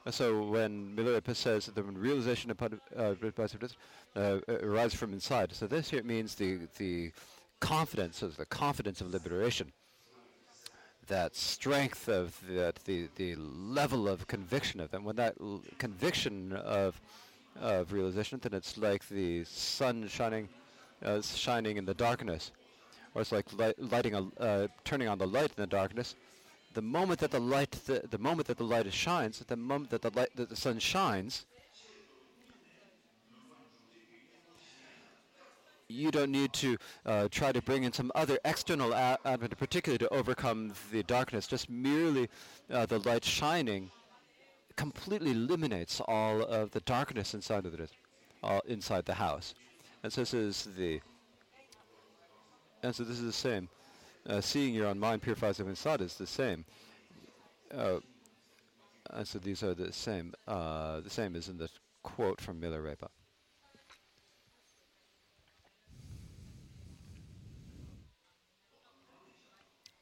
So 0.10 0.44
when 0.44 0.96
Milarepa 0.96 1.36
says 1.36 1.66
that 1.66 1.76
the 1.76 1.84
realization 1.84 2.52
upon 2.52 2.80
uh, 2.98 3.14
uh, 4.16 4.40
arises 4.48 4.98
from 4.98 5.14
inside, 5.14 5.54
so 5.54 5.68
this 5.68 5.90
here 5.90 6.04
means 6.04 6.36
the 6.36 6.60
the 6.78 7.12
confidence 7.60 8.22
of 8.22 8.38
the 8.38 8.46
confidence 8.46 9.02
of 9.02 9.12
liberation, 9.14 9.72
that 11.08 11.36
strength 11.36 12.08
of 12.08 12.40
that 12.50 12.76
the 12.86 13.10
the 13.16 13.36
level 13.36 14.08
of 14.08 14.28
conviction 14.28 14.80
of 14.80 14.92
them. 14.92 15.04
When 15.04 15.16
that 15.18 15.36
l- 15.40 15.62
conviction 15.78 16.54
of 16.54 17.00
of 17.60 17.92
realization, 17.92 18.40
then 18.42 18.54
it's 18.54 18.78
like 18.78 19.08
the 19.10 19.44
sun 19.44 20.08
shining 20.08 20.50
uh, 21.04 21.22
shining 21.22 21.78
in 21.78 21.86
the 21.86 21.94
darkness, 21.94 22.52
or 23.14 23.22
it's 23.22 23.32
like 23.32 23.52
li- 23.54 23.74
lighting 23.78 24.16
a 24.16 24.42
uh, 24.42 24.68
turning 24.86 25.08
on 25.08 25.18
the 25.18 25.28
light 25.28 25.52
in 25.56 25.62
the 25.62 25.68
darkness 25.68 26.16
the 26.74 26.82
moment 26.82 27.20
that 27.20 27.32
the 27.32 27.40
light 27.40 27.72
the, 27.86 28.04
the 28.10 28.18
moment 28.18 28.48
that 28.48 28.58
the 28.58 28.64
light 28.64 28.92
shines 28.94 29.40
the 29.40 29.56
moment 29.56 29.90
that 29.90 30.02
the 30.02 30.12
light 30.12 30.30
that 30.36 30.50
the 30.50 30.56
sun 30.56 30.80
shines 30.80 31.46
you 35.90 36.12
don't 36.12 36.32
need 36.32 36.54
to 36.54 36.78
uh, 37.06 37.28
try 37.32 37.52
to 37.52 37.62
bring 37.64 37.84
in 37.84 37.92
some 37.92 38.12
other 38.14 38.38
external 38.46 38.94
advent 38.94 39.58
particularly 39.58 39.98
to 39.98 40.08
overcome 40.14 40.72
the 40.92 41.02
darkness. 41.04 41.48
Just 41.48 41.70
merely 41.70 42.30
uh, 42.72 42.86
the 42.86 43.00
light 43.00 43.26
shining 43.26 43.90
completely 44.76 45.32
eliminates 45.32 46.00
all 46.08 46.44
of 46.44 46.72
the 46.72 46.80
darkness 46.82 47.34
inside 47.34 47.66
of 47.66 47.74
it 47.74 47.90
uh, 48.44 48.60
inside 48.68 49.06
the 49.06 49.16
house. 49.16 49.56
And 50.04 50.14
so 50.14 50.22
this 50.22 50.34
is 50.34 50.68
the 50.78 51.02
and 52.82 52.96
so 52.96 53.04
this 53.04 53.18
is 53.18 53.26
the 53.26 53.34
same 53.34 53.68
uh, 54.30 54.42
seeing 54.42 54.74
your 54.74 54.88
own 54.88 55.00
mind 55.00 55.22
purifies 55.22 55.60
of 55.60 55.68
inside 55.68 56.02
is 56.02 56.16
the 56.16 56.28
same. 56.28 56.64
Uh, 57.76 58.00
and 59.12 59.28
so 59.28 59.40
these 59.40 59.64
are 59.64 59.74
the 59.74 59.92
same. 59.92 60.34
Uh, 60.48 61.02
the 61.02 61.10
same 61.10 61.36
as 61.36 61.50
in 61.50 61.58
the 61.58 61.70
quote 62.04 62.40
from 62.40 62.62
Milarepa. 62.62 63.08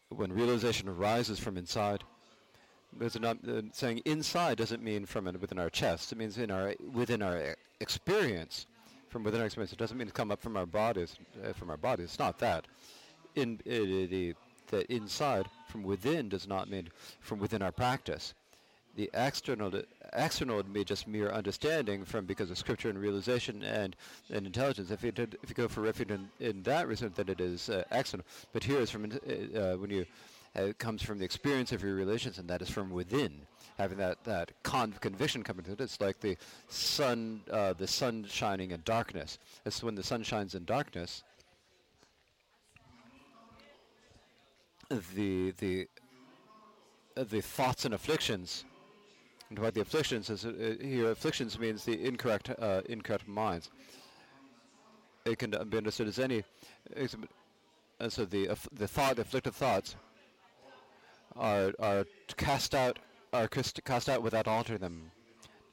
When 0.10 0.34
realization 0.34 0.90
arises 0.90 1.38
from 1.40 1.58
inside, 1.58 2.04
not, 3.20 3.38
uh, 3.48 3.62
saying 3.72 4.02
inside 4.06 4.58
doesn't 4.58 4.82
mean 4.82 5.06
from 5.06 5.26
within 5.40 5.60
our 5.60 5.70
chest. 5.70 6.12
It 6.12 6.18
means 6.18 6.38
in 6.38 6.50
our 6.50 6.74
within 6.94 7.22
our 7.22 7.56
experience, 7.80 8.66
from 9.10 9.24
within 9.24 9.42
our 9.42 9.46
experience. 9.46 9.72
It 9.72 9.80
doesn't 9.80 9.98
mean 9.98 10.08
to 10.08 10.14
come 10.14 10.32
up 10.32 10.42
from 10.42 10.58
our 10.58 10.66
bodies. 10.66 11.16
Uh, 11.44 11.54
from 11.54 11.70
our 11.70 11.78
bodies, 11.78 12.06
it's 12.06 12.20
not 12.20 12.40
that 12.40 12.66
in 13.38 13.60
uh, 13.66 14.34
the 14.70 14.94
inside 14.94 15.46
from 15.68 15.84
within 15.84 16.28
does 16.28 16.48
not 16.48 16.70
mean 16.70 16.90
from 17.22 17.40
within 17.40 17.62
our 17.62 17.72
practice. 17.72 18.34
The 18.96 19.10
external 19.14 19.72
external 20.14 20.58
would 20.58 20.74
be 20.74 20.84
just 20.84 21.08
mere 21.08 21.30
understanding 21.30 22.04
from 22.04 22.26
because 22.26 22.50
of 22.50 22.58
scripture 22.58 22.90
and 22.90 23.00
realization 23.00 23.64
and, 23.64 23.96
and 24.34 24.48
intelligence. 24.48 24.90
If 24.90 25.04
you 25.04 25.12
did, 25.12 25.38
if 25.44 25.50
you 25.50 25.56
go 25.56 25.68
for 25.68 25.82
refuge 25.82 26.10
in, 26.10 26.30
in 26.40 26.64
that 26.64 26.88
reason, 26.88 27.14
then 27.16 27.30
it 27.30 27.40
is 27.40 27.70
uh, 27.70 27.84
external. 27.92 28.26
But 28.54 28.64
here 28.64 28.80
is 28.80 28.90
from 28.90 29.06
uh, 29.06 29.78
when 29.78 29.92
you 29.92 30.06
it 30.56 30.80
comes 30.80 31.04
from 31.04 31.20
the 31.20 31.26
experience 31.26 31.72
of 31.72 31.84
your 31.84 31.94
relations, 31.94 32.40
and 32.40 32.50
that 32.50 32.64
is 32.64 32.70
from 32.70 32.90
within. 32.90 33.34
Having 33.78 34.00
that 34.00 34.24
that 34.24 34.52
con- 34.64 34.96
conviction 35.00 35.44
coming 35.44 35.64
to 35.66 35.74
it, 35.74 35.82
it's 35.82 36.02
like 36.02 36.20
the 36.20 36.36
sun, 36.68 37.42
uh, 37.52 37.74
the 37.74 37.88
sun 37.88 38.26
shining 38.28 38.72
in 38.72 38.82
darkness. 38.84 39.38
It's 39.66 39.84
when 39.84 39.94
the 39.94 40.02
sun 40.02 40.24
shines 40.24 40.56
in 40.56 40.66
darkness, 40.66 41.24
the 44.90 45.52
the 45.58 45.88
the 47.16 47.42
thoughts 47.42 47.86
and 47.86 47.94
afflictions. 47.94 48.66
And 49.50 49.60
what 49.60 49.74
the 49.74 49.82
afflictions 49.82 50.30
is 50.30 50.46
uh, 50.46 50.76
here, 50.82 51.12
afflictions 51.12 51.58
means 51.58 51.86
the 51.86 52.06
incorrect 52.06 52.50
uh, 52.60 52.82
incorrect 52.90 53.28
minds. 53.28 53.70
It 55.26 55.40
can 55.40 55.52
be 55.70 55.78
understood 55.78 56.08
as 56.08 56.20
any. 56.20 56.44
And 58.00 58.12
so 58.12 58.26
the 58.26 58.50
the 58.74 58.88
thought, 58.88 59.16
the 59.16 59.24
afflicted 59.24 59.54
thoughts, 59.54 59.96
are 61.36 61.74
are 61.80 62.06
cast 62.36 62.76
out 62.76 63.00
are 63.34 63.48
cast, 63.48 64.10
out 64.10 64.22
without 64.22 64.48
altering 64.48 64.80
them. 64.80 65.12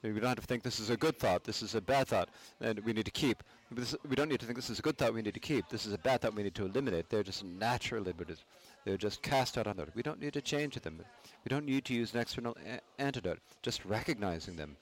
We 0.03 0.11
don't 0.11 0.25
have 0.29 0.39
to 0.39 0.45
think 0.45 0.61
this 0.61 0.79
is 0.79 0.91
a 0.91 0.97
good 0.97 1.17
thought, 1.17 1.43
this 1.45 1.63
is 1.63 1.73
a 1.73 1.81
bad 1.81 2.07
thought, 2.07 2.29
and 2.61 2.79
we 2.81 2.93
need 2.93 3.05
to 3.05 3.11
keep. 3.11 3.41
This, 3.71 3.95
we 4.07 4.15
don't 4.15 4.29
need 4.29 4.39
to 4.39 4.45
think 4.45 4.55
this 4.55 4.69
is 4.69 4.77
a 4.77 4.81
good 4.81 4.97
thought 4.99 5.13
we 5.15 5.23
need 5.23 5.33
to 5.33 5.39
keep. 5.39 5.67
This 5.69 5.87
is 5.87 5.93
a 5.93 5.97
bad 5.97 6.21
thought 6.21 6.35
we 6.35 6.43
need 6.43 6.53
to 6.55 6.65
eliminate. 6.65 7.09
They're 7.09 7.23
just 7.23 7.43
naturally, 7.43 8.13
but 8.13 8.29
it's- 8.29 8.45
they're 8.85 8.97
just 8.97 9.21
cast 9.23 9.57
out 9.57 9.67
on 9.67 9.77
that. 9.77 9.95
We 9.95 10.03
don't 10.03 10.21
need 10.21 10.33
to 10.33 10.41
change 10.41 10.75
them. 10.75 11.01
We 11.43 11.49
don't 11.49 11.65
need 11.65 11.85
to 11.85 11.93
use 11.93 12.13
an 12.13 12.21
external 12.21 12.55
a- 12.65 13.01
antidote. 13.01 13.39
Just 13.63 13.83
recognizing 13.83 14.55
them, 14.55 14.77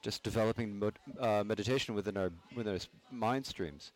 just 0.00 0.22
developing 0.22 0.78
mod- 0.78 0.98
uh, 1.20 1.44
meditation 1.44 1.94
within 1.94 2.16
our 2.16 2.30
within 2.56 2.72
our 2.72 2.80
mind 3.10 3.46
streams. 3.46 3.92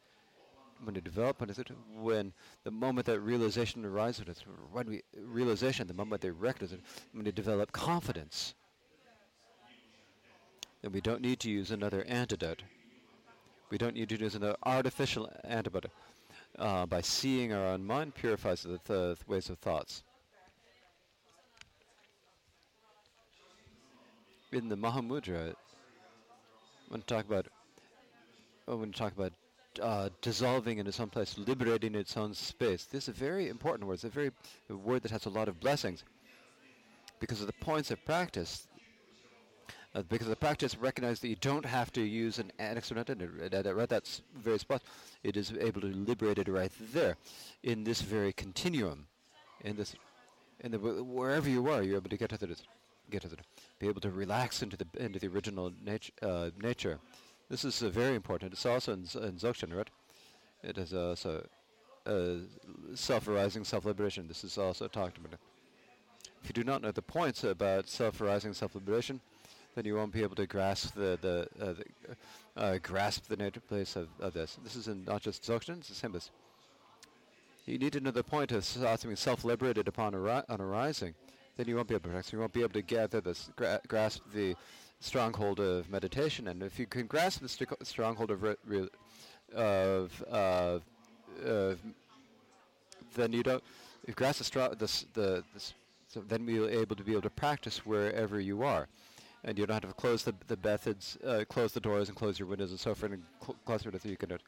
When 0.85 0.95
you 0.95 1.01
develop, 1.01 1.41
when, 1.41 1.49
is 1.49 1.59
it, 1.59 1.70
when 1.95 2.35
the 2.65 2.70
moment 2.70 3.07
that 3.07 3.20
realization 3.20 3.83
arises, 3.86 4.27
it's 4.28 4.45
when 4.70 4.86
we 4.86 5.03
realization, 5.19 5.86
the 5.86 5.95
moment 5.95 6.20
they 6.20 6.31
recognize 6.31 6.73
it, 6.75 6.81
when 7.12 7.25
they 7.25 7.31
develop 7.31 7.73
confidence, 7.73 8.55
then 10.83 10.93
we 10.93 11.01
don't 11.01 11.23
need 11.23 11.41
to 11.41 11.51
use 11.51 11.70
another 11.70 12.05
antidote. 12.05 12.62
We 13.70 13.78
don't 13.78 13.95
need 13.95 14.11
to 14.11 14.19
use 14.19 14.35
another 14.35 14.57
artificial 14.65 15.33
antidote. 15.45 15.86
Uh, 16.59 16.86
by 16.86 17.02
seeing 17.02 17.52
our 17.52 17.67
own 17.67 17.85
mind 17.85 18.15
purifies 18.15 18.62
the 18.62 18.78
th- 18.78 19.18
ways 19.26 19.51
of 19.51 19.59
thoughts. 19.59 20.02
In 24.52 24.68
the 24.70 24.76
Mahamudra, 24.76 25.55
when 26.89 27.02
talk 27.02 27.26
about 27.26 27.47
when 28.65 28.81
we 28.81 28.91
talk 28.91 29.12
about 29.12 29.33
uh, 29.83 30.09
dissolving 30.23 30.78
into 30.78 30.93
some 30.93 31.10
place, 31.10 31.36
liberating 31.36 31.94
its 31.94 32.17
own 32.17 32.33
space, 32.33 32.85
this 32.85 33.05
is 33.05 33.09
a 33.09 33.12
very 33.12 33.49
important 33.49 33.86
word. 33.86 33.94
It's 33.94 34.05
a 34.05 34.09
very 34.09 34.31
a 34.70 34.76
word 34.76 35.02
that 35.02 35.10
has 35.10 35.26
a 35.26 35.31
lot 35.31 35.49
of 35.49 35.60
blessings 35.60 36.05
because 37.20 37.41
of 37.41 37.49
the 37.49 37.52
points 37.55 37.91
of 37.91 38.02
practice. 38.05 38.67
Uh, 39.97 40.02
because 40.10 40.26
the 40.26 40.36
practice 40.36 40.76
recognizes 40.76 41.20
that 41.20 41.28
you 41.28 41.36
don't 41.36 41.65
have 41.65 41.91
to 41.91 42.02
use 42.02 42.39
an 42.39 42.52
external. 42.58 43.02
At, 43.08 43.55
at 43.55 43.89
that 43.89 44.20
very 44.36 44.58
spot, 44.58 44.83
it 45.23 45.39
is 45.39 45.55
able 45.58 45.81
to 45.81 45.86
liberate 45.86 46.39
it 46.39 46.49
right 46.49 46.70
there, 46.92 47.16
in 47.62 47.83
this 47.83 48.02
very 48.02 48.34
continuum, 48.34 49.07
in 49.65 49.75
this, 49.76 49.97
in 50.60 50.73
the 50.73 50.78
wherever 50.78 51.49
you 51.49 51.66
are, 51.70 51.83
you're 51.83 51.97
able 51.97 52.10
to 52.10 52.16
get 52.18 52.28
to 52.28 52.36
the, 52.36 52.55
get 53.10 53.23
to 53.23 53.28
the, 53.28 53.39
be 53.78 53.89
able 53.89 54.02
to 54.02 54.10
relax 54.10 54.62
into 54.62 54.76
the 54.76 54.86
into 54.99 55.18
the 55.18 55.28
original 55.28 55.73
nat- 55.83 56.10
uh, 56.20 56.50
nature. 56.62 56.99
This 57.49 57.65
is 57.65 57.83
uh, 57.83 57.89
very 57.89 58.16
important. 58.16 58.52
It's 58.52 58.66
also 58.66 58.92
in, 58.92 59.00
in 59.23 59.36
Dzogchen, 59.36 59.75
right? 59.75 59.89
It 60.62 60.76
is 60.76 60.92
also 60.92 61.47
uh, 62.05 62.44
self-arising, 62.94 63.65
self-liberation. 63.65 64.28
This 64.28 64.44
is 64.44 64.58
also 64.58 64.89
talked 64.89 65.16
about. 65.16 65.39
If 66.42 66.50
you 66.50 66.52
do 66.52 66.65
not 66.65 66.83
know 66.83 66.92
the 66.92 67.02
points 67.02 67.44
about 67.44 67.89
self-arising, 67.89 68.52
self-liberation, 68.52 69.20
then 69.76 69.84
you 69.84 69.94
won't 69.94 70.10
be 70.10 70.22
able 70.22 70.34
to 70.34 70.46
grasp 70.46 70.94
the 70.94 71.18
the, 71.20 71.48
uh, 71.64 71.74
the 71.74 72.60
uh, 72.60 72.78
grasp 72.82 73.28
the 73.28 73.36
nature 73.36 73.60
place 73.60 73.94
of, 73.94 74.08
of 74.18 74.32
this. 74.32 74.58
This 74.64 74.74
is 74.74 74.88
not 74.88 75.22
just 75.22 75.42
Dzogchen; 75.42 75.78
it's 75.78 75.88
the 75.88 75.94
same 75.94 76.16
as. 76.16 76.30
You 77.66 77.78
need 77.78 77.92
to 77.94 78.00
know 78.00 78.12
the 78.12 78.22
point 78.22 78.52
of 78.52 78.64
something 78.64 79.16
self-liberated 79.16 79.88
upon 79.88 80.14
on 80.14 80.60
arising. 80.60 81.14
Then 81.56 81.66
you 81.66 81.76
won't 81.76 81.88
be 81.88 81.94
able 81.94 82.10
to. 82.10 82.22
You 82.32 82.38
won't 82.38 82.52
be 82.52 82.62
able 82.62 82.72
to 82.74 82.82
gather 82.82 83.20
this, 83.20 83.50
gra- 83.56 83.80
grasp 83.88 84.22
the 84.32 84.55
stronghold 85.00 85.58
of 85.58 85.90
meditation. 85.90 86.48
And 86.48 86.62
if 86.62 86.78
you 86.78 86.86
can 86.86 87.06
grasp 87.06 87.40
the 87.40 87.48
stri- 87.48 87.86
stronghold 87.86 88.30
of 88.30 88.42
re- 88.42 88.56
re- 88.64 88.88
of 89.55 90.24
uh, 90.30 90.78
of 91.44 91.80
then 93.14 93.32
you 93.32 93.42
don't. 93.42 93.62
If 94.06 94.14
grasp 94.14 94.38
the 94.38 94.44
stro- 94.44 94.78
the 95.14 95.44
this, 95.52 95.74
so 96.06 96.20
then 96.20 96.46
we'll 96.46 96.68
able 96.68 96.94
to 96.94 97.02
be 97.02 97.12
able 97.12 97.22
to 97.22 97.30
practice 97.30 97.84
wherever 97.84 98.38
you 98.38 98.62
are, 98.62 98.86
and 99.47 99.58
you 99.58 99.65
don't 99.65 99.83
have 99.83 99.91
to 99.91 99.97
close 99.97 100.25
the 100.25 100.34
the 100.49 100.58
methods, 100.62 101.16
uh, 101.25 101.44
close 101.49 101.73
the 101.73 101.81
doors, 101.81 102.08
and 102.08 102.16
close 102.16 102.39
your 102.39 102.49
windows 102.49 102.70
and 102.70 102.81
so 102.81 102.94
forth, 102.94 103.12
and 103.12 103.23
cl- 103.41 103.57
close 103.65 103.86
everything 103.86 104.10
you 104.10 104.16
can 104.16 104.28
do. 104.28 104.34
it. 104.34 104.42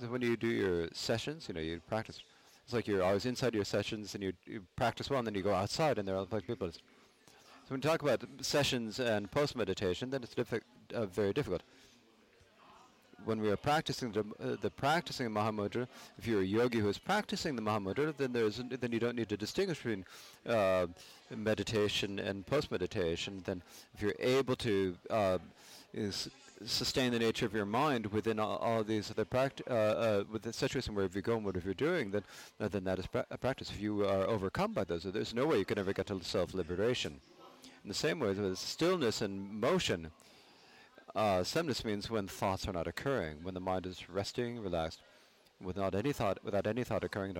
So 0.00 0.06
when 0.08 0.22
you 0.22 0.36
do 0.36 0.48
your 0.48 0.88
sessions, 0.92 1.46
you 1.48 1.54
know, 1.54 1.60
you 1.60 1.80
practice. 1.88 2.20
It's 2.64 2.72
like 2.74 2.88
you're 2.88 3.02
always 3.04 3.26
inside 3.26 3.54
your 3.54 3.64
sessions, 3.64 4.14
and 4.14 4.24
you, 4.24 4.32
you 4.44 4.62
practice 4.74 5.08
well, 5.08 5.20
and 5.20 5.26
then 5.26 5.36
you 5.36 5.42
go 5.42 5.54
outside, 5.54 5.98
and 5.98 6.08
there 6.08 6.16
are 6.16 6.22
other 6.22 6.40
people. 6.40 6.72
So 6.72 6.80
when 7.68 7.78
you 7.78 7.88
talk 7.88 8.02
about 8.02 8.24
sessions 8.40 8.98
and 8.98 9.30
post 9.30 9.54
meditation, 9.54 10.10
then 10.10 10.24
it's 10.24 10.34
diffi- 10.34 10.62
uh, 10.92 11.06
very 11.06 11.32
difficult 11.32 11.62
when 13.26 13.40
we 13.40 13.50
are 13.50 13.56
practicing 13.56 14.12
the, 14.12 14.20
uh, 14.20 14.56
the 14.60 14.70
practicing 14.70 15.28
Mahamudra, 15.28 15.88
if 16.18 16.26
you're 16.26 16.42
a 16.42 16.44
yogi 16.44 16.78
who 16.78 16.88
is 16.88 16.98
practicing 16.98 17.56
the 17.56 17.62
Mahamudra, 17.62 18.16
then 18.16 18.32
there's 18.32 18.60
then 18.80 18.92
you 18.92 19.00
don't 19.00 19.16
need 19.16 19.28
to 19.28 19.36
distinguish 19.36 19.78
between 19.78 20.04
uh, 20.46 20.86
meditation 21.34 22.18
and 22.18 22.46
post 22.46 22.70
meditation. 22.70 23.42
Then, 23.44 23.62
if 23.94 24.02
you're 24.02 24.14
able 24.18 24.56
to 24.56 24.96
uh, 25.10 25.38
sustain 26.64 27.12
the 27.12 27.18
nature 27.18 27.46
of 27.46 27.54
your 27.54 27.66
mind 27.66 28.06
within 28.06 28.38
all, 28.38 28.56
all 28.58 28.84
these 28.84 29.10
other 29.10 29.24
practice, 29.24 29.66
uh, 29.68 29.74
uh, 29.74 30.24
with 30.30 30.42
the 30.42 30.52
situation 30.52 30.94
wherever 30.94 31.16
you 31.16 31.22
go 31.22 31.36
and 31.36 31.44
whatever 31.44 31.66
you're 31.66 31.74
doing, 31.74 32.10
then 32.10 32.22
uh, 32.60 32.68
then 32.68 32.84
that 32.84 32.98
is 32.98 33.06
pra- 33.06 33.26
practice. 33.40 33.70
If 33.70 33.80
you 33.80 34.04
are 34.06 34.26
overcome 34.26 34.72
by 34.72 34.84
those, 34.84 35.04
there's 35.04 35.34
no 35.34 35.46
way 35.46 35.58
you 35.58 35.64
can 35.64 35.78
ever 35.78 35.92
get 35.92 36.06
to 36.06 36.22
self 36.22 36.54
liberation. 36.54 37.20
In 37.82 37.88
the 37.88 37.94
same 37.94 38.18
way, 38.18 38.32
with 38.32 38.58
stillness 38.58 39.20
and 39.20 39.60
motion, 39.60 40.10
uh, 41.14 41.44
means 41.84 42.10
when 42.10 42.26
thoughts 42.26 42.66
are 42.66 42.72
not 42.72 42.86
occurring, 42.86 43.38
when 43.42 43.54
the 43.54 43.60
mind 43.60 43.86
is 43.86 44.08
resting, 44.08 44.60
relaxed, 44.60 45.00
without 45.62 45.94
any 45.94 46.12
thought, 46.12 46.38
without 46.42 46.66
any 46.66 46.84
thought 46.84 47.04
occurring 47.04 47.36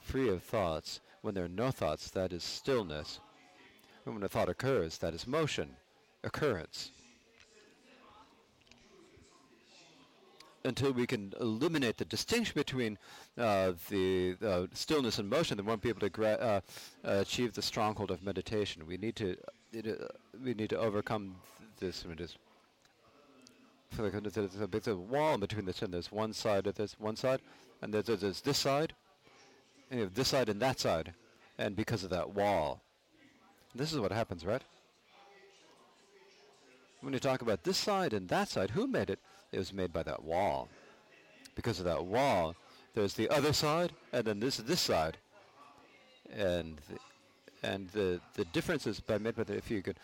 free 0.00 0.28
of 0.28 0.42
thoughts. 0.42 1.00
When 1.26 1.34
there 1.34 1.46
are 1.46 1.48
no 1.48 1.72
thoughts, 1.72 2.08
that 2.10 2.32
is 2.32 2.44
stillness. 2.44 3.18
And 4.04 4.14
when 4.14 4.22
a 4.22 4.28
thought 4.28 4.48
occurs, 4.48 4.98
that 4.98 5.12
is 5.12 5.26
motion, 5.26 5.70
occurrence. 6.22 6.92
until 10.62 10.92
we 10.92 11.04
can 11.04 11.32
eliminate 11.40 11.96
the 11.96 12.04
distinction 12.04 12.52
between 12.54 12.96
uh, 13.38 13.72
the 13.88 14.36
uh, 14.44 14.66
stillness 14.72 15.18
and 15.18 15.28
motion, 15.28 15.56
then 15.56 15.66
we 15.66 15.70
won't 15.70 15.82
be 15.82 15.88
able 15.88 16.00
to 16.00 16.08
gra- 16.08 16.38
uh, 16.38 16.60
achieve 17.02 17.54
the 17.54 17.62
stronghold 17.62 18.12
of 18.12 18.22
meditation. 18.22 18.86
We 18.86 18.96
need 18.96 19.16
to 19.16 19.36
uh, 19.76 19.92
we 20.44 20.54
need 20.54 20.70
to 20.70 20.78
overcome 20.78 21.34
this. 21.80 22.04
I 22.04 22.08
mean, 22.08 22.18
like 23.98 24.70
there's 24.70 24.86
a 24.86 24.96
wall 24.96 25.38
between 25.38 25.64
the 25.64 25.72
two. 25.72 25.88
There's 25.88 26.12
one 26.12 26.32
side 26.32 26.68
of 26.68 26.76
this 26.76 26.94
one 27.00 27.16
side, 27.16 27.40
and 27.82 27.92
there's, 27.92 28.06
there's 28.20 28.40
this 28.40 28.58
side, 28.58 28.92
and 29.90 29.98
you 29.98 30.04
have 30.04 30.14
this 30.14 30.28
side 30.28 30.48
and 30.48 30.60
that 30.60 30.80
side, 30.80 31.12
and 31.58 31.76
because 31.76 32.04
of 32.04 32.10
that 32.10 32.34
wall, 32.34 32.80
this 33.74 33.92
is 33.92 34.00
what 34.00 34.12
happens, 34.12 34.44
right? 34.44 34.62
When 37.00 37.12
you 37.12 37.18
talk 37.18 37.42
about 37.42 37.62
this 37.62 37.76
side 37.76 38.12
and 38.12 38.28
that 38.28 38.48
side, 38.48 38.70
who 38.70 38.86
made 38.86 39.10
it? 39.10 39.18
It 39.52 39.58
was 39.58 39.72
made 39.72 39.92
by 39.92 40.02
that 40.02 40.24
wall. 40.24 40.68
Because 41.54 41.78
of 41.78 41.84
that 41.84 42.04
wall, 42.04 42.54
there's 42.94 43.14
the 43.14 43.28
other 43.30 43.52
side, 43.52 43.92
and 44.12 44.24
then 44.24 44.40
this 44.40 44.56
this 44.56 44.80
side. 44.80 45.16
And 46.34 46.78
the, 46.88 46.98
and 47.62 47.88
the 47.90 48.20
the 48.34 48.44
difference 48.46 48.86
is 48.86 49.00
by 49.00 49.18
made 49.18 49.36
by 49.36 49.44
the, 49.44 49.56
if 49.56 49.70
you 49.70 49.82
can 49.82 49.94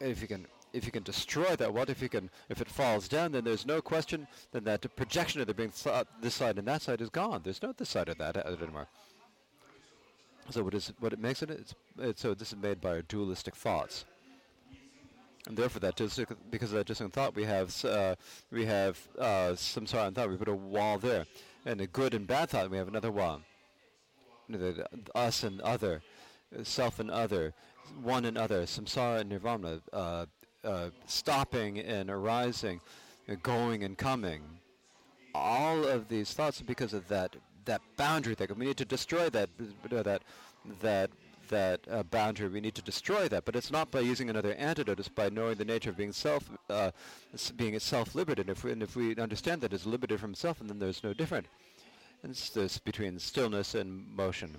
if 0.00 0.22
you 0.22 0.28
can 0.28 0.46
if 0.72 0.84
you 0.84 0.92
can 0.92 1.02
destroy 1.02 1.56
that 1.56 1.72
what 1.72 1.90
if 1.90 2.02
you 2.02 2.08
can 2.08 2.30
if 2.48 2.60
it 2.60 2.68
falls 2.68 3.08
down 3.08 3.32
then 3.32 3.44
there's 3.44 3.66
no 3.66 3.80
question 3.80 4.26
then 4.52 4.64
that 4.64 4.84
projection 4.96 5.40
of 5.40 5.46
there 5.46 5.54
being 5.54 5.70
th- 5.70 6.06
this 6.20 6.34
side 6.34 6.58
and 6.58 6.68
that 6.68 6.82
side 6.82 7.00
is 7.00 7.08
gone 7.10 7.40
there's 7.42 7.62
no 7.62 7.72
this 7.72 7.88
side 7.88 8.08
of 8.08 8.18
that 8.18 8.36
uh, 8.36 8.56
anymore 8.62 8.86
so 10.50 10.62
what 10.62 10.74
is 10.74 10.92
what 11.00 11.12
it 11.12 11.18
makes 11.18 11.42
it 11.42 11.50
it's, 11.50 11.74
it's 11.98 12.22
so 12.22 12.34
this 12.34 12.52
is 12.52 12.58
made 12.58 12.80
by 12.80 12.90
our 12.90 13.02
dualistic 13.02 13.54
thoughts 13.54 14.04
and 15.46 15.56
therefore, 15.56 15.80
that 15.80 15.96
just 15.96 16.20
because 16.50 16.72
of 16.72 16.78
that 16.78 16.86
distant 16.86 17.12
thought, 17.12 17.36
we 17.36 17.44
have 17.44 17.84
uh, 17.84 18.16
we 18.50 18.64
have 18.64 18.98
uh, 19.18 19.50
samsara 19.52 20.08
and 20.08 20.16
thought. 20.16 20.28
We 20.28 20.36
put 20.36 20.48
a 20.48 20.54
wall 20.54 20.98
there, 20.98 21.24
and 21.64 21.80
a 21.80 21.86
good 21.86 22.14
and 22.14 22.26
bad 22.26 22.50
thought. 22.50 22.68
We 22.68 22.78
have 22.78 22.88
another 22.88 23.12
wall. 23.12 23.42
us 25.14 25.44
and 25.44 25.60
other, 25.60 26.02
self 26.64 26.98
and 26.98 27.10
other, 27.10 27.54
one 28.02 28.24
and 28.24 28.36
other, 28.36 28.62
samsara 28.62 29.20
and 29.20 29.30
nirvana, 29.30 29.80
uh, 29.92 30.26
uh, 30.64 30.90
stopping 31.06 31.78
and 31.78 32.10
arising, 32.10 32.80
going 33.42 33.84
and 33.84 33.96
coming. 33.96 34.42
All 35.32 35.84
of 35.84 36.08
these 36.08 36.32
thoughts 36.32 36.60
because 36.60 36.92
of 36.92 37.06
that 37.08 37.36
that 37.66 37.82
boundary 37.96 38.34
thing. 38.34 38.48
We 38.56 38.66
need 38.66 38.76
to 38.78 38.84
destroy 38.84 39.28
that 39.30 39.50
that 39.90 40.22
that 40.80 41.10
that 41.48 41.80
uh, 41.90 42.02
boundary. 42.04 42.48
We 42.48 42.60
need 42.60 42.74
to 42.74 42.82
destroy 42.82 43.28
that, 43.28 43.44
but 43.44 43.56
it's 43.56 43.70
not 43.70 43.90
by 43.90 44.00
using 44.00 44.30
another 44.30 44.54
antidote. 44.54 44.98
It's 44.98 45.08
by 45.08 45.28
knowing 45.28 45.56
the 45.56 45.64
nature 45.64 45.90
of 45.90 45.96
being 45.96 46.12
self, 46.12 46.50
uh, 46.70 46.90
being 47.56 47.78
self-liberated. 47.78 48.48
If 48.48 48.64
we, 48.64 48.72
and 48.72 48.82
if 48.82 48.96
we 48.96 49.14
understand 49.16 49.60
that 49.60 49.72
it's 49.72 49.86
liberated 49.86 50.20
from 50.20 50.34
self, 50.34 50.60
and 50.60 50.68
then 50.68 50.78
there's 50.78 51.04
no 51.04 51.12
different. 51.12 51.46
And 52.22 52.32
it's 52.32 52.50
this 52.50 52.78
between 52.78 53.18
stillness 53.18 53.74
and 53.74 54.04
motion. 54.16 54.56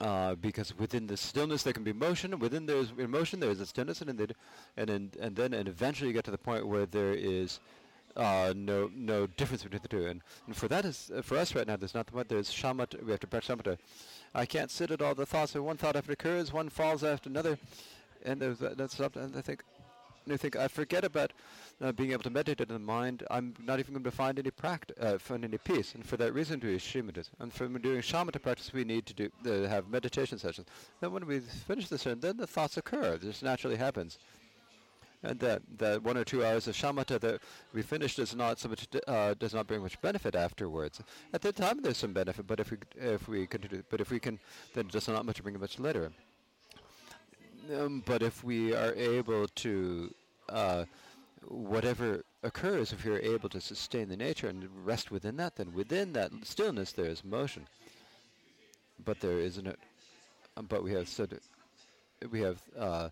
Uh, 0.00 0.34
because 0.36 0.76
within 0.78 1.06
the 1.06 1.16
stillness 1.16 1.62
there 1.62 1.74
can 1.74 1.84
be 1.84 1.92
motion, 1.92 2.38
within 2.38 2.64
there's 2.64 2.92
motion 2.96 3.38
there 3.38 3.50
is 3.50 3.60
a 3.60 3.66
stillness, 3.66 4.00
and 4.00 4.18
then 4.18 4.30
and 4.78 5.16
and 5.20 5.36
then 5.36 5.52
and 5.52 5.68
eventually 5.68 6.08
you 6.08 6.14
get 6.14 6.24
to 6.24 6.30
the 6.30 6.38
point 6.38 6.66
where 6.66 6.86
there 6.86 7.12
is 7.12 7.60
uh, 8.16 8.52
no 8.56 8.90
no 8.94 9.26
difference 9.26 9.62
between 9.62 9.82
the 9.82 9.88
two. 9.88 10.06
And, 10.06 10.20
and 10.46 10.56
for 10.56 10.68
that 10.68 10.84
is 10.84 11.10
uh, 11.16 11.22
for 11.22 11.36
us 11.36 11.54
right 11.54 11.66
now, 11.66 11.76
there's 11.76 11.94
not 11.94 12.06
the. 12.06 12.24
There's 12.24 12.50
shamatha. 12.50 13.02
We 13.04 13.10
have 13.10 13.20
to 13.20 13.26
practice 13.26 13.54
shamatha. 13.54 13.78
I 14.34 14.46
can't 14.46 14.70
sit 14.70 14.90
at 14.90 15.02
all 15.02 15.14
the 15.14 15.26
thoughts. 15.26 15.52
So 15.52 15.62
one 15.62 15.76
thought 15.76 15.96
after 15.96 16.12
occurs, 16.12 16.52
one 16.52 16.68
falls 16.68 17.02
after 17.02 17.28
another, 17.28 17.58
and 18.24 18.40
there's 18.40 18.58
that, 18.58 18.76
that's 18.76 18.96
something 18.96 19.32
I 19.36 19.40
think, 19.40 19.64
I 20.30 20.36
think 20.36 20.56
I 20.56 20.68
forget 20.68 21.04
about 21.04 21.32
uh, 21.80 21.92
being 21.92 22.12
able 22.12 22.22
to 22.24 22.30
meditate 22.30 22.68
in 22.68 22.74
the 22.74 22.78
mind. 22.78 23.24
I'm 23.30 23.54
not 23.64 23.80
even 23.80 23.94
going 23.94 24.04
to 24.04 24.10
find 24.10 24.38
any 24.38 24.50
practice, 24.50 24.96
uh, 25.00 25.18
find 25.18 25.44
any 25.44 25.58
peace. 25.58 25.94
And 25.94 26.06
for 26.06 26.16
that 26.18 26.32
reason, 26.32 26.60
we 26.60 26.68
do 26.68 26.76
shamatha. 26.76 27.28
And 27.40 27.52
for 27.52 27.66
doing 27.66 28.02
shamatha 28.02 28.40
practice, 28.40 28.72
we 28.72 28.84
need 28.84 29.06
to 29.06 29.14
do 29.14 29.30
uh, 29.46 29.68
have 29.68 29.88
meditation 29.88 30.38
sessions. 30.38 30.68
Then 31.00 31.12
when 31.12 31.26
we 31.26 31.40
finish 31.40 31.88
the 31.88 31.98
session, 31.98 32.20
then 32.20 32.36
the 32.36 32.46
thoughts 32.46 32.76
occur. 32.76 33.16
This 33.16 33.42
naturally 33.42 33.76
happens 33.76 34.18
and 35.22 35.38
that, 35.40 35.62
that 35.78 36.02
one 36.02 36.16
or 36.16 36.24
two 36.24 36.44
hours 36.44 36.66
of 36.66 36.74
shamatha 36.74 37.20
that 37.20 37.40
we 37.74 37.82
finished 37.82 38.16
does 38.16 38.34
not 38.34 38.58
so 38.58 38.68
much 38.68 38.86
uh, 39.06 39.34
does 39.34 39.52
not 39.52 39.66
bring 39.66 39.82
much 39.82 40.00
benefit 40.00 40.34
afterwards. 40.34 41.00
At 41.32 41.42
the 41.42 41.52
time, 41.52 41.82
there's 41.82 41.98
some 41.98 42.12
benefit, 42.12 42.46
but 42.46 42.60
if 42.60 42.70
we 42.70 42.78
if 42.96 43.28
we 43.28 43.46
continue, 43.46 43.82
but 43.90 44.00
if 44.00 44.10
we 44.10 44.18
can, 44.18 44.38
then 44.74 44.86
it 44.86 44.92
does 44.92 45.08
not 45.08 45.26
much 45.26 45.42
bring 45.42 45.58
much 45.60 45.78
later. 45.78 46.10
Um, 47.76 48.02
but 48.06 48.22
if 48.22 48.42
we 48.42 48.74
are 48.74 48.94
able 48.94 49.46
to, 49.46 50.12
uh, 50.48 50.84
whatever 51.46 52.24
occurs, 52.42 52.92
if 52.92 53.04
you're 53.04 53.20
able 53.20 53.48
to 53.50 53.60
sustain 53.60 54.08
the 54.08 54.16
nature 54.16 54.48
and 54.48 54.66
rest 54.84 55.10
within 55.10 55.36
that, 55.36 55.56
then 55.56 55.72
within 55.74 56.12
that 56.14 56.32
stillness 56.42 56.92
there 56.92 57.06
is 57.06 57.22
motion. 57.24 57.66
But 59.04 59.20
there 59.20 59.38
isn't. 59.38 59.66
A, 59.66 60.62
but 60.62 60.82
we 60.82 60.92
have 60.92 61.08
said 61.08 61.38
we 62.30 62.40
have. 62.40 62.62
Uh, 62.78 63.10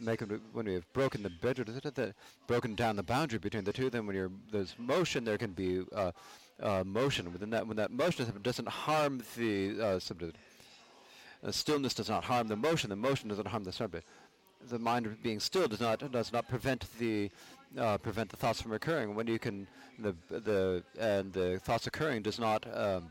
make 0.00 0.20
when 0.52 0.66
we 0.66 0.74
have 0.74 0.90
broken 0.92 1.22
the 1.22 1.30
boundary, 1.30 2.12
broken 2.46 2.74
down 2.74 2.96
the 2.96 3.02
boundary 3.02 3.38
between 3.38 3.64
the 3.64 3.72
two, 3.72 3.90
then 3.90 4.06
when 4.06 4.16
you're, 4.16 4.30
there's 4.50 4.74
motion, 4.78 5.24
there 5.24 5.38
can 5.38 5.52
be 5.52 5.84
uh, 5.94 6.12
uh, 6.62 6.84
motion. 6.84 7.32
Within 7.32 7.50
that, 7.50 7.66
when 7.66 7.76
that 7.76 7.90
motion 7.90 8.26
doesn't 8.42 8.68
harm 8.68 9.22
the 9.36 9.80
uh, 9.80 9.98
subject, 9.98 10.36
uh, 11.44 11.50
stillness 11.50 11.94
does 11.94 12.08
not 12.08 12.24
harm 12.24 12.48
the 12.48 12.56
motion. 12.56 12.90
The 12.90 12.96
motion 12.96 13.28
doesn't 13.28 13.46
harm 13.46 13.64
the 13.64 13.72
subject. 13.72 14.06
The 14.68 14.78
mind 14.78 15.16
being 15.22 15.40
still 15.40 15.68
does 15.68 15.80
not 15.80 16.12
does 16.12 16.32
not 16.32 16.46
prevent 16.48 16.84
the 16.98 17.30
uh, 17.78 17.96
prevent 17.96 18.28
the 18.28 18.36
thoughts 18.36 18.60
from 18.60 18.72
occurring. 18.72 19.14
When 19.14 19.26
you 19.26 19.38
can 19.38 19.66
the 19.98 20.14
the 20.28 20.82
and 20.98 21.32
the 21.32 21.58
thoughts 21.60 21.86
occurring 21.86 22.22
does 22.22 22.38
not 22.38 22.66
um, 22.76 23.10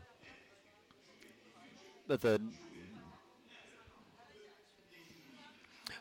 the 2.06 2.40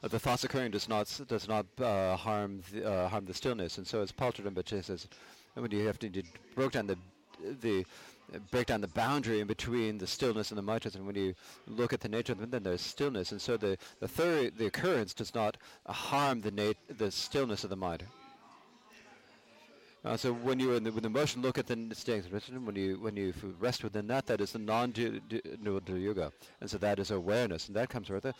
uh, 0.03 0.08
the 0.08 0.19
thoughts 0.19 0.44
occurring 0.44 0.72
does 0.72 0.88
not 0.88 1.19
does 1.28 1.48
not 1.48 1.66
uh, 1.82 2.16
harm 2.16 2.61
the, 2.72 2.90
uh, 2.90 3.10
harm 3.10 3.26
the 3.26 3.34
stillness, 3.34 3.78
and 3.78 3.88
so 3.88 4.02
as 4.02 4.11
Paul 4.11 4.32
Rinpoche 4.32 4.84
says, 4.84 5.08
when 5.53 5.72
you 5.72 5.86
have 5.86 6.00
to 6.00 6.24
break 6.56 6.72
down 6.72 6.88
the 6.88 6.98
the 7.61 7.86
break 8.52 8.68
down 8.68 8.82
the 8.82 8.88
boundary 8.88 9.40
in 9.40 9.48
between 9.48 9.98
the 9.98 10.08
stillness 10.08 10.52
and 10.52 10.58
the 10.58 10.61
mantras, 10.61 10.95
and 10.95 11.06
when 11.06 11.16
you 11.16 11.34
look 11.68 11.94
at 11.94 12.02
the 12.02 12.10
nature 12.10 12.34
of 12.34 12.40
them, 12.40 12.50
then 12.50 12.64
there's 12.64 12.82
stillness, 12.82 13.32
and 13.32 13.42
so 13.42 13.58
the 13.58 13.78
the 14.00 14.08
third 14.08 14.58
the 14.58 14.68
occurrence 14.68 15.14
does 15.14 15.34
not 15.34 15.58
harm 15.88 16.42
the 16.42 16.52
nat- 16.52 16.98
the 16.98 17.11
stillness 17.11 17.64
of 17.64 17.69
the 17.69 17.76
mind. 17.76 18.03
Uh, 20.06 20.16
so 20.16 20.32
when 20.32 20.61
you 20.61 20.74
in 20.76 20.84
the, 20.86 20.92
with 20.92 21.06
emotion 21.06 21.42
look 21.42 21.58
at 21.58 21.68
the 21.68 21.90
staying 21.94 22.24
when 22.64 22.76
you 22.76 22.98
when 23.02 23.18
you 23.18 23.34
rest 23.60 23.84
within 23.84 24.08
that, 24.08 24.26
that 24.28 24.40
is 24.40 24.53
the 24.53 24.60
non-dual 24.60 25.19
yoga, 25.98 26.32
and 26.61 26.69
so 26.69 26.78
that 26.78 27.00
is 27.00 27.11
awareness, 27.11 27.68
and 27.68 27.76
that 27.76 27.90
comes 27.90 28.10
with 28.10 28.26
it. 28.26 28.36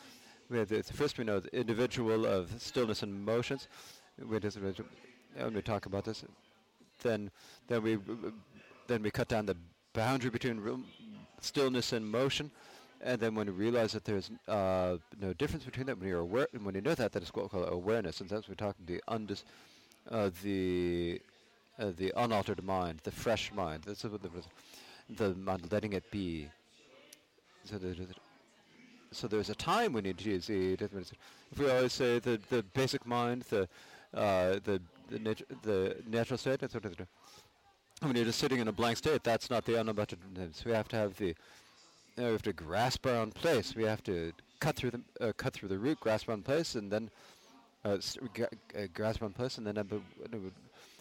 We 0.50 0.58
have 0.58 0.70
the, 0.70 0.82
first 0.82 1.18
we 1.18 1.24
know 1.26 1.40
the 1.40 1.56
individual 1.56 2.26
of 2.26 2.52
stillness 2.62 3.04
and 3.04 3.24
motions. 3.24 3.68
We 4.18 4.40
when 5.36 5.54
we 5.54 5.62
talk 5.62 5.86
about 5.86 6.06
this, 6.06 6.24
then 7.04 7.30
then 7.68 7.84
we 7.84 8.00
then 8.88 9.04
we 9.04 9.12
cut 9.12 9.28
down 9.28 9.46
the 9.46 9.56
boundary 9.94 10.32
between 10.32 10.86
stillness 11.40 11.94
and 11.94 12.10
motion, 12.10 12.50
and 13.02 13.20
then 13.20 13.36
when 13.36 13.48
you 13.48 13.54
realize 13.54 13.92
that 13.94 14.06
there's 14.06 14.32
uh, 14.48 14.98
no 15.22 15.34
difference 15.34 15.66
between 15.66 15.86
them, 15.86 16.00
when 16.00 16.10
you're 16.10 16.20
aware, 16.20 16.48
when 16.62 16.74
you 16.74 16.82
know 16.82 16.96
that, 16.96 17.12
that 17.12 17.22
is 17.22 17.30
what 17.30 17.44
we 17.44 17.50
call 17.50 17.66
awareness, 17.66 18.20
and 18.20 18.30
that's 18.30 18.50
we're 18.50 18.56
talking 18.56 18.86
the 18.88 19.02
undis, 19.08 19.44
uh, 20.10 20.32
the 20.44 21.22
uh, 21.78 21.92
the 21.96 22.12
unaltered 22.18 22.64
mind, 22.64 23.00
the 23.04 23.12
fresh 23.12 23.52
mind. 23.54 23.84
That's 23.86 24.02
the, 24.02 24.10
the, 24.10 24.30
the 25.10 25.36
mind 25.36 25.72
letting 25.72 25.94
it 25.94 26.10
be. 26.12 26.50
So 27.66 27.78
so 29.12 29.28
there's 29.28 29.50
a 29.50 29.56
time 29.56 29.94
we 29.94 30.02
need 30.02 30.18
to 30.18 30.30
use 30.30 30.48
the 30.48 30.74
If 30.74 31.58
we 31.58 31.70
always 31.70 31.94
say 31.94 32.20
the 32.20 32.40
the 32.50 32.64
basic 32.74 33.06
mind, 33.06 33.44
the 33.50 33.68
uh, 34.14 34.60
the 34.64 34.82
the, 35.10 35.20
nat- 35.20 35.62
the 35.64 35.96
natural 36.08 36.38
state, 36.38 36.60
that's 36.60 36.74
what. 36.74 36.84
When 38.02 38.16
you're 38.16 38.26
just 38.26 38.40
sitting 38.40 38.60
in 38.60 38.68
a 38.70 38.72
blank 38.72 38.98
state, 38.98 39.24
that's 39.24 39.50
not 39.50 39.66
the 39.66 39.74
unabutted. 39.74 40.18
We 40.66 40.72
have 40.72 40.88
to 40.90 40.96
have 40.96 41.18
the 41.18 41.26
you 41.26 41.36
know, 42.18 42.26
we 42.28 42.32
have 42.32 42.42
to 42.44 42.54
grasp 42.54 43.06
our 43.06 43.16
own 43.16 43.32
place. 43.32 43.76
We 43.76 43.84
have 43.84 44.04
to 44.04 44.32
cut 44.60 44.76
through 44.76 44.92
the 44.92 45.02
uh, 45.20 45.34
cut 45.36 45.54
through 45.54 45.70
the 45.70 45.78
root, 45.78 46.00
grasp 46.00 46.30
our 46.30 46.34
own 46.34 46.44
place, 46.44 46.76
and 46.76 46.90
then 46.92 47.10
uh, 47.84 47.98
uh, 47.98 48.82
grasp 48.94 49.22
our 49.22 49.26
own 49.26 49.34
place, 49.34 49.58
and 49.58 49.68
then 49.68 49.78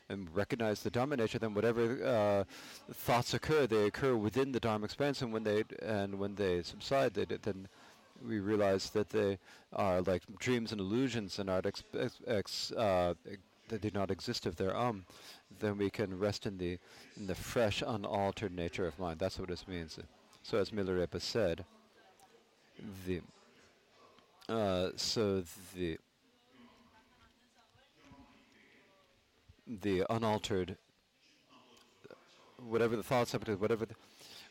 and 0.09 0.35
recognize 0.35 0.83
the 0.83 0.91
Dharma 0.91 1.17
nature, 1.17 1.39
then 1.39 1.55
whatever 1.55 2.05
uh, 2.05 2.45
thoughts 2.93 3.35
occur, 3.35 3.67
they 3.67 3.87
occur 3.87 4.17
within 4.17 4.53
the 4.53 4.61
Dharma 4.61 4.85
experience, 4.85 5.23
and 5.23 5.33
when 5.33 5.45
they 5.45 5.65
and 5.83 6.19
when 6.19 6.35
they 6.35 6.63
subside, 6.63 7.15
they 7.15 7.25
then 7.25 7.69
we 8.27 8.41
realize 8.41 8.91
that 8.91 9.11
they 9.11 9.39
are 9.73 10.01
like 10.03 10.23
dreams 10.39 10.73
and 10.73 10.81
illusions 10.81 11.39
and 11.39 11.51
are 11.51 11.63
ex- 11.65 11.85
ex- 12.27 12.73
uh, 12.73 13.15
that 13.69 13.81
do 13.83 13.91
not 13.93 14.11
exist 14.11 14.47
of 14.47 14.57
their 14.57 14.75
own, 14.75 15.05
then 15.61 15.77
we 15.79 15.91
can 15.91 16.19
rest 16.19 16.47
in 16.47 16.59
the 16.59 16.79
in 17.17 17.27
the 17.27 17.35
fresh, 17.35 17.83
unaltered 17.87 18.53
nature 18.53 18.87
of 18.87 18.99
mind. 18.99 19.19
That's 19.19 19.39
what 19.39 19.49
this 19.49 19.69
means. 19.69 19.99
So 20.43 20.59
as 20.59 20.71
Milarepa 20.71 21.21
said, 21.21 21.65
the 23.07 23.21
uh, 24.49 24.91
so 24.97 25.43
the 25.75 25.99
the 29.67 30.05
unaltered 30.09 30.77
whatever 32.67 32.97
the 32.97 33.03
thoughts 33.03 33.33
happen, 33.33 33.59
whatever 33.61 33.87
the, 33.87 33.95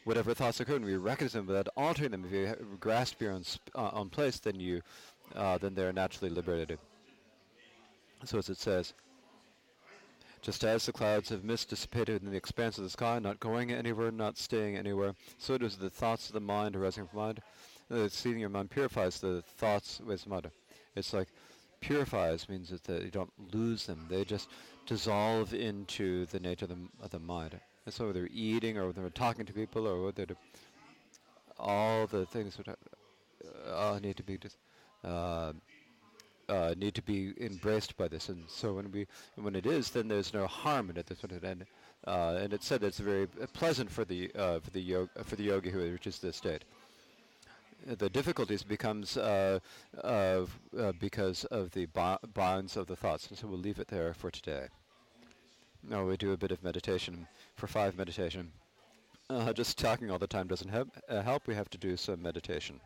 whatever 0.07 0.33
thoughts 0.33 0.61
occur, 0.61 0.77
and 0.77 0.85
we 0.85 0.95
recognize 0.95 1.33
them 1.33 1.45
without 1.45 1.67
altering 1.75 2.11
them. 2.11 2.23
If 2.25 2.31
you 2.31 2.77
grasp 2.79 3.21
your 3.21 3.33
own, 3.33 3.43
uh, 3.75 3.91
own 3.93 4.09
place, 4.09 4.39
then 4.39 4.59
you 4.59 4.81
uh, 5.35 5.57
then 5.57 5.75
they're 5.75 5.91
naturally 5.91 6.29
liberated. 6.29 6.79
So 8.23 8.37
as 8.37 8.49
it 8.49 8.57
says, 8.57 8.93
just 10.41 10.63
as 10.63 10.85
the 10.85 10.93
clouds 10.93 11.29
have 11.29 11.43
mist 11.43 11.69
dissipated 11.69 12.23
in 12.23 12.31
the 12.31 12.37
expanse 12.37 12.77
of 12.77 12.85
the 12.85 12.89
sky, 12.89 13.19
not 13.19 13.41
going 13.41 13.71
anywhere, 13.71 14.09
not 14.11 14.37
staying 14.37 14.77
anywhere, 14.77 15.13
so 15.37 15.55
it 15.55 15.61
is 15.61 15.75
the 15.75 15.89
thoughts 15.89 16.27
of 16.27 16.33
the 16.33 16.39
mind 16.39 16.75
arising 16.75 17.05
from 17.07 17.19
mind. 17.19 17.41
Uh, 17.91 18.07
seeing 18.07 18.39
your 18.39 18.49
mind 18.49 18.69
purifies 18.69 19.19
the 19.19 19.43
thoughts 19.57 19.99
with 20.05 20.25
mind. 20.25 20.49
It's 20.95 21.13
like 21.13 21.27
purifies 21.81 22.47
means 22.47 22.69
that 22.69 23.03
you 23.03 23.11
don't 23.11 23.31
lose 23.53 23.85
them. 23.85 24.05
They 24.09 24.23
just 24.23 24.49
dissolve 24.85 25.53
into 25.53 26.25
the 26.27 26.39
nature 26.39 26.65
of 26.65 26.69
the, 26.69 26.77
of 27.03 27.09
the 27.11 27.19
mind. 27.19 27.59
And 27.87 27.93
so 27.93 28.07
whether 28.07 28.19
they're 28.19 28.29
eating 28.33 28.77
or 28.77 28.87
whether 28.87 28.99
they're 28.99 29.09
talking 29.11 29.45
to 29.45 29.53
people 29.53 29.87
or 29.87 30.03
whether 30.03 30.27
all 31.57 32.05
the 32.05 32.25
things 32.25 32.57
that 32.57 32.77
uh, 33.73 33.97
need 34.03 34.17
to 34.17 34.23
be 34.23 34.37
uh, 35.05 35.53
uh, 36.49 36.75
need 36.77 36.93
to 36.95 37.01
be 37.01 37.31
embraced 37.39 37.95
by 37.95 38.09
this. 38.09 38.27
And 38.27 38.43
so 38.49 38.73
when 38.73 38.91
we 38.91 39.07
when 39.35 39.55
it 39.55 39.65
is, 39.65 39.89
then 39.91 40.09
there's 40.09 40.33
no 40.33 40.47
harm 40.47 40.89
in 40.89 40.97
it. 40.97 41.09
And 41.43 41.65
uh, 42.05 42.39
and 42.41 42.51
it 42.51 42.61
said 42.61 42.83
it's 42.83 42.99
very 42.99 43.25
pleasant 43.53 43.89
for 43.89 44.03
the 44.03 44.31
uh, 44.35 44.59
for 44.59 44.71
the 44.71 44.81
yoga 44.81 45.23
for 45.23 45.37
the 45.37 45.43
yogi 45.43 45.69
who 45.69 45.79
reaches 45.79 46.19
this 46.19 46.35
state 46.35 46.65
the 47.85 48.09
difficulties 48.09 48.63
becomes 48.63 49.15
uh, 49.15 49.59
uh, 50.03 50.45
because 50.99 51.45
of 51.45 51.71
the 51.71 51.85
bonds 52.33 52.75
of 52.75 52.87
the 52.87 52.97
thoughts. 52.97 53.29
And 53.29 53.37
so 53.37 53.47
we'll 53.47 53.59
leave 53.59 53.79
it 53.79 53.87
there 53.87 54.13
for 54.13 54.29
today. 54.29 54.67
Now 55.83 56.05
we 56.05 56.17
do 56.17 56.33
a 56.33 56.37
bit 56.37 56.51
of 56.51 56.63
meditation 56.63 57.27
for 57.55 57.67
five 57.67 57.97
meditation. 57.97 58.51
Uh, 59.29 59.51
just 59.53 59.77
talking 59.77 60.09
all 60.09 60.17
the 60.17 60.27
time 60.27 60.47
doesn't 60.47 60.69
help. 60.69 60.89
Uh, 61.09 61.21
help. 61.21 61.47
We 61.47 61.55
have 61.55 61.69
to 61.71 61.77
do 61.77 61.97
some 61.97 62.21
meditation. 62.21 62.79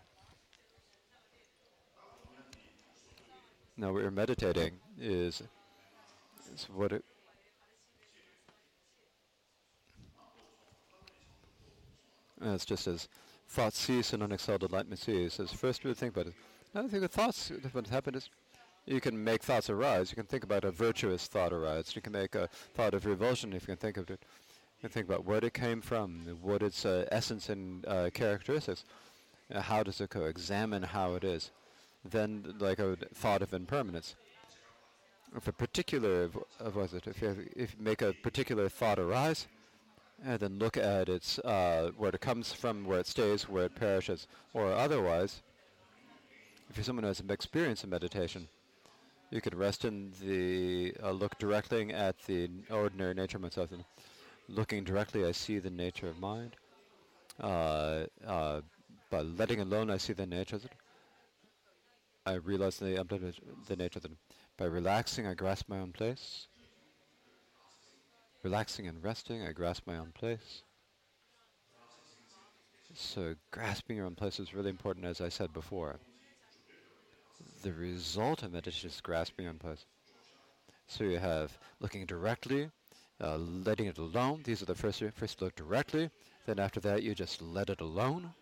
Now 3.77 3.91
we're 3.91 4.11
meditating 4.11 4.73
is, 4.99 5.41
is 6.53 6.67
what 6.73 6.91
it, 6.91 7.03
it's 12.41 12.65
just 12.65 12.87
as 12.87 13.07
thoughts 13.47 13.79
cease 13.79 14.13
and 14.13 14.21
unexcelled 14.21 14.63
enlightenment 14.63 14.99
cease. 14.99 15.39
As 15.39 15.51
first 15.51 15.83
we 15.83 15.89
would 15.89 15.97
think 15.97 16.13
about 16.13 16.27
it. 16.27 16.33
Another 16.73 16.89
thing 16.89 17.01
with 17.01 17.11
thoughts, 17.11 17.51
what 17.71 17.87
happens 17.87 18.17
is 18.17 18.29
you 18.85 18.99
can 18.99 19.23
make 19.23 19.43
thoughts 19.43 19.69
arise. 19.69 20.11
You 20.11 20.15
can 20.15 20.25
think 20.25 20.43
about 20.43 20.63
a 20.63 20.71
virtuous 20.71 21.27
thought 21.27 21.53
arise. 21.53 21.95
You 21.95 22.01
can 22.01 22.13
make 22.13 22.35
a 22.35 22.47
thought 22.73 22.93
of 22.93 23.05
revulsion 23.05 23.53
if 23.53 23.63
you 23.63 23.67
can 23.67 23.77
think 23.77 23.97
of 23.97 24.09
it. 24.09 24.19
You 24.79 24.89
can 24.89 24.89
think 24.89 25.07
about 25.07 25.25
where 25.25 25.43
it 25.43 25.53
came 25.53 25.81
from, 25.81 26.21
what 26.41 26.63
its 26.63 26.85
uh, 26.85 27.05
essence 27.11 27.49
and 27.49 27.85
uh, 27.87 28.09
characteristics. 28.13 28.85
Uh, 29.53 29.61
how 29.61 29.83
does 29.83 30.01
it 30.01 30.09
go? 30.09 30.25
Examine 30.25 30.83
how 30.83 31.13
it 31.15 31.23
is. 31.23 31.51
Then, 32.03 32.55
like 32.59 32.79
a 32.79 32.97
thought 33.13 33.43
of 33.43 33.53
impermanence. 33.53 34.15
If 35.35 35.47
a 35.47 35.53
particular, 35.53 36.29
uh, 36.59 36.71
was 36.71 36.93
it? 36.93 37.05
If 37.05 37.21
you, 37.21 37.27
have, 37.27 37.37
if 37.55 37.75
you 37.77 37.83
make 37.83 38.01
a 38.01 38.13
particular 38.23 38.67
thought 38.69 38.97
arise, 38.97 39.47
and 40.25 40.39
then 40.39 40.59
look 40.59 40.77
at 40.77 41.09
its 41.09 41.39
uh, 41.39 41.91
where 41.97 42.11
it 42.11 42.21
comes 42.21 42.51
from, 42.51 42.85
where 42.85 42.99
it 42.99 43.07
stays, 43.07 43.47
where 43.47 43.65
it 43.65 43.75
perishes, 43.75 44.27
or 44.53 44.71
otherwise, 44.71 45.41
if 46.69 46.77
you're 46.77 46.83
someone 46.83 47.03
who 47.03 47.09
has 47.09 47.17
some 47.17 47.31
experience 47.31 47.83
in 47.83 47.89
meditation, 47.89 48.47
you 49.31 49.39
could 49.39 49.55
rest 49.55 49.85
in 49.85 50.11
the 50.21 50.93
uh, 51.01 51.11
look 51.11 51.37
directly 51.39 51.91
at 51.93 52.17
the 52.27 52.49
ordinary 52.69 53.13
nature 53.13 53.37
of 53.37 53.43
myself. 53.43 53.71
And 53.71 53.85
looking 54.49 54.83
directly, 54.83 55.25
I 55.25 55.31
see 55.31 55.57
the 55.57 55.69
nature 55.69 56.07
of 56.07 56.19
mind. 56.19 56.57
Uh, 57.39 58.05
uh, 58.27 58.61
by 59.09 59.21
letting 59.21 59.61
alone, 59.61 59.89
I 59.89 59.97
see 59.97 60.13
the 60.13 60.25
nature 60.25 60.57
of 60.57 60.65
it. 60.65 60.71
I 62.25 62.33
realize 62.33 62.77
the, 62.77 63.03
the 63.67 63.75
nature 63.75 63.99
of 63.99 64.05
it. 64.05 64.11
By 64.57 64.65
relaxing, 64.65 65.25
I 65.25 65.33
grasp 65.33 65.69
my 65.69 65.79
own 65.79 65.93
place. 65.93 66.47
Relaxing 68.43 68.87
and 68.87 69.01
resting, 69.03 69.43
I 69.43 69.53
grasp 69.53 69.87
my 69.87 69.97
own 69.97 70.11
place. 70.13 70.63
So 72.93 73.35
grasping 73.51 73.95
your 73.97 74.05
own 74.05 74.15
place 74.15 74.39
is 74.39 74.53
really 74.53 74.69
important, 74.69 75.05
as 75.05 75.21
I 75.21 75.29
said 75.29 75.53
before. 75.53 75.99
The 77.61 77.73
result 77.73 78.43
of 78.43 78.53
meditation 78.53 78.89
is 78.89 79.01
grasping 79.01 79.45
your 79.45 79.53
own. 79.63 79.77
So 80.87 81.03
you 81.03 81.19
have 81.19 81.57
looking 81.79 82.05
directly, 82.05 82.69
uh, 83.21 83.37
letting 83.37 83.85
it 83.85 83.97
alone. 83.97 84.41
These 84.43 84.61
are 84.61 84.65
the 84.65 84.75
first. 84.75 85.03
First 85.13 85.41
look 85.41 85.55
directly. 85.55 86.09
Then 86.45 86.59
after 86.59 86.79
that, 86.79 87.03
you 87.03 87.13
just 87.13 87.41
let 87.41 87.69
it 87.69 87.81
alone. 87.81 88.33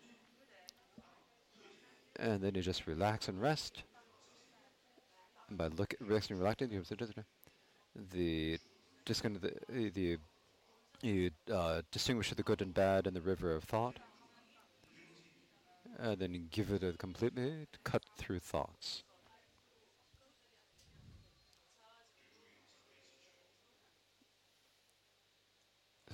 And 2.18 2.40
then 2.40 2.54
you 2.54 2.62
just 2.62 2.86
relax 2.86 3.28
and 3.28 3.40
rest. 3.40 3.82
And 5.48 5.58
by 5.58 5.68
looking, 5.68 5.98
resting 6.06 6.36
and 6.36 6.42
relaxing, 6.42 6.70
the 8.12 8.58
just 9.04 9.22
kind 9.22 9.36
the, 9.36 9.90
the 9.90 10.18
you 11.02 11.30
uh, 11.52 11.82
distinguish 11.90 12.30
the 12.30 12.42
good 12.42 12.62
and 12.62 12.72
bad 12.74 13.06
in 13.06 13.14
the 13.14 13.20
river 13.20 13.54
of 13.54 13.64
thought, 13.64 13.98
and 15.98 16.18
then 16.18 16.32
you 16.32 16.40
give 16.50 16.70
it 16.70 16.82
a 16.82 16.92
completely 16.92 17.66
cut 17.84 18.02
through 18.16 18.38
thoughts. 18.38 19.02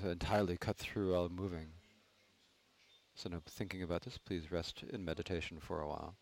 Entirely 0.05 0.57
cut 0.57 0.77
through 0.77 1.15
all 1.15 1.29
moving. 1.29 1.69
So 3.15 3.31
now 3.31 3.41
thinking 3.47 3.83
about 3.83 4.03
this, 4.03 4.19
please 4.19 4.53
rest 4.53 4.83
in 4.83 5.05
meditation 5.05 5.59
for 5.61 5.81
a 5.81 5.89
while. 5.89 6.17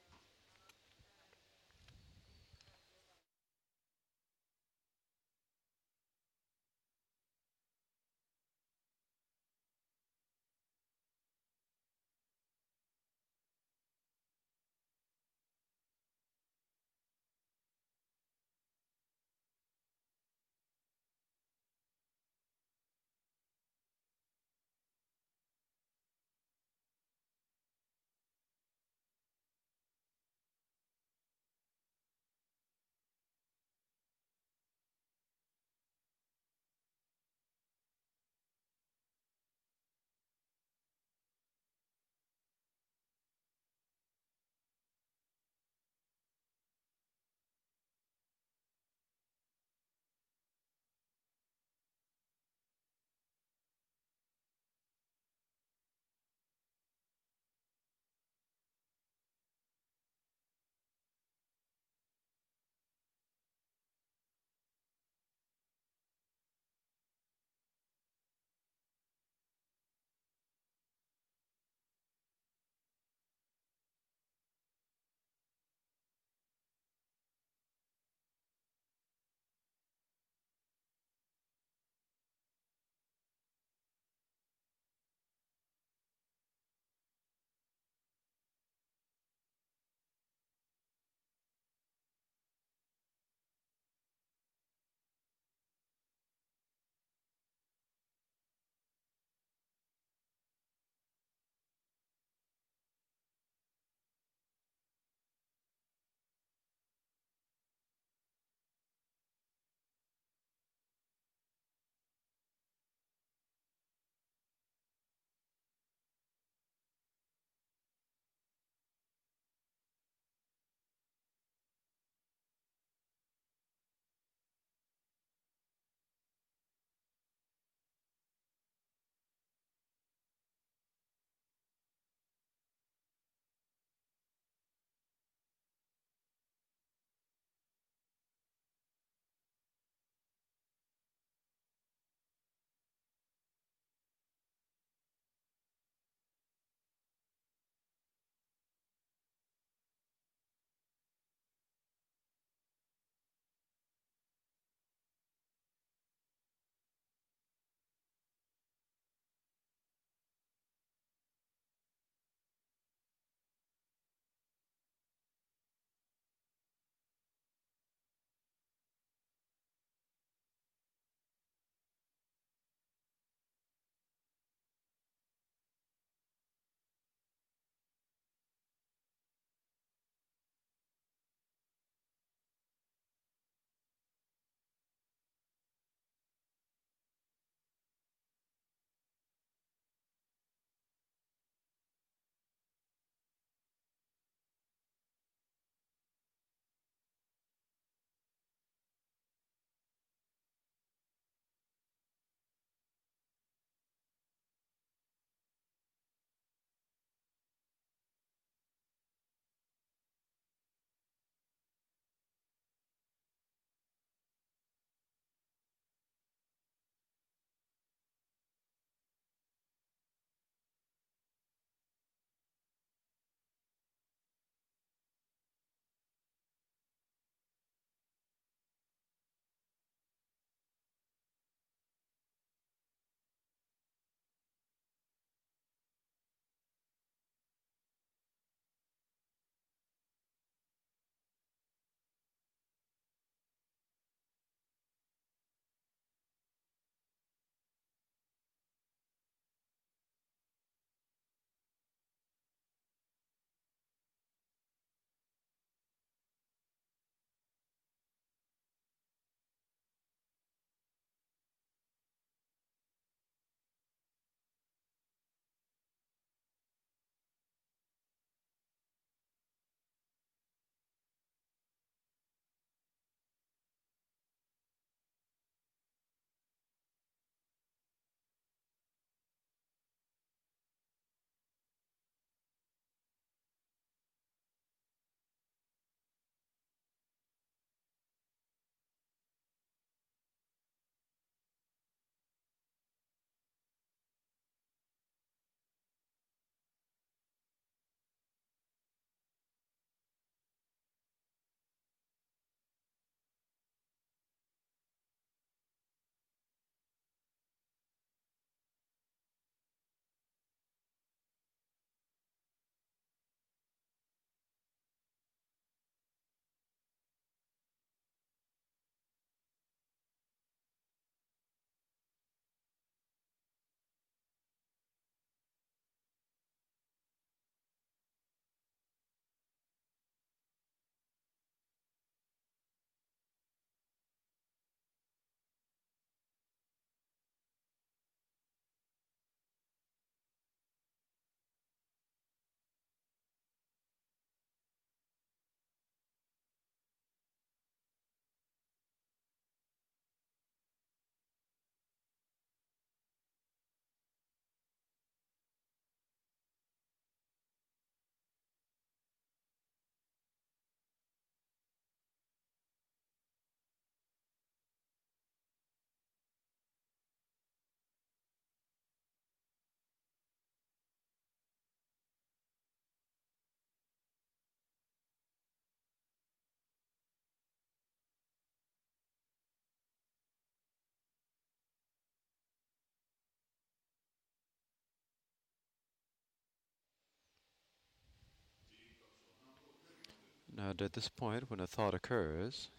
Now, 390.65 390.73
at 390.83 390.95
this 390.95 391.11
point, 391.11 391.51
when 391.51 391.61
a 391.61 391.67
thought 391.67 391.93
occurs, 391.93 392.71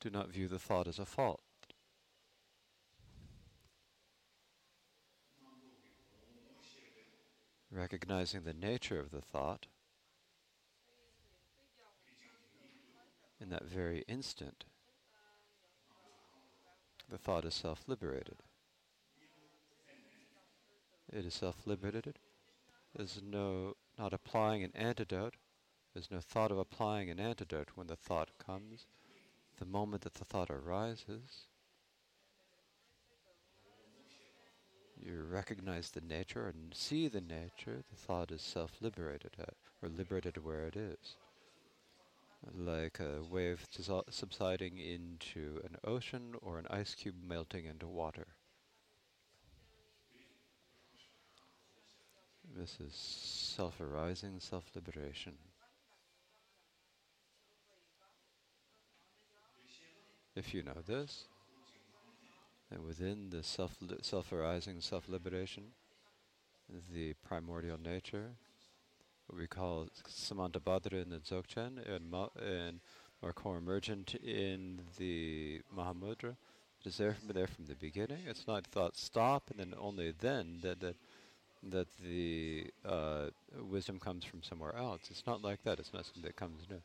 do 0.00 0.10
not 0.10 0.30
view 0.30 0.48
the 0.48 0.58
thought 0.58 0.88
as 0.88 0.98
a 0.98 1.06
fault. 1.06 1.40
Recognizing 7.70 8.42
the 8.42 8.52
nature 8.52 8.98
of 8.98 9.12
the 9.12 9.20
thought, 9.20 9.68
in 13.40 13.48
that 13.50 13.64
very 13.64 14.02
instant, 14.08 14.64
the 17.08 17.18
thought 17.18 17.44
is 17.44 17.54
self 17.54 17.84
liberated. 17.86 18.38
It 21.12 21.24
is 21.24 21.34
self 21.34 21.64
liberated. 21.64 22.18
There's 22.94 23.20
no, 23.22 23.74
not 23.98 24.12
applying 24.12 24.62
an 24.62 24.72
antidote. 24.74 25.34
There's 25.94 26.10
no 26.10 26.20
thought 26.20 26.50
of 26.50 26.58
applying 26.58 27.10
an 27.10 27.20
antidote 27.20 27.70
when 27.74 27.86
the 27.86 27.96
thought 27.96 28.30
comes. 28.38 28.86
The 29.58 29.66
moment 29.66 30.02
that 30.02 30.14
the 30.14 30.24
thought 30.24 30.50
arises, 30.50 31.46
you 34.96 35.22
recognize 35.22 35.90
the 35.90 36.00
nature 36.00 36.48
and 36.48 36.74
see 36.74 37.08
the 37.08 37.20
nature. 37.20 37.82
The 37.90 37.96
thought 37.96 38.30
is 38.30 38.42
self 38.42 38.72
liberated, 38.80 39.36
uh, 39.38 39.52
or 39.82 39.88
liberated 39.88 40.44
where 40.44 40.66
it 40.66 40.76
is 40.76 41.16
like 42.54 43.00
a 43.00 43.22
wave 43.22 43.66
subsiding 44.10 44.78
into 44.78 45.60
an 45.64 45.76
ocean 45.84 46.34
or 46.40 46.58
an 46.58 46.66
ice 46.70 46.94
cube 46.94 47.16
melting 47.22 47.66
into 47.66 47.86
water. 47.86 48.26
This 52.56 52.78
is 52.80 52.94
self 52.94 53.80
arising, 53.80 54.40
self 54.40 54.64
liberation. 54.74 55.34
If 60.34 60.54
you 60.54 60.62
know 60.62 60.80
this, 60.86 61.24
and 62.70 62.84
within 62.84 63.30
the 63.30 63.42
self 63.42 63.76
self 64.02 64.32
arising, 64.32 64.80
self 64.80 65.08
liberation, 65.08 65.64
the 66.92 67.14
primordial 67.24 67.78
nature, 67.78 68.30
what 69.26 69.38
we 69.38 69.46
call 69.46 69.88
Samantabhadra 70.08 71.02
in 71.02 71.10
the 71.10 71.18
Dzogchen 71.18 71.78
and, 71.88 72.10
ma- 72.10 72.28
and 72.40 72.80
or 73.22 73.32
co-emergent 73.32 74.14
in 74.16 74.80
the 74.98 75.60
Mahamudra. 75.76 76.36
It 76.80 76.86
is 76.86 76.96
there 76.96 77.14
from, 77.14 77.28
there 77.28 77.46
from 77.46 77.66
the 77.66 77.74
beginning. 77.74 78.20
It's 78.26 78.46
not 78.46 78.66
thought 78.66 78.96
stop 78.96 79.50
and 79.50 79.60
then 79.60 79.74
only 79.78 80.12
then 80.18 80.58
that 80.62 80.80
that, 80.80 80.96
that 81.68 81.88
the 82.02 82.66
uh, 82.84 83.26
wisdom 83.68 83.98
comes 83.98 84.24
from 84.24 84.42
somewhere 84.42 84.74
else. 84.76 85.02
It's 85.10 85.26
not 85.26 85.42
like 85.42 85.62
that. 85.64 85.78
It's 85.78 85.92
not 85.92 86.06
something 86.06 86.22
that 86.22 86.36
comes 86.36 86.62
new. 86.70 86.80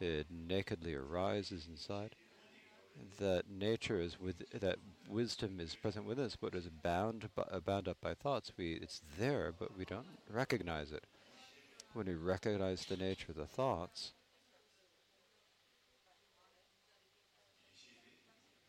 It 0.00 0.26
nakedly 0.30 0.94
arises 0.94 1.66
inside. 1.68 2.14
That 3.20 3.44
nature 3.50 4.00
is 4.00 4.18
with 4.20 4.42
that 4.60 4.78
wisdom 5.08 5.60
is 5.60 5.74
present 5.74 6.04
with 6.06 6.18
us, 6.18 6.36
but 6.40 6.54
is 6.54 6.68
bound 6.68 7.28
by, 7.34 7.44
bound 7.64 7.88
up 7.88 7.98
by 8.00 8.14
thoughts. 8.14 8.52
We 8.56 8.72
it's 8.72 9.02
there, 9.18 9.52
but 9.56 9.76
we 9.76 9.84
don't 9.84 10.06
recognize 10.30 10.90
it 10.90 11.04
when 11.92 12.06
we 12.06 12.14
recognize 12.14 12.84
the 12.84 12.96
nature 12.96 13.26
of 13.30 13.36
the 13.36 13.46
thoughts, 13.46 14.12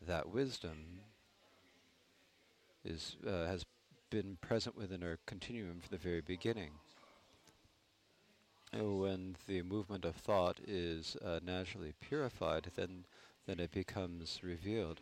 that 0.08 0.30
wisdom 0.30 1.02
is 2.84 3.18
uh, 3.28 3.46
has 3.46 3.66
been 4.10 4.38
present 4.42 4.76
within 4.76 5.04
our 5.04 5.20
continuum 5.26 5.80
from 5.80 5.90
the 5.92 5.98
very 5.98 6.22
beginning. 6.22 6.72
when 8.72 9.36
the 9.48 9.62
movement 9.64 10.06
of 10.06 10.16
thought 10.16 10.60
is 10.68 11.16
uh, 11.26 11.40
naturally 11.44 11.94
purified, 12.02 12.72
then 12.76 13.06
then 13.48 13.60
it 13.60 13.72
becomes 13.72 14.40
revealed. 14.44 15.02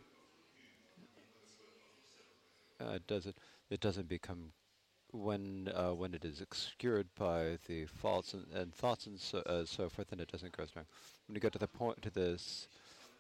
Uh, 2.80 2.94
it 2.94 3.08
doesn't 3.08 3.36
it 3.70 3.80
doesn't 3.80 4.08
become 4.08 4.52
when 5.12 5.72
uh, 5.76 5.94
when 5.94 6.14
it 6.14 6.26
is 6.26 6.42
obscured 6.42 7.08
by 7.18 7.58
the 7.68 7.86
faults 7.86 8.34
and, 8.34 8.46
and 8.54 8.74
thoughts 8.74 9.08
and 9.08 9.20
so, 9.20 9.40
uh, 9.40 9.66
so, 9.66 9.90
forth, 9.90 10.10
then 10.10 10.20
it 10.20 10.32
doesn't 10.32 10.52
grow 10.52 10.66
strong. 10.66 10.86
When 11.28 11.36
you 11.36 11.42
get 11.42 11.54
to 11.54 11.60
the 11.60 11.68
point 11.68 12.02
to 12.04 12.10
this 12.10 12.68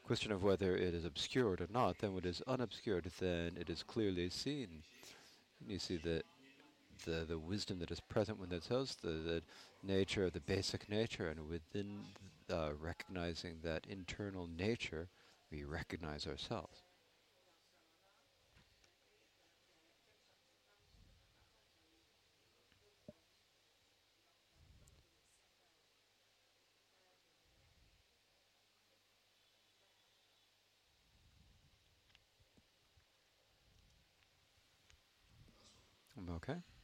question 0.06 0.32
of 0.32 0.44
whether 0.44 0.76
it 0.76 0.94
is 0.94 1.06
obscured 1.06 1.60
or 1.60 1.68
not, 1.70 1.98
then 2.00 2.14
when 2.14 2.24
it 2.24 2.30
is 2.30 2.42
unobscured, 2.48 3.12
then 3.20 3.58
it 3.60 3.70
is 3.70 3.84
clearly 3.84 4.30
seen. 4.30 4.84
You 5.66 5.80
see 5.80 5.98
that 5.98 6.24
the 7.06 7.26
the 7.28 7.40
wisdom 7.40 7.80
that 7.80 7.92
is 7.92 8.00
present 8.00 8.40
within 8.40 8.58
it 8.58 8.64
tells 8.64 8.96
the, 8.96 9.10
the 9.10 9.44
nature, 9.84 10.26
of 10.26 10.34
the 10.34 10.40
basic 10.42 10.90
nature, 10.90 11.30
and 11.30 11.48
within 11.48 12.00
uh, 12.52 12.72
recognizing 12.80 13.58
that 13.64 13.86
internal 13.88 14.48
nature, 14.48 15.10
we 15.52 15.64
recognize 15.64 16.28
ourselves. 16.28 16.84
Okay 36.50 36.77